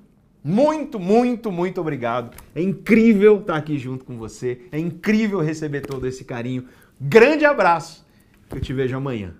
muito, 0.45 1.01
muito, 1.01 1.51
muito 1.51 1.81
obrigado. 1.81 2.31
É 2.55 2.63
incrível 2.63 3.41
estar 3.41 3.57
aqui 3.57 3.77
junto 3.77 4.05
com 4.05 4.17
você. 4.17 4.61
É 4.71 4.79
incrível 4.79 5.41
receber 5.41 5.81
todo 5.81 6.07
esse 6.07 6.25
carinho. 6.25 6.67
Grande 7.01 7.45
abraço. 7.45 8.06
Eu 8.51 8.61
te 8.61 8.73
vejo 8.73 8.97
amanhã. 8.97 9.35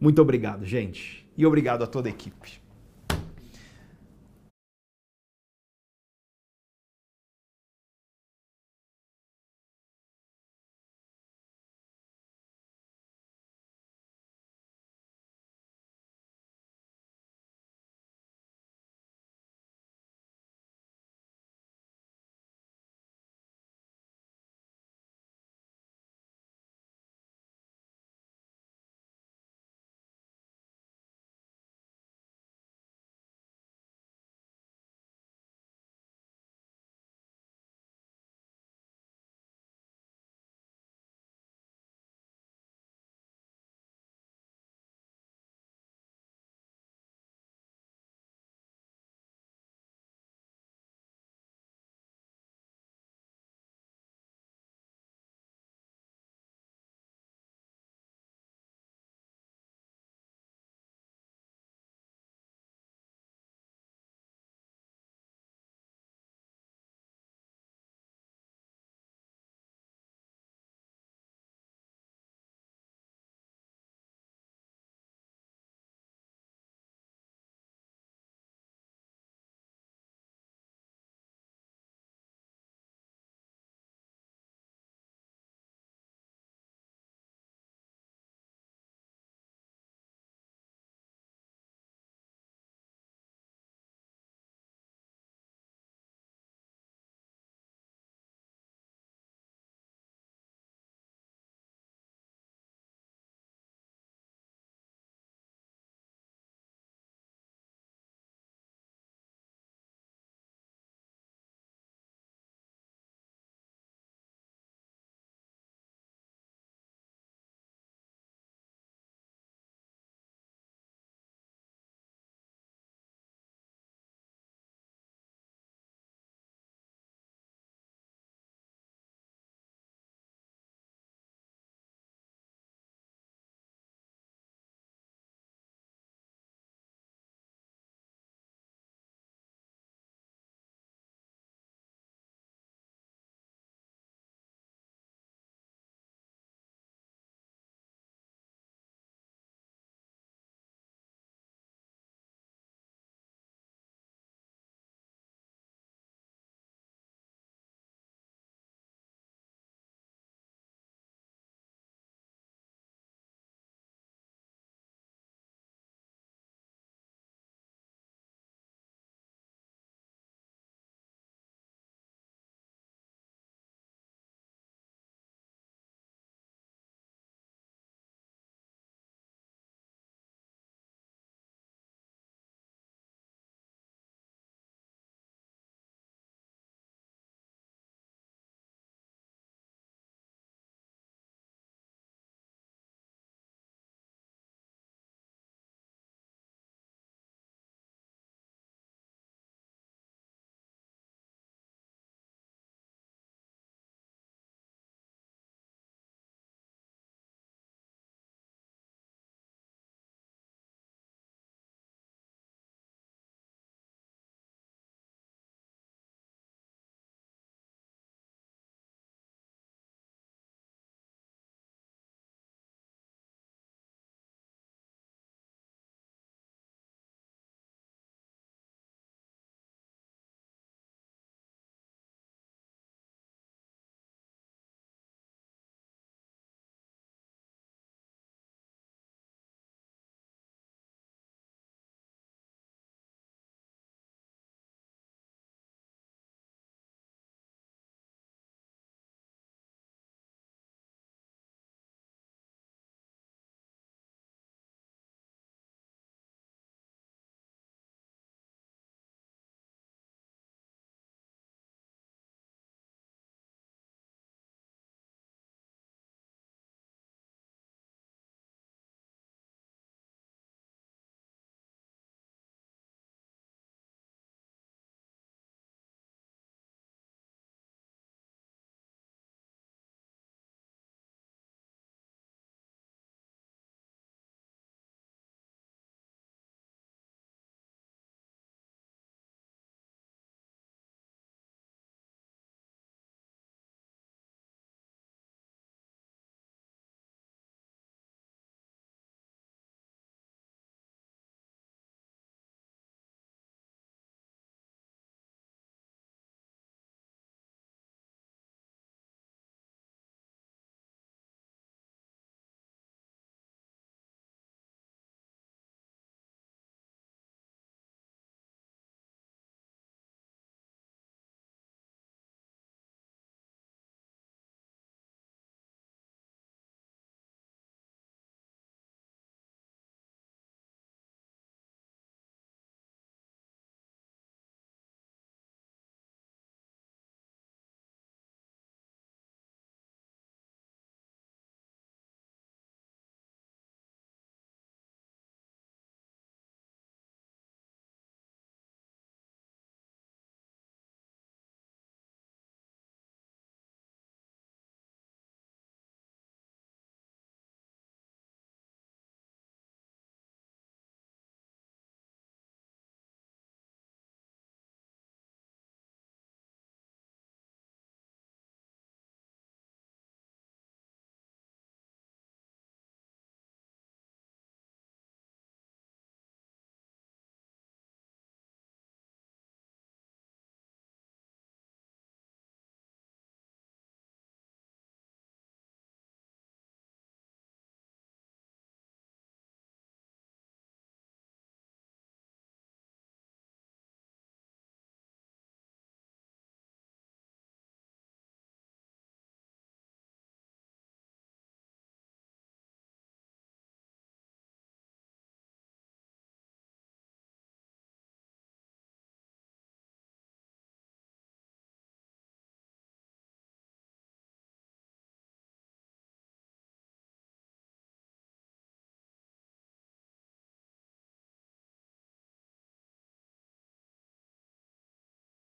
Muito 0.00 0.20
obrigado, 0.20 0.64
gente. 0.64 1.28
E 1.36 1.44
obrigado 1.44 1.82
a 1.82 1.86
toda 1.86 2.08
a 2.08 2.10
equipe. 2.10 2.59